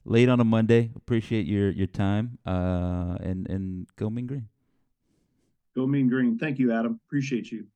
late 0.06 0.30
on 0.30 0.40
a 0.40 0.44
Monday. 0.44 0.92
Appreciate 0.96 1.46
your 1.46 1.72
your 1.72 1.88
time. 1.88 2.38
Uh, 2.46 3.18
and 3.22 3.50
and 3.50 3.88
go 3.96 4.10
Mean 4.10 4.28
Green. 4.28 4.48
Go 5.76 5.88
Mean 5.88 6.08
Green. 6.08 6.38
Thank 6.38 6.60
you, 6.60 6.72
Adam. 6.72 7.00
Appreciate 7.08 7.52
you. 7.52 7.68